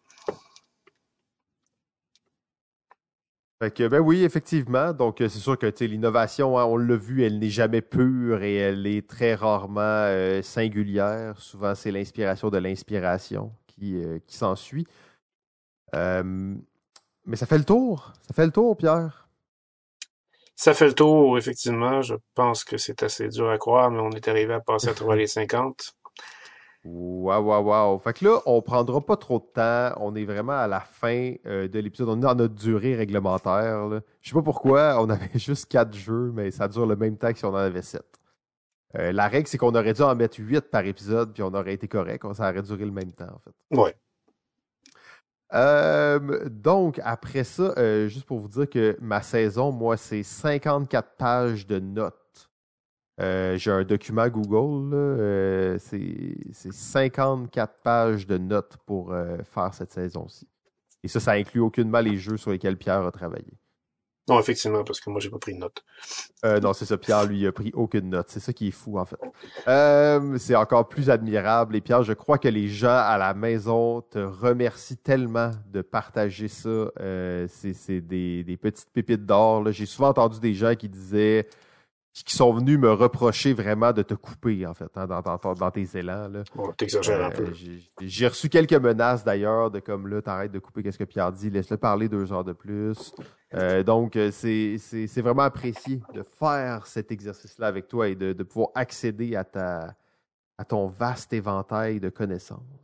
Ben 3.70 4.00
oui, 4.00 4.24
effectivement. 4.24 4.92
Donc, 4.92 5.20
euh, 5.20 5.28
c'est 5.28 5.38
sûr 5.38 5.58
que 5.58 5.66
l'innovation, 5.84 6.58
hein, 6.58 6.64
on 6.64 6.76
l'a 6.76 6.96
vu, 6.96 7.24
elle 7.24 7.38
n'est 7.38 7.50
jamais 7.50 7.82
pure 7.82 8.42
et 8.42 8.56
elle 8.56 8.86
est 8.86 9.08
très 9.08 9.34
rarement 9.34 9.80
euh, 9.80 10.42
singulière. 10.42 11.38
Souvent, 11.38 11.74
c'est 11.74 11.90
l'inspiration 11.90 12.50
de 12.50 12.58
l'inspiration 12.58 13.52
qui, 13.66 14.02
euh, 14.02 14.18
qui 14.26 14.36
s'ensuit. 14.36 14.86
mais 15.92 17.36
ça 17.36 17.46
fait 17.46 17.58
le 17.58 17.64
tour. 17.64 18.12
Ça 18.26 18.34
fait 18.34 18.46
le 18.46 18.52
tour, 18.52 18.76
Pierre. 18.76 19.28
Ça 20.56 20.72
fait 20.74 20.86
le 20.86 20.94
tour, 20.94 21.36
effectivement. 21.38 22.02
Je 22.02 22.14
pense 22.34 22.64
que 22.64 22.76
c'est 22.76 23.02
assez 23.02 23.28
dur 23.28 23.50
à 23.50 23.58
croire, 23.58 23.90
mais 23.90 24.00
on 24.00 24.10
est 24.10 24.28
arrivé 24.28 24.54
à 24.54 24.60
passer 24.60 24.88
à 24.88 24.94
travers 24.94 25.16
les 25.16 25.26
50. 25.26 25.94
Waouh, 26.84 27.42
waouh, 27.42 27.64
waouh. 27.64 27.98
Fait 27.98 28.12
que 28.12 28.26
là, 28.26 28.40
on 28.44 28.60
prendra 28.60 29.00
pas 29.00 29.16
trop 29.16 29.38
de 29.38 29.44
temps. 29.44 29.96
On 30.00 30.14
est 30.14 30.26
vraiment 30.26 30.52
à 30.52 30.66
la 30.66 30.80
fin 30.80 31.32
euh, 31.46 31.66
de 31.66 31.78
l'épisode. 31.78 32.10
On 32.10 32.18
est 32.18 32.20
dans 32.20 32.34
notre 32.34 32.54
durée 32.54 32.94
réglementaire. 32.94 33.88
Là. 33.88 34.00
Je 34.20 34.28
sais 34.28 34.34
pas 34.34 34.42
pourquoi, 34.42 35.00
on 35.00 35.08
avait 35.08 35.30
juste 35.34 35.66
quatre 35.66 35.94
jeux, 35.94 36.30
mais 36.34 36.50
ça 36.50 36.68
dure 36.68 36.86
le 36.86 36.96
même 36.96 37.16
temps 37.16 37.32
que 37.32 37.38
si 37.38 37.44
on 37.46 37.54
en 37.54 37.56
avait 37.56 37.80
sept. 37.80 38.04
Euh, 38.96 39.12
la 39.12 39.28
règle, 39.28 39.48
c'est 39.48 39.56
qu'on 39.56 39.74
aurait 39.74 39.94
dû 39.94 40.02
en 40.02 40.14
mettre 40.14 40.38
huit 40.38 40.60
par 40.70 40.84
épisode, 40.84 41.32
puis 41.32 41.42
on 41.42 41.54
aurait 41.54 41.72
été 41.72 41.88
correct. 41.88 42.24
Ça 42.34 42.50
aurait 42.50 42.62
duré 42.62 42.84
le 42.84 42.92
même 42.92 43.12
temps, 43.12 43.32
en 43.34 43.38
fait. 43.38 43.80
Ouais. 43.80 43.94
Euh, 45.54 46.48
donc, 46.50 47.00
après 47.02 47.44
ça, 47.44 48.08
juste 48.08 48.26
pour 48.26 48.40
vous 48.40 48.48
dire 48.48 48.68
que 48.68 48.96
ma 49.00 49.22
saison, 49.22 49.72
moi, 49.72 49.96
c'est 49.96 50.22
54 50.22 51.16
pages 51.16 51.66
de 51.66 51.78
notes. 51.78 52.23
Euh, 53.20 53.56
j'ai 53.56 53.70
un 53.70 53.84
document 53.84 54.28
Google, 54.28 54.92
euh, 54.94 55.78
c'est 55.78 56.72
54 56.72 57.74
pages 57.82 58.26
de 58.26 58.38
notes 58.38 58.76
pour 58.86 59.12
euh, 59.12 59.38
faire 59.44 59.72
cette 59.72 59.92
saison-ci. 59.92 60.48
Et 61.04 61.08
ça, 61.08 61.20
ça 61.20 61.32
inclut 61.32 61.60
aucunement 61.60 62.00
les 62.00 62.16
jeux 62.16 62.36
sur 62.36 62.50
lesquels 62.50 62.76
Pierre 62.76 63.04
a 63.06 63.12
travaillé. 63.12 63.58
Non, 64.26 64.40
effectivement, 64.40 64.84
parce 64.84 65.00
que 65.00 65.10
moi, 65.10 65.20
j'ai 65.20 65.28
pas 65.28 65.38
pris 65.38 65.52
de 65.52 65.58
note. 65.58 65.84
Euh, 66.46 66.58
non, 66.58 66.72
c'est 66.72 66.86
ça. 66.86 66.96
Pierre, 66.96 67.26
lui, 67.26 67.40
il 67.40 67.46
a 67.46 67.52
pris 67.52 67.72
aucune 67.74 68.08
note. 68.08 68.26
C'est 68.30 68.40
ça 68.40 68.54
qui 68.54 68.68
est 68.68 68.70
fou, 68.70 68.98
en 68.98 69.04
fait. 69.04 69.18
Euh, 69.68 70.38
c'est 70.38 70.54
encore 70.54 70.88
plus 70.88 71.10
admirable. 71.10 71.76
Et 71.76 71.82
Pierre, 71.82 72.02
je 72.02 72.14
crois 72.14 72.38
que 72.38 72.48
les 72.48 72.68
gens 72.68 72.88
à 72.88 73.18
la 73.18 73.34
maison 73.34 74.00
te 74.00 74.18
remercient 74.18 74.96
tellement 74.96 75.50
de 75.70 75.82
partager 75.82 76.48
ça. 76.48 76.70
Euh, 77.00 77.46
c'est 77.50 78.00
des, 78.00 78.44
des 78.44 78.56
petites 78.56 78.88
pépites 78.94 79.26
d'or. 79.26 79.70
J'ai 79.72 79.86
souvent 79.86 80.08
entendu 80.08 80.40
des 80.40 80.54
gens 80.54 80.74
qui 80.74 80.88
disaient 80.88 81.46
qui 82.22 82.36
sont 82.36 82.52
venus 82.52 82.78
me 82.78 82.92
reprocher 82.92 83.52
vraiment 83.54 83.92
de 83.92 84.02
te 84.02 84.14
couper, 84.14 84.64
en 84.66 84.72
fait, 84.74 84.90
hein, 84.94 85.06
dans, 85.06 85.20
dans, 85.20 85.54
dans, 85.54 85.70
tes 85.72 85.88
élans. 85.94 86.28
Là. 86.28 86.44
Bon, 86.54 86.70
t'exagères 86.72 87.24
un 87.24 87.30
peu. 87.30 87.42
Euh, 87.42 87.78
j'ai 88.00 88.28
reçu 88.28 88.48
quelques 88.48 88.74
menaces 88.74 89.24
d'ailleurs 89.24 89.72
de 89.72 89.80
comme 89.80 90.06
là, 90.06 90.22
t'arrêtes 90.22 90.52
de 90.52 90.60
couper 90.60 90.84
qu'est-ce 90.84 90.98
que 90.98 91.04
Pierre 91.04 91.32
dit, 91.32 91.50
laisse-le 91.50 91.76
parler 91.76 92.08
deux 92.08 92.32
heures 92.32 92.44
de 92.44 92.52
plus. 92.52 93.12
Euh, 93.54 93.82
donc, 93.82 94.14
euh, 94.14 94.30
c'est 94.30 95.20
vraiment 95.20 95.42
apprécié 95.42 96.00
de 96.14 96.22
faire 96.22 96.86
cet 96.86 97.10
exercice-là 97.10 97.66
avec 97.66 97.88
toi 97.88 98.08
et 98.08 98.14
de, 98.14 98.32
de 98.32 98.42
pouvoir 98.44 98.68
accéder 98.76 99.34
à, 99.34 99.42
ta, 99.42 99.96
à 100.56 100.64
ton 100.64 100.86
vaste 100.86 101.32
éventail 101.32 101.98
de 101.98 102.10
connaissances. 102.10 102.83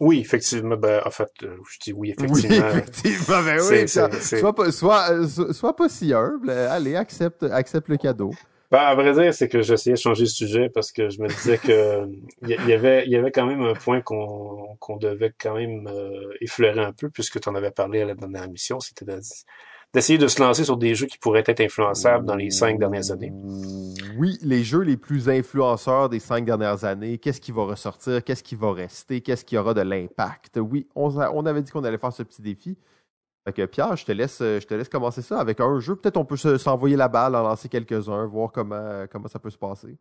Oui, 0.00 0.20
effectivement. 0.20 0.76
Ben, 0.76 1.00
en 1.04 1.10
fait, 1.10 1.30
euh, 1.42 1.56
je 1.70 1.78
dis 1.80 1.92
oui, 1.92 2.10
effectivement. 2.10 2.66
Oui, 2.66 2.68
effectivement. 2.70 3.42
Ben 3.42 3.60
oui, 3.70 3.88
Sois, 3.88 4.54
pas, 4.54 4.72
sois, 4.72 5.28
sois, 5.52 5.76
pas 5.76 5.88
si 5.88 6.12
humble. 6.12 6.50
Allez, 6.50 6.96
accepte, 6.96 7.42
accepte 7.44 7.88
le 7.88 7.96
cadeau. 7.96 8.32
Ben, 8.70 8.78
à 8.78 8.94
vrai 8.96 9.12
dire, 9.12 9.32
c'est 9.32 9.48
que 9.48 9.62
j'essayais 9.62 9.94
de 9.94 10.00
changer 10.00 10.24
de 10.24 10.28
sujet 10.28 10.68
parce 10.68 10.90
que 10.90 11.08
je 11.08 11.20
me 11.20 11.28
disais 11.28 11.58
que 11.58 12.04
il 12.42 12.48
y, 12.48 12.72
avait, 12.72 13.04
il 13.06 13.12
y 13.12 13.16
avait 13.16 13.30
quand 13.30 13.46
même 13.46 13.62
un 13.62 13.74
point 13.74 14.00
qu'on 14.00 14.76
qu'on 14.80 14.96
devait 14.96 15.32
quand 15.38 15.54
même 15.54 15.86
euh, 15.86 16.34
effleurer 16.40 16.82
un 16.82 16.92
peu 16.92 17.08
puisque 17.08 17.40
tu 17.40 17.48
en 17.48 17.54
avais 17.54 17.70
parlé 17.70 18.02
à 18.02 18.06
la 18.06 18.14
dernière 18.14 18.44
émission. 18.44 18.80
C'était 18.80 19.04
d'essayer 19.96 20.18
de 20.18 20.28
se 20.28 20.42
lancer 20.42 20.62
sur 20.62 20.76
des 20.76 20.94
jeux 20.94 21.06
qui 21.06 21.16
pourraient 21.16 21.42
être 21.46 21.62
influençables 21.62 22.26
dans 22.26 22.34
les 22.34 22.50
cinq 22.50 22.78
dernières 22.78 23.10
années. 23.10 23.32
Oui, 24.18 24.36
les 24.42 24.62
jeux 24.62 24.82
les 24.82 24.98
plus 24.98 25.30
influenceurs 25.30 26.10
des 26.10 26.18
cinq 26.18 26.44
dernières 26.44 26.84
années, 26.84 27.16
qu'est-ce 27.16 27.40
qui 27.40 27.50
va 27.50 27.62
ressortir, 27.62 28.22
qu'est-ce 28.22 28.42
qui 28.42 28.56
va 28.56 28.74
rester, 28.74 29.22
qu'est-ce 29.22 29.42
qui 29.42 29.56
aura 29.56 29.72
de 29.72 29.80
l'impact? 29.80 30.58
Oui, 30.58 30.86
on, 30.94 31.46
avait 31.46 31.62
dit 31.62 31.70
qu'on 31.72 31.82
allait 31.82 31.96
faire 31.96 32.12
ce 32.12 32.22
petit 32.22 32.42
défi. 32.42 32.76
Fait 33.46 33.54
que 33.54 33.64
Pierre, 33.64 33.96
je 33.96 34.04
te 34.04 34.12
laisse, 34.12 34.42
laisse 34.42 34.90
commencer 34.90 35.22
ça 35.22 35.40
avec 35.40 35.60
un 35.60 35.80
jeu. 35.80 35.96
Peut-être 35.96 36.18
on 36.18 36.26
peut 36.26 36.36
s'envoyer 36.36 36.96
la 36.96 37.08
balle, 37.08 37.34
en 37.34 37.42
lancer 37.42 37.70
quelques-uns, 37.70 38.26
voir 38.26 38.52
comment 38.52 39.28
ça 39.28 39.38
peut 39.38 39.48
se 39.48 39.56
passer. 39.56 39.96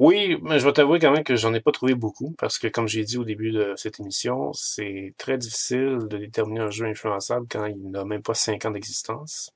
Oui, 0.00 0.38
mais 0.42 0.58
je 0.58 0.64
vais 0.64 0.72
t'avouer 0.72 0.98
quand 0.98 1.12
même 1.12 1.24
que 1.24 1.36
j'en 1.36 1.52
ai 1.52 1.60
pas 1.60 1.72
trouvé 1.72 1.94
beaucoup 1.94 2.34
parce 2.38 2.58
que, 2.58 2.66
comme 2.68 2.88
j'ai 2.88 3.04
dit 3.04 3.18
au 3.18 3.24
début 3.24 3.52
de 3.52 3.74
cette 3.76 4.00
émission, 4.00 4.50
c'est 4.54 5.14
très 5.18 5.36
difficile 5.36 5.98
de 6.08 6.16
déterminer 6.16 6.60
un 6.60 6.70
jeu 6.70 6.86
influençable 6.86 7.46
quand 7.50 7.66
il 7.66 7.90
n'a 7.90 8.06
même 8.06 8.22
pas 8.22 8.32
cinq 8.32 8.64
ans 8.64 8.70
d'existence. 8.70 9.52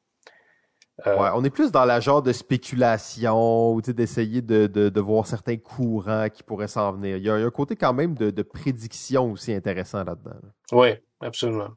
Euh, 1.06 1.16
ouais, 1.16 1.30
on 1.34 1.42
est 1.44 1.50
plus 1.50 1.72
dans 1.72 1.86
la 1.86 1.98
genre 1.98 2.22
de 2.22 2.32
spéculation 2.32 3.72
ou 3.72 3.80
d'essayer 3.80 4.42
de, 4.42 4.66
de, 4.66 4.90
de, 4.90 5.00
voir 5.00 5.26
certains 5.26 5.56
courants 5.56 6.28
qui 6.28 6.42
pourraient 6.42 6.68
s'en 6.68 6.92
venir. 6.92 7.16
Il 7.16 7.24
y, 7.24 7.30
a, 7.30 7.34
un 7.34 7.50
côté 7.50 7.74
quand 7.74 7.94
même 7.94 8.14
de, 8.14 8.30
de 8.30 8.42
prédiction 8.42 9.32
aussi 9.32 9.52
intéressant 9.52 10.04
là-dedans. 10.04 10.36
Oui, 10.72 10.90
absolument. 11.20 11.70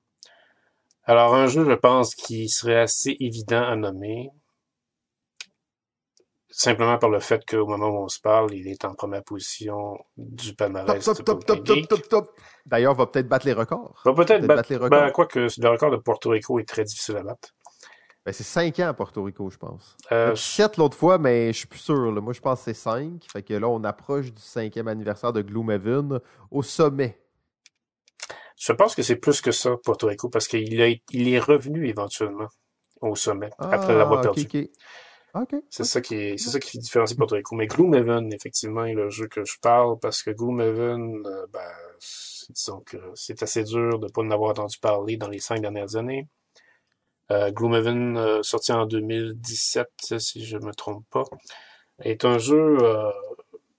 Alors, 1.06 1.34
un 1.34 1.48
jeu, 1.48 1.64
je 1.64 1.74
pense, 1.74 2.16
qui 2.16 2.50
serait 2.50 2.82
assez 2.82 3.16
évident 3.22 3.64
à 3.64 3.78
nommer, 3.78 4.30
simplement 6.50 6.98
par 6.98 7.10
le 7.10 7.20
fait 7.20 7.46
qu'au 7.46 7.66
moment 7.66 7.88
où 7.88 8.04
on 8.04 8.08
se 8.08 8.20
parle, 8.20 8.54
il 8.54 8.68
est 8.68 8.86
en 8.86 8.94
première 8.94 9.24
position 9.24 9.98
du 10.18 10.54
palmarès. 10.54 11.04
Top, 11.04 11.24
top, 11.24 11.46
top, 11.46 11.64
top, 11.64 11.88
top, 11.88 12.10
top, 12.10 12.40
D'ailleurs, 12.66 12.96
va 12.96 13.06
peut-être 13.08 13.28
battre 13.28 13.46
les 13.46 13.54
records. 13.54 14.02
Va 14.06 14.14
peut-être 14.14 14.46
battre, 14.46 14.70
les 14.70 14.78
records. 14.78 14.90
Ben, 14.90 15.12
quoique 15.12 15.40
le 15.40 15.70
record 15.70 15.92
de 15.92 15.98
Porto 15.98 16.30
Rico 16.30 16.60
est 16.60 16.68
très 16.68 16.84
difficile 16.84 17.18
à 17.18 17.24
battre. 17.24 17.50
Ben, 18.26 18.34
c'est 18.34 18.44
5 18.44 18.80
ans 18.80 18.88
à 18.90 18.94
Porto 18.94 19.24
Rico, 19.24 19.50
je 19.50 19.58
pense. 19.58 19.96
Euh, 20.12 20.36
7 20.36 20.78
l'autre 20.78 20.98
fois, 20.98 21.18
mais 21.18 21.54
je 21.54 21.60
suis 21.60 21.68
plus 21.68 21.80
sûr. 21.80 21.96
Moi, 21.96 22.34
je 22.34 22.42
pense 22.42 22.60
que 22.60 22.66
c'est 22.66 22.74
5. 22.74 23.26
Fait 23.32 23.42
que 23.42 23.54
là, 23.54 23.70
on 23.70 23.84
approche 23.86 24.34
du 24.34 24.42
cinquième 24.42 24.90
anniversaire 24.90 25.32
de 25.32 25.42
Gloomhaven 25.42 26.20
au 26.52 26.62
sommet. 26.62 27.22
Je 28.58 28.74
pense 28.74 28.96
que 28.96 29.04
c'est 29.04 29.16
plus 29.16 29.40
que 29.40 29.52
ça, 29.52 29.76
Porto 29.84 30.08
Rico, 30.08 30.30
parce 30.30 30.48
qu'il 30.48 30.74
il 30.74 31.30
est 31.30 31.40
revenu 31.40 31.88
éventuellement 31.88 32.48
au 33.02 33.16
sommet, 33.16 33.50
après 33.60 33.96
l'avoir 33.96 34.20
ah, 34.20 34.24
perdu. 34.24 34.70
C'est 35.70 35.84
ça 35.84 36.02
qui 36.02 36.16
est, 36.16 36.38
c'est 36.38 36.50
ça 36.50 36.60
qui 36.60 36.80
différencie 36.80 37.18
Porto 37.18 37.36
Rico. 37.36 37.56
Mais 37.56 37.68
Gloomhaven, 37.68 38.34
effectivement, 38.34 38.86
est 38.86 38.94
le 38.94 39.10
jeu 39.10 39.28
que 39.28 39.46
je 39.46 39.60
parle 39.62 40.00
parce 40.00 40.24
que 40.24 40.32
Gloomhaven, 40.32 41.24
euh, 41.26 41.46
ben, 41.52 41.72
disons 42.50 42.82
que 42.82 42.98
c'est 43.16 43.44
assez 43.44 43.64
dur 43.64 44.00
de 44.00 44.08
ne 44.08 44.12
pas 44.12 44.22
en 44.22 44.32
avoir 44.32 44.52
entendu 44.52 44.78
parler 44.80 45.18
dans 45.18 45.30
les 45.30 45.40
cinq 45.40 45.62
dernières 45.62 45.96
années. 45.96 46.28
Euh, 47.32 47.52
Gloomhaven, 47.52 48.18
euh, 48.18 48.44
sorti 48.44 48.72
en 48.72 48.86
2017, 48.86 49.90
si 50.20 50.46
je 50.46 50.58
me 50.58 50.74
trompe 50.74 51.06
pas, 51.10 51.24
est 52.02 52.24
un 52.26 52.38
jeu, 52.38 52.78
euh, 52.82 53.12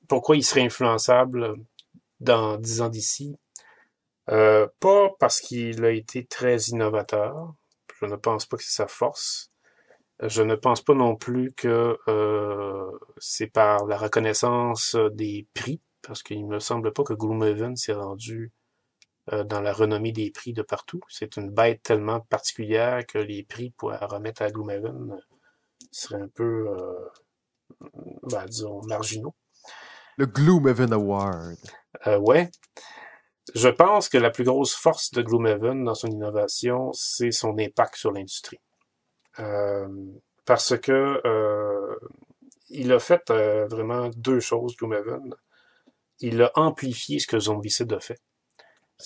pourquoi 0.08 0.36
il 0.36 0.44
serait 0.44 0.62
influençable 0.62 1.56
dans 2.20 2.58
dix 2.58 2.82
ans 2.82 2.88
d'ici? 2.88 3.36
pas 4.26 5.08
parce 5.18 5.40
qu'il 5.40 5.84
a 5.86 5.90
été 5.90 6.26
très 6.26 6.58
innovateur, 6.64 7.54
je 7.98 8.04
ne 8.06 8.16
pense 8.16 8.44
pas 8.44 8.58
que 8.58 8.62
c'est 8.62 8.76
sa 8.76 8.86
force, 8.86 9.47
je 10.23 10.43
ne 10.43 10.55
pense 10.55 10.82
pas 10.82 10.95
non 10.95 11.15
plus 11.16 11.53
que 11.53 11.99
euh, 12.09 12.90
c'est 13.19 13.47
par 13.47 13.86
la 13.86 13.97
reconnaissance 13.97 14.97
des 15.12 15.47
prix, 15.55 15.81
parce 16.03 16.23
qu'il 16.23 16.47
me 16.47 16.59
semble 16.59 16.93
pas 16.93 17.05
que 17.05 17.15
Gloomhaven 17.15 17.77
s'est 17.77 17.93
rendu 17.93 18.53
euh, 19.32 19.45
dans 19.45 19.61
la 19.61 19.73
renommée 19.73 20.12
des 20.12 20.31
prix 20.31 20.53
de 20.53 20.62
partout. 20.62 21.01
C'est 21.09 21.36
une 21.36 21.51
bête 21.51 21.82
tellement 21.82 22.20
particulière 22.20 23.07
que 23.07 23.19
les 23.19 23.45
prix 23.45 23.70
pour 23.70 23.93
remettre 23.93 24.43
à 24.43 24.51
Gloomhaven 24.51 25.12
euh, 25.12 25.36
seraient 25.93 26.23
un 26.23 26.28
peu, 26.28 26.69
ben, 28.24 28.45
disons, 28.47 28.82
marginaux. 28.86 29.35
Le 30.16 30.27
Gloomhaven 30.27 30.93
Award. 30.93 31.57
ouais. 32.20 32.51
Je 33.55 33.69
pense 33.69 34.09
que 34.09 34.19
la 34.19 34.31
plus 34.31 34.45
grosse 34.45 34.74
force 34.74 35.12
de 35.12 35.23
Gloomhaven 35.23 35.85
dans 35.85 35.95
son 35.95 36.09
innovation, 36.09 36.93
c'est 36.93 37.31
son 37.31 37.57
impact 37.59 37.97
sur 37.97 38.12
l'industrie. 38.12 38.59
Euh, 39.40 39.89
parce 40.44 40.78
que 40.78 41.20
euh, 41.27 41.97
il 42.70 42.93
a 42.93 42.98
fait 42.98 43.31
euh, 43.31 43.66
vraiment 43.66 44.09
deux 44.16 44.40
choses, 44.40 44.77
Gloomhaven. 44.77 45.35
Il 46.20 46.43
a 46.43 46.51
amplifié 46.55 47.19
ce 47.19 47.27
que 47.27 47.39
Zombicide 47.39 47.93
a 47.93 48.01
fait. 48.01 48.19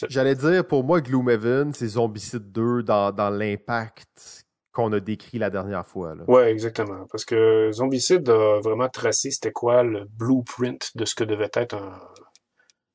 J'allais 0.09 0.35
dire, 0.35 0.67
pour 0.67 0.85
moi, 0.85 1.03
Gloomhaven, 1.03 1.75
c'est 1.75 1.89
Zombicide 1.89 2.51
2 2.51 2.83
dans, 2.83 3.13
dans 3.13 3.29
l'impact 3.29 4.47
qu'on 4.73 4.91
a 4.93 5.01
décrit 5.01 5.39
la 5.39 5.51
dernière 5.51 5.87
fois. 5.87 6.15
Oui, 6.29 6.43
exactement. 6.45 7.07
Parce 7.11 7.27
que 7.27 7.71
Zombicide 7.73 8.27
a 8.31 8.61
vraiment 8.61 8.89
tracé 8.89 9.31
c'était 9.31 9.53
quoi 9.53 9.83
le 9.83 10.07
blueprint 10.07 10.97
de 10.97 11.05
ce 11.05 11.15
que 11.15 11.25
devait 11.25 11.51
être 11.53 11.75
un, 11.75 12.01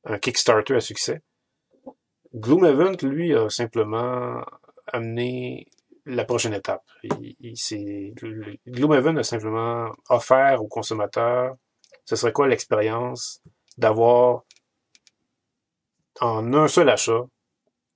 un 0.05 0.17
Kickstarter 0.17 0.75
à 0.75 0.79
succès. 0.79 1.21
Gloomhaven, 2.33 2.95
lui, 3.03 3.35
a 3.35 3.49
simplement 3.49 4.41
amené 4.91 5.67
la 6.07 6.25
prochaine 6.25 6.53
étape. 6.53 6.83
Gloomhaven 8.67 9.17
a 9.17 9.23
simplement 9.23 9.91
offert 10.09 10.63
aux 10.63 10.67
consommateurs 10.67 11.55
ce 12.07 12.15
serait 12.15 12.31
quoi 12.31 12.47
l'expérience 12.47 13.41
d'avoir 13.77 14.43
en 16.21 16.53
un 16.53 16.67
seul 16.69 16.89
achat 16.89 17.25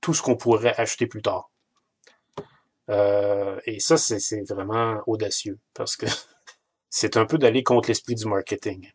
tout 0.02 0.14
ce 0.14 0.22
qu'on 0.22 0.36
pourrait 0.36 0.76
acheter 0.78 1.08
plus 1.08 1.22
tard? 1.22 1.50
Euh, 2.90 3.58
et 3.66 3.80
ça, 3.80 3.98
c'est 3.98 4.44
vraiment 4.50 5.02
audacieux 5.08 5.60
parce 5.74 5.96
que 5.96 6.06
c'est 6.90 7.16
un 7.16 7.26
peu 7.26 7.38
d'aller 7.38 7.64
contre 7.64 7.88
l'esprit 7.88 8.16
du 8.16 8.26
marketing. 8.26 8.92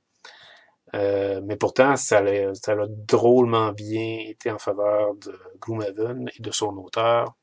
Euh, 0.95 1.41
mais 1.43 1.57
pourtant, 1.57 1.97
ça 1.97 2.19
a, 2.19 2.55
ça 2.55 2.73
a 2.73 2.87
drôlement 2.87 3.73
bien 3.73 4.19
été 4.27 4.51
en 4.51 4.59
faveur 4.59 5.15
de 5.15 5.41
Gloomhaven 5.61 6.31
et 6.37 6.43
de 6.43 6.51
son 6.51 6.77
auteur 6.77 7.35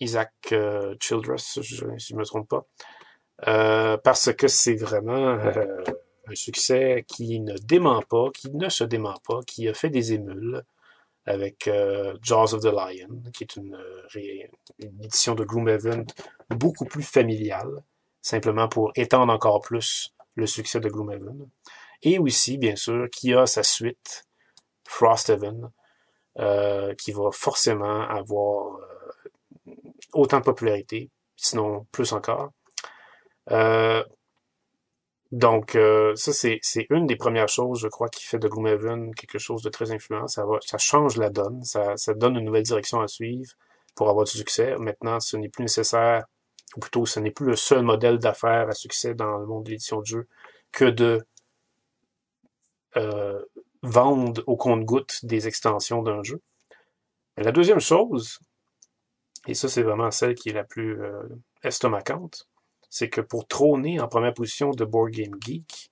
Isaac 0.00 0.32
euh, 0.52 0.94
Childress, 1.00 1.60
si 1.60 1.62
je 1.62 1.84
ne 1.86 2.18
me 2.18 2.24
trompe 2.24 2.48
pas, 2.48 2.66
euh, 3.46 3.96
parce 3.98 4.32
que 4.32 4.48
c'est 4.48 4.76
vraiment 4.76 5.38
un 5.38 6.34
succès 6.34 7.04
qui 7.08 7.40
ne 7.40 7.56
dément 7.58 8.02
pas, 8.02 8.30
qui 8.34 8.50
ne 8.50 8.68
se 8.68 8.84
dément 8.84 9.16
pas, 9.26 9.40
qui 9.46 9.68
a 9.68 9.74
fait 9.74 9.90
des 9.90 10.12
émules 10.12 10.62
avec 11.24 11.70
Jaws 12.22 12.54
of 12.54 12.62
the 12.62 12.72
Lion, 12.72 13.22
qui 13.34 13.44
est 13.44 13.56
une, 13.56 13.78
une 14.14 15.04
édition 15.04 15.34
de 15.34 15.44
Gloomhaven 15.44 16.06
beaucoup 16.48 16.86
plus 16.86 17.02
familiale, 17.02 17.82
simplement 18.22 18.66
pour 18.66 18.92
étendre 18.96 19.32
encore 19.32 19.60
plus 19.60 20.14
le 20.36 20.46
succès 20.46 20.80
de 20.80 20.88
Gloomhaven. 20.88 21.48
Et 22.02 22.18
aussi, 22.18 22.58
bien 22.58 22.76
sûr, 22.76 23.08
qui 23.10 23.34
a 23.34 23.44
sa 23.44 23.62
suite, 23.62 24.24
Frosthaven, 24.86 25.70
euh, 26.38 26.94
qui 26.94 27.12
va 27.12 27.30
forcément 27.32 28.02
avoir 28.02 28.76
euh, 28.76 29.72
autant 30.12 30.38
de 30.38 30.44
popularité, 30.44 31.10
sinon 31.36 31.86
plus 31.92 32.12
encore. 32.12 32.52
Euh, 33.50 34.04
donc, 35.32 35.76
ça, 36.14 36.32
c'est, 36.32 36.60
une 36.90 37.06
des 37.06 37.16
premières 37.16 37.48
choses, 37.48 37.80
je 37.80 37.88
crois, 37.88 38.08
qui 38.08 38.24
fait 38.24 38.38
de 38.38 38.48
Gloomhaven 38.48 39.14
quelque 39.14 39.38
chose 39.38 39.62
de 39.62 39.68
très 39.68 39.90
influent. 39.90 40.26
Ça, 40.26 40.46
va, 40.46 40.58
ça 40.64 40.78
change 40.78 41.16
la 41.18 41.28
donne, 41.28 41.64
ça, 41.64 41.96
ça 41.96 42.14
donne 42.14 42.36
une 42.36 42.44
nouvelle 42.44 42.62
direction 42.62 43.00
à 43.00 43.08
suivre 43.08 43.52
pour 43.94 44.08
avoir 44.08 44.24
du 44.24 44.30
succès. 44.30 44.76
Maintenant, 44.78 45.20
ce 45.20 45.36
n'est 45.36 45.50
plus 45.50 45.64
nécessaire, 45.64 46.24
ou 46.76 46.80
plutôt, 46.80 47.04
ce 47.04 47.20
n'est 47.20 47.30
plus 47.30 47.46
le 47.46 47.56
seul 47.56 47.82
modèle 47.82 48.18
d'affaires 48.18 48.68
à 48.68 48.72
succès 48.72 49.14
dans 49.14 49.38
le 49.38 49.46
monde 49.46 49.64
de 49.64 49.70
l'édition 49.70 50.00
de 50.00 50.06
jeu 50.06 50.28
que 50.72 50.84
de 50.84 51.26
euh, 52.96 53.42
vendre 53.82 54.42
au 54.46 54.56
compte-goutte 54.56 55.24
des 55.24 55.46
extensions 55.46 56.02
d'un 56.02 56.22
jeu. 56.22 56.40
la 57.36 57.52
deuxième 57.52 57.80
chose, 57.80 58.40
et 59.46 59.54
ça 59.54 59.68
c'est 59.68 59.82
vraiment 59.82 60.10
celle 60.10 60.34
qui 60.34 60.48
est 60.50 60.54
la 60.54 60.64
plus 60.64 61.00
euh, 61.00 61.22
estomacante, 61.62 62.48
c'est 62.90 63.08
que 63.08 63.20
pour 63.20 63.46
trôner 63.46 64.00
en 64.00 64.08
première 64.08 64.34
position 64.34 64.70
de 64.70 64.84
Board 64.84 65.10
Game 65.10 65.34
Geek, 65.40 65.90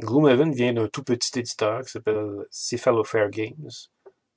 Gloomhaven 0.00 0.52
vient 0.52 0.72
d'un 0.72 0.88
tout 0.88 1.04
petit 1.04 1.38
éditeur 1.38 1.82
qui 1.82 1.90
s'appelle 1.90 2.46
Cephalofair 2.50 3.30
Games. 3.30 3.70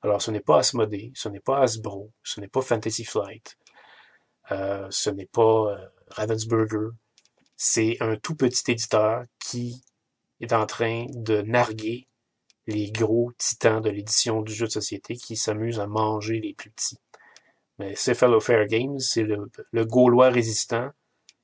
Alors 0.01 0.21
ce 0.21 0.29
n'est 0.29 0.39
pas 0.41 0.59
Asmodee, 0.59 1.11
ce 1.15 1.29
n'est 1.29 1.39
pas 1.39 1.61
Hasbro, 1.61 2.11
ce 2.23 2.39
n'est 2.39 2.47
pas 2.47 2.61
Fantasy 2.61 3.05
Flight, 3.05 3.57
euh, 4.51 4.87
ce 4.91 5.09
n'est 5.09 5.25
pas 5.25 5.71
euh, 5.71 5.87
Ravensburger, 6.09 6.89
c'est 7.55 7.97
un 8.01 8.15
tout 8.17 8.35
petit 8.35 8.71
éditeur 8.71 9.25
qui 9.43 9.83
est 10.39 10.53
en 10.53 10.67
train 10.67 11.07
de 11.09 11.41
narguer 11.41 12.07
les 12.67 12.91
gros 12.91 13.31
titans 13.37 13.81
de 13.81 13.89
l'édition 13.89 14.41
du 14.41 14.53
jeu 14.53 14.67
de 14.67 14.71
société 14.71 15.15
qui 15.15 15.35
s'amusent 15.37 15.79
à 15.79 15.87
manger 15.87 16.39
les 16.39 16.53
plus 16.53 16.69
petits. 16.69 16.99
Mais 17.79 17.95
Cephalofair 17.95 18.65
Games, 18.67 18.99
c'est 18.99 19.23
le, 19.23 19.85
Gaulois 19.85 20.29
résistant 20.29 20.89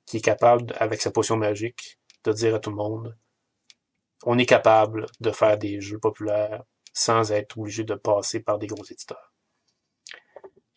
qui 0.05 0.17
est 0.17 0.21
capable, 0.21 0.73
avec 0.79 1.01
sa 1.01 1.11
potion 1.11 1.37
magique, 1.37 1.97
de 2.25 2.33
dire 2.33 2.55
à 2.55 2.59
tout 2.59 2.69
le 2.69 2.75
monde 2.75 3.15
on 4.25 4.37
est 4.37 4.45
capable 4.45 5.05
de 5.19 5.31
faire 5.31 5.57
des 5.57 5.81
jeux 5.81 5.99
populaires 5.99 6.63
sans 6.93 7.31
être 7.31 7.57
obligé 7.57 7.83
de 7.83 7.95
passer 7.95 8.39
par 8.39 8.57
des 8.57 8.67
gros 8.67 8.83
éditeurs. 8.85 9.33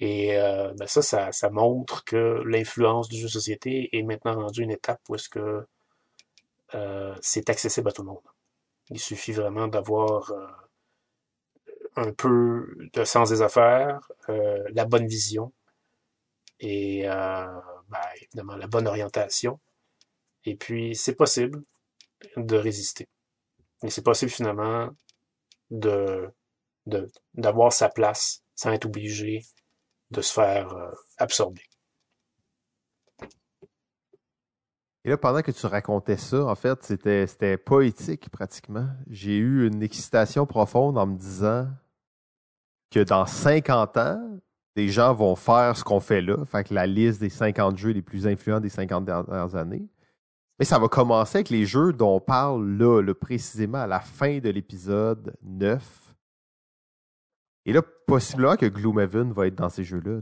Et 0.01 0.36
euh, 0.36 0.73
ben 0.74 0.86
ça, 0.86 1.01
ça, 1.02 1.32
ça, 1.32 1.51
montre 1.51 2.05
que 2.05 2.43
l'influence 2.44 3.09
du 3.09 3.16
jeu 3.16 3.27
de 3.27 3.32
société 3.32 3.89
est 3.97 4.02
maintenant 4.02 4.35
rendue 4.35 4.62
une 4.62 4.70
étape 4.70 5.01
où 5.09 5.14
est-ce 5.14 5.28
que 5.28 5.66
euh, 6.74 7.14
c'est 7.23 7.48
accessible 7.48 7.89
à 7.89 7.93
tout 7.93 8.02
le 8.02 8.09
monde. 8.09 8.35
Il 8.90 9.00
suffit 9.00 9.32
vraiment 9.32 9.68
d'avoir 9.68 10.30
euh, 10.30 10.46
un 11.96 12.12
peu 12.12 12.66
de 12.92 13.04
sens 13.04 13.30
des 13.30 13.42
affaires, 13.42 14.00
euh, 14.28 14.62
la 14.72 14.84
bonne 14.84 15.06
vision 15.06 15.52
et 16.60 17.08
euh, 17.08 17.46
ben, 17.88 18.00
évidemment 18.22 18.56
la 18.56 18.66
bonne 18.66 18.86
orientation. 18.88 19.60
Et 20.44 20.56
puis, 20.56 20.94
c'est 20.94 21.14
possible 21.14 21.62
de 22.36 22.56
résister. 22.56 23.08
Et 23.82 23.90
c'est 23.90 24.02
possible 24.02 24.30
finalement 24.30 24.90
de 25.70 26.30
d'avoir 27.34 27.72
sa 27.72 27.88
place 27.88 28.44
sans 28.54 28.70
être 28.72 28.86
obligé 28.86 29.42
de 30.12 30.22
se 30.22 30.32
faire 30.32 30.72
absorber. 31.18 31.65
Et 35.06 35.10
là, 35.10 35.16
pendant 35.16 35.40
que 35.40 35.52
tu 35.52 35.66
racontais 35.66 36.16
ça, 36.16 36.44
en 36.46 36.56
fait, 36.56 36.82
c'était, 36.82 37.28
c'était 37.28 37.56
poétique 37.56 38.28
pratiquement. 38.28 38.88
J'ai 39.08 39.36
eu 39.36 39.68
une 39.68 39.80
excitation 39.80 40.46
profonde 40.46 40.98
en 40.98 41.06
me 41.06 41.16
disant 41.16 41.68
que 42.90 42.98
dans 43.04 43.24
50 43.24 43.96
ans, 43.98 44.40
des 44.74 44.88
gens 44.88 45.14
vont 45.14 45.36
faire 45.36 45.76
ce 45.76 45.84
qu'on 45.84 46.00
fait 46.00 46.20
là, 46.20 46.44
fait 46.44 46.64
que 46.64 46.74
la 46.74 46.88
liste 46.88 47.20
des 47.20 47.28
50 47.28 47.78
jeux 47.78 47.92
les 47.92 48.02
plus 48.02 48.26
influents 48.26 48.58
des 48.58 48.68
50 48.68 49.04
dernières 49.04 49.54
années. 49.54 49.86
Mais 50.58 50.64
ça 50.64 50.80
va 50.80 50.88
commencer 50.88 51.38
avec 51.38 51.50
les 51.50 51.66
jeux 51.66 51.92
dont 51.92 52.16
on 52.16 52.20
parle 52.20 52.68
là, 52.76 53.14
précisément 53.14 53.78
à 53.78 53.86
la 53.86 54.00
fin 54.00 54.38
de 54.40 54.50
l'épisode 54.50 55.36
9. 55.44 56.16
Et 57.64 57.72
là, 57.72 57.80
possiblement 58.08 58.56
que 58.56 58.66
Gloomhaven 58.66 59.30
va 59.30 59.46
être 59.46 59.54
dans 59.54 59.68
ces 59.68 59.84
jeux-là. 59.84 60.18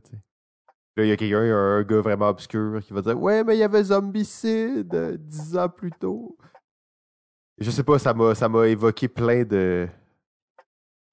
Là, 0.96 1.04
il 1.04 1.08
y 1.08 1.12
a 1.12 1.16
quelqu'un, 1.16 1.40
un 1.42 1.82
gars 1.82 2.00
vraiment 2.00 2.28
obscur 2.28 2.80
qui 2.86 2.92
va 2.92 3.02
dire 3.02 3.20
Ouais, 3.20 3.42
mais 3.42 3.56
il 3.56 3.60
y 3.60 3.64
avait 3.64 3.82
Zombicide 3.84 4.94
euh, 4.94 5.16
dix 5.18 5.56
ans 5.58 5.68
plus 5.68 5.90
tôt. 5.90 6.36
Je 7.58 7.70
sais 7.70 7.82
pas, 7.82 7.98
ça 7.98 8.14
m'a, 8.14 8.34
ça 8.34 8.48
m'a 8.48 8.66
évoqué 8.68 9.08
plein 9.08 9.44
de. 9.44 9.88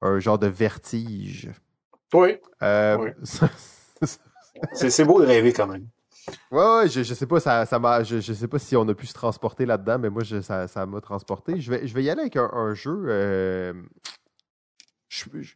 un 0.02 0.20
genre 0.20 0.38
de 0.40 0.48
vertige. 0.48 1.50
Oui. 2.14 2.38
Euh, 2.62 2.98
Oui. 2.98 3.10
C'est 4.74 4.90
c'est 4.92 5.06
beau 5.06 5.20
de 5.22 5.26
rêver 5.26 5.54
quand 5.54 5.66
même. 5.66 5.88
Ouais, 6.52 6.76
ouais, 6.82 6.88
je, 6.90 7.02
je 7.02 7.14
sais 7.16 7.26
pas, 7.26 7.40
ça, 7.40 7.66
ça 7.66 7.80
m'a, 7.80 8.04
je, 8.04 8.20
je 8.20 8.34
sais 8.34 8.48
pas 8.48 8.60
si 8.60 8.76
on 8.76 8.88
a 8.88 8.94
pu 8.94 9.08
se 9.08 9.14
transporter 9.14 9.66
là-dedans, 9.66 9.98
mais 9.98 10.10
moi, 10.10 10.24
je, 10.24 10.42
ça, 10.42 10.68
ça 10.68 10.86
m'a 10.86 11.02
transporté. 11.02 11.60
Je 11.60 11.72
vais, 11.72 11.88
je 11.88 11.94
vais 11.96 12.04
y 12.04 12.10
aller 12.12 12.22
avec 12.22 12.36
un, 12.36 12.50
un 12.54 12.74
jeu. 12.76 13.06
euh, 13.08 13.74
je- 15.10 15.26
je- 15.42 15.56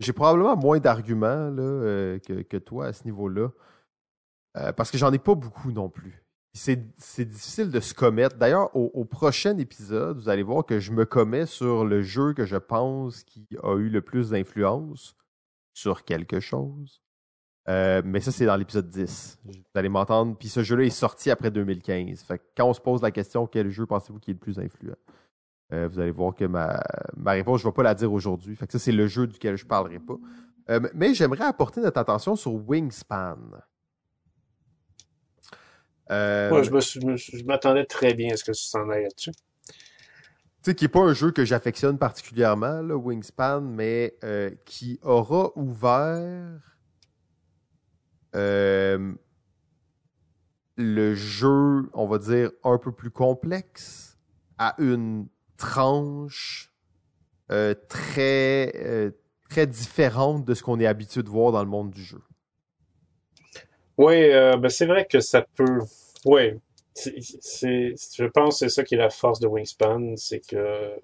j'ai 0.00 0.12
probablement 0.12 0.56
moins 0.56 0.78
d'arguments 0.78 1.54
euh, 1.58 2.18
que, 2.18 2.56
toi 2.58 2.86
à 2.86 2.92
ce 2.92 3.04
niveau-là, 3.04 3.50
Euh, 4.56 4.72
parce 4.72 4.90
que 4.90 4.96
j'en 4.96 5.12
ai 5.12 5.18
pas 5.18 5.34
beaucoup 5.34 5.70
non 5.70 5.90
plus. 5.90 6.24
C'est, 6.54 6.76
difficile 7.28 7.70
de 7.70 7.80
se 7.80 7.92
commettre. 7.92 8.36
D'ailleurs, 8.38 8.74
au, 8.74 8.90
au 8.94 9.04
prochain 9.04 9.58
épisode, 9.58 10.16
vous 10.16 10.30
allez 10.30 10.42
voir 10.42 10.64
que 10.64 10.80
je 10.80 10.92
me 10.92 11.04
commets 11.04 11.44
sur 11.44 11.84
le 11.84 12.00
jeu 12.02 12.32
que 12.32 12.46
je 12.46 12.56
pense 12.56 13.22
qui 13.24 13.46
a 13.62 13.74
eu 13.76 13.90
le 13.90 14.00
plus 14.00 14.30
d'influence 14.30 15.14
sur 15.74 16.04
quelque 16.04 16.40
chose. 16.40 17.02
Euh, 17.68 18.00
mais 18.04 18.20
ça, 18.20 18.30
c'est 18.30 18.46
dans 18.46 18.56
l'épisode 18.56 18.88
10. 18.88 19.38
Vous 19.44 19.52
allez 19.74 19.88
m'entendre. 19.88 20.36
Puis 20.36 20.48
ce 20.48 20.62
jeu-là 20.62 20.84
est 20.84 20.90
sorti 20.90 21.30
après 21.30 21.50
2015. 21.50 22.22
Fait 22.22 22.38
que 22.38 22.44
quand 22.56 22.68
on 22.68 22.74
se 22.74 22.80
pose 22.80 23.02
la 23.02 23.10
question, 23.10 23.46
quel 23.46 23.70
jeu 23.70 23.86
pensez-vous 23.86 24.20
qui 24.20 24.30
est 24.30 24.34
le 24.34 24.40
plus 24.40 24.58
influent? 24.58 24.96
Euh, 25.72 25.88
vous 25.88 25.98
allez 25.98 26.12
voir 26.12 26.34
que 26.34 26.44
ma, 26.44 26.80
ma 27.16 27.32
réponse, 27.32 27.60
je 27.60 27.66
ne 27.66 27.70
vais 27.70 27.74
pas 27.74 27.82
la 27.82 27.94
dire 27.94 28.12
aujourd'hui. 28.12 28.54
Fait 28.54 28.66
que 28.66 28.72
ça, 28.72 28.78
c'est 28.78 28.92
le 28.92 29.06
jeu 29.08 29.26
duquel 29.26 29.56
je 29.56 29.64
ne 29.64 29.68
parlerai 29.68 29.98
pas. 29.98 30.16
Euh, 30.70 30.80
mais 30.94 31.14
j'aimerais 31.14 31.44
apporter 31.44 31.80
notre 31.80 31.98
attention 31.98 32.36
sur 32.36 32.54
Wingspan. 32.54 33.38
Euh, 36.10 36.50
Moi, 36.50 36.62
je 36.62 37.44
m'attendais 37.44 37.84
très 37.84 38.14
bien 38.14 38.32
à 38.32 38.36
ce 38.36 38.44
que 38.44 38.52
tu 38.52 38.62
s'en 38.62 38.88
ailles 38.90 39.04
là-dessus. 39.04 39.32
Tu 39.32 40.70
sais, 40.70 40.74
qui 40.74 40.84
n'est 40.84 40.88
pas 40.88 41.00
un 41.00 41.14
jeu 41.14 41.32
que 41.32 41.44
j'affectionne 41.44 41.98
particulièrement, 41.98 42.80
là, 42.82 42.96
Wingspan, 42.96 43.60
mais 43.60 44.16
qui 44.64 45.00
aura 45.02 45.50
ouvert 45.56 46.76
le 50.76 51.14
jeu, 51.14 51.90
on 51.94 52.06
va 52.06 52.18
dire, 52.18 52.50
un 52.62 52.78
peu 52.78 52.92
plus 52.92 53.10
complexe 53.10 54.18
à 54.58 54.74
une 54.78 55.26
tranche 55.56 56.72
euh, 57.50 57.74
très, 57.88 58.72
euh, 58.76 59.10
très 59.48 59.66
différente 59.66 60.44
de 60.44 60.54
ce 60.54 60.62
qu'on 60.62 60.80
est 60.80 60.86
habitué 60.86 61.22
de 61.22 61.28
voir 61.28 61.52
dans 61.52 61.62
le 61.62 61.68
monde 61.68 61.90
du 61.90 62.02
jeu. 62.02 62.22
Oui, 63.98 64.30
euh, 64.30 64.56
ben 64.56 64.68
c'est 64.68 64.86
vrai 64.86 65.06
que 65.06 65.20
ça 65.20 65.42
peut. 65.42 65.80
Oui, 66.24 66.52
c'est, 66.94 67.94
je 67.96 68.24
pense 68.24 68.60
que 68.60 68.68
c'est 68.68 68.74
ça 68.74 68.84
qui 68.84 68.94
est 68.94 68.98
la 68.98 69.10
force 69.10 69.40
de 69.40 69.46
Wingspan, 69.46 70.16
c'est 70.16 70.40
que 70.40 70.98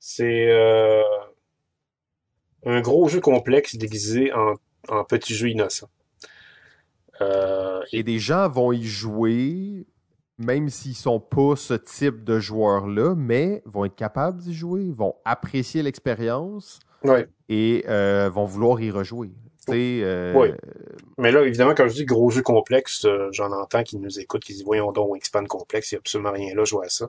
c'est 0.00 0.50
euh, 0.50 1.02
un 2.64 2.80
gros 2.80 3.08
jeu 3.08 3.20
complexe 3.20 3.76
déguisé 3.76 4.32
en, 4.32 4.54
en 4.88 5.04
petit 5.04 5.34
jeu 5.34 5.50
innocent. 5.50 5.88
Euh, 7.20 7.82
Et 7.92 8.02
des 8.02 8.18
gens 8.18 8.48
vont 8.48 8.72
y 8.72 8.84
jouer, 8.84 9.86
même 10.38 10.68
s'ils 10.68 10.94
sont 10.94 11.20
pas 11.20 11.56
ce 11.56 11.74
type 11.74 12.24
de 12.24 12.38
joueurs-là, 12.38 13.14
mais 13.16 13.62
vont 13.66 13.84
être 13.84 13.96
capables 13.96 14.38
d'y 14.38 14.54
jouer, 14.54 14.90
vont 14.92 15.14
apprécier 15.24 15.82
l'expérience 15.82 16.78
ouais. 17.04 17.28
et 17.48 17.84
euh, 17.88 18.30
vont 18.32 18.44
vouloir 18.44 18.80
y 18.80 18.90
rejouer. 18.90 19.30
Euh, 19.70 20.32
Oui. 20.34 20.48
Mais 21.18 21.32
là, 21.32 21.42
évidemment, 21.42 21.74
quand 21.74 21.88
je 21.88 21.94
dis 21.94 22.04
gros 22.04 22.30
jeu 22.30 22.42
complexe, 22.42 23.04
euh, 23.04 23.28
j'en 23.32 23.52
entends 23.52 23.82
qui 23.82 23.98
nous 23.98 24.18
écoutent, 24.18 24.44
qui 24.44 24.52
disent 24.52 24.64
Voyons 24.64 24.92
donc, 24.92 25.12
Wingspan 25.12 25.44
complexe, 25.44 25.92
il 25.92 25.96
n'y 25.96 25.98
a 25.98 26.00
absolument 26.00 26.32
rien 26.32 26.54
là, 26.54 26.64
je 26.64 26.74
vois 26.74 26.88
ça. 26.88 27.08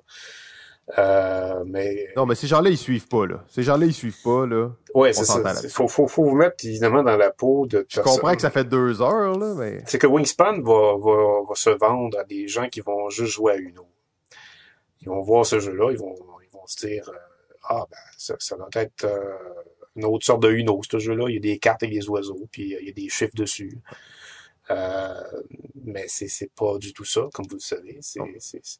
Euh, 0.97 1.63
mais 1.67 2.11
Non, 2.15 2.25
mais 2.25 2.35
ces 2.35 2.47
gens-là, 2.47 2.69
ils 2.69 2.77
suivent 2.77 3.07
pas, 3.07 3.25
là. 3.27 3.43
Ces 3.47 3.63
gens-là, 3.63 3.85
ils 3.85 3.93
suivent 3.93 4.21
pas, 4.23 4.47
là. 4.47 4.71
ouais, 4.95 5.13
c'est 5.13 5.25
ça. 5.25 5.41
Faut, 5.69 5.87
faut, 5.87 6.07
faut 6.07 6.23
vous 6.23 6.35
mettre 6.35 6.65
évidemment 6.65 7.03
dans 7.03 7.17
la 7.17 7.31
peau 7.31 7.67
de 7.67 7.85
Je 7.87 8.01
comprends 8.01 8.33
que 8.33 8.41
ça 8.41 8.49
fait 8.49 8.63
deux 8.63 9.01
heures, 9.01 9.37
là, 9.37 9.53
mais... 9.55 9.83
c'est 9.85 9.99
que 9.99 10.07
Wingspan 10.07 10.61
va, 10.61 10.97
va, 10.97 11.41
va 11.47 11.55
se 11.55 11.69
vendre 11.69 12.17
à 12.17 12.23
des 12.23 12.47
gens 12.47 12.69
qui 12.69 12.81
vont 12.81 13.09
juste 13.09 13.33
jouer 13.33 13.53
à 13.53 13.57
Uno. 13.57 13.87
Ils 15.01 15.09
vont 15.09 15.21
voir 15.21 15.45
ce 15.45 15.59
jeu-là, 15.59 15.91
ils 15.91 15.97
vont, 15.97 16.15
ils 16.43 16.51
vont 16.51 16.65
se 16.65 16.85
dire 16.87 17.07
euh, 17.09 17.17
Ah, 17.63 17.85
ben, 17.89 17.97
ça, 18.17 18.35
ça 18.39 18.57
doit 18.57 18.69
être 18.73 19.05
euh, 19.05 19.37
une 19.95 20.05
autre 20.05 20.25
sorte 20.25 20.41
de 20.41 20.51
Uno, 20.51 20.81
ce 20.89 20.97
jeu-là. 20.97 21.25
Il 21.29 21.35
y 21.35 21.37
a 21.37 21.41
des 21.41 21.59
cartes 21.59 21.83
avec 21.83 21.93
des 21.93 22.09
oiseaux, 22.09 22.47
puis 22.51 22.73
euh, 22.73 22.79
il 22.81 22.87
y 22.87 22.89
a 22.89 22.93
des 22.93 23.09
chiffres 23.09 23.35
dessus. 23.35 23.77
Euh, 24.71 25.23
mais 25.83 26.05
c'est 26.07 26.51
pas 26.53 26.77
du 26.77 26.93
tout 26.93 27.05
ça, 27.05 27.27
comme 27.33 27.45
vous 27.47 27.55
le 27.55 27.61
savez. 27.61 27.99
C'est 28.01 28.19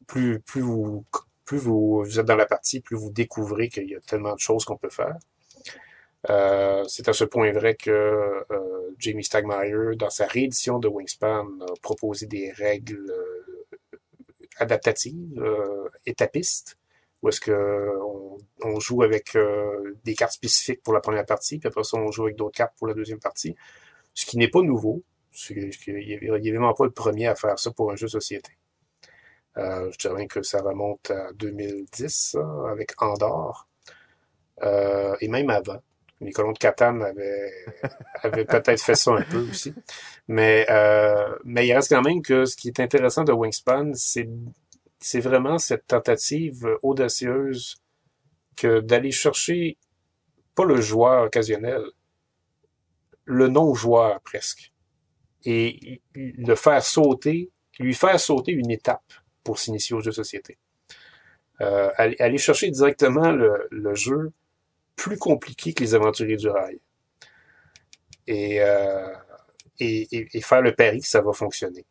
plus, 0.06 0.40
plus, 0.40 0.60
vous, 0.60 1.04
plus 1.50 1.58
vous, 1.58 2.04
êtes 2.20 2.26
dans 2.26 2.36
la 2.36 2.46
partie, 2.46 2.78
plus 2.78 2.96
vous 2.96 3.10
découvrez 3.10 3.68
qu'il 3.68 3.90
y 3.90 3.96
a 3.96 4.00
tellement 4.00 4.34
de 4.34 4.38
choses 4.38 4.64
qu'on 4.64 4.76
peut 4.76 4.88
faire. 4.88 5.16
Euh, 6.30 6.84
c'est 6.86 7.08
à 7.08 7.12
ce 7.12 7.24
point 7.24 7.50
vrai 7.50 7.74
que 7.74 7.90
euh, 7.90 8.94
Jamie 8.98 9.24
Stagmeyer, 9.24 9.96
dans 9.96 10.10
sa 10.10 10.26
réédition 10.28 10.78
de 10.78 10.86
Wingspan, 10.86 11.48
a 11.62 11.72
proposé 11.82 12.26
des 12.26 12.52
règles 12.52 13.10
euh, 13.10 13.98
adaptatives, 14.58 15.44
étapistes, 16.06 16.78
où 17.20 17.30
est-ce 17.30 17.40
que 17.40 17.98
on, 18.62 18.78
joue 18.78 19.02
avec 19.02 19.36
des 20.04 20.14
cartes 20.14 20.34
spécifiques 20.34 20.84
pour 20.84 20.94
la 20.94 21.00
première 21.00 21.26
partie, 21.26 21.58
puis 21.58 21.66
après 21.66 21.82
ça, 21.82 21.96
on 21.96 22.12
joue 22.12 22.26
avec 22.26 22.36
d'autres 22.36 22.56
cartes 22.56 22.74
pour 22.78 22.86
la 22.86 22.94
deuxième 22.94 23.18
partie. 23.18 23.56
ce 24.14 24.24
qui 24.24 24.38
n'est 24.38 24.48
pas 24.48 24.62
nouveau. 24.62 25.02
Il 25.48 25.70
n'y 25.96 26.12
est 26.12 26.50
vraiment 26.52 26.74
pas 26.74 26.84
le 26.84 26.92
premier 26.92 27.26
à 27.26 27.34
faire 27.34 27.58
ça 27.58 27.72
pour 27.72 27.90
un 27.90 27.96
jeu 27.96 28.06
de 28.06 28.12
société. 28.12 28.52
Euh, 29.60 29.90
je 29.92 30.08
dirais 30.08 30.26
que 30.26 30.42
ça 30.42 30.62
remonte 30.62 31.10
à 31.10 31.32
2010, 31.34 32.36
avec 32.70 32.92
Andorre. 33.02 33.68
Euh, 34.62 35.16
et 35.20 35.28
même 35.28 35.50
avant. 35.50 35.82
Les 36.20 36.32
colons 36.32 36.52
de 36.52 36.58
Catane 36.58 37.02
avaient, 37.02 37.52
avaient 38.22 38.44
peut-être 38.44 38.82
fait 38.82 38.94
ça 38.94 39.12
un 39.12 39.22
peu 39.22 39.48
aussi. 39.50 39.74
Mais, 40.28 40.66
euh, 40.68 41.34
mais 41.44 41.66
il 41.66 41.72
reste 41.72 41.90
quand 41.90 42.02
même 42.02 42.22
que 42.22 42.44
ce 42.44 42.56
qui 42.56 42.68
est 42.68 42.80
intéressant 42.80 43.24
de 43.24 43.32
Wingspan, 43.32 43.92
c'est, 43.94 44.28
c'est 44.98 45.20
vraiment 45.20 45.58
cette 45.58 45.86
tentative 45.86 46.78
audacieuse 46.82 47.76
que 48.56 48.80
d'aller 48.80 49.12
chercher 49.12 49.78
pas 50.54 50.64
le 50.64 50.80
joueur 50.80 51.24
occasionnel, 51.24 51.82
le 53.24 53.48
non-joueur 53.48 54.20
presque. 54.20 54.72
Et 55.46 56.02
le 56.14 56.54
faire 56.54 56.84
sauter, 56.84 57.50
lui 57.78 57.94
faire 57.94 58.20
sauter 58.20 58.52
une 58.52 58.70
étape 58.70 59.10
pour 59.44 59.58
s'initier 59.58 59.94
au 59.96 60.00
jeu 60.00 60.10
de 60.10 60.14
société. 60.14 60.58
Euh, 61.60 61.90
aller 61.96 62.38
chercher 62.38 62.70
directement 62.70 63.32
le, 63.32 63.68
le, 63.70 63.94
jeu 63.94 64.32
plus 64.96 65.18
compliqué 65.18 65.74
que 65.74 65.82
les 65.82 65.94
aventuriers 65.94 66.36
du 66.36 66.48
rail. 66.48 66.80
Et, 68.26 68.62
euh, 68.62 69.14
et, 69.78 70.08
et, 70.32 70.40
faire 70.40 70.62
le 70.62 70.74
pari 70.74 71.00
que 71.00 71.06
ça 71.06 71.20
va 71.20 71.32
fonctionner. 71.32 71.84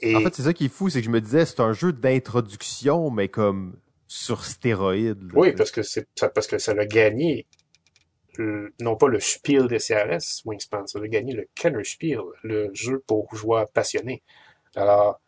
Et... 0.00 0.16
En 0.16 0.20
fait, 0.20 0.34
c'est 0.34 0.42
ça 0.42 0.52
qui 0.52 0.64
est 0.64 0.68
fou, 0.68 0.88
c'est 0.88 1.00
que 1.00 1.04
je 1.06 1.10
me 1.10 1.20
disais, 1.20 1.46
c'est 1.46 1.60
un 1.60 1.72
jeu 1.72 1.92
d'introduction, 1.92 3.10
mais 3.10 3.28
comme 3.28 3.76
sur 4.08 4.44
stéroïdes. 4.44 5.30
Oui, 5.34 5.52
parce 5.52 5.70
que 5.70 5.82
c'est 5.82 6.08
parce 6.34 6.46
que 6.46 6.58
ça 6.58 6.74
l'a 6.74 6.86
gagné 6.86 7.46
non 8.38 8.96
pas 8.96 9.08
le 9.08 9.20
Spiel 9.20 9.68
des 9.68 9.78
CRS, 9.78 10.42
Wingspan, 10.44 10.86
ça 10.86 10.98
a 10.98 11.08
gagné 11.08 11.34
le 11.34 11.48
Kenner 11.54 11.84
Spiel, 11.84 12.20
le 12.42 12.70
jeu 12.72 13.02
pour 13.06 13.34
joueurs 13.34 13.70
passionnés. 13.70 14.22
Alors, 14.74 15.20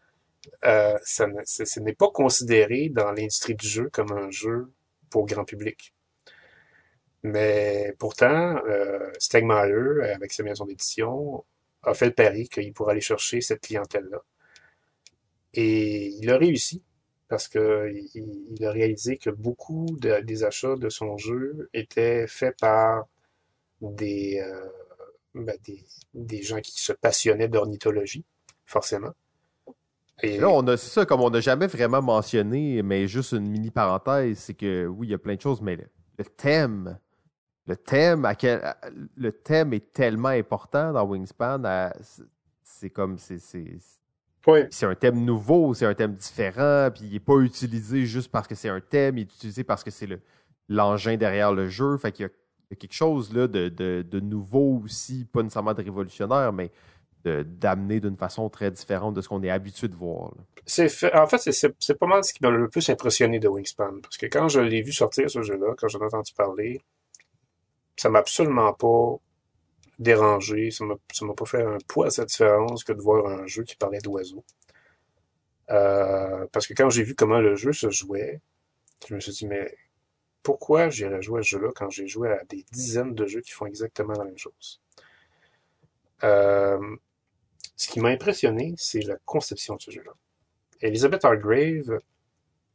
euh, 0.64 0.98
ce 1.04 1.80
n'est 1.80 1.94
pas 1.94 2.10
considéré 2.10 2.88
dans 2.88 3.12
l'industrie 3.12 3.54
du 3.54 3.66
jeu 3.66 3.90
comme 3.92 4.12
un 4.12 4.30
jeu 4.30 4.72
pour 5.10 5.26
grand 5.26 5.44
public. 5.44 5.94
Mais 7.22 7.94
pourtant, 7.98 8.56
euh, 8.66 9.10
Stegmaier, 9.18 10.12
avec 10.14 10.32
sa 10.32 10.42
maison 10.42 10.66
d'édition, 10.66 11.44
a 11.82 11.94
fait 11.94 12.06
le 12.06 12.12
pari 12.12 12.48
qu'il 12.48 12.72
pourrait 12.72 12.92
aller 12.92 13.00
chercher 13.00 13.40
cette 13.40 13.62
clientèle-là. 13.62 14.22
Et 15.54 16.08
il 16.20 16.30
a 16.30 16.36
réussi 16.36 16.82
parce 17.28 17.48
que 17.48 17.92
il, 18.14 18.64
a 18.64 18.70
réalisé 18.70 19.16
que 19.16 19.30
beaucoup 19.30 19.86
des 20.00 20.44
achats 20.44 20.76
de 20.76 20.88
son 20.88 21.16
jeu 21.16 21.70
étaient 21.72 22.26
faits 22.26 22.56
par 22.60 23.06
des, 23.80 24.40
euh, 24.40 24.68
ben 25.34 25.56
des, 26.12 26.42
gens 26.42 26.60
qui 26.60 26.80
se 26.80 26.92
passionnaient 26.92 27.48
d'ornithologie, 27.48 28.24
forcément. 28.66 29.12
Et 30.22 30.38
là, 30.38 30.48
on 30.48 30.66
a, 30.68 30.76
c'est 30.76 30.90
ça, 30.90 31.06
comme 31.06 31.20
on 31.20 31.30
n'a 31.30 31.40
jamais 31.40 31.66
vraiment 31.66 32.00
mentionné, 32.00 32.82
mais 32.82 33.08
juste 33.08 33.32
une 33.32 33.48
mini 33.48 33.70
parenthèse, 33.70 34.38
c'est 34.38 34.54
que 34.54 34.86
oui, 34.86 35.08
il 35.08 35.10
y 35.10 35.14
a 35.14 35.18
plein 35.18 35.34
de 35.34 35.40
choses, 35.40 35.60
mais 35.60 35.76
le, 35.76 36.24
thème, 36.24 36.98
le 37.66 37.76
thème, 37.76 38.24
à 38.24 38.34
quel, 38.34 38.74
le 39.16 39.32
thème 39.32 39.72
est 39.72 39.92
tellement 39.92 40.28
important 40.28 40.92
dans 40.92 41.04
Wingspan, 41.04 41.62
c'est 42.62 42.90
comme, 42.90 43.18
c'est, 43.18 43.38
c'est 43.38 44.86
un 44.86 44.94
thème 44.94 45.24
nouveau, 45.24 45.74
c'est 45.74 45.86
un 45.86 45.94
thème 45.94 46.14
différent, 46.14 46.90
puis 46.94 47.04
il 47.06 47.12
n'est 47.12 47.20
pas 47.20 47.38
utilisé 47.38 48.06
juste 48.06 48.30
parce 48.30 48.46
que 48.46 48.54
c'est 48.54 48.68
un 48.68 48.80
thème, 48.80 49.18
il 49.18 49.22
est 49.22 49.34
utilisé 49.34 49.64
parce 49.64 49.82
que 49.82 49.90
c'est 49.90 50.06
le, 50.06 50.20
l'engin 50.68 51.16
derrière 51.16 51.52
le 51.52 51.68
jeu. 51.68 51.96
Fait 51.96 52.12
qu'il 52.12 52.24
y 52.24 52.28
a, 52.28 52.76
quelque 52.76 52.92
chose 52.92 53.32
là, 53.32 53.46
de, 53.46 53.68
de, 53.68 54.20
nouveau 54.20 54.82
aussi, 54.84 55.24
pas 55.24 55.42
nécessairement 55.42 55.74
de 55.74 55.82
révolutionnaire, 55.82 56.52
mais 56.52 56.70
d'amener 57.24 58.00
d'une 58.00 58.16
façon 58.16 58.48
très 58.48 58.70
différente 58.70 59.14
de 59.14 59.20
ce 59.20 59.28
qu'on 59.28 59.42
est 59.42 59.50
habitué 59.50 59.88
de 59.88 59.94
voir. 59.94 60.32
En 61.14 61.26
fait, 61.26 61.52
c'est 61.52 61.98
pas 61.98 62.06
mal 62.06 62.24
ce 62.24 62.32
qui 62.32 62.42
m'a 62.42 62.50
le 62.50 62.68
plus 62.68 62.88
impressionné 62.88 63.38
de 63.38 63.48
Wingspan. 63.48 64.00
Parce 64.02 64.16
que 64.16 64.26
quand 64.26 64.48
je 64.48 64.60
l'ai 64.60 64.82
vu 64.82 64.92
sortir, 64.92 65.30
ce 65.30 65.42
jeu-là, 65.42 65.74
quand 65.76 65.88
j'en 65.88 66.00
ai 66.00 66.04
entendu 66.04 66.32
parler, 66.34 66.80
ça 67.96 68.08
m'a 68.08 68.20
absolument 68.20 68.72
pas 68.72 69.16
dérangé. 69.98 70.70
Ça 70.70 70.84
m'a, 70.84 71.34
pas 71.34 71.44
fait 71.44 71.62
un 71.62 71.78
poids 71.86 72.10
cette 72.10 72.28
différence 72.28 72.84
que 72.84 72.92
de 72.92 73.00
voir 73.00 73.26
un 73.26 73.46
jeu 73.46 73.62
qui 73.62 73.76
parlait 73.76 74.00
d'oiseaux. 74.00 74.44
Euh, 75.70 76.46
parce 76.52 76.66
que 76.66 76.74
quand 76.74 76.90
j'ai 76.90 77.02
vu 77.02 77.14
comment 77.14 77.40
le 77.40 77.56
jeu 77.56 77.72
se 77.72 77.90
jouait, 77.90 78.40
je 79.08 79.14
me 79.14 79.20
suis 79.20 79.32
dit, 79.32 79.46
mais 79.46 79.74
pourquoi 80.42 80.90
j'irais 80.90 81.22
jouer 81.22 81.40
à 81.40 81.42
ce 81.42 81.48
jeu-là 81.50 81.70
quand 81.74 81.90
j'ai 81.90 82.06
joué 82.06 82.30
à 82.30 82.44
des 82.44 82.64
dizaines 82.70 83.14
de 83.14 83.26
jeux 83.26 83.40
qui 83.40 83.52
font 83.52 83.66
exactement 83.66 84.14
la 84.14 84.24
même 84.24 84.38
chose? 84.38 84.80
Euh, 86.22 86.96
ce 87.84 87.90
qui 87.90 88.00
m'a 88.00 88.08
impressionné, 88.08 88.74
c'est 88.78 89.02
la 89.02 89.16
conception 89.26 89.76
de 89.76 89.82
ce 89.82 89.90
jeu-là. 89.90 90.12
Elizabeth 90.80 91.24
Hargrave 91.24 91.98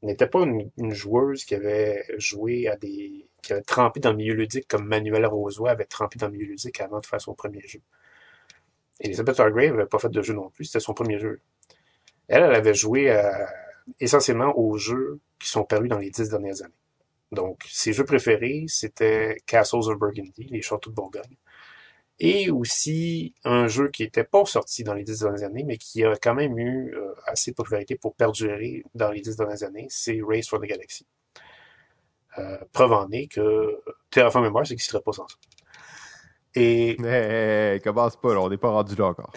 n'était 0.03 0.27
pas 0.27 0.43
une, 0.43 0.93
joueuse 0.93 1.43
qui 1.45 1.55
avait 1.55 2.05
joué 2.17 2.67
à 2.67 2.75
des. 2.77 3.27
qui 3.41 3.53
avait 3.53 3.63
trempé 3.63 3.99
dans 3.99 4.11
le 4.11 4.17
milieu 4.17 4.35
ludique 4.35 4.67
comme 4.67 4.85
Manuel 4.85 5.25
Rosoy 5.25 5.69
avait 5.69 5.85
trempé 5.85 6.19
dans 6.19 6.27
le 6.27 6.33
milieu 6.33 6.45
ludique 6.45 6.79
avant 6.79 6.99
de 6.99 7.05
faire 7.05 7.19
son 7.19 7.33
premier 7.33 7.61
jeu. 7.61 7.81
Elizabeth 8.99 9.39
Hargrave 9.39 9.71
n'avait 9.71 9.87
pas 9.87 9.97
fait 9.97 10.09
de 10.09 10.21
jeu 10.21 10.33
non 10.33 10.49
plus, 10.51 10.65
c'était 10.65 10.79
son 10.79 10.93
premier 10.93 11.17
jeu. 11.17 11.41
Elle, 12.27 12.43
elle 12.43 12.55
avait 12.55 12.75
joué 12.75 13.09
euh, 13.09 13.31
essentiellement 13.99 14.57
aux 14.57 14.77
jeux 14.77 15.19
qui 15.39 15.47
sont 15.47 15.63
parus 15.63 15.89
dans 15.89 15.97
les 15.97 16.11
dix 16.11 16.29
dernières 16.29 16.61
années. 16.61 16.73
Donc, 17.31 17.63
ses 17.67 17.93
jeux 17.93 18.05
préférés, 18.05 18.65
c'était 18.67 19.37
Castles 19.47 19.89
of 19.89 19.97
Burgundy, 19.97 20.47
les 20.49 20.61
châteaux 20.61 20.91
de 20.91 20.95
Bourgogne 20.95 21.37
et 22.19 22.49
aussi 22.49 23.33
un 23.45 23.67
jeu 23.67 23.89
qui 23.89 24.03
n'était 24.03 24.23
pas 24.23 24.43
sorti 24.45 24.83
dans 24.83 24.93
les 24.93 25.03
dix 25.03 25.19
dernières 25.19 25.43
années, 25.43 25.63
mais 25.63 25.77
qui 25.77 26.03
a 26.03 26.15
quand 26.15 26.33
même 26.33 26.57
eu 26.57 26.93
euh, 26.95 27.13
assez 27.25 27.51
de 27.51 27.55
popularité 27.55 27.95
pour 27.95 28.15
perdurer 28.15 28.83
dans 28.93 29.11
les 29.11 29.21
dix 29.21 29.37
dernières 29.37 29.63
années, 29.63 29.87
c'est 29.89 30.19
Race 30.21 30.47
for 30.47 30.59
the 30.59 30.65
Galaxy. 30.65 31.05
Euh, 32.37 32.57
preuve 32.73 32.93
en 32.93 33.09
est 33.11 33.27
que 33.27 33.81
Terraform 34.11 34.49
Mars 34.49 34.69
n'existerait 34.69 35.01
pas 35.01 35.13
sans 35.13 35.27
ça. 35.27 35.35
Et... 36.55 36.97
Hey, 37.01 37.79
commence 37.81 38.15
pas, 38.17 38.33
là, 38.33 38.41
on 38.41 38.49
n'est 38.49 38.57
pas 38.57 38.69
rendu 38.69 38.95
là 38.95 39.05
encore. 39.05 39.31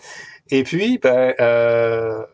Et 0.50 0.64
puis, 0.64 0.98
ben, 0.98 1.34
euh, 1.40 2.24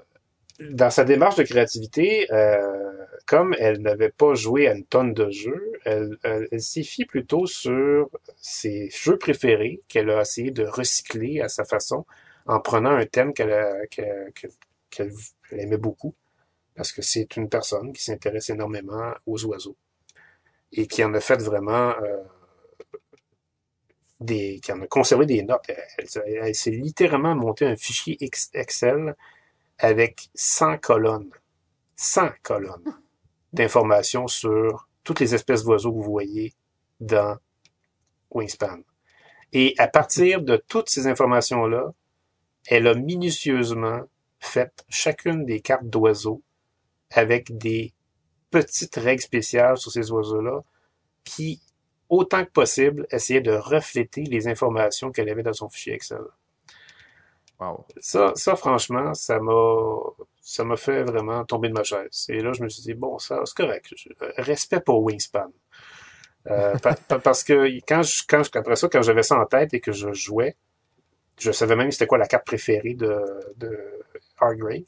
dans 0.61 0.91
sa 0.91 1.05
démarche 1.05 1.37
de 1.37 1.45
créativité, 1.45 2.33
euh, 2.33 3.07
comme 3.27 3.55
elle 3.59 3.81
n'avait 3.81 4.11
pas 4.11 4.35
joué 4.35 4.69
à 4.69 4.75
une 4.75 4.85
tonne 4.85 5.15
de 5.15 5.31
jeux, 5.31 5.73
elle, 5.85 6.17
elle, 6.25 6.61
s'y 6.61 6.85
fie 6.85 7.05
plutôt 7.05 7.47
sur 7.47 8.09
ses 8.37 8.91
jeux 8.91 9.19
préférés 9.19 9.83
qu'elle 9.89 10.11
a 10.11 10.23
essayé 10.23 10.51
de 10.51 10.65
recycler 10.65 11.41
à 11.41 11.49
sa 11.49 11.65
façon 11.65 12.07
en 12.47 12.61
prenant 12.61 12.91
un 12.91 13.07
thème 13.07 13.33
qu'elle 13.33 13.87
qu'elle 14.91 15.13
aimait 15.53 15.77
beaucoup, 15.77 16.15
parce 16.75 16.93
que 16.93 17.03
c'est 17.03 17.37
une 17.37 17.49
personne 17.49 17.93
qui 17.93 18.03
s'intéresse 18.03 18.51
énormément 18.51 19.13
aux 19.27 19.45
oiseaux 19.45 19.77
et 20.73 20.87
qui 20.87 21.05
en 21.05 21.13
a 21.15 21.21
fait 21.21 21.41
vraiment 21.43 21.95
euh, 22.03 22.23
des, 24.21 24.61
qui 24.61 24.73
en 24.73 24.81
a 24.81 24.87
conservé 24.87 25.27
des 25.27 25.43
notes. 25.43 25.71
Elle, 25.99 26.07
elle 26.43 26.55
s'est 26.55 26.71
littéralement 26.71 27.35
monté 27.35 27.67
un 27.67 27.77
fichier 27.77 28.17
Excel 28.55 29.15
avec 29.79 30.31
100 30.35 30.79
colonnes. 30.79 31.31
100 31.97 32.31
colonnes 32.43 32.95
d'informations 33.53 34.29
sur 34.29 34.89
toutes 35.05 35.21
les 35.21 35.35
espèces 35.35 35.65
d'oiseaux 35.65 35.91
que 35.91 35.97
vous 35.97 36.03
voyez 36.03 36.53
dans 37.01 37.39
Wingspan. 38.31 38.81
Et 39.53 39.75
à 39.79 39.89
partir 39.89 40.43
de 40.43 40.57
toutes 40.57 40.91
ces 40.91 41.07
informations-là, 41.07 41.93
elle 42.67 42.87
a 42.87 42.95
minutieusement 42.95 44.03
fait 44.41 44.85
chacune 44.89 45.45
des 45.45 45.61
cartes 45.61 45.89
d'oiseaux 45.89 46.43
avec 47.11 47.57
des 47.57 47.95
petites 48.51 48.97
règles 48.97 49.23
spéciales 49.23 49.79
sur 49.79 49.91
ces 49.91 50.11
oiseaux-là 50.11 50.63
qui, 51.25 51.61
autant 52.09 52.45
que 52.45 52.51
possible, 52.51 53.07
essayaient 53.11 53.41
de 53.41 53.53
refléter 53.53 54.23
les 54.23 54.49
informations 54.49 55.11
qu'elle 55.11 55.29
avait 55.29 55.43
dans 55.43 55.53
son 55.53 55.69
fichier 55.69 55.95
Excel. 55.95 56.21
Ça, 58.01 58.33
ça, 58.37 58.55
franchement, 58.55 59.15
ça 59.15 59.41
m'a, 59.41 59.97
ça 60.41 60.65
m'a 60.65 60.77
fait 60.77 61.03
vraiment 61.03 61.45
tomber 61.45 61.69
de 61.69 61.75
ma 61.75 61.83
chaise. 61.83 62.27
Et 62.29 62.41
là, 62.41 62.53
je 62.53 62.63
me 62.63 62.69
suis 62.69 62.83
dit, 62.83 62.95
bon, 62.95 63.19
ça, 63.19 63.41
c'est 63.45 63.57
correct. 63.57 63.93
Respect 64.37 64.81
pour 64.81 65.03
Wingspan. 65.03 65.51
Euh, 66.47 66.75
parce 67.25 67.43
que 67.45 67.67
quand 67.87 68.03
je, 68.03 68.23
quand 68.29 68.43
après 68.55 68.77
ça, 68.77 68.89
quand 68.89 69.03
j'avais 69.03 69.23
ça 69.23 69.39
en 69.39 69.47
tête 69.47 69.75
et 69.75 69.81
que 69.81 69.93
je 69.93 70.13
jouais, 70.13 70.57
je 71.39 71.53
savais 71.53 71.77
même 71.77 71.91
c'était 71.91 72.07
quoi 72.07 72.19
la 72.19 72.27
carte 72.27 72.47
préférée 72.47 72.95
de, 72.95 73.23
de 73.57 73.77
Hargrave. 74.39 74.85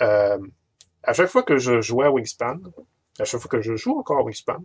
Euh, 0.00 0.38
à 1.02 1.12
chaque 1.12 1.28
fois 1.28 1.42
que 1.42 1.58
je 1.58 1.80
jouais 1.80 2.06
à 2.06 2.10
Wingspan, 2.10 2.60
à 3.18 3.24
chaque 3.24 3.40
fois 3.40 3.50
que 3.50 3.60
je 3.60 3.76
joue 3.76 3.98
encore 3.98 4.18
à 4.18 4.22
Wingspan, 4.22 4.64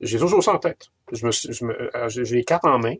j'ai 0.00 0.18
toujours 0.18 0.42
ça 0.42 0.52
en 0.52 0.58
tête. 0.58 0.88
Je 1.12 1.26
me, 1.26 1.32
je 1.32 1.64
me, 1.64 1.96
euh, 1.96 2.08
j'ai 2.08 2.36
les 2.36 2.44
cartes 2.44 2.64
en 2.64 2.78
main, 2.78 2.94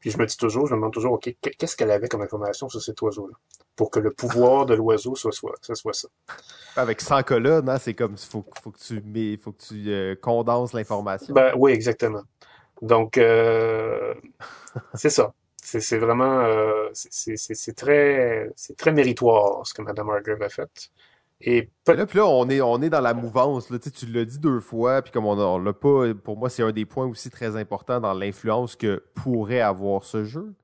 puis 0.00 0.10
je 0.10 0.18
me 0.18 0.26
dis 0.26 0.36
toujours, 0.36 0.66
je 0.66 0.72
me 0.72 0.78
demande 0.78 0.92
toujours, 0.92 1.12
OK, 1.14 1.34
qu'est-ce 1.40 1.76
qu'elle 1.76 1.90
avait 1.90 2.08
comme 2.08 2.22
information 2.22 2.68
sur 2.68 2.80
cet 2.80 3.00
oiseau-là? 3.02 3.34
Pour 3.76 3.90
que 3.90 4.00
le 4.00 4.10
pouvoir 4.10 4.66
de 4.66 4.74
l'oiseau 4.74 5.14
soit, 5.14 5.32
soit, 5.32 5.54
ça 5.60 5.74
soit 5.74 5.92
ça. 5.92 6.08
Avec 6.76 7.00
100 7.00 7.22
colonnes, 7.22 7.68
hein, 7.68 7.78
c'est 7.78 7.94
comme, 7.94 8.16
faut, 8.16 8.44
faut 8.62 8.70
que 8.70 8.78
tu, 8.78 9.00
mets, 9.02 9.36
faut 9.36 9.52
que 9.52 9.62
tu 9.62 9.90
euh, 9.90 10.14
condenses 10.20 10.72
l'information. 10.72 11.34
Ben, 11.34 11.52
oui, 11.56 11.72
exactement. 11.72 12.22
Donc, 12.82 13.18
euh, 13.18 14.14
c'est 14.94 15.10
ça. 15.10 15.32
C'est 15.56 15.98
vraiment, 15.98 16.40
euh, 16.44 16.88
c'est 16.94 17.76
très, 17.76 18.50
c'est 18.56 18.74
très 18.74 18.90
méritoire 18.90 19.66
ce 19.66 19.74
que 19.74 19.82
Mme 19.82 20.08
Hargrave 20.08 20.40
a 20.40 20.48
fait. 20.48 20.90
Et 21.40 21.70
là, 21.86 22.04
puis 22.04 22.18
là, 22.18 22.26
on 22.26 22.48
est, 22.48 22.60
on 22.60 22.82
est 22.82 22.90
dans 22.90 23.00
la 23.00 23.14
mouvance. 23.14 23.70
Là. 23.70 23.78
Tu, 23.78 23.92
tu 23.92 24.06
l'as 24.06 24.24
dit 24.24 24.40
deux 24.40 24.58
fois, 24.60 25.02
puis 25.02 25.12
comme 25.12 25.26
on 25.26 25.58
l'a 25.58 25.72
pas, 25.72 26.12
pour 26.14 26.36
moi, 26.36 26.50
c'est 26.50 26.62
un 26.62 26.72
des 26.72 26.84
points 26.84 27.06
aussi 27.06 27.30
très 27.30 27.56
importants 27.56 28.00
dans 28.00 28.12
l'influence 28.12 28.74
que 28.74 29.04
pourrait 29.14 29.60
avoir 29.60 30.02
ce 30.02 30.24
jeu. 30.24 30.54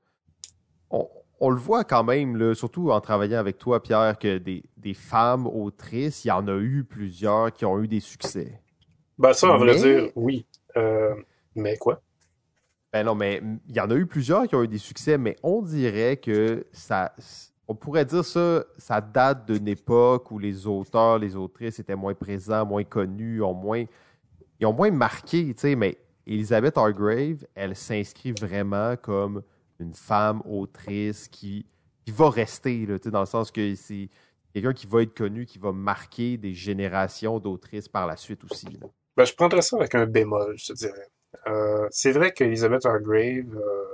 On, 0.89 1.07
on 1.39 1.49
le 1.49 1.57
voit 1.57 1.83
quand 1.83 2.03
même, 2.03 2.35
là, 2.35 2.53
surtout 2.55 2.91
en 2.91 2.99
travaillant 2.99 3.39
avec 3.39 3.57
toi, 3.57 3.81
Pierre, 3.81 4.17
que 4.19 4.37
des, 4.37 4.63
des 4.75 4.93
femmes 4.93 5.47
autrices, 5.47 6.25
il 6.25 6.29
y 6.29 6.31
en 6.31 6.47
a 6.47 6.57
eu 6.57 6.83
plusieurs 6.83 7.53
qui 7.53 7.65
ont 7.65 7.81
eu 7.81 7.87
des 7.87 8.01
succès. 8.01 8.59
Ben 9.17 9.31
ça, 9.31 9.53
on 9.53 9.57
va 9.57 9.75
dire, 9.75 10.11
oui. 10.15 10.45
Euh, 10.75 11.15
mais 11.55 11.77
quoi? 11.77 12.01
Ben 12.91 13.05
non, 13.05 13.15
mais 13.15 13.41
il 13.67 13.75
y 13.75 13.79
en 13.79 13.89
a 13.89 13.95
eu 13.95 14.05
plusieurs 14.05 14.47
qui 14.47 14.55
ont 14.55 14.63
eu 14.63 14.67
des 14.67 14.77
succès, 14.77 15.17
mais 15.17 15.37
on 15.43 15.61
dirait 15.61 16.17
que 16.17 16.65
ça. 16.71 17.13
On 17.67 17.75
pourrait 17.75 18.05
dire 18.05 18.23
ça, 18.23 18.63
ça 18.77 19.01
date 19.01 19.51
d'une 19.51 19.67
époque 19.67 20.29
où 20.31 20.37
les 20.37 20.67
auteurs, 20.67 21.17
les 21.17 21.35
autrices 21.35 21.79
étaient 21.79 21.95
moins 21.95 22.13
présents, 22.13 22.65
moins 22.65 22.83
connus, 22.83 23.41
ont 23.41 23.53
moins, 23.53 23.85
ils 24.59 24.65
ont 24.65 24.73
moins 24.73 24.91
marqué, 24.91 25.53
tu 25.53 25.75
mais 25.75 25.97
Elizabeth 26.27 26.77
Hargrave, 26.77 27.45
elle 27.55 27.75
s'inscrit 27.75 28.31
vraiment 28.31 28.95
comme 28.97 29.43
une 29.79 29.93
femme 29.93 30.41
autrice 30.45 31.27
qui, 31.27 31.65
qui 32.05 32.11
va 32.11 32.29
rester, 32.29 32.85
là, 32.85 32.97
dans 32.99 33.19
le 33.19 33.25
sens 33.25 33.51
que 33.51 33.75
c'est 33.75 34.09
quelqu'un 34.53 34.73
qui 34.73 34.87
va 34.87 35.01
être 35.01 35.15
connu, 35.15 35.45
qui 35.45 35.59
va 35.59 35.71
marquer 35.71 36.37
des 36.37 36.53
générations 36.53 37.39
d'autrices 37.39 37.87
par 37.87 38.07
la 38.07 38.15
suite 38.15 38.43
aussi. 38.43 38.67
Ben, 39.17 39.25
je 39.25 39.33
prendrais 39.33 39.61
ça 39.61 39.77
avec 39.77 39.93
un 39.95 40.05
bémol, 40.05 40.55
je 40.57 40.67
te 40.67 40.73
dirais. 40.73 41.09
Euh, 41.47 41.87
c'est 41.91 42.11
vrai 42.11 42.31
qu'Elizabeth 42.31 42.85
Hargrave 42.85 43.55
euh, 43.55 43.85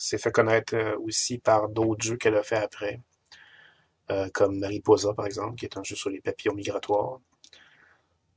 s'est 0.00 0.18
fait 0.18 0.32
connaître 0.32 0.74
euh, 0.74 0.96
aussi 0.98 1.38
par 1.38 1.68
d'autres 1.68 2.02
jeux 2.02 2.16
qu'elle 2.16 2.36
a 2.36 2.42
fait 2.42 2.56
après, 2.56 3.00
euh, 4.10 4.28
comme 4.32 4.58
Mariposa, 4.58 5.12
par 5.12 5.26
exemple, 5.26 5.56
qui 5.56 5.66
est 5.66 5.76
un 5.76 5.82
jeu 5.82 5.94
sur 5.94 6.10
les 6.10 6.20
papillons 6.20 6.54
migratoires. 6.54 7.20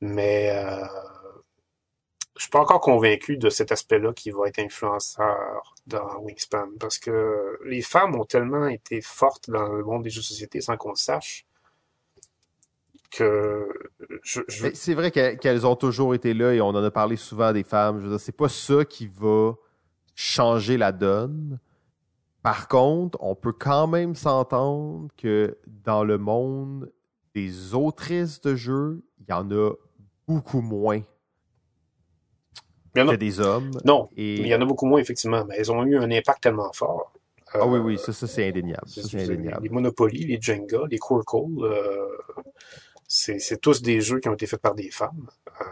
Mais 0.02 0.50
euh, 0.52 0.86
je 2.36 2.44
suis 2.44 2.50
pas 2.50 2.60
encore 2.60 2.82
convaincu 2.82 3.38
de 3.38 3.50
cet 3.50 3.72
aspect-là 3.72 4.12
qui 4.14 4.30
va 4.32 4.48
être 4.50 4.60
influenceur 4.60 5.74
dans 5.88 6.18
Wingspan, 6.20 6.68
parce 6.80 6.98
que 6.98 7.58
les 7.66 7.82
femmes 7.82 8.16
ont 8.20 8.26
tellement 8.26 8.68
été 8.68 9.00
fortes 9.02 9.50
dans 9.50 9.68
le 9.70 9.84
monde 9.86 10.04
des 10.04 10.10
jeux 10.10 10.22
de 10.22 10.26
société 10.26 10.60
sans 10.60 10.76
qu'on 10.76 10.90
le 10.90 10.96
sache 10.96 11.46
que 13.10 13.70
je, 14.24 14.42
C'est 14.74 14.96
vrai 14.96 15.12
qu'elles 15.12 15.68
ont 15.68 15.76
toujours 15.76 16.16
été 16.16 16.34
là 16.34 16.52
et 16.54 16.62
on 16.62 16.70
en 16.70 16.84
a 16.84 16.92
parlé 16.92 17.16
souvent 17.16 17.54
des 17.54 17.64
femmes. 17.64 18.00
Je 18.00 18.06
veux 18.06 18.10
dire, 18.10 18.20
c'est 18.20 18.36
pas 18.36 18.50
ça 18.50 18.84
qui 18.86 19.08
va 19.08 19.54
changer 20.16 20.78
la 20.78 20.92
donne. 20.92 21.60
Par 22.42 22.68
contre, 22.68 23.18
on 23.22 23.36
peut 23.36 23.54
quand 23.54 23.88
même 23.88 24.16
s'entendre 24.16 25.08
que 25.18 25.58
dans 25.68 26.04
le 26.04 26.18
monde 26.18 26.92
des 27.34 27.74
autrices 27.74 28.42
de 28.42 28.56
jeux, 28.56 29.04
il 29.20 29.26
y 29.30 29.34
en 29.34 29.50
a 29.52 29.72
beaucoup 30.28 30.62
moins 30.62 31.02
il 32.96 33.06
y 33.06 33.10
a... 33.10 33.18
des 33.18 33.40
hommes. 33.40 33.72
Non, 33.86 34.10
il 34.16 34.46
y 34.46 34.54
en 34.54 34.62
a 34.62 34.66
beaucoup 34.66 34.86
moins, 34.86 35.00
effectivement, 35.00 35.46
mais 35.46 35.56
elles 35.58 35.72
ont 35.72 35.84
eu 35.84 35.98
un 35.98 36.12
impact 36.12 36.44
tellement 36.44 36.72
fort. 36.74 37.12
ah 37.54 37.66
oui, 37.66 37.80
oui, 37.80 37.98
ça, 37.98 38.14
ça 38.14 38.28
c'est 38.28 38.48
indéniable. 38.48 38.88
Les 39.62 39.70
Monopoly, 39.70 40.26
les 40.26 40.40
Jenga, 40.40 40.82
les 40.90 41.00
Quirkle, 41.00 41.64
euh, 41.64 42.08
c'est 43.08 43.62
tous 43.62 43.82
des 43.82 44.02
jeux 44.02 44.20
qui 44.20 44.30
ont 44.30 44.34
été 44.34 44.48
faits 44.48 44.62
par 44.62 44.76
des 44.76 44.92
femmes. 44.92 45.28
Euh, 45.62 45.64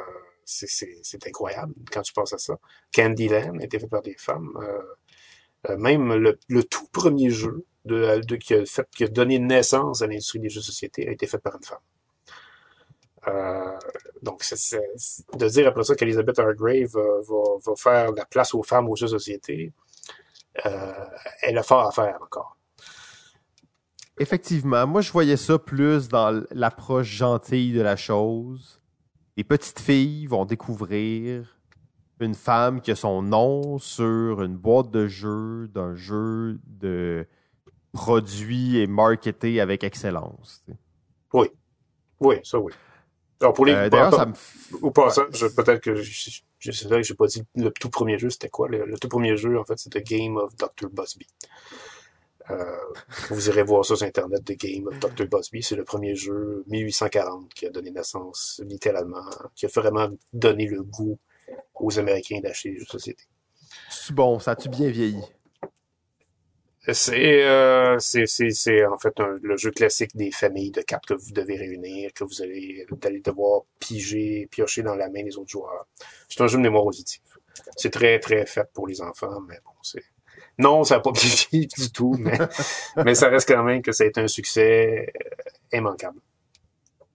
c'est 0.52 1.28
incroyable 1.28 1.73
quand 1.91 2.02
tu 2.02 2.14
penses 2.14 2.34
à 2.34 2.38
ça. 2.38 2.57
Candyland 2.94 3.60
a 3.60 3.64
été 3.64 3.80
fait 3.80 3.88
par 3.88 4.02
des 4.02 4.15
femmes. 4.18 4.52
Euh, 4.61 5.72
euh 5.72 5.78
même 5.78 6.14
le, 6.14 6.64
tout 6.64 6.88
premier 6.91 7.30
jeu 7.30 7.65
qui, 8.40 8.53
a 8.53 8.65
fait, 8.65 8.88
qui 8.95 9.03
a 9.03 9.07
donné 9.07 9.40
naissance 9.40 10.02
à 10.02 10.07
l'industrie 10.07 10.40
des 10.40 10.49
jeux 10.49 10.60
de 10.60 10.65
société 10.65 11.07
a 11.07 11.11
été 11.11 11.28
fait 11.28 11.38
par 11.40 11.56
une 11.56 11.64
femme. 11.64 11.80
Euh, 13.28 13.78
donc, 14.23 14.44
de 14.44 15.48
dire 15.48 15.68
après 15.68 15.84
ça 15.84 15.95
qu'Elizabeth 15.95 16.40
Hargrave 16.40 16.95
va, 16.95 17.76
faire 17.76 18.11
la 18.11 18.26
place 18.26 18.53
aux 18.53 18.64
femmes 18.64 18.90
aux 18.90 18.95
jeux 18.95 19.06
de 19.06 19.11
société, 19.11 19.72
elle 20.53 21.57
a 21.57 21.64
fort 21.64 21.88
à 21.88 21.91
faire 21.91 22.19
encore. 22.22 22.57
Effectivement, 24.22 24.86
moi 24.86 25.02
je 25.02 25.11
voyais 25.11 25.38
ça 25.38 25.57
plus 25.57 26.07
dans 26.07 26.44
l'approche 26.52 27.07
gentille 27.07 27.73
de 27.73 27.82
la 27.82 27.95
chose. 27.95 28.80
Les 29.37 29.43
petites 29.43 29.79
filles 29.79 30.27
vont 30.27 30.45
découvrir 30.45 31.57
une 32.19 32.35
femme 32.35 32.81
qui 32.81 32.91
a 32.91 32.95
son 32.95 33.21
nom 33.21 33.79
sur 33.79 34.41
une 34.43 34.55
boîte 34.55 34.91
de 34.91 35.07
jeu 35.07 35.69
d'un 35.73 35.95
jeu 35.95 36.59
de 36.65 37.25
produit 37.93 38.77
et 38.77 38.87
marketé 38.87 39.59
avec 39.59 39.83
excellence. 39.83 40.63
Oui. 41.33 41.47
Oui, 42.19 42.35
ça 42.43 42.59
oui. 42.59 42.73
Alors 43.41 43.53
pour 43.53 43.65
les, 43.65 43.73
euh, 43.73 43.89
D'ailleurs, 43.89 44.13
ça 44.13 44.25
me... 44.27 44.33
Ou 44.81 44.91
pas 44.91 45.09
ça, 45.09 45.23
peut-être 45.25 45.81
que 45.81 45.95
je, 45.95 46.41
je 46.59 46.71
sais 46.71 46.87
que 46.87 47.01
j'ai 47.01 47.15
pas 47.15 47.25
dit 47.25 47.43
le 47.55 47.71
tout 47.71 47.89
premier 47.89 48.19
jeu, 48.19 48.29
c'était 48.29 48.49
quoi? 48.49 48.67
Le, 48.69 48.97
tout 48.99 49.09
premier 49.09 49.35
jeu, 49.35 49.59
en 49.59 49.65
fait, 49.65 49.79
c'était 49.79 50.03
Game 50.03 50.37
of 50.37 50.55
Dr. 50.55 50.89
Busby. 50.91 51.25
Euh, 52.52 52.76
vous 53.30 53.49
irez 53.49 53.64
voir 53.64 53.86
ça 53.86 53.95
sur 53.95 54.06
Internet, 54.06 54.44
The 54.45 54.57
Game 54.57 54.88
of 54.88 54.99
Dr. 54.99 55.28
Busby. 55.28 55.64
C'est 55.64 55.76
le 55.76 55.84
premier 55.84 56.15
jeu 56.15 56.64
1840 56.68 57.53
qui 57.53 57.65
a 57.65 57.69
donné 57.69 57.91
naissance, 57.91 58.61
littéralement, 58.65 59.26
qui 59.56 59.65
a 59.65 59.69
vraiment 59.73 60.10
donné 60.34 60.68
le 60.68 60.84
goût 60.84 61.18
aux 61.76 61.99
Américains 61.99 62.39
d'acheter 62.41 62.71
des 62.71 62.78
jeux 62.78 62.86
de 62.86 62.89
société. 62.89 63.23
C'est 63.89 64.13
bon, 64.13 64.39
ça 64.39 64.52
a-tu 64.52 64.70
bien 64.70 64.89
vieilli? 64.89 65.23
C'est 66.94 67.44
euh, 67.44 67.99
c'est 67.99 68.86
en 68.88 68.97
fait 68.97 69.13
le 69.20 69.55
jeu 69.55 69.70
classique 69.70 70.15
des 70.15 70.31
familles 70.31 70.71
de 70.71 70.81
cartes 70.81 71.05
que 71.05 71.13
vous 71.13 71.31
devez 71.31 71.55
réunir, 71.55 72.12
que 72.12 72.23
vous 72.23 72.41
allez, 72.41 72.88
allez 73.04 73.20
devoir 73.20 73.62
piger, 73.80 74.47
piocher 74.49 74.81
dans 74.81 74.96
la 74.96 75.07
main 75.07 75.23
des 75.23 75.38
autres 75.38 75.52
joueurs. 75.52 75.86
C'est 76.28 76.41
un 76.41 76.47
jeu 76.47 76.57
de 76.57 76.63
mémoire 76.63 76.84
auditive. 76.84 77.21
C'est 77.76 77.91
très 77.91 78.20
très 78.20 78.47
fait 78.47 78.68
pour 78.73 78.88
les 78.88 78.99
enfants, 78.99 79.41
mais 79.41 79.60
bon, 79.63 79.73
c'est 79.84 80.04
non, 80.57 80.84
ça 80.84 80.96
n'a 80.96 81.02
pas 81.02 81.12
vieilli 81.52 81.68
du 81.68 81.91
tout, 81.91 82.15
mais 82.20 82.38
mais 83.04 83.15
ça 83.15 83.30
reste 83.30 83.47
quand 83.47 83.63
même 83.63 83.81
que 83.81 83.91
ça 83.91 84.04
a 84.04 84.07
été 84.07 84.21
un 84.21 84.28
succès 84.28 85.12
euh, 85.73 85.78
immanquable. 85.78 86.20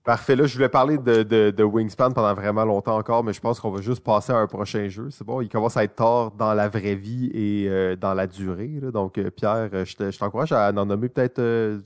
Parfait. 0.03 0.37
Là, 0.37 0.45
je 0.45 0.53
voulais 0.53 0.69
parler 0.69 0.97
de, 0.97 1.23
de, 1.23 1.51
de, 1.51 1.63
Wingspan 1.65 2.11
pendant 2.11 2.33
vraiment 2.33 2.63
longtemps 2.63 2.95
encore, 2.95 3.25
mais 3.25 3.33
je 3.33 3.41
pense 3.41 3.59
qu'on 3.59 3.71
va 3.71 3.81
juste 3.81 4.01
passer 4.01 4.31
à 4.31 4.37
un 4.37 4.47
prochain 4.47 4.87
jeu. 4.87 5.09
C'est 5.09 5.25
bon, 5.25 5.41
il 5.41 5.49
commence 5.49 5.75
à 5.75 5.83
être 5.83 5.95
tard 5.95 6.31
dans 6.31 6.53
la 6.53 6.69
vraie 6.69 6.95
vie 6.95 7.29
et 7.33 7.67
euh, 7.67 7.97
dans 7.97 8.13
la 8.13 8.25
durée. 8.25 8.79
Donc, 8.93 9.17
euh, 9.17 9.29
Pierre, 9.29 9.69
je 9.83 10.17
t'encourage 10.17 10.53
à 10.53 10.69
en 10.69 10.85
nommer 10.85 11.09
peut-être. 11.09 11.41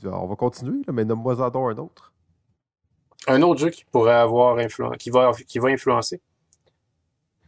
on 0.06 0.28
va 0.28 0.36
continuer, 0.36 0.82
mais 0.94 1.04
nomme-moi 1.04 1.34
un 1.42 1.78
autre. 1.78 2.12
Un 3.28 3.42
autre 3.42 3.60
jeu 3.60 3.70
qui 3.70 3.86
pourrait 3.86 4.14
avoir 4.14 4.58
influencé, 4.60 4.98
qui 4.98 5.10
va, 5.10 5.32
qui 5.48 5.58
va 5.58 5.70
influencer. 5.70 6.22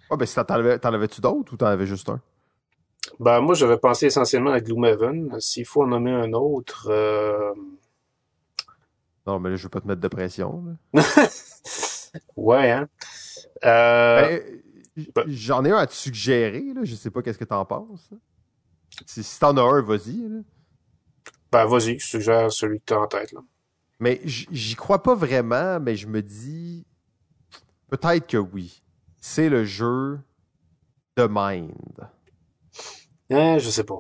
Ah, 0.10 0.16
ben, 0.16 0.26
si 0.26 0.36
t'en 0.36 0.44
avais, 0.44 0.84
avais-tu 0.84 1.22
d'autres 1.22 1.54
ou 1.54 1.58
t'en 1.58 1.68
avais 1.68 1.86
juste 1.86 2.10
un? 2.10 2.20
Ben, 3.20 3.42
moi, 3.42 3.54
j'avais 3.54 3.78
pensé 3.78 4.08
essentiellement 4.08 4.52
à 4.52 4.60
Gloomhaven. 4.60 5.40
S'il 5.40 5.66
faut 5.66 5.84
en 5.84 5.88
nommer 5.88 6.12
un 6.12 6.34
autre. 6.34 6.90
Non, 9.26 9.40
mais 9.40 9.50
là, 9.50 9.56
je 9.56 9.64
veux 9.64 9.70
pas 9.70 9.82
te 9.82 9.88
mettre 9.88 10.02
de 10.02 10.08
pression. 10.08 10.78
ouais, 12.36 12.72
hein. 12.72 12.90
Euh... 13.64 14.40
Ben, 15.16 15.24
j'en 15.28 15.66
ai 15.66 15.72
un 15.72 15.78
à 15.78 15.88
te 15.88 15.94
suggérer, 15.94 16.74
là. 16.74 16.82
Je 16.84 16.96
sais 16.96 17.10
pas 17.10 17.22
qu'est-ce 17.22 17.40
que 17.40 17.46
t'en 17.46 17.66
penses. 17.66 18.10
Si, 19.06 19.24
si 19.24 19.40
t'en 19.40 19.56
as 19.58 19.62
un, 19.62 19.82
vas-y. 19.82 20.44
Ben, 21.52 21.66
vas-y, 21.66 22.00
je 22.00 22.08
suggère 22.08 22.52
celui 22.52 22.80
que 22.80 22.86
t'as 22.86 22.98
en 22.98 23.08
tête, 23.08 23.32
là. 23.32 23.42
Mais 24.00 24.20
j'y 24.26 24.76
crois 24.76 25.02
pas 25.02 25.16
vraiment, 25.16 25.80
mais 25.80 25.96
je 25.96 26.08
me 26.08 26.22
dis 26.22 26.86
peut-être 27.90 28.28
que 28.28 28.38
oui. 28.38 28.84
C'est 29.22 29.48
le 29.48 29.64
jeu 29.64 30.20
de 31.16 31.28
Mind. 31.30 32.10
Eh, 33.34 33.60
je 33.60 33.70
sais 33.72 33.84
pas. 33.84 34.00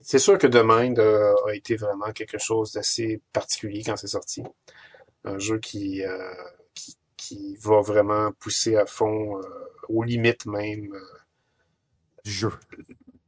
C'est 0.00 0.20
sûr 0.20 0.38
que 0.38 0.46
The 0.46 0.62
Mind 0.64 0.98
euh, 1.00 1.34
a 1.48 1.54
été 1.54 1.74
vraiment 1.74 2.12
quelque 2.12 2.38
chose 2.38 2.72
d'assez 2.72 3.20
particulier 3.32 3.82
quand 3.84 3.96
c'est 3.96 4.06
sorti. 4.06 4.44
Un 5.24 5.38
jeu 5.38 5.58
qui, 5.58 6.04
euh, 6.04 6.32
qui, 6.74 6.96
qui, 7.16 7.56
va 7.56 7.80
vraiment 7.80 8.30
pousser 8.38 8.76
à 8.76 8.86
fond, 8.86 9.38
euh, 9.38 9.42
aux 9.88 10.04
limites 10.04 10.46
même 10.46 10.96
du 12.24 12.30
jeu. 12.30 12.52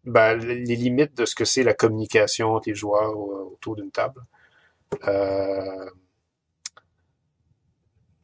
Ben, 0.04 0.36
les 0.36 0.76
limites 0.76 1.16
de 1.16 1.24
ce 1.24 1.34
que 1.34 1.44
c'est 1.44 1.64
la 1.64 1.74
communication 1.74 2.54
entre 2.54 2.68
les 2.68 2.74
joueurs 2.76 3.18
autour 3.18 3.74
d'une 3.74 3.90
table. 3.90 4.20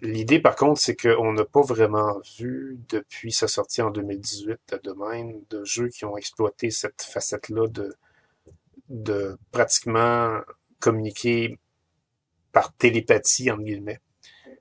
L'idée, 0.02 0.40
par 0.40 0.56
contre, 0.56 0.80
c'est 0.80 0.96
qu'on 0.96 1.32
n'a 1.32 1.44
pas 1.44 1.62
vraiment 1.62 2.20
vu, 2.38 2.78
depuis 2.88 3.32
sa 3.32 3.48
sortie 3.48 3.82
en 3.82 3.90
2018 3.90 4.58
à 4.72 4.78
Mind, 4.96 5.42
de 5.50 5.64
jeux 5.64 5.88
qui 5.88 6.04
ont 6.04 6.16
exploité 6.16 6.70
cette 6.70 7.02
facette-là 7.02 7.68
de 7.68 7.94
de 8.90 9.38
pratiquement 9.52 10.40
communiquer 10.80 11.58
par 12.52 12.72
télépathie, 12.74 13.50
entre 13.50 13.62
guillemets. 13.62 14.00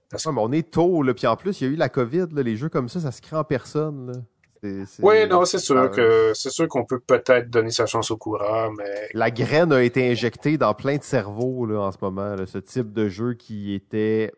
Parce... 0.09 0.25
mais 0.27 0.33
on 0.37 0.51
est 0.51 0.71
tôt, 0.71 1.03
là, 1.03 1.13
puis 1.13 1.27
en 1.27 1.35
plus, 1.35 1.59
il 1.59 1.67
y 1.67 1.69
a 1.69 1.73
eu 1.73 1.75
la 1.75 1.89
COVID, 1.89 2.27
là, 2.31 2.43
les 2.43 2.55
jeux 2.55 2.69
comme 2.69 2.87
ça, 2.87 2.99
ça 2.99 3.11
se 3.11 3.21
crée 3.21 3.35
en 3.35 3.43
personne. 3.43 4.25
Oui, 4.61 5.25
non, 5.27 5.45
c'est 5.45 5.59
sûr 5.59 5.89
que 5.89 6.33
c'est 6.35 6.49
sûr 6.49 6.67
qu'on 6.67 6.83
peut 6.83 6.99
peut-être 6.99 7.49
donner 7.49 7.71
sa 7.71 7.85
chance 7.85 8.11
au 8.11 8.17
coureur, 8.17 8.73
mais 8.77 9.07
la 9.13 9.31
graine 9.31 9.71
a 9.71 9.81
été 9.81 10.11
injectée 10.11 10.57
dans 10.57 10.73
plein 10.73 10.97
de 10.97 11.03
cerveaux 11.03 11.65
là, 11.65 11.79
en 11.79 11.91
ce 11.93 11.97
moment. 12.01 12.35
ce 12.45 12.57
type 12.57 12.91
de 12.91 13.07
jeu 13.07 13.35
qui 13.35 13.73
était 13.73 14.33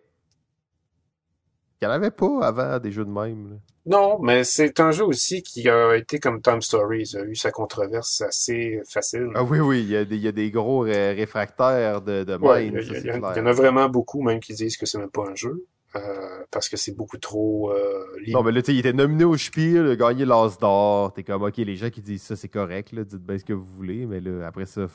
qu'il 1.81 1.87
n'y 1.89 1.95
en 1.95 1.97
avait 1.97 2.11
pas 2.11 2.45
avant 2.45 2.77
des 2.77 2.91
jeux 2.91 3.05
de 3.05 3.09
même. 3.09 3.59
Non, 3.87 4.19
mais 4.21 4.43
c'est 4.43 4.79
un 4.79 4.91
jeu 4.91 5.03
aussi 5.03 5.41
qui 5.41 5.67
a 5.67 5.95
été 5.95 6.19
comme 6.19 6.39
Time 6.39 6.61
Stories, 6.61 7.15
a 7.15 7.23
eu 7.23 7.35
sa 7.35 7.49
controverse 7.49 8.21
assez 8.21 8.81
facile. 8.87 9.29
Ah 9.33 9.43
oui, 9.43 9.59
oui, 9.59 9.81
il 9.81 9.89
y 9.89 9.97
a 9.97 10.05
des, 10.05 10.15
il 10.15 10.21
y 10.21 10.27
a 10.27 10.31
des 10.31 10.51
gros 10.51 10.81
réfractaires 10.81 12.03
de, 12.03 12.23
de 12.23 12.35
ouais, 12.35 12.67
il, 12.67 12.73
y 12.73 12.99
il, 12.99 13.05
y 13.07 13.11
en 13.11 13.23
a 13.23 13.51
vraiment 13.51 13.89
beaucoup 13.89 14.21
même 14.21 14.39
qui 14.39 14.53
disent 14.53 14.77
que 14.77 14.85
c'est 14.85 14.99
même 14.99 15.09
pas 15.09 15.27
un 15.27 15.33
jeu. 15.33 15.65
Euh, 15.95 16.43
parce 16.51 16.69
que 16.69 16.77
c'est 16.77 16.95
beaucoup 16.95 17.17
trop 17.17 17.71
euh, 17.71 18.05
Non, 18.27 18.43
mais 18.43 18.51
là, 18.51 18.61
tu 18.61 18.67
sais, 18.67 18.75
il 18.75 18.79
était 18.79 18.93
nominé 18.93 19.25
au 19.25 19.35
Spiel, 19.35 19.87
il 19.87 19.91
a 19.91 19.95
gagné 19.95 20.23
l'As 20.23 20.57
d'or. 20.59 21.11
T'es 21.13 21.23
comme, 21.23 21.41
OK, 21.41 21.57
les 21.57 21.75
gens 21.75 21.89
qui 21.89 22.01
disent 22.01 22.21
ça, 22.21 22.35
c'est 22.35 22.47
correct, 22.47 22.91
là, 22.93 23.03
dites 23.03 23.17
bien 23.17 23.39
ce 23.39 23.43
que 23.43 23.53
vous 23.53 23.65
voulez, 23.65 24.05
mais 24.05 24.21
là, 24.21 24.45
après 24.47 24.67
ça, 24.67 24.85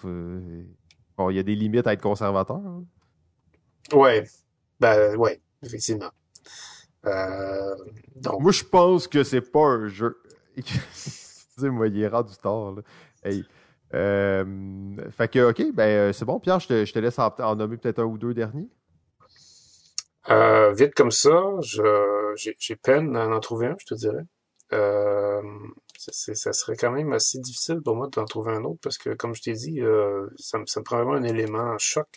bon, 1.18 1.31
il 1.31 1.36
y 1.36 1.39
a 1.40 1.42
des 1.42 1.56
limites 1.56 1.86
à 1.89 1.92
être 1.92 2.00
conservateur. 2.00 2.56
Hein. 2.65 2.84
Ouais, 3.92 4.24
ben, 4.81 5.16
ouais, 5.16 5.40
effectivement. 5.62 6.10
Euh, 7.07 7.76
donc... 8.17 8.41
Moi, 8.41 8.52
je 8.52 8.65
pense 8.65 9.09
que 9.09 9.23
c'est 9.23 9.41
pas 9.41 9.65
un 9.65 9.89
jeu. 9.89 10.20
Excusez-moi, 10.57 11.89
il 11.89 12.02
est 12.02 12.09
rendu 12.09 12.36
tard, 12.36 12.73
là. 12.73 12.83
Hey. 13.25 13.44
Euh, 13.94 14.97
fait 15.10 15.28
que, 15.28 15.51
OK, 15.51 15.62
ben, 15.73 16.12
c'est 16.12 16.25
bon, 16.25 16.41
Pierre, 16.41 16.60
je 16.60 16.68
te, 16.68 16.85
je 16.85 16.93
te 16.93 16.99
laisse 16.99 17.18
en, 17.18 17.33
en 17.39 17.57
nommer 17.57 17.76
peut-être 17.76 18.01
un 18.01 18.05
ou 18.05 18.18
deux 18.18 18.35
derniers. 18.35 18.68
Euh, 20.28 20.73
vite 20.73 20.94
comme 20.94 21.12
ça, 21.12 21.41
j'ai 21.60 22.76
peine 22.76 23.17
à 23.17 23.28
en 23.28 23.41
trouver 23.41 23.68
un, 23.68 23.76
je 23.78 23.86
te 23.86 23.94
dirais. 23.94 24.25
Euh, 24.73 25.43
ça 25.97 26.52
serait 26.52 26.76
quand 26.76 26.91
même 26.91 27.12
assez 27.12 27.39
difficile 27.39 27.81
pour 27.81 27.94
moi 27.94 28.09
d'en 28.09 28.25
trouver 28.25 28.52
un 28.52 28.65
autre 28.65 28.81
parce 28.83 28.99
que, 28.99 29.10
comme 29.10 29.35
je 29.35 29.43
t'ai 29.43 29.52
dit, 29.52 29.81
euh, 29.81 30.26
ça, 30.36 30.59
me, 30.59 30.67
ça 30.67 30.81
me 30.81 30.85
prend 30.85 30.97
vraiment 30.97 31.15
un 31.15 31.23
élément 31.23 31.76
choc. 31.78 32.09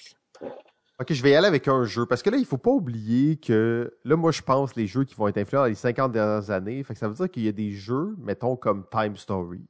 Ok, 1.01 1.13
je 1.13 1.23
vais 1.23 1.31
y 1.31 1.35
aller 1.35 1.47
avec 1.47 1.69
un 1.69 1.85
jeu 1.85 2.05
parce 2.05 2.21
que 2.21 2.29
là, 2.29 2.35
il 2.37 2.45
faut 2.45 2.57
pas 2.57 2.71
oublier 2.71 3.37
que 3.37 3.97
là, 4.03 4.17
moi, 4.17 4.31
je 4.31 4.41
pense 4.41 4.75
les 4.75 4.85
jeux 4.85 5.05
qui 5.05 5.15
vont 5.15 5.29
être 5.29 5.37
influents 5.37 5.61
dans 5.61 5.67
les 5.67 5.75
50 5.75 6.11
dernières 6.11 6.51
années. 6.51 6.83
Fait 6.83 6.93
que 6.93 6.99
ça 6.99 7.07
veut 7.07 7.13
dire 7.13 7.31
qu'il 7.31 7.43
y 7.43 7.47
a 7.47 7.53
des 7.53 7.71
jeux, 7.71 8.15
mettons 8.17 8.57
comme 8.57 8.85
Time 8.89 9.15
Stories, 9.15 9.65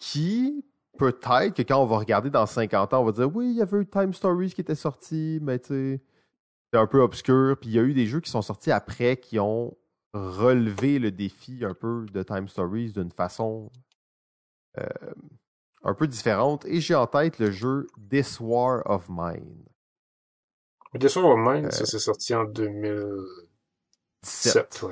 qui 0.00 0.64
peut-être 0.98 1.54
que 1.54 1.62
quand 1.62 1.80
on 1.80 1.86
va 1.86 1.98
regarder 1.98 2.30
dans 2.30 2.46
50 2.46 2.94
ans, 2.94 3.02
on 3.02 3.04
va 3.04 3.12
dire 3.12 3.34
oui, 3.34 3.50
il 3.50 3.56
y 3.58 3.62
avait 3.62 3.78
eu 3.78 3.86
Time 3.86 4.12
Stories 4.12 4.52
qui 4.52 4.60
était 4.60 4.74
sorti, 4.74 5.38
mais 5.40 5.58
tu 5.60 5.68
sais 5.68 6.00
c'est 6.72 6.78
un 6.78 6.86
peu 6.86 7.00
obscur. 7.00 7.56
Puis 7.60 7.70
il 7.70 7.76
y 7.76 7.78
a 7.78 7.82
eu 7.82 7.94
des 7.94 8.06
jeux 8.06 8.20
qui 8.20 8.30
sont 8.30 8.42
sortis 8.42 8.72
après 8.72 9.16
qui 9.16 9.38
ont 9.38 9.76
relevé 10.12 10.98
le 10.98 11.12
défi 11.12 11.64
un 11.64 11.74
peu 11.74 12.06
de 12.12 12.22
Time 12.22 12.48
Stories 12.48 12.92
d'une 12.92 13.12
façon 13.12 13.70
euh, 14.78 14.86
un 15.82 15.94
peu 15.94 16.06
différente. 16.06 16.66
Et 16.66 16.80
j'ai 16.80 16.94
en 16.94 17.06
tête 17.06 17.38
le 17.38 17.50
jeu 17.50 17.86
This 18.10 18.38
War 18.40 18.82
of 18.86 19.06
Mine. 19.08 19.64
This 20.98 21.16
War 21.16 21.26
of 21.26 21.38
Mine, 21.38 21.70
ça 21.70 21.82
euh, 21.82 21.86
s'est 21.86 21.98
sorti 21.98 22.34
en 22.34 22.44
2017. 22.44 24.86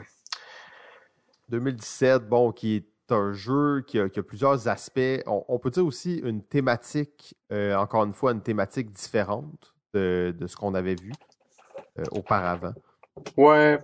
2017, 1.49 2.29
bon, 2.29 2.53
qui 2.53 2.77
est 2.77 2.87
un 3.11 3.33
jeu 3.33 3.83
qui 3.87 3.99
a, 3.99 4.07
plusieurs 4.09 4.69
aspects. 4.69 5.23
On, 5.27 5.59
peut 5.59 5.71
dire 5.71 5.87
aussi 5.87 6.19
une 6.19 6.43
thématique, 6.43 7.35
euh, 7.53 7.75
encore 7.75 8.05
une 8.05 8.13
fois, 8.13 8.33
une 8.33 8.43
thématique 8.43 8.93
différente 8.93 9.75
de 9.95 10.35
ce 10.47 10.55
qu'on 10.57 10.75
avait 10.75 10.95
vu. 10.95 11.11
Euh, 11.99 12.05
auparavant. 12.13 12.75
Ouais, 13.37 13.79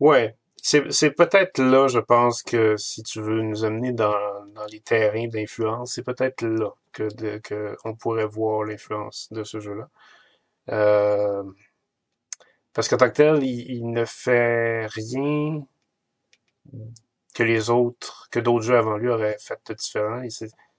ouais. 0.00 0.36
C'est 0.62 1.10
peut-être 1.12 1.58
là, 1.58 1.88
je 1.88 1.98
pense, 1.98 2.42
que 2.42 2.76
si 2.76 3.02
tu 3.02 3.20
veux 3.20 3.42
nous 3.42 3.64
amener 3.64 3.92
dans, 3.92 4.14
dans 4.54 4.66
les 4.66 4.80
terrains 4.80 5.28
d'influence, 5.28 5.94
c'est 5.94 6.02
peut-être 6.02 6.42
là 6.42 6.70
que, 6.92 7.04
de, 7.14 7.38
que 7.38 7.76
on 7.84 7.94
pourrait 7.94 8.26
voir 8.26 8.64
l'influence 8.64 9.28
de 9.32 9.44
ce 9.44 9.60
jeu-là. 9.60 9.88
Euh, 10.70 11.42
parce 12.74 12.88
qu'en 12.88 12.96
tant 12.96 13.08
que 13.08 13.14
tel, 13.14 13.42
il, 13.44 13.90
ne 13.90 14.04
fait 14.04 14.86
rien 14.86 15.62
que 17.34 17.42
les 17.42 17.70
autres, 17.70 18.28
que 18.30 18.40
d'autres 18.40 18.64
jeux 18.64 18.76
avant 18.76 18.96
lui 18.96 19.08
auraient 19.08 19.36
fait 19.40 19.60
de 19.68 19.74
différent. 19.74 20.22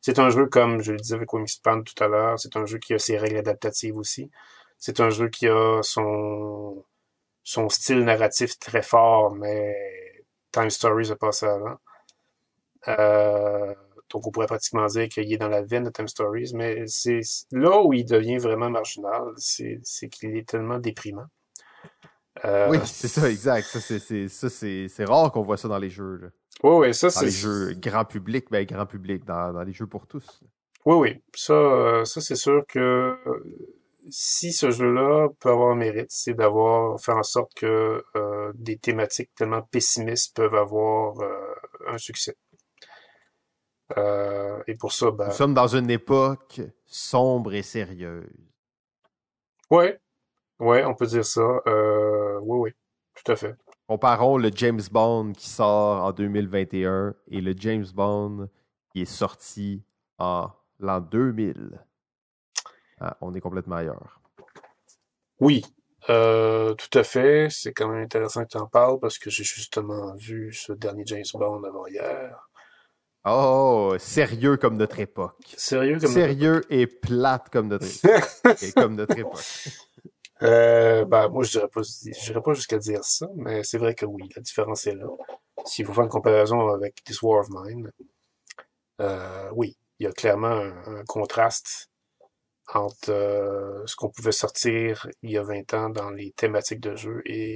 C'est 0.01 0.19
un 0.19 0.30
jeu, 0.30 0.45
comme 0.48 0.82
je 0.82 0.91
le 0.93 0.98
disais 0.98 1.16
avec 1.16 1.33
Wingspan 1.33 1.83
tout 1.83 2.01
à 2.03 2.08
l'heure, 2.08 2.40
c'est 2.40 2.56
un 2.56 2.66
jeu 2.66 2.77
qui 2.77 2.93
a 2.93 2.99
ses 2.99 3.17
règles 3.17 3.38
adaptatives 3.38 3.98
aussi. 3.98 4.30
C'est 4.77 4.99
un 5.01 5.09
jeu 5.09 5.30
qui 5.30 5.48
a 5.48 5.82
son, 5.83 6.83
son 7.49 7.67
style 7.67 8.03
narratif 8.03 8.59
très 8.59 8.83
fort, 8.83 9.33
mais 9.33 9.75
Time 10.51 10.69
Stories 10.69 11.09
a 11.09 11.15
passé 11.15 11.47
avant. 11.47 11.77
Euh, 12.87 13.73
donc 14.11 14.27
on 14.27 14.31
pourrait 14.31 14.45
pratiquement 14.45 14.85
dire 14.85 15.09
qu'il 15.09 15.33
est 15.33 15.37
dans 15.37 15.47
la 15.47 15.63
veine 15.63 15.83
de 15.83 15.89
Time 15.89 16.07
Stories, 16.07 16.51
mais 16.53 16.85
c'est 16.85 17.21
là 17.51 17.81
où 17.81 17.91
il 17.93 18.05
devient 18.05 18.37
vraiment 18.37 18.69
marginal, 18.69 19.33
c'est 19.37 20.09
qu'il 20.11 20.37
est 20.37 20.47
tellement 20.47 20.77
déprimant. 20.77 21.25
Euh, 22.45 22.69
oui, 22.69 22.77
c'est 22.85 23.07
ça, 23.07 23.27
exact. 23.27 23.65
Ça, 23.65 24.49
c'est 24.49 25.05
rare 25.05 25.31
qu'on 25.31 25.41
voit 25.41 25.57
ça 25.57 25.67
dans 25.67 25.79
les 25.79 25.89
jeux. 25.89 26.17
Là. 26.17 26.27
Oui, 26.61 26.87
oui, 26.87 26.93
ça 26.93 27.09
c'est. 27.09 27.21
Dans 27.21 27.25
les 27.25 27.31
jeux 27.31 27.73
grand 27.73 28.05
public, 28.05 28.45
ben 28.51 28.63
grand 28.63 28.85
public, 28.85 29.25
dans, 29.25 29.53
dans 29.53 29.63
les 29.63 29.73
jeux 29.73 29.87
pour 29.87 30.05
tous. 30.05 30.43
Oui, 30.85 30.95
oui. 30.95 31.23
Ça, 31.33 31.53
euh, 31.53 32.05
ça 32.05 32.21
c'est 32.21 32.35
sûr 32.35 32.63
que 32.67 33.17
si 34.11 34.51
ce 34.51 34.71
jeu-là 34.71 35.29
peut 35.39 35.49
avoir 35.49 35.71
un 35.71 35.75
mérite, 35.75 36.11
c'est 36.11 36.33
d'avoir 36.33 36.99
fait 36.99 37.11
en 37.11 37.23
sorte 37.23 37.53
que 37.55 38.03
euh, 38.15 38.51
des 38.55 38.77
thématiques 38.77 39.31
tellement 39.35 39.61
pessimistes 39.61 40.35
peuvent 40.35 40.55
avoir 40.55 41.19
euh, 41.19 41.55
un 41.88 41.97
succès. 41.97 42.35
Euh, 43.97 44.61
et 44.67 44.75
pour 44.75 44.91
ça, 44.91 45.11
ben... 45.11 45.27
Nous 45.27 45.33
sommes 45.33 45.53
dans 45.53 45.67
une 45.67 45.89
époque 45.89 46.61
sombre 46.85 47.53
et 47.53 47.63
sérieuse. 47.63 48.29
Ouais, 49.71 49.99
ouais, 50.59 50.83
on 50.85 50.95
peut 50.95 51.07
dire 51.07 51.25
ça. 51.25 51.61
oui, 52.41 52.57
oui, 52.59 52.71
tout 53.15 53.31
à 53.31 53.35
fait. 53.35 53.55
Comparons 53.88 54.38
le 54.38 54.51
James 54.53 54.81
Bond 54.91 55.33
qui 55.33 55.49
sort 55.49 56.03
en 56.03 56.11
2021 56.11 57.15
et 57.29 57.41
le 57.41 57.53
James 57.57 57.88
Bond 57.93 58.47
qui 58.91 59.01
est 59.01 59.05
sorti 59.05 59.83
en 60.19 60.49
l'an 60.79 61.01
2000. 61.01 61.88
Ah, 62.99 63.17
on 63.21 63.33
est 63.33 63.41
complètement 63.41 63.77
ailleurs. 63.77 64.19
Oui, 65.39 65.63
euh, 66.09 66.73
tout 66.73 66.97
à 66.97 67.03
fait. 67.03 67.47
C'est 67.49 67.73
quand 67.73 67.87
même 67.87 68.03
intéressant 68.03 68.43
que 68.43 68.49
tu 68.49 68.57
en 68.57 68.67
parles 68.67 68.99
parce 68.99 69.17
que 69.17 69.29
j'ai 69.29 69.43
justement 69.43 70.15
vu 70.15 70.53
ce 70.53 70.73
dernier 70.73 71.03
James 71.05 71.23
Bond 71.33 71.63
avant-hier. 71.63 72.49
Oh, 73.25 73.95
sérieux 73.99 74.57
comme 74.57 74.77
notre 74.77 74.99
époque. 74.99 75.53
Sérieux 75.57 75.99
comme 75.99 76.11
Sérieux 76.11 76.65
et 76.69 76.87
plate 76.87 77.49
comme 77.49 77.67
notre 77.67 77.85
époque. 78.05 78.63
et 78.63 78.71
comme 78.71 78.95
notre 78.95 79.17
époque. 79.17 79.43
Euh, 80.41 81.03
ben, 81.05 81.27
moi, 81.27 81.43
je 81.43 81.51
dirais 81.51 81.67
pas, 81.67 81.81
je 81.81 82.25
dirais 82.25 82.41
pas 82.41 82.53
jusqu'à 82.53 82.77
dire 82.77 83.03
ça, 83.03 83.27
mais 83.35 83.63
c'est 83.63 83.77
vrai 83.77 83.93
que 83.93 84.05
oui, 84.05 84.29
la 84.35 84.41
différence 84.41 84.87
est 84.87 84.95
là. 84.95 85.07
S'il 85.65 85.85
faut 85.85 85.93
faire 85.93 86.05
une 86.05 86.09
comparaison 86.09 86.69
avec 86.69 87.03
This 87.03 87.21
War 87.21 87.41
of 87.41 87.49
Mine, 87.49 87.91
euh, 89.01 89.49
oui, 89.53 89.77
il 89.99 90.05
y 90.05 90.07
a 90.07 90.13
clairement 90.13 90.61
un 90.87 91.03
contraste 91.05 91.88
entre 92.73 93.09
euh, 93.09 93.85
ce 93.85 93.95
qu'on 93.95 94.09
pouvait 94.09 94.31
sortir 94.31 95.07
il 95.23 95.31
y 95.31 95.38
a 95.38 95.43
20 95.43 95.73
ans 95.73 95.89
dans 95.89 96.09
les 96.09 96.31
thématiques 96.31 96.80
de 96.80 96.95
jeu 96.95 97.22
et 97.25 97.56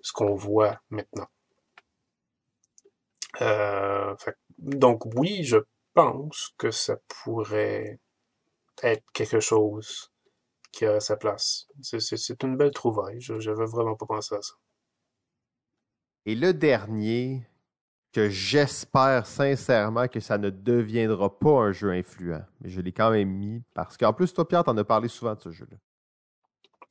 ce 0.00 0.12
qu'on 0.12 0.34
voit 0.34 0.80
maintenant. 0.90 1.28
Euh, 3.40 4.14
donc 4.58 5.04
oui, 5.14 5.44
je 5.44 5.58
pense 5.94 6.54
que 6.58 6.70
ça 6.70 6.96
pourrait 7.08 8.00
être 8.82 9.04
quelque 9.12 9.40
chose 9.40 10.12
qui 10.72 10.84
a 10.86 11.00
sa 11.00 11.16
place. 11.16 11.66
C'est 11.82 12.42
une 12.42 12.56
belle 12.56 12.72
trouvaille. 12.72 13.20
Je 13.20 13.34
n'avais 13.34 13.66
vraiment 13.66 13.96
pas 13.96 14.06
pensé 14.06 14.34
à 14.34 14.42
ça. 14.42 14.54
Et 16.26 16.34
le 16.34 16.52
dernier, 16.52 17.47
que 18.12 18.28
j'espère 18.30 19.26
sincèrement 19.26 20.08
que 20.08 20.20
ça 20.20 20.38
ne 20.38 20.50
deviendra 20.50 21.38
pas 21.38 21.60
un 21.60 21.72
jeu 21.72 21.90
influent. 21.90 22.44
Mais 22.60 22.70
je 22.70 22.80
l'ai 22.80 22.92
quand 22.92 23.10
même 23.10 23.30
mis 23.30 23.62
parce 23.74 23.96
qu'en 23.96 24.12
plus, 24.12 24.32
toi, 24.32 24.48
Pierre, 24.48 24.64
t'en 24.64 24.76
as 24.76 24.84
parlé 24.84 25.08
souvent 25.08 25.34
de 25.34 25.40
ce 25.40 25.50
jeu-là. 25.50 25.76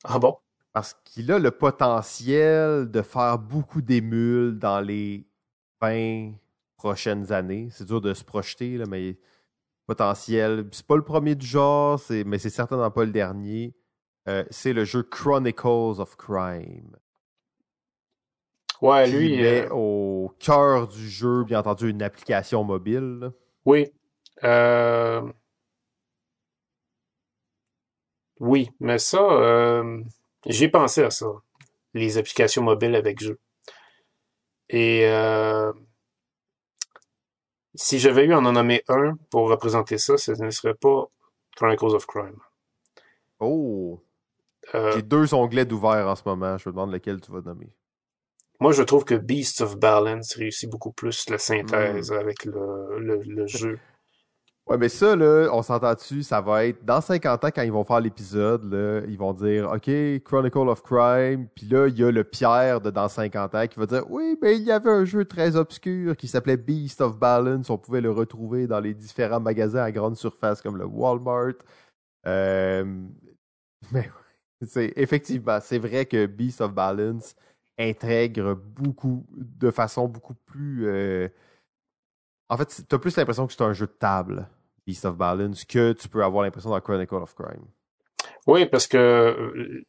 Ah 0.04 0.20
bon? 0.20 0.38
Parce 0.74 0.96
qu'il 1.04 1.32
a 1.32 1.40
le 1.40 1.52
potentiel 1.52 2.90
de 2.92 3.02
faire 3.02 3.40
beaucoup 3.40 3.82
d'émules 3.82 4.60
dans 4.60 4.80
les 4.80 5.28
20 5.82 6.34
prochaines 6.78 7.32
années. 7.32 7.70
C'est 7.72 7.86
dur 7.86 8.00
de 8.00 8.14
se 8.14 8.24
projeter, 8.24 8.78
là, 8.78 8.86
mais 8.88 9.18
potentiel. 9.88 10.68
C'est 10.72 10.86
pas 10.86 10.96
le 10.96 11.04
premier 11.04 11.34
du 11.34 11.46
genre, 11.48 12.00
mais 12.26 12.38
c'est 12.38 12.52
certainement 12.52 12.92
pas 12.92 13.06
le 13.06 13.12
dernier. 13.12 13.76
Euh, 14.28 14.44
c'est 14.52 14.74
le 14.74 14.86
jeu 14.86 15.04
Chronicles 15.04 16.00
of 16.00 16.16
Crime. 16.18 16.96
Ouais, 18.82 19.08
lui. 19.08 19.38
met 19.38 19.66
euh, 19.66 19.70
au 19.72 20.34
cœur 20.40 20.88
du 20.88 21.10
jeu, 21.10 21.44
bien 21.44 21.60
entendu, 21.60 21.90
une 21.90 22.04
application 22.04 22.64
mobile. 22.64 23.32
Oui. 23.66 23.92
Euh... 24.44 25.22
Oui, 28.40 28.70
mais 28.80 29.00
ça, 29.00 29.20
euh... 29.20 30.04
j'ai 30.46 30.70
pensé 30.70 31.04
à 31.04 31.10
ça. 31.10 31.28
Les 31.94 32.18
applications 32.18 32.62
mobiles 32.62 32.96
avec 32.96 33.20
jeu. 33.20 33.40
Et 34.70 35.08
si 37.74 38.00
j'avais 38.00 38.26
eu 38.26 38.34
à 38.34 38.40
en 38.40 38.52
nommer 38.52 38.84
un 38.88 39.16
pour 39.30 39.50
représenter 39.50 39.98
ça, 39.98 40.18
ce 40.18 40.32
ne 40.32 40.50
serait 40.50 40.74
pas 40.74 41.06
Chronicles 41.56 41.96
of 41.96 42.06
Crime. 42.06 42.40
Oh! 43.40 44.04
J'ai 44.74 45.02
deux 45.02 45.34
onglets 45.34 45.66
d'ouvert 45.66 46.08
en 46.08 46.16
ce 46.16 46.24
moment. 46.26 46.58
Je 46.58 46.68
me 46.70 46.74
demande 46.74 46.92
lequel 46.92 47.22
tu 47.22 47.32
vas 47.32 47.42
nommer. 47.42 47.70
Moi, 48.60 48.72
je 48.72 48.84
trouve 48.84 49.06
que 49.06 49.16
Beast 49.16 49.62
of 49.62 49.78
Balance 49.78 50.36
réussit 50.36 50.70
beaucoup 50.70 50.92
plus 50.92 51.30
la 51.30 51.38
synthèse 51.38 52.12
avec 52.12 52.46
le, 52.46 53.00
le, 53.00 53.22
le 53.24 53.48
jeu. 53.48 53.78
Ouais, 54.68 54.78
mais 54.78 54.90
ça, 54.90 55.16
là, 55.16 55.48
on 55.54 55.62
s'entend 55.62 55.94
dessus, 55.94 56.24
ça 56.24 56.42
va 56.42 56.66
être 56.66 56.84
dans 56.84 57.00
50 57.00 57.46
ans 57.46 57.50
quand 57.56 57.62
ils 57.62 57.72
vont 57.72 57.86
faire 57.86 58.02
l'épisode, 58.02 58.70
là, 58.70 59.02
ils 59.08 59.18
vont 59.18 59.32
dire 59.32 59.72
OK, 59.72 59.90
Chronicle 60.26 60.68
of 60.68 60.84
Crime, 60.84 61.48
puis 61.56 61.68
là, 61.68 61.88
il 61.88 61.98
y 61.98 62.04
a 62.04 62.12
le 62.12 62.26
Pierre 62.26 62.82
de 62.82 62.92
dans 62.92 63.08
50 63.08 63.56
ans 63.56 63.68
qui 63.68 63.80
va 63.80 63.86
dire 63.86 64.04
Oui, 64.10 64.38
mais 64.42 64.58
il 64.58 64.64
y 64.64 64.72
avait 64.72 64.90
un 64.90 65.06
jeu 65.06 65.24
très 65.24 65.56
obscur 65.56 66.18
qui 66.18 66.28
s'appelait 66.28 66.58
Beast 66.58 67.00
of 67.00 67.18
Balance, 67.18 67.70
on 67.70 67.78
pouvait 67.78 68.02
le 68.02 68.12
retrouver 68.12 68.68
dans 68.68 68.82
les 68.82 68.94
différents 68.94 69.40
magasins 69.40 69.84
à 69.84 69.92
grande 69.94 70.18
surface 70.18 70.62
comme 70.62 70.76
le 70.76 70.86
Walmart. 70.86 71.54
Euh, 72.26 72.84
mais 73.94 74.10
c'est 74.68 74.92
effectivement, 74.98 75.60
c'est 75.62 75.80
vrai 75.80 76.06
que 76.06 76.26
Beast 76.26 76.60
of 76.60 76.74
Balance 76.74 77.36
intègre 77.80 78.56
beaucoup 78.56 79.26
de 79.32 79.72
façon 79.72 80.08
beaucoup 80.08 80.36
plus 80.36 80.88
euh, 80.88 81.30
en 82.50 82.58
fait, 82.58 82.84
t'as 82.88 82.98
plus 83.00 83.16
l'impression 83.18 83.48
que 83.48 83.54
c'est 83.54 83.62
un 83.64 83.74
jeu 83.74 83.88
de 83.88 83.92
table, 83.92 84.48
Beast 84.86 85.06
of 85.06 85.18
Balance, 85.18 85.66
que 85.66 85.94
tu 85.94 86.08
peux 86.10 86.24
avoir 86.24 86.44
l'impression 86.44 86.70
dans 86.70 86.80
Chronicle 86.82 87.16
of 87.16 87.34
Crime. 87.36 87.66
Oui, 88.48 88.66
parce 88.66 88.88
que 88.88 88.98
euh, 88.98 89.84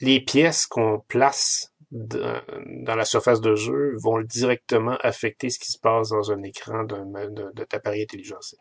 les 0.00 0.20
pièces 0.20 0.66
qu'on 0.66 1.00
place 1.08 1.72
dans 1.90 2.94
la 2.94 3.04
surface 3.04 3.40
de 3.40 3.54
jeu 3.54 3.96
vont 3.96 4.20
directement 4.20 4.96
affecter 5.00 5.48
ce 5.48 5.58
qui 5.58 5.72
se 5.72 5.78
passe 5.78 6.10
dans 6.10 6.30
un 6.32 6.42
écran 6.42 6.84
d'un 6.84 7.06
de, 7.06 7.50
de 7.54 7.64
d'appareil 7.70 8.02
intelligent. 8.02 8.40
C'est- 8.40 8.56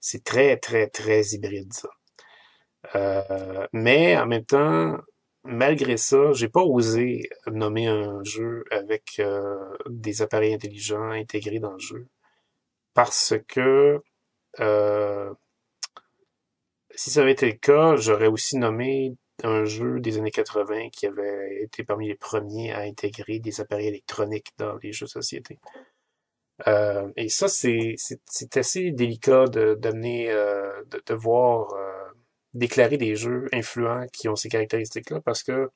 C'est 0.00 0.24
très, 0.24 0.56
très, 0.58 0.88
très 0.88 1.22
hybride, 1.34 1.72
ça. 1.74 1.88
Euh, 2.94 3.66
mais 3.72 4.16
en 4.16 4.26
même 4.26 4.44
temps, 4.44 4.96
malgré 5.46 5.96
ça, 5.96 6.32
j'ai 6.32 6.48
pas 6.48 6.62
osé 6.62 7.28
nommer 7.46 7.86
un 7.86 8.22
jeu 8.24 8.64
avec 8.70 9.18
euh, 9.18 9.56
des 9.88 10.22
appareils 10.22 10.54
intelligents 10.54 11.10
intégrés 11.10 11.58
dans 11.58 11.72
le 11.72 11.78
jeu. 11.78 12.06
Parce 12.94 13.34
que 13.48 14.02
euh, 14.60 15.34
si 16.94 17.10
ça 17.10 17.22
avait 17.22 17.32
été 17.32 17.46
le 17.46 17.52
cas, 17.58 17.96
j'aurais 17.96 18.26
aussi 18.28 18.56
nommé 18.56 19.16
un 19.42 19.64
jeu 19.64 20.00
des 20.00 20.18
années 20.18 20.30
80 20.30 20.90
qui 20.90 21.06
avait 21.06 21.62
été 21.62 21.84
parmi 21.84 22.08
les 22.08 22.14
premiers 22.14 22.72
à 22.72 22.80
intégrer 22.80 23.38
des 23.38 23.60
appareils 23.60 23.88
électroniques 23.88 24.50
dans 24.58 24.76
les 24.82 24.92
jeux 24.92 25.06
de 25.06 25.10
société. 25.10 25.58
Euh, 26.66 27.10
et 27.16 27.28
ça, 27.28 27.48
c'est 27.48 27.96
assez 28.56 28.90
délicat 28.92 29.44
d'amener, 29.46 30.28
de, 30.28 31.02
de 31.04 31.14
voir 31.14 31.74
déclarer 32.56 32.96
des 32.96 33.16
jeux 33.16 33.46
influents 33.52 34.06
qui 34.12 34.28
ont 34.28 34.36
ces 34.36 34.48
caractéristiques-là 34.48 35.20
parce 35.20 35.42
que 35.42 35.70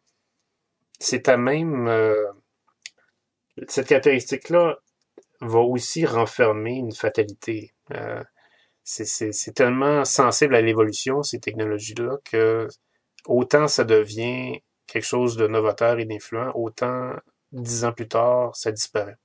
c'est 0.99 1.29
à 1.29 1.37
même 1.37 1.89
euh, 1.89 2.15
cette 3.69 3.89
caractéristique-là 3.89 4.79
va 5.41 5.61
aussi 5.61 6.05
renfermer 6.07 6.75
une 6.75 6.93
fatalité. 6.93 7.73
Euh, 7.93 8.23
c'est 8.85 9.55
tellement 9.55 10.05
sensible 10.05 10.55
à 10.55 10.63
l'évolution, 10.63 11.23
ces 11.23 11.39
technologies-là, 11.39 12.19
que 12.25 12.69
autant 13.27 13.69
ça 13.69 13.85
devient 13.85 14.61
quelque 14.87 15.05
chose 15.05 15.37
de 15.37 15.47
novateur 15.47 15.99
et 15.99 16.05
d'influent, 16.05 16.51
autant 16.55 17.13
dix 17.53 17.85
ans 17.85 17.93
plus 17.93 18.09
tard, 18.09 18.55
ça 18.57 18.73
disparaît. 18.73 19.17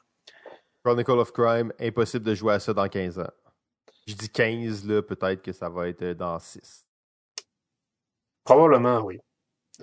Chronicle 0.83 1.11
of 1.11 1.31
Crime, 1.31 1.73
impossible 1.79 2.25
de 2.25 2.35
jouer 2.35 2.53
à 2.53 2.59
ça 2.59 2.73
dans 2.73 2.87
15 2.87 3.19
ans. 3.19 3.31
Je 4.07 4.13
dis 4.13 4.29
15, 4.29 4.87
là, 4.87 5.01
peut-être 5.01 5.41
que 5.41 5.51
ça 5.51 5.67
va 5.67 5.87
être 5.87 6.03
euh, 6.03 6.13
dans 6.13 6.37
6. 6.37 6.84
Probablement, 8.45 9.01
oui. 9.01 9.19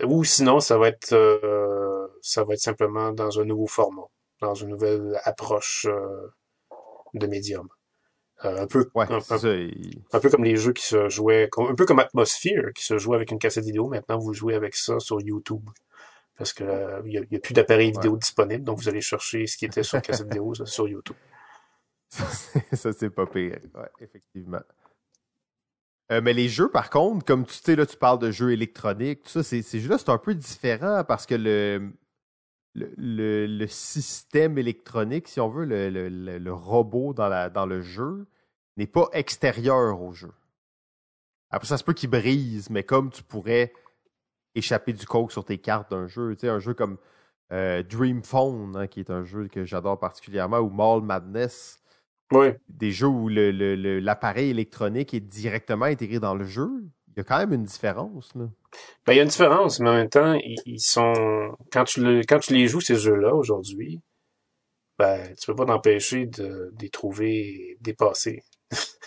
Ou 0.05 0.24
sinon, 0.24 0.60
ça 0.60 0.78
va 0.78 0.89
être 0.89 1.12
euh, 1.12 2.07
ça 2.23 2.44
va 2.44 2.55
être 2.55 2.60
simplement 2.60 3.12
dans 3.12 3.41
un 3.41 3.44
nouveau 3.44 3.66
format, 3.66 4.07
dans 4.41 4.55
une 4.55 4.68
nouvelle 4.68 5.20
approche 5.24 5.86
euh, 5.91 6.32
de 7.12 7.26
médium. 7.26 7.68
Euh, 8.44 8.62
un 8.62 8.66
peu 8.66 8.91
Ouais, 8.94 9.07
un, 9.10 10.20
peu 10.20 10.31
comme 10.31 10.44
les 10.44 10.57
jeux 10.57 10.73
qui 10.73 10.84
se 10.84 11.08
jouaient, 11.08 11.49
un 11.57 11.74
peu 11.74 11.84
comme 11.84 12.00
Atmosphere, 12.00 12.73
qui 12.74 12.84
se 12.84 12.99
jouait 12.99 13.16
avec 13.16 13.31
une 13.31 13.39
cassette 13.39 13.65
vidéo. 13.65 13.86
Maintenant, 13.89 14.18
vous 14.18 14.32
jouez 14.32 14.55
avec 14.55 14.74
ça 14.74 14.99
sur 14.99 15.20
YouTube. 15.20 15.68
Parce 16.39 16.52
que 16.52 16.65
euh, 16.65 17.02
il 17.05 17.26
n'y 17.31 17.36
a, 17.36 17.41
plus 17.41 17.55
d'appareil 17.55 17.92
vidéo 17.92 18.16
disponible, 18.16 18.65
donc 18.65 18.78
vous 18.78 18.89
allez 18.89 19.00
chercher 19.00 19.47
ce 19.47 19.57
qui 19.57 19.66
était 19.66 19.82
sur 19.82 20.00
cassette 20.00 20.26
vidéo 20.26 20.55
ça, 20.55 20.66
sur 20.66 20.89
YouTube. 20.89 21.16
Ça, 22.08 22.24
c'est- 22.31 22.76
ça, 22.76 22.92
c'est 22.92 23.10
pas 23.10 23.26
pire. 23.26 23.58
Ouais, 23.74 23.89
effectivement. 24.00 24.62
Euh, 26.12 26.20
mais 26.23 26.34
les 26.34 26.49
jeux, 26.49 26.68
par 26.68 26.91
contre, 26.91 27.24
comme 27.24 27.47
tu 27.47 27.55
sais, 27.55 27.74
là, 27.74 27.86
tu 27.86 27.97
parles 27.97 28.18
de 28.18 28.31
jeux 28.31 28.52
électroniques, 28.52 29.23
tout 29.23 29.31
ça, 29.31 29.42
ces, 29.42 29.62
ces 29.62 29.81
jeux-là, 29.81 29.97
c'est 29.97 30.10
un 30.10 30.18
peu 30.18 30.34
différent 30.34 31.05
parce 31.05 31.24
que 31.24 31.34
le, 32.74 33.66
système 33.66 34.58
électronique, 34.58 35.26
si 35.28 35.41
on 35.41 35.49
veut, 35.49 35.65
le, 35.65 36.52
robot 36.52 37.15
dans 37.15 37.66
le 37.66 37.81
jeu, 37.81 38.26
n'est 38.76 38.86
pas 38.86 39.08
extérieur 39.12 40.02
au 40.02 40.12
jeu. 40.12 40.32
Après, 41.50 41.66
ça 41.66 41.78
se 41.78 41.84
peut 41.84 41.94
qu'il 41.94 42.10
brise, 42.10 42.68
mais 42.68 42.82
comme 42.82 43.10
tu 43.10 43.23
pourrais 43.23 43.73
échapper 44.55 44.92
du 44.92 45.07
coke 45.07 45.32
sur 45.32 45.44
tes 45.47 45.58
cartes 45.58 45.91
d'un 45.91 46.08
jeu, 46.08 46.34
tu 46.34 46.41
sais, 46.41 46.49
un 46.49 46.58
jeu 46.58 46.74
comme 46.74 46.99
euh, 47.52 47.82
Dream 47.82 48.23
Phone, 48.23 48.76
hein, 48.76 48.86
qui 48.86 49.00
est 49.00 49.10
un 49.10 49.24
jeu 49.24 49.49
que 49.49 49.65
j'adore 49.65 49.99
particulièrement, 49.99 50.58
ou 50.58 50.68
Mall 50.68 51.00
Madness, 51.00 51.82
Oui, 52.33 52.49
des 52.69 52.91
jeux 52.91 53.07
où 53.09 53.28
le- 53.28 53.51
le- 53.52 53.77
le- 53.77 54.01
l'appareil 54.01 54.51
électronique 54.51 55.15
est 55.15 55.20
directement 55.20 55.85
intégré 55.85 56.19
dans 56.19 56.35
le 56.35 56.44
jeu, 56.44 56.69
il 57.09 57.19
y 57.19 57.20
a 57.20 57.25
quand 57.25 57.39
même 57.39 57.52
une 57.52 57.65
différence. 57.65 58.35
Là. 58.35 58.47
ben, 59.07 59.12
il 59.12 59.17
y 59.17 59.20
a 59.20 59.23
une 59.23 59.28
différence, 59.28 59.81
mais 59.81 59.91
en 59.91 59.94
même 59.94 60.09
temps, 60.09 60.35
ils, 60.35 60.57
ils 60.67 60.81
sont 60.81 61.55
quand 61.73 61.85
tu 61.85 62.01
le, 62.02 62.20
quand 62.20 62.39
tu 62.41 62.55
les 62.55 62.67
joues 62.69 62.81
ces 62.81 62.97
jeux-là 62.97 63.35
aujourd'hui, 63.35 64.01
ben 64.99 65.35
tu 65.39 65.47
peux 65.47 65.55
pas 65.57 65.67
t'empêcher 65.67 66.27
de, 66.27 66.70
de 66.73 66.75
les 66.81 66.91
trouver 66.91 67.77
dépassés. 67.81 68.43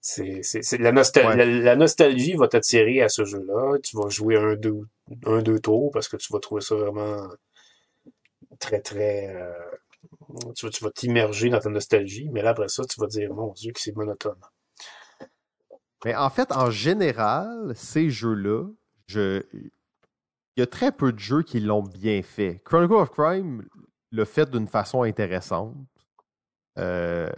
C'est, 0.00 0.42
c'est, 0.42 0.62
c'est 0.62 0.78
la, 0.78 0.92
nostal- 0.92 1.26
Ouais. 1.26 1.36
la, 1.36 1.44
la 1.44 1.76
nostalgie 1.76 2.34
va 2.34 2.48
t'attirer 2.48 3.02
à 3.02 3.08
ce 3.10 3.24
jeu-là. 3.26 3.76
Tu 3.82 3.96
vas 3.96 4.08
jouer 4.08 4.36
un 4.38 4.54
deux, 4.56 4.80
un, 5.26 5.42
deux 5.42 5.58
tours 5.60 5.90
parce 5.92 6.08
que 6.08 6.16
tu 6.16 6.32
vas 6.32 6.38
trouver 6.40 6.62
ça 6.62 6.76
vraiment 6.76 7.28
très, 8.58 8.80
très. 8.80 9.34
euh, 9.34 9.52
tu 10.54 10.66
vas, 10.84 10.90
t'immerger 10.90 11.50
dans 11.50 11.60
ta 11.60 11.70
nostalgie, 11.70 12.28
mais 12.30 12.42
là, 12.42 12.50
après 12.50 12.68
ça, 12.68 12.84
tu 12.84 13.00
vas 13.00 13.06
dire, 13.06 13.32
mon 13.32 13.52
Dieu, 13.52 13.72
que 13.72 13.80
c'est 13.80 13.96
monotone. 13.96 14.40
Mais 16.04 16.14
en 16.14 16.30
fait, 16.30 16.52
en 16.52 16.70
général, 16.70 17.72
ces 17.74 18.10
jeux-là, 18.10 18.68
je... 19.06 19.42
il 19.52 20.60
y 20.60 20.62
a 20.62 20.66
très 20.66 20.92
peu 20.92 21.12
de 21.12 21.18
jeux 21.18 21.42
qui 21.42 21.60
l'ont 21.60 21.82
bien 21.82 22.22
fait. 22.22 22.60
Chronicle 22.64 22.94
of 22.94 23.10
Crime 23.10 23.66
l'a 24.12 24.24
fait 24.24 24.50
d'une 24.50 24.68
façon 24.68 25.02
intéressante. 25.02 25.76
Euh, 26.78 27.28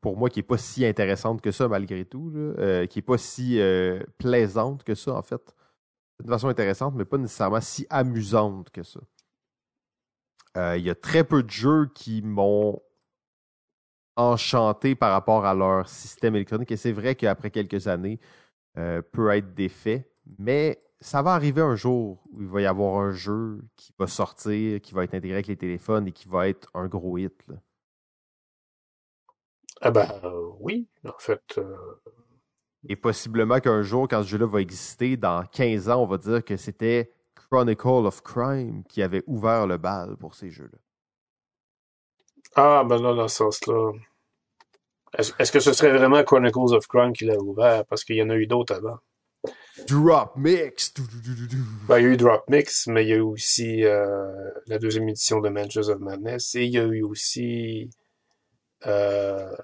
pour 0.00 0.16
moi, 0.16 0.30
qui 0.30 0.38
n'est 0.38 0.44
pas 0.44 0.56
si 0.56 0.86
intéressante 0.86 1.42
que 1.42 1.50
ça, 1.50 1.68
malgré 1.68 2.06
tout, 2.06 2.32
euh, 2.34 2.86
qui 2.86 2.98
n'est 2.98 3.02
pas 3.02 3.18
si 3.18 3.60
euh, 3.60 4.02
plaisante 4.18 4.84
que 4.84 4.94
ça, 4.94 5.12
en 5.12 5.22
fait. 5.22 5.54
D'une 6.20 6.30
façon 6.30 6.48
intéressante, 6.48 6.94
mais 6.94 7.04
pas 7.04 7.18
nécessairement 7.18 7.60
si 7.60 7.86
amusante 7.90 8.70
que 8.70 8.82
ça. 8.82 9.00
Euh, 10.56 10.76
Il 10.78 10.84
y 10.84 10.90
a 10.90 10.94
très 10.94 11.24
peu 11.24 11.42
de 11.42 11.50
jeux 11.50 11.86
qui 11.94 12.22
m'ont 12.22 12.82
enchanté 14.16 14.94
par 14.94 15.12
rapport 15.12 15.44
à 15.44 15.54
leur 15.54 15.88
système 15.88 16.34
électronique. 16.36 16.72
Et 16.72 16.76
c'est 16.76 16.92
vrai 16.92 17.14
qu'après 17.14 17.50
quelques 17.50 17.86
années, 17.88 18.18
euh, 18.78 19.02
peut 19.02 19.30
être 19.30 19.54
défait. 19.54 20.10
Mais 20.38 20.82
ça 21.00 21.22
va 21.22 21.34
arriver 21.34 21.62
un 21.62 21.76
jour 21.76 22.22
où 22.32 22.42
il 22.42 22.48
va 22.48 22.62
y 22.62 22.66
avoir 22.66 23.00
un 23.00 23.12
jeu 23.12 23.60
qui 23.76 23.92
va 23.98 24.06
sortir, 24.06 24.80
qui 24.80 24.94
va 24.94 25.04
être 25.04 25.14
intégré 25.14 25.34
avec 25.36 25.48
les 25.48 25.56
téléphones 25.56 26.08
et 26.08 26.12
qui 26.12 26.28
va 26.28 26.48
être 26.48 26.70
un 26.74 26.86
gros 26.88 27.18
hit. 27.18 27.34
là. 27.48 27.56
Ah 29.80 29.90
ben 29.90 30.08
euh, 30.24 30.50
oui, 30.60 30.88
en 31.04 31.18
fait. 31.18 31.58
euh, 31.58 31.76
Et 32.88 32.96
possiblement 32.96 33.60
qu'un 33.60 33.82
jour, 33.82 34.08
quand 34.08 34.22
ce 34.22 34.28
jeu-là 34.28 34.46
va 34.46 34.60
exister, 34.60 35.16
dans 35.16 35.44
15 35.46 35.88
ans, 35.90 36.02
on 36.02 36.06
va 36.06 36.18
dire 36.18 36.44
que 36.44 36.56
c'était 36.56 37.12
Chronicle 37.50 38.06
of 38.06 38.22
Crime 38.22 38.82
qui 38.88 39.02
avait 39.02 39.22
ouvert 39.26 39.66
le 39.66 39.78
bal 39.78 40.16
pour 40.16 40.34
ces 40.34 40.50
jeux-là. 40.50 40.78
Ah, 42.54 42.84
ben 42.84 43.00
là, 43.02 43.14
dans 43.14 43.28
ce 43.28 43.36
sens-là. 43.36 43.92
Est-ce 45.18 45.52
que 45.52 45.60
ce 45.60 45.72
serait 45.72 45.96
vraiment 45.96 46.22
Chronicles 46.24 46.74
of 46.74 46.86
Crime 46.86 47.12
qui 47.12 47.24
l'a 47.24 47.38
ouvert? 47.38 47.84
Parce 47.86 48.04
qu'il 48.04 48.16
y 48.16 48.22
en 48.22 48.30
a 48.30 48.36
eu 48.36 48.46
d'autres 48.46 48.74
avant. 48.74 48.98
Drop 49.88 50.36
Mix! 50.36 50.92
Ben, 51.88 51.98
il 51.98 52.02
y 52.02 52.06
a 52.06 52.08
eu 52.08 52.16
Drop 52.16 52.44
Mix, 52.48 52.86
mais 52.86 53.04
il 53.04 53.08
y 53.08 53.12
a 53.12 53.16
eu 53.16 53.20
aussi 53.20 53.84
euh, 53.84 54.50
la 54.66 54.78
deuxième 54.78 55.08
édition 55.08 55.40
de 55.40 55.48
Mansions 55.48 55.88
of 55.88 56.00
Madness 56.00 56.54
et 56.54 56.64
il 56.64 56.72
y 56.72 56.78
a 56.78 56.84
eu 56.84 57.02
aussi 57.02 57.90
euh, 58.86 59.54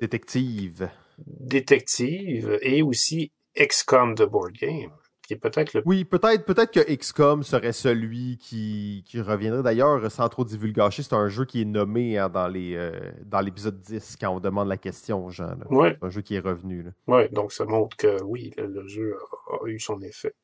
Détective. 0.00 0.90
Détective 1.18 2.58
et 2.62 2.82
aussi 2.82 3.32
XCOM 3.56 4.14
de 4.14 4.24
Board 4.24 4.52
Game, 4.52 4.92
qui 5.34 5.38
qui 5.40 5.46
est 5.46 5.50
peut-être 5.50 5.72
le... 5.74 5.82
Oui, 5.86 6.04
peut-être 6.04 6.44
peut-être 6.44 6.72
que 6.72 6.80
XCOM 6.94 7.42
serait 7.42 7.72
celui 7.72 8.36
qui, 8.38 9.02
qui 9.06 9.20
reviendrait. 9.20 9.62
D'ailleurs, 9.62 10.10
sans 10.10 10.28
trop 10.28 10.44
divulgacher, 10.44 11.02
c'est 11.02 11.14
un 11.14 11.28
jeu 11.28 11.44
qui 11.44 11.62
est 11.62 11.64
nommé 11.64 12.18
hein, 12.18 12.28
dans 12.28 12.48
les 12.48 12.74
euh, 12.76 12.92
dans 13.24 13.40
l'épisode 13.40 13.80
10 13.80 14.16
quand 14.20 14.30
on 14.30 14.40
demande 14.40 14.68
la 14.68 14.76
question 14.76 15.24
aux 15.24 15.30
gens. 15.30 15.54
Ouais, 15.70 15.96
C'est 16.00 16.06
un 16.06 16.10
jeu 16.10 16.20
qui 16.22 16.34
est 16.34 16.40
revenu. 16.40 16.86
ouais, 17.06 17.28
donc 17.30 17.52
ça 17.52 17.64
montre 17.64 17.96
que 17.96 18.22
oui, 18.22 18.52
le, 18.56 18.66
le 18.66 18.86
jeu 18.88 19.16
a, 19.50 19.64
a 19.64 19.68
eu 19.68 19.78
son 19.80 20.00
effet. 20.02 20.34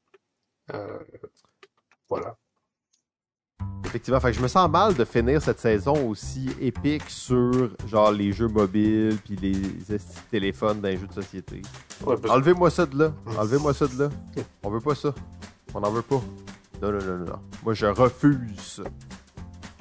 Euh, 0.74 0.98
voilà. 2.08 2.36
Effectivement, 3.84 4.20
fait 4.20 4.32
que 4.32 4.36
je 4.36 4.42
me 4.42 4.48
sens 4.48 4.68
mal 4.70 4.94
de 4.94 5.04
finir 5.04 5.40
cette 5.40 5.60
saison 5.60 6.08
aussi 6.08 6.50
épique 6.60 7.04
sur 7.08 7.70
genre 7.86 8.12
les 8.12 8.32
jeux 8.32 8.48
mobiles 8.48 9.16
puis 9.24 9.36
les 9.36 9.52
téléphones 10.30 10.82
les 10.82 10.98
jeux 10.98 11.06
de 11.06 11.12
société. 11.14 11.62
Ouais, 12.04 12.16
parce- 12.20 12.34
Enlevez-moi 12.34 12.70
ça 12.70 12.84
de 12.84 12.98
là. 12.98 13.12
Enlevez-moi 13.38 13.72
ça 13.72 13.86
de 13.86 13.98
là. 13.98 14.08
On 14.62 14.68
veut 14.70 14.80
pas 14.80 14.94
ça. 14.94 15.14
On 15.74 15.80
n'en 15.80 15.90
veut 15.90 16.02
pas. 16.02 16.20
Non, 16.82 16.92
non, 16.92 16.98
non, 16.98 17.18
non, 17.18 17.24
non. 17.24 17.38
Moi, 17.64 17.74
je 17.74 17.86
refuse. 17.86 18.82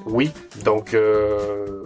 Oui, 0.06 0.32
donc 0.64 0.94
euh, 0.94 1.86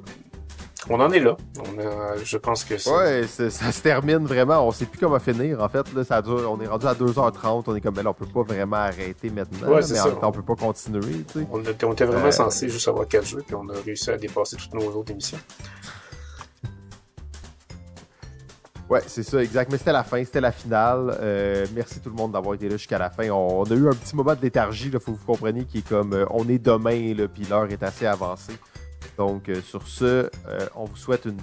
on 0.90 1.00
en 1.00 1.11
est 1.11 1.19
là. 1.19 1.38
On 1.60 1.80
a, 1.80 2.18
je 2.24 2.38
pense 2.38 2.64
que 2.64 2.77
c'est... 2.77 2.90
Ouais, 2.92 3.27
ça 3.27 3.50
se 3.72 3.82
termine 3.82 4.26
vraiment. 4.26 4.66
On 4.68 4.72
sait 4.72 4.85
plus 4.85 5.00
comment 5.00 5.19
finir. 5.19 5.61
En 5.61 5.69
fait, 5.69 5.93
là, 5.93 6.03
ça 6.03 6.22
dure, 6.22 6.50
on 6.51 6.60
est 6.60 6.68
rendu 6.68 6.88
à 6.88 6.93
2h30. 6.93 7.64
On 7.68 7.76
est 7.76 7.82
comme, 7.82 7.93
ben 7.93 8.03
là, 8.03 8.10
on 8.10 8.14
peut 8.14 8.26
pas 8.26 8.42
vraiment 8.43 8.77
arrêter 8.77 9.30
maintenant. 9.30 9.68
Ouais, 9.68 9.82
mais 9.90 10.00
en 10.00 10.03
ça. 10.03 10.10
même 10.10 10.19
temps, 10.19 10.30
on 10.30 10.32
peut 10.32 10.42
pas 10.42 10.56
continuer, 10.56 11.24
tu 11.32 11.40
sais. 11.40 11.48
On 11.51 11.61
était, 11.61 11.85
on 11.85 11.93
était 11.93 12.06
vraiment 12.06 12.26
Euh, 12.27 12.32
censé 12.32 12.68
juste 12.69 12.88
avoir 12.88 13.08
quatre 13.08 13.26
jeux, 13.26 13.43
puis 13.45 13.56
on 13.56 13.68
a 13.69 13.74
réussi 13.85 14.10
à 14.10 14.18
dépasser 14.18 14.58
toutes 14.58 14.74
nos 14.74 14.90
autres 14.92 15.11
émissions. 15.11 15.40
Ouais, 18.90 19.01
c'est 19.08 19.24
ça, 19.24 19.42
exact. 19.42 19.72
Mais 19.72 19.77
c'était 19.77 19.93
la 19.93 20.03
fin, 20.03 20.22
c'était 20.26 20.42
la 20.42 20.51
finale. 20.51 21.16
Euh, 21.22 21.66
merci 21.74 22.01
tout 22.01 22.10
le 22.10 22.16
monde 22.16 22.34
d'avoir 22.34 22.56
été 22.56 22.68
là 22.68 22.76
jusqu'à 22.76 22.98
la 22.98 23.10
fin. 23.10 23.30
On, 23.30 23.61
on 23.61 23.64
a 23.64 23.74
eu 23.74 23.88
un 23.88 23.93
petit 23.93 24.16
moment 24.18 24.35
de 24.35 24.42
léthargie, 24.42 24.90
il 24.92 25.00
faut 25.00 25.14
que 25.14 25.18
vous 25.19 25.26
compreniez, 25.26 25.64
qui 25.64 25.77
est 25.77 25.88
comme 25.88 26.11
euh, 26.14 26.26
on 26.32 26.50
est 26.50 26.58
demain, 26.60 27.14
là, 27.14 27.27
puis 27.30 27.45
l'heure 27.50 27.72
est 27.72 27.84
assez 27.84 28.06
avancée. 28.06 28.58
Donc, 29.17 29.49
euh, 29.49 29.61
sur 29.61 29.88
ce, 29.88 30.06
euh, 30.06 30.30
on 30.75 30.85
vous 30.85 30.95
souhaite 30.95 31.25
une 31.25 31.38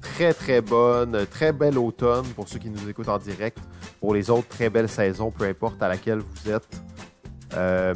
très 0.00 0.32
très 0.32 0.60
bonne, 0.60 1.26
très 1.26 1.52
belle 1.52 1.78
automne 1.78 2.26
pour 2.36 2.48
ceux 2.48 2.58
qui 2.58 2.70
nous 2.70 2.88
écoutent 2.88 3.08
en 3.08 3.18
direct. 3.18 3.58
Pour 4.00 4.14
les 4.14 4.30
autres, 4.30 4.48
très 4.48 4.70
belle 4.70 4.88
saison, 4.88 5.30
peu 5.30 5.44
importe 5.44 5.82
à 5.82 5.88
laquelle 5.88 6.18
vous 6.20 6.50
êtes. 6.50 6.68
Euh, 7.54 7.94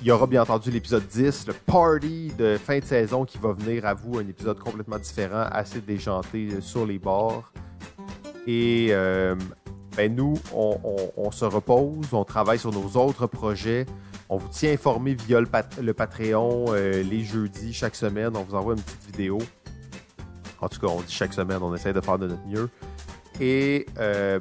il 0.00 0.08
y 0.08 0.10
aura 0.10 0.26
bien 0.26 0.42
entendu 0.42 0.70
l'épisode 0.70 1.06
10, 1.06 1.46
le 1.46 1.52
party 1.54 2.32
de 2.36 2.58
fin 2.58 2.78
de 2.78 2.84
saison 2.84 3.24
qui 3.24 3.38
va 3.38 3.52
venir 3.52 3.86
à 3.86 3.94
vous, 3.94 4.18
un 4.18 4.28
épisode 4.28 4.58
complètement 4.58 4.98
différent, 4.98 5.46
assez 5.50 5.80
déjanté 5.80 6.60
sur 6.60 6.84
les 6.84 6.98
bords. 6.98 7.50
Et 8.46 8.92
ben 9.96 10.14
nous, 10.14 10.34
on 10.52 11.30
se 11.30 11.46
repose, 11.46 12.12
on 12.12 12.24
travaille 12.24 12.58
sur 12.58 12.70
nos 12.70 13.00
autres 13.00 13.26
projets. 13.26 13.86
On 14.28 14.36
vous 14.38 14.48
tient 14.48 14.72
informé 14.72 15.14
via 15.14 15.40
le, 15.40 15.46
pat- 15.46 15.78
le 15.80 15.92
Patreon 15.94 16.66
euh, 16.70 17.02
les 17.02 17.24
jeudis, 17.24 17.72
chaque 17.72 17.94
semaine. 17.94 18.36
On 18.36 18.42
vous 18.42 18.54
envoie 18.54 18.74
une 18.74 18.80
petite 18.82 19.06
vidéo. 19.06 19.38
En 20.60 20.68
tout 20.68 20.80
cas, 20.80 20.86
on 20.86 21.00
dit 21.02 21.12
chaque 21.12 21.34
semaine, 21.34 21.58
on 21.62 21.74
essaie 21.74 21.92
de 21.92 22.00
faire 22.00 22.18
de 22.18 22.28
notre 22.28 22.46
mieux. 22.46 22.70
Et 23.40 23.86
euh, 23.98 24.38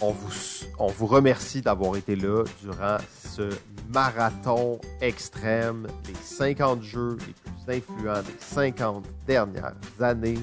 on, 0.00 0.10
vous, 0.12 0.32
on 0.78 0.86
vous 0.86 1.06
remercie 1.06 1.60
d'avoir 1.60 1.96
été 1.96 2.16
là 2.16 2.44
durant 2.62 2.96
ce 3.36 3.50
marathon 3.92 4.80
extrême, 5.00 5.86
les 6.06 6.14
50 6.14 6.82
jeux 6.82 7.16
les 7.26 7.34
plus 7.74 7.76
influents 7.96 8.22
des 8.22 8.34
50 8.38 9.04
dernières 9.26 9.74
années. 10.00 10.38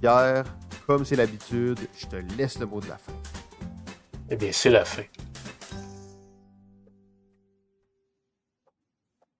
Pierre, 0.00 0.44
comme 0.86 1.04
c'est 1.04 1.16
l'habitude, 1.16 1.78
je 1.98 2.06
te 2.06 2.16
laisse 2.36 2.58
le 2.60 2.66
mot 2.66 2.80
de 2.80 2.88
la 2.88 2.98
fin. 2.98 3.12
Eh 4.30 4.36
bien, 4.36 4.50
c'est 4.52 4.70
la 4.70 4.84
fin. 4.84 5.02